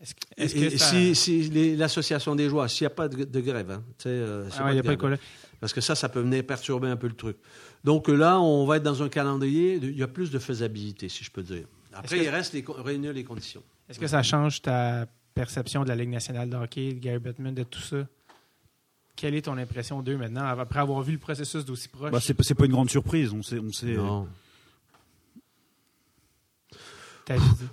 Est-ce 0.00 0.14
que, 0.14 0.20
est-ce 0.36 0.54
que 0.54 0.60
et- 0.60 0.78
ça- 0.78 0.90
si, 0.90 1.14
si 1.14 1.42
les- 1.48 1.74
l'association 1.76 2.34
des 2.34 2.48
joueurs, 2.50 2.68
s'il 2.68 2.84
n'y 2.84 2.92
a 2.92 2.94
pas 2.94 3.08
de, 3.08 3.24
de 3.24 3.40
grève, 3.40 3.70
hein, 3.70 3.82
tu 3.98 4.02
sais, 4.04 4.08
euh, 4.10 4.46
Ah 4.58 4.64
ouais, 4.66 4.70
il 4.72 4.74
n'y 4.74 4.80
a 4.80 4.82
pas 4.82 4.94
de 4.96 5.06
là. 5.08 5.16
parce 5.58 5.72
que 5.72 5.80
ça, 5.80 5.94
ça 5.94 6.08
peut 6.10 6.20
venir 6.20 6.44
perturber 6.44 6.88
un 6.88 6.96
peu 6.96 7.06
le 7.08 7.14
truc. 7.14 7.38
Donc 7.82 8.08
là, 8.08 8.38
on 8.40 8.66
va 8.66 8.76
être 8.76 8.82
dans 8.82 9.02
un 9.02 9.08
calendrier, 9.08 9.76
il 9.76 9.96
y 9.96 10.02
a 10.02 10.08
plus 10.08 10.30
de 10.30 10.38
faisabilité, 10.38 11.08
si 11.08 11.24
je 11.24 11.30
peux 11.30 11.42
dire. 11.42 11.66
Après, 11.94 12.18
que- 12.18 12.22
il 12.24 12.28
reste 12.28 12.52
les, 12.52 12.62
réunir 12.68 13.12
les 13.14 13.24
conditions. 13.24 13.62
Est-ce 13.88 13.98
que 13.98 14.06
ça 14.06 14.22
change 14.22 14.60
ta 14.60 15.06
perception 15.34 15.82
de 15.84 15.88
la 15.88 15.94
Ligue 15.96 16.10
nationale 16.10 16.50
de 16.50 16.56
hockey, 16.56 16.92
de 16.92 16.98
Gary 16.98 17.18
Bettman, 17.18 17.54
de 17.54 17.62
tout 17.62 17.80
ça? 17.80 18.06
Quelle 19.16 19.34
est 19.34 19.42
ton 19.42 19.56
impression 19.56 20.02
d'eux 20.02 20.16
maintenant, 20.18 20.44
après 20.44 20.78
avoir 20.78 21.00
vu 21.02 21.12
le 21.12 21.18
processus 21.18 21.64
d'aussi 21.64 21.88
proche? 21.88 22.10
Bah, 22.12 22.18
c'est 22.20 22.34
pas- 22.54 22.66
une 22.66 22.72
grande 22.72 22.90
surprise. 22.90 23.32
On 23.32 23.42
sait, 23.42 23.58
on 23.58 23.72
sait. 23.72 23.94
Non. 23.96 24.28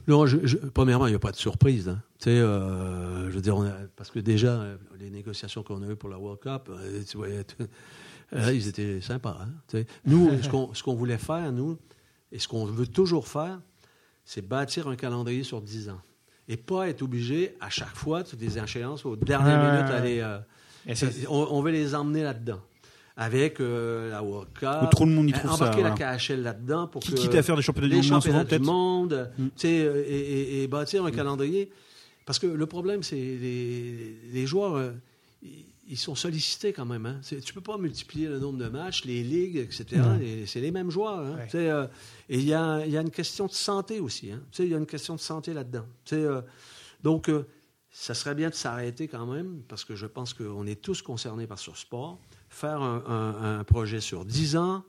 Non, 0.07 0.25
je- 0.25 0.45
je- 0.47 0.57
premièrement, 0.57 1.05
il 1.05 1.11
n'y 1.11 1.15
a 1.15 1.19
pas 1.19 1.31
de 1.31 1.35
surprise. 1.37 1.87
hein. 1.87 2.01
Tu 2.17 2.25
sais, 2.25 2.29
euh, 2.39 3.29
je 3.29 3.35
veux 3.35 3.41
dire, 3.41 3.55
on 3.55 3.63
a- 3.63 3.73
parce 3.95 4.09
que 4.09 4.19
déjà, 4.19 4.47
euh, 4.53 4.77
les 4.99 5.11
négociations 5.11 5.61
qu'on 5.61 5.83
a 5.83 5.87
eues 5.91 5.95
pour 5.95 6.09
la 6.09 6.17
World 6.17 6.39
Cup, 6.41 6.69
euh, 6.69 7.03
tu 7.07 7.17
voyais, 7.17 7.43
tu- 7.43 7.55
euh, 8.33 8.51
ils 8.53 8.67
étaient 8.67 8.99
sympas. 9.01 9.37
hein, 9.41 9.49
tu 9.67 9.77
sais. 9.77 9.85
Nous, 10.05 10.31
ce 10.73 10.81
qu'on 10.81 10.95
voulait 10.95 11.19
faire, 11.19 11.51
nous, 11.51 11.77
et 12.31 12.39
ce 12.39 12.47
qu'on 12.47 12.65
veut 12.65 12.87
toujours 12.87 13.27
faire, 13.27 13.59
c'est 14.25 14.41
bâtir 14.41 14.87
un 14.87 14.95
calendrier 14.95 15.43
sur 15.43 15.61
10 15.61 15.89
ans. 15.89 16.01
Et 16.47 16.57
pas 16.57 16.89
être 16.89 17.03
obligé, 17.03 17.55
à 17.61 17.69
chaque 17.69 17.95
fois, 17.95 18.23
toutes 18.23 18.41
les 18.41 18.57
échéances, 18.57 19.05
aux 19.05 19.15
dernières 19.15 19.59
minutes, 19.71 19.91
aller... 19.91 20.19
euh, 20.21 20.39
on, 21.29 21.47
on 21.51 21.61
veut 21.61 21.71
les 21.71 21.95
emmener 21.95 22.23
là-dedans. 22.23 22.59
Avec 23.15 23.59
euh, 23.61 24.09
la. 24.09 24.23
Où 24.23 24.43
trop 24.89 25.05
le 25.05 25.11
monde 25.11 25.29
y 25.29 25.33
euh, 25.33 25.37
trouve 25.37 25.51
ça, 25.55 25.65
Embarquer 25.69 25.83
la. 25.83 25.91
KHL 26.17 26.41
là-dedans 26.41 26.87
pour 26.87 27.01
Qui- 27.03 27.11
que 27.11 27.15
quitte 27.17 27.35
à 27.35 27.43
faire 27.43 27.55
des 27.55 27.61
championnats 27.61 27.89
du 27.89 27.95
monde 27.97 28.09
moins 28.09 28.21
souvent, 28.21 28.39
championnats 28.39 28.59
du 28.59 28.65
monde, 28.65 29.31
Mm. 29.37 29.43
tu 29.45 29.51
sais, 29.57 29.85
euh, 29.85 30.03
et, 30.07 30.17
et- 30.17 30.63
et 30.63 30.67
bâtir 30.67 31.05
un 31.05 31.11
calendrier. 31.11 31.69
Parce 32.25 32.39
que 32.39 32.47
le 32.47 32.65
problème, 32.65 33.03
c'est 33.03 33.15
les, 33.15 34.15
les 34.33 34.47
joueurs, 34.47 34.75
euh, 34.77 34.91
ils- 35.87 35.97
sont 35.97 36.15
sollicités 36.15 36.73
quand 36.73 36.85
même. 36.85 37.05
Hein. 37.05 37.17
C'est- 37.21 37.39
Tu 37.41 37.53
peux 37.53 37.61
pas 37.61 37.77
multiplier 37.77 38.27
le 38.29 38.39
nombre 38.39 38.57
de 38.57 38.67
matchs, 38.67 39.05
les 39.05 39.21
ligues, 39.21 39.57
etc. 39.57 40.01
Et 40.23 40.45
C'est 40.47 40.59
les 40.61 40.71
mêmes 40.71 40.89
joueurs. 40.89 41.19
hein. 41.19 41.35
Ouais. 41.37 41.45
Tu 41.45 41.51
sais, 41.51 41.69
euh, 41.69 41.85
et 42.29 42.39
il 42.39 42.45
y 42.45 42.53
a, 42.55 42.83
il 42.83 42.91
y 42.91 42.97
a 42.97 43.01
une 43.01 43.11
question 43.11 43.45
de 43.45 43.51
santé 43.51 43.99
aussi. 43.99 44.31
Hein. 44.31 44.39
Tu 44.51 44.57
sais, 44.57 44.63
Il 44.65 44.71
y 44.71 44.73
a 44.73 44.77
une 44.79 44.87
question 44.87 45.13
de 45.15 45.19
santé 45.19 45.53
là-dedans. 45.53 45.85
Tu 46.03 46.15
sais, 46.15 46.21
euh, 46.23 46.41
donc, 47.03 47.29
euh, 47.29 47.45
ça 47.95 48.13
serait 48.15 48.35
bien 48.35 48.49
de 48.49 48.55
s'arrêter 48.55 49.07
quand 49.07 49.25
même, 49.27 49.61
parce 49.69 49.85
que 49.85 49.95
je 49.95 50.07
pense 50.07 50.33
qu'on 50.33 50.65
est 50.67 50.81
tous 50.81 51.01
concernés 51.01 51.47
par 51.47 51.59
ce 51.59 51.71
sport. 51.75 52.19
Faire 52.49 52.81
un, 52.81 53.03
un- 53.07 53.59
un 53.59 53.63
projet 53.63 54.01
sur 54.01 54.25
10 54.25 54.57
ans, 54.57 54.83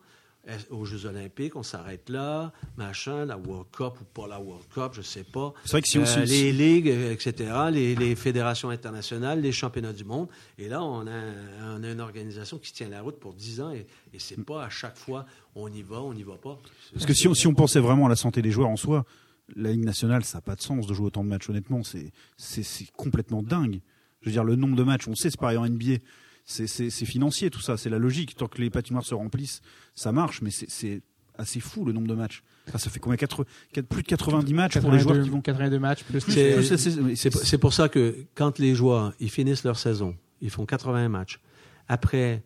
aux 0.70 0.84
Jeux 0.84 1.06
Olympiques, 1.06 1.56
on 1.56 1.62
s'arrête 1.62 2.10
là, 2.10 2.52
machin, 2.76 3.24
la 3.24 3.38
World 3.38 3.66
Cup 3.72 3.94
ou 4.00 4.04
pas 4.12 4.26
la 4.28 4.38
World 4.38 4.66
Cup, 4.74 4.92
je 4.92 5.00
sais 5.00 5.24
pas. 5.24 5.54
C'est 5.64 5.70
vrai 5.72 5.80
que 5.82 5.88
si 5.88 5.98
on 5.98 6.02
Euh, 6.02 6.26
si- 6.26 6.26
les 6.26 6.52
ligues, 6.52 6.90
euh, 6.90 7.12
etc., 7.12 7.50
les, 7.72 7.94
les 7.94 8.14
fédérations 8.14 8.68
internationales, 8.68 9.40
les 9.40 9.52
championnats 9.52 9.94
du 9.94 10.04
monde. 10.04 10.28
Et 10.58 10.68
là, 10.68 10.82
on 10.82 11.06
a, 11.06 11.10
on 11.78 11.82
a 11.82 11.90
une 11.90 12.00
organisation 12.00 12.58
qui 12.58 12.74
tient 12.74 12.90
la 12.90 13.00
route 13.00 13.18
pour 13.18 13.32
10 13.32 13.62
ans 13.62 13.70
et, 13.70 13.86
et 14.12 14.18
c'est 14.18 14.42
pas 14.44 14.64
à 14.64 14.68
chaque 14.68 14.98
fois 14.98 15.24
on 15.54 15.68
y 15.72 15.80
va, 15.82 16.02
on 16.02 16.12
n'y 16.12 16.24
va 16.24 16.34
pas. 16.36 16.58
Parce 16.92 17.06
que 17.06 17.14
si 17.14 17.26
on, 17.26 17.32
si 17.32 17.46
on 17.46 17.54
pensait 17.54 17.80
vraiment 17.80 18.04
à 18.04 18.08
la 18.10 18.16
santé 18.16 18.42
des 18.42 18.50
joueurs 18.50 18.68
en 18.68 18.76
soi, 18.76 19.06
la 19.56 19.72
Ligue 19.72 19.84
nationale, 19.84 20.24
ça 20.24 20.38
n'a 20.38 20.42
pas 20.42 20.54
de 20.56 20.60
sens 20.62 20.86
de 20.86 20.94
jouer 20.94 21.06
autant 21.06 21.22
de 21.24 21.28
matchs, 21.28 21.48
honnêtement. 21.50 21.82
C'est 21.82 22.12
c'est- 22.36 22.62
c'est 22.62 22.86
complètement 22.96 23.42
dingue. 23.42 23.80
Je 24.20 24.26
veux 24.28 24.32
dire, 24.32 24.44
le 24.44 24.56
nombre 24.56 24.76
de 24.76 24.82
matchs, 24.82 25.06
on 25.08 25.14
sait, 25.14 25.30
c'est 25.30 25.38
pareil 25.40 25.58
en 25.58 25.64
NBA. 25.66 25.98
C'est 26.46 26.66
c'est- 26.66 26.90
c'est 26.90 27.04
financier, 27.06 27.50
tout 27.50 27.60
ça. 27.60 27.76
C'est 27.76 27.90
la 27.90 27.98
logique. 27.98 28.36
Tant 28.36 28.48
que 28.48 28.60
les 28.60 28.70
patinoires 28.70 29.04
se 29.04 29.14
remplissent, 29.14 29.60
ça 29.94 30.12
marche, 30.12 30.40
mais 30.42 30.50
c'est- 30.50 30.70
c'est 30.70 31.02
assez 31.36 31.58
fou 31.60 31.84
le 31.84 31.92
nombre 31.92 32.06
de 32.06 32.14
matchs. 32.14 32.42
Enfin, 32.68 32.78
ça 32.78 32.90
fait 32.90 33.00
combien 33.00 33.16
Quatre- 33.16 33.44
quatre- 33.72 33.86
Plus 33.88 34.02
de 34.02 34.08
90 34.08 34.54
matchs 34.54 34.78
pour 34.78 34.90
les 34.92 34.98
joueurs 34.98 35.14
82, 35.16 35.24
qui 35.24 35.30
vont. 35.30 35.40
82 35.42 35.78
matchs 35.78 36.04
plus. 36.04 36.20
C'est 36.20 37.58
pour 37.58 37.72
ça 37.74 37.88
que 37.88 38.24
quand 38.34 38.58
les 38.58 38.74
joueurs 38.74 39.12
ils 39.20 39.30
finissent 39.30 39.64
leur 39.64 39.78
saison, 39.78 40.16
ils 40.40 40.50
font 40.50 40.64
80 40.64 41.08
matchs. 41.08 41.40
Après, 41.88 42.42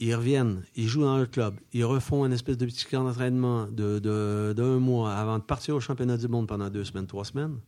ils 0.00 0.14
reviennent, 0.14 0.62
ils 0.76 0.88
jouent 0.88 1.02
dans 1.04 1.18
le 1.18 1.26
club, 1.26 1.54
ils 1.72 1.84
refont 1.84 2.24
une 2.26 2.32
espèce 2.32 2.56
de 2.58 2.66
petit 2.66 2.84
camp 2.84 3.04
d'entraînement 3.04 3.66
de, 3.66 3.98
de- 3.98 4.52
d'un 4.56 4.78
mois 4.78 5.14
avant 5.14 5.38
de 5.38 5.44
partir 5.44 5.76
au 5.76 5.80
championnat 5.80 6.16
du 6.16 6.28
monde 6.28 6.46
pendant 6.48 6.68
deux 6.70 6.84
semaines, 6.84 7.06
trois 7.06 7.24
semaines. 7.24 7.58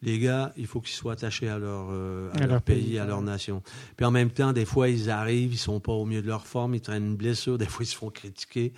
Les 0.00 0.20
gars, 0.20 0.52
il 0.56 0.68
faut 0.68 0.80
qu'ils 0.80 0.94
soient 0.94 1.14
attachés 1.14 1.48
à 1.48 1.58
leur, 1.58 1.88
euh, 1.90 2.30
à 2.32 2.36
À 2.36 2.40
leur 2.42 2.48
leur 2.50 2.62
pays, 2.62 2.82
pays, 2.84 2.98
à 3.00 3.04
leur 3.04 3.20
nation. 3.20 3.62
Puis 3.96 4.06
en 4.06 4.12
même 4.12 4.30
temps, 4.30 4.52
des 4.52 4.64
fois, 4.64 4.88
ils 4.88 5.10
arrivent, 5.10 5.52
ils 5.52 5.58
sont 5.58 5.80
pas 5.80 5.90
au 5.92 6.04
mieux 6.04 6.22
de 6.22 6.28
leur 6.28 6.46
forme, 6.46 6.76
ils 6.76 6.80
traînent 6.80 7.04
une 7.04 7.16
blessure, 7.16 7.58
des 7.58 7.66
fois, 7.66 7.84
ils 7.84 7.88
se 7.88 7.96
font 7.96 8.08
critiquer. 8.10 8.72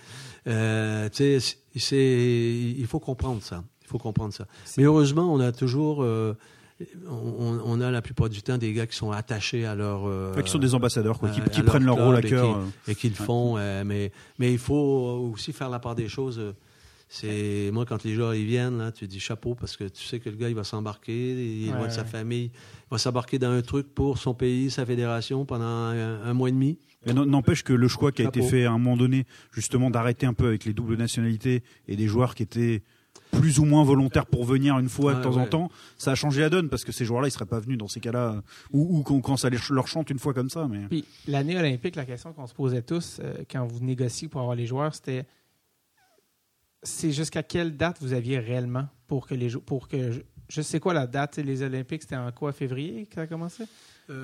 Euh, 0.47 1.09
tu 1.09 1.39
sais, 1.39 2.73
il 2.75 2.87
faut 2.87 2.99
comprendre 2.99 3.43
ça. 3.43 3.63
Il 3.83 3.87
faut 3.87 3.99
comprendre 3.99 4.33
ça. 4.33 4.47
Mais 4.77 4.83
heureusement, 4.83 5.31
on 5.31 5.39
a 5.39 5.51
toujours, 5.51 6.01
euh, 6.01 6.33
on, 7.09 7.59
on 7.65 7.81
a 7.81 7.91
la 7.91 8.01
plupart 8.01 8.29
du 8.29 8.41
temps 8.41 8.57
des 8.57 8.73
gars 8.73 8.87
qui 8.87 8.95
sont 8.95 9.11
attachés 9.11 9.65
à 9.65 9.75
leur, 9.75 10.01
euh, 10.07 10.33
qui 10.41 10.49
sont 10.51 10.59
des 10.59 10.73
ambassadeurs, 10.75 11.19
quoi, 11.19 11.29
qui, 11.29 11.41
à- 11.41 11.45
qui 11.45 11.59
à 11.61 11.63
prennent 11.63 11.85
leur 11.85 11.95
rôle 11.97 12.15
à 12.15 12.19
et 12.19 12.23
cœur. 12.29 12.45
qui- 12.45 12.89
euh. 12.89 12.91
et 12.91 12.95
qu'ils 12.95 13.13
le 13.13 13.19
Ouais. 13.19 13.25
font. 13.25 13.57
euh, 13.57 13.83
mais, 13.85 14.11
mais 14.39 14.51
il 14.51 14.59
faut 14.59 15.29
aussi 15.33 15.53
faire 15.53 15.69
la 15.69 15.79
part 15.79 15.95
des 15.95 16.07
choses. 16.07 16.41
C'est 17.13 17.71
moi 17.73 17.85
quand 17.85 18.05
les 18.05 18.13
joueurs 18.13 18.33
ils 18.35 18.45
viennent 18.45 18.77
là, 18.77 18.91
tu 18.93 19.05
dis 19.05 19.19
chapeau 19.19 19.53
parce 19.53 19.75
que 19.75 19.83
tu 19.83 20.01
sais 20.05 20.19
que 20.21 20.29
le 20.29 20.37
gars 20.37 20.47
il 20.47 20.55
va 20.55 20.63
s'embarquer, 20.63 21.31
il 21.61 21.67
est 21.67 21.71
loin 21.71 21.81
Ouais, 21.81 21.87
de 21.87 21.91
sa 21.91 22.03
ouais. 22.03 22.07
famille, 22.07 22.45
il 22.53 22.87
va 22.89 22.97
s'embarquer 22.97 23.37
dans 23.37 23.51
un 23.51 23.61
truc 23.61 23.93
pour 23.93 24.17
son 24.17 24.33
pays, 24.33 24.71
sa 24.71 24.85
fédération 24.85 25.43
pendant 25.45 25.65
un, 25.65 26.21
un 26.23 26.33
mois 26.33 26.47
et 26.47 26.53
demi. 26.53 26.77
Mais 27.05 27.13
non- 27.13 27.25
n'empêche 27.25 27.63
que 27.63 27.73
le 27.73 27.87
choix 27.89 28.13
qui 28.13 28.21
a 28.21 28.29
été 28.29 28.41
fait 28.41 28.63
à 28.63 28.69
un 28.71 28.77
moment 28.77 28.95
donné, 28.95 29.25
justement, 29.51 29.89
d'arrêter 29.89 30.25
un 30.25 30.33
peu 30.33 30.47
avec 30.47 30.63
les 30.63 30.71
doubles 30.71 30.95
nationalités 30.95 31.63
et 31.89 31.97
des 31.97 32.07
joueurs 32.07 32.33
qui 32.33 32.43
étaient 32.43 32.81
plus 33.31 33.59
ou 33.59 33.65
moins 33.65 33.83
volontaires 33.83 34.25
pour 34.25 34.43
venir 34.45 34.77
une 34.77 34.89
fois 34.89 35.13
de 35.13 35.17
Ouais, 35.19 35.23
temps 35.23 35.37
en 35.37 35.45
temps, 35.47 35.69
ça 35.97 36.11
a 36.11 36.15
changé 36.15 36.41
la 36.41 36.49
donne 36.49 36.69
parce 36.69 36.83
que 36.83 36.91
ces 36.91 37.05
joueurs-là, 37.05 37.27
ils 37.27 37.31
seraient 37.31 37.45
pas 37.45 37.59
venus 37.59 37.77
dans 37.77 37.87
ces 37.87 37.99
cas-là, 37.99 38.33
euh, 38.35 38.41
ou, 38.71 38.99
ou 38.99 39.03
quand, 39.03 39.19
quand 39.21 39.37
ça 39.37 39.49
leur 39.69 39.87
chante 39.87 40.09
une 40.09 40.19
fois 40.19 40.33
comme 40.33 40.49
ça. 40.49 40.67
Mais 40.69 40.87
Puis 40.89 41.05
l'année 41.27 41.57
olympique, 41.57 41.95
la 41.95 42.05
question 42.05 42.33
qu'on 42.33 42.47
se 42.47 42.53
posait 42.53 42.81
tous 42.81 43.19
euh, 43.23 43.43
quand 43.49 43.65
vous 43.65 43.79
négociez 43.83 44.27
pour 44.27 44.41
avoir 44.41 44.55
les 44.55 44.65
joueurs, 44.65 44.93
c'était 44.93 45.25
c'est 46.83 47.11
jusqu'à 47.11 47.43
quelle 47.43 47.77
date 47.77 47.97
vous 48.01 48.13
aviez 48.13 48.39
réellement 48.39 48.87
pour 49.07 49.27
que 49.27 49.35
les 49.35 49.49
pour 49.51 49.87
que 49.87 50.11
je, 50.11 50.19
je 50.49 50.61
sais 50.61 50.79
quoi 50.79 50.93
la 50.93 51.07
date 51.07 51.37
les 51.37 51.61
Olympiques 51.61 52.01
c'était 52.01 52.15
en 52.15 52.31
quoi 52.31 52.51
février 52.53 53.05
que 53.05 53.15
ça 53.15 53.21
a 53.21 53.27
commencé? 53.27 53.65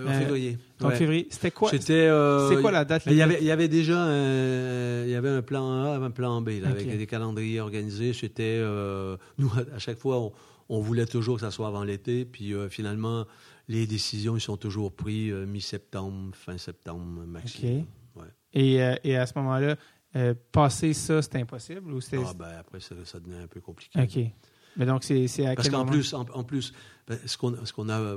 En 0.08 0.12
février. 0.14 0.58
En 0.82 0.88
Ouais. 0.90 0.96
février 0.96 1.28
c'était 1.30 1.52
quoi 1.52 1.70
C'était. 1.72 1.94
euh, 2.08 2.50
c'est 2.50 2.62
quoi 2.62 2.72
la 2.72 2.86
date 2.86 3.04
il 3.08 3.14
y 3.14 3.22
avait, 3.22 3.44
y 3.44 3.52
avait 3.52 3.68
déjà 3.68 4.00
un, 4.00 5.04
il 5.06 5.10
y 5.10 5.16
avait 5.16 5.30
un 5.30 5.42
plan 5.42 5.84
A, 5.86 5.98
un 5.98 6.12
plan 6.12 6.42
B, 6.42 6.50
là, 6.62 6.70
avec 6.70 6.98
des 6.98 7.08
calendriers 7.08 7.60
organisés. 7.60 8.14
C'était, 8.14 8.44
euh, 8.60 9.18
nous, 9.38 9.52
à 9.76 9.80
chaque 9.80 9.98
fois, 9.98 10.20
on, 10.20 10.32
on 10.70 10.80
voulait 10.80 11.06
toujours 11.06 11.36
que 11.36 11.42
ça 11.42 11.52
soit 11.52 11.68
avant 11.68 11.84
l'été. 11.84 12.26
Puis 12.26 12.54
euh, 12.54 12.70
finalement, 12.70 13.26
les 13.68 13.88
décisions, 13.88 14.36
ils 14.38 14.42
sont 14.42 14.58
toujours 14.58 14.92
prises 14.94 15.32
euh, 15.34 15.46
mi-septembre, 15.46 16.36
fin 16.36 16.58
septembre 16.58 17.26
maximum. 17.26 17.86
Ouais. 18.16 18.24
et, 18.54 18.82
euh, 18.84 18.96
et 19.04 19.16
à 19.18 19.26
ce 19.26 19.34
moment-là 19.38 19.76
euh, 20.16 20.34
passer 20.54 20.94
ça 20.94 21.22
c'était 21.22 21.40
impossible 21.40 21.92
ou 21.92 22.00
c'était 22.02 22.18
Ah, 22.26 22.34
ben, 22.34 22.48
après, 22.60 22.80
ça, 22.80 22.96
ça 23.04 23.20
devenait 23.20 23.44
un 23.44 23.48
peu 23.48 23.60
compliqué. 23.60 24.00
OK. 24.02 24.32
Mais 24.78 24.86
donc 24.86 25.04
c'est 25.04 25.46
à 25.46 25.54
Parce 25.56 25.70
qu'en 25.70 25.86
plus, 25.86 26.14
en, 26.14 26.26
en 26.34 26.44
plus, 26.44 26.72
ben, 27.08 27.18
ce 27.26 27.38
qu'on 27.38 27.52
qu'on 27.76 27.90
a 27.90 28.16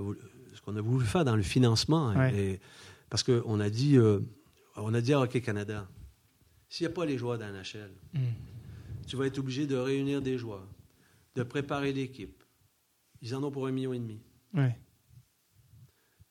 qu'on 0.70 0.76
a 0.76 0.80
voulu 0.80 1.04
faire 1.04 1.24
dans 1.24 1.36
le 1.36 1.42
financement, 1.42 2.14
Ouais. 2.14 2.34
et- 2.54 2.60
parce 3.08 3.22
qu'on 3.22 3.60
a 3.60 3.70
dit, 3.70 3.96
euh, 3.96 4.20
on 4.76 4.94
a 4.94 5.00
dit 5.00 5.12
à 5.12 5.20
Hockey 5.20 5.40
Canada, 5.40 5.88
s'il 6.68 6.86
n'y 6.86 6.92
a 6.92 6.94
pas 6.94 7.04
les 7.04 7.18
joueurs 7.18 7.38
d'un 7.38 7.52
NHL, 7.52 7.90
Hmm. 8.14 8.18
tu 9.06 9.16
vas 9.16 9.26
être 9.26 9.38
obligé 9.38 9.66
de 9.66 9.76
réunir 9.76 10.22
des 10.22 10.38
joueurs, 10.38 10.66
de 11.34 11.42
préparer 11.42 11.92
l'équipe. 11.92 12.42
Ils 13.22 13.34
en 13.34 13.42
ont 13.42 13.50
pour 13.50 13.66
un 13.66 13.72
million 13.72 13.92
et 13.92 13.98
demi. 13.98 14.20
Ouais. 14.54 14.76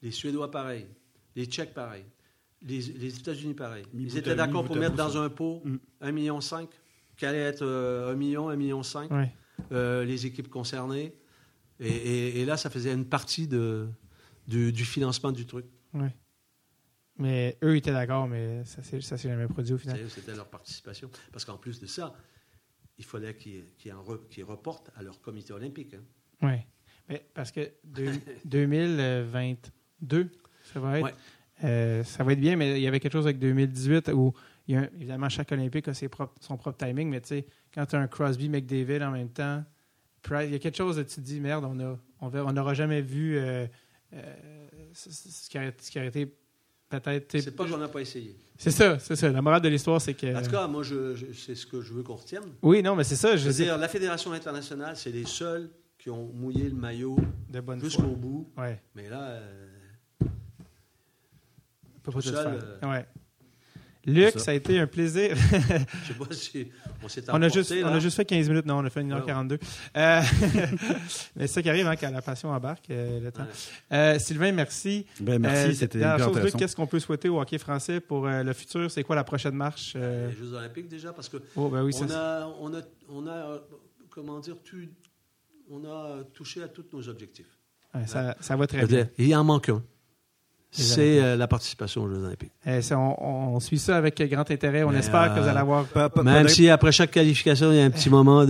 Les 0.01 0.11
Suédois, 0.11 0.49
pareil. 0.49 0.87
Les 1.35 1.45
Tchèques, 1.45 1.73
pareil. 1.73 2.05
Les, 2.61 2.79
les 2.79 3.15
États-Unis, 3.17 3.53
pareil. 3.53 3.85
Ils 3.93 4.17
étaient 4.17 4.35
d'accord 4.35 4.63
pour 4.65 4.75
mettre 4.75 4.95
dans 4.95 5.17
un 5.17 5.29
pot 5.29 5.61
Mm. 5.65 5.77
un 6.01 6.11
million 6.11 6.41
cinq, 6.41 6.69
qui 7.17 7.25
allait 7.25 7.37
être 7.39 7.61
euh, 7.65 8.11
un 8.11 8.15
million, 8.15 8.49
un 8.49 8.55
million 8.55 8.81
cinq, 8.83 9.11
Ouais. 9.11 9.31
euh, 9.71 10.03
les 10.05 10.25
équipes 10.25 10.49
concernées. 10.49 11.13
Et, 11.81 11.87
et- 11.89 12.41
et 12.41 12.45
là, 12.45 12.57
ça 12.57 12.69
faisait 12.69 12.93
une 12.93 13.05
partie 13.05 13.47
de, 13.47 13.87
du, 14.49 14.71
du 14.73 14.83
financement 14.85 15.31
du 15.31 15.45
truc. 15.45 15.65
Ouais. 15.93 16.13
Mais 17.17 17.57
eux 17.63 17.75
étaient 17.75 17.91
d'accord 17.91 18.27
mais 18.27 18.63
ça 18.65 18.81
ça 18.83 19.17
s'est 19.17 19.29
jamais 19.29 19.47
produit 19.47 19.73
au 19.73 19.77
final. 19.77 19.99
C'était 20.09 20.35
leur 20.35 20.47
participation. 20.47 21.09
Parce 21.31 21.43
qu'en 21.45 21.57
plus 21.57 21.79
de 21.79 21.85
ça, 21.85 22.13
il 22.97 23.03
fallait 23.05 23.35
qu'ils 23.35 23.65
qu'ils 23.77 23.93
en 23.93 24.03
re- 24.03 24.27
qu'ils 24.29 24.43
reportent 24.45 24.89
à 24.95 25.03
leur 25.03 25.19
comité 25.21 25.53
olympique. 25.53 25.93
hein. 25.95 26.47
Ouais. 26.47 26.65
Mais 27.09 27.25
parce 27.33 27.51
que 27.51 27.71
deux- 27.83 28.11
2022, 28.45 30.29
ça 30.73 30.79
va 30.79 30.97
être. 30.99 31.03
Ouais. 31.05 31.13
euh, 31.63 32.03
ça 32.03 32.23
va 32.23 32.33
être 32.33 32.39
bien, 32.39 32.55
mais 32.55 32.79
il 32.79 32.83
y 32.83 32.87
avait 32.87 32.99
quelque 32.99 33.13
chose 33.13 33.25
avec 33.25 33.39
2018 33.39 34.09
où 34.13 34.33
il 34.67 34.75
y 34.75 34.77
a 34.77 34.81
un- 34.81 34.89
évidemment 34.95 35.27
chaque 35.29 35.51
Olympique 35.51 35.87
a 35.87 35.93
ses 35.93 36.07
propres- 36.07 36.35
son 36.39 36.57
propre 36.57 36.77
timing, 36.85 37.09
mais 37.09 37.21
tu 37.21 37.27
sais, 37.29 37.45
quand 37.73 37.85
tu 37.85 37.95
as 37.95 37.99
un 37.99 38.07
Crosby 38.07 38.47
McDavid 38.49 39.03
en 39.03 39.11
même 39.11 39.29
temps, 39.29 39.63
Price, 40.21 40.47
il 40.47 40.51
y 40.51 40.55
a 40.55 40.59
quelque 40.59 40.77
chose 40.77 40.97
où 40.99 41.03
tu 41.03 41.15
te 41.15 41.21
dis 41.21 41.39
merde, 41.39 41.65
on 41.65 41.79
a 41.79 41.97
on 42.21 42.29
on 42.33 42.51
n'aura 42.53 42.73
jamais 42.73 43.01
vu 43.01 43.37
euh, 43.37 43.65
ce, 44.93 45.11
ce- 45.11 45.49
qui 45.49 45.57
aurait, 45.57 45.73
ce 45.79 45.91
qui 45.91 45.97
aurait 45.99 46.07
été 46.07 46.33
peut-être. 46.89 47.39
C'est 47.39 47.55
pas 47.55 47.67
qu'on 47.67 47.77
n'a 47.77 47.87
pas 47.87 48.01
essayé. 48.01 48.35
C'est 48.57 48.71
ça, 48.71 48.97
c'est 48.99 49.15
ça. 49.15 49.29
La 49.29 49.41
morale 49.41 49.61
de 49.61 49.69
l'histoire, 49.69 50.01
c'est 50.01 50.13
que. 50.13 50.35
En 50.35 50.41
tout 50.41 50.51
cas, 50.51 50.67
moi, 50.67 50.83
je, 50.83 51.15
je- 51.15 51.31
c'est 51.33 51.55
ce 51.55 51.65
que 51.65 51.81
je 51.81 51.93
veux 51.93 52.03
qu'on 52.03 52.15
retienne. 52.15 52.43
oui, 52.61 52.81
non, 52.83 52.95
mais 52.95 53.03
c'est 53.03 53.15
ça. 53.15 53.35
Je 53.37 53.47
veux 53.47 53.53
dire, 53.53 53.77
la 53.77 53.87
Fédération 53.87 54.31
internationale, 54.33 54.95
c'est 54.97 55.11
les 55.11 55.25
seuls 55.25 55.69
qui 55.97 56.09
ont 56.09 56.27
mouillé 56.33 56.63
le 56.69 56.75
maillot 56.75 57.17
jusqu'au 57.81 58.03
bout. 58.15 58.49
Ouais. 58.57 58.81
Mais 58.95 59.09
là, 59.09 59.21
euh, 59.23 59.67
pas 62.03 62.11
tout 62.11 62.21
Seul, 62.21 62.59
euh, 62.81 62.89
Ouais. 62.89 63.05
Luc, 64.13 64.31
ça. 64.33 64.39
ça. 64.39 64.51
a 64.51 64.53
été 64.53 64.79
un 64.79 64.87
plaisir. 64.87 65.35
je 65.51 66.07
sais 66.07 66.13
pas 66.13 66.25
si 66.31 66.67
on 67.03 67.07
s'est 67.07 67.23
on, 67.29 67.41
a 67.41 67.47
juste, 67.49 67.73
on 67.83 67.87
a 67.87 67.99
juste 67.99 68.15
fait 68.17 68.25
15 68.25 68.49
minutes. 68.49 68.65
Non, 68.65 68.79
on 68.79 68.85
a 68.85 68.89
fait 68.89 69.01
1h42. 69.03 69.59
Euh, 69.97 70.21
mais 71.35 71.47
c'est 71.47 71.53
ça 71.53 71.61
qui 71.61 71.69
arrive 71.69 71.87
hein, 71.87 71.95
quand 71.95 72.11
la 72.11 72.21
passion 72.21 72.49
embarque, 72.51 72.89
euh, 72.89 73.19
le 73.19 73.31
temps. 73.31 73.43
Ouais. 73.43 73.97
Euh, 73.97 74.19
Sylvain, 74.19 74.51
merci. 74.51 75.05
Ben, 75.19 75.39
merci, 75.39 75.69
Euh, 75.69 75.73
c'était 75.73 76.57
qu'est-ce 76.57 76.75
qu'on 76.75 76.87
peut 76.87 76.99
souhaiter 76.99 77.29
au 77.29 77.39
hockey 77.39 77.57
français 77.57 77.99
pour 77.99 78.27
euh, 78.27 78.43
le 78.43 78.53
futur? 78.53 78.89
C'est 78.91 79.03
quoi 79.03 79.15
la 79.15 79.23
prochaine 79.23 79.55
marche? 79.55 79.93
euh? 79.95 80.29
Les 80.29 80.35
Jeux 80.35 80.53
Olympiques 80.53 80.87
déjà, 80.87 81.13
parce 81.13 81.29
que 81.29 81.37
Oh, 81.55 81.69
ben 81.69 81.83
oui, 81.83 81.93
on, 81.99 82.07
ça. 82.07 82.43
a, 82.43 82.47
on, 82.59 82.73
a, 82.73 82.81
on 83.09 83.27
a, 83.27 83.61
comment 84.09 84.39
dire, 84.39 84.55
tu, 84.63 84.89
on 85.69 85.83
a 85.85 86.23
touché 86.33 86.63
à 86.63 86.67
tous 86.67 86.85
nos 86.93 87.07
objectifs. 87.09 87.57
Ouais, 87.93 88.05
ça, 88.07 88.35
ça 88.39 88.55
va 88.55 88.67
très 88.67 88.85
bien. 88.85 89.09
Il 89.17 89.35
en 89.35 89.43
manque 89.43 89.69
un. 89.69 89.83
C'est 90.71 91.19
euh, 91.19 91.35
la 91.35 91.47
participation 91.47 92.03
aux 92.03 92.09
Jeux 92.09 92.23
Olympiques. 92.23 92.51
Euh, 92.67 92.79
ça, 92.81 92.99
on, 92.99 93.55
on 93.55 93.59
suit 93.59 93.79
ça 93.79 93.97
avec 93.97 94.21
grand 94.31 94.49
intérêt. 94.51 94.83
On 94.83 94.91
Mais, 94.91 94.99
espère 94.99 95.33
que 95.33 95.39
vous 95.39 95.47
euh, 95.47 95.49
allez 95.49 95.59
avoir. 95.59 95.85
Pas- 95.85 96.09
pas- 96.09 96.21
Même 96.21 96.43
pas 96.43 96.47
si 96.49 96.69
après 96.69 96.91
chaque 96.91 97.09
qualification, 97.09 97.71
il 97.71 97.77
y 97.77 97.81
a 97.81 97.85
un 97.85 97.89
petit 97.89 98.11
moment 98.11 98.41
de, 98.45 98.47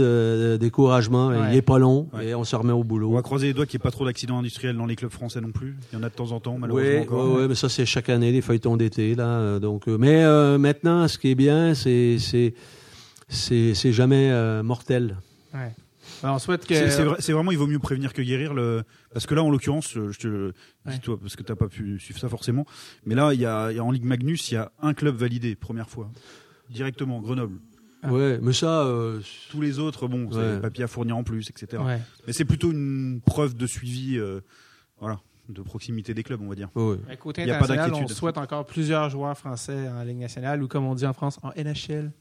de 0.51 0.57
découragement, 0.59 1.27
Ouais. 1.29 1.37
il 1.49 1.51
n'est 1.55 1.61
pas 1.61 1.79
long 1.79 2.09
Ouais. 2.13 2.27
et 2.27 2.35
on 2.35 2.43
se 2.43 2.55
remet 2.57 2.73
au 2.73 2.79
On 2.79 2.83
boulot. 2.83 3.13
va 3.13 3.21
croiser 3.21 3.47
les 3.47 3.53
doigts 3.53 3.65
qu'il 3.65 3.77
n'y 3.77 3.81
ait 3.81 3.87
pas 3.89 3.91
trop 3.91 4.05
d'accidents 4.05 4.39
industriels 4.39 4.75
dans 4.75 4.85
les 4.85 4.97
clubs 4.97 5.11
français 5.11 5.39
non 5.39 5.51
plus. 5.51 5.77
Il 5.93 5.95
y 5.97 6.01
en 6.01 6.03
a 6.03 6.09
de 6.09 6.13
temps 6.13 6.31
en 6.33 6.41
temps, 6.41 6.57
malheureusement 6.59 6.89
Oui, 6.91 6.99
encore. 7.03 7.47
mais 7.47 7.55
ça 7.55 7.69
c'est 7.69 7.85
chaque 7.85 8.09
année 8.09 8.33
les 8.33 8.41
feuilletons 8.41 8.75
d'été 8.75 9.15
là. 9.15 9.23
euh, 9.25 9.59
Donc, 9.59 9.87
euh, 9.87 9.97
mais 9.97 10.21
euh, 10.25 10.57
maintenant, 10.57 11.07
ce 11.07 11.17
qui 11.17 11.31
est 11.31 11.35
bien, 11.35 11.73
c'est 11.73 12.17
c'est 13.29 13.91
jamais 13.93 14.29
euh, 14.31 14.61
mortel. 14.63 15.15
Ouais. 15.53 15.71
Ben, 16.23 16.33
on 16.33 16.39
souhaite 16.39 16.65
que. 16.65 16.75
C'est 17.19 17.31
vraiment, 17.31 17.51
il 17.51 17.57
vaut 17.57 17.67
mieux 17.67 17.79
prévenir 17.79 18.11
que 18.13 18.21
guérir. 18.21 18.53
Le... 18.53 18.83
Parce 19.13 19.25
que 19.25 19.33
là, 19.35 19.43
en 19.43 19.49
l'occurrence, 19.49 19.97
euh, 19.97 20.11
je 20.11 20.19
te 20.19 20.27
Ouais. 20.47 20.53
dis 20.93 20.99
toi, 20.99 21.19
parce 21.19 21.35
que 21.35 21.43
tu 21.43 21.51
n'as 21.51 21.55
pas 21.55 21.67
pu 21.67 21.99
suivre 21.99 22.19
ça 22.19 22.29
forcément. 22.29 22.65
Mais 23.05 23.15
là, 23.15 23.33
il 23.33 23.39
y 23.39 23.45
a, 23.45 23.71
il 23.71 23.75
y 23.77 23.79
a 23.79 23.83
en 23.83 23.91
Ligue 23.91 24.05
Magnus, 24.05 24.51
il 24.51 24.55
y 24.55 24.57
a 24.57 24.71
un 24.81 24.93
club 24.93 25.15
validé, 25.15 25.55
première 25.55 25.89
fois. 25.89 26.11
Directement, 26.69 27.19
Grenoble. 27.19 27.57
Ah. 28.03 28.13
Ouais, 28.13 28.39
mais 28.41 28.53
ça, 28.53 28.83
euh, 28.85 29.19
Tous 29.49 29.59
les 29.61 29.79
autres, 29.79 30.07
bon, 30.07 30.29
c'est 30.31 30.37
Ouais. 30.37 30.55
des 30.55 30.61
papiers 30.61 30.83
à 30.83 30.87
fournir 30.87 31.17
en 31.17 31.23
plus, 31.23 31.49
etc. 31.49 31.81
Ouais. 31.83 31.99
Mais 32.27 32.33
c'est 32.33 32.45
plutôt 32.45 32.71
une 32.71 33.19
preuve 33.25 33.55
de 33.55 33.67
suivi, 33.67 34.17
euh, 34.17 34.39
voilà, 34.99 35.19
de 35.49 35.61
proximité 35.63 36.13
des 36.13 36.23
clubs, 36.23 36.39
on 36.41 36.47
va 36.47 36.55
dire. 36.55 36.69
ouais. 36.75 36.97
Côté 37.19 37.41
Il 37.41 37.47
y 37.47 37.51
a 37.51 37.59
pas 37.59 37.65
on 37.91 38.07
souhaite 38.07 38.37
encore 38.37 38.65
plusieurs 38.65 39.09
joueurs 39.09 39.37
français 39.37 39.89
en 39.89 40.03
Ligue 40.03 40.19
nationale 40.19 40.63
ou 40.63 40.67
comme 40.67 40.85
on 40.85 40.95
dit 40.95 41.05
en 41.05 41.13
France, 41.13 41.39
en 41.43 41.49
NHL. 41.57 42.11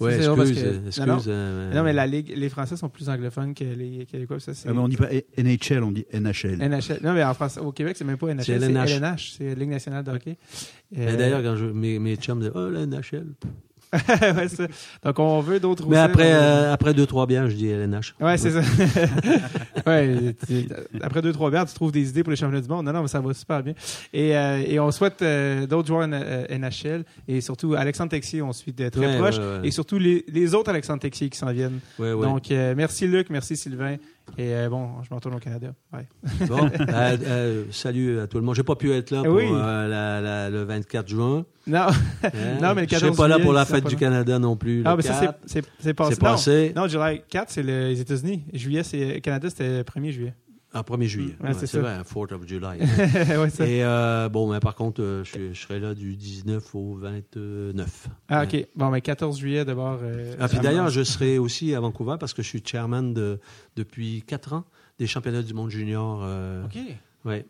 Ouais, 0.00 0.16
parce 0.16 0.50
excuse, 0.50 0.62
que- 0.62 0.86
excuse. 0.86 1.06
Non, 1.06 1.16
non. 1.16 1.22
euh, 1.26 1.74
Non, 1.74 1.82
mais 1.82 1.92
la 1.92 2.06
Ligue, 2.06 2.32
les 2.36 2.48
Français 2.48 2.76
sont 2.76 2.88
plus 2.88 3.08
anglophones 3.08 3.52
que 3.54 3.64
les 3.64 4.06
Québécois. 4.06 4.38
Ça, 4.40 4.54
c'est 4.54 4.68
Ah, 4.68 4.72
mais 4.72 4.78
on 4.78 4.88
dit 4.88 4.96
pas 4.96 5.08
NHL, 5.36 5.82
on 5.82 5.90
dit 5.92 6.06
NHL. 6.12 6.60
NHL. 6.62 7.00
Non, 7.02 7.14
mais 7.14 7.24
en 7.24 7.34
France, 7.34 7.58
au 7.58 7.72
Québec, 7.72 7.96
c'est 7.98 8.04
même 8.04 8.16
pas 8.16 8.28
NHL, 8.32 8.44
C'est 8.44 8.52
LNH. 8.54 9.34
C'est 9.38 9.54
Ligue 9.54 9.70
nationale 9.70 10.04
de 10.04 10.10
hockey. 10.12 10.36
Mais 10.92 11.08
Euh, 11.08 11.16
d'ailleurs, 11.16 11.42
quand 11.42 11.56
je, 11.56 11.66
mes, 11.66 11.98
mes 11.98 12.16
chums 12.16 12.38
disaient 12.38 12.52
Oh, 12.54 12.68
la 12.70 12.86
NHL. 12.86 13.26
ouais, 14.36 14.48
ça. 14.48 14.66
Donc, 15.04 15.18
on 15.18 15.40
veut 15.40 15.60
d'autres 15.60 15.86
Mais 15.88 15.96
après, 15.96 16.32
euh, 16.32 16.72
après 16.72 16.92
deux, 16.94 17.06
trois 17.06 17.26
bières, 17.26 17.48
je 17.48 17.54
dis 17.56 17.68
LNH. 17.68 18.14
Ouais, 18.20 18.36
c'est 18.36 18.50
ça. 18.50 18.60
ouais, 19.86 20.34
tu- 20.46 20.68
après 21.00 21.22
deux, 21.22 21.32
trois 21.32 21.50
bières, 21.50 21.66
tu 21.66 21.74
trouves 21.74 21.92
des 21.92 22.08
idées 22.08 22.22
pour 22.22 22.30
les 22.30 22.36
championnats 22.36 22.60
du 22.60 22.68
monde. 22.68 22.84
Non, 22.86 22.92
non, 22.92 23.02
mais 23.02 23.08
ça 23.08 23.20
va 23.20 23.32
super 23.34 23.62
bien. 23.62 23.74
Et, 24.12 24.36
euh, 24.36 24.62
et 24.66 24.78
on 24.80 24.90
souhaite 24.90 25.22
euh, 25.22 25.66
d'autres 25.66 25.88
joueurs 25.88 26.06
en, 26.06 26.12
euh, 26.12 26.46
NHL 26.50 27.04
et 27.26 27.40
surtout 27.40 27.74
Alexandre 27.74 28.10
Texier, 28.10 28.42
on 28.42 28.52
suit 28.52 28.72
de 28.72 28.88
très 28.88 29.06
Ouais, 29.06 29.18
proche. 29.18 29.38
ouais. 29.38 29.60
Et 29.64 29.70
surtout 29.70 29.98
les, 29.98 30.24
les 30.28 30.54
autres 30.54 30.70
Alexandre 30.70 31.00
Texier 31.00 31.28
qui 31.30 31.38
s'en 31.38 31.52
viennent. 31.52 31.80
Donc, 31.98 32.50
euh, 32.50 32.74
merci 32.76 33.06
Luc, 33.06 33.30
merci 33.30 33.56
Sylvain. 33.56 33.96
Et 34.36 34.54
euh, 34.54 34.68
bon, 34.68 34.88
je 35.02 35.08
m'en 35.10 35.16
retourne 35.16 35.34
au 35.34 35.38
Canada. 35.38 35.72
Ouais. 35.92 36.06
Bon, 36.46 36.58
euh, 36.80 37.16
euh, 37.26 37.64
salut 37.70 38.20
à 38.20 38.26
tout 38.26 38.38
le 38.38 38.44
monde. 38.44 38.54
J'ai 38.54 38.62
pas 38.62 38.76
pu 38.76 38.92
être 38.92 39.10
là 39.10 39.22
pour 39.24 39.34
Oui. 39.34 39.44
euh, 39.50 39.88
la- 39.88 40.20
la- 40.20 40.50
le 40.50 40.62
24 40.64 41.08
juin. 41.08 41.44
Non, 41.66 41.78
hein? 41.80 41.90
Non, 42.62 42.74
mais 42.74 42.82
le 42.82 42.88
Je 42.88 42.90
14 42.90 43.00
serai 43.00 43.10
pas 43.16 43.28
là 43.28 43.38
pour 43.38 43.52
la 43.52 43.64
fête 43.64 43.86
du. 43.86 43.96
Canada 43.96 44.38
non 44.38 44.56
plus. 44.56 44.82
ah, 44.84 44.90
le 44.90 44.96
mais 44.98 45.02
ça, 45.02 45.14
4. 45.20 45.38
c'est- 45.46 45.60
c'est 45.60 45.66
c'est 45.80 45.94
passé. 45.94 46.14
C'est 46.14 46.20
passé. 46.20 46.72
Non, 46.76 46.82
non, 46.82 46.88
July 46.88 47.22
4, 47.28 47.50
c'est 47.50 47.62
les 47.62 48.00
États-Unis. 48.00 48.44
Juillet, 48.52 48.82
c'est 48.82 49.20
Canada, 49.20 49.48
c'était 49.50 49.78
le 49.78 49.82
1er 49.84 50.10
juillet. 50.12 50.34
En 50.74 50.80
1er 50.82 51.04
juillet. 51.06 51.34
Ouais, 51.42 51.54
c'est 51.54 51.78
vrai, 51.78 51.98
4th 52.02 52.34
of 52.34 52.46
July. 52.46 52.78
ouais, 53.38 53.50
ça. 53.50 53.66
Et 53.66 53.82
euh, 53.82 54.28
bon, 54.28 54.52
mais 54.52 54.60
par 54.60 54.74
contre, 54.74 55.02
euh, 55.02 55.24
je, 55.24 55.52
je 55.54 55.58
serai 55.60 55.80
là 55.80 55.94
du 55.94 56.14
19 56.14 56.74
au 56.74 56.94
29. 56.94 58.08
Ah, 58.28 58.44
ok. 58.44 58.66
Bon, 58.76 58.90
mais 58.90 59.00
14 59.00 59.38
juillet 59.38 59.64
d'abord. 59.64 59.98
euh, 60.02 60.34
Ah, 60.38 60.46
puis 60.48 60.58
d'ailleurs, 60.58 60.90
je 60.90 61.02
serai 61.02 61.38
aussi 61.38 61.74
à 61.74 61.80
Vancouver 61.80 62.16
parce 62.20 62.34
que 62.34 62.42
je 62.42 62.48
suis 62.48 62.62
chairman 62.64 63.14
de, 63.14 63.40
depuis 63.76 64.22
4 64.26 64.52
ans 64.52 64.64
des 64.98 65.06
championnats 65.06 65.42
du 65.42 65.54
monde 65.54 65.70
junior. 65.70 66.18
Ok. 66.66 66.78
ouais. 67.24 67.46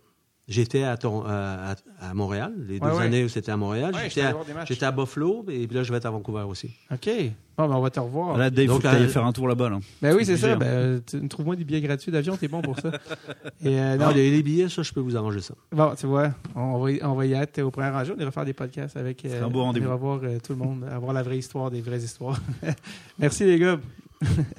J'étais 0.49 0.83
à, 0.83 0.97
Toron- 0.97 1.25
à, 1.27 1.73
à- 1.73 2.09
à 2.11 2.15
Montréal, 2.15 2.55
les 2.67 2.81
deux 2.81 2.87
Ouais, 2.87 3.03
années 3.05 3.23
où 3.23 3.29
c'était 3.29 3.53
à 3.53 3.57
Montréal. 3.59 3.95
Ouais, 3.95 4.09
J'étais 4.09 4.23
à, 4.23 4.35
j'étais 4.67 4.91
Buffalo 4.93 5.45
et 5.51 5.67
puis 5.67 5.77
là, 5.77 5.83
je 5.83 5.91
vais 5.93 5.99
être 5.99 6.07
à 6.07 6.11
Vancouver 6.11 6.45
aussi. 6.49 6.71
OK. 6.91 7.11
Bon, 7.59 7.69
ben, 7.69 7.75
on 7.75 7.81
va 7.83 7.91
te 7.91 8.01
revoir. 8.01 8.39
Là, 8.39 8.49
Dave, 8.49 8.67
Donc, 8.69 8.77
faut 8.83 8.89
que 8.89 8.97
tu 8.97 9.03
euh, 9.03 9.09
faire 9.09 9.27
un 9.27 9.33
tour 9.33 9.47
là-bas. 9.47 9.69
Là. 9.69 9.79
ben 10.01 10.15
oui, 10.17 10.25
c'est 10.25 10.39
ça. 10.39 10.53
hein. 10.53 10.57
Ben, 10.57 10.67
euh, 10.67 11.01
trouve-moi 11.29 11.55
des 11.57 11.65
billets 11.65 11.83
gratuits 11.83 12.11
d'avion, 12.11 12.37
t'es 12.39 12.49
bon 12.49 12.63
pour 12.63 12.79
ça. 12.81 12.93
Et 13.63 13.79
euh, 13.79 13.97
non, 13.97 14.07
Non, 14.07 14.11
les, 14.13 14.31
les 14.31 14.43
billets, 14.43 14.71
ça, 14.71 14.83
je 14.83 14.93
peux 14.93 15.01
vous 15.01 15.17
arranger 15.19 15.41
ça. 15.41 15.53
bon, 15.71 15.93
tu 15.99 16.07
vois, 16.07 16.31
on 16.55 16.79
va, 16.79 16.93
y- 16.93 17.01
on 17.03 17.15
va 17.15 17.27
y 17.27 17.35
être 17.35 17.61
au 17.61 17.71
premier 17.71 17.91
rangé. 17.91 18.13
On 18.17 18.21
ira 18.21 18.31
faire 18.31 18.45
des 18.47 18.55
podcasts 18.55 18.97
avec. 18.97 19.21
C'est 19.29 19.39
un 19.41 19.51
beau 19.51 19.63
rendez-vous. 19.65 19.87
On 19.87 19.91
va 19.91 19.97
voir 19.97 20.21
euh, 20.23 20.39
tout 20.43 20.53
le 20.53 20.59
monde, 20.61 20.85
avoir 20.91 21.13
la 21.13 21.23
vraie 21.23 21.37
histoire 21.39 21.71
des 21.71 21.83
vraies 21.83 21.99
histoires. 22.03 22.41
Merci, 23.19 23.45
les 23.45 23.59
gars. 23.59 23.79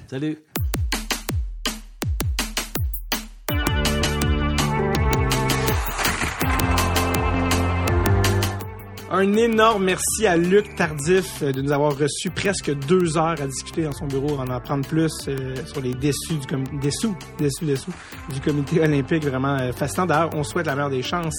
Salut! 0.08 0.38
Un 9.12 9.32
énorme 9.34 9.84
merci 9.86 10.24
à 10.28 10.36
Luc 10.36 10.76
Tardif 10.76 11.42
euh, 11.42 11.50
de 11.50 11.60
nous 11.62 11.72
avoir 11.72 11.96
reçu 11.98 12.30
presque 12.30 12.72
deux 12.86 13.18
heures 13.18 13.40
à 13.40 13.46
discuter 13.48 13.82
dans 13.82 13.92
son 13.92 14.06
bureau, 14.06 14.38
en 14.38 14.48
apprendre 14.48 14.86
plus 14.86 15.10
euh, 15.26 15.56
sur 15.66 15.80
les 15.80 15.94
déçus 15.94 16.34
du 16.34 16.46
com- 16.46 16.62
dessous, 16.80 17.16
dessous, 17.40 17.64
dessous 17.64 17.90
du 18.32 18.40
comité 18.40 18.80
olympique. 18.80 19.24
Vraiment 19.24 19.56
euh, 19.58 19.72
fascinant. 19.72 20.06
D'ailleurs, 20.06 20.30
on 20.34 20.44
souhaite 20.44 20.66
la 20.66 20.76
meilleure 20.76 20.90
des 20.90 21.02
chances 21.02 21.34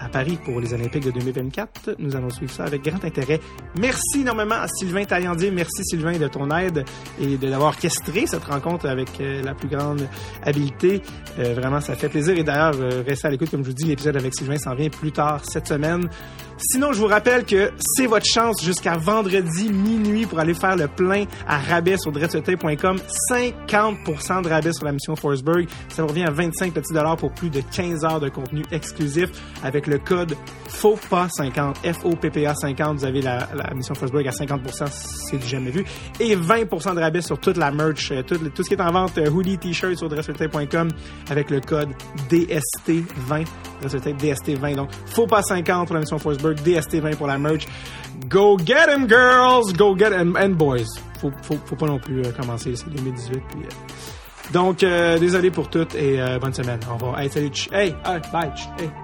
à 0.00 0.08
Paris 0.08 0.38
pour 0.44 0.60
les 0.60 0.72
Olympiques 0.72 1.04
de 1.04 1.10
2024. 1.10 1.96
Nous 1.98 2.16
allons 2.16 2.30
suivre 2.30 2.52
ça 2.52 2.64
avec 2.64 2.82
grand 2.82 3.04
intérêt. 3.04 3.40
Merci 3.78 4.20
énormément 4.20 4.56
à 4.56 4.66
Sylvain 4.68 5.04
Taillandier. 5.04 5.50
Merci 5.50 5.84
Sylvain 5.84 6.18
de 6.18 6.28
ton 6.28 6.50
aide 6.50 6.84
et 7.20 7.36
de 7.36 7.48
l'avoir 7.48 7.68
orchestré 7.74 8.26
cette 8.26 8.44
rencontre 8.44 8.86
avec 8.88 9.08
euh, 9.20 9.42
la 9.42 9.54
plus 9.54 9.68
grande 9.68 10.06
habileté. 10.42 11.02
Euh, 11.38 11.54
vraiment, 11.54 11.80
ça 11.80 11.94
fait 11.94 12.08
plaisir. 12.08 12.36
Et 12.36 12.44
d'ailleurs, 12.44 12.74
euh, 12.78 13.02
restez 13.06 13.28
à 13.28 13.30
l'écoute. 13.30 13.50
Comme 13.50 13.62
je 13.62 13.68
vous 13.68 13.74
dis, 13.74 13.84
l'épisode 13.84 14.16
avec 14.16 14.34
Sylvain 14.34 14.58
s'en 14.58 14.74
vient 14.74 14.90
plus 14.90 15.12
tard 15.12 15.40
cette 15.44 15.68
semaine. 15.68 16.08
Sinon, 16.58 16.92
je 16.92 17.00
vous 17.00 17.08
rappelle 17.08 17.44
que 17.44 17.72
c'est 17.80 18.06
votre 18.06 18.26
chance 18.26 18.62
jusqu'à 18.62 18.96
vendredi 18.96 19.72
minuit 19.72 20.24
pour 20.24 20.38
aller 20.38 20.54
faire 20.54 20.76
le 20.76 20.86
plein 20.86 21.24
à 21.48 21.58
rabais 21.58 21.96
sur 21.98 22.12
dreadsotape.com. 22.12 22.98
50% 23.30 24.42
de 24.42 24.48
rabais 24.48 24.72
sur 24.72 24.84
la 24.84 24.92
mission 24.92 25.16
Forsberg. 25.16 25.68
Ça 25.88 26.04
revient 26.04 26.24
à 26.24 26.30
25 26.30 26.72
petits 26.72 26.94
dollars 26.94 27.16
pour 27.16 27.32
plus 27.32 27.50
de 27.50 27.60
15 27.60 28.04
heures 28.04 28.20
de 28.20 28.28
contenu 28.28 28.62
exclusif 28.70 29.30
avec 29.64 29.83
le 29.86 29.98
code 29.98 30.36
FOPPA50, 30.68 31.76
F-O-P-P-A 31.94 32.54
50. 32.54 32.98
Vous 32.98 33.04
avez 33.04 33.22
la, 33.22 33.48
mission 33.74 33.94
Forsberg 33.94 34.26
à 34.26 34.30
50%, 34.30 34.86
c'est 34.90 35.38
du 35.38 35.46
jamais 35.46 35.70
vu. 35.70 35.84
Et 36.20 36.36
20% 36.36 36.94
de 36.94 37.00
rabais 37.00 37.22
sur 37.22 37.38
toute 37.38 37.56
la 37.56 37.70
merch, 37.70 38.10
euh, 38.10 38.22
tout, 38.22 38.36
ce 38.36 38.68
qui 38.68 38.74
est 38.74 38.80
en 38.80 38.90
vente, 38.90 39.16
euh, 39.18 39.30
hoodie, 39.30 39.58
t-shirt 39.58 39.96
sur 39.96 40.08
dreadsotape.com 40.08 40.88
avec 41.30 41.50
le 41.50 41.60
code 41.60 41.90
DST20. 42.30 43.46
Dreadsotape 43.80 44.16
DST20. 44.16 44.76
Donc, 44.76 44.90
FOPPA50 45.14 45.86
pour 45.86 45.94
la 45.94 46.00
mission 46.00 46.18
Forsberg, 46.18 46.58
DST20 46.60 47.16
pour 47.16 47.26
la 47.26 47.38
merch. 47.38 47.66
Go 48.28 48.58
get 48.58 48.88
'em, 48.88 49.08
girls! 49.08 49.72
Go 49.76 49.96
get 49.96 50.12
'em, 50.12 50.36
and 50.36 50.50
boys. 50.50 50.86
Faut, 51.20 51.32
faut, 51.42 51.58
faut 51.64 51.76
pas 51.76 51.86
non 51.86 51.98
plus 51.98 52.20
euh, 52.20 52.32
commencer, 52.32 52.74
c'est 52.76 52.90
2018. 52.90 53.42
Puis, 53.50 53.60
euh, 53.60 54.52
Donc, 54.52 54.80
désolé 55.20 55.50
pour 55.50 55.70
tout 55.70 55.86
et 55.96 56.18
bonne 56.38 56.52
semaine. 56.52 56.80
Au 56.90 56.94
revoir. 56.94 57.18
Hey, 57.18 57.30
salut. 57.30 57.50
Hey, 57.72 57.94
hey, 58.04 58.20
bye. 58.30 58.52
Hey. 58.78 59.03